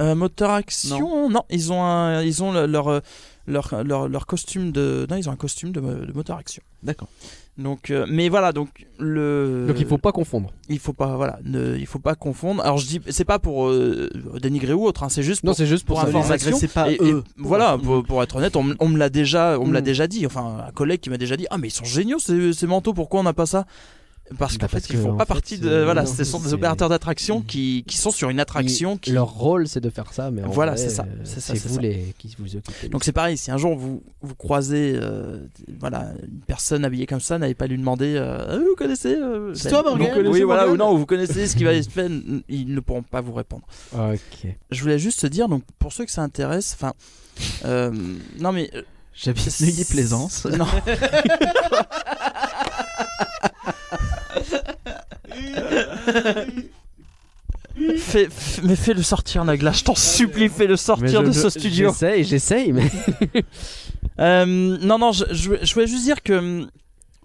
Euh, 0.00 0.14
moteur 0.14 0.50
action, 0.50 1.28
non. 1.28 1.42
ils 1.50 1.72
ont 1.72 1.82
un, 1.84 2.22
ils 2.22 2.42
ont 2.42 2.52
leur, 2.52 2.88
euh, 2.88 3.00
leur, 3.46 3.84
leur, 3.84 4.08
leur 4.08 4.26
costume 4.26 4.72
de, 4.72 5.06
non, 5.10 5.16
ils 5.16 5.28
ont 5.28 5.32
un 5.32 5.36
costume 5.36 5.72
de, 5.72 5.80
de 5.80 6.12
moteur 6.14 6.38
action. 6.38 6.62
D'accord. 6.82 7.08
Donc, 7.60 7.90
euh, 7.90 8.06
mais 8.08 8.28
voilà, 8.30 8.52
donc 8.52 8.86
le. 8.98 9.66
Donc 9.68 9.76
il 9.78 9.86
faut 9.86 9.98
pas 9.98 10.12
confondre. 10.12 10.50
il 10.70 10.78
faut 10.78 10.94
pas, 10.94 11.14
voilà, 11.16 11.38
ne, 11.44 11.76
il 11.76 11.86
faut 11.86 11.98
pas 11.98 12.14
confondre. 12.14 12.62
Alors 12.64 12.78
je 12.78 12.86
dis, 12.86 13.00
c'est 13.10 13.24
pas 13.26 13.38
pour 13.38 13.68
euh, 13.68 14.08
dénigrer 14.40 14.72
ou 14.72 14.84
autre, 14.86 15.02
hein, 15.02 15.08
c'est 15.10 15.22
juste 15.22 15.44
Non, 15.44 15.50
pour, 15.50 15.56
c'est 15.58 15.66
juste 15.66 15.84
pour, 15.86 15.96
pour 16.00 16.08
information. 16.08 16.34
agressez 16.34 16.68
pas, 16.68 16.90
Et- 16.90 16.94
et 16.94 17.12
eux. 17.12 17.22
voilà, 17.36 17.76
pour, 17.76 18.02
pour 18.02 18.22
être 18.22 18.36
honnête, 18.36 18.56
on, 18.56 18.62
m- 18.62 18.76
on 18.80 18.88
me 18.88 18.96
l'a 18.98 19.10
déjà, 19.10 19.58
on 19.60 19.66
me 19.66 19.74
l'a 19.74 19.80
Mm. 19.82 19.84
déjà 19.84 20.06
dit. 20.06 20.24
Enfin, 20.26 20.64
un 20.66 20.72
collègue 20.72 21.00
qui 21.00 21.10
m'a 21.10 21.18
déjà 21.18 21.36
dit, 21.36 21.46
ah 21.50 21.58
mais 21.58 21.68
ils 21.68 21.72
sont 21.72 21.84
géniaux 21.84 22.18
ces, 22.18 22.52
ces 22.54 22.66
manteaux, 22.66 22.94
pourquoi 22.94 23.20
on 23.20 23.24
n'a 23.24 23.34
pas 23.34 23.46
ça? 23.46 23.66
Parce 24.38 24.56
Bah, 24.58 24.68
qu'en 24.68 24.68
fait, 24.78 24.88
ils 24.90 24.96
font 24.96 25.16
pas 25.16 25.24
fait, 25.24 25.28
partie 25.28 25.58
de, 25.58 25.68
c'est- 25.68 25.84
voilà, 25.84 26.02
non, 26.04 26.12
ce 26.14 26.22
sont 26.24 26.38
des 26.38 26.54
opérateurs 26.54 26.88
d'attraction 26.88 27.40
Mm. 27.40 27.44
qui, 27.46 27.84
qui 27.86 27.96
sont 27.98 28.10
sur 28.12 28.30
une 28.30 28.38
attraction. 28.38 28.96
Qui... 28.96 29.10
Leur 29.12 29.28
rôle, 29.28 29.66
c'est 29.66 29.80
de 29.80 29.90
faire 29.90 30.12
ça, 30.12 30.30
mais 30.30 30.44
en 30.44 30.50
Voilà, 30.50 30.72
vrai, 30.72 30.80
c'est 30.82 30.88
ça, 30.90 31.02
euh, 31.02 31.20
c'est 31.24 31.40
ça, 31.40 31.54
C'est 31.54 31.66
vous 31.68 31.74
ça. 31.76 31.80
les 31.80 32.14
qui 32.18 32.34
vous 32.38 32.54
occupez. 32.56 32.88
Donc 32.88 33.02
c'est 33.04 33.12
pareil, 33.12 33.36
si 33.36 33.50
un 33.50 33.56
jour 33.56 33.76
vous, 33.76 34.02
vous 34.22 34.34
croisez 34.36 34.92
euh, 34.94 35.38
voilà, 35.80 36.12
une 36.22 36.38
personne 36.46 36.84
habillée 36.84 37.06
comme 37.06 37.20
ça, 37.20 37.38
n'allez 37.38 37.54
pas 37.54 37.66
lui 37.66 37.76
demander 37.78 38.14
euh, 38.16 38.46
Ah, 38.50 38.56
Vous 38.58 38.76
connaissez 38.76 39.16
euh, 39.16 39.52
C'est 39.54 39.70
ben, 39.70 39.82
toi, 39.82 39.92
connaissez- 39.98 40.28
Oui, 40.28 40.42
voilà, 40.42 40.68
ou 40.68 40.76
non, 40.76 40.94
vous 40.96 41.06
connaissez 41.06 41.46
ce 41.48 41.56
qui 41.56 41.64
va 41.64 41.82
se 41.82 41.88
faire, 41.90 42.08
ils 42.48 42.72
ne 42.72 42.80
pourront 42.80 43.02
pas 43.02 43.20
vous 43.20 43.32
répondre. 43.32 43.62
Ok. 43.94 44.46
Je 44.70 44.80
voulais 44.82 44.98
juste 45.00 45.20
te 45.22 45.26
dire, 45.26 45.48
donc 45.48 45.62
pour 45.78 45.92
ceux 45.92 46.04
que 46.04 46.10
ça 46.12 46.22
intéresse, 46.22 46.76
enfin. 46.78 46.92
euh, 47.64 47.90
non 48.38 48.52
mais. 48.52 48.70
euh, 48.76 48.82
J'habite 49.12 49.60
Neuilly-Plaisance. 49.60 50.46
Non. 50.46 50.66
Fais- 57.98 58.28
fais- 58.28 58.62
mais 58.62 58.76
fais-le 58.76 59.02
sortir, 59.02 59.44
Nagla, 59.44 59.72
je 59.72 59.84
t'en 59.84 59.94
supplie, 59.94 60.48
fais-le 60.48 60.76
sortir 60.76 61.22
je- 61.22 61.26
de 61.28 61.32
je- 61.32 61.40
ce 61.40 61.48
studio. 61.50 61.90
J'essaye, 61.90 62.24
j'essaye, 62.24 62.72
mais. 62.72 62.90
Euh, 64.18 64.44
non, 64.44 64.98
non, 64.98 65.12
je, 65.12 65.24
je, 65.30 65.48
voulais- 65.48 65.64
je 65.64 65.72
voulais 65.72 65.86
juste 65.86 66.04
dire 66.04 66.22
que. 66.22 66.66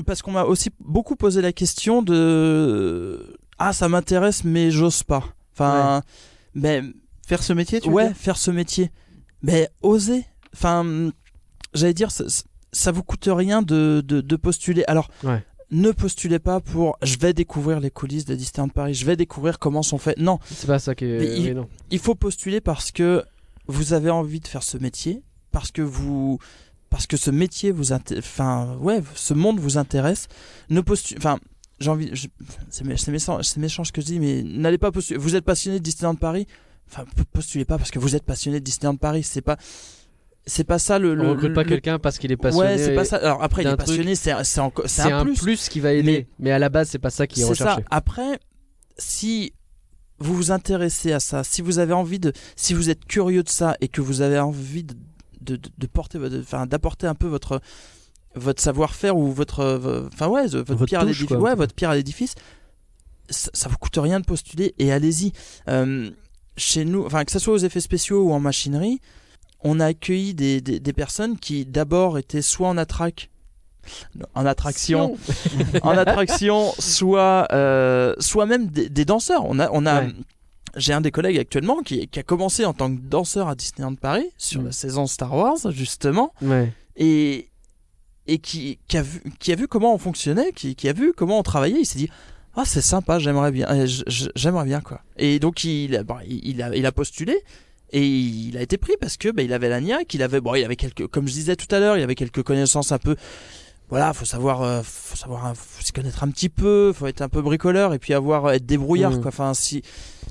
Parce 0.06 0.22
qu'on 0.22 0.32
m'a 0.32 0.44
aussi 0.46 0.70
beaucoup 0.80 1.18
posé 1.18 1.42
la 1.42 1.52
question 1.52 2.02
de. 2.02 3.36
Ah, 3.60 3.74
ça 3.74 3.90
m'intéresse, 3.90 4.46
mais 4.46 4.72
j'ose 4.72 5.04
pas. 5.04 5.24
Enfin. 5.54 6.02
Mais. 6.54 6.82
Faire 7.28 7.44
ce 7.44 7.52
métier, 7.52 7.82
tu 7.82 7.90
veux 7.90 7.96
ouais, 7.96 8.08
dire? 8.08 8.16
Faire 8.18 8.38
ce 8.38 8.50
métier. 8.50 8.92
Mais 9.42 9.70
oser. 9.82 10.24
Enfin. 10.54 11.10
J'allais 11.74 11.94
dire, 11.94 12.12
ça, 12.12 12.24
ça 12.72 12.92
vous 12.94 13.04
coûte 13.04 13.28
rien 13.30 13.62
de, 13.62 14.02
de, 14.06 14.22
de 14.22 14.36
postuler. 14.38 14.86
Alors. 14.88 15.10
Ouais. 15.24 15.44
Ne 15.72 15.92
postulez 15.92 16.40
pas 16.40 16.60
pour 16.60 16.98
je 17.02 17.18
vais 17.18 17.34
découvrir 17.34 17.80
les 17.80 17.90
coulisses 17.90 18.26
de 18.26 18.36
Disneyland 18.36 18.70
Paris, 18.70 18.94
je 18.94 19.06
vais 19.06 19.16
découvrir 19.16 19.58
comment 19.60 19.82
sont 19.84 19.98
faits. 19.98 20.18
Non, 20.20 20.40
C'est 20.52 20.68
pas 20.68 20.80
ça 20.80 20.94
que. 20.96 21.06
Mais 21.20 21.38
il- 21.38 21.48
oui, 21.50 21.54
non. 21.56 21.68
il 21.92 22.00
faut 22.00 22.16
postuler 22.16 22.62
parce 22.62 22.92
que 22.92 23.24
vous 23.68 23.94
avez 23.94 24.10
envie 24.12 24.40
de 24.40 24.48
faire 24.48 24.62
ce 24.64 24.78
métier, 24.78 25.24
parce 25.52 25.72
que 25.72 25.82
vous, 25.82 26.38
parce 26.92 27.08
que 27.08 27.18
ce 27.18 27.32
métier 27.32 27.72
vous, 27.72 27.92
enfin, 27.94 28.78
ouais, 28.80 29.02
ce 29.16 29.34
monde 29.34 29.60
vous 29.60 29.78
intéresse. 29.80 30.28
Ne 30.70 30.82
postulez, 30.82 31.18
enfin, 31.18 31.40
j'ai 31.80 31.90
envie, 31.90 32.12
c'est 32.70 32.86
mé- 32.86 32.96
c'est 32.98 33.12
méchant, 33.12 33.84
ce 33.84 33.92
que 33.92 34.02
je 34.02 34.06
dis, 34.06 34.20
mais 34.20 34.44
n'allez 34.44 34.78
pas 34.78 34.92
postuler. 34.92 35.18
Vous 35.20 35.36
êtes 35.36 35.46
passionné 35.46 35.80
de 35.80 35.84
Disneyland 35.84 36.16
Paris, 36.16 36.46
enfin, 36.92 37.06
postulez 37.34 37.66
pas 37.66 37.78
parce 37.80 37.90
que 37.90 37.98
vous 38.00 38.16
êtes 38.16 38.24
passionné 38.24 38.60
de 38.60 38.64
Disneyland 38.64 38.98
Paris. 38.98 39.24
C'est 39.24 39.42
pas, 39.42 39.58
c'est 40.48 40.64
pas 40.64 40.80
ça 40.80 41.00
le. 41.00 41.12
On 41.12 41.16
le 41.16 41.30
recrute 41.32 41.54
pas 41.54 41.64
le- 41.64 41.70
quelqu'un 41.70 42.00
parce 42.00 42.18
qu'il 42.18 42.32
est 42.32 42.38
passionné. 42.38 42.68
Ouais, 42.68 42.78
c'est 42.78 42.94
pas 42.96 43.06
ça. 43.06 43.18
Alors 43.18 43.42
après, 43.44 43.64
il 43.64 43.68
est 43.68 43.76
passionné, 43.78 44.16
c'est 44.16 44.32
un, 44.32 44.42
un 45.12 45.24
plus. 45.24 45.40
plus 45.42 45.70
qui 45.70 45.80
va 45.80 45.94
aider. 45.94 46.28
Mais 46.40 46.52
à 46.52 46.60
la 46.60 46.70
base, 46.70 46.90
c'est 46.90 47.00
pas 47.00 47.10
ça 47.10 47.28
qui 47.28 47.42
est 47.42 47.46
C'est 47.46 47.56
ça. 47.56 47.66
recherché. 47.66 47.86
Après, 47.92 48.40
si 48.98 49.54
vous 50.20 50.34
vous 50.36 50.52
intéressez 50.52 51.12
à 51.12 51.20
ça, 51.20 51.44
si 51.44 51.62
vous 51.62 51.80
avez 51.80 51.94
envie 51.94 52.20
de, 52.20 52.32
si 52.56 52.74
vous 52.74 52.90
êtes 52.90 53.06
curieux 53.06 53.44
de 53.44 53.50
ça 53.50 53.76
et 53.82 53.88
que 53.88 54.02
vous 54.02 54.22
avez 54.22 54.40
envie 54.40 54.84
de, 54.84 54.94
de, 55.42 55.56
de- 55.58 55.70
de 55.78 55.88
porter, 55.88 56.20
enfin, 56.40 56.66
d'apporter 56.66 57.08
un 57.08 57.16
peu 57.16 57.28
votre 57.28 57.60
votre 58.38 58.62
savoir-faire 58.62 59.16
ou 59.18 59.32
votre, 59.32 60.10
enfin 60.14 60.28
ouais, 60.28 60.48
votre, 60.48 60.74
Votre 60.74 60.86
pierre 60.86 61.02
à 61.02 61.06
l'édifice, 61.06 61.30
ouais, 61.32 61.56
votre 61.56 61.74
pierre 61.74 61.90
à 61.92 61.96
l'édifice, 61.96 62.36
ça, 63.30 63.50
ça 63.54 63.70
vous 63.70 63.78
coûte 63.78 63.96
rien 63.98 64.20
de 64.20 64.26
postuler 64.26 64.76
et 64.78 64.92
allez-y. 64.92 65.32
Euh, 65.70 66.10
chez 66.58 66.84
nous, 66.86 67.06
enfin 67.06 67.24
que 67.26 67.32
ce 67.32 67.40
soit 67.40 67.54
aux 67.54 67.58
effets 67.60 67.80
spéciaux 67.82 68.24
ou 68.28 68.32
en 68.34 68.40
machinerie, 68.40 69.00
on 69.66 69.80
a 69.82 69.88
accueilli 69.88 70.34
des, 70.34 70.62
des, 70.62 70.80
des 70.80 70.94
personnes 70.94 71.38
qui 71.38 71.66
d'abord 71.66 72.18
étaient 72.18 72.42
soit 72.42 72.70
en 72.70 72.78
attrac, 72.78 73.30
en 74.34 74.46
attraction, 74.46 75.18
en 75.82 75.98
attraction, 75.98 76.72
soit, 76.80 77.48
euh, 77.52 78.14
soit 78.20 78.46
même 78.46 78.68
des, 78.68 78.90
des 78.90 79.06
danseurs. 79.06 79.44
On 79.46 79.60
a, 79.60 79.70
on 79.72 79.86
a, 79.86 80.04
Ouais. 80.04 80.14
j'ai 80.78 80.94
un 80.94 81.02
des 81.02 81.12
collègues 81.12 81.38
actuellement 81.40 81.82
qui, 81.84 82.08
qui 82.08 82.20
a 82.20 82.24
commencé 82.24 82.64
en 82.66 82.74
tant 82.74 82.94
que 82.96 83.00
danseur 83.02 83.48
à 83.48 83.56
Disneyland 83.56 83.96
Paris 83.96 84.30
sur 84.38 84.62
la 84.62 84.72
saison 84.72 85.08
Star 85.08 85.34
Wars 85.36 85.58
justement, 85.72 86.32
Ouais. 86.42 86.72
et 86.96 87.50
et 88.28 88.40
qui, 88.40 88.80
qui 88.88 88.98
a 88.98 89.04
vu 89.04 89.22
qui 89.40 89.52
a 89.52 89.56
vu 89.56 89.68
comment 89.68 89.94
on 89.94 90.00
fonctionnait, 90.00 90.52
qui, 90.52 90.76
qui 90.76 90.90
a 90.90 90.94
vu 90.94 91.14
comment 91.16 91.38
on 91.40 91.44
travaillait. 91.44 91.80
Il 91.82 91.86
s'est 91.86 92.00
dit 92.00 92.10
ah 92.56 92.64
c'est 92.66 92.82
sympa, 92.82 93.20
j'aimerais 93.20 93.52
bien, 93.52 93.68
euh, 93.70 93.86
j'aimerais 94.36 94.66
bien 94.66 94.82
quoi. 94.82 95.02
Et 95.18 95.40
donc 95.40 95.64
il 95.64 96.02
bon, 96.08 96.16
il 96.28 96.40
il 96.48 96.62
a, 96.64 96.76
il 96.76 96.86
a 96.86 96.92
postulé. 96.92 97.38
Et 97.98 98.06
il 98.06 98.58
a 98.58 98.62
été 98.62 98.78
pris 98.78 98.94
parce 99.00 99.16
que 99.16 99.30
bah, 99.32 99.42
il 99.42 99.54
avait 99.54 99.70
la 99.70 99.80
niaque, 99.80 100.14
il 100.14 100.22
avait 100.22 100.42
bon, 100.42 100.54
il 100.56 100.64
avait 100.66 100.76
quelques, 100.76 101.08
comme 101.08 101.28
je 101.28 101.34
disais 101.34 101.56
tout 101.56 101.74
à 101.74 101.80
l'heure, 101.80 101.96
il 101.98 102.04
avait 102.04 102.16
quelques 102.16 102.44
connaissances 102.44 102.92
un 102.92 102.98
peu 102.98 103.16
voilà, 103.88 104.14
faut 104.14 104.26
savoir, 104.26 104.64
euh, 104.64 104.82
faut 104.84 105.16
savoir, 105.16 105.46
euh, 105.46 105.52
faut 105.56 105.84
s'y 105.84 105.92
connaître 105.92 106.24
un 106.24 106.30
petit 106.30 106.50
peu, 106.50 106.92
faut 106.92 107.06
être 107.06 107.22
un 107.22 107.30
peu 107.30 107.42
bricoleur 107.44 107.94
et 107.94 108.00
puis 108.00 108.16
avoir 108.16 108.52
être 108.52 108.66
débrouillard 108.66 109.12
Mhm. 109.12 109.22
quoi. 109.22 109.28
Enfin 109.30 109.54
si 109.54 109.84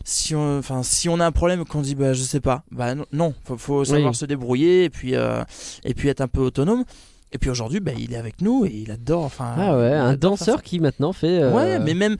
si 0.04 0.34
on, 0.34 0.58
enfin 0.58 0.82
si 0.82 1.08
on 1.08 1.20
a 1.20 1.24
un 1.26 1.30
problème 1.32 1.64
qu'on 1.64 1.80
dit 1.80 1.94
bah 1.94 2.12
je 2.12 2.22
sais 2.22 2.40
pas, 2.40 2.64
bah 2.72 2.94
non, 2.96 3.06
non, 3.12 3.32
faut, 3.44 3.56
faut 3.56 3.84
savoir 3.84 4.10
Oui. 4.10 4.16
se 4.16 4.26
débrouiller 4.26 4.84
et 4.84 4.90
puis 4.90 5.14
euh, 5.14 5.42
et 5.84 5.94
puis 5.94 6.08
être 6.08 6.20
un 6.20 6.28
peu 6.28 6.40
autonome. 6.40 6.84
Et 7.32 7.38
puis 7.38 7.48
aujourd'hui, 7.50 7.80
bah, 7.80 7.92
il 7.98 8.12
est 8.12 8.16
avec 8.16 8.40
nous 8.42 8.64
et 8.66 8.70
il 8.72 8.90
adore. 8.92 9.24
Enfin, 9.24 9.54
Ah 9.56 9.76
ouais, 9.78 9.92
un 9.92 10.14
danseur 10.16 10.62
qui 10.62 10.78
maintenant 10.80 11.12
fait. 11.12 11.40
euh, 11.42 11.52
Ouais, 11.52 11.78
mais 11.80 11.94
même 11.94 12.16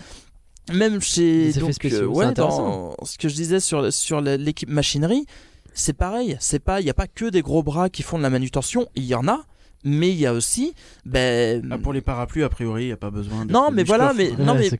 même 0.73 1.01
chez 1.01 1.53
donc, 1.53 1.73
spéciaux, 1.75 2.03
euh, 2.03 2.07
ouais, 2.07 2.33
dans 2.33 2.95
ce 3.05 3.19
que 3.19 3.29
je 3.29 3.35
disais 3.35 3.61
sur 3.61 3.93
sur 3.93 4.21
l'équipe 4.21 4.69
machinerie, 4.69 5.27
c'est 5.75 5.93
pareil. 5.93 6.37
C'est 6.41 6.61
pas, 6.61 6.81
il 6.81 6.87
y 6.87 6.91
a 6.91 6.95
pas 6.95 7.07
que 7.07 7.27
des 7.27 7.43
gros 7.43 7.63
bras 7.63 7.91
qui 7.91 8.03
font 8.03 8.17
de 8.19 8.23
la 8.23 8.31
manutention. 8.31 8.87
Il 8.95 9.05
y 9.05 9.15
en 9.15 9.29
a, 9.29 9.45
mais 9.85 10.11
il 10.11 10.17
y 10.17 10.27
a 10.27 10.33
aussi, 10.33 10.75
ben. 11.05 11.69
Ah, 11.71 11.79
pour 11.79 11.93
les 11.93 12.01
parapluies, 12.01 12.43
a 12.45 12.49
priori, 12.49 12.85
il 12.85 12.87
n'y 12.87 12.93
a 12.93 12.97
pas 12.97 13.11
besoin 13.11 13.45
de. 13.45 13.53
non, 13.53 13.71
mais 13.71 13.85
voilà, 13.85 14.15
mais 14.15 14.33
non, 14.39 14.55
mais 14.55 14.71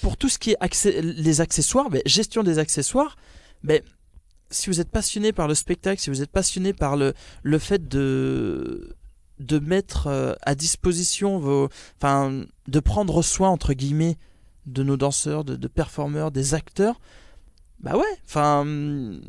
pour 0.00 0.16
tout 0.16 0.28
ce 0.28 0.38
qui 0.38 0.52
est 0.52 0.56
accès- 0.60 1.00
les 1.02 1.40
accessoires, 1.40 1.90
ben, 1.90 2.02
gestion 2.06 2.42
des 2.42 2.58
accessoires, 2.58 3.16
ben 3.62 3.82
si 4.50 4.70
vous 4.70 4.80
êtes 4.80 4.90
passionné 4.90 5.32
par 5.32 5.48
le 5.48 5.54
spectacle, 5.54 6.00
si 6.00 6.10
vous 6.10 6.22
êtes 6.22 6.30
passionné 6.30 6.72
par 6.72 6.96
le 6.96 7.12
le 7.42 7.58
fait 7.58 7.88
de 7.88 8.94
de 9.40 9.58
mettre 9.58 10.06
euh, 10.06 10.32
à 10.42 10.54
disposition 10.54 11.38
vos, 11.38 11.68
enfin, 12.00 12.44
de 12.68 12.80
prendre 12.80 13.20
soin 13.22 13.50
entre 13.50 13.72
guillemets 13.74 14.16
de 14.66 14.82
nos 14.82 14.96
danseurs, 14.96 15.44
de, 15.44 15.56
de 15.56 15.68
performeurs, 15.68 16.30
des 16.30 16.54
acteurs, 16.54 17.00
bah 17.80 17.96
ouais, 17.96 18.04
enfin, 18.26 18.60
hum, 18.60 19.20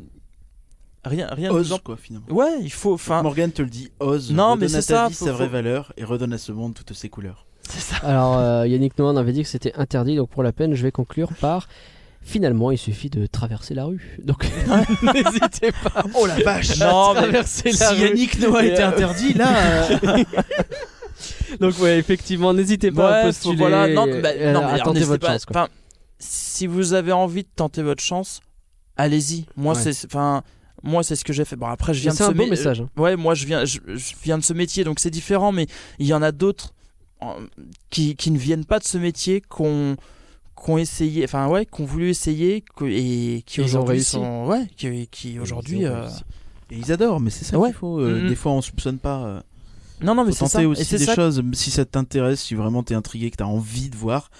rien, 1.04 1.28
rien. 1.30 1.50
de 1.50 1.54
Ose, 1.56 1.68
plus- 1.68 1.78
quoi, 1.80 1.96
finalement. 1.96 2.26
Ouais, 2.30 2.58
il 2.60 2.72
faut, 2.72 2.94
enfin, 2.94 3.22
Morgan 3.22 3.52
te 3.52 3.62
le 3.62 3.68
dit, 3.68 3.90
ose. 4.00 4.32
Non, 4.32 4.52
redonne 4.52 4.60
mais 4.60 4.74
à 4.76 4.80
c'est 4.82 4.92
ta 4.92 5.02
ça, 5.04 5.08
vie 5.08 5.14
faut- 5.14 5.24
sa 5.26 5.32
vraie 5.32 5.46
faut- 5.46 5.52
valeur 5.52 5.92
et 5.96 6.04
redonne 6.04 6.32
à 6.32 6.38
ce 6.38 6.52
monde 6.52 6.74
toutes 6.74 6.92
ses 6.94 7.08
couleurs. 7.08 7.46
c'est 7.68 7.80
ça. 7.80 7.96
Alors, 8.02 8.38
euh, 8.38 8.66
Yannick 8.66 8.98
Nohan 8.98 9.16
avait 9.16 9.32
dit 9.32 9.42
que 9.42 9.48
c'était 9.48 9.74
interdit, 9.74 10.16
donc 10.16 10.30
pour 10.30 10.42
la 10.42 10.52
peine, 10.52 10.74
je 10.74 10.82
vais 10.82 10.92
conclure 10.92 11.32
par. 11.40 11.68
Finalement, 12.22 12.72
il 12.72 12.78
suffit 12.78 13.08
de 13.08 13.24
traverser 13.26 13.72
la 13.74 13.84
rue. 13.84 14.18
Donc, 14.24 14.44
n'hésitez 15.14 15.70
pas 15.70 16.02
Oh 16.18 16.26
la 16.26 16.34
vache 16.42 16.76
Non, 16.78 17.14
mais 17.14 17.20
traverser 17.20 17.70
la 17.70 17.76
Si 17.90 17.94
rue. 17.94 18.00
Yannick 18.08 18.40
Noah 18.40 18.64
était 18.64 18.82
euh, 18.82 18.88
interdit, 18.88 19.32
là. 19.34 19.54
euh, 19.92 20.24
Donc, 21.60 21.78
ouais, 21.80 21.98
effectivement, 21.98 22.52
n'hésitez 22.54 22.90
pas 22.90 23.16
à 23.20 23.24
postuler. 23.26 23.56
voilà, 23.56 23.88
non, 23.88 24.06
bah, 24.20 24.30
euh, 24.36 24.52
non, 24.52 24.60
mais 24.60 24.66
à 24.66 24.68
alors, 24.74 24.78
tenter 24.86 24.94
n'hésitez 25.00 25.04
votre 25.04 25.26
pas. 25.26 25.32
chance. 25.34 25.44
quoi. 25.46 25.60
Enfin, 25.62 25.68
si 26.18 26.66
vous 26.66 26.92
avez 26.94 27.12
envie 27.12 27.42
de 27.42 27.48
tenter 27.54 27.82
votre 27.82 28.02
chance, 28.02 28.40
allez-y. 28.96 29.46
Moi, 29.56 29.74
Ouais. 29.74 29.80
c'est, 29.92 30.06
enfin, 30.06 30.42
moi, 30.82 31.02
c'est 31.02 31.16
ce 31.16 31.24
que 31.24 31.32
j'ai 31.32 31.44
fait. 31.44 31.56
Bon, 31.56 31.66
après, 31.66 31.92
je 31.94 31.98
Mais 31.98 32.02
viens 32.02 32.12
de 32.12 32.16
ce 32.18 32.22
un 32.24 32.32
beau 32.32 32.46
message. 32.46 32.80
hein. 32.80 32.88
Ouais, 32.96 33.16
moi, 33.16 33.34
je 33.34 33.46
viens, 33.46 33.64
je, 33.64 33.78
je 33.86 34.14
viens 34.22 34.38
de 34.38 34.42
ce 34.44 34.52
métier, 34.52 34.84
donc 34.84 34.98
c'est 35.00 35.10
différent. 35.10 35.52
Mais 35.52 35.66
il 35.98 36.06
y 36.06 36.14
en 36.14 36.22
a 36.22 36.32
d'autres 36.32 36.72
euh, 37.22 37.26
qui, 37.90 38.16
qui 38.16 38.30
ne 38.30 38.38
viennent 38.38 38.64
pas 38.64 38.78
de 38.78 38.84
ce 38.84 38.98
métier, 38.98 39.40
qu'on 39.40 39.96
qu'on 40.54 40.78
essayé, 40.78 41.22
enfin 41.24 41.48
ouais, 41.48 41.66
qu'on 41.66 41.84
voulu 41.84 42.08
essayer 42.08 42.64
et 42.86 43.42
qui 43.44 43.60
aujourd'hui 43.60 44.02
sont, 44.02 44.46
ouais, 44.46 44.66
qui, 44.76 45.06
qui 45.08 45.38
aujourd'hui. 45.38 45.84
Euh. 45.84 46.06
Et 46.70 46.76
ils 46.78 46.90
adorent, 46.92 47.20
mais 47.20 47.28
c'est 47.30 47.44
ça 47.44 47.58
Ouais. 47.58 47.68
qu'il 47.68 47.76
faut. 47.76 48.00
euh, 48.00 48.22
Mhm. 48.22 48.28
Des 48.28 48.34
fois, 48.36 48.52
on 48.52 48.62
soupçonne 48.62 48.98
pas. 48.98 49.42
Non, 50.02 50.14
non, 50.14 50.24
mais 50.24 50.32
c'est 50.32 50.46
ça. 50.46 50.62
Et 50.62 50.66
aussi 50.66 50.96
des 50.96 51.04
ça 51.04 51.14
choses. 51.14 51.42
Si 51.52 51.70
ça 51.70 51.84
t'intéresse, 51.84 52.40
si 52.40 52.54
vraiment 52.54 52.82
t'es 52.82 52.94
intrigué, 52.94 53.30
que 53.30 53.36
t'as 53.36 53.44
envie 53.44 53.88
de 53.88 53.96
voir, 53.96 54.30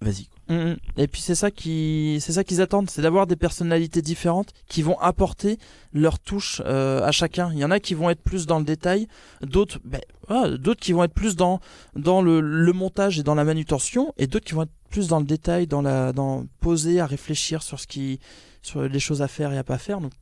vas-y. 0.00 0.26
quoi. 0.26 0.36
Mhm. 0.56 0.76
Et 0.96 1.08
puis 1.08 1.20
c'est 1.20 1.34
ça 1.34 1.50
qui, 1.50 2.18
c'est 2.20 2.32
ça 2.32 2.44
qu'ils 2.44 2.60
attendent, 2.60 2.88
c'est 2.88 3.02
d'avoir 3.02 3.26
des 3.26 3.34
personnalités 3.34 4.00
différentes 4.00 4.52
qui 4.68 4.80
vont 4.82 4.98
apporter 5.00 5.58
leur 5.92 6.18
touche 6.20 6.62
euh, 6.64 7.02
à 7.02 7.10
chacun. 7.10 7.50
Il 7.52 7.58
y 7.58 7.64
en 7.64 7.70
a 7.72 7.80
qui 7.80 7.94
vont 7.94 8.10
être 8.10 8.22
plus 8.22 8.46
dans 8.46 8.58
le 8.60 8.64
détail, 8.64 9.08
d'autres, 9.42 9.80
ben, 9.84 10.00
voilà, 10.28 10.56
d'autres 10.56 10.80
qui 10.80 10.92
vont 10.92 11.02
être 11.02 11.14
plus 11.14 11.34
dans 11.34 11.60
dans 11.96 12.22
le, 12.22 12.40
le 12.40 12.72
montage 12.72 13.18
et 13.18 13.22
dans 13.24 13.34
la 13.34 13.44
manutention, 13.44 14.12
et 14.18 14.26
d'autres 14.28 14.46
qui 14.46 14.54
vont 14.54 14.62
être 14.62 14.70
plus 14.88 15.08
dans 15.08 15.18
le 15.18 15.26
détail, 15.26 15.66
dans 15.66 15.82
la, 15.82 16.12
dans 16.12 16.46
poser, 16.60 17.00
à 17.00 17.06
réfléchir 17.06 17.62
sur 17.64 17.80
ce 17.80 17.88
qui, 17.88 18.20
sur 18.62 18.82
les 18.82 19.00
choses 19.00 19.22
à 19.22 19.28
faire 19.28 19.52
et 19.52 19.58
à 19.58 19.64
pas 19.64 19.78
faire. 19.78 20.00
Donc, 20.00 20.12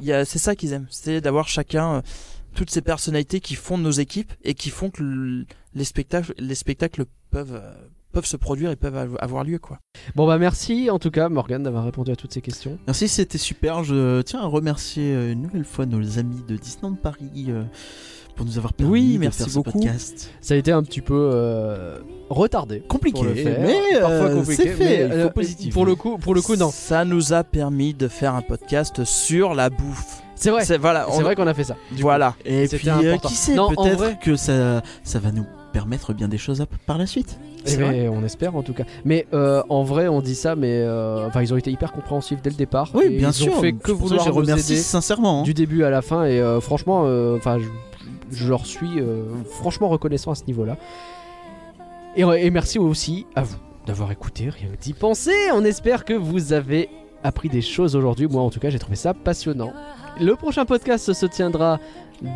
il 0.00 0.06
y 0.06 0.12
a, 0.12 0.24
c'est 0.24 0.38
ça 0.38 0.54
qu'ils 0.54 0.72
aiment, 0.72 0.86
c'est 0.90 1.20
d'avoir 1.20 1.48
chacun 1.48 1.94
euh, 1.96 2.02
toutes 2.54 2.70
ces 2.70 2.80
personnalités 2.82 3.40
qui 3.40 3.54
font 3.54 3.76
nos 3.78 3.90
équipes 3.90 4.32
et 4.44 4.54
qui 4.54 4.70
font 4.70 4.90
que 4.90 5.02
le- 5.02 5.46
les 5.74 5.84
spectacles, 5.84 6.32
les 6.38 6.54
spectacles 6.54 7.04
peuvent 7.30 7.54
euh, 7.62 7.72
peuvent 8.12 8.26
se 8.26 8.36
produire 8.36 8.70
et 8.70 8.76
peuvent 8.76 8.96
av- 8.96 9.18
avoir 9.20 9.42
lieu 9.42 9.58
quoi. 9.58 9.78
Bon, 10.14 10.26
bah 10.26 10.38
merci 10.38 10.88
en 10.88 10.98
tout 11.00 11.10
cas, 11.10 11.28
Morgan, 11.28 11.62
d'avoir 11.62 11.84
répondu 11.84 12.12
à 12.12 12.16
toutes 12.16 12.32
ces 12.32 12.40
questions. 12.40 12.78
Merci, 12.86 13.08
c'était 13.08 13.38
super. 13.38 13.82
Je 13.82 14.22
tiens 14.22 14.40
à 14.40 14.46
remercier 14.46 15.12
euh, 15.14 15.32
une 15.32 15.42
nouvelle 15.42 15.64
fois 15.64 15.84
nos 15.84 16.18
amis 16.18 16.42
de 16.46 16.56
Disneyland 16.56 16.94
Paris 16.94 17.46
euh, 17.48 17.64
pour 18.36 18.46
nous 18.46 18.56
avoir 18.56 18.72
permis 18.72 18.92
Oui, 18.92 19.14
de 19.14 19.18
merci 19.18 19.38
faire 19.42 19.50
ce 19.50 19.58
podcast. 19.58 20.30
Ça 20.40 20.54
a 20.54 20.56
été 20.56 20.70
un 20.70 20.84
petit 20.84 21.00
peu 21.00 21.30
euh, 21.32 21.98
retardé. 22.30 22.80
Compliqué, 22.86 23.14
pour 23.16 23.24
le 23.24 23.34
faire. 23.34 23.60
mais 23.60 23.98
parfois 24.00 24.10
euh, 24.28 24.34
compliqué. 24.36 24.62
c'est 24.62 24.68
fait. 24.74 24.84
mais, 24.84 25.02
il 25.06 25.08
faut 25.10 25.16
euh, 25.26 25.30
positiver. 25.30 25.72
Pour 25.72 25.84
le 25.86 25.94
coup, 25.96 26.16
pour 26.18 26.34
le 26.36 26.40
coup, 26.40 26.54
non. 26.54 26.70
Ça 26.70 27.04
nous 27.04 27.32
a 27.32 27.42
permis 27.42 27.94
de 27.94 28.06
faire 28.06 28.34
un 28.36 28.42
podcast 28.42 29.04
sur 29.04 29.54
la 29.54 29.70
bouffe. 29.70 30.20
C'est 30.44 30.50
vrai. 30.50 30.64
C'est 30.64 30.78
voilà, 30.78 31.06
C'est 31.10 31.18
on- 31.18 31.22
vrai 31.22 31.34
qu'on 31.36 31.46
a 31.46 31.54
fait 31.54 31.64
ça. 31.64 31.76
voilà. 32.00 32.34
Et 32.44 32.68
puis, 32.68 32.88
euh, 32.90 33.16
qui 33.18 33.34
sait, 33.34 33.54
peut-être 33.56 34.18
que 34.20 34.36
ça, 34.36 34.82
ça 35.02 35.18
va 35.18 35.32
nous 35.32 35.46
permettre 35.72 36.12
bien 36.12 36.28
des 36.28 36.38
choses 36.38 36.64
par 36.86 36.98
la 36.98 37.06
suite. 37.06 37.38
Eh 37.66 37.76
ben, 37.76 38.10
on 38.10 38.22
espère 38.24 38.54
en 38.54 38.62
tout 38.62 38.74
cas. 38.74 38.84
Mais 39.06 39.26
euh, 39.32 39.62
en 39.70 39.84
vrai, 39.84 40.06
on 40.06 40.20
dit 40.20 40.34
ça, 40.34 40.54
mais 40.54 40.68
euh, 40.82 41.26
enfin, 41.26 41.40
ils 41.40 41.54
ont 41.54 41.56
été 41.56 41.70
hyper 41.70 41.92
compréhensifs 41.92 42.42
dès 42.42 42.50
le 42.50 42.56
départ. 42.56 42.90
Oui, 42.92 43.08
bien 43.16 43.30
ils 43.30 43.32
sûr. 43.34 43.56
Ont 43.56 43.60
fait 43.62 43.72
que 43.72 43.92
je 43.92 44.14
nous 44.28 44.32
remercie 44.34 44.76
sincèrement. 44.76 45.40
hein. 45.40 45.44
du 45.44 45.54
début 45.54 45.82
à 45.82 45.88
la 45.90 46.02
fin. 46.02 46.24
Et 46.26 46.40
euh, 46.40 46.60
franchement, 46.60 47.00
enfin, 47.36 47.58
je, 47.58 48.36
je 48.36 48.48
leur 48.48 48.66
suis 48.66 49.00
franchement 49.50 49.88
reconnaissant 49.88 50.30
à 50.30 50.34
ce 50.34 50.44
niveau-là. 50.46 50.76
Et, 52.16 52.20
et 52.22 52.50
merci 52.50 52.78
aussi 52.78 53.26
à 53.34 53.42
vous 53.42 53.56
d'avoir 53.86 54.12
écouté, 54.12 54.48
rien 54.50 54.68
que 54.68 54.76
d'y 54.82 54.92
penser. 54.92 55.32
On 55.54 55.64
espère 55.64 56.04
que 56.04 56.12
vous 56.14 56.52
avez 56.52 56.88
appris 57.24 57.48
des 57.48 57.62
choses 57.62 57.96
aujourd'hui. 57.96 58.28
Moi, 58.28 58.42
en 58.42 58.50
tout 58.50 58.60
cas, 58.60 58.70
j'ai 58.70 58.78
trouvé 58.78 58.96
ça 58.96 59.14
passionnant. 59.14 59.72
Le 60.20 60.36
prochain 60.36 60.64
podcast 60.64 61.12
se 61.12 61.26
tiendra 61.26 61.80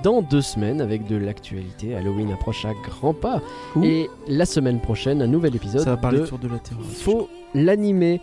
dans 0.03 0.23
deux 0.23 0.43
semaines 0.43 0.81
avec 0.81 1.07
de 1.07 1.17
l'actualité. 1.17 1.95
Halloween 1.95 2.33
approche 2.33 2.65
à 2.65 2.73
grands 2.75 3.15
pas. 3.15 3.41
Ouh. 3.77 3.85
Et 3.85 4.11
la 4.27 4.47
semaine 4.47 4.81
prochaine, 4.81 5.23
un 5.23 5.29
nouvel 5.29 5.55
épisode 5.55 5.83
Ça 5.83 5.91
va 5.91 5.97
parler 5.97 6.19
de 6.19 6.23
de 6.25 6.29
tour 6.29 6.39
de 6.39 6.49
la 6.49 6.59
terreur. 6.59 6.85
Faut 6.85 7.29
l'animer. 7.55 8.21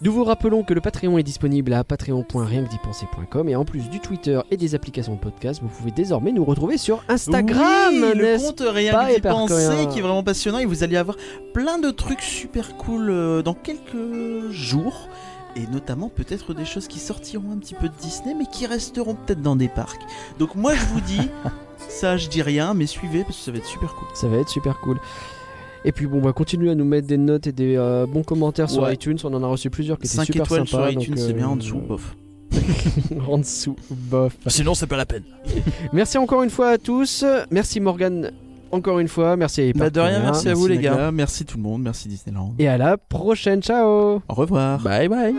Nous 0.00 0.10
vous 0.10 0.24
rappelons 0.24 0.64
que 0.64 0.74
le 0.74 0.80
Patreon 0.80 1.16
est 1.18 1.22
disponible 1.22 1.72
à 1.72 1.84
patreon.rienquedipenser.com 1.84 3.48
et 3.48 3.54
en 3.54 3.64
plus 3.64 3.88
du 3.88 4.00
Twitter 4.00 4.40
et 4.50 4.56
des 4.56 4.74
applications 4.74 5.14
de 5.14 5.20
podcast, 5.20 5.60
vous 5.62 5.68
pouvez 5.68 5.92
désormais 5.92 6.32
nous 6.32 6.44
retrouver 6.44 6.76
sur 6.76 7.04
Instagram. 7.08 7.92
Oui, 7.92 8.12
le 8.16 8.36
compte 8.36 8.64
rien 8.66 9.06
que 9.06 9.20
penser 9.20 9.86
qui 9.92 10.00
est 10.00 10.02
vraiment 10.02 10.24
passionnant 10.24 10.58
et 10.58 10.64
vous 10.64 10.82
allez 10.82 10.96
avoir 10.96 11.16
plein 11.54 11.78
de 11.78 11.90
trucs 11.90 12.22
super 12.22 12.76
cool 12.78 13.10
euh, 13.10 13.42
dans 13.42 13.54
quelques 13.54 14.50
jours 14.50 15.08
et 15.56 15.66
notamment 15.72 16.08
peut-être 16.08 16.54
des 16.54 16.64
choses 16.64 16.86
qui 16.88 16.98
sortiront 16.98 17.52
un 17.52 17.58
petit 17.58 17.74
peu 17.74 17.88
de 17.88 17.94
Disney 18.00 18.34
mais 18.38 18.46
qui 18.50 18.66
resteront 18.66 19.14
peut-être 19.14 19.42
dans 19.42 19.56
des 19.56 19.68
parcs. 19.68 20.00
Donc 20.38 20.54
moi 20.54 20.74
je 20.74 20.84
vous 20.86 21.00
dis 21.00 21.20
ça 21.88 22.16
je 22.16 22.28
dis 22.28 22.42
rien 22.42 22.74
mais 22.74 22.86
suivez 22.86 23.22
parce 23.24 23.36
que 23.38 23.42
ça 23.44 23.52
va 23.52 23.58
être 23.58 23.66
super 23.66 23.94
cool. 23.94 24.08
Ça 24.14 24.28
va 24.28 24.36
être 24.38 24.48
super 24.48 24.78
cool. 24.80 24.98
Et 25.84 25.90
puis 25.92 26.06
bon, 26.06 26.20
bah 26.20 26.32
continuez 26.32 26.70
à 26.70 26.74
nous 26.76 26.84
mettre 26.84 27.08
des 27.08 27.18
notes 27.18 27.46
et 27.48 27.52
des 27.52 27.76
euh, 27.76 28.06
bons 28.06 28.22
commentaires 28.22 28.70
sur 28.70 28.82
Ouais. 28.82 28.94
iTunes. 28.94 29.18
On 29.24 29.34
en 29.34 29.42
a 29.42 29.46
reçu 29.48 29.68
plusieurs 29.68 29.98
qui 29.98 30.06
étaient 30.06 30.14
5 30.16 30.24
super 30.26 30.44
étoiles 30.44 30.68
sympas. 30.68 30.90
sur 30.90 31.00
iTunes 31.00 31.16
c'est 31.16 31.32
bien 31.32 31.46
euh, 31.48 31.52
en 31.52 31.56
dessous 31.56 31.78
bof. 31.78 32.16
en 33.28 33.38
dessous, 33.38 33.76
bof. 33.90 34.36
Sinon, 34.46 34.74
c'est 34.74 34.86
pas 34.86 34.96
la 34.98 35.06
peine. 35.06 35.24
Merci 35.92 36.18
encore 36.18 36.42
une 36.42 36.50
fois 36.50 36.68
à 36.68 36.78
tous. 36.78 37.24
Merci 37.50 37.80
Morgan 37.80 38.30
encore 38.72 38.98
une 38.98 39.08
fois. 39.08 39.36
Merci 39.36 39.62
à 39.62 39.72
Bah, 39.78 39.90
de 39.90 40.00
rien, 40.00 40.20
merci 40.20 40.48
à 40.48 40.54
vous, 40.54 40.66
les 40.66 40.78
gars. 40.78 41.10
Merci 41.12 41.44
tout 41.44 41.56
le 41.56 41.62
monde, 41.62 41.82
merci 41.82 42.08
Disneyland. 42.08 42.54
Et 42.58 42.68
à 42.68 42.76
la 42.78 42.96
prochaine. 42.96 43.62
Ciao 43.62 44.22
Au 44.28 44.34
revoir. 44.34 44.80
Bye 44.80 45.08
bye. 45.08 45.34